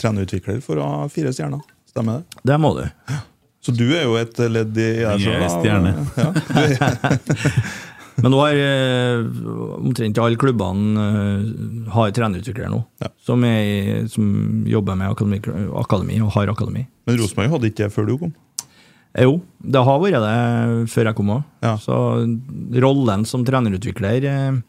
trenerutvikler 0.00 0.58
for 0.64 0.80
å 0.80 0.88
ha 0.88 1.04
fire 1.12 1.32
stjerner. 1.32 1.62
Stemmer 1.88 2.20
det? 2.20 2.42
Det 2.52 2.58
må 2.60 2.74
du. 2.76 2.84
Så 3.62 3.72
du 3.76 3.86
er 3.94 4.04
jo 4.08 4.16
et 4.18 4.36
ledd 4.50 4.76
i 4.80 4.88
Jeg 5.04 5.32
er 5.38 5.48
stjerne. 5.52 5.92
Ja, 6.18 6.30
du 6.34 6.60
er, 6.88 7.58
Men 8.22 8.34
nå 8.34 8.40
har 8.42 8.58
eh, 8.60 9.20
omtrent 9.80 10.18
alle 10.20 10.36
klubbene 10.40 11.04
eh, 11.04 11.44
har 11.94 12.10
trenerutviklere 12.14 12.68
nå, 12.72 12.82
Ja. 13.00 13.08
som, 13.24 13.44
er, 13.48 14.02
som 14.12 14.26
jobber 14.68 14.98
med 15.00 15.14
akademi, 15.14 15.38
akademi 15.80 16.18
og 16.20 16.32
har 16.34 16.52
akademi. 16.52 16.84
men 17.08 17.16
Rosenborg 17.18 17.54
hadde 17.54 17.70
ikke 17.70 17.86
det 17.86 17.92
før 17.94 18.10
du 18.10 18.16
kom. 18.20 18.34
Jo, 19.16 19.38
det 19.60 19.80
har 19.88 19.98
vært 20.00 20.20
det 20.24 20.90
før 20.92 21.08
jeg 21.10 21.18
kom 21.18 21.32
òg. 21.38 21.42
Ja. 21.64 21.72
Så 21.80 21.96
rollen 22.84 23.24
som 23.28 23.46
trenerutvikler 23.48 24.28
eh, 24.28 24.60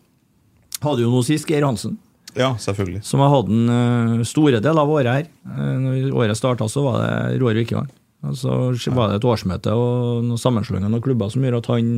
hadde 0.84 1.04
jo 1.04 1.12
nå 1.12 1.22
sist 1.28 1.48
Geir 1.50 1.68
Hansen, 1.68 1.98
Ja, 2.36 2.54
selvfølgelig. 2.58 3.04
som 3.06 3.20
har 3.22 3.30
hatt 3.34 3.50
en 3.54 3.70
eh, 3.70 4.24
store 4.26 4.60
del 4.64 4.80
av 4.82 4.90
året 4.90 5.12
her. 5.14 5.28
Eh, 5.46 5.76
når 5.84 6.14
året 6.24 6.38
starta, 6.40 6.66
så 6.72 6.84
var 6.86 7.02
det 7.04 7.40
Roar 7.42 7.54
Vikevang. 7.60 7.90
Og 8.24 8.38
så 8.40 8.54
var 8.96 9.10
det 9.12 9.18
et 9.20 9.26
årsmøte 9.28 9.74
og 9.76 10.24
noen 10.24 10.40
sammenslåinger 10.40 10.88
av 10.96 11.02
klubber 11.04 11.28
som 11.34 11.44
gjorde 11.44 11.60
at 11.60 11.72
han 11.74 11.90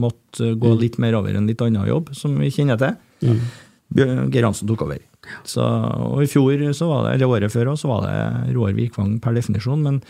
måtte 0.00 0.54
gå 0.56 0.70
litt 0.80 0.96
mer 1.02 1.12
over 1.18 1.36
en 1.36 1.46
litt 1.50 1.60
annen 1.60 1.84
jobb, 1.90 2.08
som 2.16 2.38
vi 2.40 2.48
kjenner 2.54 2.78
til. 2.80 2.94
Bjør- 3.94 4.30
Geir 4.32 4.46
Hansen 4.48 4.66
tok 4.70 4.86
over. 4.86 4.98
Så, 5.44 5.60
og 5.60 6.22
i 6.24 6.28
fjor, 6.28 6.56
så 6.76 6.88
var 6.88 7.04
det, 7.04 7.14
eller 7.18 7.28
året 7.36 7.52
før, 7.52 7.74
så 7.76 7.88
var 7.92 8.06
det 8.08 8.54
Roar 8.56 8.72
Vikvang 8.76 9.18
per 9.20 9.36
definisjon. 9.36 9.82
Men 9.84 10.00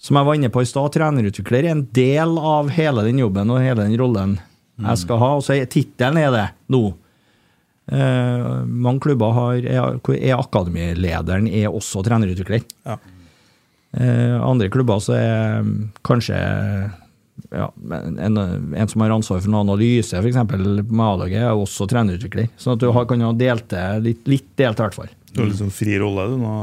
som 0.00 0.16
jeg 0.18 0.26
var 0.26 0.34
inne 0.40 0.50
på 0.52 0.64
i 0.64 0.68
stad, 0.68 0.90
trenerutvikler 0.96 1.64
er 1.68 1.72
en 1.76 1.84
del 1.96 2.34
av 2.40 2.72
hele 2.74 3.04
den 3.06 3.20
jobben 3.22 3.52
og 3.52 3.60
hele 3.62 3.84
den 3.84 3.96
rollen 4.00 4.38
jeg 4.80 4.98
skal 5.04 5.20
ha. 5.20 5.30
Og 5.38 5.44
så 5.46 5.54
er 5.60 5.68
tittelen 5.70 6.16
er 6.18 6.32
det 6.34 6.46
nå. 6.72 6.82
Mange 7.90 9.02
klubber 9.04 9.34
har, 9.36 9.66
er, 9.68 9.98
er 10.16 10.38
akademilederen 10.38 11.50
er 11.50 11.68
også 11.68 12.00
trenerutvikler. 12.06 12.64
Ja. 12.86 12.96
Eh, 13.94 14.36
andre 14.42 14.70
klubber 14.72 15.02
så 15.04 15.14
er 15.14 15.60
mm, 15.62 15.74
kanskje 16.06 16.38
ja, 17.54 17.68
en, 18.18 18.38
en 18.38 18.88
som 18.90 19.04
har 19.04 19.14
ansvar 19.14 19.42
for 19.42 19.50
en 19.50 19.60
analyse, 19.60 20.18
f.eks. 20.18 20.40
med 20.50 21.04
A-laget, 21.04 21.42
er 21.42 21.52
også 21.52 21.86
trenerutvikler. 21.90 22.48
Sånn 22.58 22.74
at 22.74 22.82
du 22.82 22.88
har, 22.94 23.06
kan 23.10 23.22
ha 23.22 23.30
delt 23.38 23.68
det 23.70 23.84
litt, 24.06 24.24
litt 24.30 24.48
delt, 24.58 24.80
i 24.80 24.86
hvert 24.86 24.98
fall. 24.98 25.12
Du 25.30 25.42
har 25.42 25.50
litt 25.50 25.60
sånn 25.60 25.74
fri 25.74 25.98
rolle 26.02 26.26
du 26.32 26.38
nå, 26.42 26.56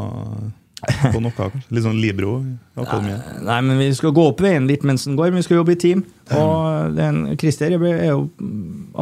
på 0.82 1.19
noe, 1.22 1.34
kanskje. 1.38 1.61
Litt 1.76 1.85
sånn 1.85 2.00
Libro 2.01 2.40
Nei. 2.42 3.18
Nei, 3.45 3.58
men 3.68 3.77
vi 3.77 3.90
skal 3.93 4.14
gå 4.18 4.24
opp 4.32 4.42
veien 4.42 4.66
litt 4.69 4.85
mens 4.88 5.06
den 5.06 5.18
går, 5.19 5.30
men 5.30 5.42
vi 5.42 5.45
skal 5.45 5.60
jobbe 5.60 5.76
i 5.76 5.80
team. 5.82 6.03
Og 6.34 6.95
den, 6.98 7.19
er 7.30 7.38
Christer 7.42 7.76
er 7.77 8.08
jo 8.08 8.24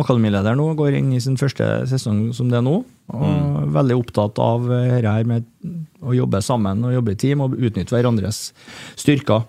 akademileder 0.02 0.58
nå, 0.60 0.66
går 0.80 0.98
inn 1.00 1.14
i 1.16 1.22
sin 1.24 1.38
første 1.40 1.68
sesong 1.90 2.30
som 2.36 2.52
det 2.52 2.60
er 2.60 2.66
nå. 2.68 2.82
Og 3.16 3.74
veldig 3.74 3.98
opptatt 4.02 4.42
av 4.44 4.68
dette 4.68 5.14
her 5.16 5.30
med 5.30 5.48
å 6.04 6.16
jobbe 6.16 6.42
sammen 6.46 6.84
og 6.88 6.94
jobbe 6.98 7.16
i 7.16 7.20
team 7.20 7.44
og 7.46 7.56
utnytte 7.58 7.96
hverandres 7.96 8.50
styrker. 9.00 9.48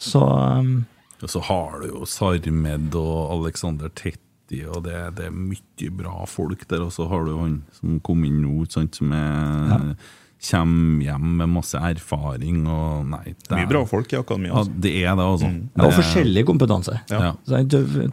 Så 0.00 0.20
um, 0.24 0.82
Og 1.20 1.28
så 1.32 1.42
har 1.48 1.80
du 1.82 1.90
jo 1.90 2.06
Sarmed 2.08 2.94
og 2.96 3.18
Alexander 3.38 3.90
Tetti, 3.92 4.62
og 4.66 4.84
det, 4.86 4.96
det 5.18 5.28
er 5.28 5.34
mye 5.36 5.90
bra 5.94 6.24
folk 6.28 6.64
der. 6.70 6.84
Og 6.86 6.92
så 6.94 7.08
har 7.10 7.24
du 7.26 7.34
han 7.38 7.60
som 7.76 8.00
kom 8.04 8.24
inn 8.28 8.40
nå, 8.44 8.64
sant, 8.72 8.96
som 9.00 9.12
er 9.16 9.94
kommer 10.40 11.04
hjem 11.04 11.32
med 11.40 11.50
masse 11.52 11.80
erfaring 11.90 12.62
og 12.64 13.06
Nei. 13.10 13.34
det 13.34 13.50
er, 13.50 13.58
Mye 13.60 13.70
bra 13.70 13.82
folk 13.88 14.12
i 14.14 14.16
akademiet, 14.20 14.52
Ja, 14.52 14.62
altså. 14.62 14.72
det 14.86 14.94
er 15.02 15.18
det, 15.18 15.26
altså. 15.26 15.50
Ja, 15.50 15.84
og 15.84 15.92
forskjellig 15.98 16.46
kompetanse. 16.48 17.00
Ja. 17.12 17.34
ja. 17.50 17.60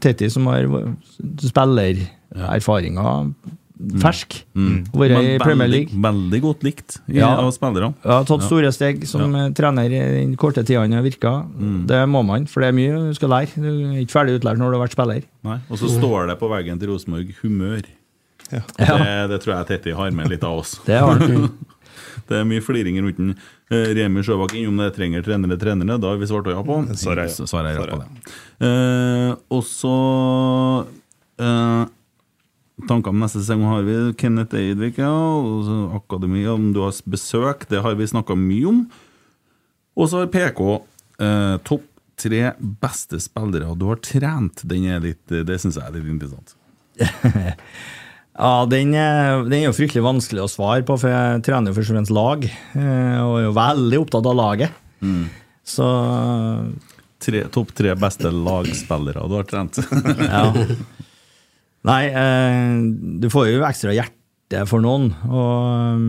Tetti 0.04 0.30
som 0.34 0.50
har 0.52 0.68
spillererfaringer 1.46 3.24
fersk. 4.02 4.40
Mm. 4.58 4.78
Vært 4.96 5.18
i 5.22 5.34
Premier 5.42 5.70
League. 5.70 5.92
Veldig, 5.94 6.04
veldig 6.08 6.40
godt 6.44 6.64
likt 6.66 6.98
i, 7.06 7.20
Ja. 7.20 7.30
av 7.38 7.52
spillerne. 7.54 7.94
Ja, 8.04 8.24
tatt 8.26 8.46
store 8.46 8.72
steg 8.74 9.06
som 9.08 9.36
ja. 9.36 9.50
trener 9.56 9.86
i 9.86 10.02
den 10.18 10.36
korte 10.40 10.64
tida 10.66 10.82
han 10.82 10.96
har 10.98 11.06
virka. 11.06 11.46
Mm. 11.54 11.86
Det 11.90 12.02
må 12.10 12.24
man, 12.26 12.48
for 12.50 12.62
det 12.62 12.72
er 12.72 12.78
mye 12.78 13.04
du 13.10 13.14
skal 13.18 13.30
lære. 13.30 13.54
Du 13.56 13.70
er 13.70 14.02
ikke 14.02 14.18
ferdig 14.18 14.40
utlært 14.40 14.58
når 14.58 14.74
du 14.74 14.80
har 14.80 14.86
vært 14.88 14.98
spiller. 14.98 15.24
Nei. 15.48 15.60
Og 15.70 15.78
så 15.78 15.92
står 15.94 16.32
det 16.32 16.40
på 16.42 16.50
veggen 16.50 16.80
til 16.82 16.90
Rosenborg 16.92 17.34
'humør'. 17.42 17.86
Ja. 18.48 18.62
Det, 18.80 19.30
det 19.30 19.42
tror 19.44 19.58
jeg 19.58 19.68
Tetti 19.68 19.92
har 19.92 20.12
med 20.12 20.30
litt 20.32 20.44
av 20.44 20.62
oss. 20.62 20.80
Det 20.86 21.00
har 21.00 21.20
han. 21.20 21.50
det 22.30 22.40
er 22.40 22.48
mye 22.48 22.64
fliring 22.64 23.00
rundt 23.02 23.20
den. 23.20 23.34
Eh, 23.72 23.92
Remi 23.98 24.24
Sjøbakk 24.26 24.56
innom 24.58 24.80
det 24.82 24.94
trenger 24.96 25.26
trenere, 25.26 25.58
trenere. 25.60 26.00
Da 26.02 26.14
har 26.14 26.22
vi 26.22 26.30
svart 26.30 26.50
ja 26.52 26.64
på. 26.66 26.80
Svarer 26.94 27.28
jeg. 27.28 27.36
Så 27.36 27.48
svarer 27.50 27.74
jeg 27.74 27.82
ja 27.82 27.88
på 27.92 28.00
det. 28.02 28.34
Eh, 28.68 29.32
og 29.54 29.64
så 29.68 29.96
eh, 31.42 31.84
Tanker 32.88 33.10
om 33.10 33.18
neste 33.24 33.42
sesong 33.42 33.64
har 33.66 33.86
vi 33.88 33.96
Kenneth 34.22 34.54
Eidvik, 34.54 35.00
ja. 35.02 35.10
Akademi, 35.98 36.44
om 36.46 36.70
du 36.76 36.84
har 36.84 36.94
besøk, 37.10 37.66
det 37.72 37.82
har 37.82 37.98
vi 37.98 38.06
snakka 38.06 38.38
mye 38.38 38.68
om. 38.70 38.84
Og 39.98 40.12
så 40.12 40.22
har 40.22 40.30
PK 40.30 40.62
eh, 41.26 41.56
topp 41.66 41.88
tre 42.18 42.44
beste 42.60 43.20
spillere 43.22 43.74
du 43.78 43.88
har 43.90 44.00
trent. 44.06 44.62
Den 44.70 44.86
er 44.90 45.02
litt, 45.04 45.24
det 45.26 45.58
syns 45.62 45.78
jeg 45.80 45.90
er 45.90 45.98
litt 45.98 46.10
interessant. 46.14 46.54
Ja, 48.38 48.66
den 48.70 48.92
er, 48.94 49.40
den 49.48 49.56
er 49.58 49.64
jo 49.72 49.74
fryktelig 49.74 50.04
vanskelig 50.06 50.44
å 50.44 50.50
svare 50.52 50.84
på, 50.86 50.94
for 51.02 51.10
jeg 51.10 51.40
trener 51.48 51.72
jo 51.72 51.78
først 51.80 51.90
og 51.90 51.96
fremst 51.98 52.14
lag. 52.14 52.44
eh, 52.46 53.18
Og 53.24 53.40
er 53.40 53.46
jo 53.48 53.54
veldig 53.58 54.00
opptatt 54.04 54.30
av 54.30 54.38
laget. 54.38 54.84
Så 55.68 55.88
Tre, 57.18 57.40
topp 57.50 57.72
tre 57.74 57.96
beste 57.98 58.30
lagspillere 58.30 59.24
du 59.26 59.34
har 59.40 59.48
trent. 59.50 59.80
ja. 60.22 60.44
Nei, 61.90 62.04
eh, 62.14 62.76
du 63.24 63.26
får 63.34 63.48
jo 63.56 63.64
ekstra 63.66 63.96
hjerte 63.98 64.62
for 64.70 64.86
noen. 64.86 65.08
Og, 65.26 66.04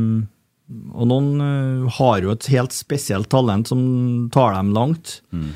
og 0.93 1.09
noen 1.09 1.31
eh, 1.41 1.89
har 1.97 2.21
jo 2.27 2.35
et 2.37 2.51
helt 2.53 2.77
spesielt 2.77 3.31
talent 3.33 3.73
som 3.73 3.81
tar 4.35 4.53
dem 4.59 4.75
langt. 4.77 5.23
Eh, 5.33 5.49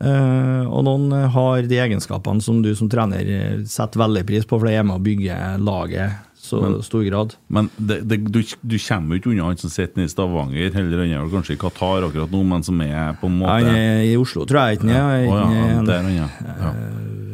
og 0.00 0.84
noen 0.86 1.10
har 1.34 1.62
de 1.66 1.78
egenskapene 1.82 2.42
som 2.44 2.60
du 2.62 2.70
som 2.78 2.88
trener 2.88 3.26
eh, 3.34 3.64
setter 3.66 3.98
veldig 4.04 4.24
pris 4.28 4.44
på, 4.46 4.58
for 4.60 4.68
det 4.70 4.76
er 4.78 4.84
med 4.86 5.00
å 5.00 5.02
bygge 5.02 5.36
laget 5.58 6.24
så 6.38 6.60
Men- 6.62 6.78
stor 6.86 7.02
grad. 7.04 7.34
Men 7.50 7.66
det, 7.76 7.96
det, 8.08 8.20
du, 8.30 8.38
du 8.62 8.76
kommer 8.78 9.16
jo 9.16 9.20
ikke 9.20 9.32
unna 9.34 9.48
han 9.50 9.58
som 9.58 9.72
sitter 9.74 10.04
i 10.04 10.08
Stavanger, 10.08 10.70
heller 10.72 11.02
han 11.02 11.10
er 11.18 11.32
kanskje 11.34 11.56
i 11.56 11.60
Qatar 11.60 12.06
akkurat 12.06 12.30
nå, 12.32 12.44
men 12.46 12.62
som 12.64 12.78
er 12.80 13.18
på 13.20 13.26
en 13.28 13.40
måte 13.40 13.56
Han 13.58 13.74
er 13.74 14.04
i 14.06 14.14
Oslo, 14.16 14.46
tror 14.48 14.68
jeg. 14.70 14.78
Ikke 14.78 14.92
Ja. 14.94 15.08
ja. 15.18 15.26
Ja, 15.26 15.82
der 15.82 16.02
han 16.06 16.12
er. 16.14 16.16
Ja. 16.46 16.72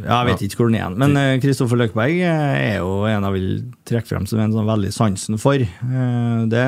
Ja, 0.05 0.17
jeg 0.25 0.27
vet 0.35 0.43
ikke 0.49 0.59
hvor 0.65 0.69
den 0.73 0.81
er. 0.81 0.97
Men 1.01 1.15
eh, 1.17 1.39
Kristoffer 1.41 1.79
Løkberg 1.81 2.17
eh, 2.17 2.57
er 2.75 2.75
jo 2.83 3.05
en 3.09 3.25
jeg 3.29 3.33
vil 3.37 3.47
trekke 3.89 4.09
frem 4.11 4.27
som 4.29 4.41
en 4.43 4.53
sånn 4.53 4.67
veldig 4.69 4.91
sansen 4.93 5.39
for. 5.41 5.61
Eh, 5.63 6.41
Det 6.53 6.67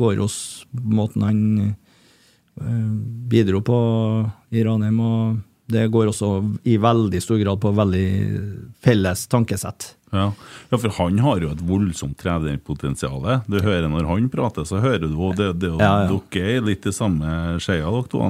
går 0.00 0.18
hos 0.20 0.36
måten 0.76 1.22
han 1.24 1.40
eh, 2.60 2.90
bidro 3.30 3.62
på 3.64 3.78
i 4.54 4.64
Ranheim, 4.66 5.00
og 5.00 5.42
det 5.74 5.86
går 5.92 6.10
også 6.10 6.30
i 6.68 6.76
veldig 6.80 7.20
stor 7.24 7.40
grad 7.40 7.60
på 7.62 7.72
veldig 7.74 8.08
felles 8.84 9.26
tankesett. 9.32 9.94
Ja. 10.14 10.28
ja, 10.70 10.78
for 10.78 10.92
han 11.00 11.18
har 11.24 11.40
jo 11.42 11.50
et 11.50 11.62
voldsomt 11.66 12.14
trenerpotensial. 12.20 13.24
Du 13.50 13.56
hører 13.58 13.88
når 13.90 14.06
han 14.06 14.28
prater, 14.30 14.66
så 14.68 14.78
hører 14.78 15.08
du 15.08 15.16
det, 15.34 15.48
det, 15.58 15.72
og 15.72 15.82
Ja, 15.82 16.04
ja. 16.04 16.18
Dere 16.30 16.58
er 16.58 16.68
litt 16.68 16.86
i 16.86 16.94
samme 16.94 17.56
skeia, 17.64 17.88
dere 17.90 18.10
to. 18.12 18.28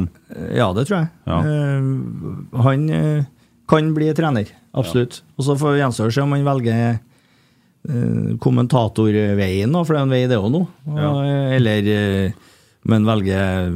Ja, 0.55 0.70
det 0.77 0.86
tror 0.89 1.03
jeg. 1.03 1.11
Ja. 1.28 1.41
Uh, 1.44 2.62
han 2.65 2.89
uh, 2.89 3.27
kan 3.69 3.91
bli 3.97 4.09
trener, 4.17 4.49
absolutt. 4.73 5.20
Og 5.36 5.49
så 5.49 5.59
får 5.61 5.78
gjenstår 5.81 6.09
å 6.09 6.15
se 6.15 6.25
om 6.25 6.35
han 6.36 6.47
velger 6.47 6.81
eh, 6.85 8.35
kommentatorveien, 8.43 9.77
for 9.81 9.93
det 9.93 10.01
er 10.01 10.05
en 10.05 10.12
vei 10.12 10.25
det 10.28 10.41
òg 10.41 10.51
nå. 10.53 10.61
Eh, 10.94 11.55
Eller 11.57 11.89
om 12.85 12.93
man 12.93 13.07
velger 13.09 13.71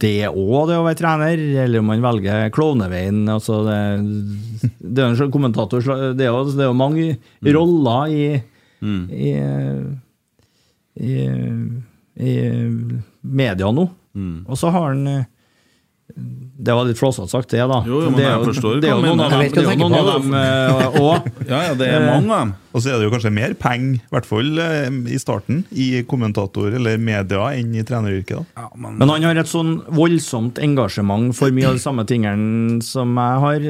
det 0.00 0.28
òg, 0.28 0.68
det 0.68 0.76
å 0.76 0.84
være 0.84 0.98
trener, 0.98 1.40
eller 1.64 1.80
om 1.80 1.88
man 1.88 2.02
velger 2.04 2.50
klovneveien. 2.52 3.22
Altså 3.32 3.62
det, 3.64 3.78
det 4.80 5.04
er 5.04 5.14
en 5.24 5.32
kommentator 5.32 5.80
Det 6.16 6.26
er 6.26 6.30
jo, 6.30 6.42
det 6.52 6.64
er 6.64 6.68
jo 6.68 6.76
mange 6.76 7.06
roller 7.56 8.12
i, 8.12 8.26
i, 9.16 9.32
i, 11.00 11.16
i 12.20 12.34
media 13.22 13.72
nå. 13.72 13.88
Og 14.44 14.58
så 14.60 14.72
har 14.74 14.90
han 14.90 15.06
eh, 15.08 15.24
Det 16.60 16.74
var 16.76 16.84
litt 16.84 16.98
flåsete 17.00 17.30
sagt, 17.32 17.48
det, 17.54 17.62
da. 17.64 17.78
Jo, 17.88 18.02
jo, 18.04 18.10
men 18.10 18.18
det 18.18 18.24
er 18.26 18.34
jeg 18.34 18.48
forstår 18.50 18.80
det 18.82 18.90
er 18.90 18.98
jo 18.98 19.04
noen 19.06 19.20
av 19.24 19.30
dem, 19.32 19.54
det 19.54 19.76
noen 19.80 19.94
av 19.96 20.98
òg. 21.00 21.28
Ja, 21.50 21.60
ja, 21.70 21.76
det 21.78 21.86
er 21.88 22.02
mange 22.04 22.34
av 22.34 22.42
dem. 22.44 22.50
Og 22.70 22.82
så 22.84 22.92
er 22.92 23.00
det 23.00 23.06
jo 23.08 23.12
kanskje 23.14 23.32
mer 23.34 23.54
penger, 23.58 23.96
i 23.98 24.12
hvert 24.12 24.28
fall 24.28 24.60
eh, 24.62 24.98
i 25.10 25.18
starten, 25.18 25.62
i 25.72 25.86
kommentator- 26.06 26.76
eller 26.76 27.00
media 27.02 27.48
enn 27.56 27.72
i 27.74 27.82
treneryrket. 27.86 28.52
da. 28.54 28.66
Men 28.76 29.08
han 29.10 29.24
har 29.26 29.40
et 29.40 29.50
sånn 29.50 29.80
voldsomt 29.96 30.60
engasjement 30.62 31.32
for 31.34 31.50
mye 31.56 31.70
av 31.72 31.80
de 31.80 31.82
samme 31.82 32.04
tingene 32.06 32.78
som 32.84 33.16
jeg 33.16 33.40
har, 33.46 33.66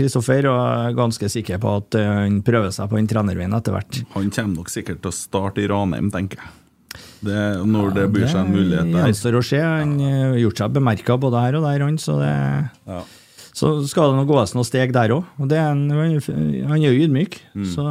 Kristoffer, 0.00 0.50
og 0.50 0.58
jeg 0.58 0.90
er 0.90 0.98
ganske 0.98 1.32
sikker 1.38 1.62
på 1.62 1.76
at 1.78 2.00
eh, 2.02 2.10
han 2.24 2.42
prøver 2.44 2.74
seg 2.74 2.90
på 2.90 2.98
den 2.98 3.08
trenerveien 3.14 3.54
etter 3.56 3.78
hvert. 3.78 4.02
Han 4.18 4.28
kommer 4.34 4.58
nok 4.64 4.74
sikkert 4.74 5.00
til 5.06 5.14
å 5.14 5.16
starte 5.16 5.62
i 5.64 5.70
Ranheim, 5.70 6.10
tenker 6.12 6.42
jeg. 6.42 6.52
Det, 7.24 7.42
når 7.66 7.92
det 7.96 8.06
byr 8.14 8.26
seg 8.28 8.40
en 8.42 8.54
mulighet 8.54 8.90
Det 8.92 9.04
gjenstår 9.08 9.38
å 9.38 9.44
se. 9.44 9.60
Han 9.64 9.98
eh, 10.00 10.22
har 10.22 10.40
gjort 10.42 10.62
seg 10.62 10.78
bemerka 10.78 11.18
både 11.20 11.44
her 11.44 11.58
og 11.58 11.68
der, 11.68 11.84
han, 11.88 12.00
så 12.00 12.18
det 12.22 12.32
Ja. 12.90 13.04
Så 13.54 13.68
skal 13.86 14.10
det 14.10 14.18
nå 14.18 14.24
gås 14.26 14.50
noen 14.56 14.66
steg 14.66 14.90
der 14.90 15.12
òg. 15.14 15.28
Og 15.38 15.52
en, 15.54 15.84
han 15.94 16.74
er 16.74 16.88
jo 16.88 17.04
ydmyk. 17.06 17.38
Mm. 17.54 17.68
Så 17.70 17.84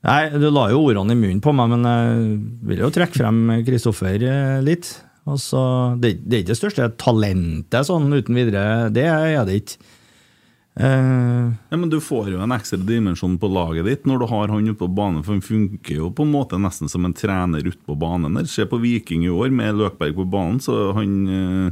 Nei, 0.00 0.30
du 0.32 0.46
la 0.48 0.70
jo 0.72 0.80
ordene 0.80 1.12
i 1.12 1.18
munnen 1.18 1.42
på 1.44 1.52
meg, 1.52 1.68
men 1.74 1.84
jeg 1.84 2.20
vil 2.70 2.80
jo 2.86 2.88
trekke 2.94 3.18
frem 3.20 3.40
Kristoffer 3.66 4.24
eh, 4.24 4.60
litt. 4.64 4.88
Altså, 5.28 5.60
det, 6.00 6.14
det 6.24 6.38
er 6.38 6.44
ikke 6.44 6.54
det 6.54 6.60
største 6.62 6.86
talentet 7.00 7.88
sånn 7.88 8.08
uten 8.08 8.38
videre, 8.38 8.88
det 8.94 9.04
er 9.04 9.42
det 9.44 9.60
ikke. 9.60 9.90
Eh, 10.80 11.50
Ja, 11.70 11.76
men 11.76 11.90
Du 11.92 11.98
får 12.00 12.30
jo 12.32 12.40
en 12.40 12.54
ekstra 12.56 12.78
dimensjon 12.80 13.36
på 13.38 13.48
laget 13.52 13.84
ditt 13.86 14.06
når 14.08 14.22
du 14.22 14.26
har 14.30 14.48
han 14.48 14.66
ute 14.68 14.78
på 14.80 14.88
banen, 14.94 15.22
for 15.26 15.36
han 15.36 15.42
funker 15.44 15.94
jo 16.00 16.10
på 16.10 16.24
en 16.24 16.32
måte 16.32 16.58
nesten 16.60 16.88
som 16.88 17.04
en 17.04 17.12
trener 17.16 17.60
ute 17.66 17.78
på 17.86 17.96
banen. 17.98 18.34
der. 18.38 18.48
Se 18.48 18.64
på 18.66 18.80
Viking 18.80 19.24
i 19.26 19.32
år 19.32 19.50
med 19.52 19.74
Løkberg 19.76 20.14
på 20.16 20.26
banen, 20.30 20.60
så 20.60 20.92
han 20.96 21.16
uh, 21.28 21.70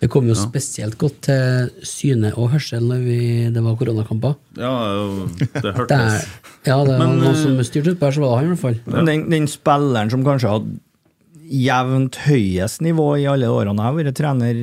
Det 0.00 0.10
kom 0.10 0.26
jo 0.26 0.34
Ja. 0.34 0.42
spesielt 0.42 0.98
godt 0.98 1.20
til 1.22 1.70
syne 1.82 2.32
og 2.36 2.50
hørsel 2.52 2.82
når 2.84 3.04
vi, 3.06 3.18
det 3.54 3.62
var 3.62 3.76
koronakamper. 3.76 4.34
Ja, 4.58 4.72
det 5.38 5.48
Der, 5.62 5.72
hørtes 5.72 6.26
ja, 6.66 6.76
det 6.84 6.98
var 6.98 6.98
Men, 6.98 7.18
noen 7.20 7.30
eh, 7.30 7.38
som 7.40 7.60
styrte 7.64 7.94
utpå 7.94 8.08
her, 8.10 8.12
så 8.12 8.20
var 8.24 8.34
det 8.34 8.36
han 8.36 8.44
i 8.44 8.52
hvert 8.56 8.64
fall. 8.64 8.80
Ja. 8.90 9.04
den, 9.04 9.30
den 9.30 9.46
spilleren 9.48 10.10
som 10.10 10.24
kanskje 10.26 10.50
hadde 10.50 10.80
jevnt 11.44 12.16
høyest 12.24 12.80
nivå 12.82 13.06
i 13.20 13.26
alle 13.28 13.46
årene 13.52 13.76
jeg 13.76 13.84
har 13.90 13.96
vært 13.98 14.16
trener, 14.16 14.60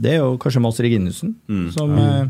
det 0.00 0.12
er 0.14 0.20
jo 0.22 0.36
kanskje 0.40 0.62
Mads 0.64 0.78
Reginussen. 0.80 1.34
Mm. 1.48 1.66
Som 1.74 1.92
eh, 2.00 2.28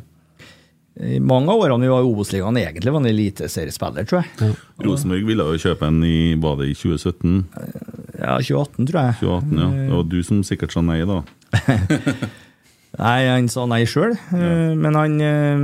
i 1.01 1.21
mange 1.23 1.53
av 1.53 1.63
årene 1.65 1.87
vi 1.87 1.93
var 1.93 2.05
i 2.05 2.09
Obos-ligaen 2.11 2.59
egentlig 2.61 2.93
var 2.93 3.01
en 3.01 3.11
eliteseriespiller, 3.11 4.09
tror 4.09 4.21
jeg. 4.21 4.53
Rosenborg 4.85 5.25
ville 5.31 5.47
jo 5.49 5.63
kjøpe 5.63 5.89
en 5.89 6.03
i 6.05 6.35
var 6.41 6.61
det 6.61 6.71
i 6.73 6.77
2017? 6.77 7.41
Ja, 8.21 8.37
2018, 8.37 8.91
tror 8.91 9.01
jeg. 9.01 9.17
2018, 9.23 9.57
ja. 9.57 9.71
Det 9.81 9.97
var 9.97 10.07
du 10.13 10.21
som 10.27 10.45
sikkert 10.47 10.77
sa 10.77 10.85
nei, 10.85 11.01
da. 11.09 11.23
Nei, 13.01 13.19
han 13.31 13.47
sa 13.49 13.63
nei 13.71 13.85
sjøl, 13.89 14.17
men 14.35 14.97
han 14.99 15.13
eh, 15.23 15.61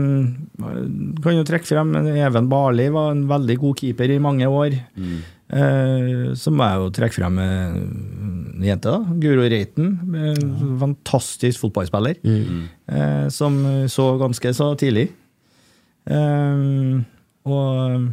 kan 1.24 1.34
jo 1.34 1.42
trekke 1.44 1.66
frem 1.66 1.90
Even 2.14 2.46
Barli 2.48 2.86
var 2.94 3.10
en 3.12 3.24
veldig 3.28 3.56
god 3.64 3.82
keeper 3.82 4.12
i 4.14 4.20
mange 4.22 4.46
år. 4.46 4.76
Mm. 4.94 5.16
så 6.38 6.52
må 6.54 6.66
jeg 6.70 6.78
jo 6.80 6.92
trekke 6.94 7.18
frem 7.18 7.40
eh, 7.42 7.74
en 7.74 8.64
jente, 8.70 8.94
da. 8.94 9.18
Guro 9.26 9.44
Reiten. 9.50 9.90
Ja. 10.14 10.32
Fantastisk 10.86 11.66
fotballspiller. 11.66 12.22
mm. 12.22 13.30
som 13.34 13.58
så 13.90 14.12
ganske 14.22 14.54
så 14.54 14.70
tidlig. 14.78 15.10
Eh, 16.06 17.02
og 17.46 18.12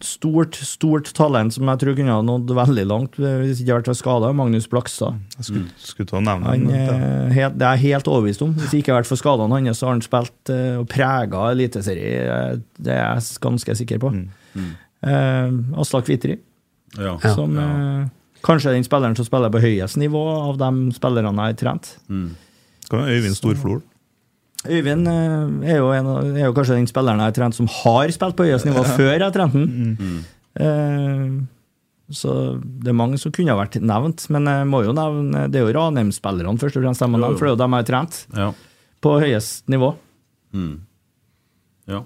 stort, 0.00 0.56
stort 0.64 1.10
talent 1.16 1.52
som 1.52 1.68
jeg 1.68 1.80
tror 1.82 1.96
kunne 1.98 2.14
ha 2.14 2.22
nådd 2.24 2.48
veldig 2.56 2.84
langt 2.88 3.18
eh, 3.20 3.34
hvis 3.42 3.60
ikke 3.60 3.76
vært 3.82 3.90
skada. 3.98 4.30
Magnus 4.36 4.68
Blakstad. 4.72 5.18
Jeg 5.36 5.48
skulle, 5.50 5.66
skulle 5.76 6.08
ta 6.08 6.20
nevne 6.24 6.48
Han, 6.48 6.66
eh, 6.72 7.34
helt, 7.36 7.58
det 7.60 7.66
er 7.68 7.76
jeg 7.76 7.92
helt 7.92 8.08
overbevist 8.08 8.44
om. 8.46 8.54
Hvis 8.56 8.72
det 8.72 8.80
ikke 8.82 8.94
har 8.94 9.02
vært 9.02 9.10
for 9.10 9.20
skadene 9.20 9.58
hans, 9.60 9.80
så 9.82 9.88
har 9.90 9.96
han 9.98 10.04
spilt 10.06 10.52
eh, 10.54 10.76
og 10.80 10.88
prega 10.92 11.42
eliteserie. 11.52 12.12
eh, 12.24 12.60
Det 12.80 12.94
er 12.96 13.02
jeg 13.20 13.40
ganske 13.44 13.76
sikker 13.82 14.00
på. 14.06 14.12
Eh, 14.56 15.50
Aslak 15.82 16.08
Vitri, 16.08 16.38
Ja. 16.96 17.18
som 17.34 17.58
eh, 17.60 18.06
kanskje 18.46 18.70
er 18.70 18.78
den 18.78 18.86
spilleren 18.88 19.16
som 19.18 19.26
spiller 19.28 19.52
på 19.52 19.60
høyest 19.60 19.98
nivå 20.00 20.22
av 20.48 20.56
de 20.62 20.70
spillerne 20.96 21.34
jeg 21.34 21.52
har 21.52 21.60
trent. 21.60 21.92
Mm. 22.08 22.30
Øyvind 22.92 23.36
Storflor. 23.36 23.82
Øyvind 24.70 25.08
eh, 25.08 25.72
er 25.72 25.78
jo, 25.80 25.90
en, 25.96 26.08
er 26.36 26.46
jo 26.48 26.54
kanskje 26.56 26.76
den 26.78 26.86
spilleren 26.90 27.20
jeg 27.22 27.30
har 27.32 27.36
trent 27.38 27.54
som 27.58 27.68
har 27.82 28.10
spilt 28.14 28.36
på 28.38 28.46
høyest 28.48 28.66
nivå 28.68 28.84
før 28.96 29.12
jeg 29.14 29.22
har 29.24 29.34
trent 29.34 29.52
den. 29.56 30.24
Eh, 30.56 31.36
Så 32.16 32.30
det 32.62 32.92
er 32.92 32.94
mange 32.94 33.18
som 33.18 33.32
kunne 33.34 33.50
ha 33.50 33.58
vært 33.58 33.80
nevnt, 33.82 34.28
men 34.30 34.44
jeg 34.46 34.66
må 34.70 34.84
jo 34.86 34.92
nevne 34.94 35.48
det 35.50 35.58
er 35.58 35.64
jo 35.66 35.72
Ranheim-spillerne 35.74 36.60
først 36.62 36.76
og 36.78 36.84
fremst 36.84 37.02
for 37.02 37.10
det 37.18 37.48
er 37.48 37.50
jo 37.50 37.56
dem 37.58 37.74
jeg 37.74 37.82
har 37.82 37.88
trent 37.90 38.20
Ja. 38.36 38.52
på 39.02 39.16
høyest 39.20 39.66
nivå. 39.68 39.88
Mm. 40.54 40.76
ja. 41.90 42.02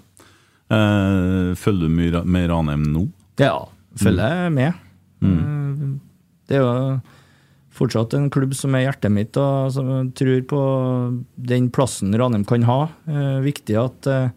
Eh, 0.71 1.51
følger 1.61 1.85
du 1.85 1.89
mye 1.93 2.25
med 2.25 2.49
Ranheim 2.51 2.83
nå? 2.95 3.05
Ja, 3.43 3.59
følger 4.01 4.45
jeg 4.45 4.53
med. 4.57 4.73
Eh, 5.23 5.99
Det 6.49 6.57
er 6.57 6.63
jo 6.65 7.01
fortsatt 7.81 8.15
en 8.19 8.29
klubb 8.33 8.53
som 8.57 8.77
er 8.77 8.85
hjertet 8.87 9.13
mitt, 9.15 9.37
og 9.41 9.73
som 9.75 9.89
jeg 9.95 10.13
tror 10.21 10.45
på 10.53 10.61
den 11.51 11.71
plassen 11.75 12.13
Ranheim 12.21 12.45
kan 12.49 12.67
ha. 12.69 12.79
Eh, 13.09 13.41
Viktig 13.49 13.77
at 13.81 14.09
eh, 14.13 14.31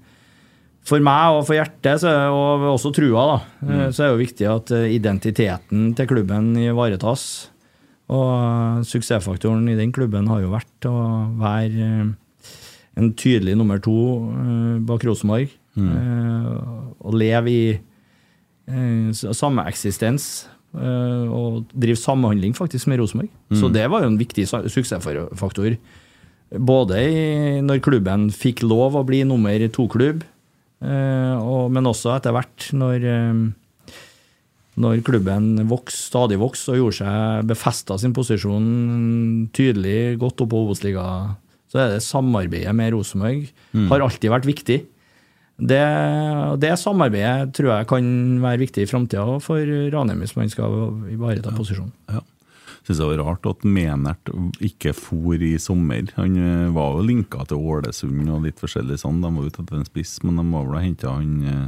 for 0.84 1.00
meg 1.04 1.38
og 1.38 1.46
for 1.48 1.56
hjertet, 1.56 2.02
så, 2.04 2.12
er- 2.12 2.34
og 2.36 2.66
også 2.74 2.92
trua, 2.96 3.24
da, 3.30 3.38
mm. 3.64 3.82
så 3.96 4.04
er 4.04 4.08
det 4.10 4.14
jo 4.14 4.24
viktig 4.26 4.50
at 4.52 4.74
eh, 4.76 4.90
identiteten 4.98 5.92
til 5.96 6.10
klubben 6.10 6.54
ivaretas. 6.60 7.28
Og 8.12 8.26
eh, 8.34 8.82
suksessfaktoren 8.90 9.68
i 9.72 9.78
den 9.80 9.94
klubben 9.96 10.28
har 10.32 10.44
jo 10.44 10.52
vært 10.52 10.90
å 10.90 10.96
være 11.40 11.88
eh, 11.88 12.52
en 13.00 13.14
tydelig 13.18 13.56
nummer 13.58 13.80
to 13.82 13.96
eh, 14.34 14.76
bak 14.86 15.06
Rosenborg. 15.08 15.56
Mm. 15.74 15.90
Og 17.02 17.16
leve 17.18 17.50
i 17.50 17.62
eh, 17.74 19.08
sameksistens 19.34 20.28
eh, 20.46 20.53
og 20.74 21.68
drive 21.78 22.00
samhandling 22.02 22.56
faktisk 22.58 22.88
med 22.90 23.00
Rosenborg. 23.02 23.30
Så 23.54 23.70
det 23.74 23.86
var 23.94 24.02
jo 24.04 24.10
en 24.10 24.18
viktig 24.18 24.48
suksessfaktor. 24.50 25.76
Både 26.54 27.02
i, 27.02 27.62
når 27.66 27.82
klubben 27.86 28.30
fikk 28.34 28.64
lov 28.66 28.98
å 28.98 29.06
bli 29.06 29.24
nummer 29.26 29.58
to-klubb, 29.74 30.24
eh, 30.86 31.52
men 31.74 31.90
også 31.90 32.16
etter 32.16 32.34
hvert 32.36 32.68
når 32.78 33.06
eh, 33.10 33.44
når 34.74 35.04
klubben 35.06 35.68
vokste, 35.70 36.08
stadig 36.10 36.40
vokste 36.42 36.74
og 36.74 36.80
gjorde 36.80 36.98
seg 37.04 37.50
befesta 37.50 37.98
sin 38.02 38.14
posisjon 38.16 38.66
tydelig 39.54 40.18
godt 40.22 40.42
opp 40.42 40.50
på 40.50 40.62
Obos-ligaen, 40.66 41.36
så 41.70 41.82
er 41.84 41.94
det 41.94 42.06
samarbeidet 42.06 42.74
med 42.78 42.94
Rosenborg 42.94 43.48
har 43.90 44.02
alltid 44.06 44.30
vært 44.34 44.50
viktig. 44.50 44.80
Det, 45.54 45.84
det 46.60 46.74
samarbeidet 46.82 47.54
tror 47.54 47.76
jeg 47.76 47.88
kan 47.92 48.06
være 48.42 48.64
viktig 48.64 48.84
i 48.84 48.90
framtida 48.90 49.38
for 49.44 49.74
Ranheim 49.94 50.24
hvis 50.24 50.36
man 50.36 50.50
skal 50.50 50.74
ivareta 51.14 51.54
posisjonen. 51.54 51.94
Ja. 52.10 52.24
Syns 52.84 53.00
det 53.00 53.06
var 53.08 53.22
rart 53.24 53.46
at 53.48 53.62
Menert 53.64 54.32
ikke 54.64 54.92
for 54.98 55.40
i 55.40 55.54
sommer. 55.62 56.10
Han 56.18 56.36
eh, 56.36 56.74
var 56.76 56.98
jo 56.98 57.06
linka 57.08 57.46
til 57.48 57.62
Ålesund 57.64 58.28
og 58.28 58.44
litt 58.44 58.60
forskjellig 58.60 58.98
sånn. 59.00 59.22
De 59.24 59.32
var 59.32 59.48
ute 59.48 59.64
etter 59.64 59.80
en 59.80 59.88
spiss, 59.88 60.18
men 60.26 60.42
de 60.42 60.44
var 60.50 60.68
vel 60.68 60.80
og 60.82 60.84
henta 60.84 61.14
han 61.16 61.32
eh, 61.48 61.64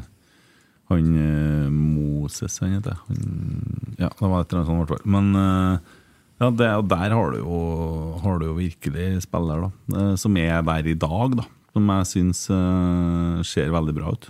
Han 0.92 1.14
eh, 1.18 1.70
Moses, 1.72 2.60
han 2.60 2.76
heter 2.76 3.00
han, 3.06 3.22
Ja, 3.96 4.10
det 4.12 4.28
var 4.28 4.44
et 4.44 4.52
eller 4.52 4.60
annet 4.60 4.68
sånt, 4.68 4.76
i 4.76 4.82
hvert 4.82 4.92
fall. 4.92 5.14
Men 5.16 5.32
ja, 6.36 6.50
det, 6.52 6.68
der 6.92 7.16
har 7.16 7.32
du 7.32 7.40
jo, 7.40 7.60
har 8.20 8.42
du 8.42 8.50
jo 8.50 8.58
virkelig 8.60 9.24
spiller, 9.24 9.70
da. 9.70 10.04
Som 10.20 10.36
er 10.36 10.60
der 10.68 10.92
i 10.92 10.98
dag, 11.00 11.40
da. 11.40 11.48
Som 11.76 11.90
jeg 11.92 12.08
syns 12.08 12.46
uh, 12.54 13.42
ser 13.44 13.74
veldig 13.76 13.96
bra 13.98 14.14
ut. 14.16 14.30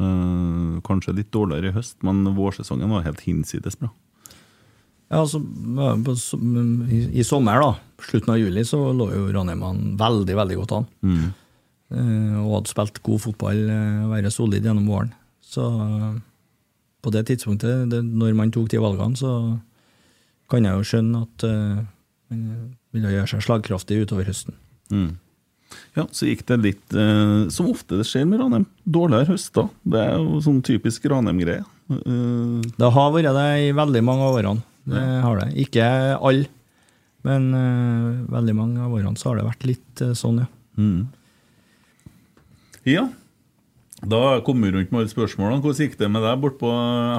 Uh, 0.00 0.78
kanskje 0.86 1.12
litt 1.18 1.28
dårligere 1.34 1.68
i 1.70 1.76
høst, 1.76 1.98
men 2.06 2.22
vårsesongen 2.36 2.88
var 2.88 3.04
helt 3.04 3.20
hinsides 3.26 3.76
bra. 3.76 3.90
Ja, 5.10 5.20
altså, 5.24 5.40
på, 6.06 6.14
som- 6.16 6.86
i, 6.88 7.02
I 7.20 7.24
sommer, 7.26 7.60
da, 7.60 7.74
slutten 8.06 8.32
av 8.32 8.38
juli, 8.40 8.62
så 8.64 8.78
lå 8.96 9.10
jo 9.12 9.26
Ranheimene 9.34 9.96
veldig 10.00 10.36
veldig 10.38 10.58
godt 10.62 10.74
an. 10.78 10.86
Eh, 11.90 12.36
og 12.38 12.52
hadde 12.60 12.70
spilt 12.70 13.00
god 13.02 13.20
fotball, 13.26 13.64
uh, 13.66 14.04
være 14.12 14.30
solid 14.32 14.62
gjennom 14.64 14.86
våren. 14.86 15.10
Så 15.42 15.64
eh, 15.66 16.12
på 17.02 17.10
det 17.10 17.24
tidspunktet, 17.26 17.88
det, 17.90 18.04
når 18.06 18.36
man 18.38 18.52
tok 18.54 18.68
de 18.70 18.78
valgene, 18.78 19.18
så 19.18 19.32
kan 20.50 20.64
jeg 20.68 20.78
jo 20.78 20.86
skjønne 20.86 21.24
at 21.26 21.44
eh, 21.48 21.80
man 22.30 22.44
ville 22.94 23.10
gjøre 23.16 23.32
seg 23.34 23.42
slagkraftig 23.48 23.98
utover 24.04 24.30
høsten. 24.30 24.54
Mm. 24.94 25.10
Ja, 25.96 26.04
så 26.10 26.26
gikk 26.26 26.44
det 26.48 26.56
litt 26.64 26.94
eh, 26.98 27.48
Som 27.54 27.68
ofte 27.70 27.98
det 28.00 28.06
skjer 28.08 28.24
med 28.28 28.40
Ranheim. 28.42 28.64
Dårligere 28.84 29.30
høster. 29.32 29.68
Det 29.86 30.00
er 30.02 30.16
jo 30.18 30.40
sånn 30.44 30.62
typisk 30.66 31.04
Ranheim-greie. 31.10 31.62
Eh, 31.90 32.70
Det 32.78 32.90
har 32.96 33.12
vært 33.14 33.34
det 33.36 33.46
i 33.68 33.70
veldig 33.76 34.02
mange 34.06 34.26
av 34.26 34.38
årene. 34.40 34.64
Det 34.90 35.04
har 35.22 35.40
det. 35.42 35.48
Ikke 35.66 35.86
alle, 36.16 36.48
men 37.26 37.48
eh, 37.54 38.20
veldig 38.32 38.54
mange 38.56 38.82
av 38.86 38.94
årene 38.96 39.18
så 39.20 39.30
har 39.30 39.40
det 39.40 39.48
vært 39.50 39.66
litt 39.68 40.02
eh, 40.02 40.14
sånn, 40.18 40.42
ja. 40.42 40.48
mm. 40.80 41.00
Ja. 42.88 43.08
Da 44.00 44.40
kom 44.44 44.62
vi 44.64 44.70
rundt 44.72 44.92
med 44.92 45.02
alle 45.02 45.12
spørsmålene. 45.12 45.60
Hvordan 45.60 45.84
gikk 45.84 45.98
det 46.00 46.08
med 46.08 46.24
deg 46.24 46.38
bort 46.40 46.56
på 46.60 46.70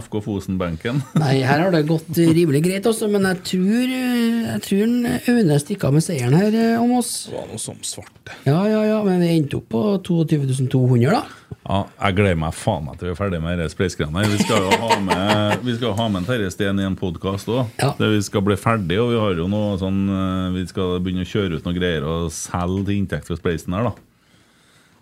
FK 0.08 0.16
Fosen-benken? 0.26 1.02
Nei, 1.22 1.36
her 1.46 1.62
har 1.66 1.76
det 1.76 1.84
gått 1.90 2.10
rimelig 2.18 2.64
greit, 2.66 2.88
også, 2.90 3.10
men 3.12 3.28
jeg 3.30 3.42
tror, 3.52 3.94
eh, 3.98 4.40
jeg 4.48 4.64
tror 4.66 5.36
Aune 5.36 5.60
stikker 5.62 5.92
av 5.92 5.98
med 5.98 6.06
seieren 6.06 6.38
her 6.40 6.58
eh, 6.58 6.82
om 6.82 6.96
oss. 6.98 7.14
Det 7.30 7.38
var 7.38 7.46
noe 7.52 7.62
som 7.62 7.78
svarte. 7.86 8.34
Ja, 8.48 8.64
ja, 8.70 8.82
ja, 8.90 8.98
men 9.06 9.22
vi 9.22 9.30
endte 9.36 9.62
opp 9.62 9.70
på 9.72 9.84
22.200 10.10 11.14
da. 11.14 11.24
Ja, 11.62 11.84
jeg 12.08 12.18
gleder 12.18 12.40
meg 12.42 12.56
faen 12.58 12.88
meg 12.88 12.98
til 12.98 13.12
vi 13.12 13.14
er 13.14 13.20
ferdig 13.20 13.40
med 13.44 13.60
disse 13.62 13.76
spleisgreiene. 13.76 14.26
Vi 14.34 14.42
skal 14.42 14.66
jo 14.66 14.78
ha 14.82 14.96
med, 15.06 15.66
vi 15.68 15.76
skal 15.78 15.94
ha 16.00 16.08
med 16.10 16.24
en 16.24 16.30
Terje 16.32 16.50
Steen 16.56 16.82
i 16.82 16.88
en 16.88 16.98
podkast 16.98 17.52
òg. 17.54 17.70
Ja. 17.78 17.94
Vi 18.02 18.22
skal 18.26 18.44
bli 18.48 18.58
ferdig, 18.58 18.98
og 19.04 19.12
vi 19.14 19.20
har 19.22 19.38
jo 19.38 19.50
noe 19.52 19.78
sånn 19.82 20.02
eh, 20.10 20.48
Vi 20.58 20.66
skal 20.72 20.98
begynne 21.04 21.28
å 21.28 21.30
kjøre 21.30 21.60
ut 21.60 21.68
noen 21.68 21.78
greier 21.78 22.08
og 22.08 22.32
selge 22.34 22.88
til 22.90 22.98
inntekt 22.98 23.30
for 23.30 23.38
spleisen 23.38 23.78
her, 23.78 23.92
da. 23.92 24.11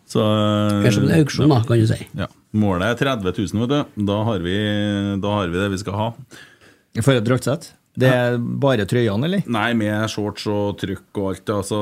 Så 0.09 0.23
det 0.25 0.89
er 0.89 0.95
som 0.95 1.05
en 1.05 1.17
auksjon, 1.19 1.51
da, 1.51 1.59
kan 1.67 1.81
du 1.81 1.85
si. 1.89 1.99
Ja. 2.17 2.29
Målet 2.57 2.95
er 2.95 3.01
30 3.13 3.29
000, 3.29 3.65
vet 3.65 3.73
du. 3.75 4.05
Da 4.09 4.21
har 4.25 4.41
vi, 4.41 4.55
da 5.21 5.35
har 5.37 5.51
vi 5.51 5.59
det 5.61 5.67
vi 5.75 5.81
skal 5.83 5.99
ha. 5.99 6.07
For 7.03 7.13
et 7.13 7.27
draktsett. 7.27 7.73
Det 7.99 8.07
er 8.09 8.37
bare 8.39 8.85
trøyene, 8.87 9.27
eller? 9.27 9.43
Nei, 9.51 9.73
med 9.77 10.05
shorts 10.11 10.45
og 10.49 10.77
trykk 10.79 11.19
og 11.19 11.29
alt. 11.33 11.51
Altså, 11.51 11.79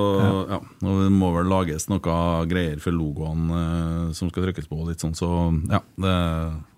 ja. 0.50 0.60
Og 0.84 1.02
det 1.04 1.12
må 1.14 1.30
vel 1.36 1.50
lages 1.52 1.88
noe 1.92 2.18
greier 2.50 2.82
for 2.84 2.96
logoen 2.96 3.48
eh, 3.54 4.04
som 4.18 4.32
skal 4.32 4.48
trykkes 4.48 4.70
på. 4.72 4.82
Litt 4.88 5.04
sånn, 5.04 5.16
så 5.18 5.30
ja. 5.70 5.82
Det, 6.00 6.16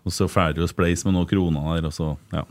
og 0.06 0.16
så 0.16 0.28
ferdig 0.32 0.64
jo 0.64 0.70
Spleis 0.70 1.06
med 1.08 1.16
noen 1.16 1.30
kroner 1.30 1.76
der, 1.78 1.90
og 1.90 1.96
så 1.96 2.14
ja. 2.36 2.46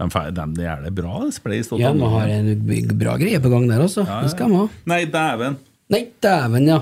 De, 0.00 0.06
de, 0.32 0.44
de 0.56 0.68
det 0.86 0.94
bra, 0.96 1.26
spleis. 1.28 1.68
Ja, 1.76 1.90
vi 1.92 2.06
har 2.14 2.30
en 2.32 2.94
bra 2.96 3.18
greie 3.20 3.40
på 3.40 3.50
gang 3.52 3.66
der, 3.68 3.82
altså. 3.84 4.06
Ja, 4.06 4.22
ja. 4.22 4.24
Det 4.24 4.32
skal 4.32 4.48
vi 4.48 4.62
ha. 4.62 4.68
Nei, 4.88 5.02
dæven! 5.12 5.58
Nei, 5.92 6.06
dæven, 6.24 6.70
ja. 6.70 6.80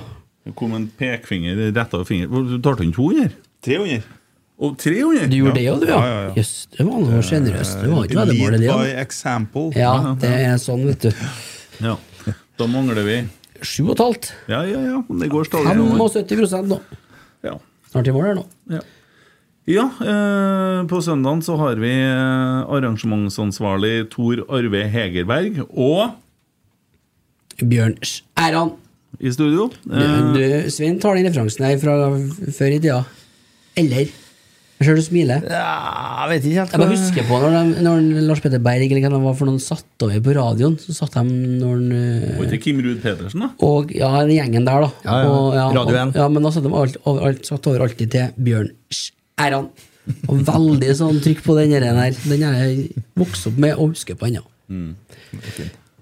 Det 0.48 0.54
kom 0.56 0.72
en 0.72 0.86
pekefinger 0.96 1.58
rett 1.76 1.94
over 1.96 2.08
fingeren. 2.08 2.46
Du 2.48 2.56
tar 2.64 2.78
til 2.80 2.92
200? 2.96 3.34
300. 3.66 4.14
Og 4.58 4.74
300? 4.80 5.28
Du 5.30 5.36
gjorde 5.36 5.54
det 5.54 5.66
òg, 5.70 5.82
du, 5.82 5.90
ja? 5.90 5.98
Ja, 5.98 6.06
ja, 6.08 6.20
ja. 6.24 6.30
Jøss, 6.40 6.52
det 6.72 6.86
var 6.88 7.02
noe 7.04 7.18
sjenerøst. 7.22 7.74
Det 7.82 7.90
var 7.92 8.06
ikke 8.08 8.20
veddemålet, 8.22 8.64
det. 8.64 8.70
By 8.72 8.94
example. 9.04 9.66
Ja, 9.76 9.92
det 10.18 10.30
er 10.48 10.56
sånn, 10.62 10.86
vet 10.88 11.04
du. 11.04 11.26
Ja. 11.84 11.98
Da 12.58 12.66
mangler 12.66 13.04
vi 13.06 13.20
Sju 13.58 13.88
og 13.88 13.96
et 13.96 14.02
halvt. 14.02 14.30
Ja, 14.50 14.62
ja, 14.66 14.80
ja. 14.86 14.98
Det 15.20 15.28
går 15.32 15.48
stadig 15.48 15.74
fremover. 15.74 16.14
75 16.14 16.70
nå. 16.70 16.78
Ja. 17.46 17.56
Snart 17.90 18.08
i 18.08 18.14
mål 18.14 18.26
her 18.28 18.36
nå. 18.38 18.44
Ja, 18.70 18.82
ja 19.68 19.86
eh, 19.98 20.80
på 20.90 21.00
søndagen 21.04 21.42
så 21.44 21.58
har 21.58 21.82
vi 21.82 21.90
eh, 21.90 22.74
arrangementsansvarlig 22.78 24.08
Tor 24.14 24.44
Arve 24.46 24.84
Hegerberg 24.94 25.64
og 25.68 26.14
Bjørn 27.58 27.98
Skjæran. 28.06 28.76
I 29.20 29.32
studio. 29.34 29.68
Du, 29.84 29.94
Eh, 29.98 30.32
du, 30.34 30.70
Svein 30.70 30.98
tar 31.02 31.14
den 31.18 31.26
referansen 31.28 31.64
her 31.66 31.78
fra 31.82 31.98
før 32.54 32.72
i 32.74 32.78
tida. 32.80 33.02
Eller? 33.78 34.08
Jeg 34.78 34.86
ser 34.86 34.94
du 34.94 35.02
smiler. 35.02 35.42
Ja, 35.50 36.26
jeg 36.28 36.28
vet 36.30 36.44
ikke 36.46 36.58
helt 36.60 36.70
Jeg 36.76 36.80
bare 36.84 36.92
husker 36.92 37.24
på 37.26 37.38
når, 37.42 37.54
de, 37.56 37.82
når 37.82 38.04
Lars 38.28 38.40
Petter 38.44 38.60
Berg 38.62 38.84
eller 38.86 39.00
hva 39.02 39.10
det 39.16 39.22
var 39.24 39.34
for 39.40 39.50
noen 39.50 39.58
satt 39.58 40.04
over 40.06 40.20
på 40.22 40.34
radioen. 40.36 40.76
Så 40.78 40.94
satt 40.94 41.16
de 41.18 41.24
når 41.58 41.72
han, 41.72 41.88
eh, 41.98 42.44
ikke 42.46 42.60
Kim 42.62 42.78
Ruud 42.84 43.00
Petersen, 43.02 43.42
da? 43.42 43.48
Og 43.66 43.90
ja, 43.90 44.12
den 44.22 44.36
gjengen 44.36 44.68
der, 44.68 44.86
da. 44.86 44.92
Ja, 45.02 45.16
ja. 45.24 45.32
Og, 45.34 45.48
Radio 45.58 45.82
og- 45.82 45.98
1. 46.14 46.14
Ja, 46.22 46.28
men 46.30 46.46
da 46.46 46.50
satt 46.54 46.62
de 46.68 46.70
alt, 46.84 46.96
over, 47.04 47.26
alt, 47.26 47.42
satt 47.50 47.66
over 47.66 47.88
alltid 47.88 48.10
til 48.14 48.30
Bjørn 48.38 48.70
Æran. 49.38 49.68
Og 50.28 50.38
veldig 50.46 50.94
sånn 50.96 51.18
trykk 51.26 51.42
på 51.44 51.58
den 51.58 51.74
der. 51.74 52.14
Den 52.22 52.42
har 52.46 52.54
jeg 52.62 53.02
vokst 53.18 53.50
opp 53.50 53.58
med 53.58 53.74
og 53.74 53.90
husker 53.96 54.14
på 54.14 54.30
ennå. 54.30 54.46
Mm. 54.70 54.94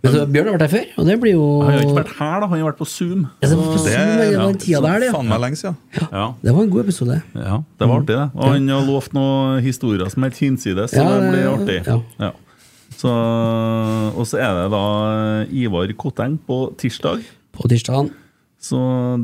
Men 0.07 0.15
så, 0.15 0.23
Bjørn 0.33 0.49
har 0.49 0.57
vært 0.57 0.65
her 0.67 0.73
før, 0.73 0.87
og 1.03 1.07
det 1.11 1.17
blir 1.23 1.33
jo 1.35 1.45
Han 1.63 1.73
har 1.75 1.85
ikke 1.85 1.99
vært 1.99 2.15
her, 2.17 2.35
da. 2.41 2.47
Han 2.53 2.61
har 2.63 2.67
vært 2.71 2.81
på 2.81 2.89
Zoom. 2.89 3.27
Ja, 3.43 3.49
det 3.51 3.59
var 3.59 3.69
på 3.73 3.83
Zoom, 3.83 4.11
det 4.21 4.27
ja. 4.33 4.41
den 4.47 4.59
tida 4.63 4.81
der, 4.87 4.99
det. 5.03 5.09
ja. 5.11 5.15
faen 5.19 5.31
meg 5.31 5.43
lenge 5.45 5.61
siden. 5.61 5.77
Ja, 6.01 6.27
Det 6.43 6.55
var 6.57 6.63
en 6.63 6.73
god 6.75 6.85
episode. 6.87 7.21
ja 7.35 7.61
det 7.79 7.89
var 7.91 7.95
artig, 8.01 8.17
det. 8.17 8.27
Og 8.35 8.53
han 8.55 8.69
har 8.75 8.87
lovt 8.89 9.17
noen 9.17 9.63
historier 9.67 10.11
som 10.13 10.25
er 10.25 10.31
helt 10.33 10.43
hinsides, 10.47 10.91
så 10.95 11.03
Ja, 11.03 11.17
det 11.21 11.33
blir 11.35 11.49
artig. 11.53 11.79
ja. 11.87 12.01
Ja. 12.27 12.33
Så, 12.97 13.11
og 14.17 14.25
så 14.25 14.39
er 14.41 14.55
det 14.57 14.69
da 14.73 14.85
Ivar 15.53 15.91
Kotteng 16.01 16.39
på 16.47 16.61
tirsdag. 16.81 17.21
På 17.53 17.69
tirsdagen. 17.69 18.09
Så 18.67 18.79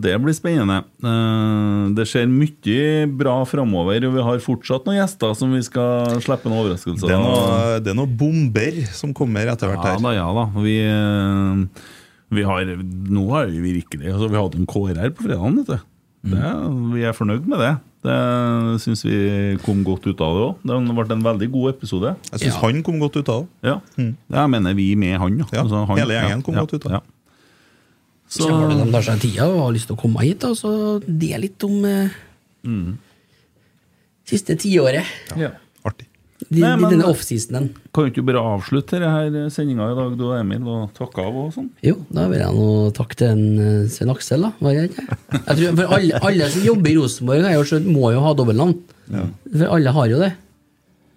det 0.05 0.13
blir 0.23 0.35
spennende. 0.37 0.83
Eh, 1.03 1.93
Det 1.97 2.05
skjer 2.09 2.29
mye 2.31 3.07
bra 3.19 3.37
framover, 3.49 4.05
og 4.07 4.15
vi 4.17 4.23
har 4.29 4.43
fortsatt 4.45 4.87
noen 4.87 5.01
gjester 5.01 5.35
som 5.39 5.53
vi 5.57 5.63
skal 5.67 6.21
slippe 6.23 6.47
noen 6.51 6.61
overraskelser 6.63 7.11
Det 7.11 7.17
er 7.17 7.23
noe, 7.25 7.81
det 7.83 7.91
er 7.95 7.99
noe 7.99 8.07
bomber 8.23 8.83
som 8.95 9.15
kommer 9.17 9.51
etter 9.51 9.73
hvert 9.73 9.83
her. 9.83 9.97
Ja 9.99 10.05
da, 10.07 10.13
ja 10.21 10.29
da. 10.39 10.45
Vi, 10.63 10.77
eh, 10.87 11.87
vi 12.33 12.45
har 12.49 12.77
Nå 12.83 13.25
har 13.35 13.51
vi 13.51 13.75
virkelig 13.83 14.13
altså, 14.13 14.31
Vi 14.31 14.39
hadde 14.39 14.61
en 14.63 14.69
kårer 14.71 15.01
her 15.03 15.11
på 15.17 15.27
fredagen, 15.27 15.59
vet 15.63 15.73
du. 15.75 15.89
Det, 16.23 16.53
vi 16.95 17.03
er 17.03 17.17
fornøyd 17.17 17.49
med 17.51 17.59
det. 17.59 17.73
Det 18.03 18.81
syns 18.83 19.03
vi 19.07 19.57
kom 19.63 19.83
godt 19.87 20.07
ut 20.07 20.21
av 20.23 20.37
det 20.37 20.45
òg. 20.47 20.55
Det 20.67 20.95
ble 20.95 21.17
en 21.17 21.25
veldig 21.27 21.49
god 21.55 21.73
episode. 21.73 22.13
Jeg 22.31 22.45
syns 22.45 22.61
han 22.63 22.83
kom 22.87 23.01
godt 23.03 23.19
ut 23.19 23.29
av 23.31 23.43
det. 23.43 23.73
Ja. 23.73 23.77
Jeg 23.99 24.53
mener 24.55 24.75
vi 24.79 24.89
med 24.99 25.19
han. 25.23 25.41
Ja. 25.43 25.47
Ja, 25.51 25.65
Altså, 25.65 25.83
han 25.87 25.99
hele 25.99 26.15
gjengen 26.19 26.43
kom 26.47 26.55
ja, 26.59 26.63
godt 26.67 26.75
ut 26.79 26.87
av 26.87 26.95
det. 26.97 27.03
Ja. 28.33 28.39
Så 28.39 28.47
Så 28.49 28.51
har 28.57 28.69
det 28.73 28.79
de 28.87 28.93
tar 28.95 29.03
seg 29.05 29.19
tida 29.21 29.47
og 29.51 29.59
har 29.67 29.73
lyst 29.77 29.87
til 29.91 29.97
å 29.97 30.01
komme 30.01 30.23
hit, 30.25 30.39
da, 30.41 30.55
så 30.57 30.71
det 31.05 31.33
er 31.37 31.43
litt 31.43 31.65
om 31.69 31.85
eh, 31.85 32.09
Mm. 32.65 32.95
siste 34.25 34.55
tiåret. 34.57 35.05
Ja. 35.37 35.51
Artig. 35.85 36.07
De, 36.49 36.61
Nei, 36.61 36.77
men- 36.77 36.91
denne 36.91 37.05
offseasonen. 37.11 37.69
kan 37.95 38.05
du 38.05 38.11
ikke 38.11 38.25
bare 38.27 38.41
avslutte 38.43 38.99
denne 38.99 39.51
sendinga 39.51 39.91
i 39.93 39.95
dag, 39.95 40.17
du 40.19 40.25
og 40.31 40.39
Emil, 40.41 40.63
og 40.67 40.93
takke 40.95 41.19
av 41.27 41.37
og 41.37 41.53
sånn? 41.55 41.69
Jo, 41.83 41.95
da 42.11 42.27
vil 42.29 42.39
jeg 42.41 42.55
nå 42.55 42.93
takke 42.95 43.15
til 43.17 43.29
en 43.29 43.59
eh, 43.59 43.89
Svein 43.89 44.11
Aksel, 44.11 44.41
da. 44.43 44.53
Var 44.61 44.75
det 44.75 44.91
ikke? 44.91 45.07
Jeg 45.33 45.57
tror, 45.57 45.77
for 45.77 45.95
alle, 45.99 46.21
alle 46.23 46.51
som 46.51 46.63
jobber 46.63 46.91
i 46.91 46.97
Rosenborg, 46.97 47.43
jeg 47.53 47.67
skjønt, 47.71 47.87
må 47.87 48.13
jo 48.13 48.21
ha 48.21 48.33
dobbeltnavn. 48.35 48.79
For 49.59 49.67
alle 49.77 49.91
har 49.93 50.07
jo 50.09 50.19
det. 50.19 50.33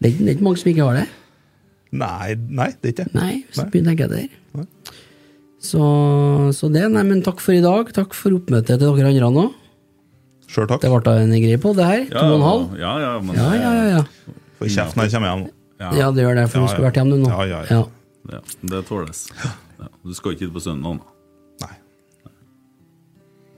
Det 0.02 0.10
er, 0.10 0.12
ikke, 0.14 0.26
det 0.26 0.30
er 0.30 0.36
ikke 0.36 0.44
mange 0.50 0.58
som 0.62 0.72
ikke 0.74 0.86
har 0.90 0.94
det. 1.00 1.08
Nei, 1.96 2.36
nei, 2.50 2.70
det 2.82 2.90
er 2.90 2.94
ikke 2.94 3.06
det. 3.06 3.14
Nei, 3.16 3.46
så 3.56 3.66
begynner 3.72 3.96
jeg 3.96 3.98
ikke 3.98 4.10
etter. 4.12 4.30
Nei. 4.56 4.66
Så, 5.66 5.82
så 6.56 6.70
det. 6.74 6.86
Nei, 6.94 7.04
men 7.08 7.22
takk 7.26 7.42
for 7.44 7.56
i 7.56 7.62
dag. 7.64 7.90
Takk 7.96 8.14
for 8.18 8.36
oppmøtet 8.38 8.78
til 8.78 8.86
dere 8.86 9.10
andre 9.12 9.32
nå. 9.34 9.46
Sjøl 10.52 10.68
takk. 10.70 10.84
Det 10.84 10.92
ble 10.94 11.02
da 11.06 11.16
en 11.24 11.34
greie 11.34 11.60
på 11.62 11.74
det 11.78 11.86
her. 11.90 12.04
To 12.14 12.24
og 12.28 12.36
en 12.38 12.46
halv. 12.46 12.66
Ja, 12.80 12.94
ja, 13.02 13.14
men 13.26 13.40
Ja, 13.40 13.48
ja, 13.58 13.72
ja. 13.76 13.86
ja. 13.98 14.36
Får 14.60 14.72
kjeft 14.72 14.96
når 15.00 15.10
jeg 15.10 15.16
kommer 15.18 15.32
hjem 15.34 15.46
Ja. 15.82 15.90
Ja, 16.00 16.12
det 16.16 16.24
gjør 16.24 16.38
det, 16.40 16.46
for 16.52 16.62
Ja, 16.62 16.64
du 16.64 16.72
skulle 16.72 16.86
ja. 16.86 16.90
vært 16.90 17.00
hjemme 17.02 17.18
nå. 17.20 17.32
Ja, 17.34 17.46
ja, 17.50 17.64
ja. 17.70 17.82
Ja, 18.32 18.40
det 18.72 18.86
tåles. 18.88 19.26
Ja, 19.44 19.90
du 20.06 20.14
skal 20.16 20.36
ikke 20.36 20.46
hit 20.48 20.54
på 20.56 20.64
søndag? 20.64 21.02
da? 21.02 21.66
Nei. 21.66 21.76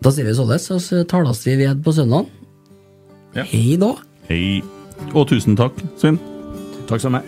Da 0.04 0.14
sier 0.16 0.26
vi 0.28 0.34
således, 0.40 0.66
og 0.74 0.82
så 0.84 1.04
tales 1.08 1.44
vi 1.46 1.56
ved 1.62 1.84
på 1.86 1.94
søndag. 1.94 2.26
Ja. 3.38 3.46
Hei 3.52 3.78
da. 3.80 3.94
Hei. 4.32 4.64
Og 5.14 5.28
tusen 5.30 5.56
takk, 5.60 5.78
Svein. 6.02 6.18
Takk 6.90 7.04
som 7.04 7.14
meg. 7.14 7.28